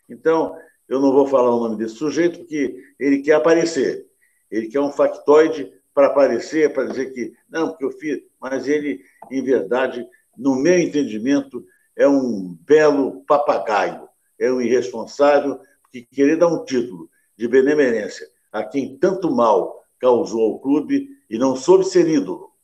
Então, 0.08 0.56
eu 0.88 1.00
não 1.00 1.12
vou 1.12 1.26
falar 1.26 1.50
o 1.50 1.58
nome 1.58 1.76
desse 1.76 1.96
sujeito, 1.96 2.38
porque 2.38 2.80
ele 2.96 3.22
quer 3.22 3.32
aparecer. 3.32 4.06
Ele 4.48 4.68
quer 4.68 4.80
um 4.80 4.92
factoide 4.92 5.72
para 5.92 6.06
aparecer, 6.06 6.72
para 6.72 6.84
dizer 6.84 7.12
que, 7.12 7.34
não, 7.50 7.70
porque 7.70 7.84
eu 7.84 7.90
fiz, 7.90 8.22
mas 8.40 8.68
ele, 8.68 9.02
em 9.32 9.42
verdade, 9.42 10.06
no 10.38 10.54
meu 10.54 10.78
entendimento, 10.78 11.66
é 11.96 12.06
um 12.06 12.56
belo 12.60 13.24
papagaio, 13.24 14.08
é 14.38 14.50
um 14.50 14.60
irresponsável, 14.60 15.58
que 15.90 16.02
querer 16.02 16.36
dar 16.36 16.46
um 16.46 16.64
título 16.64 17.10
de 17.42 17.48
benemerência 17.48 18.30
a 18.52 18.62
quem 18.62 18.96
tanto 18.96 19.28
mal 19.28 19.84
causou 19.98 20.42
ao 20.42 20.60
clube 20.60 21.08
e 21.28 21.36
não 21.36 21.56
soube 21.56 21.84
ser 21.84 22.06
ídolo. 22.06 22.54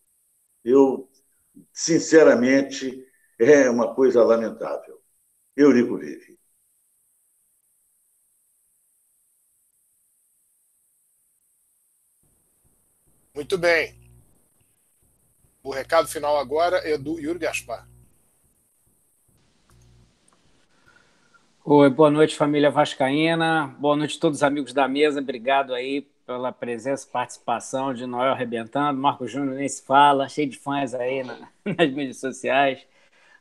Eu, 0.65 1.11
sinceramente, 1.73 3.05
é 3.41 3.69
uma 3.69 3.93
coisa 3.93 4.23
lamentável. 4.23 5.03
Eurico 5.57 5.97
vive. 5.99 6.39
Muito 13.35 13.59
bem. 13.59 13.99
O 15.61 15.73
recado 15.73 16.07
final 16.07 16.37
agora 16.37 16.79
é 16.89 16.97
do 16.97 17.19
Yuri 17.19 17.41
Gaspar. 17.41 17.89
Oi, 21.71 21.91
boa 21.91 22.11
noite, 22.11 22.35
família 22.35 22.71
Vascaína. 22.71 23.77
Boa 23.79 23.95
noite 23.95 24.17
a 24.17 24.21
todos 24.23 24.39
os 24.39 24.43
amigos 24.43 24.73
da 24.73 24.89
mesa. 24.89 25.21
Obrigado 25.21 25.75
aí 25.75 26.01
pela 26.25 26.51
presença 26.51 27.07
participação 27.07 27.93
de 27.93 28.07
Noel 28.07 28.33
Arrebentando. 28.33 28.99
Marco 28.99 29.27
Júnior 29.27 29.55
nem 29.57 29.69
se 29.69 29.85
fala, 29.85 30.31
cheio 30.31 30.49
de 30.49 30.59
fãs 30.59 30.95
aí 30.95 31.23
na, 31.23 31.37
nas 31.77 31.91
mídias 31.91 32.21
sociais. 32.21 32.87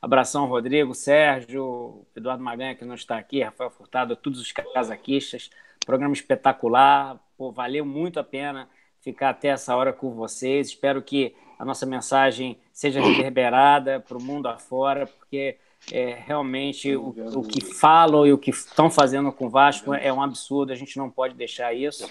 Abração, 0.01 0.45
Rodrigo, 0.45 0.93
Sérgio, 0.93 2.05
Eduardo 2.13 2.43
Maganha, 2.43 2.75
que 2.75 2.83
não 2.83 2.95
está 2.95 3.17
aqui, 3.17 3.41
Rafael 3.41 3.71
Furtado, 3.71 4.13
todos 4.17 4.41
os 4.41 4.51
casaquistas. 4.51 5.49
Programa 5.85 6.13
espetacular. 6.13 7.17
Pô, 7.37 7.53
valeu 7.53 7.85
muito 7.85 8.19
a 8.19 8.25
pena 8.25 8.67
ficar 8.99 9.29
até 9.29 9.47
essa 9.47 9.73
hora 9.73 9.93
com 9.93 10.11
vocês. 10.11 10.67
Espero 10.67 11.01
que 11.01 11.33
a 11.57 11.63
nossa 11.63 11.85
mensagem 11.85 12.59
seja 12.73 12.99
reverberada 12.99 14.01
para 14.01 14.17
o 14.17 14.21
mundo 14.21 14.49
afora, 14.49 15.07
porque 15.07 15.57
é, 15.91 16.13
realmente 16.25 16.95
o, 16.95 17.09
o 17.35 17.43
que 17.43 17.63
falam 17.63 18.25
e 18.25 18.33
o 18.33 18.37
que 18.37 18.51
estão 18.51 18.89
fazendo 18.89 19.31
com 19.31 19.47
o 19.47 19.49
Vasco 19.49 19.93
é 19.93 20.11
um 20.11 20.21
absurdo, 20.21 20.71
a 20.71 20.75
gente 20.75 20.97
não 20.97 21.09
pode 21.09 21.33
deixar 21.35 21.73
isso. 21.73 22.07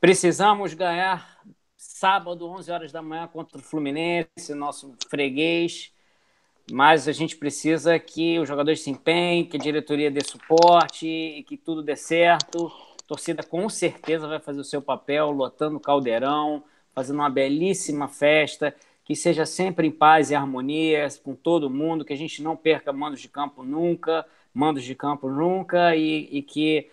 Precisamos 0.00 0.74
ganhar 0.74 1.38
sábado, 1.76 2.48
11 2.48 2.70
horas 2.70 2.92
da 2.92 3.02
manhã, 3.02 3.26
contra 3.26 3.58
o 3.58 3.62
Fluminense, 3.62 4.54
nosso 4.54 4.94
freguês. 5.08 5.92
Mas 6.70 7.08
a 7.08 7.12
gente 7.12 7.36
precisa 7.36 7.98
que 7.98 8.38
os 8.38 8.46
jogadores 8.46 8.82
se 8.82 8.90
empenhem, 8.90 9.44
que 9.44 9.56
a 9.56 9.60
diretoria 9.60 10.10
dê 10.10 10.20
suporte 10.22 11.06
e 11.06 11.42
que 11.42 11.56
tudo 11.56 11.82
dê 11.82 11.96
certo. 11.96 12.66
A 12.66 13.06
torcida 13.06 13.42
com 13.42 13.68
certeza 13.68 14.28
vai 14.28 14.38
fazer 14.38 14.60
o 14.60 14.64
seu 14.64 14.82
papel, 14.82 15.30
lotando 15.30 15.78
o 15.78 15.80
caldeirão, 15.80 16.62
fazendo 16.94 17.16
uma 17.16 17.30
belíssima 17.30 18.06
festa, 18.06 18.74
que 19.08 19.16
seja 19.16 19.46
sempre 19.46 19.86
em 19.86 19.90
paz 19.90 20.30
e 20.30 20.34
harmonia 20.34 21.08
com 21.24 21.34
todo 21.34 21.70
mundo, 21.70 22.04
que 22.04 22.12
a 22.12 22.16
gente 22.16 22.42
não 22.42 22.54
perca 22.54 22.92
mandos 22.92 23.22
de 23.22 23.28
campo 23.28 23.62
nunca, 23.62 24.26
mandos 24.52 24.84
de 24.84 24.94
campo 24.94 25.30
nunca, 25.30 25.96
e, 25.96 26.28
e 26.30 26.42
que, 26.42 26.90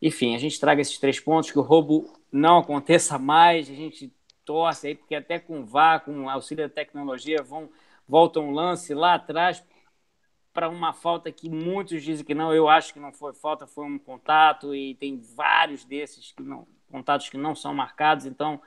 enfim, 0.00 0.34
a 0.34 0.38
gente 0.38 0.58
traga 0.58 0.82
esses 0.82 0.98
três 0.98 1.20
pontos, 1.20 1.52
que 1.52 1.58
o 1.60 1.62
roubo 1.62 2.12
não 2.32 2.58
aconteça 2.58 3.16
mais, 3.16 3.70
a 3.70 3.74
gente 3.74 4.12
torce 4.44 4.88
aí, 4.88 4.96
porque 4.96 5.14
até 5.14 5.38
com 5.38 5.64
VAR, 5.64 6.04
com 6.04 6.28
auxílio 6.28 6.68
da 6.68 6.74
tecnologia, 6.74 7.44
vão, 7.44 7.70
volta 8.08 8.40
um 8.40 8.50
lance 8.50 8.92
lá 8.92 9.14
atrás 9.14 9.62
para 10.52 10.68
uma 10.68 10.92
falta 10.92 11.30
que 11.30 11.48
muitos 11.48 12.02
dizem 12.02 12.26
que 12.26 12.34
não, 12.34 12.52
eu 12.52 12.68
acho 12.68 12.92
que 12.92 12.98
não 12.98 13.12
foi 13.12 13.34
falta, 13.34 13.68
foi 13.68 13.84
um 13.84 14.00
contato 14.00 14.74
e 14.74 14.96
tem 14.96 15.20
vários 15.20 15.84
desses 15.84 16.32
que 16.32 16.42
não, 16.42 16.66
contatos 16.92 17.28
que 17.28 17.36
não 17.36 17.54
são 17.54 17.74
marcados, 17.74 18.26
então 18.26 18.60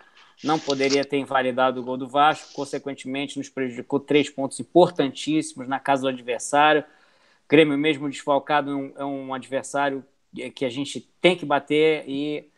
não 0.44 0.60
poderia 0.60 1.06
ter 1.06 1.18
invalidado 1.18 1.80
o 1.80 1.84
gol 1.84 1.96
do 1.96 2.08
Vasco, 2.08 2.54
consequentemente 2.54 3.38
nos 3.38 3.48
prejudicou 3.48 4.00
três 4.00 4.30
pontos 4.30 4.60
importantíssimos 4.60 5.68
na 5.68 5.80
casa 5.80 6.02
do 6.02 6.08
adversário. 6.10 6.82
O 6.82 7.48
Grêmio 7.48 7.78
mesmo 7.78 8.10
desfalcado 8.10 8.72
é 8.72 8.76
um, 8.76 8.94
é 8.98 9.06
um 9.06 9.34
adversário 9.34 10.04
que 10.54 10.66
a 10.66 10.70
gente 10.70 11.00
tem 11.22 11.38
que 11.38 11.46
bater 11.46 12.04
e 12.08 12.50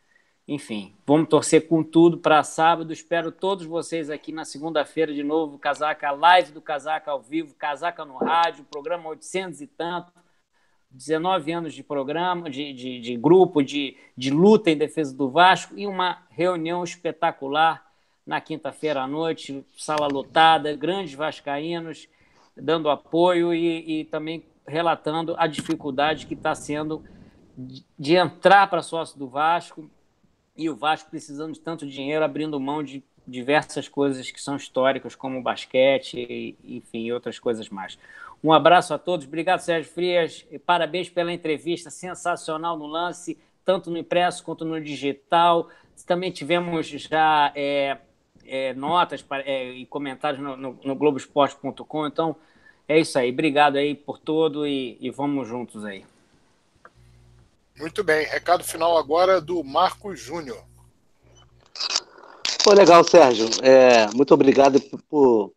enfim, 0.48 0.96
vamos 1.06 1.28
torcer 1.28 1.68
com 1.68 1.84
tudo 1.84 2.18
para 2.18 2.42
sábado. 2.42 2.94
Espero 2.94 3.34
todos 3.34 3.66
vocês 3.66 4.10
aqui 4.10 4.32
na 4.32 4.46
segunda-feira 4.46 5.14
de 5.14 5.22
novo. 5.22 5.60
Casaca, 5.60 6.10
live 6.12 6.54
do 6.54 6.62
Casaca 6.62 7.12
ao 7.12 7.22
vivo, 7.22 7.54
Casaca 7.56 8.06
no 8.06 8.16
rádio, 8.16 8.64
programa 8.64 9.10
800 9.10 9.60
e 9.60 9.68
tanto. 9.68 10.14
19 10.98 11.52
anos 11.52 11.74
de 11.74 11.84
programa, 11.84 12.50
de, 12.50 12.74
de, 12.74 13.00
de 13.00 13.16
grupo, 13.16 13.62
de, 13.62 13.96
de 14.16 14.32
luta 14.32 14.72
em 14.72 14.78
defesa 14.78 15.16
do 15.16 15.30
Vasco 15.30 15.78
e 15.78 15.86
uma 15.86 16.24
reunião 16.30 16.84
espetacular 16.84 17.86
na 18.26 18.42
quinta-feira 18.42 19.02
à 19.02 19.08
noite, 19.08 19.64
sala 19.78 20.08
lotada, 20.08 20.76
grandes 20.76 21.14
vascaínos 21.14 22.08
dando 22.60 22.90
apoio 22.90 23.54
e, 23.54 24.02
e 24.02 24.06
também 24.06 24.44
relatando 24.68 25.36
a 25.38 25.48
dificuldade 25.48 26.26
que 26.26 26.34
está 26.34 26.54
sendo 26.56 27.04
de, 27.56 27.86
de 27.98 28.16
entrar 28.16 28.68
para 28.68 28.82
sócio 28.82 29.18
do 29.18 29.28
Vasco, 29.28 29.90
e 30.56 30.70
o 30.70 30.76
Vasco 30.76 31.10
precisando 31.10 31.54
de 31.54 31.60
tanto 31.60 31.86
dinheiro, 31.86 32.26
abrindo 32.26 32.60
mão 32.60 32.82
de 32.82 33.04
diversas 33.28 33.88
coisas 33.88 34.32
que 34.32 34.42
são 34.42 34.56
históricas, 34.56 35.14
como 35.14 35.42
basquete, 35.42 36.18
e, 36.18 36.58
enfim, 36.78 37.12
outras 37.12 37.38
coisas 37.38 37.70
mais. 37.70 37.98
Um 38.44 38.54
abraço 38.54 38.94
a 38.94 38.98
todos, 38.98 39.26
obrigado 39.26 39.60
Sérgio 39.60 39.92
Frias, 39.92 40.46
e 40.52 40.60
parabéns 40.60 41.10
pela 41.10 41.34
entrevista 41.34 41.90
sensacional 41.90 42.78
no 42.78 42.86
lance, 42.86 43.38
tanto 43.66 43.90
no 43.90 43.98
impresso 43.98 44.44
quanto 44.44 44.64
no 44.64 44.80
digital. 44.80 45.70
Também 46.06 46.32
tivemos 46.32 46.88
já 46.88 47.52
é, 47.56 47.98
é, 48.46 48.74
notas 48.74 49.26
é, 49.44 49.72
e 49.72 49.86
comentários 49.86 50.42
no, 50.42 50.56
no, 50.56 50.80
no 50.84 50.96
Globoesporte.com, 50.96 52.08
então 52.08 52.36
é 52.88 53.00
isso 53.00 53.18
aí, 53.18 53.32
obrigado 53.32 53.76
aí 53.78 53.96
por 53.96 54.20
tudo 54.20 54.66
e, 54.68 54.98
e 55.02 55.10
vamos 55.10 55.48
juntos 55.48 55.84
aí. 55.84 56.06
Muito 57.78 58.04
bem. 58.04 58.26
Recado 58.26 58.64
final 58.64 58.98
agora 58.98 59.40
do 59.40 59.64
Marcos 59.64 60.20
Júnior. 60.20 60.64
Pô, 62.64 62.74
legal, 62.74 63.04
Sérgio. 63.04 63.48
É, 63.62 64.08
muito 64.16 64.34
obrigado 64.34 64.82
por 65.08 65.54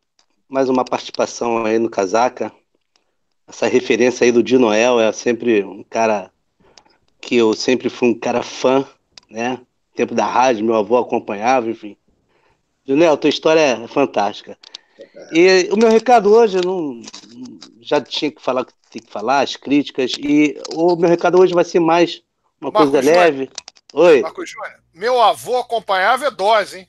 mais 0.47 0.69
uma 0.69 0.85
participação 0.85 1.65
aí 1.65 1.79
no 1.79 1.89
Casaca. 1.89 2.51
Essa 3.51 3.67
referência 3.67 4.23
aí 4.23 4.31
do 4.31 4.41
Di 4.41 4.57
Noel 4.57 4.97
é 4.97 5.11
sempre 5.11 5.61
um 5.61 5.83
cara 5.83 6.31
que 7.19 7.35
eu 7.35 7.53
sempre 7.53 7.89
fui 7.89 8.07
um 8.07 8.17
cara 8.17 8.41
fã, 8.41 8.87
né? 9.29 9.59
Tempo 9.93 10.15
da 10.15 10.25
rádio, 10.25 10.63
meu 10.63 10.75
avô 10.75 10.97
acompanhava, 10.97 11.69
enfim. 11.69 11.97
Junel, 12.87 13.17
tua 13.17 13.29
história 13.29 13.59
é 13.59 13.87
fantástica. 13.89 14.57
E 15.33 15.67
o 15.69 15.75
meu 15.75 15.89
recado 15.89 16.33
hoje, 16.33 16.59
eu 16.59 16.63
não, 16.63 17.01
já 17.81 17.99
tinha 17.99 18.31
que 18.31 18.41
falar 18.41 18.65
tem 18.89 19.01
que 19.01 19.11
falar, 19.11 19.41
as 19.41 19.57
críticas. 19.57 20.13
E 20.17 20.57
o 20.73 20.95
meu 20.95 21.09
recado 21.09 21.37
hoje 21.37 21.53
vai 21.53 21.65
ser 21.65 21.81
mais 21.81 22.23
uma 22.59 22.71
Marcos 22.71 22.89
coisa 22.91 23.05
Júnior, 23.05 23.21
leve. 23.21 23.49
Oi. 23.93 24.21
Marcos 24.21 24.49
Júnior, 24.49 24.79
meu 24.93 25.21
avô 25.21 25.57
acompanhava 25.57 26.25
é 26.25 26.31
dose, 26.31 26.79
hein? 26.79 26.87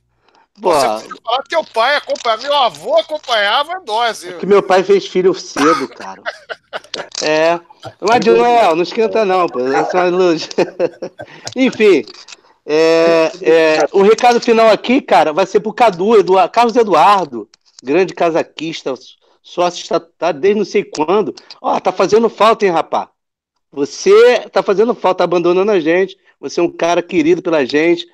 Você 0.60 1.08
falar 1.24 1.42
que 1.42 1.48
teu 1.48 1.64
pai 1.64 1.96
acompanhava, 1.96 2.42
meu 2.42 2.54
avô 2.54 2.98
acompanhava 2.98 3.72
é 3.72 3.80
dose. 3.80 4.28
É 4.28 4.32
que 4.38 4.46
meu 4.46 4.62
pai 4.62 4.84
fez 4.84 5.06
filho 5.06 5.34
cedo, 5.34 5.88
cara. 5.88 6.22
é. 7.22 7.58
Mas, 8.00 8.24
Joel, 8.24 8.76
não 8.76 8.82
esquenta 8.82 9.24
não, 9.24 9.46
pô. 9.48 9.60
Essa 9.60 9.98
é 9.98 10.00
uma 10.02 10.16
luz. 10.16 10.48
Enfim. 11.56 12.04
É, 12.64 13.32
é, 13.42 13.88
o 13.92 14.02
recado 14.02 14.40
final 14.40 14.68
aqui, 14.68 15.00
cara, 15.00 15.32
vai 15.32 15.46
ser 15.46 15.60
pro 15.60 15.72
Cadu, 15.72 16.16
Eduardo, 16.16 16.52
Carlos 16.52 16.76
Eduardo, 16.76 17.48
grande 17.82 18.14
casaquista, 18.14 18.94
sócio 19.42 19.82
está 19.82 19.98
tá 19.98 20.30
desde 20.30 20.58
não 20.58 20.64
sei 20.64 20.84
quando. 20.84 21.34
Ó, 21.60 21.80
tá 21.80 21.90
fazendo 21.90 22.28
falta, 22.28 22.64
hein, 22.64 22.70
rapá? 22.70 23.10
Você 23.72 24.40
tá 24.50 24.62
fazendo 24.62 24.94
falta, 24.94 25.18
tá 25.18 25.24
abandonando 25.24 25.72
a 25.72 25.80
gente. 25.80 26.16
Você 26.38 26.60
é 26.60 26.62
um 26.62 26.70
cara 26.70 27.02
querido 27.02 27.42
pela 27.42 27.64
gente. 27.64 28.06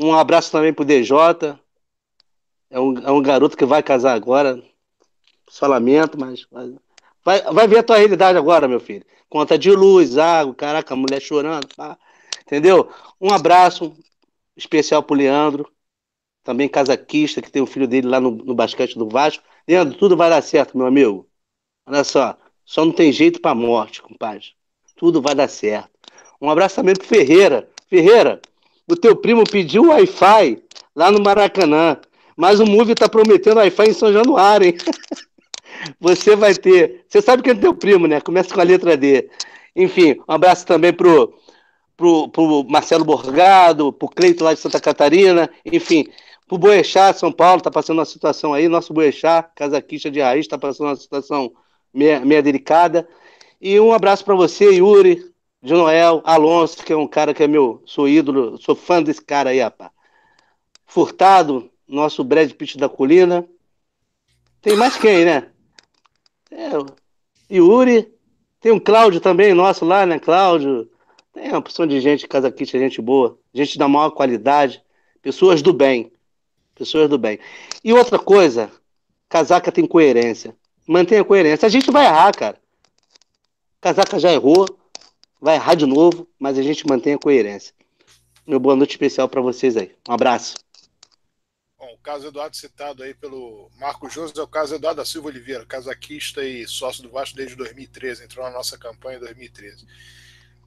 Um 0.00 0.14
abraço 0.14 0.50
também 0.50 0.72
pro 0.72 0.84
DJ. 0.84 1.10
É 2.70 2.80
um, 2.80 2.98
é 2.98 3.10
um 3.10 3.22
garoto 3.22 3.56
que 3.56 3.66
vai 3.66 3.82
casar 3.82 4.14
agora. 4.14 4.62
Só 5.48 5.66
lamento, 5.66 6.18
mas. 6.18 6.46
Vai, 7.22 7.42
vai 7.42 7.68
ver 7.68 7.78
a 7.78 7.82
tua 7.82 7.98
realidade 7.98 8.38
agora, 8.38 8.66
meu 8.66 8.80
filho. 8.80 9.04
Conta 9.28 9.58
de 9.58 9.70
luz, 9.70 10.16
água, 10.16 10.54
caraca, 10.54 10.94
a 10.94 10.96
mulher 10.96 11.20
chorando. 11.20 11.68
Pá. 11.76 11.98
Entendeu? 12.42 12.90
Um 13.20 13.30
abraço 13.32 13.94
especial 14.56 15.02
pro 15.02 15.14
Leandro, 15.14 15.70
também 16.42 16.68
casaquista, 16.68 17.42
que 17.42 17.50
tem 17.50 17.60
o 17.60 17.66
filho 17.66 17.86
dele 17.86 18.08
lá 18.08 18.20
no, 18.20 18.30
no 18.30 18.54
basquete 18.54 18.98
do 18.98 19.08
Vasco. 19.08 19.44
Leandro, 19.68 19.98
tudo 19.98 20.16
vai 20.16 20.30
dar 20.30 20.42
certo, 20.42 20.78
meu 20.78 20.86
amigo. 20.86 21.28
Olha 21.86 22.04
só, 22.04 22.38
só 22.64 22.84
não 22.84 22.92
tem 22.92 23.12
jeito 23.12 23.40
para 23.40 23.54
morte, 23.54 24.00
compadre. 24.00 24.54
Tudo 24.96 25.20
vai 25.20 25.34
dar 25.34 25.48
certo. 25.48 25.90
Um 26.40 26.48
abraço 26.48 26.76
também 26.76 26.94
pro 26.94 27.06
Ferreira. 27.06 27.68
Ferreira, 27.88 28.40
o 28.90 28.96
teu 28.96 29.16
primo 29.16 29.44
pediu 29.44 29.88
Wi-Fi 29.88 30.62
lá 30.94 31.10
no 31.10 31.22
Maracanã, 31.22 31.96
mas 32.36 32.60
o 32.60 32.66
Move 32.66 32.94
tá 32.94 33.08
prometendo 33.08 33.58
Wi-Fi 33.58 33.90
em 33.90 33.94
São 33.94 34.12
Januário, 34.12 34.66
hein? 34.66 34.74
Você 36.00 36.36
vai 36.36 36.54
ter. 36.54 37.04
Você 37.08 37.22
sabe 37.22 37.42
que 37.42 37.50
é 37.50 37.54
teu 37.54 37.74
primo, 37.74 38.06
né? 38.06 38.20
Começa 38.20 38.52
com 38.52 38.60
a 38.60 38.64
letra 38.64 38.96
D. 38.96 39.30
Enfim, 39.74 40.20
um 40.28 40.32
abraço 40.32 40.66
também 40.66 40.92
pro, 40.92 41.32
pro, 41.96 42.28
pro 42.28 42.64
Marcelo 42.68 43.04
Borgado, 43.04 43.92
pro 43.92 44.08
Cleito 44.08 44.44
lá 44.44 44.52
de 44.52 44.60
Santa 44.60 44.80
Catarina. 44.80 45.48
Enfim, 45.64 46.06
o 46.50 46.58
Boechat, 46.58 47.18
São 47.18 47.32
Paulo, 47.32 47.58
está 47.58 47.70
passando 47.70 47.98
uma 47.98 48.04
situação 48.04 48.52
aí. 48.52 48.68
Nosso 48.68 48.92
Boechat, 48.92 49.48
casaquista 49.54 50.10
de 50.10 50.20
raiz, 50.20 50.40
está 50.40 50.58
passando 50.58 50.88
uma 50.88 50.96
situação 50.96 51.52
meia, 51.94 52.20
meia 52.20 52.42
delicada. 52.42 53.08
E 53.60 53.78
um 53.78 53.92
abraço 53.92 54.24
para 54.24 54.34
você, 54.34 54.64
Yuri, 54.70 55.29
de 55.62 55.72
Noel, 55.74 56.22
Alonso, 56.24 56.82
que 56.84 56.92
é 56.92 56.96
um 56.96 57.06
cara 57.06 57.34
que 57.34 57.42
é 57.42 57.48
meu, 57.48 57.82
sou 57.84 58.08
ídolo, 58.08 58.58
sou 58.58 58.74
fã 58.74 59.02
desse 59.02 59.22
cara 59.22 59.50
aí, 59.50 59.60
rapaz. 59.60 59.90
Furtado, 60.86 61.70
nosso 61.86 62.24
Brad 62.24 62.50
Pitt 62.52 62.78
da 62.78 62.88
colina. 62.88 63.46
Tem 64.62 64.76
mais 64.76 64.96
quem, 64.96 65.24
né? 65.24 65.50
É, 66.50 66.70
Yuri, 67.54 68.12
tem 68.60 68.72
um 68.72 68.80
Cláudio 68.80 69.20
também, 69.20 69.54
nosso 69.54 69.84
lá, 69.84 70.06
né? 70.06 70.18
Cláudio. 70.18 70.90
Tem 71.32 71.50
uma 71.50 71.62
porção 71.62 71.86
de 71.86 72.00
gente, 72.00 72.26
casaquista, 72.26 72.78
gente 72.78 73.00
boa, 73.00 73.38
gente 73.54 73.78
da 73.78 73.86
maior 73.86 74.10
qualidade, 74.10 74.82
pessoas 75.22 75.62
do 75.62 75.72
bem. 75.72 76.12
Pessoas 76.74 77.08
do 77.08 77.18
bem. 77.18 77.38
E 77.84 77.92
outra 77.92 78.18
coisa, 78.18 78.70
casaca 79.28 79.70
tem 79.70 79.86
coerência. 79.86 80.56
Mantenha 80.88 81.20
a 81.20 81.24
coerência. 81.24 81.66
A 81.66 81.68
gente 81.68 81.90
vai 81.90 82.06
errar, 82.06 82.32
cara. 82.32 82.58
Casaca 83.80 84.18
já 84.18 84.32
errou, 84.32 84.66
vai 85.40 85.56
errar 85.56 85.74
de 85.74 85.86
novo, 85.86 86.28
mas 86.38 86.58
a 86.58 86.62
gente 86.62 86.86
mantém 86.86 87.14
a 87.14 87.18
coerência. 87.18 87.74
Meu 88.46 88.60
boa 88.60 88.76
noite 88.76 88.90
especial 88.90 89.28
para 89.28 89.40
vocês 89.40 89.76
aí. 89.76 89.94
Um 90.08 90.12
abraço. 90.12 90.54
Bom, 91.78 91.94
o 91.94 91.98
caso 91.98 92.26
Eduardo 92.26 92.56
citado 92.56 93.02
aí 93.02 93.14
pelo 93.14 93.70
Marco 93.78 94.08
José 94.10 94.34
é 94.36 94.42
o 94.42 94.46
caso 94.46 94.74
Eduardo 94.74 94.98
da 94.98 95.04
Silva 95.04 95.28
Oliveira, 95.28 95.64
casaquista 95.64 96.44
e 96.44 96.66
sócio 96.66 97.02
do 97.02 97.10
Vasco 97.10 97.36
desde 97.36 97.56
2013, 97.56 98.24
entrou 98.24 98.44
na 98.44 98.50
nossa 98.50 98.76
campanha 98.76 99.16
em 99.16 99.20
2013. 99.20 99.86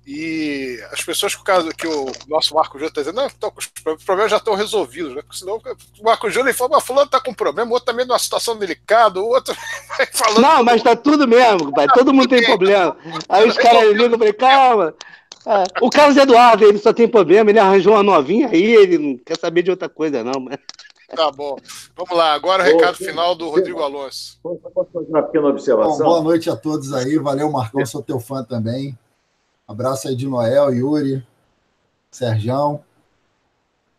E 0.06 0.80
as 0.92 1.02
pessoas 1.02 1.34
que 1.34 1.42
o, 1.50 1.70
que 1.74 1.88
o 1.88 2.12
nosso 2.28 2.54
Marco 2.54 2.74
Júnior 2.74 2.90
está 2.90 3.02
dizendo, 3.02 3.22
não, 3.22 3.30
tô, 3.30 3.54
os 3.56 4.04
problemas 4.04 4.32
já 4.32 4.38
estão 4.38 4.54
resolvidos, 4.54 5.16
né? 5.16 5.22
Porque 5.22 5.38
senão 5.38 5.62
o 6.00 6.04
Marco 6.04 6.30
Júnior 6.30 6.54
fala, 6.54 6.72
mas 6.74 6.84
fulano 6.84 7.06
está 7.06 7.22
com 7.22 7.34
problema, 7.34 7.72
o 7.72 7.74
outro 7.74 7.86
também 7.86 8.06
numa 8.06 8.20
situação 8.20 8.58
delicada, 8.58 9.22
o 9.22 9.28
outro. 9.28 9.56
Falando 10.12 10.42
não, 10.42 10.64
mas 10.64 10.84
tá 10.84 10.94
tudo 10.94 11.26
mesmo, 11.26 11.72
pai. 11.74 11.88
Todo 11.94 12.14
mundo 12.14 12.28
tem 12.28 12.44
problema. 12.46 12.98
Aí 13.30 13.48
os 13.48 13.58
caras 13.58 13.94
ligam 13.94 14.16
e 14.16 14.18
falei, 14.18 14.34
calma. 14.34 14.94
É, 15.46 15.64
o 15.82 15.90
Carlos 15.90 16.18
Eduardo, 16.18 16.66
ele 16.66 16.78
só 16.78 16.94
tem 16.94 17.08
problema, 17.08 17.50
ele 17.50 17.60
arranjou 17.60 17.94
uma 17.94 18.04
novinha 18.04 18.50
aí, 18.50 18.76
ele 18.76 18.98
não 18.98 19.18
quer 19.18 19.38
saber 19.38 19.62
de 19.62 19.72
outra 19.72 19.88
coisa, 19.88 20.24
não. 20.24 20.40
Mas... 20.40 20.58
Tá 21.16 21.30
bom. 21.30 21.56
Vamos 21.96 22.18
lá, 22.18 22.34
agora 22.34 22.64
o 22.64 22.66
recado 22.66 22.98
final 22.98 23.36
do 23.36 23.48
Rodrigo 23.48 23.84
Alonso. 23.84 24.40
Posso 24.42 24.60
fazer 24.92 25.10
uma 25.10 25.22
pequena 25.22 25.48
observação? 25.48 25.98
Bom, 26.00 26.06
boa 26.06 26.22
noite 26.24 26.50
a 26.50 26.56
todos 26.56 26.92
aí, 26.92 27.20
valeu, 27.20 27.52
Marcão, 27.52 27.86
sou 27.86 28.02
teu 28.02 28.20
fã 28.20 28.44
também. 28.44 28.98
Abraço 29.74 30.08
aí 30.08 30.16
de 30.16 30.27
Noel, 30.27 30.72
Yuri, 30.72 31.26
Serjão. 32.11 32.84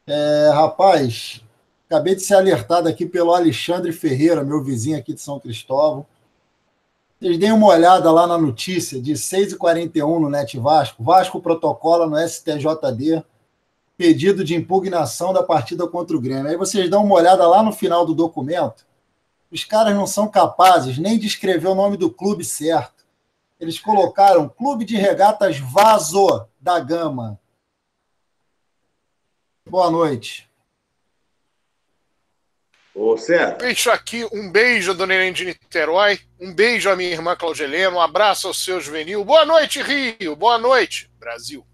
É, 0.06 0.50
rapaz, 0.54 1.42
acabei 1.88 2.14
de 2.14 2.20
ser 2.20 2.34
alertado 2.34 2.88
aqui 2.88 3.04
pelo 3.04 3.34
Alexandre 3.34 3.90
Ferreira, 3.90 4.44
meu 4.44 4.62
vizinho 4.62 4.96
aqui 4.96 5.12
de 5.12 5.20
São 5.20 5.40
Cristóvão. 5.40 6.06
Vocês 7.18 7.36
deem 7.38 7.50
uma 7.50 7.66
olhada 7.66 8.08
lá 8.12 8.24
na 8.24 8.38
notícia 8.38 9.02
de 9.02 9.14
6h41 9.14 10.20
no 10.20 10.30
Net 10.30 10.56
Vasco. 10.60 11.02
Vasco 11.02 11.40
protocola 11.40 12.06
no 12.06 12.16
STJD 12.16 13.24
pedido 13.96 14.44
de 14.44 14.54
impugnação 14.54 15.32
da 15.32 15.42
partida 15.42 15.88
contra 15.88 16.16
o 16.16 16.20
Grêmio. 16.20 16.52
Aí 16.52 16.56
vocês 16.56 16.88
dão 16.88 17.04
uma 17.04 17.16
olhada 17.16 17.44
lá 17.48 17.64
no 17.64 17.72
final 17.72 18.06
do 18.06 18.14
documento. 18.14 18.86
Os 19.50 19.64
caras 19.64 19.92
não 19.96 20.06
são 20.06 20.28
capazes 20.28 20.98
nem 20.98 21.18
de 21.18 21.26
escrever 21.26 21.66
o 21.66 21.74
nome 21.74 21.96
do 21.96 22.08
clube 22.08 22.44
certo. 22.44 22.93
Eles 23.64 23.80
colocaram 23.80 24.46
Clube 24.46 24.84
de 24.84 24.94
Regatas 24.94 25.58
Vaso 25.58 26.46
da 26.60 26.78
Gama. 26.78 27.40
Boa 29.66 29.90
noite. 29.90 30.46
Ô, 32.94 33.16
Sérgio. 33.16 33.56
Deixo 33.56 33.90
aqui 33.90 34.28
um 34.30 34.52
beijo 34.52 34.90
a 34.90 34.94
Dona 34.94 35.14
Helena 35.14 35.32
de 35.32 35.46
Niterói, 35.46 36.20
um 36.38 36.52
beijo 36.54 36.90
à 36.90 36.94
minha 36.94 37.08
irmã 37.08 37.34
Claudelena, 37.34 37.96
um 37.96 38.00
abraço 38.02 38.48
ao 38.48 38.52
seu 38.52 38.82
juvenil. 38.82 39.24
Boa 39.24 39.46
noite, 39.46 39.80
Rio. 39.80 40.36
Boa 40.36 40.58
noite, 40.58 41.10
Brasil. 41.18 41.66